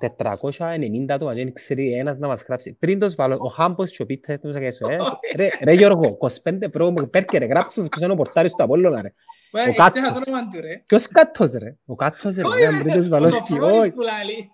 490 0.00 1.14
άτομα, 1.14 1.32
δεν 1.34 1.52
ξέρει 1.52 1.92
ένας 1.92 2.18
να 2.18 2.26
μας 2.26 2.42
γράψει. 2.48 2.72
Πριν 2.74 2.98
το 2.98 3.08
Σβαλόφσκι, 3.08 3.46
ο 3.46 3.48
Χάμπος 3.48 3.90
και 3.90 4.02
ο 4.02 4.06
Πίτερ, 4.06 4.38
δεν 4.40 4.68
ξέρω, 4.68 4.92
ε, 4.92 4.96
ρε, 5.36 5.48
ρε 5.62 5.72
Γιώργο, 5.72 6.16
25 6.44 6.56
ευρώ 6.60 6.90
μου 6.90 7.08
Μπέρκερ, 7.12 7.44
γράψε 7.44 7.80
μου 7.82 7.88
το 7.88 8.14
πορτάρι 8.16 8.48
στο 8.48 8.64
Απόλλωνα, 8.64 9.02
ρε. 9.02 9.12
Μα, 9.52 9.60
Ο 9.62 9.72
ξέχα 9.72 9.90
Κάτος. 9.90 10.24
το 10.24 10.30
όνομα 10.30 10.48
του, 10.48 10.60
ρε. 10.60 10.82
Ποιος 10.86 11.08
κάτος 11.08 11.52
ρε, 11.52 11.76
ο 11.86 11.94
κάτος 11.94 12.36
ρε, 12.36 12.42
Όχι, 12.46 12.60
ρε, 12.64 12.70
ρε, 12.70 12.82
πριν 12.82 12.92
το 12.92 12.98
ο 12.98 13.02
Σβαλόφσκι, 13.02 13.46
Σοφρόνης 13.52 13.80
όχι. 13.80 13.90
που 13.90 14.00
λαλεί. 14.00 14.50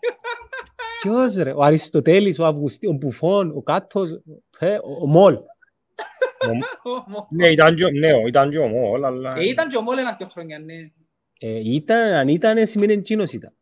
Ποιος 1.02 1.34
ρε, 1.36 1.52
ο 1.52 1.62
Αριστοτέλης, 1.62 2.38
ο 2.38 2.46
Αυγουστή, 2.46 2.86
ο 2.86 2.92
Μπουφόν, 2.92 3.50
ο 3.56 3.62
Κάτος, 3.62 4.10
ε, 4.58 4.74
ο 4.74 4.80
ο 5.02 5.06
Μολ. 5.06 5.34
Ο 5.34 5.40
Μο- 7.08 7.26
Ναι, 7.38 7.48
ήταν 7.50 7.74
και- 7.74 7.90
ναι, 7.90 8.08
ήταν 8.26 8.50
και 8.50 8.58
ο 8.58 8.66
Μόλ, 8.68 9.04
αλλά... 9.04 9.34
Ε, 9.36 9.44
Ήταν 9.48 9.68
και 9.68 9.76
ο 9.76 9.80
Μόλ 9.82 9.98
ένα-δυο 9.98 10.26
χρόνια, 10.26 10.58
ναι. 10.58 10.74
Ε, 11.38 11.60
Ήταν, 11.74 12.12
αν 12.12 12.28
ήταν, 12.28 12.66
σημαίνει 12.66 12.92
εκείνος 12.92 13.32
ήταν. 13.32 13.52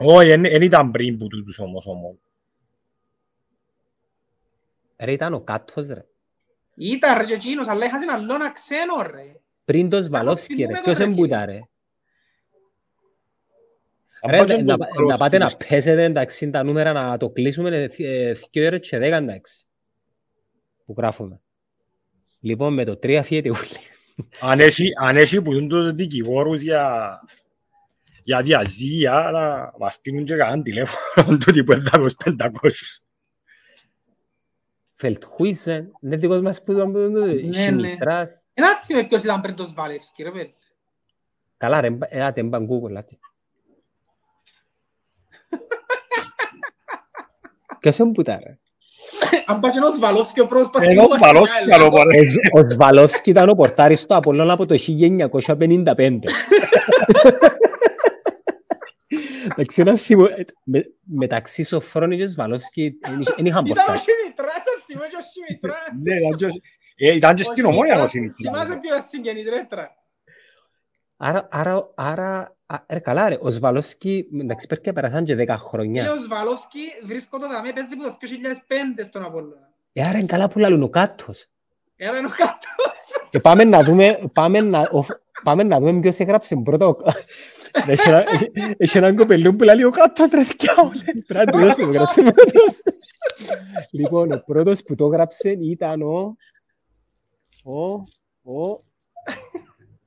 Όχι, 0.00 0.28
δεν 0.28 0.62
ήταν 0.62 0.90
πριν 0.90 1.16
που 1.18 1.26
τούτους 1.26 1.58
όμως 1.58 1.86
ο 1.86 1.92
Μόλ. 1.92 2.14
Ρε, 4.98 5.12
ήταν 5.12 5.34
ο 5.34 5.40
Κάτος 5.40 5.86
ρε. 5.88 6.04
Ήταν 6.74 7.18
ρε 7.18 7.24
και 7.24 7.32
εκείνος, 7.32 7.68
αλλά 7.68 7.84
είχα 7.84 7.96
ένα 8.02 8.12
άλλο 8.14 8.34
ένα 8.34 8.52
ξένο, 8.52 9.02
ρε. 9.10 9.34
Πριν 9.64 9.88
το 9.88 10.00
Σβαλόφσκι 10.00 10.54
ρε, 10.54 10.62
θυμούμαι 10.64 10.80
ποιος 10.82 10.98
τώρα, 10.98 11.10
εμπούτα 11.10 11.44
ρε. 11.44 11.60
Αν 14.20 14.30
Ρε, 14.30 14.38
πάτε 14.38 14.62
να, 14.62 14.76
το 14.76 15.02
να 15.02 15.16
πάτε 15.16 15.38
να 15.38 15.46
Σβαλόφσκι, 15.46 15.66
πέσετε 15.74 16.04
εντάξει 16.04 16.50
τα 16.50 16.62
νούμερα 16.62 16.92
να 16.92 17.16
το 17.16 17.30
κλείσουμε 17.30 17.68
ε, 17.76 17.88
ε, 17.98 18.32
δύο 18.52 18.66
ώρες 18.66 18.88
και 18.88 18.98
δέκα 18.98 19.16
εντάξει. 19.16 19.64
Που 20.86 20.94
γράφουμε. 20.96 21.40
Λοιπόν, 22.40 22.74
με 22.74 22.84
το 22.84 22.96
τρία 22.96 23.22
φύγεται 23.22 23.48
όλοι. 23.50 23.58
αν 24.40 24.60
έχει- 24.60 24.92
Αν 25.00 25.16
έχει 25.16 25.42
που 25.42 25.52
δουν 25.52 25.68
τους 25.68 25.92
δικηγόρους 25.92 26.60
για 26.60 27.20
για 28.28 28.42
διαζύγια, 28.42 29.30
να 29.32 29.72
μας 29.78 29.94
στείλουν 29.94 30.24
και 30.24 30.36
κανέναν 30.36 30.62
τηλέφωνο 30.62 31.36
του 31.36 31.52
τύπου 31.52 31.72
500. 31.72 32.50
Φελτχούισεν, 34.92 35.92
είναι 36.00 36.16
δικός 36.16 36.40
μας 36.40 36.62
που 36.62 36.72
ήταν 36.72 37.10
ναι. 37.10 37.52
Σιμιτράς. 37.52 38.28
Ένα 38.54 38.76
θυμάμαι 38.84 39.06
ποιος 39.06 39.22
ήταν 39.22 39.40
πριν 39.40 39.54
το 39.54 39.64
Σβάλευσκι, 39.64 40.22
ρε 40.22 40.30
παιδί. 40.30 40.54
Καλά 41.56 41.80
ρε, 41.80 41.96
ε, 42.08 42.24
άτε 42.24 42.42
μπαν 42.42 42.68
Google, 42.70 42.94
άτε. 42.96 43.18
Ποιος 47.80 47.98
εμπούτα 47.98 48.40
ρε. 48.44 48.58
Αν 49.46 49.60
πάει 49.60 49.72
και 49.72 49.78
ο 49.78 49.92
Σβαλόφσκι 49.92 50.40
ο 50.40 50.46
πρόσωπος... 50.46 50.82
Ενώ 50.82 51.06
Σβαλόφσκι, 51.16 51.72
άλλο 51.72 51.90
παρέ. 51.90 52.18
Ο 52.52 52.70
Σβαλόφσκι 52.70 53.30
ήταν 53.30 53.48
ο 53.48 53.54
πορτάρης 53.54 54.06
του 54.06 54.14
Απολλώνα 54.14 54.52
από 54.52 54.66
το 54.66 54.76
1955. 55.96 56.18
Εντάξει, 59.60 59.80
ένα 59.80 59.96
θυμό... 59.96 60.24
ε, 60.24 60.44
με- 60.64 60.86
Μεταξύ 61.04 61.62
Σοφρόνη 61.64 62.16
και 62.16 62.26
Σβαλόφσκι 62.26 62.98
δεν 63.36 63.46
είχαν 63.46 63.46
Ήταν 63.46 63.60
ο 63.60 63.62
πορτάρι. 63.74 63.98
Σιμιτράς, 63.98 64.56
αν 64.56 64.82
θυμάσαι 64.86 65.16
ο 65.16 65.20
Σιμιτράς. 65.32 65.76
Ναι, 66.02 66.14
ήταν 66.16 66.36
και- 66.36 66.60
ε, 67.06 67.14
Ήταν 67.14 67.34
και 67.36 67.42
στην 67.42 67.64
ομόνια 67.64 68.02
ο 68.02 68.06
Σιμιτράς, 68.06 68.36
Θυμάσαι 68.40 68.64
Σιμιτράς. 68.64 68.80
ποιος 68.80 68.96
ήταν 68.96 69.02
συγγενής, 69.08 69.48
ρε, 69.48 69.66
τρα. 69.68 69.96
Άρα, 71.16 71.48
άρα, 71.50 71.90
άρα, 71.94 72.56
α, 72.66 72.76
ρε 72.88 72.98
καλά 72.98 73.28
ρε, 73.28 73.38
ο 73.40 73.50
Σβαλόφσκι, 73.50 74.26
εντάξει, 74.40 74.66
πρέπει 74.66 74.86
να 74.86 74.92
περάσαν 74.92 75.24
και 75.24 75.34
10 75.34 75.38
Είναι 75.38 75.56
χρόνια. 75.56 76.12
ο 76.12 76.16
Σβαλόφσκι, 76.18 76.80
βρίσκονται 77.04 77.46
δαμέ, 77.46 77.72
παίζει 77.72 77.96
που 77.96 78.02
το 78.02 78.16
2005 78.20 79.04
στον 79.04 79.24
Απόλλωνα. 79.24 79.70
Ε, 79.92 80.02
άρα 80.02 80.18
είναι 80.18 80.26
καλά 80.26 80.48
που 80.48 80.58
λαλούν 80.58 80.82
ο 80.82 80.88
κάτος. 80.88 81.46
Άρα 82.08 82.18
είναι 82.18 82.26
ο 82.26 82.30
κάτος. 82.36 83.28
Και 83.30 83.40
πάμε 83.40 83.64
να 83.64 83.82
δούμε, 83.82 84.18
πάμε 84.32 84.60
να, 84.60 84.80
ο, 84.80 85.04
πάμε 85.42 85.62
να 85.62 85.78
δούμε 85.78 86.00
ποιος 86.00 86.18
έγραψε 86.18 86.56
πρώτο. 86.56 86.96
Έχει 87.86 88.08
ένα- 88.08 88.24
Έχει 88.76 88.98
έναν 88.98 89.16
κοπελού 89.16 89.56
που 89.56 89.64
λέει 89.64 89.82
ο 89.82 89.90
κάτος 89.90 90.30
ρε 90.30 90.44
θκιάω. 90.44 90.90
Πρέπει 91.26 91.56
να 91.56 91.68
του 91.74 91.74
που 91.76 91.82
το 91.82 91.88
έγραψε 91.88 92.22
πρώτος. 92.22 92.80
Λοιπόν, 93.92 94.32
ο 94.32 94.42
πρώτος 94.46 94.82
που 94.82 94.94
το 94.94 95.04
έγραψε 95.06 95.50
ήταν 95.50 96.02
ο... 96.02 96.36
Ο... 97.64 97.80
Ο... 98.52 98.76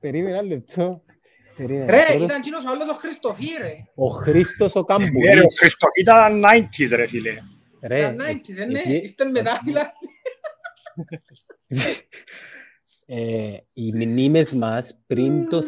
Περίμενα 0.00 0.36
ένα 0.38 0.46
λεπτό. 0.46 1.02
Περίμενα. 1.56 1.90
Ρε, 1.90 2.02
Πρώτος- 2.06 2.22
ήταν 2.24 2.36
εκείνος 2.36 2.64
ο 2.64 2.68
άλλος 2.70 2.88
ο 2.88 2.94
Χριστοφή, 2.94 3.46
ρε. 3.60 3.72
Ο 3.94 4.06
Χρήστος 4.06 4.74
ο 4.74 4.84
Ναι, 4.88 4.96
ρε, 4.96 5.04
ο 5.04 5.06
Καμπουρής. 5.06 5.58
Χριστοφ 5.58 5.90
ήταν 6.00 6.42
90s 6.44 6.88
ρε 6.96 7.06
φίλε. 7.06 7.36
Ρε, 7.82 7.98
Ήταν 7.98 8.16
90s, 8.20 8.58
ε, 8.60 8.64
ναι. 8.64 8.78
εκεί- 8.78 8.92
Ήρθε 9.02 9.24
μετά, 9.24 9.60
δηλαδή. 9.64 9.90
Ε, 13.06 13.56
οι 13.72 13.92
μνήμες 13.92 14.52
μας 14.52 15.00
πριν 15.06 15.48
το 15.48 15.62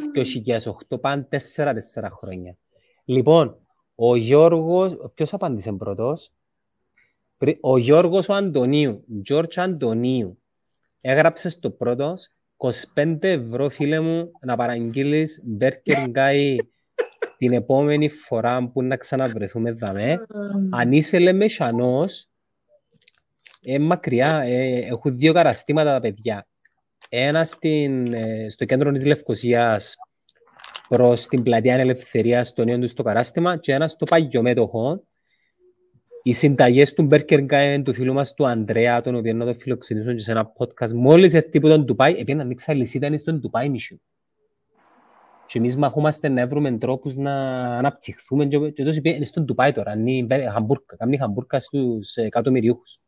2008 0.91 1.01
πάνε 1.01 1.29
4-4 1.31 2.11
χρόνια. 2.11 2.57
Λοιπόν, 3.05 3.57
ο 3.95 4.17
Γιώργος, 4.17 4.97
ποιος 5.15 5.33
απάντησε 5.33 5.73
πρώτος; 5.73 6.33
Πρι- 7.37 7.59
Ο 7.61 7.79
Γιώργος 7.79 8.29
ο 8.29 8.35
Αντωνίου, 8.35 9.05
George 9.31 9.55
Αντωνίου, 9.57 10.39
έγραψες 11.01 11.53
στο 11.53 11.71
πρώτος 11.71 12.29
25 12.57 13.29
ευρώ 13.29 13.69
φίλε 13.71 14.01
μου 14.01 14.31
να 14.41 14.57
παραγγείλεις 14.57 15.43
Burger 15.61 16.07
Guy 16.15 16.57
την 17.39 17.53
επόμενη 17.53 18.09
φορά 18.09 18.69
που 18.69 18.83
να 18.83 18.97
ξαναβρεθούμε 18.97 19.73
δαμέ. 19.73 20.19
Αν 20.71 20.93
είσαι 20.93 21.19
λέμε 21.19 21.49
σανός, 21.49 22.29
ε, 23.63 23.79
μακριά, 23.79 24.43
ε, 24.45 24.77
έχουν 24.79 25.17
δύο 25.17 25.33
καταστήματα 25.33 25.93
τα 25.93 26.01
παιδιά. 26.01 26.47
Ένα 27.09 27.45
στην, 27.45 28.13
ε, 28.13 28.49
στο 28.49 28.65
κέντρο 28.65 28.93
της 28.93 29.07
Λευκοσίας 29.07 29.97
προς 30.89 31.27
την 31.27 31.43
πλατεία 31.43 31.75
Ελευθερίας 31.75 32.49
στο 32.49 32.65
νέο 32.65 32.79
του 32.79 32.89
στο 32.89 33.03
κατάστημα 33.03 33.57
και 33.57 33.73
ένα 33.73 33.89
στο 33.89 34.05
Παγιομέτωχο. 34.05 35.03
Οι 36.23 36.33
συνταγές 36.33 36.93
του 36.93 37.09
Burger 37.11 37.47
Guy 37.51 37.83
του 37.85 37.95
φίλου 37.95 38.13
μας 38.13 38.35
του 38.35 38.47
Ανδρέα, 38.47 39.01
τον 39.01 39.15
οποίο 39.15 39.35
να 39.35 39.47
το 39.47 39.55
φιλοξενήσουν 39.55 40.17
και 40.17 40.23
σε 40.23 40.31
ένα 40.31 40.53
podcast. 40.59 40.93
Μόλις 40.93 41.35
έρθει 41.35 41.61
που 41.61 41.69
τον 41.69 41.85
Ντουπάι, 41.85 42.13
επειδή 42.13 42.41
ανοίξα 42.41 42.75
λυσίδα 42.75 43.07
είναι 43.07 43.17
στον 43.17 43.39
Ντουπάι 43.41 43.69
νησιού. 43.69 44.01
Και 45.47 45.59
εμείς 45.59 45.77
μαχούμαστε 45.77 46.29
να 46.29 46.47
βρούμε 46.47 46.79
τρόπους 46.79 47.17
να 47.17 47.35
αναπτυχθούμε 47.77 48.47
και, 48.47 48.71
και 48.71 48.85
τόσο 48.85 49.01
είναι 49.03 49.25
στον 49.25 49.45
Ντουπάι 49.45 49.73
τώρα, 49.73 49.93
είναι 49.93 50.51
χαμπούρκα, 50.51 50.97
κάνει 50.97 51.17
χαμπούρκα 51.17 51.59
στους 51.59 52.15
εκατομμυριούχους. 52.15 52.99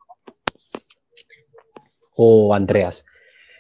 Ο 2.15 2.55
Ανδρέας. 2.55 3.03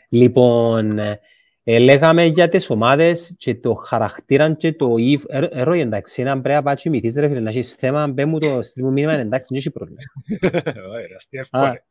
Λοιπόν, 0.08 0.98
ε, 0.98 1.20
ε, 1.62 1.78
λέγαμε 1.78 2.24
για 2.24 2.48
τις 2.48 2.70
ομάδες 2.70 3.34
και 3.38 3.54
το 3.54 3.74
χαρακτήρα 3.74 4.52
και 4.54 4.72
το 4.72 4.94
ύφ. 4.96 5.22
Ε, 5.28 5.48
ε, 5.50 5.62
Ρόι, 5.62 5.80
εντάξει, 5.80 6.22
να 6.22 6.40
πρέπει 6.40 6.54
να 6.54 6.62
πάει 6.62 6.74
και 6.74 6.90
μυθείς, 6.90 7.14
ρε 7.16 7.28
φίλε, 7.28 7.40
να 7.40 7.48
έχεις 7.50 7.72
θέμα, 7.72 8.06
μπέ 8.06 8.24
μου 8.24 8.38
το 8.38 8.62
στριμού 8.62 8.92
μήνυμα, 8.92 9.12
εντάξει, 9.18 9.48
δεν 9.52 9.58
έχει 9.58 9.70
πρόβλημα. 9.70 10.00
Ωραία, 10.92 11.18
στη 11.18 11.36
Α, 11.36 11.40
εύκολη. 11.40 11.82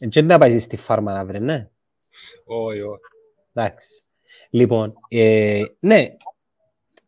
ε, 0.00 0.06
και 0.06 0.22
να 0.22 0.38
πάει 0.38 0.58
στη 0.58 0.76
φάρμα 0.76 1.12
να 1.12 1.24
βρει, 1.26 1.40
ναι. 1.40 1.68
Όχι, 2.44 2.80
όχι. 2.80 3.00
Εντάξει. 3.54 4.02
Λοιπόν, 4.50 4.92
ε, 5.08 5.62
ναι, 5.78 6.06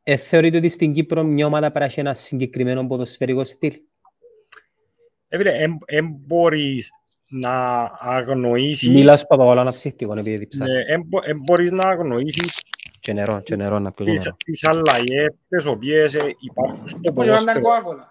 ε, 0.02 0.16
θεωρείτε 0.16 0.56
ότι 0.56 0.68
στην 0.68 0.92
Κύπρο 0.92 1.22
μια 1.22 1.46
ομάδα 1.46 1.62
πρέπει 1.66 1.78
να 1.78 1.84
έχει 1.84 2.00
ένα 2.00 2.14
συγκεκριμένο 2.14 2.86
ποδοσφαιρικό 2.86 3.44
στυλ; 3.44 3.74
Ε, 5.28 5.36
φίλε, 5.36 5.50
εν- 5.50 5.78
εν 5.84 6.06
μπορείς 6.26 6.90
να 7.28 7.82
αγνοήσεις 7.98 8.88
Μίλα 8.88 9.16
σου 9.16 9.26
Παπαγαλά 9.26 9.64
να 9.64 9.72
ψύχτικο, 9.72 10.12
επειδή 10.18 10.36
διψάσει. 10.36 10.76
ναι, 10.76 10.82
εν 10.94 11.02
μπο- 11.06 11.20
εν 11.24 11.40
μπορείς 11.44 11.70
να 11.70 11.84
αγνοήσεις 11.88 12.62
Και 13.00 13.12
νερό, 13.12 13.40
και 13.40 13.56
νερό 13.56 13.78
να 13.78 13.92
πιω 13.92 14.04
τις, 14.04 14.22
νερό. 14.24 14.36
τις 14.44 14.64
αλλαγές 14.68 15.38
τις 15.48 15.66
οποίες 15.66 16.14
ε, 16.14 16.34
υπάρχουν 16.40 16.88
στο 16.88 16.98
Πώς 17.12 17.26
ήταν 17.26 17.36
ποδόσφαιρο. 17.36 17.60
κόακολα. 17.60 18.10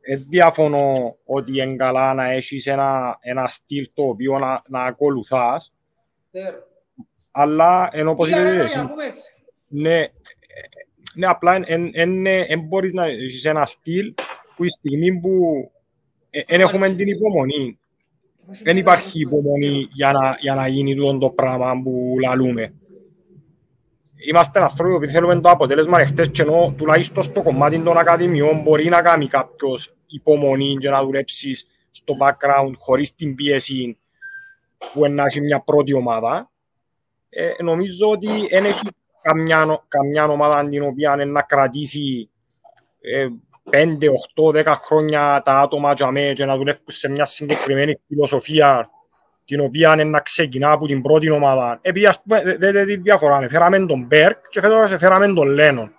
Ε, 0.00 0.16
διαφωνώ 0.16 1.16
ότι 1.24 1.60
είναι 1.60 1.76
καλά 1.76 2.14
να 2.14 2.30
έχεις 2.32 2.66
ένα, 2.66 3.18
ένα 3.20 3.48
στυλ 3.48 3.88
το 3.94 4.02
οποίο 4.02 4.38
να, 4.38 4.62
να 4.66 4.82
ακολουθάς, 4.84 5.72
αλλά 7.30 7.88
ενώ 7.92 8.10
όπως 8.10 8.26
Πήγα, 8.28 8.42
ρε, 8.42 8.48
είπες 8.48 8.56
ρε, 8.58 8.64
εσύ, 8.64 8.78
ακούμε 8.78 9.02
σε. 9.02 9.32
ναι, 9.68 9.98
ε, 10.00 10.08
ναι, 11.14 11.26
απλά 11.26 11.60
δεν 12.46 12.60
μπορείς 12.60 12.92
να 12.92 13.04
έχεις 13.06 13.44
ένα 13.44 13.64
στυλ 13.66 14.14
που 14.56 14.64
η 14.64 14.68
στιγμή 14.68 15.20
που 15.20 15.30
δεν 16.48 16.60
έχουμε 16.60 16.90
την 16.94 17.06
υπομονή, 17.08 17.78
δεν 18.62 18.76
υπάρχει 18.76 19.20
υπομονή 19.20 19.88
για 19.92 20.12
να, 20.12 20.36
για 20.40 20.54
να 20.54 20.68
γίνει 20.68 20.94
τούτο 20.94 21.18
το 21.18 21.30
πράγμα 21.30 21.82
που 21.82 22.16
λαλούμε. 22.20 22.74
Είμαστε 24.28 24.62
άνθρωποι 24.62 25.06
που 25.06 25.12
θέλουμε 25.12 25.40
το 25.40 25.50
αποτέλεσμα 25.50 26.00
εχθές 26.00 26.30
και 26.30 26.42
ενώ 26.42 26.74
τουλάχιστον 26.76 27.22
στο 27.22 27.42
κομμάτι 27.42 27.78
των 27.78 27.98
ακαδημιών 27.98 28.62
μπορεί 28.62 28.88
να 28.88 29.02
κάνει 29.02 29.26
κάποιος 29.26 29.96
υπομονή 30.06 30.76
και 30.80 30.90
να 30.90 31.02
δουλέψεις 31.02 31.66
στο 31.90 32.14
background 32.20 32.72
χωρίς 32.78 33.14
την 33.14 33.34
πίεση 33.34 33.98
που 34.92 35.08
να 35.08 35.24
έχει 35.24 35.40
μια 35.40 35.60
πρώτη 35.60 35.94
ομάδα. 35.94 36.50
Ε, 37.28 37.50
νομίζω 37.62 38.10
ότι 38.10 38.46
δεν 38.50 38.64
έχει 38.64 38.82
καμιά, 39.22 39.84
καμιά 39.88 40.24
ομάδα 40.24 40.68
την 40.68 40.82
οποία 40.82 41.16
να 41.16 41.42
κρατήσει 41.42 42.30
ε, 43.00 43.26
5, 43.70 44.08
8, 44.34 44.64
10 44.64 44.74
χρόνια 44.80 45.42
τα 45.44 45.58
άτομα 45.58 45.92
για 45.92 46.10
μέ 46.10 46.32
και 46.32 46.44
να 46.44 46.56
δουλεύουν 46.56 46.84
σε 46.86 47.08
μια 47.08 47.24
συγκεκριμένη 47.24 48.02
φιλοσοφία 48.06 48.90
την 49.44 49.60
οποία 49.60 49.92
είναι 49.92 50.04
να 50.04 50.20
ξεκινά 50.20 50.70
από 50.70 50.86
την 50.86 51.02
πρώτη 51.02 51.30
ομάδα. 51.30 51.78
Επειδή 51.82 52.06
ας 52.06 52.22
πούμε, 52.22 52.42
δεν 52.42 52.72
δε, 52.72 52.84
τη 52.84 52.96
διαφορά, 52.96 53.48
φέραμε 53.48 53.86
τον 53.86 54.04
Μπέρκ 54.06 54.48
και 54.48 54.60
φέτος 54.60 54.96
φέραμε 54.96 55.26
τον 55.26 55.48
Λένον. 55.48 55.92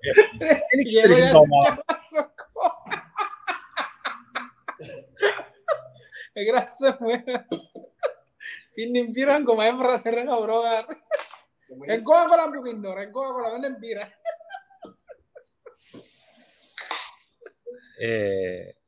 Ε, 0.00 0.46
Δεν 0.46 0.86
ξέρεις 0.86 1.16
την 1.16 1.36
ομάδα. 1.36 1.84
Εγράσε 6.32 6.96
μου. 7.00 7.08
Πίνει 8.74 9.08
μπύρα 9.08 9.34
ακόμα 9.34 9.64
έβρασε 9.64 10.10
ρε 10.10 10.24
καυρόγα. 10.24 10.84
Εν 11.86 12.02
κόκολα 12.02 12.44
που 12.50 12.62
πίνω 12.62 12.94
ρε, 12.94 13.02
εν 13.02 13.10
κόκολα, 13.10 13.50
δεν 13.50 13.62
είναι 13.62 13.76
μπύρα. 13.78 14.00
Ε, 14.00 14.08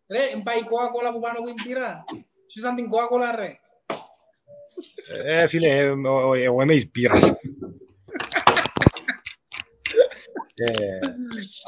Ρε, 0.07 0.21
εν 0.35 0.43
πάει 0.43 0.59
η 0.59 0.63
κόκολα 0.65 1.13
που 1.13 1.21
πάνω 1.21 1.39
που 1.39 1.49
είναι 1.49 1.63
μπύρα. 1.67 2.05
Τι 2.55 2.61
σαν 2.61 2.75
την 2.75 2.89
κόκολα 2.89 3.37
ρε. 3.37 3.59
ε, 5.25 5.47
φίλε, 5.47 5.69
ε, 5.79 5.89
ο- 5.91 6.35
εγώ 6.35 6.63
είμαι 6.63 6.75
εις 6.75 6.91
μπύρας. 6.91 7.31
Ε, 10.55 10.99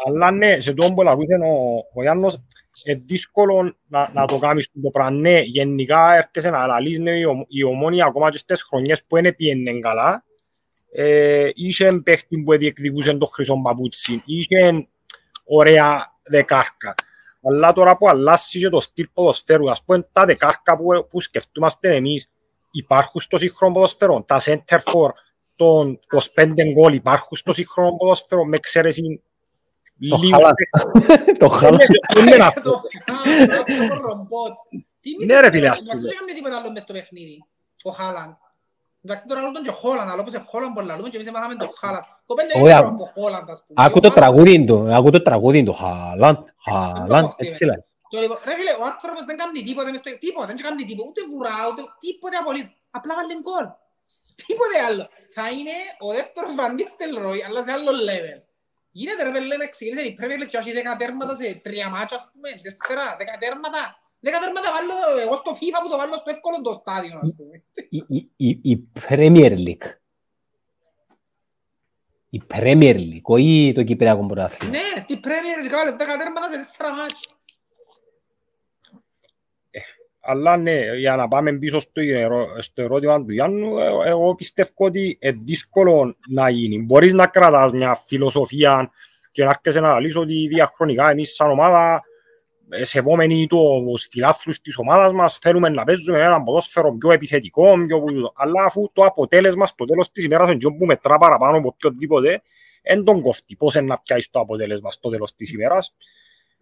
αλλά 0.06 0.30
ναι, 0.30 0.60
σε 0.60 0.72
τόν 0.74 0.94
που 0.94 1.02
λαλούσε 1.02 1.34
ο, 1.34 1.76
ο 1.94 2.02
Γιάννος, 2.02 2.42
είναι 2.84 3.00
δύσκολο 3.06 3.76
να, 3.88 4.10
να 4.14 4.26
το 4.26 4.38
κάνεις 4.38 4.70
το 4.82 4.90
πράγμα. 4.90 5.10
Ναι, 5.20 5.40
γενικά 5.40 6.14
έρχεσαι 6.14 6.50
να 6.50 6.66
λαλείς 6.66 6.98
ναι, 6.98 7.10
η, 7.18 7.24
ομ- 7.24 7.44
η 7.48 7.62
ομόνια 7.64 8.04
ακόμα 8.04 8.30
και 8.30 8.38
στις 8.38 8.62
χρονιές 8.62 9.04
που 9.04 9.16
είναι 9.16 9.32
πιένε 9.32 9.78
καλά. 9.78 10.24
Ε, 10.92 11.50
είχε 11.54 11.86
παίχτη 12.04 12.42
που 12.42 12.56
διεκδικούσε 12.56 13.12
το 13.14 13.26
χρυσό 13.26 13.60
παπούτσι, 13.62 14.22
είχε 14.26 14.88
ωραία 15.44 16.12
δεκάρκα. 16.22 16.94
Αλλά 17.48 17.72
τώρα 17.72 17.96
που 17.96 18.08
αλλάσει 18.08 18.58
και 18.60 18.68
το 18.68 18.80
στυλ 18.80 19.08
ποδοσφαίρου, 19.14 19.70
ας 19.70 19.82
πούμε 19.84 20.08
τα 20.12 20.24
δεκάρκα 20.24 20.76
που, 20.76 21.06
που 21.10 21.20
σκεφτούμαστε 21.20 21.94
εμείς, 21.96 22.30
υπάρχουν 22.70 23.20
στο 23.20 23.36
σύγχρονο 23.36 23.74
ποδοσφαίρο. 23.74 24.22
Τα 24.26 24.40
center 24.40 24.78
for 24.78 25.10
των 25.56 25.98
25 26.34 26.52
γκολ 26.72 26.94
υπάρχουν 26.94 27.36
στο 27.36 27.52
σύγχρονο 27.52 27.96
ποδοσφαίρο 27.96 28.44
με 28.44 28.56
εξαίρεση 28.56 29.22
Το 30.10 30.16
λίγους 30.16 30.30
Χάλαντ. 30.30 30.54
παίκτες. 30.54 31.38
Το 31.38 31.48
χάλα. 31.48 31.78
Δεν 32.14 32.26
είναι 32.26 32.44
αυτό. 32.44 32.70
Το 32.70 32.80
χάλα, 33.06 33.62
το 33.88 33.94
ρομπότ. 34.06 34.56
Τι 35.00 35.26
Ναι, 35.26 35.40
ρε, 35.40 35.50
φίλε, 35.50 35.68
μισή, 35.68 35.72
ας 35.72 35.78
εντάξει, 35.78 35.96
πούμε. 35.96 36.08
δεν 36.08 36.10
έκανε 36.22 36.32
τίποτα 36.32 36.56
άλλο 36.58 36.70
μες 36.72 36.82
στο 36.82 36.92
παιχνίδι. 36.92 37.44
Ο 37.84 37.90
Χάλαν. 37.90 38.38
Εντάξει, 39.04 39.26
τώρα 39.26 39.40
άλλο 39.40 39.50
τον 39.52 39.62
και 39.62 39.70
Χόλαν, 39.70 40.08
αλλά 40.10 40.20
όπως 40.20 40.34
Χόλαν 40.46 40.72
πολλά 40.72 40.96
λούμε 40.96 41.08
και 41.08 41.16
εμείς 41.16 41.28
έμαθαμε 41.28 41.54
το 41.54 41.72
Χάλαν. 41.80 42.02
Κοπέλα 42.26 42.48
Όχι, 42.54 42.60
είναι 42.60 42.74
α- 42.74 42.78
από 42.78 43.04
Χόλαν, 43.14 43.44
ας 43.50 43.64
πούμε. 43.66 43.84
Άκου 43.86 43.96
Ο 43.96 44.00
το 44.00 44.10
Χάλαν- 44.10 44.32
τραγούδι 44.32 44.64
του, 44.64 44.94
άκου 44.94 45.10
το 45.10 45.22
τραγούδι 45.22 45.62
του, 45.62 45.72
Χαλάντ, 45.72 46.36
Χαλάντ, 46.64 47.24
κοφτεί, 47.24 47.46
έτσι 47.46 47.64
λέει. 47.64 47.84
Το 48.10 48.20
λοιπόν, 48.20 48.38
ρε 48.44 48.54
φίλε, 48.58 48.72
ο 48.80 48.84
άνθρωπος 48.92 49.24
δεν 49.24 49.36
κάνει 49.40 49.62
τίποτα, 49.62 49.90
μες 49.90 50.00
στο- 50.04 50.18
τίποτα, 50.18 50.46
δεν 50.46 50.56
κάνει 50.56 50.84
τίποτα, 50.84 51.08
ούτε 51.08 51.20
βουρά, 51.30 51.56
ούτε 51.70 51.82
τίποτε 52.04 52.36
απολύτως. 52.42 52.76
Απλά 52.90 53.12
βάλει 53.18 53.34
γκολ. 53.44 53.66
Τίποτε 54.46 54.76
άλλο. 54.88 55.04
Θα 55.36 55.44
είναι 55.56 55.76
ο 56.06 56.08
δεύτερος 56.18 56.52
Van 56.58 56.70
Nistelrooy, 56.78 57.40
αλλά 57.48 57.60
σε 57.66 57.70
άλλο 57.76 57.92
level. 58.08 58.38
Γίνεται 59.00 59.22
ρε 59.26 59.30
πέλε 59.30 59.56
να 59.56 59.66
ξεκινήσει 59.74 60.06
η 60.12 60.16
Premier 60.20 60.38
League 60.42 60.50
και 60.52 60.56
έχει 60.62 60.72
δέκα 60.72 60.92
τέρματα 60.96 61.34
σε 61.40 61.46
τρία 61.64 61.88
μάτσα, 61.94 62.14
ας 62.20 62.24
πούμε, 62.32 62.48
τέσσερα, 62.64 63.04
δέκα 63.20 63.34
τέρματα. 63.42 63.80
Δέκα 64.24 64.38
τέρματα 64.38 64.68
βάλω 64.76 65.20
εγώ 65.26 65.36
στο 65.36 65.50
FIFA 65.52 65.78
που 65.82 65.88
το 65.88 65.96
βάλω 65.96 66.14
στο 66.14 66.30
εύκολο 66.30 66.60
το 66.62 66.72
στάδιο, 66.80 67.18
ας 67.22 67.34
πούμε. 67.36 67.62
Η- 67.88 68.04
η- 68.08 68.30
η- 68.36 68.60
Η 68.62 68.88
Premier 69.08 69.56
League. 69.66 69.88
Η 72.30 72.42
Premier 72.54 72.96
League, 72.96 73.22
όχι 73.22 73.72
το 73.74 73.82
Κυπριακό 73.82 74.26
πρωτάθλημα. 74.26 74.72
Ναι, 74.76 75.00
στη 75.00 75.20
Premier 75.24 75.66
League 75.66 75.72
βάλε 75.76 75.90
δέκα 75.96 76.16
τέρματα 76.16 76.50
σε 76.52 76.56
τέσσερα 76.56 76.94
μάτσα. 76.94 77.30
Αλλά 80.24 80.56
ναι, 80.56 80.96
για 80.96 81.16
να 81.16 81.28
πάμε 81.28 81.52
πίσω 81.52 81.80
στο, 81.80 82.00
ερώ- 82.00 82.62
στο 82.62 82.82
ερώτημα 82.82 83.24
του 83.24 83.32
Γιάννου, 83.32 83.78
ε, 83.78 83.86
εγώ 84.08 84.34
πιστεύω 84.34 84.70
ότι 84.76 85.18
είναι 85.20 85.38
δύσκολο 85.44 86.16
να 86.28 86.48
γίνει. 86.50 86.78
Μπορείς 86.78 87.12
να 87.12 87.26
κρατάς 87.26 87.72
μια 87.72 87.94
φιλοσοφία 88.06 88.90
και 89.32 89.44
να 89.44 89.50
έρχεσαι 89.50 89.80
να 89.80 90.00
λύσεις 90.00 90.16
ότι 90.16 90.46
διαχρονικά 90.48 91.10
εμείς 91.10 91.34
σαν 91.34 91.50
ομάδα 91.50 91.94
ε, 91.94 92.00
σεβόμενοι 92.80 93.46
τους 93.46 94.06
φιλάθλους 94.10 94.60
της 94.60 94.76
ομάδας 94.76 95.12
μας 95.12 95.38
θέλουμε 95.38 95.68
να 95.68 95.84
παίζουμε 95.84 96.20
ένα 96.22 96.42
ποδόσφαιρο 96.42 96.92
πιο 96.92 97.12
επιθετικό, 97.12 97.74
πιο... 97.86 98.00
που- 98.00 98.32
αλλά 98.34 98.64
αφού 98.64 98.90
το 98.92 99.04
αποτέλεσμα 99.04 99.66
στο 99.66 99.84
τέλος 99.84 100.10
της 100.10 100.24
ημέρας 100.24 100.50
είναι 100.50 100.76
που 100.78 100.84
μετρά 100.84 101.18
παραπάνω 101.18 101.56
από 101.58 101.68
οποιοδήποτε, 101.68 102.42
δεν 102.82 103.04
τον 103.04 103.20
κοφτεί 103.20 103.56
πώς 103.56 103.74
είναι 103.74 103.86
να 103.86 103.98
πιάσεις 103.98 104.30
το 104.30 104.40
αποτέλεσμα 104.40 104.90
στο 104.90 105.10
τέλος 105.10 105.34
της 105.34 105.52
ημέρας 105.52 105.94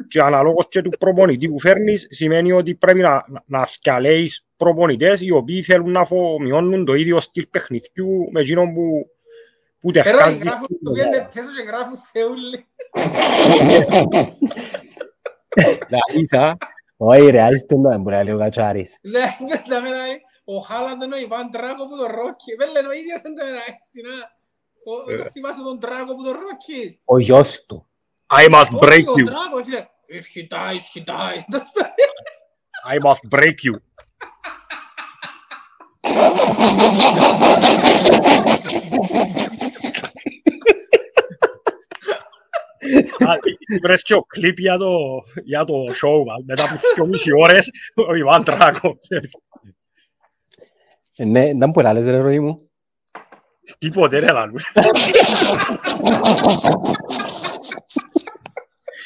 και 0.08 0.20
αναλόγως 0.20 0.68
και 0.68 0.82
του 0.82 0.90
προπονητή 0.98 1.48
που 1.48 1.60
φέρνεις 1.60 2.06
σημαίνει 2.10 2.52
ότι 2.52 2.74
πρέπει 2.74 3.00
να, 3.00 3.24
να, 3.28 3.42
να 3.46 3.66
θυκαλέεις 3.66 4.46
προπονητές 4.56 5.20
οι 5.20 5.30
οποίοι 5.30 5.62
θέλουν 5.62 5.90
να 5.90 6.00
αφομοιώνουν 6.00 6.84
το 6.84 6.94
ίδιο 6.94 7.20
στυλ 7.20 7.46
παιχνιδιού 7.50 8.28
με 8.32 8.40
εκείνον 8.40 8.74
που, 8.74 9.10
που 9.80 9.88
Pero 9.88 9.92
τερκάζει 9.92 10.38
γράφουν, 10.38 10.64
στην 10.64 10.78
το 10.82 10.90
ομάδα. 10.90 11.08
πήγαινε 11.08 11.28
πίσω 11.34 11.46
και 11.56 11.62
γράφουν 11.68 11.94
σε 11.96 12.18
όλοι. 15.66 15.78
Λαλίσα. 15.88 16.56
Όχι 16.96 17.30
ρε, 17.30 17.40
άιστε 17.42 17.76
με, 17.76 17.98
μπορεί 17.98 18.16
να 18.16 18.22
λέει 18.22 18.34
ο 18.34 18.38
Κατσάρης. 18.38 18.98
Λες, 19.02 19.40
λες, 19.48 19.66
να 19.66 19.80
μένα, 19.80 19.96
ο 20.44 20.58
Χάλαντ 20.58 21.02
είναι 21.02 21.14
ο 21.14 21.18
Ιβάν 21.18 21.50
Τράκο 21.50 21.88
που 21.88 21.96
το 21.96 22.06
Ρόκι. 22.06 22.54
Δεν 22.58 22.70
λένε 22.70 22.88
ο 22.88 22.92
ίδιος 22.92 23.20
είναι 23.24 23.34
το 23.40 23.44
μεταξύ, 23.44 24.00
να. 24.08 24.14
Ο- 24.92 25.10
Ε. 25.12 25.16
το 25.16 25.30
Θυμάσαι 25.32 25.62
τον 25.62 25.80
Τράκο 25.80 26.14
που 26.14 26.22
το 26.24 26.30
Ρόκι. 26.30 27.00
Ο 27.04 27.18
γιος 27.18 27.64
του. 27.66 27.86
I 28.40 28.44
must 28.54 28.78
break 28.84 28.90
Όχι, 28.90 29.04
you, 29.18 29.22
ο 29.26 29.30
Τράκο, 29.32 29.64
φίλε. 29.64 29.86
If 30.18 30.24
he 30.34 30.42
dies, 30.54 30.84
he 30.94 31.00
dies. 31.10 31.42
Το 31.50 31.58
στο- 31.68 31.90
I 32.92 32.96
must 33.06 33.38
break 33.38 33.58
you. 33.66 33.74
Βρες 43.82 44.02
και 44.02 44.14
ο 44.14 44.22
κλιπ 44.22 44.58
για 44.58 44.76
το, 44.78 44.92
για 45.44 45.64
το 45.64 45.74
show 45.74 46.24
μας, 46.26 46.42
μετά 46.46 46.64
από 46.64 46.74
δύο 46.94 47.06
μισή 47.06 47.30
ώρες, 47.32 47.70
ο 48.08 48.14
Ιβάν 48.14 48.44
Τράκο. 48.44 48.98
Ε, 51.16 51.24
Ναι, 51.24 51.50
δεν 51.54 51.70
μπορεί 51.70 51.86
να 51.86 51.92
λες 51.92 52.04
ρε 52.04 52.18
ροή 52.18 52.40
μου. 52.40 52.70
Τίποτε 53.78 54.18
ρε 54.18 54.32
λαλού. 54.32 54.58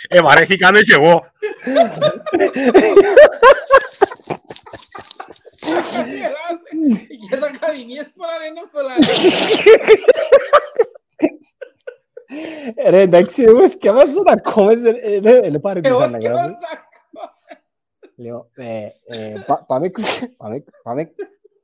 Ε, 0.09 0.21
βαρέθηκαμε 0.21 0.81
και 0.81 0.95
εγώ. 0.95 1.23
Και 7.31 7.37
στις 7.37 7.43
ακαδημίες 7.43 8.13
πολλά 8.17 8.39
λένε 8.43 8.61
πολλά. 8.73 8.95
Ρε, 12.89 13.01
εντάξει, 13.01 13.43
εγώ 13.43 13.69
θυκευάζω 13.69 14.23
τα 14.23 14.37
κόμμες, 14.41 14.83
ε, 14.85 15.15
ε, 15.15 15.21
δεν 15.51 15.61
πάρε 15.61 15.81
Εγώ 15.85 15.97
πίσω 15.97 16.09
να 16.11 16.19
γράφω. 16.19 16.39
σκέφασα. 16.39 16.89
Λέω, 18.17 18.51
ε, 18.55 18.87
ε, 19.07 19.43
πα- 19.47 19.65
πάμε, 19.67 19.89
ξε- 19.89 20.29
πάμε, 20.37 20.65
πάμε, 20.83 21.15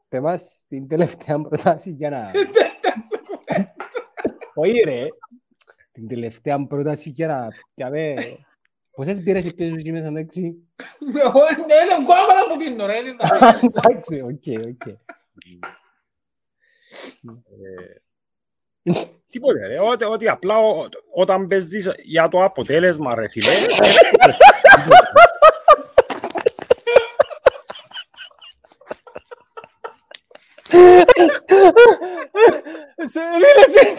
πέ 0.09 0.21
μας 0.21 0.65
την 0.69 0.89
τελευταία 0.89 1.41
πρόταση 1.41 1.91
για 1.91 2.11
να... 2.11 2.31
Όχι 4.55 4.81
ρε, 4.85 5.07
την 5.93 6.09
τελευταία 6.09 6.67
πρόταση 6.67 7.11
για 7.11 7.27
να 7.27 7.49
πιάμε... 7.75 8.15
Πόσες 8.91 9.23
μπήρες 9.23 9.45
υπήρες 9.45 9.73
εκεί 9.79 9.93
μέσα, 9.93 10.07
εντάξει; 10.07 10.69
Εγώ 11.25 11.41
δεν 11.41 11.59
είναι 11.59 12.05
κόμμα 12.07 12.35
που 12.51 12.57
πίνω 12.59 12.87
ρε. 12.87 13.03
δεν 13.03 13.17
τα 13.17 13.29
πίνω. 13.29 13.73
Εντάξει, 13.75 14.21
OK, 14.21 14.67
OK. 14.67 14.83
Τίποτε 19.31 19.67
ρε, 19.67 19.81
ότι, 19.81 20.05
ότι 20.05 20.29
απλά 20.29 20.59
ο- 20.59 20.89
όταν 21.15 21.47
παίζεις 21.47 21.91
για 22.03 22.29
το 22.29 22.45
αποτέλεσμα 22.45 23.15
ρε 23.15 23.29
φίλε. 23.29 23.51
Σε 33.05 33.21
φίλε, 33.21 33.65
σε... 33.73 33.97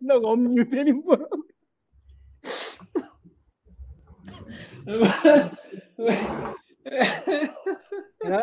Να 0.00 0.14
εγώ 0.14 0.32
μute, 0.32 0.68
δεν 0.84 1.02
μπορώ. 1.04 1.28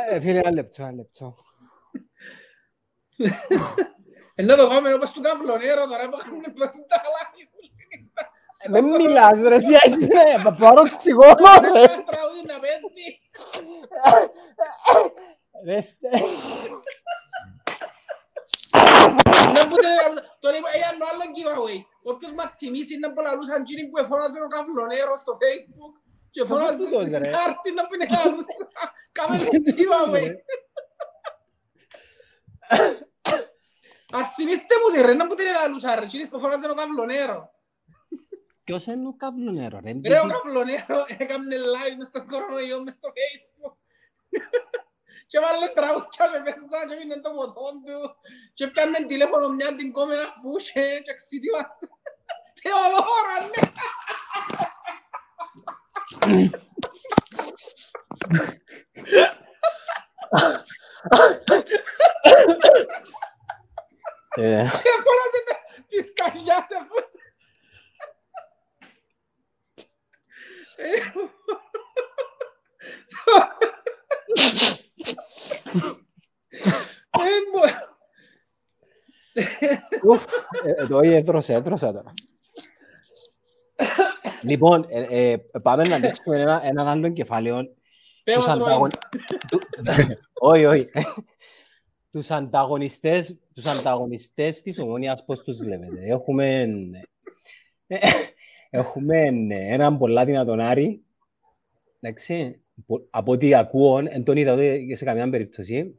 Ε, 0.09 0.19
Φίλε, 0.19 0.39
ένα 0.39 0.51
λεπτό, 0.51 0.83
ένα 0.83 0.91
λεπτό. 0.91 1.35
Ενώ 4.35 4.55
το 4.55 4.67
κάνουμε 4.67 4.93
όπως 4.93 5.11
του 5.11 5.21
καβλονέρο 5.21 5.87
τώρα 5.87 6.09
που 6.09 6.17
κάνουμε 6.17 6.47
πρώτη 6.55 6.85
τα 6.87 7.01
λάθη. 7.13 7.49
Δεν 8.69 8.83
μιλάς 8.85 9.39
ρε, 9.39 9.55
εσύ 9.55 9.73
άιστε, 9.83 10.39
θα 10.43 10.53
πάρω 10.53 10.81
οξυγόνο 10.81 11.35
ρε. 11.61 11.81
Ένα 11.81 12.03
τραγούδι 12.03 12.41
να 12.51 12.59
παίζει. 12.63 13.07
Ρε, 15.65 15.81
στε- 15.81 16.09
Να 19.55 19.65
μπούτε 19.65 19.87
το 20.39 20.49
λέει, 20.49 20.59
«Ε, 20.73 20.85
άλλο 20.89 21.03
άλλο 21.11 21.23
giveaway. 21.35 21.79
Όποιος 22.03 22.13
όποιος 22.15 22.31
μας 22.31 22.53
θυμίσει 22.57 22.97
να 22.99 23.13
πολλαλούσαν 23.13 23.61
εκείνοι 23.61 23.87
που 23.87 23.97
εφώναζε 23.97 24.39
ο 24.41 24.47
καυλονέρο 24.47 25.15
στο 25.17 25.37
facebook 25.41 25.93
και 26.29 26.41
Πόσο 26.43 26.53
εφώναζε 26.53 26.83
τούτος, 26.85 27.09
ρε. 27.09 27.17
στην 27.23 27.35
άρτη 27.35 27.71
να 27.71 27.83
πινελαλούσα. 27.87 28.65
Κάμε 29.11 29.37
giveaway. 29.77 30.29
Αν 34.13 34.25
θυμίστε 34.25 34.75
μου 34.81 34.95
τη 34.95 35.01
ρε, 35.01 35.13
να 35.13 35.25
μου 35.25 35.35
την 35.35 35.47
ελαλούσα 35.47 35.95
ρε, 35.95 36.01
εκείνοι 36.01 36.27
που 36.27 36.37
εφώναζε 36.37 36.69
ο 36.69 36.73
καυλονέρο. 36.73 37.53
Ποιος 38.63 38.85
είναι 38.85 39.07
ο 39.07 39.15
καυλονέρο, 39.17 39.79
ρε. 39.83 39.91
Ρε 40.07 40.19
ο 40.19 40.27
καυλονέρο 40.27 41.05
έκαμε 41.17 41.55
live 41.55 41.95
μες 41.97 42.07
στον 42.07 42.27
κορονοϊό 42.27 42.83
μες 42.83 42.93
στο 42.93 43.09
facebook. 43.17 43.73
Και 45.27 45.39
βάλε 45.39 45.67
τραγούδια 45.67 46.27
και 46.31 46.39
μέσα 46.39 46.87
και 46.87 46.95
μείνε 46.95 47.19
το 47.19 47.31
ποτόν 47.31 47.83
του. 47.85 48.15
Και 48.53 48.67
πιάνε 48.67 49.05
τηλέφωνο 49.05 49.49
μια 49.49 49.75
την 49.75 49.91
κόμενα 49.91 50.33
που 50.41 50.57
είχε 50.57 50.99
και 51.03 51.13
ξύτιβασε. 51.13 51.89
Θεοδόρα, 52.61 53.37
ναι. 53.51 53.61
Ε, 64.35 64.63
Και 64.83 64.93
φώναζε 65.05 65.41
τα- 65.47 65.83
τη 65.87 65.97
σκαλιά 66.05 66.65
του. 66.69 66.75
αφού- 66.81 67.09
Ε, 77.11 77.19
μπο- 77.51 77.83
ουφ, 80.13 80.23
ε, 80.63 80.69
ε, 80.81 80.87
το 80.87 80.99
έδρωσα, 81.03 81.53
έδρωσα 81.53 81.91
τώρα. 81.93 82.13
Λοιπόν, 84.41 84.85
ε, 84.89 85.31
ε, 85.31 85.37
πάμε 85.61 85.83
να 85.83 85.95
ανοίξουμε 85.95 86.39
ένα, 86.39 86.61
έναν 86.63 86.87
άλλο 86.87 87.11
κεφάλαιο. 87.11 87.75
Πες 88.23 88.35
Τους 88.35 88.47
μας, 88.47 88.57
Ροή. 88.57 88.65
ανταγων... 88.67 88.89
του- 89.49 89.61
Όχι, 90.33 90.65
όχι. 90.65 90.89
Τους 92.11 92.31
ανταγωνιστές, 92.31 93.35
τους 93.55 93.65
ανταγωνιστές 93.65 94.61
της 94.61 94.79
Ομόνιας, 94.79 95.25
πώς 95.25 95.43
τους 95.43 95.57
βλέπετε; 95.57 96.05
Έχουμε, 96.05 96.61
ε, 97.87 97.97
έχουμε 98.69 99.17
έναν 99.49 99.97
πολλά 99.97 100.25
δυνατόν 100.25 100.59
Άρη. 100.59 101.03
Εντάξει, 101.99 102.63
πο- 102.85 103.07
από 103.09 103.31
ό,τι 103.31 103.53
ακούω, 103.53 104.01
δεν 104.01 104.23
τον 104.23 104.37
είδα 104.37 104.53
ούτε 104.53 104.95
σε 104.95 105.05
καμιά 105.05 105.29
περίπτωση. 105.29 105.95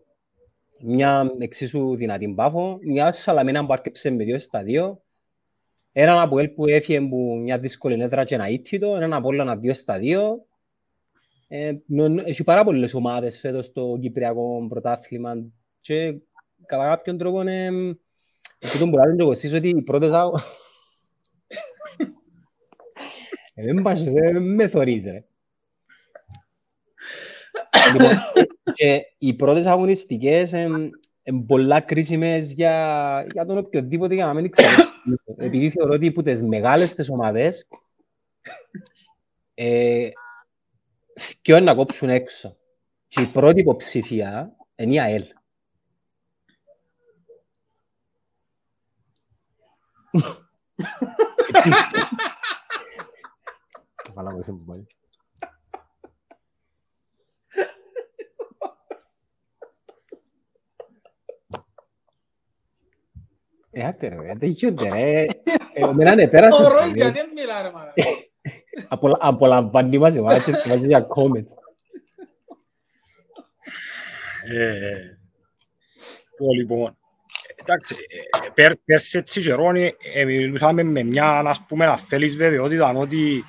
Μια 0.80 1.34
εξίσου 1.38 1.96
δυνατή 1.96 2.28
μπάφο, 2.28 2.78
μια 2.82 3.12
σαλαμίνα 3.12 3.66
που 3.66 3.72
άρκεψε 3.72 4.10
με 4.10 4.24
δύο 4.24 4.38
στα 4.38 4.62
δύο, 4.62 5.02
έναν 5.92 6.18
από 6.18 6.38
ελ 6.38 6.48
που 6.48 6.66
έφυγε 6.66 7.00
που 7.00 7.38
μια 7.42 7.58
δύσκολη 7.58 8.02
έδρα 8.02 8.24
και 8.24 8.34
ένα 8.34 8.48
ήττητο, 8.48 8.96
έναν 8.96 9.12
από 9.12 9.28
όλα 9.28 9.56
δύο 9.56 9.74
στα 9.74 9.98
δύο. 9.98 10.46
Ε, 11.48 11.72
νο- 11.86 12.22
έχει 12.24 12.44
πάρα 12.44 12.64
πολλές 12.64 12.94
ομάδες 12.94 13.38
φέτος 13.38 13.64
στο 13.64 13.98
Κυπριακό 14.00 14.66
πρωτάθλημα 14.68 15.46
και 15.80 16.18
κατά 16.66 16.86
κάποιον 16.86 17.18
τρόπο 17.18 17.40
είναι 17.40 17.70
αυτό 18.64 18.78
που 18.78 18.88
μπορεί 18.88 19.10
να 19.10 19.16
το 19.16 19.24
κοστίσει 19.24 19.56
ότι 19.56 19.68
οι 19.68 19.82
πρώτες 19.82 20.10
αγω... 20.10 20.40
Ε, 23.54 23.64
Δεν 23.64 23.82
πας, 23.82 24.02
δεν 24.02 24.54
με 24.54 24.68
θωρείς 24.68 25.04
ρε. 25.04 25.24
Λοιπόν, 27.92 28.10
και 28.72 29.02
οι 29.18 29.34
πρώτες 29.34 29.66
αγωνιστικές 29.66 30.52
είναι 30.52 30.90
πολλά 31.46 31.80
κρίσιμες 31.80 32.52
για, 32.52 33.26
για 33.32 33.46
τον 33.46 33.58
οποιοδήποτε 33.58 34.14
για 34.14 34.26
να 34.26 34.34
μην 34.34 34.44
εξελίξει. 34.44 34.92
Επειδή 35.36 35.70
θεωρώ 35.70 35.92
ότι 35.94 36.06
από 36.06 36.22
τις 36.22 36.42
μεγάλες 36.42 36.94
τις 36.94 37.10
ομάδες 37.10 37.68
ε, 39.54 40.08
δυο 41.42 41.56
είναι 41.56 41.64
να 41.64 41.74
κόψουν 41.74 42.08
έξω. 42.08 42.56
Και 43.08 43.20
η 43.20 43.26
πρώτη 43.26 43.60
υποψηφία 43.60 44.56
είναι 44.76 44.92
η 44.92 45.00
ΑΕΛ. 45.00 45.24
Βάλαμε 54.14 54.42
σε 54.42 54.52
πάλι. 54.52 54.86
Ε, 63.70 63.84
άτε 63.86 64.08
ρε, 64.08 64.32
δεν 64.36 64.48
γίνονται 64.50 64.88
ρε. 64.92 65.20
Ε, 65.22 65.28
Εμένα 65.74 66.14
ναι, 66.14 66.28
πέρασε. 66.28 66.62
Ο 66.62 66.68
Ροής 66.68 66.80
πολύ. 66.80 66.92
γιατί 67.00 67.18
δεν 67.18 67.28
μιλά 67.34 67.62
ρε 67.62 67.70
μάνα. 67.70 67.92
Απολα- 68.88 69.18
Απολαμβάνει 69.20 69.98
μας 69.98 70.14
η 70.14 70.20
μάτια 70.20 70.52
και 70.52 70.68
εντάξει, 77.66 77.96
ε, 78.08 78.48
πέρ- 78.54 78.84
πέρσι 78.84 79.18
έτσι 79.18 79.42
καιρόν 79.42 79.76
ε, 80.14 80.24
μιλούσαμε 80.24 80.82
με 80.82 81.02
μια, 81.02 81.38
ας 81.38 81.64
πούμε, 81.68 81.86
αφέλης 81.86 82.36
βεβαιότητα 82.36 82.90
ότι 82.90 83.44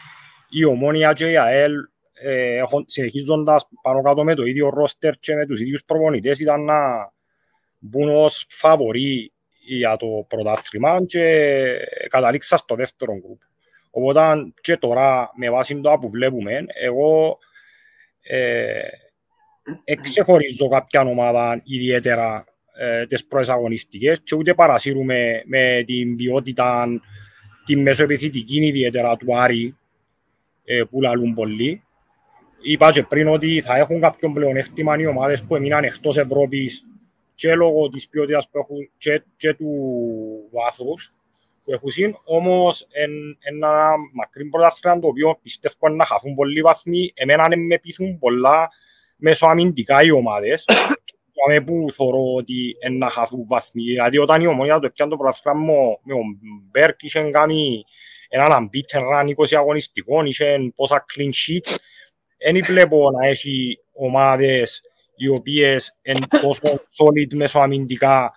η 0.49 0.63
Ομόνια 0.65 1.13
και 1.13 1.29
η 1.29 1.37
ΑΕΛ 1.37 1.73
ε, 2.13 2.55
έχουν, 2.57 2.85
συνεχίζοντας 2.87 3.67
πάνω 3.81 4.01
κάτω 4.01 4.23
με 4.23 4.35
το 4.35 4.43
ίδιο 4.45 4.69
ρόστερ 4.69 5.13
και 5.13 5.35
με 5.35 5.45
τους 5.45 5.59
ίδιους 5.59 5.83
προπονητές 5.83 6.39
ήταν 6.39 6.63
να 6.63 7.11
μπουν 7.79 8.09
ως 8.09 8.45
φαβοροί 8.49 9.31
για 9.67 9.97
το 9.97 10.25
πρωτάθλημα 10.27 11.05
και 11.05 11.63
καταλήξα 12.09 12.57
στο 12.57 12.75
δεύτερο 12.75 13.13
γκρουπ. 13.13 13.41
Οπότε 13.91 14.21
και 14.61 14.77
τώρα 14.77 15.31
με 15.35 15.49
βάση 15.49 15.81
το 15.81 15.97
που 16.01 16.09
βλέπουμε, 16.09 16.65
εγώ 16.81 17.37
ε, 18.21 18.79
εξεχωρίζω 19.83 20.67
κάποια 20.69 21.01
ομάδα 21.01 21.61
ιδιαίτερα 21.63 22.45
ε, 22.79 23.05
τις 23.05 23.25
πρώτες 23.25 23.49
αγωνιστικές 23.49 24.21
και 24.23 24.35
ούτε 24.35 24.53
παρασύρουμε 24.53 25.41
με 25.45 25.83
την 25.85 26.15
ποιότητα 26.15 26.87
την 27.65 27.81
μεσοεπιθετική 27.81 28.65
ιδιαίτερα 28.65 29.17
του 29.17 29.37
Άρη 29.37 29.77
ε, 30.63 30.83
που 30.89 31.01
λαλούν 31.01 31.33
πολλοί. 31.33 31.81
Είπα 32.61 32.91
και 32.91 33.03
πριν 33.03 33.27
ότι 33.27 33.61
θα 33.61 33.77
έχουν 33.77 33.99
κάποιον 33.99 34.33
πλεονέκτημα 34.33 34.99
οι 34.99 35.05
ομάδες 35.05 35.43
που 35.43 35.55
έμειναν 35.55 35.83
εκτός 35.83 36.17
Ευρώπης 36.17 36.85
και 37.35 37.55
λόγω 37.55 37.89
της 37.89 38.07
ποιότητας 38.07 38.49
που 38.49 38.57
έχουν 38.57 38.89
και, 38.97 39.23
και 39.37 39.53
του 39.53 39.69
βάθους 40.51 41.13
που 41.63 41.73
έχουν 41.73 41.89
συν, 41.89 42.15
όμως 42.23 42.87
εν, 42.91 43.11
ένα 43.39 43.93
μακρύ 44.13 44.45
πρωτάθλημα 44.45 44.99
το 44.99 45.07
οποίο 45.07 45.39
πιστεύω 45.41 45.89
να 45.89 46.05
χαθούν 46.05 46.35
πολλοί 46.35 46.61
βαθμοί, 46.61 47.11
εμένα 47.13 47.47
δεν 47.49 47.59
με 47.65 47.79
πείθουν 47.79 48.17
πολλά 48.17 48.69
μεσοαμυντικά 49.15 50.03
οι 50.03 50.11
ομάδες 50.11 50.65
με 51.47 51.61
που 51.61 51.85
θεωρώ 51.91 52.33
ότι 52.37 52.75
είναι 52.85 52.97
να 52.97 53.09
χαθούν 53.09 53.45
βαθμοί. 53.47 53.83
Δηλαδή 53.83 54.17
όταν 54.17 54.41
η 54.41 54.47
ομόνια 54.47 54.79
το 54.79 54.89
πιάνε 54.89 55.11
το 55.11 55.17
πρωτάθλημα 55.17 55.59
με 56.03 56.13
τον 56.13 56.39
Μπέρκ 56.71 57.03
είχε 57.03 57.29
κάνει 57.31 57.83
έναν 58.29 58.69
unbeaten 58.69 58.99
run 58.99 59.27
20 59.35 59.55
αγωνιστικών, 59.57 60.25
είχε 60.25 60.71
πόσα 60.75 61.05
clean 61.15 61.29
sheets. 61.29 61.75
Δεν 62.51 62.65
βλέπω 62.65 63.11
να 63.11 63.27
έχει 63.27 63.77
ομάδες 63.93 64.81
οι 65.15 65.27
οποίες 65.27 65.97
είναι 66.01 66.19
τόσο 66.41 66.61
solid 66.97 67.33
μεσοαμυντικά 67.33 68.31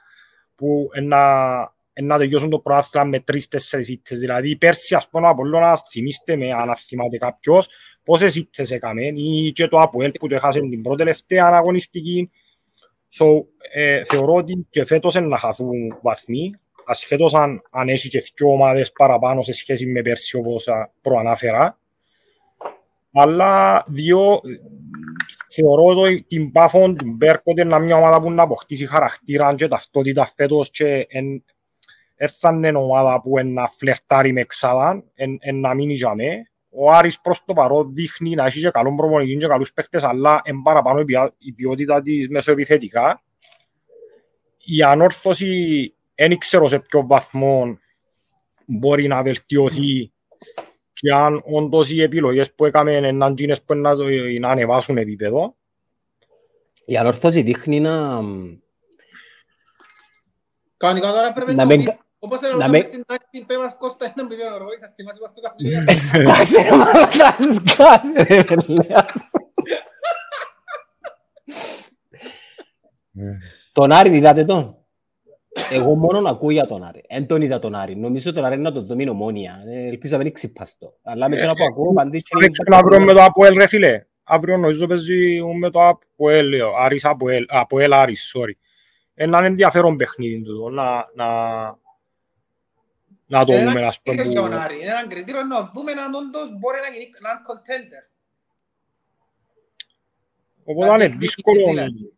που 0.55 0.89
να, 1.03 1.59
να 2.03 2.19
τελειώσουν 2.19 2.51
το 2.51 2.59
πρωτάθλημα 2.59 3.07
με 3.07 3.21
τρεις-τέσσερις 3.21 3.89
ήττες. 3.89 4.19
Δηλαδή 4.19 4.57
πέρσι 4.57 4.95
ας 4.95 5.09
πούμε 5.09 5.27
ο 5.27 5.31
Απολλώνας, 5.31 5.83
θυμίστε 5.91 6.37
με 6.37 6.53
αν 6.53 6.77
θυμάται 6.77 7.19
κάποιος, 7.19 7.69
πόσες 8.05 8.37
ήττες 8.37 8.71
έκαμε 8.71 9.03
ή 9.07 9.53
και 9.53 9.69
το 9.69 9.81
Αποέλ 9.81 10.11
που 10.11 10.29
το 10.29 10.35
έχασε 10.35 10.61
την 10.61 10.83
πρώτη 10.83 10.99
τελευταία 10.99 11.47
αγωνιστική. 11.47 12.31
So, 13.13 13.45
ε, 13.73 14.05
θεωρώ 14.05 14.35
ότι 14.35 14.67
και 14.71 14.85
φέτος 14.85 15.15
είναι 15.15 15.27
να 15.27 15.39
χαθούν 15.39 15.99
βαθμοί, 16.03 16.51
ασχέτως 16.85 17.35
αν, 17.35 17.63
αν 17.71 17.89
έχει 17.89 18.09
και 18.09 18.23
δύο 18.37 18.53
ομάδες 18.53 18.93
παραπάνω 18.93 19.43
σε 19.43 19.53
σχέση 19.53 19.87
με 19.87 20.03
πέρσι 20.03 20.37
όπως 20.37 20.69
α, 20.69 20.91
προανάφερα. 21.01 21.79
Αλλά 23.13 23.85
δύο, 23.87 24.41
θεωρώ 25.49 25.85
ότι 25.85 26.25
την 26.29 26.53
Πάφον, 26.53 26.97
την 26.97 27.17
Μπέρκο, 27.17 27.53
είναι 27.57 27.79
μια 27.79 27.97
ομάδα 27.97 28.21
που 28.21 28.31
να 28.33 28.43
αποκτήσει 28.43 28.87
χαρακτήρα 28.87 29.55
και 29.55 29.69
ταυτότητα 29.69 30.33
φέτος 30.37 30.71
και 30.71 31.07
εν, 31.09 31.45
δεν 32.17 32.29
θα 32.29 32.49
είναι 32.49 32.79
ομάδα 32.79 33.21
που 33.21 33.39
είναι 33.39 33.51
να 33.51 33.69
φλερτάρει 33.69 34.33
με 34.33 34.41
εξάδα, 34.41 35.05
εν, 35.15 35.39
εν 35.41 35.61
να 35.61 35.75
μείνει 35.75 35.95
για 35.95 36.15
μέ. 36.15 36.50
Ο 36.71 36.91
Άρης 36.91 37.21
προς 37.21 37.45
το 37.45 37.53
παρόν 37.53 37.95
δείχνει 37.95 38.35
να 38.35 38.45
έχει 38.45 38.61
και 38.61 38.71
καλό 38.71 38.95
προπονητή 38.95 39.37
και 39.37 39.47
καλούς 39.47 39.73
παίχτες, 39.73 40.03
αλλά 40.03 40.41
εν 40.45 40.63
παραπάνω 40.63 41.01
η 41.01 41.05
ποια- 41.05 41.35
η 41.39 41.53
ποιότητα 41.53 42.03
της 42.03 42.29
μεσοεπιθετικά. 42.29 43.23
Η 44.65 44.83
ανόρθωση 44.83 45.95
δεν 46.15 46.39
ξέρω 46.39 46.69
σε 46.69 46.79
ποιο 46.79 47.07
βαθμό 47.07 47.79
μπορεί 48.67 49.07
να 49.07 49.23
βελτιωθεί 49.23 50.13
και 50.93 51.13
αν 51.13 51.43
όντως 51.45 51.91
οι 51.91 52.03
επιλογές 52.03 52.55
που 52.55 52.65
έκαμε 52.67 52.93
είναι 52.93 53.27
εκείνες 53.27 53.63
που 53.63 53.75
να, 53.75 53.97
το- 53.97 54.05
να 54.41 54.51
ανεβάσουν 54.51 54.97
επίπεδο. 54.99 55.55
Η 56.85 56.97
ανόρθωση 56.97 57.43
δείχνει 57.43 57.81
να... 57.81 58.21
Κανονικά 60.77 61.11
τώρα 61.13 61.33
πρέπει 61.33 61.55
Να 61.55 61.65
να 61.65 61.77
μην 61.77 61.87
πεις 62.29 62.29
κα- 62.29 62.37
Όπως 62.37 62.41
Να 62.41 62.49
έλεγαμε 62.49 62.77
με- 62.79 62.83
στην 62.85 63.05
τάξη, 63.07 63.45
πέ 63.47 63.59
μας 63.59 63.77
Κώστα 63.77 64.13
έναν 64.15 64.27
που 64.29 64.33
είπε 64.33 64.43
ο 64.45 64.57
Ροής, 64.59 64.81
θα 64.81 64.93
θυμάσαι 64.97 65.21
μας 65.23 65.35
το 65.35 65.41
καπνίδι. 65.41 65.75
Ε, 65.87 65.93
Σκάσε 65.95 66.63
ρε 66.63 66.77
μαλάκα, 66.77 67.37
σκάσε 67.55 68.23
ρε 68.35 68.45
παιδιά. 68.45 69.07
Τον 73.73 73.93
Άρη 73.93 74.17
είδατε 74.17 74.45
τον. 74.45 74.75
Εγώ 75.71 75.95
μόνο 75.95 76.21
να 76.21 76.31
ακούω 76.31 76.51
για 76.51 76.67
τον 76.67 76.83
Άρη. 76.83 77.05
Εν 77.07 77.27
τον 77.27 77.43
είδα 77.43 77.59
τον 77.59 77.75
Άρη. 77.75 77.97
Νομίζω 77.97 78.33
τον 78.33 78.45
Άρη 78.45 78.59
να 78.59 78.73
τον 78.73 78.87
δω 78.87 78.95
ομόνια. 79.11 79.63
Ε, 79.67 79.87
Ελπίζω 79.89 80.17
να 80.17 80.23
μην 80.23 80.33
ξυπαστώ. 80.33 80.95
Αλλά 81.03 81.29
με 81.29 81.37
εκείνα 81.37 81.53
που 81.55 81.65
ακούω 81.65 81.91
απαντήσει... 81.91 82.25
Θα 82.33 82.39
παίξουν 82.39 82.73
αύριο 82.73 83.01
με 83.01 83.13
το 83.13 83.23
Αποέλ 83.23 83.55
ρε 83.59 83.67
φίλε. 83.67 84.05
Αύριο 84.25 84.57
νομίζω 84.57 84.87
παίζει 84.87 85.43
με 85.61 85.71
το 85.71 85.87
Αποέλ, 85.89 86.49
λέω. 86.49 86.75
Άρης 86.77 87.05
Αποέλ, 87.05 87.45
Αποέλ 87.49 87.93
Άρης, 87.93 88.33
sorry. 88.37 88.53
Έναν 89.15 89.45
ενδιαφέρον 89.45 89.97
παιχνίδι 89.97 90.43
του, 90.43 90.71
να, 90.71 90.85
να, 91.15 91.27
να 93.31 93.45
το 93.45 93.53
Είναι 93.53 93.65
δούμε, 93.65 93.79
ένα 93.79 93.89
ας 93.89 94.01
πούμε. 94.03 94.17
κριτήριο 94.17 94.41
για 94.41 94.51
τον 94.51 94.59
που- 94.59 94.65
Άρη. 94.65 94.75
Είναι 94.81 94.91
ένα 94.91 95.07
κριτήριο 95.07 95.43
να 95.43 95.71
δούμε 95.75 95.93
αν 95.93 96.15
όντως 96.15 96.49
μπορεί 96.59 96.79
να 96.85 96.89
γίνει 96.95 97.11
έναν 97.21 97.37
contender. 97.49 98.03
Οπότε 100.65 100.87
είναι 100.87 100.97
διεκδικητής 100.97 101.35
δύσκολο. 101.35 101.67
δηλαδή. 101.67 102.13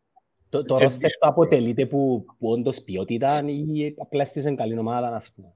Το, 0.48 0.64
το 0.64 0.76
Ε, 0.76 0.82
ρόστερ 0.82 1.08
δύσκολο. 1.08 1.32
του 1.32 1.40
αποτελείται 1.40 1.86
που, 1.86 2.24
που 2.38 2.48
όντως 2.50 2.80
ποιότητα 2.82 3.42
ή 3.46 3.94
απλά 3.98 4.24
στήσαν 4.24 4.56
καλή 4.56 4.78
ομάδα, 4.78 5.10
να 5.10 5.20
πούμε. 5.34 5.52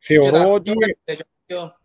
Θεωρώ 0.00 0.52
ότι 0.52 0.72
Και 0.72 0.96
τα 1.16 1.24
πιο- 1.46 1.76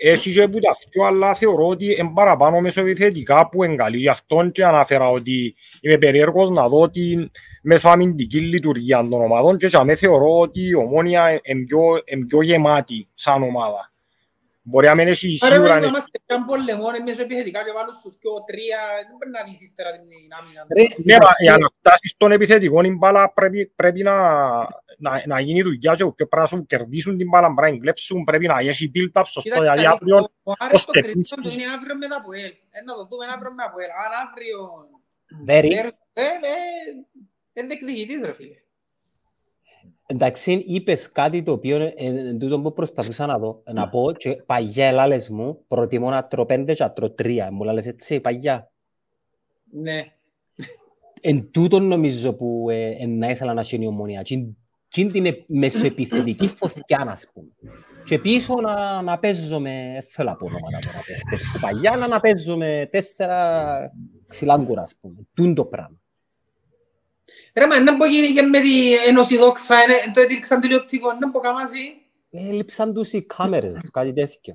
έχει 0.00 0.32
και 0.32 0.48
που 0.48 0.58
τα 0.58 0.70
δυο, 0.90 1.04
αλλά 1.04 1.34
θεωρώ 1.34 1.66
ότι 1.66 1.84
είναι 1.98 2.10
παραπάνω 2.14 2.60
μεσοεπιθετικά 2.60 3.48
που 3.48 3.64
είναι 3.64 3.74
καλή. 3.74 3.98
Γι' 3.98 4.08
αυτό 4.08 4.48
και 4.52 4.64
αναφέρα 4.64 5.10
ότι 5.10 5.54
είμαι 5.80 5.98
περίεργος 5.98 6.50
να 6.50 6.68
δω 6.68 6.90
την 6.90 7.30
μεσοαμυντική 7.62 8.40
λειτουργίας 8.40 9.08
των 9.08 9.22
ομάδων 9.22 9.56
και 9.58 9.66
για 9.66 9.84
μέ 9.84 9.94
θεωρώ 9.94 10.38
ότι 10.38 10.60
η 10.60 10.74
Ομόνια 10.74 11.40
είναι 11.42 11.64
πιο, 11.64 11.80
είναι 12.04 12.26
πιο 12.26 12.42
γεμάτη 12.42 13.08
σαν 13.14 13.42
ομάδα. 13.42 13.92
Μπορεί 14.68 14.86
να 14.86 14.94
μην 14.94 15.08
έχει 15.08 15.38
Άρα 15.40 15.54
σίγουρα... 15.54 15.78
να 15.80 15.86
είμαστε 15.86 16.18
καν 16.26 16.44
πολεμών, 16.44 16.94
μέσω 17.06 17.22
επιθετικά 17.22 17.60
και 17.64 17.72
βάλουν 17.76 17.94
σου 18.00 18.08
δυο, 18.20 18.32
τρία, 18.48 18.80
δεν 19.06 19.14
μπορεί 19.16 19.30
να 19.36 19.42
δεις 19.46 19.60
ύστερα 19.66 19.90
την 19.92 20.30
άμυνα. 20.38 20.60
Ρε, 20.76 20.84
Ναι, 21.08 21.16
μα 21.26 21.30
για 21.46 21.56
να 21.62 21.68
φτάσεις 21.78 22.10
στον 22.10 22.30
επιθετικό 22.32 22.78
η 22.82 22.92
μπάλα 22.98 23.32
πρέπει, 23.38 23.60
πρέπει 23.80 24.02
να, 24.02 24.16
να, 25.04 25.10
να 25.26 25.36
γίνει 25.40 25.62
δουλειά 25.62 25.92
και 25.98 26.04
και 26.18 26.26
πρέπει 26.30 26.44
να 26.44 26.46
σου 26.46 26.66
κερδίσουν 26.66 27.16
την 27.20 27.28
μπάλα, 27.28 27.46
πρέπει 27.46 27.66
να 27.66 27.72
την 27.72 27.80
κλέψουν, 27.82 28.24
πρέπει 28.24 28.46
να 28.46 28.58
έχει 28.58 28.84
build-up 28.94 29.26
σωστό, 29.26 29.40
Κοίταξε, 29.40 29.62
δηλαδή 29.62 29.78
αλήθεια, 29.86 29.90
αύριο 29.90 30.16
ο 30.48 30.52
Άρης 30.58 30.84
το 30.84 30.90
ως 30.90 30.94
κριτήριο 30.94 31.22
του 31.22 31.28
τεπίσκι. 31.28 31.52
είναι 31.54 31.66
αύριο 31.76 31.94
με 32.00 32.06
τα 32.12 32.16
Αποέλ. 32.20 32.52
Ε, 32.76 32.78
να 32.86 32.92
το 32.98 33.02
δούμε 33.10 33.24
αύριο 33.34 33.52
με 33.56 33.62
Αποέλ. 33.68 33.90
Αν 34.04 34.10
αύριο 34.24 34.58
Very. 35.48 35.70
παίρνει 35.74 35.92
το 35.98 36.02
Αποέλ, 36.08 36.42
ε, 36.50 36.56
είναι 37.56 37.66
διεκδικητής 37.70 38.20
ρε 38.28 38.34
φίλε. 38.38 38.58
Εντάξει, 40.10 40.52
είπες 40.66 41.12
κάτι 41.12 41.42
το 41.42 41.52
οποίο 41.52 41.76
ε, 41.80 41.92
ε, 41.96 42.32
τούτο 42.32 42.60
που 42.60 42.72
προσπαθούσα 42.72 43.26
να 43.26 43.38
δω. 43.38 43.62
Να 43.72 43.88
πω 43.88 44.12
και 44.12 44.34
παγιά 44.46 44.86
ελάλες 44.86 45.28
μου, 45.28 45.64
προτιμώ 45.68 46.10
να 46.10 46.26
τρώω 46.26 46.46
πέντε 46.46 46.74
και 46.74 46.82
να 46.82 46.92
τρώω 46.92 47.10
τρία. 47.10 47.52
Μου 47.52 47.64
λάλες 47.64 47.86
έτσι, 47.86 48.20
παγιά. 48.20 48.70
Ναι. 49.70 50.04
Εν 51.20 51.50
τούτο 51.50 51.80
νομίζω 51.80 52.34
που 52.34 52.66
ε, 52.70 52.90
ε, 52.90 53.06
να 53.06 53.30
ήθελα 53.30 53.54
να 53.54 53.60
γίνει 53.60 53.84
η 53.84 53.88
ομονία. 53.88 54.22
Τι 54.22 54.54
την 54.88 55.10
είναι 55.14 55.44
μεσοεπιθετική 55.46 56.48
φωτιά, 56.58 57.04
να 57.04 57.16
πούμε. 57.32 57.48
Και 58.04 58.18
πίσω 58.18 58.54
να, 58.54 59.02
να 59.02 59.18
παίζω 59.18 59.60
με, 59.60 59.90
δεν 59.92 60.02
θέλω 60.02 60.30
να 60.30 60.36
πω 60.36 60.46
ονόματα 60.46 60.78
τώρα, 60.78 60.98
παίχτες 61.06 61.50
που 61.52 61.58
παγιά, 61.60 61.92
αλλά 61.92 62.06
να 62.06 62.20
παίζω 62.20 62.56
με 62.56 62.88
τέσσερα 62.90 63.78
ξυλάγκουρα, 64.26 64.82
ας 64.82 64.98
πούμε. 65.00 65.16
Τούν 65.34 65.54
το 65.54 65.64
πράγμα. 65.64 65.97
Ρε 67.54 67.66
μα, 67.66 67.80
να 67.80 67.96
μπορεί 67.96 68.10
γίνει 68.10 68.32
και 68.34 68.42
με 68.42 68.60
την 68.60 68.70
Ένωση 69.06 69.36
Δόξα, 69.36 69.82
είναι- 69.82 70.12
το 70.14 70.20
έδειξαν 70.20 70.60
τηλεοπτικό, 70.60 71.12
να 71.12 71.28
μπορεί 71.30 71.44
καμάζει 71.44 72.02
Έλειψαν 72.30 72.94
τους 72.94 73.12
οι 73.12 73.22
κάμερες, 73.22 73.90
κάτι 73.92 74.12
τέτοιο. 74.12 74.54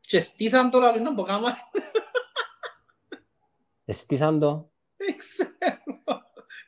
και 0.00 0.20
στήσαν 0.20 0.70
το 0.70 0.78
λαλό, 0.78 1.02
να 1.02 1.12
μπορεί 1.12 1.28
καμάζει. 1.30 1.54
Εστίσαν 3.84 4.38
το. 4.40 4.70
Δεν 4.96 5.16
ξέρω. 5.16 5.52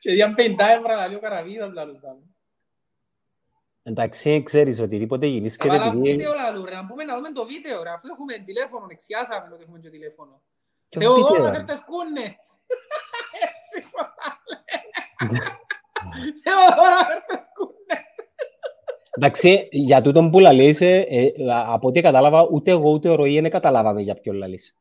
Και 0.00 0.12
διάν 0.12 0.34
50 0.38 0.54
ευρώ 0.58 0.94
λαλό 0.94 1.18
καραβίδας 1.20 1.72
λαλό. 1.72 2.00
Εντάξει, 3.82 4.42
ξέρεις, 4.42 4.80
οτιδήποτε 4.80 5.26
γεννήσκεται 5.26 5.74
Αλλά 5.74 5.86
επειδή... 5.86 6.10
βίντεο 6.10 6.32
λαλό 6.34 6.64
ρε, 6.64 6.74
να 6.74 6.86
πούμε 6.86 7.04
να 7.04 7.16
δούμε 7.16 7.32
το 7.32 7.46
βίντεο 7.46 7.82
ρε, 7.82 7.90
αφού 7.90 8.08
έχουμε 8.12 8.38
τηλέφωνο, 8.38 8.86
εξιάσαμε 8.90 9.50
ότι 9.54 9.62
έχουμε 9.62 9.78
και 9.78 9.90
τηλέφωνο. 9.90 10.42
Ποιο 10.88 11.00
Θεοδόρα, 11.00 11.28
βίντεο, 11.32 11.46
ρε. 11.46 11.52
φέρτε 11.56 11.74
σκούνες. 15.22 15.38
Έτσι 15.38 15.52
φορά. 16.02 16.10
Θεοδόρα, 16.44 16.98
φέρτε 17.08 17.34
σκούνες. 17.48 18.12
Εντάξει, 19.16 19.68
για 19.70 20.02
τούτον 20.02 20.30
που 20.30 20.38
λαλείς, 20.38 20.80
ε, 20.80 21.04
ε, 21.08 21.32
από 21.66 21.88
ό,τι 21.88 22.00
κατάλαβα, 22.00 22.48
ούτε 22.50 22.70
εγώ 22.70 22.90
ούτε 22.90 23.08
ο 23.08 23.14
Ροή 23.14 23.40
δεν 23.40 23.50
καταλάβαμε 23.50 24.00
για 24.02 24.14
ποιον 24.14 24.36
λαλείς. 24.36 24.76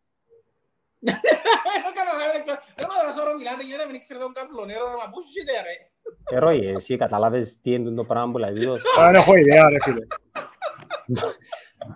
Δεν 0.99 1.93
καταλαβαίνετε 1.95 2.41
ποιο- 2.45 2.59
Ρε 2.79 2.85
μα 2.89 2.93
τώρα 3.01 3.11
σώρο 3.17 3.33
μιλάτε, 3.37 3.63
γίνεται 3.63 3.85
μην 3.85 3.95
ήξερε 3.95 4.19
τον 4.19 4.33
καπλονέρο, 4.33 4.85
ρε 4.91 4.97
μα 5.01 5.09
πού 5.13 5.19
ζείτε 5.33 5.51
ρε. 5.65 5.75
Ε, 6.35 6.39
Ροή, 6.39 6.67
εσύ 6.75 6.95
κατάλαβες 6.97 7.59
τι 7.61 7.73
είναι 7.73 7.91
το 7.91 8.03
πράγμα 8.05 8.31
που 8.31 8.37
λαλείς. 8.37 8.65
δεν 8.97 9.15
έχω 9.15 9.35
ιδέα 9.35 9.69
ρε 9.69 9.79
φίλε. 9.81 10.05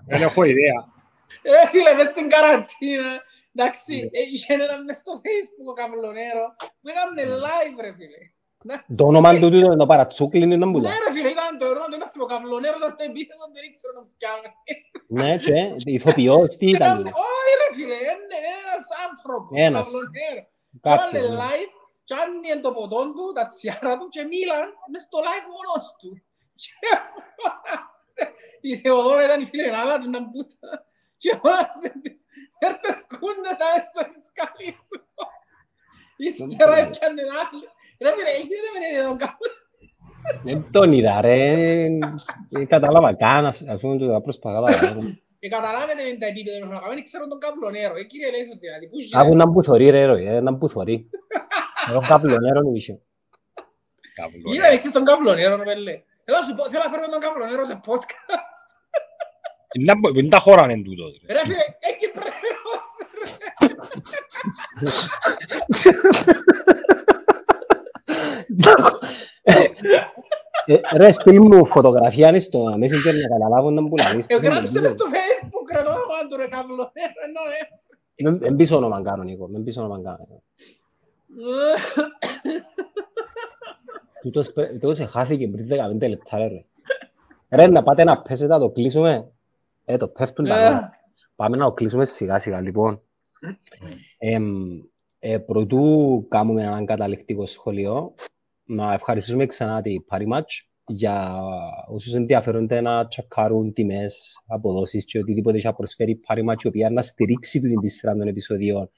Δεν 0.07 0.22
έχω 0.22 0.43
ιδέα. 0.43 0.80
Ρε 1.43 1.67
φίλε, 1.72 1.93
μες 1.93 2.06
στην 2.07 2.30
καραντίνα, 2.30 3.11
εντάξει, 3.56 4.09
είχε 4.33 4.53
έναν 4.53 4.83
μες 4.83 4.98
στο 4.98 5.14
facebook 5.25 5.67
ο 5.72 5.74
καπλονέρο, 5.74 6.45
που 6.82 6.88
έκαμε 6.91 7.22
live 7.45 7.77
ρε 7.82 7.91
φίλε. 7.98 8.22
Εντάξει. 8.66 8.95
Το 9.00 9.03
όνομα 9.11 9.30
του 9.40 9.50
τούτο 9.53 9.66
είναι 9.66 9.76
το 9.84 9.85
παρατσούκλιν 9.85 10.52
είναι 10.52 10.66
που 10.72 10.80
Ναι 10.80 10.88
λέει. 10.88 10.98
ρε 11.08 11.11
φίλε, 11.16 11.30
ήταν 11.38 11.52
το 11.60 11.66
όνομα 11.74 11.85
του, 11.90 11.95
ήταν 11.95 12.10
ο 12.26 12.26
καπλονέρο, 12.34 12.77
ήταν 12.82 12.92
το 12.98 13.03
επίθετο, 13.10 13.44
δεν 13.53 13.64
ήξερε 13.69 13.94
να 13.98 14.02
πιάνε. 14.18 14.50
Ναι, 15.18 15.32
και 15.45 15.58
ηθοποιός, 15.95 16.50
τι 16.60 16.66
ήταν. 16.76 16.82
Έκαμε- 16.88 17.14
Όχι 17.30 17.52
ρε 17.61 17.68
φίλε, 17.76 17.98
είναι 18.11 18.38
ένας 18.64 18.85
άνθρωπος, 19.08 19.53
Ένας. 19.66 19.85
καπλονέρο. 19.85 20.42
Και 20.82 20.90
έβαλε 20.90 21.19
Κάποιος. 21.19 21.30
ναι. 21.32 21.38
live, 21.44 21.74
και 22.08 22.14
άνοιγε 22.22 22.56
το 22.66 22.72
ποτό 22.77 23.02
του, 23.16 23.26
τα 23.38 23.44
τσιάρα 23.52 23.94
του 24.00 24.08
και 24.14 24.22
μίλαν 24.32 24.66
μες 24.92 25.02
στο 25.08 25.18
live 25.27 25.48
μόνος 25.56 25.85
του. 26.00 26.10
Και 26.61 26.72
φώνασε. 27.38 28.24
Η 28.69 28.72
Θεοδόρα 28.82 29.24
ήταν 29.27 29.40
η 29.42 29.45
φίλη 29.52 29.64
Ελλάδα 29.72 29.95
του 30.02 30.10
να 30.16 30.19
μπούτα. 30.27 30.69
Και 31.22 31.32
φώνασε 31.42 31.90
της, 32.03 32.19
έρτε 32.68 32.90
σκούνε 33.00 33.52
τα 33.61 33.68
έσω 33.77 34.02
η 34.14 34.18
σκαλή 34.27 34.72
σου. 34.88 34.98
Ύστερα 36.27 36.72
μπορεί. 36.76 36.82
έπιανε 36.88 37.22
άλλη. 37.42 37.64
Ρε 38.03 38.09
φίλε, 38.15 38.30
εκεί 38.41 38.56
δεν 38.64 38.72
με 38.74 38.80
είδε 38.91 39.07
τον 39.07 39.17
καπλό. 39.17 39.49
Δεν 40.43 40.67
τον 40.72 40.91
είδα, 40.91 41.22
ρε. 41.22 41.88
Δεν 42.49 42.67
κατάλαβα 42.67 43.14
καν, 43.14 43.45
ας 43.45 43.61
ας 43.61 43.80
πούμε, 43.80 43.98
το 43.98 44.22
προσπαθάω. 44.22 44.65
Και 45.40 45.49
καταλάβετε 45.49 46.03
με 46.11 46.17
τα 46.17 46.25
επίπεδα 46.25 46.57
που 46.59 46.74
είχαμε, 46.74 46.93
δεν 46.93 47.03
ξέρω 47.03 47.27
τον 47.27 47.40
καπλονέρο. 47.40 47.95
Ε, 47.95 48.03
κύριε 48.03 48.30
Λέισον, 48.32 48.57
δηλαδή, 48.59 48.85
πού 48.90 48.98
Άκου 49.19 49.27
γίνεται. 49.27 49.45
να 49.45 49.51
που 49.51 49.64
θωρεί, 49.64 49.90
ρε, 49.90 50.06
Ροή, 50.06 50.27
ε, 50.27 50.40
να 50.41 50.57
που 50.57 50.69
θωρεί. 50.69 51.09
Εγώ 51.90 51.99
καπλονέρο 52.07 52.59
είναι 52.65 52.77
είχε. 52.77 52.99
Είδαμε 54.53 54.74
εξής 54.74 54.91
τον 54.91 55.06
καπλονέρο, 55.06 55.56
ρε 55.56 55.64
πέλε. 55.64 56.01
Θέλω 56.25 56.38
να 56.40 56.45
σου 56.48 56.56
πω, 56.56 56.69
θέλω 56.69 56.83
να 56.83 56.90
φέρουμε 56.90 57.07
τον 57.11 57.19
καπλονέρο 57.19 57.65
σε 57.65 57.80
podcast. 57.85 58.65
Δεν 60.14 60.30
τα 60.30 60.40
χώραν 60.40 60.69
εν 60.69 60.83
τούτος. 60.83 61.22
ρε. 61.27 61.33
Ρε 61.33 61.41
φίλε, 61.45 61.65
εκεί 61.80 62.07
πρέπει 62.17 62.35
Ε, 65.83 66.94
Ρε, 70.95 71.11
στείλ 71.11 71.40
μου 71.42 71.66
φωτογραφία 71.66 72.27
είναι 72.30 72.40
στο 72.40 72.66
Messenger 72.66 73.14
να 73.22 73.27
καταλάβω 73.38 73.72
να 73.72 73.82
μου 73.82 73.95
λαλείς. 73.98 74.25
Εγώ 74.27 74.42
γράψε 74.42 74.82
μες 74.82 74.92
στο 74.92 75.06
facebook 75.06 75.75
ρε 75.75 75.84
το 75.84 75.90
όνομα 75.90 76.27
του 76.30 76.35
ρε 76.38 76.48
καπλονέρο, 76.48 76.90
ενώ 77.25 77.42
ε. 78.35 78.38
Δεν 78.48 78.56
πίσω 78.56 78.75
όνομα 78.75 79.01
κάνω, 79.01 79.24
Νίκο. 79.24 79.48
Δεν 79.51 79.64
πίσω 79.64 79.82
όνομα 79.82 80.01
κάνω. 80.01 80.42
Τούτος 84.22 84.51
πρέ- 84.53 84.72
Τούτος 84.72 85.00
εχάθηκε 85.00 85.48
πριν 85.48 85.67
15 85.67 86.08
λεπτά, 86.09 86.38
ρε. 86.38 86.48
ρε. 86.48 86.66
Ρε, 87.50 87.67
να 87.67 87.84
πάτε 87.84 88.03
να 88.03 88.22
πέσετε, 88.22 88.53
να 88.53 88.59
το 88.59 88.69
κλείσουμε. 88.69 89.32
Ε, 89.85 89.98
το 89.98 90.08
πέφτουν 90.08 90.45
τα 90.45 90.64
νότα. 90.64 90.93
Πάμε 91.35 91.58
να 91.58 91.66
το 91.66 91.72
κλείσουμε 91.72 92.06
σιγά 92.06 92.38
σιγά, 92.38 92.61
λοιπόν. 92.61 93.01
Εμ, 94.17 94.45
ε, 95.19 95.38
προτού 95.38 96.25
κάνουμε 96.30 96.61
έναν 96.61 96.85
καταληκτικό 96.85 97.45
σχολείο, 97.45 98.14
να 98.66 98.94
ευχαριστήσουμε 98.94 99.45
ξανά 99.45 99.82
τη 99.82 99.95
Parimatch 100.10 100.64
για 100.88 101.42
όσους 101.88 102.14
ενδιαφέρονται 102.14 102.82
να 102.82 103.08
τσακάρουν 103.08 103.74
τιμές, 103.74 104.44
αποδόσεις 104.48 105.06
και 105.06 105.19
οτιδήποτε 105.19 105.58
έχει 105.58 105.66
να 105.66 105.74
προσφέρει 105.74 106.11
η 106.11 106.19
Parimatch, 106.27 106.64
η 106.64 106.68
οποία 106.68 106.90
να 106.90 107.02
στηρίξει 107.02 107.61
την 107.61 107.80
τη 107.80 107.88
σειρά 107.88 108.16
των 108.16 108.27
επεισοδίων. 108.27 108.90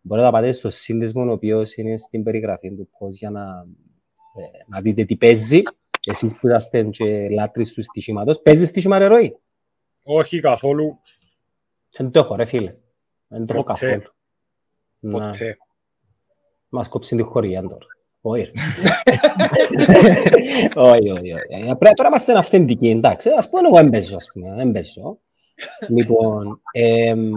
Μπορείτε 0.00 0.26
να 0.26 0.32
πάτε 0.32 0.52
στο 0.52 0.70
σύνδεσμο, 0.70 1.22
ο 1.22 1.30
οποίος 1.32 1.76
είναι 1.76 1.96
στην 1.96 2.22
περιγραφή 2.22 2.74
του 2.74 2.88
post 2.98 3.10
για 3.10 3.30
να, 3.30 3.40
ε, 3.40 4.64
να 4.66 4.80
δείτε 4.80 5.04
τι 5.04 5.16
παίζει. 5.16 5.62
Εσείς 6.06 6.36
που 6.36 6.46
είσαστε 6.46 6.82
και 6.84 7.28
λάτρεις 7.28 7.72
του 7.72 7.82
στοιχήματος. 7.82 8.40
Παίζεις 8.42 8.68
στοιχήμα, 8.68 8.98
ρε 8.98 9.06
Ροή; 9.06 9.36
Όχι 10.02 10.40
καθόλου, 10.40 10.98
Δεν 11.96 12.10
το 12.10 12.18
έχω, 12.18 12.34
ρε 12.34 12.44
φίλε. 12.44 12.76
Δεν 13.28 13.46
το 13.46 13.54
έχω 13.54 13.62
Ποτέ. 13.62 13.86
καθόλου. 13.86 14.14
Να, 14.98 15.10
ποτέ. 15.30 15.56
μας 16.68 16.88
κόψει 16.88 17.16
τη 17.16 17.22
χωριά 17.22 17.62
τώρα. 17.62 17.86
Όχι. 18.26 18.42
ρε. 18.42 18.50
Όχι, 20.74 21.10
όχι, 21.10 21.32
όχι. 21.32 21.70
Απλά 21.70 21.92
Τώρα 21.92 22.08
είμαστε 22.08 22.38
αυθεντικοί, 22.38 22.88
εντάξει. 22.88 23.30
Ας 23.36 23.48
πούμε, 23.48 23.68
εγώ 23.68 23.78
έμπαιζω, 23.78 24.16
ας 24.16 24.30
πούμε. 24.32 24.62
Έμπαιζω. 24.62 25.18
Λοιπόν, 25.88 26.60
εμ, 26.72 27.30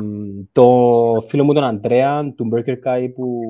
το 0.51 0.67
φίλο 1.27 1.43
μου 1.43 1.53
τον 1.53 1.63
Αντρέα, 1.63 2.33
του 2.35 2.49
Burger 2.53 2.75
Kai, 2.85 3.07
που 3.15 3.41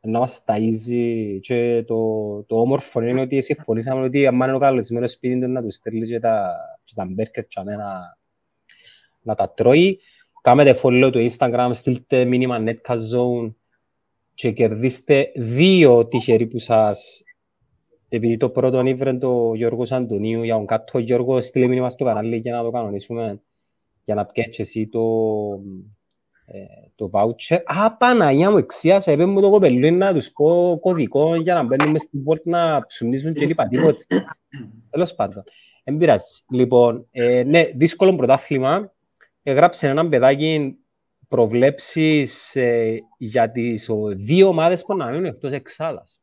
να 0.00 0.18
μας 0.18 0.44
ταΐζει 0.46 1.38
και 1.40 1.84
το, 1.86 1.96
το 2.42 2.60
όμορφο 2.60 3.02
είναι 3.02 3.20
ότι 3.20 3.40
συμφωνήσαμε 3.40 4.04
ότι 4.04 4.26
αν 4.26 4.34
είναι 4.34 4.54
ο 4.54 4.58
καλεσμένος 4.58 5.12
σπίτι 5.12 5.40
του 5.40 5.48
να 5.48 5.62
του 5.62 5.70
στέλνει 5.70 6.06
και 6.06 6.20
τα, 6.20 6.56
και 6.84 6.92
τα 6.96 7.06
burger 7.18 7.44
και 7.48 7.60
να, 7.64 8.18
να 9.22 9.34
τα 9.34 9.50
τρώει. 9.50 10.00
Κάμετε 10.40 10.78
follow 10.82 11.10
το 11.12 11.18
Instagram, 11.30 11.70
στείλτε 11.72 12.24
μήνυμα 12.24 12.64
Netcast 12.66 13.14
Zone 13.14 13.52
και 14.36 14.50
κερδίστε 14.50 15.32
δύο 15.34 16.08
τυχεροί 16.08 16.46
που 16.46 16.58
σας 16.58 17.22
επειδή 18.08 18.36
το 18.36 18.50
πρώτο 18.50 18.86
ήβρε 18.86 19.14
το 19.14 19.52
Γιώργος 19.54 19.92
Αντωνίου 19.92 20.42
για 20.42 20.54
τον 20.54 20.66
κάτω 20.66 20.98
Γιώργο 20.98 21.40
στείλε 21.40 21.66
μήνυμα 21.66 21.90
στο 21.90 22.04
κανάλι 22.04 22.36
για 22.36 22.52
να 22.52 22.62
το 22.62 22.70
κανονίσουμε 22.70 23.40
για 24.04 24.14
να 24.14 24.26
πιέσεις 24.26 24.58
εσύ 24.58 24.88
το, 24.88 25.00
ε, 26.46 26.60
το 26.94 27.10
voucher. 27.12 27.58
Α, 27.64 27.96
Παναγιά 27.96 28.50
μου, 28.50 28.56
εξίασα, 28.56 29.12
είπε 29.12 29.26
μου 29.26 29.40
το 29.40 29.50
κοπελούι 29.50 29.90
να 29.90 30.12
τους 30.12 30.32
πω 30.32 30.78
κωδικό 30.80 31.34
για 31.34 31.54
να 31.54 31.62
μπαίνουμε 31.62 31.98
στην 31.98 32.22
πόρτα 32.22 32.50
να 32.50 32.86
ψουμνίζουν 32.86 33.34
και 33.34 33.46
λοιπά 33.46 33.68
τίποτα. 33.68 33.94
Τέλος 34.90 35.14
πάντων. 35.14 35.44
Δεν 35.84 35.96
πειράζει. 35.96 36.26
Λοιπόν, 36.50 37.08
ε, 37.10 37.42
ναι, 37.42 37.70
δύσκολο 37.74 38.14
πρωτάθλημα. 38.14 38.92
Έγραψε 39.42 39.88
έναν 39.88 40.08
παιδάκι 40.08 40.76
προβλέψεις 41.28 42.56
ε, 42.56 42.98
για 43.18 43.50
τις 43.50 43.88
ο, 43.88 44.06
δύο 44.06 44.48
ομάδες 44.48 44.84
που 44.84 44.96
να 44.96 45.06
μείνουν 45.10 45.24
εκτός 45.24 45.52
εξάδας. 45.52 46.20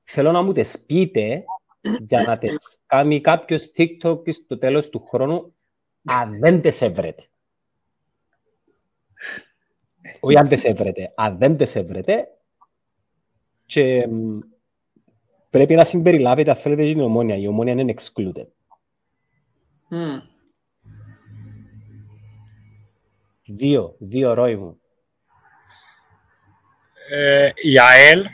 Θέλω 0.00 0.32
να 0.32 0.42
μου 0.42 0.52
τις 0.52 0.84
πείτε 0.86 1.44
για 2.06 2.22
να 2.22 2.38
τις 2.38 2.78
κάνει 2.86 3.20
κάποιος 3.20 3.70
TikTok 3.76 4.32
στο 4.32 4.58
τέλος 4.58 4.88
του 4.88 5.00
χρόνου 5.00 5.54
αν 6.04 6.38
δεν 6.38 6.60
τις 6.60 6.80
έβρετε. 6.80 7.22
Όχι 10.20 10.38
αν 10.38 10.48
τις 10.48 10.64
έβρετε. 10.64 11.12
Αν 11.16 11.38
δεν 11.38 11.56
τις 11.56 11.76
έβρετε 11.76 12.28
και 13.66 14.06
μ, 14.06 14.38
πρέπει 15.50 15.74
να 15.74 15.84
συμπεριλάβετε 15.84 16.50
αν 16.50 16.56
θέλετε 16.56 16.84
την 16.84 17.00
ομόνια. 17.00 17.36
Η 17.36 17.46
ομόνια 17.46 17.72
είναι 17.72 17.94
excluded. 17.96 18.46
Μμ. 19.88 20.18
Δύο, 23.48 23.96
δύο 23.98 24.34
ρόι 24.34 24.56
μου. 24.56 24.80
Ε, 27.10 27.50
η 27.54 27.78
ΑΕΛ 27.78 28.24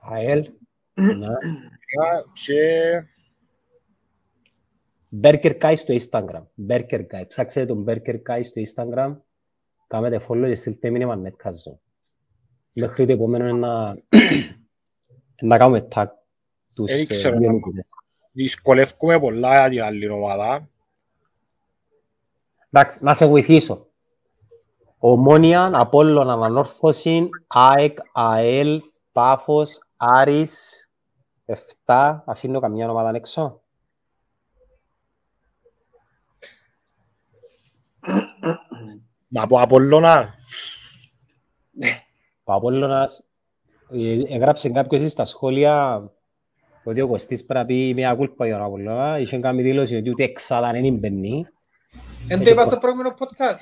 ΑΕΛ. 0.00 0.44
Ναι. 0.94 1.26
και 2.32 3.02
Burger 5.22 5.60
Kai 5.60 5.72
στο 5.76 5.94
Instagram. 5.94 6.42
Burger 6.68 7.06
Kai. 7.10 7.22
Ψάξετε 7.28 7.66
τον 7.66 7.84
Burger 7.88 8.16
Kai 8.28 8.40
στο 8.42 8.60
Instagram. 8.66 9.16
Κάμετε 9.86 10.24
follow 10.28 10.44
και 10.46 10.54
στείλτε 10.54 10.90
μήνυμα 10.90 11.20
netcast. 11.24 11.72
Μέχρι 12.72 13.06
το 13.06 13.12
επόμενο 13.12 13.48
είναι 13.48 13.58
να, 13.58 13.96
να 15.42 15.58
κάνουμε 15.58 15.88
tag 15.94 16.06
τους 16.74 16.90
Δεν 16.92 17.00
ε, 17.00 17.04
ξέρω 17.04 17.38
δύο 17.38 17.46
να- 17.46 17.52
νικητές. 17.54 17.90
δυσκολεύκουμε 18.32 19.20
πολλά 19.20 19.58
για 19.58 19.68
την 19.68 19.82
άλλη 19.82 20.08
ομάδα. 20.08 20.68
Εντάξει, 22.70 22.98
να 23.04 23.14
σε 23.14 23.26
βοηθήσω. 23.26 23.86
Ομόνια, 24.98 25.70
Απόλλων, 25.74 26.30
Ανανόρθωση, 26.30 27.28
ΑΕΚ, 27.46 27.98
ΑΕΛ, 28.12 28.82
Πάφος, 29.12 29.80
Άρης, 29.96 30.84
7. 31.84 32.22
Αφήνω 32.24 32.60
καμιά 32.60 32.90
ομάδα 32.90 33.10
έξω. 33.14 33.62
Να 39.28 39.46
πω 39.46 39.60
Απόλλωνα. 39.60 40.34
Ο 42.44 42.52
Απόλλωνας 42.52 43.24
ε, 43.90 44.22
έγραψε 44.34 44.68
κάποιος 44.68 45.10
στα 45.10 45.24
σχόλια 45.24 46.04
ότι 46.84 47.00
ο 47.00 47.08
Κωστής 47.08 47.44
πρέπει 47.44 47.60
να 47.60 47.66
πει 47.66 47.94
μια 47.94 48.14
κούλπα 48.14 48.46
για 48.46 48.56
τον 48.56 48.64
Απόλλωνα. 48.64 49.18
Είχε 49.18 49.38
κάνει 49.38 49.62
δήλωση 49.62 49.96
ότι 49.96 50.10
ούτε 50.10 50.24
εξάδα 50.24 50.70
δεν 50.70 50.94
μπαίνει. 50.94 51.46
Εν 52.32 52.44
το 52.44 52.50
είπα 52.50 52.64
στο 52.64 52.78
προηγούμενο 52.78 53.14
podcast. 53.18 53.58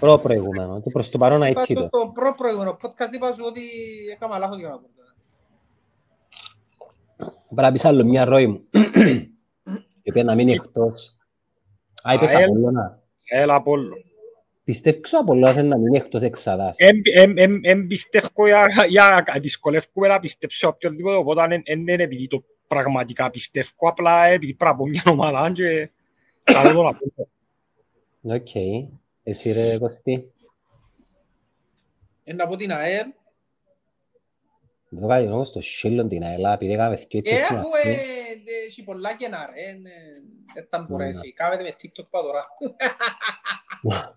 Προ 0.00 0.18
προηγούμενο. 0.18 0.80
Και 0.80 0.90
προς 0.90 1.10
το 1.10 1.18
παρόν 1.18 1.42
Είπα 1.42 1.60
αιτή 1.60 1.74
στο 1.74 1.88
το. 1.88 1.88
στο 1.98 2.10
προ 2.14 2.34
προηγούμενο 2.34 2.76
podcast 2.82 3.12
είπα 3.14 3.32
σου 3.32 3.42
ότι 3.46 3.60
έκανα 4.12 4.38
λάθος 4.38 4.58
για 4.58 4.68
να 4.68 4.78
πω. 4.78 4.88
Πρέπει 7.46 7.62
να 7.62 7.72
πεις 7.72 7.84
άλλο 7.84 8.04
μια 8.04 8.24
ροή 8.24 8.46
μου. 8.46 8.60
Η 10.02 10.10
οποία 10.10 10.24
να 10.24 10.34
μείνει 10.34 10.52
εκτός. 10.52 11.18
Α, 12.08 12.14
είπες 12.14 12.34
ΑΕΛ. 12.34 12.44
Απόλλωνα. 12.44 13.02
ΑΕΛ 13.34 13.50
Απόλλων. 13.50 13.98
Πιστεύεις 14.64 15.12
ο 15.12 15.18
Απόλλωνας 15.18 15.56
είναι 15.56 15.68
να 15.68 15.76
μείνει 15.78 15.96
εκτός 15.96 16.22
εξάδας; 16.22 16.76
Εν- 16.78 17.02
εν- 17.14 17.38
εν- 17.38 17.60
εν 17.62 17.86
πιστεύω 17.86 18.46
για, 18.46 18.66
για 18.88 19.24
δυσκολεύκουμε 19.40 20.08
να 20.08 20.20
πιστέψω 20.20 20.68
οποιοδήποτε, 20.68 21.16
οπότε 21.16 21.46
δεν 21.48 21.62
δεν 21.66 21.78
είναι 21.78 22.02
επειδή 22.02 22.26
το 22.26 22.44
πραγματικά 22.66 23.30
πιστεύω, 23.30 23.68
απλά 23.78 24.26
επειδή 24.26 24.54
πρέπει 24.54 24.72
να 24.72 24.78
πω 24.78 24.86
μια 24.86 25.02
ομάδα 25.06 25.50
και 25.52 25.90
καλό 26.42 26.72
το 26.72 26.82
να 26.82 26.94
πω. 26.94 27.28
Οκ. 28.28 28.54
Εσύ 29.22 29.52
ρε 29.52 29.78
Κωστή. 29.78 30.32
Εν 32.24 32.36
να 32.36 32.46
πω 32.46 32.56
την 32.56 32.72
ΑΕΛ. 32.72 33.06
Εδώ 34.92 35.08
κάτι 35.08 35.26
όμως 35.26 35.52
το 35.52 35.60
σύλλον 35.60 36.08
την 36.08 36.22
ΑΕΛΑ 36.24 36.52
επειδή 36.52 36.72
έκαμε 36.72 36.96
δυο 36.96 37.18
Ε, 37.24 37.30
έτσι 37.30 37.44
στην 37.44 37.56
αφού 37.56 37.68
αρχή. 37.74 37.88
ε, 37.88 37.92
ε, 37.92 38.66
έχει 38.66 38.84
πολλά 38.84 39.16
κενά 39.16 39.50
ρε. 39.54 39.62
εν, 39.68 39.86
ε, 39.86 39.90
Δεν 40.54 40.66
θα 40.70 40.78
Ναι, 40.78 40.86
μπορέσει. 40.86 41.32
Κάβεται 41.32 41.62
με 41.62 41.76
TikTok 41.82 42.06
πά 42.10 42.22
τώρα. 42.22 42.46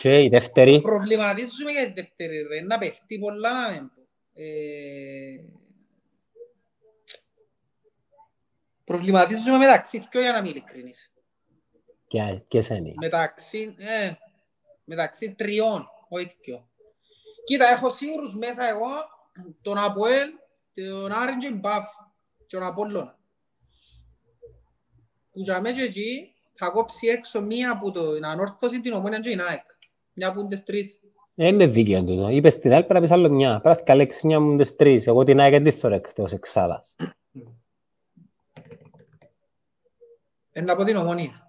Και 0.00 0.22
η 0.22 0.28
δεύτερη. 0.28 0.80
Προβληματίζουμε 0.80 1.70
για 1.70 1.86
τη 1.86 1.92
δεύτερη 2.00 2.42
ρε. 2.42 2.60
Να 2.60 2.78
παιχτεί 2.78 3.18
πολλά 3.18 3.52
να 3.52 3.68
μην 3.74 3.90
πω. 3.94 4.02
Ε, 4.32 5.44
Προβληματίζουμε 8.84 9.58
μεταξύ 9.58 9.98
δυο 10.10 10.20
για 10.20 10.32
να 10.32 10.40
μην 10.40 10.50
ειλικρινής. 10.50 11.12
Και, 12.08 12.40
και 12.48 12.60
σένη. 12.60 12.94
Μεταξύ, 12.96 13.74
ε, 13.78 14.12
μεταξύ 14.84 15.34
τριών, 15.34 15.88
όχι 16.08 16.36
δυο. 16.42 16.68
Κοίτα, 17.44 17.66
έχω 17.66 17.90
σίγουρους 17.90 18.34
μέσα 18.34 18.68
εγώ 18.68 18.88
τον 19.62 19.78
Αποέλ, 19.78 20.28
τον 20.74 21.12
Άρην 21.12 21.38
και 21.38 21.48
τον 21.48 21.58
Μπαφ 21.58 21.88
και 22.46 22.56
τον 22.56 22.66
Απόλλωνα. 22.66 23.18
Που 25.30 25.40
για 25.40 25.60
μέσα 25.60 25.82
εκεί 25.82 26.34
θα 26.54 26.68
κόψει 26.68 27.06
έξω 27.06 27.42
μία 27.42 27.70
από 27.70 27.90
την 27.90 28.24
ανόρθωση 28.24 28.80
την 28.80 28.92
ομόνια 28.92 29.20
και 29.20 29.28
την 29.28 29.40
ΑΕΚ. 29.40 29.64
Μια 30.12 30.28
από 30.28 30.46
τις 30.46 30.64
τρεις. 30.64 30.98
Δεν 31.34 31.54
είναι 31.54 31.66
δίκαιο 31.66 32.04
τούτο. 32.04 32.28
Είπες 32.28 32.54
στην 32.54 32.72
άλλη 32.72 32.84
πρέπει 32.84 32.94
να 32.94 33.00
πεις 33.00 33.10
άλλο 33.10 33.28
μια. 33.28 33.60
Πρέπει 33.60 33.78
να 33.78 33.84
καλέξεις 33.84 34.22
μια 34.22 34.40
μου 34.40 34.56
τις 34.56 34.76
τρεις. 34.76 35.06
Εγώ 35.06 35.24
την 35.24 35.40
ΑΕΚ 35.40 35.52
δεν 35.52 35.64
τη 35.64 35.70
θέλω 35.70 35.94
εκτός 35.94 36.32
εξάδας. 36.32 36.96
Ε, 40.52 40.60
να 40.60 40.76
πω 40.76 40.84
την 40.84 40.96
ομόνια. 40.96 41.47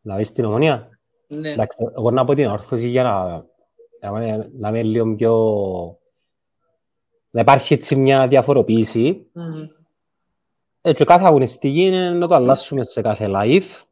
Να 0.00 0.16
πεις 0.16 0.32
την 0.32 0.44
ομονία. 0.44 0.88
Ναι. 1.26 1.50
Εντάξει, 1.50 1.76
εγώ 1.96 2.10
να 2.10 2.24
πω 2.24 2.34
την 2.34 2.46
όρθωση 2.46 2.88
για 2.88 3.02
να, 3.02 4.10
να, 4.10 4.48
να 4.52 4.68
είμαι 4.68 4.82
λίγο 4.82 5.14
πιο... 5.14 5.34
Να 7.30 7.40
υπάρχει 7.40 7.74
έτσι 7.74 7.96
μια 7.96 8.28
διαφοροποίηση. 8.28 9.26
Μμμ. 9.32 9.66
Ε, 10.82 10.92
και 10.92 11.04
κάθε 11.04 11.24
αγωνιστική 11.24 11.80
είναι 11.80 12.10
να 12.10 12.28
το 12.28 12.34
αλλάσουμε 12.34 12.84
σε 12.84 13.00
κάθε 13.00 13.26
live. 13.28 13.82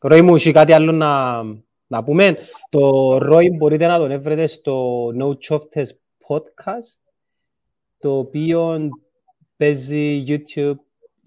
Ρόι 0.00 0.22
μου, 0.22 0.34
έχει 0.34 0.52
κάτι 0.52 0.72
άλλο 0.72 0.92
να, 0.92 1.42
να 1.86 2.04
πούμε; 2.04 2.36
Το 2.68 3.18
Ρόι 3.18 3.50
μπορείτε 3.50 3.86
να 3.86 3.98
τον 3.98 4.10
έβρετε 4.10 4.46
στο 4.46 5.06
No 5.06 5.32
Choftes 5.48 5.86
podcast, 6.28 7.00
το 7.98 8.18
οποίο 8.18 8.88
παίζει 9.56 10.24
YouTube. 10.28 10.76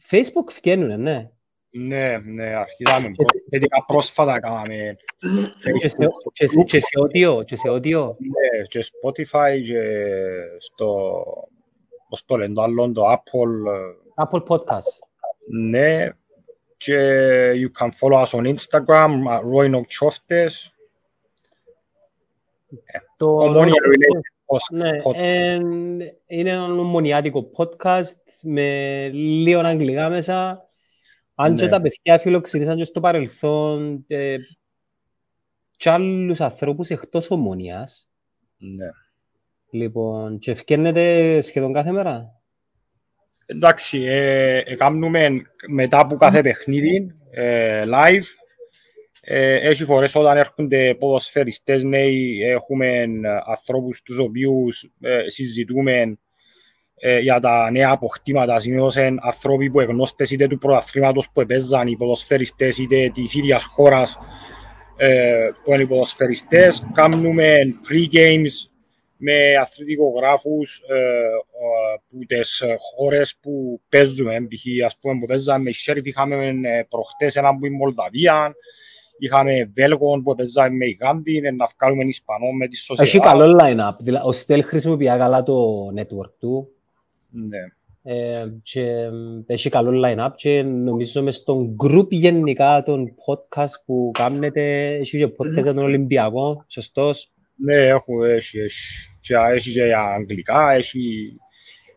Facebook 0.09 0.51
βγαίνουνε, 0.61 0.95
ναι. 0.95 1.31
Ναι, 1.77 2.17
ναι, 2.25 2.43
αρχίσαμε. 2.55 3.11
Σχετικά 3.47 3.85
πρόσφατα 3.87 4.39
κάναμε 4.39 4.95
Και 5.19 5.89
σε, 5.89 5.97
Facebook, 5.97 6.31
και, 6.33 6.47
σε- 6.47 6.63
και 6.63 6.79
σε 6.79 6.87
audio, 7.03 7.45
και 7.45 7.55
σε 7.55 7.69
audio. 7.69 8.15
ναι, 8.17 8.61
και 8.67 8.79
Spotify 8.83 9.61
και 9.63 9.81
στο, 10.57 11.13
πώς 12.09 12.25
το 12.25 12.37
λένε 12.37 12.53
το 12.53 12.61
άλλο, 12.61 12.91
το 12.91 13.03
Apple, 13.11 13.71
ε, 13.73 14.23
Apple 14.25 14.43
Podcast. 14.47 14.99
ναι, 15.49 16.09
και 16.77 16.97
you 17.51 17.79
can 17.83 17.89
follow 17.99 18.23
us 18.25 18.39
on 18.39 18.53
Instagram, 18.55 19.11
at 19.29 19.41
Roy 19.53 19.69
No 19.75 19.79
Choftes, 19.99 20.51
Το 23.17 23.37
ομόνια 23.37 23.73
Roy- 23.73 23.87
related 23.87 24.19
post- 24.45 24.71
Ναι, 24.77 24.89
podcast. 25.03 25.15
εν- 25.17 25.99
είναι 26.27 26.49
ένα 26.49 26.63
ομονιάτικο 26.63 27.49
podcast 27.57 28.39
με 28.43 29.07
λίγο 29.13 29.59
αγγλικά 29.59 30.09
μέσα. 30.09 30.64
Αν 31.35 31.55
και 31.55 31.63
Ναι. 31.63 31.69
τα 31.69 31.81
παιδιά 31.81 32.17
φιλοξενήσαν 32.17 32.77
και 32.77 32.83
στο 32.83 32.99
παρελθόν 32.99 34.03
ε, 34.07 34.37
και 35.77 35.89
άλλους 35.89 36.41
ανθρώπους 36.41 36.89
εκτός 36.89 37.31
ομονίας. 37.31 38.09
Ναι. 38.57 38.87
Λοιπόν, 39.69 40.39
και 40.39 40.51
ευκαινετε 40.51 41.41
σχεδόν 41.41 41.73
κάθε 41.73 41.91
μέρα. 41.91 42.41
Εντάξει, 43.45 44.03
ε, 44.03 44.57
ε, 44.57 44.75
κάνουμε 44.75 45.29
μετά 45.67 45.99
από 45.99 46.15
κάθε 46.15 46.41
παιχνίδι 46.41 47.15
ε, 47.31 47.83
live. 47.85 48.23
Ε, 49.21 49.69
έχει 49.69 49.85
φορές 49.85 50.15
όταν 50.15 50.37
έρχονται 50.37 50.95
ποδοσφαιριστές 50.95 51.83
νέοι, 51.83 52.41
έχουμε 52.41 53.05
ανθρώπους 53.45 54.01
τους 54.01 54.17
οποίους 54.17 54.91
ε, 55.01 55.29
συζητούμε 55.29 56.17
ε, 56.95 57.19
για 57.19 57.39
τα 57.39 57.71
νέα 57.71 57.89
αποκτήματα. 57.89 58.59
Συνήθως 58.59 58.95
είναι 58.95 59.15
άνθρωποι 59.21 59.69
που 59.69 59.79
εγνώστες 59.79 60.31
είτε 60.31 60.47
του 60.47 60.57
πρωταθλήματος 60.57 61.29
που 61.33 61.41
επέζαν 61.41 61.87
οι 61.87 61.95
ποδοσφαιριστές 61.95 62.77
είτε 62.77 63.11
της 63.13 63.35
ίδιας 63.35 63.63
χώρας 63.63 64.17
ε, 64.97 65.49
που 65.63 65.73
είναι 65.73 65.83
οι 65.83 65.87
ποδοσφαιριστές. 65.87 66.87
Κάνουμε 66.93 67.55
pre-games 67.89 68.69
με 69.17 69.55
αθλητικογράφους 69.61 70.83
ε, 70.87 70.95
ε, 70.95 71.97
που 72.07 72.25
τις 72.25 72.63
χώρες 72.95 73.37
που 73.41 73.81
παίζουμε. 73.89 74.47
Π.χ. 74.47 74.85
ας 74.85 74.97
πούμε 75.01 75.17
που 75.19 75.25
παίζαμε 75.25 75.63
με 75.63 75.71
Σέρφ, 75.71 76.05
είχαμε 76.05 76.47
ε, 76.47 76.85
προχτές 76.89 77.35
έναν 77.35 77.59
που 77.59 77.65
είναι 77.65 77.75
Μολδαβία, 77.75 78.55
είχαμε 79.17 79.71
Βέλγον 79.75 80.23
που 80.23 80.35
παίζαμε 80.35 80.75
με 80.75 80.85
Γάντι, 80.99 81.41
να 81.41 81.67
βγάλουμε 81.77 82.03
Ισπανό 82.03 82.51
με 82.51 82.67
τη 82.67 82.75
Σοσιαδά. 82.75 83.09
Έχει 83.09 83.19
καλό 83.19 83.57
line-up. 83.61 83.95
Δηλαδή, 83.99 84.27
ο 84.27 84.31
Στέλ 84.31 84.63
χρησιμοποιεί 84.63 85.05
καλά 85.05 85.43
το 85.43 85.87
network 85.97 86.31
του. 86.39 86.69
Ναι. 87.35 87.59
Ε, 88.07 88.45
και 88.63 89.09
έχει 89.45 89.69
καλό 89.69 90.01
line-up 90.05 90.29
και 90.35 90.63
νομίζω 90.63 91.23
μες 91.23 91.35
στον 91.35 91.75
group 91.83 92.07
γενικά 92.09 92.83
των 92.83 93.07
podcast 93.07 93.83
που 93.85 94.11
κάνετε 94.13 94.93
έχει 94.95 95.17
και 95.17 95.25
podcast 95.25 95.61
για 95.61 95.73
τον 95.73 95.83
Ολυμπιακό, 95.83 96.65
σωστός. 96.67 97.31
Ναι, 97.55 97.75
έχουμε, 97.75 98.33
έχει, 98.33 98.59
έχει, 98.59 99.17
και, 99.19 99.35
έχει 99.53 99.71
και 99.71 99.83
για 99.83 100.01
αγγλικά, 100.01 100.71
έχει, 100.71 100.99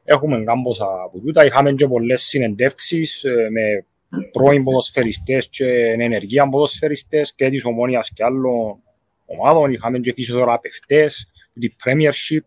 έχουμε 0.05 0.45
κάμποσα 0.45 0.87
από 1.05 1.21
τούτα. 1.21 1.45
Είχαμε 1.45 1.73
και 1.73 1.87
πολλές 1.87 2.23
συνεντεύξεις 2.23 3.25
ε, 3.25 3.49
με 3.51 3.85
πρώην 4.33 4.65
ποδοσφαιριστές 4.65 5.49
και 5.49 5.67
ενεργεία 5.99 6.49
ποδοσφαιριστές 6.49 7.35
και 7.35 7.51
της 7.51 7.65
ομόνιας 7.65 8.13
και 8.13 8.25
άλλων 8.25 8.83
ομάδων. 9.27 9.73
Είχαμε 9.73 9.99
και 9.99 10.13
φυσιοθεραπευτές, 10.13 11.33
την 11.61 11.73
Premiership. 11.85 12.45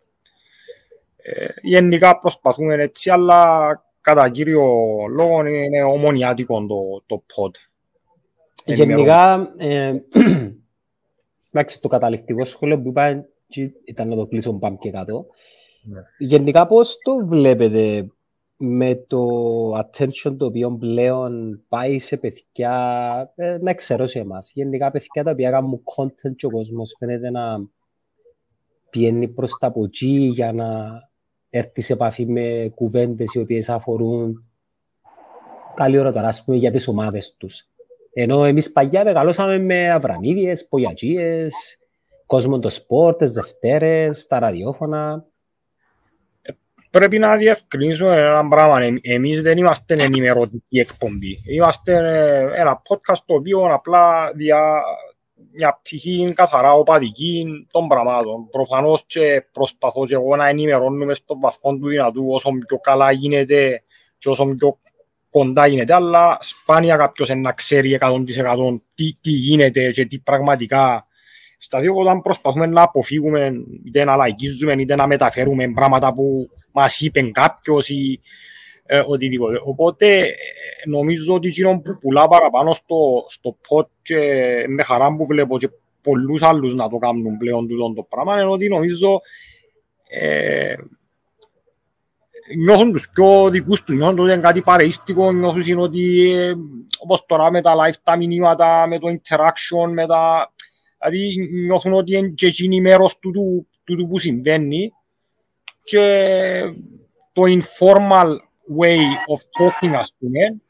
Ε, 1.23 1.45
γενικά 1.61 2.17
προσπαθούμε 2.17 2.73
έτσι, 2.73 3.09
αλλά 3.09 3.69
κατά 4.01 4.29
κύριο 4.29 4.63
λόγο 5.09 5.45
είναι 5.45 5.83
ομονιάτικο 5.83 6.65
το, 6.65 7.03
το 7.05 7.23
pod. 7.35 7.51
Γενικά, 8.65 9.53
ε, 9.57 9.93
εντάξει, 11.51 11.81
το 11.81 11.87
καταληκτικό 11.87 12.45
σχόλιο 12.45 12.81
που 12.81 12.89
είπα 12.89 13.25
ήταν 13.85 14.07
να 14.07 14.15
το 14.15 14.25
κλείσω 14.25 14.53
πάμε 14.53 14.77
και 14.79 14.91
κάτω. 14.91 15.25
Ναι. 15.83 16.01
Γενικά, 16.17 16.67
πώς 16.67 16.97
το 16.97 17.25
βλέπετε 17.25 18.11
με 18.57 18.95
το 18.95 19.27
attention 19.77 20.35
το 20.37 20.45
οποίο 20.45 20.71
πλέον 20.71 21.63
πάει 21.67 21.99
σε 21.99 22.17
παιδιά, 22.17 23.33
ε, 23.35 23.57
να 23.61 23.73
ξέρω 23.73 24.05
σε 24.05 24.19
εμάς. 24.19 24.51
Γενικά, 24.53 24.91
παιδιά 24.91 25.23
τα 25.23 25.31
οποία 25.31 25.51
κάνουν 25.51 25.83
content 25.95 26.35
και 26.35 26.45
ο 26.45 26.49
κόσμος 26.49 26.95
φαίνεται 26.99 27.29
να 27.29 27.69
πιένει 28.89 29.27
προς 29.27 29.57
τα 29.59 29.67
από 29.67 29.83
εκεί 29.83 30.29
για 30.33 30.53
να 30.53 30.67
έρθεις 31.51 31.85
σε 31.85 31.93
επαφή 31.93 32.25
με 32.25 32.71
κουβέντες 32.75 33.33
οι 33.33 33.39
οποίες 33.39 33.69
αφορούν 33.69 34.45
καλή 35.73 35.99
ώρα 35.99 36.11
τώρα, 36.11 36.27
ας 36.27 36.43
πούμε, 36.43 36.57
για 36.57 36.71
τις 36.71 36.87
ομάδες 36.87 37.35
τους. 37.37 37.65
Ενώ 38.13 38.45
εμείς 38.45 38.71
παλιά 38.71 39.03
μεγαλώσαμε 39.03 39.59
με 39.59 39.91
αβραμίδιες, 39.91 40.67
πογιατζίες, 40.67 41.79
κόσμο 42.25 42.59
το 42.59 42.69
σπορ, 42.69 43.15
τις 43.15 43.31
Δευτέρες, 43.31 44.27
τα 44.27 44.39
ραδιόφωνα. 44.39 45.25
Πρέπει 46.89 47.19
να 47.19 47.37
διευκρινίσουμε 47.37 48.15
ένα 48.15 48.47
πράγμα. 48.47 48.81
Ε, 48.81 48.99
εμείς 49.01 49.41
δεν 49.41 49.57
είμαστε 49.57 50.03
ενημερωτική 50.03 50.79
εκπομπή. 50.79 51.37
Είμαστε 51.47 51.93
ε, 51.93 52.61
ένα 52.61 52.81
podcast 52.89 53.21
το 53.25 53.33
οποίο 53.33 53.73
απλά 53.73 54.31
δια 54.35 54.81
μια 55.51 55.73
πτυχή 55.73 56.33
καθαρά 56.35 56.73
οπαδική 56.73 57.45
των 57.71 57.87
πραγμάτων. 57.87 58.49
Προφανώς 58.49 59.03
και 59.05 59.45
προσπαθώ 59.51 60.05
και 60.05 60.13
εγώ 60.13 60.35
να 60.35 60.47
ενημερώνουμε 60.47 61.13
στον 61.13 61.39
βαθμό 61.39 61.77
του 61.77 61.87
δυνατού 61.87 62.25
όσο 62.29 62.49
πιο 62.67 62.77
καλά 62.77 63.11
γίνεται 63.11 63.83
και 64.17 64.29
όσο 64.29 64.45
πιο 64.45 64.77
κοντά 65.29 65.67
γίνεται, 65.67 65.93
αλλά 65.93 66.37
σπάνια 66.41 66.95
κάποιος 66.95 67.29
να 67.29 67.51
ξέρει 67.51 67.97
100% 68.01 68.17
τι, 68.93 69.13
τι 69.21 69.31
γίνεται 69.31 69.89
και 69.89 70.05
τι 70.05 70.19
πραγματικά 70.19 71.05
στα 71.57 71.79
δύο 71.79 71.95
όταν 71.95 72.21
προσπαθούμε 72.21 72.65
να 72.65 72.81
αποφύγουμε 72.81 73.51
είτε 73.85 74.03
να 74.03 74.15
λαϊκίζουμε 74.15 74.73
είτε 74.73 74.95
να 74.95 75.07
μεταφέρουμε 75.07 75.71
πράγματα 75.71 76.13
που 76.13 76.49
μας 76.71 76.99
είπε 76.99 77.21
κάποιος 77.21 77.89
ή 77.89 78.19
ε, 78.23 78.60
οτιδήποτε. 78.99 79.61
Οπότε 79.63 80.19
ε, 80.19 80.33
νομίζω 80.85 81.33
ότι 81.33 81.47
εκείνο 81.47 81.81
που 81.83 81.97
πουλά 82.01 82.27
παραπάνω 82.27 82.73
στο, 82.73 83.25
στο 83.27 83.57
pot 83.69 83.85
και 84.01 84.17
με 84.67 84.83
χαρά 84.83 85.15
που 85.15 85.25
βλέπω 85.25 85.57
και 85.57 85.69
πολλούς 86.01 86.41
άλλους 86.41 86.73
να 86.73 86.89
το 86.89 86.97
κάνουν 86.97 87.37
πλέον 87.37 87.67
τούτο 87.67 87.93
το 87.93 88.03
πράγμα 88.09 88.33
είναι 88.33 88.51
ότι 88.51 88.67
νομίζω 88.67 89.21
ε, 90.09 90.75
νιώθουν 92.57 92.91
τους 92.91 93.09
πιο 93.09 93.49
δικούς 93.49 93.83
τους, 93.83 93.95
νιώθουν 93.95 94.19
ότι 94.19 94.31
είναι 94.31 94.41
κάτι 94.41 94.61
παρεΐστικο, 94.61 95.31
νιώθουν 95.31 95.79
ότι 95.79 96.31
ε, 96.31 96.53
όπως 96.99 97.25
τώρα 97.25 97.51
με 97.51 97.61
τα 97.61 97.73
live 97.75 97.95
τα 98.03 98.17
μηνύματα, 98.17 98.87
με 98.87 98.99
το 98.99 99.07
interaction, 99.07 99.91
με 99.91 100.07
τα... 100.07 100.53
Δηλαδή 100.99 101.49
νιώθουν 101.65 101.93
ότι 101.93 102.17
είναι 102.17 102.29
και 102.29 102.47
εκείνη 102.47 102.81
μέρος 102.81 103.19
του, 103.19 103.31
του, 103.31 103.67
του, 103.83 104.07
που 104.07 104.17
συμβαίνει 104.17 104.91
και 105.83 106.73
το 107.33 107.41
informal 107.45 108.35
way 108.77 108.99
of 109.33 109.39
talking, 109.57 109.93
ας 109.93 110.15
πούμε, 110.19 110.61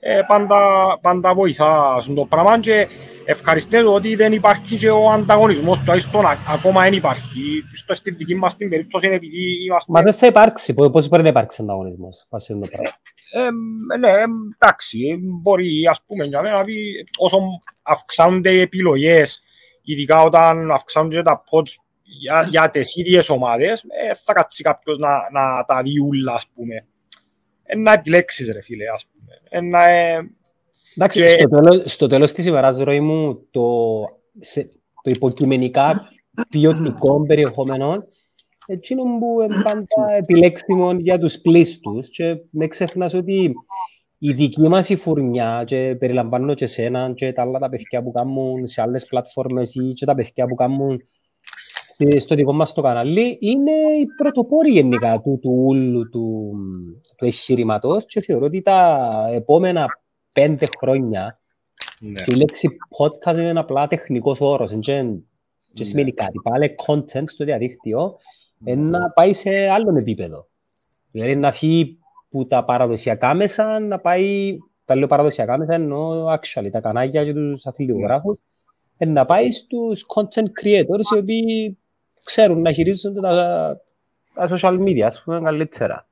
ε, 0.00 0.20
πάντα, 0.26 0.58
πάντα 1.02 1.34
βοηθάς 1.34 2.02
στον 2.02 2.14
το 2.14 2.24
πράγμα 2.24 2.60
και 2.60 2.88
ευχαριστώ 3.24 3.94
ότι 3.94 4.14
δεν 4.14 4.32
υπάρχει 4.32 4.76
και 4.76 4.90
ο 4.90 5.10
ανταγωνισμός 5.10 5.78
τουλάχιστον 5.78 6.24
ακόμα 6.48 6.82
δεν 6.82 6.92
υπάρχει. 6.92 7.62
Στο 7.72 7.94
στη 7.94 8.10
δική 8.10 8.34
μας 8.34 8.56
την 8.56 8.68
περίπτωση 8.68 9.06
είναι 9.06 9.14
επειδή 9.14 9.64
είμαστε... 9.64 9.92
Μα 9.92 10.02
δεν 10.02 10.12
θα 10.12 10.26
υπάρξει. 10.26 10.74
Πώς 10.74 11.08
μπορεί 11.08 11.22
να 11.22 11.28
υπάρξει 11.28 11.62
ανταγωνισμός. 11.62 12.26
το 12.28 12.36
πράγμα; 12.46 12.90
Ε, 13.32 13.50
ναι, 13.98 14.10
εντάξει, 14.58 15.18
μπορεί 15.42 15.86
ας 15.90 16.02
πούμε 16.06 16.24
για 16.24 16.42
μένα 16.42 16.64
όσο 17.18 17.38
αυξάνονται 17.82 18.50
οι 18.50 18.60
επιλογές, 18.60 19.42
ειδικά 19.82 20.22
όταν 20.22 20.70
αυξάνονται 20.70 21.22
τα 21.22 21.44
pods 21.50 21.70
για, 22.02 22.46
για 22.50 22.70
τις 22.70 22.96
ίδιες 22.96 23.28
ομάδες, 23.28 23.84
ε, 23.88 24.14
θα 24.24 24.32
κάτσει 24.32 24.62
κάποιος 24.62 24.98
να, 24.98 25.08
να 25.08 25.64
τα 25.64 25.82
δει 25.82 26.00
ούλα, 26.00 26.32
ας 26.32 26.46
πούμε 26.54 26.86
να 27.76 27.92
επιλέξεις 27.92 28.52
ρε 28.52 28.62
φίλε, 28.62 28.84
ας 28.94 29.06
πούμε. 29.06 29.60
Να, 29.68 29.90
ε... 29.90 30.30
Εντάξει, 30.96 31.20
και... 31.20 31.28
στο, 31.28 31.48
τέλος, 31.48 31.92
στο 31.92 32.06
τέλος 32.06 32.32
της 32.32 32.46
ημέρας, 32.46 32.78
ροή 32.78 33.00
μου, 33.00 33.46
το, 33.50 33.64
σε, 34.40 34.62
το 35.02 35.10
υποκειμενικά 35.10 36.12
ποιοτικό 36.48 37.26
περιεχόμενο 37.26 38.06
εκείνο 38.70 39.02
που 39.02 39.40
είναι 39.42 39.62
πάντα 39.62 40.12
επιλέξιμο 40.16 40.92
για 40.92 41.18
τους 41.18 41.38
πλήστους 41.38 42.08
και 42.08 42.36
με 42.50 42.66
ξεχνάς 42.66 43.14
ότι 43.14 43.52
η 44.18 44.32
δική 44.32 44.68
μας 44.68 44.88
η 44.88 44.96
φουρνιά 44.96 45.62
και 45.66 45.96
περιλαμβάνω 45.98 46.54
και 46.54 46.66
σένα 46.66 47.12
και 47.14 47.32
τα 47.32 47.42
άλλα 47.42 47.58
τα 47.58 47.68
παιδιά 47.68 48.02
που 48.02 48.10
κάνουν 48.10 48.66
σε 48.66 48.82
άλλες 48.82 49.06
πλατφόρμες 49.06 49.74
ή 49.74 49.92
και 49.92 50.04
τα 50.04 50.14
παιδιά 50.14 50.46
που 50.46 50.54
κάνουν 50.54 51.02
στο 52.18 52.34
δικό 52.34 52.52
μας 52.52 52.72
το 52.72 52.82
κανάλι 52.82 53.38
είναι 53.40 53.72
η 54.00 54.06
πρωτοπόρη 54.16 54.70
γενικά 54.70 55.20
του, 55.20 55.38
του 55.42 55.50
ούλου 55.66 56.08
του, 56.08 56.56
του 57.16 57.24
εγχειρήματος 57.24 58.04
και 58.06 58.20
θεωρώ 58.20 58.44
ότι 58.44 58.62
τα 58.62 58.98
επόμενα 59.32 59.86
πέντε 60.32 60.66
χρόνια 60.78 61.40
ναι. 62.00 62.20
η 62.26 62.34
λέξη 62.34 62.68
podcast 62.98 63.36
είναι 63.36 63.58
απλά 63.58 63.86
τεχνικός 63.86 64.40
όρος 64.40 64.76
και, 64.80 65.04
και 65.72 65.84
σημαίνει 65.84 66.12
κάτι. 66.12 66.38
Πάλι 66.42 66.74
content 66.86 67.22
στο 67.24 67.44
διαδίκτυο 67.44 68.16
ναι. 68.58 68.74
να 68.74 69.10
πάει 69.10 69.32
σε 69.32 69.68
άλλο 69.68 69.98
επίπεδο. 69.98 70.46
Δηλαδή 71.10 71.36
να 71.36 71.52
φύγει 71.52 71.98
που 72.28 72.46
τα 72.46 72.64
παραδοσιακά 72.64 73.34
μέσα 73.34 73.78
να 73.78 73.98
πάει, 73.98 74.56
τα 74.84 74.96
λέω 74.96 75.06
παραδοσιακά 75.06 75.58
μέσα 75.58 75.74
ενώ 75.74 76.26
actually 76.34 76.68
τα 76.70 76.80
κανάλια 76.80 77.24
και 77.24 77.32
τους 77.32 77.66
αθλητικογράφους 77.66 78.38
ναι. 78.98 79.12
να 79.12 79.24
πάει 79.24 79.52
στους 79.52 80.06
content 80.14 80.48
creators 80.62 81.14
οι 81.14 81.18
οποίοι 81.18 81.77
ξέρουν 82.28 82.60
να 82.60 82.72
χειρίζονται 82.72 83.20
τα, 83.20 83.80
τα 84.34 84.48
social 84.50 84.78
media, 84.78 85.00
ας 85.00 85.22
πούμε, 85.22 85.40
καλύτερα. 85.40 86.08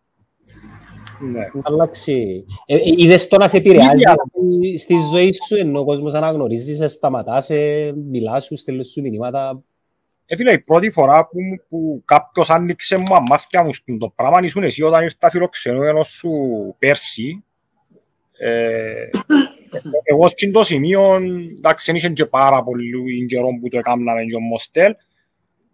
Ναι. 1.20 1.38
Να 1.38 1.60
αλλάξει. 1.62 2.44
Ε, 2.66 2.76
ε, 2.76 2.80
είδες 2.82 3.28
το 3.28 3.36
να 3.36 3.48
σε 3.48 3.56
επηρεάζει 3.56 4.02
στη, 4.02 4.78
στη 4.78 4.94
ζωή 5.12 5.32
σου, 5.32 5.56
ενώ 5.56 5.80
ο 5.80 5.84
κόσμος 5.84 6.14
αναγνωρίζει, 6.14 6.74
σε 6.76 6.86
σταματά, 6.86 7.40
σε 7.40 7.54
μιλά 7.92 8.40
σου, 8.40 8.56
στέλνεις 8.56 8.90
σου 8.90 9.00
μηνύματα. 9.00 9.62
Ε, 10.26 10.36
φίλε, 10.36 10.52
η 10.52 10.58
πρώτη 10.58 10.90
φορά 10.90 11.26
που, 11.26 11.38
που 11.68 12.02
κάποιος 12.04 12.50
άνοιξε 12.50 12.96
μου 12.96 13.14
αμάθηκια 13.14 13.64
μου 13.64 13.72
στον 13.72 13.98
το 13.98 14.12
πράγμα 14.16 14.38
ήσουν 14.42 14.62
εσύ 14.62 14.82
όταν 14.82 15.02
ήρθα 15.02 15.30
φιλοξενούμενο 15.30 16.02
σου 16.02 16.30
πέρσι. 16.78 17.44
Ε, 18.38 19.08
εγώ 20.02 20.28
στην 20.28 20.52
το 20.52 20.62
σημείο, 20.62 21.14
εντάξει, 21.58 21.84
δεν 21.86 21.94
είχε 21.94 22.08
και 22.08 22.26
πάρα 22.26 22.62
πολύ 22.62 23.26
καιρό 23.26 23.48
που 23.60 23.68
το 23.68 23.78
έκαναμε 23.78 24.24
και 24.24 24.34
ο 24.34 24.40
Μοστέλ, 24.40 24.94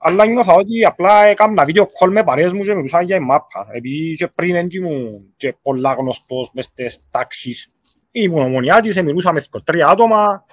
Αλλά 0.05 0.27
νιώθα 0.27 0.53
ότι 0.53 0.85
απλά 0.85 1.25
έκανα 1.25 1.65
βίντεο 1.65 1.87
call 2.01 2.11
με 2.11 2.25
παρέες 2.25 2.53
μου 2.53 2.63
και 2.63 2.75
μιλούσα 2.75 3.03
για 3.03 3.17
η 3.17 3.21
μάπα. 3.21 3.67
Επειδή 3.73 4.15
και 4.17 4.27
πριν 4.27 4.53
δεν 4.53 4.69
ήμουν 4.71 5.33
και 5.37 5.55
πολλά 5.63 5.93
γνωστός 5.99 6.51
μες 6.53 6.65
στις 6.65 6.99
τάξεις. 7.11 7.69
Ήμουν 8.11 8.43
ομονιάτης, 8.43 9.03
μιλούσα 9.03 9.33
με 9.33 9.43
τρία 9.65 9.87
άτομα, 9.87 10.45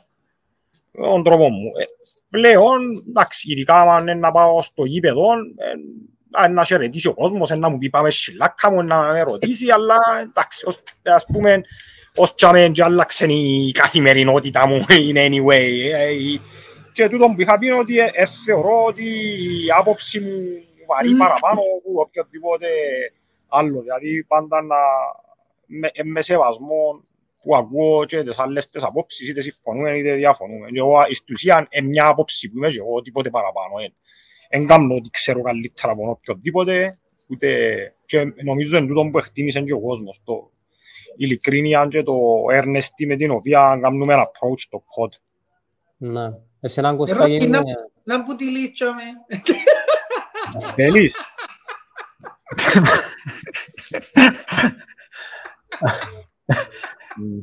τον 0.92 1.24
τρόπο 1.24 1.50
μου. 1.50 1.72
Ε, 1.80 1.84
πλέον, 2.30 2.80
εντάξει, 3.08 3.52
ειδικά 3.52 3.82
αν 3.82 4.02
είναι 4.02 4.14
να 4.14 4.32
πάω 4.32 4.62
στο 4.62 4.86
γήπεδο, 4.86 5.24
ε, 6.44 6.48
να 6.48 6.64
χαιρετήσει 6.64 7.08
ο 7.08 7.14
κόσμος, 7.14 7.50
να 7.50 7.70
μου 7.70 7.78
πει 7.78 7.90
πάμε 7.90 8.12
σιλάκα 8.12 8.72
μου, 8.72 8.84
να 8.84 9.12
με 9.12 9.22
ρωτήσει, 9.22 9.72
αλλά 9.72 9.98
εντάξει, 10.22 10.66
ως, 10.66 10.80
ας 11.04 11.26
πούμε, 11.26 11.62
ως 12.16 12.36
τσάμε 12.36 12.70
και 12.74 12.84
άλλαξε 12.84 13.26
η 13.26 13.72
καθημερινότητα 13.72 14.68
μου, 14.68 14.86
in 14.88 15.16
anyway. 15.16 15.68
Ε, 15.94 16.10
και 17.00 17.10
τούτο 17.10 17.28
που 17.36 17.42
είχα 17.42 17.58
πει 17.58 17.66
είναι 17.66 17.78
ότι 17.78 18.00
ε, 18.00 18.10
ε, 18.14 18.26
θεωρώ 18.26 18.86
ότι 18.86 19.06
η 19.66 19.72
άποψη 19.78 20.20
μου 20.20 20.38
βαρύ 20.88 21.16
παραπάνω 21.16 21.60
από 21.78 22.02
οποιοδήποτε 22.02 22.68
άλλο. 23.48 23.82
Δηλαδή 23.82 24.24
πάντα 24.24 24.62
να 24.62 24.76
με, 25.66 25.90
ε, 25.94 26.04
με 26.04 26.22
σεβασμό 26.22 27.04
που 27.42 27.56
ακούω 27.56 28.06
και 28.06 28.24
τις 28.24 28.40
άλλες 28.40 28.70
τις 28.70 28.84
απόψεις 28.84 29.30
είτε 29.30 29.42
συμφωνούμε 29.42 29.98
είτε 29.98 30.14
διαφωνούμε. 30.14 30.70
Και 30.70 30.80
εγώ 30.80 31.04
στην 31.12 31.34
ουσία 31.34 31.68
είναι 31.70 31.88
μια 31.88 32.08
άποψη 32.08 32.50
που 32.50 32.58
είμαι 32.58 32.68
και 32.68 32.80
εγώ 32.80 33.02
τίποτε 33.02 33.30
παραπάνω. 33.30 33.74
Δεν 34.50 34.68
κάνω 34.68 34.96
ότι 34.96 35.10
ξέρω 35.10 35.42
καλύτερα 35.42 35.92
από 35.92 36.10
οποιοδήποτε 36.10 36.98
ούτε 37.30 37.50
και 38.06 38.34
νομίζω 38.44 38.78
είναι 38.78 38.88
τούτο 38.88 39.10
που 39.12 39.18
εκτίμησε 39.18 39.62
και 39.62 39.74
ο 39.74 39.80
κόσμος 39.80 40.22
το 40.24 40.52
ειλικρίνεια 41.18 41.88
και 41.90 42.04
το 42.04 42.14
earnesty 42.52 43.06
με 43.08 43.16
την 43.16 43.32
οποία 43.32 43.80
κάνουμε 43.82 44.14
ένα 44.14 44.24
approach 44.24 44.62
το 44.70 44.84
pod. 44.96 45.12
Ναι. 45.98 46.49
Εσένα 46.60 46.96
Κωστά 46.96 47.28
είναι... 47.28 47.46
Να, 47.46 47.62
να 48.04 48.24
που 48.24 48.36
τη 48.36 48.46
λύσω 48.46 48.86
με. 48.94 49.02
Θέλεις; 50.76 51.16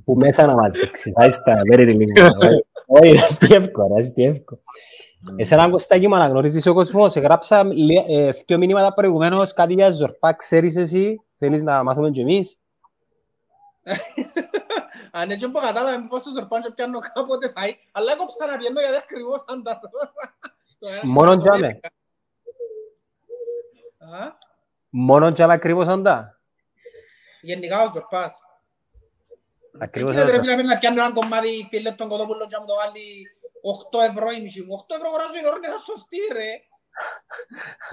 Που 0.05 0.15
μέσα 0.15 0.47
να 0.47 0.55
μας 0.55 0.75
εξηγάεις 0.75 1.43
τα 1.43 1.61
μέρη 1.69 1.85
της 1.85 1.95
λίγα. 1.95 2.33
Όχι, 2.87 3.09
είναι 3.09 3.57
εύκολο, 3.57 4.13
είναι 4.17 4.29
εύκολο. 4.29 4.61
Εσένα 5.37 5.71
Κωστάκη 5.71 6.09
μου 6.09 6.15
αναγνωρίζεις 6.15 6.67
ο 6.67 6.75
κόσμος, 6.75 7.17
έγραψα 7.17 7.65
δύο 8.47 8.59
μήνυματα 8.59 8.95
προηγουμένως 8.95 9.53
κάτι 9.53 9.73
για 9.73 9.91
ζορπά, 9.91 10.33
ξέρεις 10.33 10.77
εσύ, 10.77 11.21
θέλεις 11.37 11.63
να 11.63 11.83
μάθουμε 11.83 12.11
και 12.11 12.21
εμείς; 12.21 12.61
Αν 15.19 15.31
έτσι 15.31 15.49
που 15.51 15.61
κατάλαβε 15.61 16.07
πώς 16.09 16.23
το 16.23 16.31
ζορπάν 16.31 16.63
και 16.63 16.71
πιάνω 16.71 16.99
κάποτε 16.99 17.49
φάει, 17.49 17.79
αλλά 17.93 18.13
έχω 18.13 18.27
ξαναπιένω 18.27 18.81
γιατί 18.81 18.97
ακριβώς 18.97 19.45
σαν 19.47 19.63
τα 19.63 19.81
τώρα. 19.81 20.13
Μόνο 21.03 21.39
τζάμε. 21.39 21.81
Μόνο 24.89 25.33
τζάμε 25.33 25.53
ακριβώς 25.53 25.85
σαν 25.87 26.03
τα. 26.03 26.41
Γενικά 27.41 27.83
ο 27.83 27.93
ζορπάς. 27.93 28.41
Ακριβώς 29.79 30.11
Εκεί 30.11 30.21
σαν 30.21 30.29
δεν 30.29 30.37
τα. 30.37 30.43
πρέπει 30.43 30.63
να 30.69 30.79
πιάνω 30.79 31.05
ένα 31.05 31.13
κομμάτι 31.13 31.67
φίλε 31.71 31.93
τον 31.93 32.09
κοτόπουλο 32.09 32.47
και 32.47 32.55
να 32.55 32.61
μου 32.61 32.67
το 32.67 32.75
βάλει 32.75 33.37
8 33.93 34.11
ευρώ 34.11 34.31
η 34.31 34.41
μισή 34.41 34.63
μου. 34.63 34.85
8 34.89 34.95
ευρώ 34.95 35.09
αγοράζω 35.09 35.33
η 35.43 35.47
ώρα 35.47 35.57
είναι 35.57 35.77
σωστή 35.85 36.19
ρε. 36.33 36.51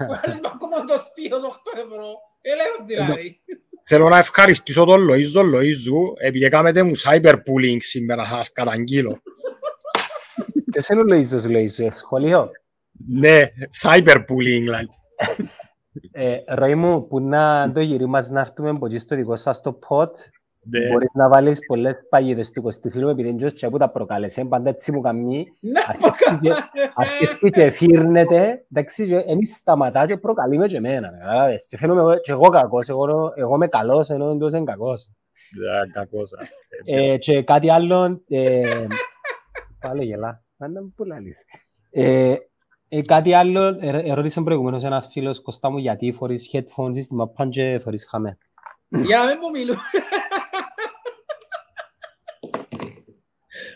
Βάλεις 0.08 0.40
με 0.40 0.50
ακόμα 0.54 0.84
το 0.84 0.98
στίος 0.98 1.42
8 1.42 1.78
ευρώ. 1.84 2.08
Έλεος 2.40 2.82
δηλαδή. 2.84 3.40
Θέλω 3.86 4.08
να 4.08 4.18
ευχαριστήσω 4.18 4.84
τον 4.84 5.06
Λοΐζο 5.10 5.40
Λοΐζου 5.40 6.26
επειδή 6.26 6.44
έκαμετε 6.44 6.82
μου 6.82 6.92
cyberbullying 6.96 7.76
σήμερα, 7.78 8.24
θα 8.24 8.36
σας 8.36 8.52
καταγγείλω. 8.52 9.22
Ποιος 10.70 10.88
είναι 10.88 11.00
ο 11.00 11.04
Λοΐζος, 11.04 11.44
Λοΐζο, 11.44 11.86
σχολείο. 11.90 12.46
Ναι, 13.08 13.40
cyberbullying 13.82 14.60
δηλαδή. 14.60 14.88
Ε, 16.12 16.36
Ροή 16.46 16.74
μου, 16.74 17.06
που 17.06 17.20
να 17.20 17.72
το 17.72 17.80
γυρί 17.80 18.06
μας 18.06 18.28
να 18.28 18.40
έρθουμε 18.40 18.70
από 18.70 18.86
εκεί 18.86 18.98
στο 18.98 19.16
δικό 19.16 19.36
σας 19.36 19.60
το 19.60 19.78
pod, 19.88 20.10
Ναι. 20.70 20.88
μπορείς 20.88 21.10
να 21.14 21.28
βάλεις 21.28 21.58
πολλές 21.66 21.94
παγίδες 22.08 22.50
του 22.50 22.62
Κωστιφίλου, 22.62 23.08
επειδή 23.08 23.28
είναι 23.28 23.50
και 23.50 23.68
που 23.68 23.78
τα 23.78 23.90
προκάλεσε, 23.90 24.44
πάντα 24.44 24.68
έτσι 24.70 24.92
μου 24.92 25.00
καμνεί, 25.00 25.46
Να 25.60 25.80
αρχίζει 26.94 27.50
και 27.50 27.70
φύρνεται, 27.70 28.64
εντάξει, 28.72 29.06
και 29.06 29.16
εμείς 29.16 29.54
σταματά 29.56 30.06
και 30.06 30.16
προκαλεί 30.16 30.58
με 30.58 30.66
και 30.66 30.76
εμένα, 30.76 31.08
καταλάβες. 31.18 31.66
Και 31.68 31.76
φαίνομαι 31.76 32.00
εγώ- 32.00 32.20
και 32.20 32.32
εγώ 32.32 32.48
κακός, 32.48 32.88
εγώ, 32.88 33.32
εγώ 33.34 33.54
είμαι 33.54 33.68
καλός, 33.68 34.08
ενώ 34.10 34.30
εντός 34.30 34.52
είναι 34.52 34.64
κακός. 34.64 35.08
Ναι, 35.58 35.92
κακός. 35.92 36.32
α. 36.32 36.38
Ε, 36.84 37.16
και 37.16 37.42
κάτι 37.42 37.70
άλλο, 37.70 38.22
ε, 38.28 38.86
πάλι 39.80 40.04
γελά, 40.04 40.44
πάντα 40.56 40.82
μου 40.82 40.92
που 40.96 41.04
λαλείς. 41.04 41.42
Ε, 41.90 42.34
ε, 42.88 43.02
κάτι 43.02 43.32
άλλο, 43.34 43.62
ε, 43.80 44.02
ερώτησε 44.10 44.40
προηγουμένως 44.40 44.84
ένας 44.84 45.08
φίλος 45.10 45.42
Κωστά 45.42 45.70
μου 45.70 45.78
γιατί 45.78 46.12
φορείς 46.12 46.50
headphones 46.52 47.02
στην 47.02 47.16
μαπάν 47.16 47.50
και 47.50 47.78
φορείς 47.82 48.06
χαμέ. 48.10 48.38
Για 48.88 49.18
να 49.18 49.24
μην 49.24 49.38
μου 49.42 49.50
μιλούν. 49.50 49.76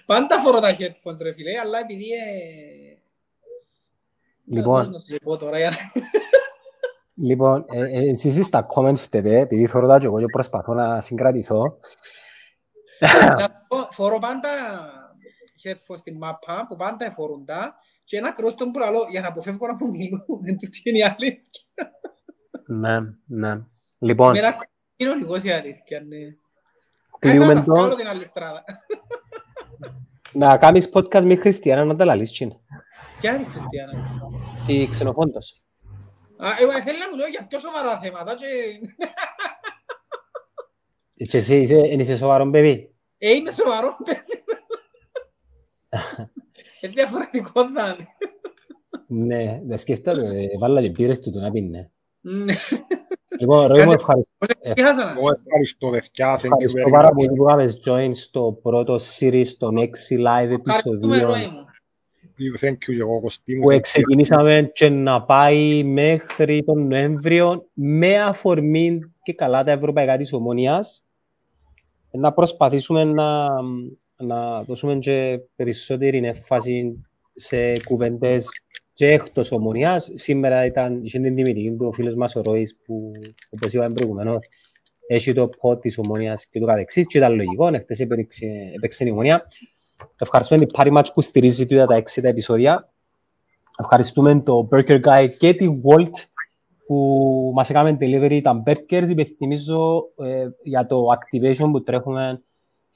Πάντα 0.09 0.41
φορώ 0.41 0.61
τα 0.61 0.77
headphones 0.79 1.19
ρε 1.23 1.33
φίλε, 1.33 1.59
αλλά 1.59 1.79
επειδή... 1.79 2.05
ε, 2.13 2.99
Λοιπόν. 4.45 4.83
δεν 4.83 4.91
να 4.91 4.99
σου 5.01 5.07
το 5.13 5.19
πω 5.23 5.37
τώρα, 5.37 5.59
για 5.59 5.71
να- 5.71 5.77
Λοιπόν, 7.15 7.65
ε, 7.69 7.79
ε, 7.81 8.09
εσείς 8.11 8.47
στα 8.47 8.67
comment 8.75 8.97
φταίτε, 8.97 9.39
επειδή 9.39 9.67
θωρώ 9.67 9.87
τα 9.89 9.99
και 9.99 10.07
εγώ 10.07 10.19
και 10.19 10.25
προσπαθώ 10.33 10.75
να 10.75 11.01
συγκρατηθώ. 11.01 11.79
Να 13.39 13.65
πω, 13.69 13.89
Φορώ 13.91 14.19
πάντα 14.19 14.49
headphones 15.65 15.99
στην 15.99 16.17
μάπα, 16.17 16.67
που 16.69 16.77
πάντα 16.77 17.11
φορούν 17.11 17.45
τα, 17.45 17.75
και 18.05 18.17
ένα 18.17 18.33
κρόστο 18.33 18.71
που 18.71 18.79
λαλώ, 18.79 19.07
για 19.11 19.21
να 19.21 19.29
αποφεύγω 19.29 19.67
να 19.67 19.75
μου 19.75 19.91
μιλούν, 19.91 20.25
δεν 20.45 20.59
τούτη 20.59 20.83
είναι 20.85 20.99
η 20.99 21.03
αλήθεια. 21.03 21.63
Ναι, 22.67 22.99
ναι. 23.27 23.61
Λοιπόν, 23.99 24.33
Με 24.33 24.39
ένα 24.39 24.57
κοινωνικός 24.97 25.43
η 25.45 25.51
αλήθεια, 25.51 26.01
ναι. 26.01 26.17
κλείουμε 27.19 27.47
Κάτσε 27.47 27.53
να 27.61 27.65
τα 27.65 27.73
βγάλω 27.73 27.89
το. 27.91 27.97
την 27.97 28.09
άλλη 28.09 28.25
στράδα. 28.25 28.65
Να 30.33 30.57
κάνεις 30.57 30.91
podcast 30.93 31.25
με 31.25 31.37
Χριστιανά 31.37 31.85
να 31.85 31.97
τα 31.97 32.05
λαλείς 32.05 32.31
τσιν. 32.31 32.53
Ποια 33.21 33.35
είναι 33.35 33.43
η 33.43 33.51
Χριστιανά. 33.51 33.93
Η 34.67 34.87
ξενοφόντος. 34.87 35.63
Α, 36.37 36.49
εγώ 36.61 36.73
θέλει 36.73 36.99
να 36.99 37.11
μου 37.11 37.17
λέω 37.17 37.27
για 37.27 37.47
πιο 37.47 37.59
σοβαρά 37.59 37.99
θέματα 37.99 38.35
και... 38.35 38.47
Και 41.27 41.37
εσύ 41.37 41.61
είσαι, 41.61 41.77
εν 41.77 42.01
είσαι 42.01 42.17
σοβαρό 42.17 42.51
παιδί; 42.51 42.95
Ε, 43.19 43.31
είμαι 43.35 43.51
σοβαρό, 43.51 43.97
παιδί. 44.05 44.23
Ε, 46.81 46.89
διαφορετικό 46.89 47.71
θα 47.73 47.97
είναι. 47.99 48.07
Ναι, 49.07 49.61
δεν 49.65 49.79
σκέφτομαι, 49.79 50.43
ε, 50.43 50.59
βάλα 50.59 50.83
και 50.83 50.91
πήρες 50.91 51.21
του 51.21 51.31
το 51.31 51.41
να 51.41 51.51
πίνε. 51.51 51.91
Ναι. 52.21 52.55
Λοιπόν, 53.41 53.67
Ροή 53.67 53.85
μου 53.85 53.85
Κάντε- 53.85 54.01
ευχαριστώ. 54.01 54.73
Τι 54.75 54.83
χάσανα. 54.83 55.15
Εγώ 55.19 55.29
ευχαριστώ 55.31 55.89
παιδιά, 55.91 56.35
thank 56.37 56.41
you 56.41 56.45
Ευχαριστώ 56.45 56.83
very 56.87 56.91
πάρα 56.91 57.09
much. 57.09 57.15
πολύ 57.15 57.29
που 57.37 57.45
κάνεις 57.45 57.81
join 57.89 58.09
στο 58.13 58.59
πρώτο 58.63 58.95
series, 59.19 59.47
στον 59.47 59.77
6 59.79 60.17
live 60.17 60.51
Ευχαριστούμε, 60.51 60.55
επεισοδίο 60.55 61.27
Ροή 61.27 61.47
μου. 61.47 61.67
Thank 62.61 62.73
you 62.73 62.79
και 62.79 63.01
εγώ 63.01 63.21
Κωστή 63.21 63.57
μου. 63.57 63.63
που 63.69 63.81
ξεκινήσαμε 63.81 64.71
και 64.75 64.89
να 64.89 65.23
πάει 65.23 65.85
μέχρι 65.85 66.65
τον 66.65 66.87
Νοέμβριο 66.87 67.69
με 67.73 68.23
αφορμή 68.23 69.01
και 69.23 69.33
καλά 69.33 69.65
τα 69.65 69.71
ευρωπαϊκά 69.71 70.17
της 70.17 70.33
Ομόνιας 70.33 71.05
να 72.11 72.33
προσπαθήσουμε 72.33 73.05
να, 73.05 73.49
να 74.17 74.63
δώσουμε 74.63 74.95
και 74.97 75.41
περισσότερη 75.57 76.27
έμφαση 76.27 77.03
σε 77.35 77.83
κουβέντες 77.85 78.49
και 78.99 79.07
εκτός 79.07 79.53
Ομόνιας. 79.53 80.11
Σήμερα 80.15 80.65
ήταν 80.65 81.05
είχε 81.05 81.19
την 81.19 81.35
τιμητική 81.35 81.77
του 81.77 81.87
ο 81.87 81.93
φίλος 81.93 82.15
μας 82.15 82.37
ο 82.37 82.43
Ρόης 82.43 82.79
που 82.85 83.13
όπως 83.51 83.73
είπαμε 83.73 83.95
προηγουμένως 83.95 84.39
έχει 85.07 85.33
το 85.33 85.51
pod 85.63 85.81
της 85.81 85.99
Ομόνιας 85.99 86.47
και 86.47 86.61
το 86.61 86.67
καθεξής 86.67 87.07
και 87.07 87.19
ήταν 87.19 87.35
λογικό, 87.35 87.67
χτες 87.79 88.01
έπαιξε, 88.01 88.47
έπαιξε 88.77 89.05
η 89.05 89.11
Ομόνια. 89.11 89.49
Ευχαριστούμε 90.19 90.65
την 90.65 90.77
Party 90.79 90.97
Match 90.97 91.07
που 91.15 91.21
στηρίζει 91.21 91.67
τούτα 91.67 91.87
τα 91.87 91.95
έξι 91.95 92.21
τα 92.21 92.29
επεισόδια. 92.29 92.93
Ευχαριστούμε 93.79 94.41
το 94.41 94.69
Burger 94.73 95.01
Guy 95.01 95.29
και 95.39 95.55
τη 95.55 95.67
Walt 95.85 96.45
που 96.87 97.53
μας 97.55 97.71
έκαμε 97.71 97.97
delivery 98.01 98.41
τα 98.43 98.63
burgers. 98.67 99.09
Υπενθυμίζω 99.09 100.09
ε, 100.17 100.49
για 100.63 100.87
το 100.87 101.07
activation 101.13 101.69
που 101.73 101.83
τρέχουμε 101.83 102.43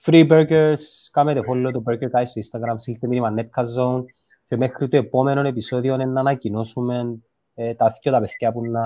free 0.05 0.29
burgers. 0.29 0.81
Κάμετε 1.13 1.41
follow 1.41 1.71
το 1.73 1.83
Burger 1.87 2.19
Guy 2.19 2.23
στο 2.25 2.41
Instagram, 2.41 2.75
στείλτε 2.77 3.07
μήνυμα 3.07 3.35
Netcast 3.37 3.81
Zone 3.81 4.05
και 4.53 4.59
μέχρι 4.59 4.89
το 4.89 4.97
επόμενο 4.97 5.41
επεισόδιο 5.49 5.95
είναι 5.95 6.05
να 6.05 6.21
ανακοινώσουμε 6.21 7.19
ε, 7.55 7.75
τα 7.75 7.95
δύο 8.03 8.13
τα 8.13 8.21
παιδιά 8.21 8.53
που 8.53 8.65
να, 8.65 8.81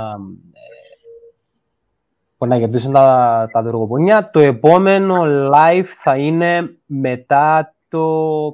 ε, 0.52 0.60
που 2.36 2.46
να 2.46 2.58
κερδίσουν 2.58 2.92
τα, 2.92 3.48
τα 3.52 3.62
δρογοπονιά. 3.62 4.30
Το 4.30 4.40
επόμενο 4.40 5.22
live 5.54 5.82
θα 5.84 6.16
είναι 6.16 6.76
μετά 6.86 7.74
το... 7.88 7.98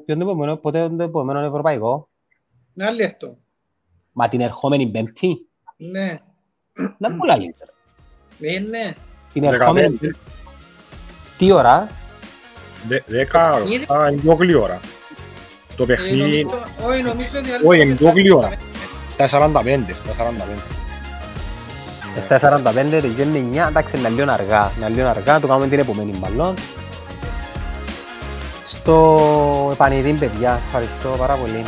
Ποιο 0.05 0.15
είναι 0.15 0.25
το 0.25 0.31
επόμενο, 0.31 0.57
πότε 0.57 0.79
είναι 0.79 0.97
το 0.97 1.03
επόμενο 1.03 1.39
ευρωπαϊκό; 1.41 2.09
Να 2.73 2.87
άλλη 2.87 3.05
αυτό. 3.05 3.37
Μα 4.13 4.29
την 4.29 4.41
ερχόμενη 4.41 4.87
πέμπτη; 4.91 5.49
Ναι. 5.77 6.19
Να 6.99 7.17
πολλά 7.17 7.37
λες, 7.37 7.65
ρε. 8.41 8.55
Ε, 8.55 8.59
ναι. 8.61 8.93
Την 9.33 9.45
ερχόμενη 9.45 9.97
πέμπτη. 9.97 10.19
Τι 11.39 11.53
ώρα; 11.53 11.89
Δε- 12.87 13.01
Δέκα, 13.07 13.59
Ήδη- 13.67 13.85
θα 13.85 14.11
είναι 14.11 14.21
πιο 14.21 14.35
γλύωρα. 14.35 14.81
Το 15.77 15.83
Ε, 15.83 15.87
παιχνίδι, 15.87 16.45
νομίζω- 16.45 16.67
Όχι, 16.87 17.03
νομίζω 17.03 17.29
ότι 17.39 17.51
άλλη 17.51 17.67
όχι, 17.67 17.81
είναι 17.81 17.95
φορά 17.95 18.13
πιο 18.13 18.23
γλύωρα. 18.23 18.49
7.45, 19.17 19.91
7.45. 19.91 20.63
7.45 22.17 23.01
τελειώνει 23.01 23.39
9, 23.53 23.67
εντάξει 23.69 23.97
είναι 23.97 24.09
λίγο 24.09 24.31
αργά. 24.31 24.73
Είναι 24.79 24.89
λίγο 24.89 25.09
αργά, 25.09 25.41
το 25.41 25.47
κάνουμε 25.47 25.67
την 25.69 25.79
επομένη 25.79 26.15
μάλλον. 26.21 26.55
Στο 28.63 29.69
επανειδή 29.73 30.13
παιδιά, 30.13 30.61
ευχαριστώ 30.67 31.09
πάρα 31.19 31.35
πολύ. 31.35 31.65